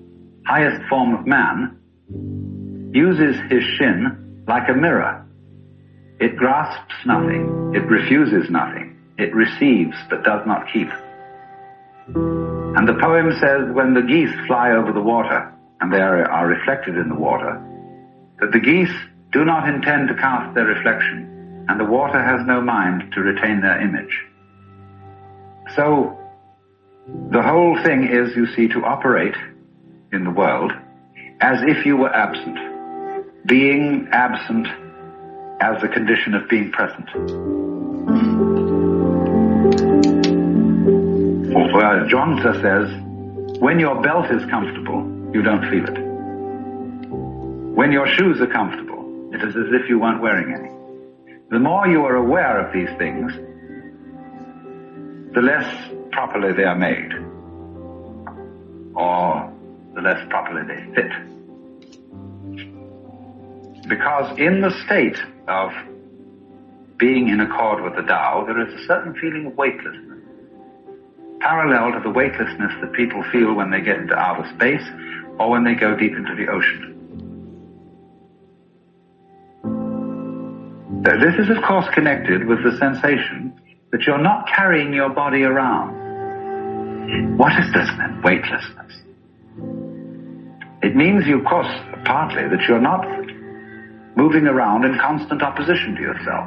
highest 0.47 0.87
form 0.89 1.15
of 1.15 1.27
man 1.27 1.79
uses 2.93 3.37
his 3.51 3.65
shin 3.77 4.45
like 4.47 4.69
a 4.69 4.75
mirror. 4.75 5.27
It 6.21 6.37
grasps 6.37 6.95
nothing. 7.07 7.73
It 7.75 7.85
refuses 7.89 8.51
nothing. 8.51 8.97
It 9.19 9.35
receives 9.35 9.97
but 10.11 10.23
does 10.25 10.47
not 10.47 10.67
keep. 10.73 10.89
And 12.07 12.89
the 12.89 12.99
poem 13.01 13.33
says 13.41 13.75
when 13.75 13.95
the 13.95 14.03
geese 14.03 14.35
fly 14.47 14.73
over 14.73 14.93
the 14.93 15.01
water 15.01 15.53
and 15.81 15.93
they 15.93 16.01
are, 16.01 16.25
are 16.31 16.47
reflected 16.47 16.97
in 16.97 17.09
the 17.09 17.15
water, 17.15 17.61
that 18.41 18.53
the 18.53 18.61
geese 18.61 18.95
do 19.33 19.45
not 19.45 19.69
intend 19.69 20.09
to 20.09 20.15
cast 20.15 20.55
their 20.55 20.67
reflection 20.67 21.65
and 21.69 21.81
the 21.81 21.85
water 21.85 22.23
has 22.23 22.47
no 22.47 22.61
mind 22.61 23.13
to 23.13 23.21
retain 23.21 23.61
their 23.61 23.81
image. 23.81 24.21
So, 25.75 26.19
the 27.31 27.43
whole 27.43 27.79
thing 27.83 28.07
is, 28.07 28.37
you 28.37 28.47
see, 28.55 28.69
to 28.69 28.85
operate 28.85 29.35
in 30.15 30.25
the 30.25 30.31
world 30.31 30.73
as 31.41 31.59
if 31.63 31.85
you 31.85 31.97
were 31.97 32.15
absent. 32.15 32.59
Being 33.47 34.09
absent 34.13 34.67
as 35.61 35.83
a 35.83 35.89
condition 35.89 36.35
of 36.35 36.49
being 36.49 36.71
present. 36.71 37.11
Well, 41.75 42.07
Zhuangzi 42.09 42.63
says, 42.63 43.61
when 43.61 43.79
your 43.79 44.01
belt 44.03 44.31
is 44.31 44.45
comfortable, 44.51 45.03
you 45.35 45.43
don't 45.43 45.69
feel 45.71 45.85
it. 45.85 45.99
When 47.77 47.93
your 47.93 48.07
shoes 48.07 48.41
are 48.41 48.47
comfortable, 48.47 49.31
it 49.33 49.43
is 49.43 49.55
as 49.57 49.67
if 49.73 49.89
you 49.89 49.99
weren't 49.99 50.23
wearing 50.23 50.55
any. 50.55 50.71
The 51.51 51.59
more 51.59 51.87
you 51.87 52.05
are 52.05 52.17
aware 52.17 52.65
of 52.65 52.73
these 52.73 52.89
things, 52.99 53.33
the 55.35 55.43
less 55.43 55.67
properly 56.13 56.53
they 56.53 56.65
are 56.65 56.77
made, 56.77 57.13
or 58.95 59.54
the 59.95 60.01
less 60.01 60.27
properly 60.29 60.63
they 60.67 60.85
fit. 60.95 61.13
Because 63.89 64.39
in 64.39 64.61
the 64.61 64.71
state 64.85 65.19
of 65.47 65.73
being 66.97 67.29
in 67.29 67.41
accord 67.41 67.83
with 67.83 67.95
the 67.97 68.03
Tao, 68.03 68.45
there 68.47 68.61
is 68.67 68.73
a 68.81 68.87
certain 68.87 69.15
feeling 69.21 69.47
of 69.47 69.57
weightlessness, 69.57 70.23
parallel 71.41 71.93
to 71.93 72.01
the 72.03 72.11
weightlessness 72.11 72.73
that 72.81 72.93
people 72.93 73.23
feel 73.31 73.55
when 73.55 73.71
they 73.71 73.81
get 73.81 73.99
into 73.99 74.15
outer 74.15 74.49
space 74.55 74.87
or 75.39 75.51
when 75.51 75.65
they 75.65 75.75
go 75.75 75.95
deep 75.97 76.13
into 76.13 76.35
the 76.35 76.49
ocean. 76.49 76.95
Uh, 81.07 81.21
this 81.21 81.35
is, 81.39 81.55
of 81.55 81.63
course, 81.63 81.87
connected 81.93 82.47
with 82.47 82.65
the 82.65 82.75
sensation 82.79 83.53
that 83.93 84.03
you're 84.03 84.17
not 84.17 84.49
carrying 84.49 84.93
your 84.93 85.11
body 85.11 85.43
around. 85.43 87.37
What 87.37 87.53
is 87.61 87.71
this 87.75 87.89
then, 87.99 88.23
weightlessness? 88.23 89.04
It 90.85 90.95
means, 90.95 91.25
of 91.33 91.43
course, 91.47 91.73
partly 92.05 92.47
that 92.47 92.69
you're 92.69 92.79
not 92.79 93.09
moving 94.17 94.47
around 94.47 94.85
in 94.85 94.99
constant 95.01 95.43
opposition 95.43 95.95
to 95.97 96.03
yourself. 96.03 96.45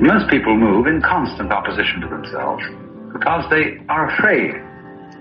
Most 0.00 0.30
people 0.30 0.54
move 0.56 0.86
in 0.86 1.02
constant 1.02 1.50
opposition 1.50 2.00
to 2.02 2.06
themselves 2.06 2.62
because 3.12 3.50
they 3.50 3.82
are 3.88 4.14
afraid 4.14 4.54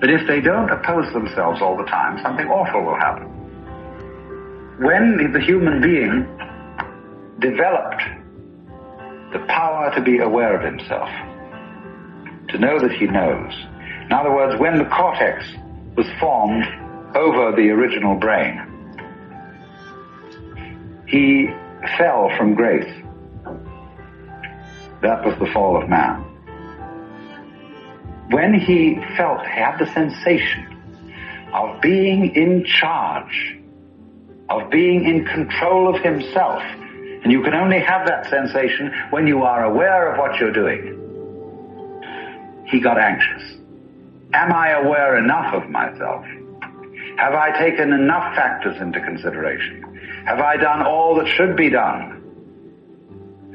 that 0.02 0.12
if 0.12 0.28
they 0.28 0.40
don't 0.40 0.70
oppose 0.70 1.12
themselves 1.14 1.64
all 1.64 1.76
the 1.76 1.86
time, 1.86 2.22
something 2.22 2.46
awful 2.46 2.86
will 2.86 3.00
happen. 3.02 3.26
When 4.78 5.34
the 5.34 5.42
human 5.42 5.82
being 5.82 6.30
developed 7.40 8.04
the 9.34 9.40
power 9.50 9.92
to 9.96 10.02
be 10.04 10.20
aware 10.20 10.54
of 10.54 10.62
himself, 10.62 11.10
to 12.50 12.60
know 12.60 12.78
that 12.78 12.92
he 12.92 13.08
knows. 13.08 13.52
In 14.06 14.14
other 14.14 14.32
words, 14.32 14.62
when 14.62 14.78
the 14.78 14.86
cortex 14.86 15.44
was 15.98 16.08
formed 16.20 16.64
over 17.16 17.56
the 17.56 17.72
original 17.72 18.16
brain, 18.16 18.62
he 21.08 21.50
fell 21.98 22.30
from 22.38 22.54
grace. 22.54 23.04
That 25.02 25.26
was 25.26 25.38
the 25.40 25.48
fall 25.54 25.82
of 25.82 25.90
man. 25.90 26.24
When 28.30 28.54
he 28.54 29.00
felt, 29.16 29.42
he 29.42 29.60
had 29.60 29.78
the 29.80 29.88
sensation 29.94 30.78
of 31.54 31.82
being 31.82 32.36
in 32.36 32.66
charge, 32.66 33.58
of 34.50 34.70
being 34.70 35.06
in 35.06 35.26
control 35.26 35.96
of 35.96 36.02
himself, 36.04 36.62
and 36.62 37.32
you 37.32 37.42
can 37.42 37.56
only 37.56 37.80
have 37.80 38.06
that 38.06 38.30
sensation 38.30 38.94
when 39.10 39.26
you 39.28 39.42
are 39.44 39.64
aware 39.64 40.12
of 40.12 40.20
what 40.20 40.40
you're 40.40 40.52
doing. 40.52 40.94
He 42.68 42.80
got 42.80 43.00
anxious. 43.00 43.58
Am 44.34 44.52
I 44.52 44.72
aware 44.72 45.18
enough 45.18 45.54
of 45.54 45.70
myself? 45.70 46.26
Have 47.18 47.34
I 47.34 47.58
taken 47.58 47.94
enough 47.94 48.36
factors 48.36 48.80
into 48.82 49.00
consideration? 49.00 49.84
Have 50.26 50.40
I 50.40 50.58
done 50.58 50.82
all 50.82 51.16
that 51.16 51.28
should 51.28 51.56
be 51.56 51.70
done? 51.70 52.24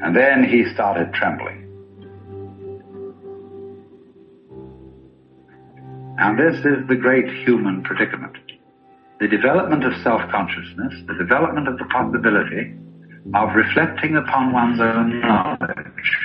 And 0.01 0.15
then 0.15 0.43
he 0.43 0.65
started 0.73 1.13
trembling. 1.13 1.61
And 6.17 6.37
this 6.37 6.57
is 6.59 6.87
the 6.87 6.95
great 6.95 7.27
human 7.45 7.83
predicament. 7.83 8.37
The 9.19 9.27
development 9.27 9.85
of 9.85 9.93
self-consciousness, 10.03 10.93
the 11.07 11.13
development 11.13 11.67
of 11.67 11.77
the 11.77 11.85
possibility 11.85 12.75
of 13.33 13.55
reflecting 13.55 14.17
upon 14.17 14.51
one's 14.51 14.81
own 14.81 15.21
knowledge. 15.21 16.17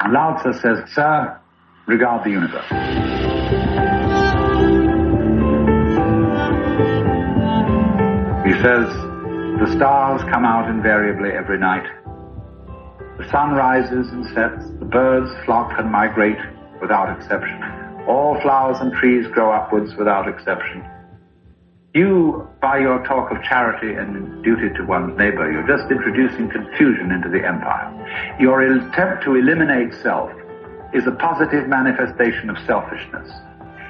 And 0.00 0.12
Lao 0.12 0.36
Tzu 0.36 0.52
says, 0.54 0.78
Sir, 0.92 1.40
regard 1.88 2.22
the 2.22 2.30
universe. 2.30 2.68
He 8.44 8.52
says, 8.62 8.88
the 9.58 9.72
stars 9.74 10.20
come 10.30 10.44
out 10.44 10.68
invariably 10.68 11.30
every 11.30 11.58
night. 11.58 11.86
The 13.16 13.28
sun 13.30 13.54
rises 13.54 14.06
and 14.10 14.24
sets. 14.26 14.68
The 14.78 14.84
birds 14.84 15.30
flock 15.46 15.72
and 15.78 15.90
migrate 15.90 16.38
without 16.80 17.16
exception. 17.16 17.58
All 18.06 18.38
flowers 18.42 18.76
and 18.80 18.92
trees 18.92 19.26
grow 19.28 19.50
upwards 19.50 19.96
without 19.96 20.28
exception. 20.28 20.84
You, 21.94 22.46
by 22.60 22.78
your 22.80 23.02
talk 23.06 23.32
of 23.32 23.42
charity 23.42 23.94
and 23.94 24.44
duty 24.44 24.68
to 24.76 24.84
one's 24.84 25.16
neighbor, 25.18 25.50
you're 25.50 25.66
just 25.66 25.90
introducing 25.90 26.50
confusion 26.50 27.10
into 27.10 27.30
the 27.30 27.44
empire. 27.44 28.36
Your 28.38 28.60
attempt 28.60 29.24
to 29.24 29.36
eliminate 29.36 29.94
self 30.02 30.30
is 30.92 31.06
a 31.06 31.12
positive 31.12 31.68
manifestation 31.68 32.50
of 32.50 32.56
selfishness. 32.66 33.30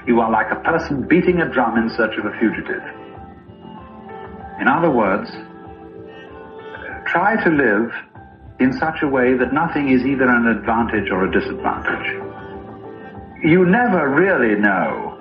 You 0.06 0.20
are 0.20 0.30
like 0.30 0.50
a 0.50 0.60
person 0.62 1.06
beating 1.06 1.40
a 1.40 1.48
drum 1.52 1.78
in 1.78 1.90
search 1.90 2.16
of 2.18 2.24
a 2.24 2.32
fugitive. 2.38 2.82
In 4.60 4.66
other 4.66 4.90
words, 4.90 5.30
try 7.06 7.42
to 7.44 7.50
live 7.50 7.92
in 8.58 8.72
such 8.72 9.02
a 9.02 9.08
way 9.08 9.34
that 9.34 9.52
nothing 9.52 9.90
is 9.90 10.04
either 10.04 10.28
an 10.28 10.46
advantage 10.46 11.10
or 11.10 11.24
a 11.24 11.30
disadvantage. 11.30 12.08
You 13.44 13.64
never 13.66 14.08
really 14.08 14.58
know 14.58 15.14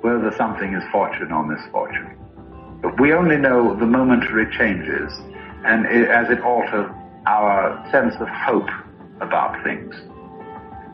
whether 0.00 0.32
something 0.36 0.74
is 0.74 0.82
fortune 0.90 1.30
or 1.30 1.44
misfortune. 1.46 2.16
We 2.98 3.12
only 3.12 3.36
know 3.36 3.76
the 3.78 3.86
momentary 3.86 4.50
changes 4.56 5.12
and 5.64 5.86
it, 5.86 6.08
as 6.08 6.30
it 6.30 6.40
alters 6.40 6.90
our 7.26 7.88
sense 7.92 8.14
of 8.18 8.28
hope 8.28 8.68
about 9.20 9.62
things. 9.62 9.94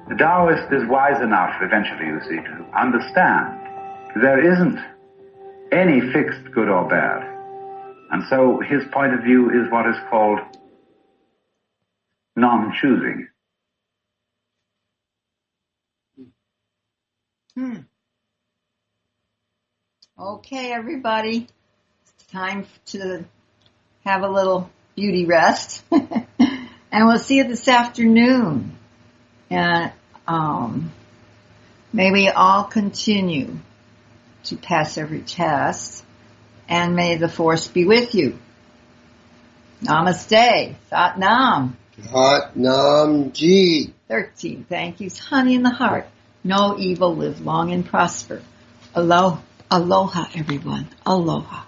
The 0.09 0.15
Taoist 0.15 0.73
is 0.73 0.89
wise 0.89 1.21
enough 1.21 1.57
eventually, 1.61 2.07
you 2.07 2.21
see, 2.23 2.37
to 2.37 2.67
understand 2.75 3.61
there 4.17 4.53
isn't 4.53 4.79
any 5.71 6.01
fixed 6.13 6.51
good 6.55 6.69
or 6.69 6.89
bad. 6.89 7.23
And 8.11 8.25
so 8.31 8.59
his 8.61 8.85
point 8.91 9.13
of 9.13 9.23
view 9.23 9.51
is 9.51 9.71
what 9.71 9.87
is 9.87 9.97
called 10.09 10.39
non-choosing. 12.37 13.29
Hmm. 17.55 17.77
Okay, 20.19 20.73
everybody. 20.73 21.49
It's 22.03 22.33
time 22.33 22.67
to 22.87 23.27
have 24.07 24.23
a 24.23 24.29
little 24.29 24.71
beauty 24.97 25.27
rest. 25.27 25.85
and 25.91 26.27
we'll 26.93 27.19
see 27.19 27.37
you 27.37 27.45
this 27.45 27.69
afternoon. 27.69 28.78
And 29.51 29.93
um, 30.27 30.93
may 31.93 32.11
we 32.11 32.29
all 32.29 32.65
continue 32.65 33.59
to 34.45 34.57
pass 34.57 34.99
every 34.99 35.21
test. 35.21 36.05
And 36.69 36.95
may 36.95 37.17
the 37.17 37.29
force 37.29 37.67
be 37.69 37.85
with 37.85 38.15
you. 38.15 38.39
Namaste. 39.83 40.75
Sat 40.91 41.19
Nam. 41.19 41.77
Hot 42.11 42.57
Nam 42.57 43.33
Ji. 43.33 43.95
13. 44.09 44.67
Thank 44.69 45.01
yous. 45.01 45.19
Honey 45.19 45.55
in 45.55 45.63
the 45.63 45.71
heart. 45.71 46.07
No 46.45 46.77
evil. 46.79 47.17
Live 47.17 47.41
long 47.41 47.73
and 47.73 47.87
prosper. 47.87 48.43
Aloha. 48.95 49.41
Aloha, 49.71 50.27
everyone. 50.35 50.89
Aloha. 51.05 51.68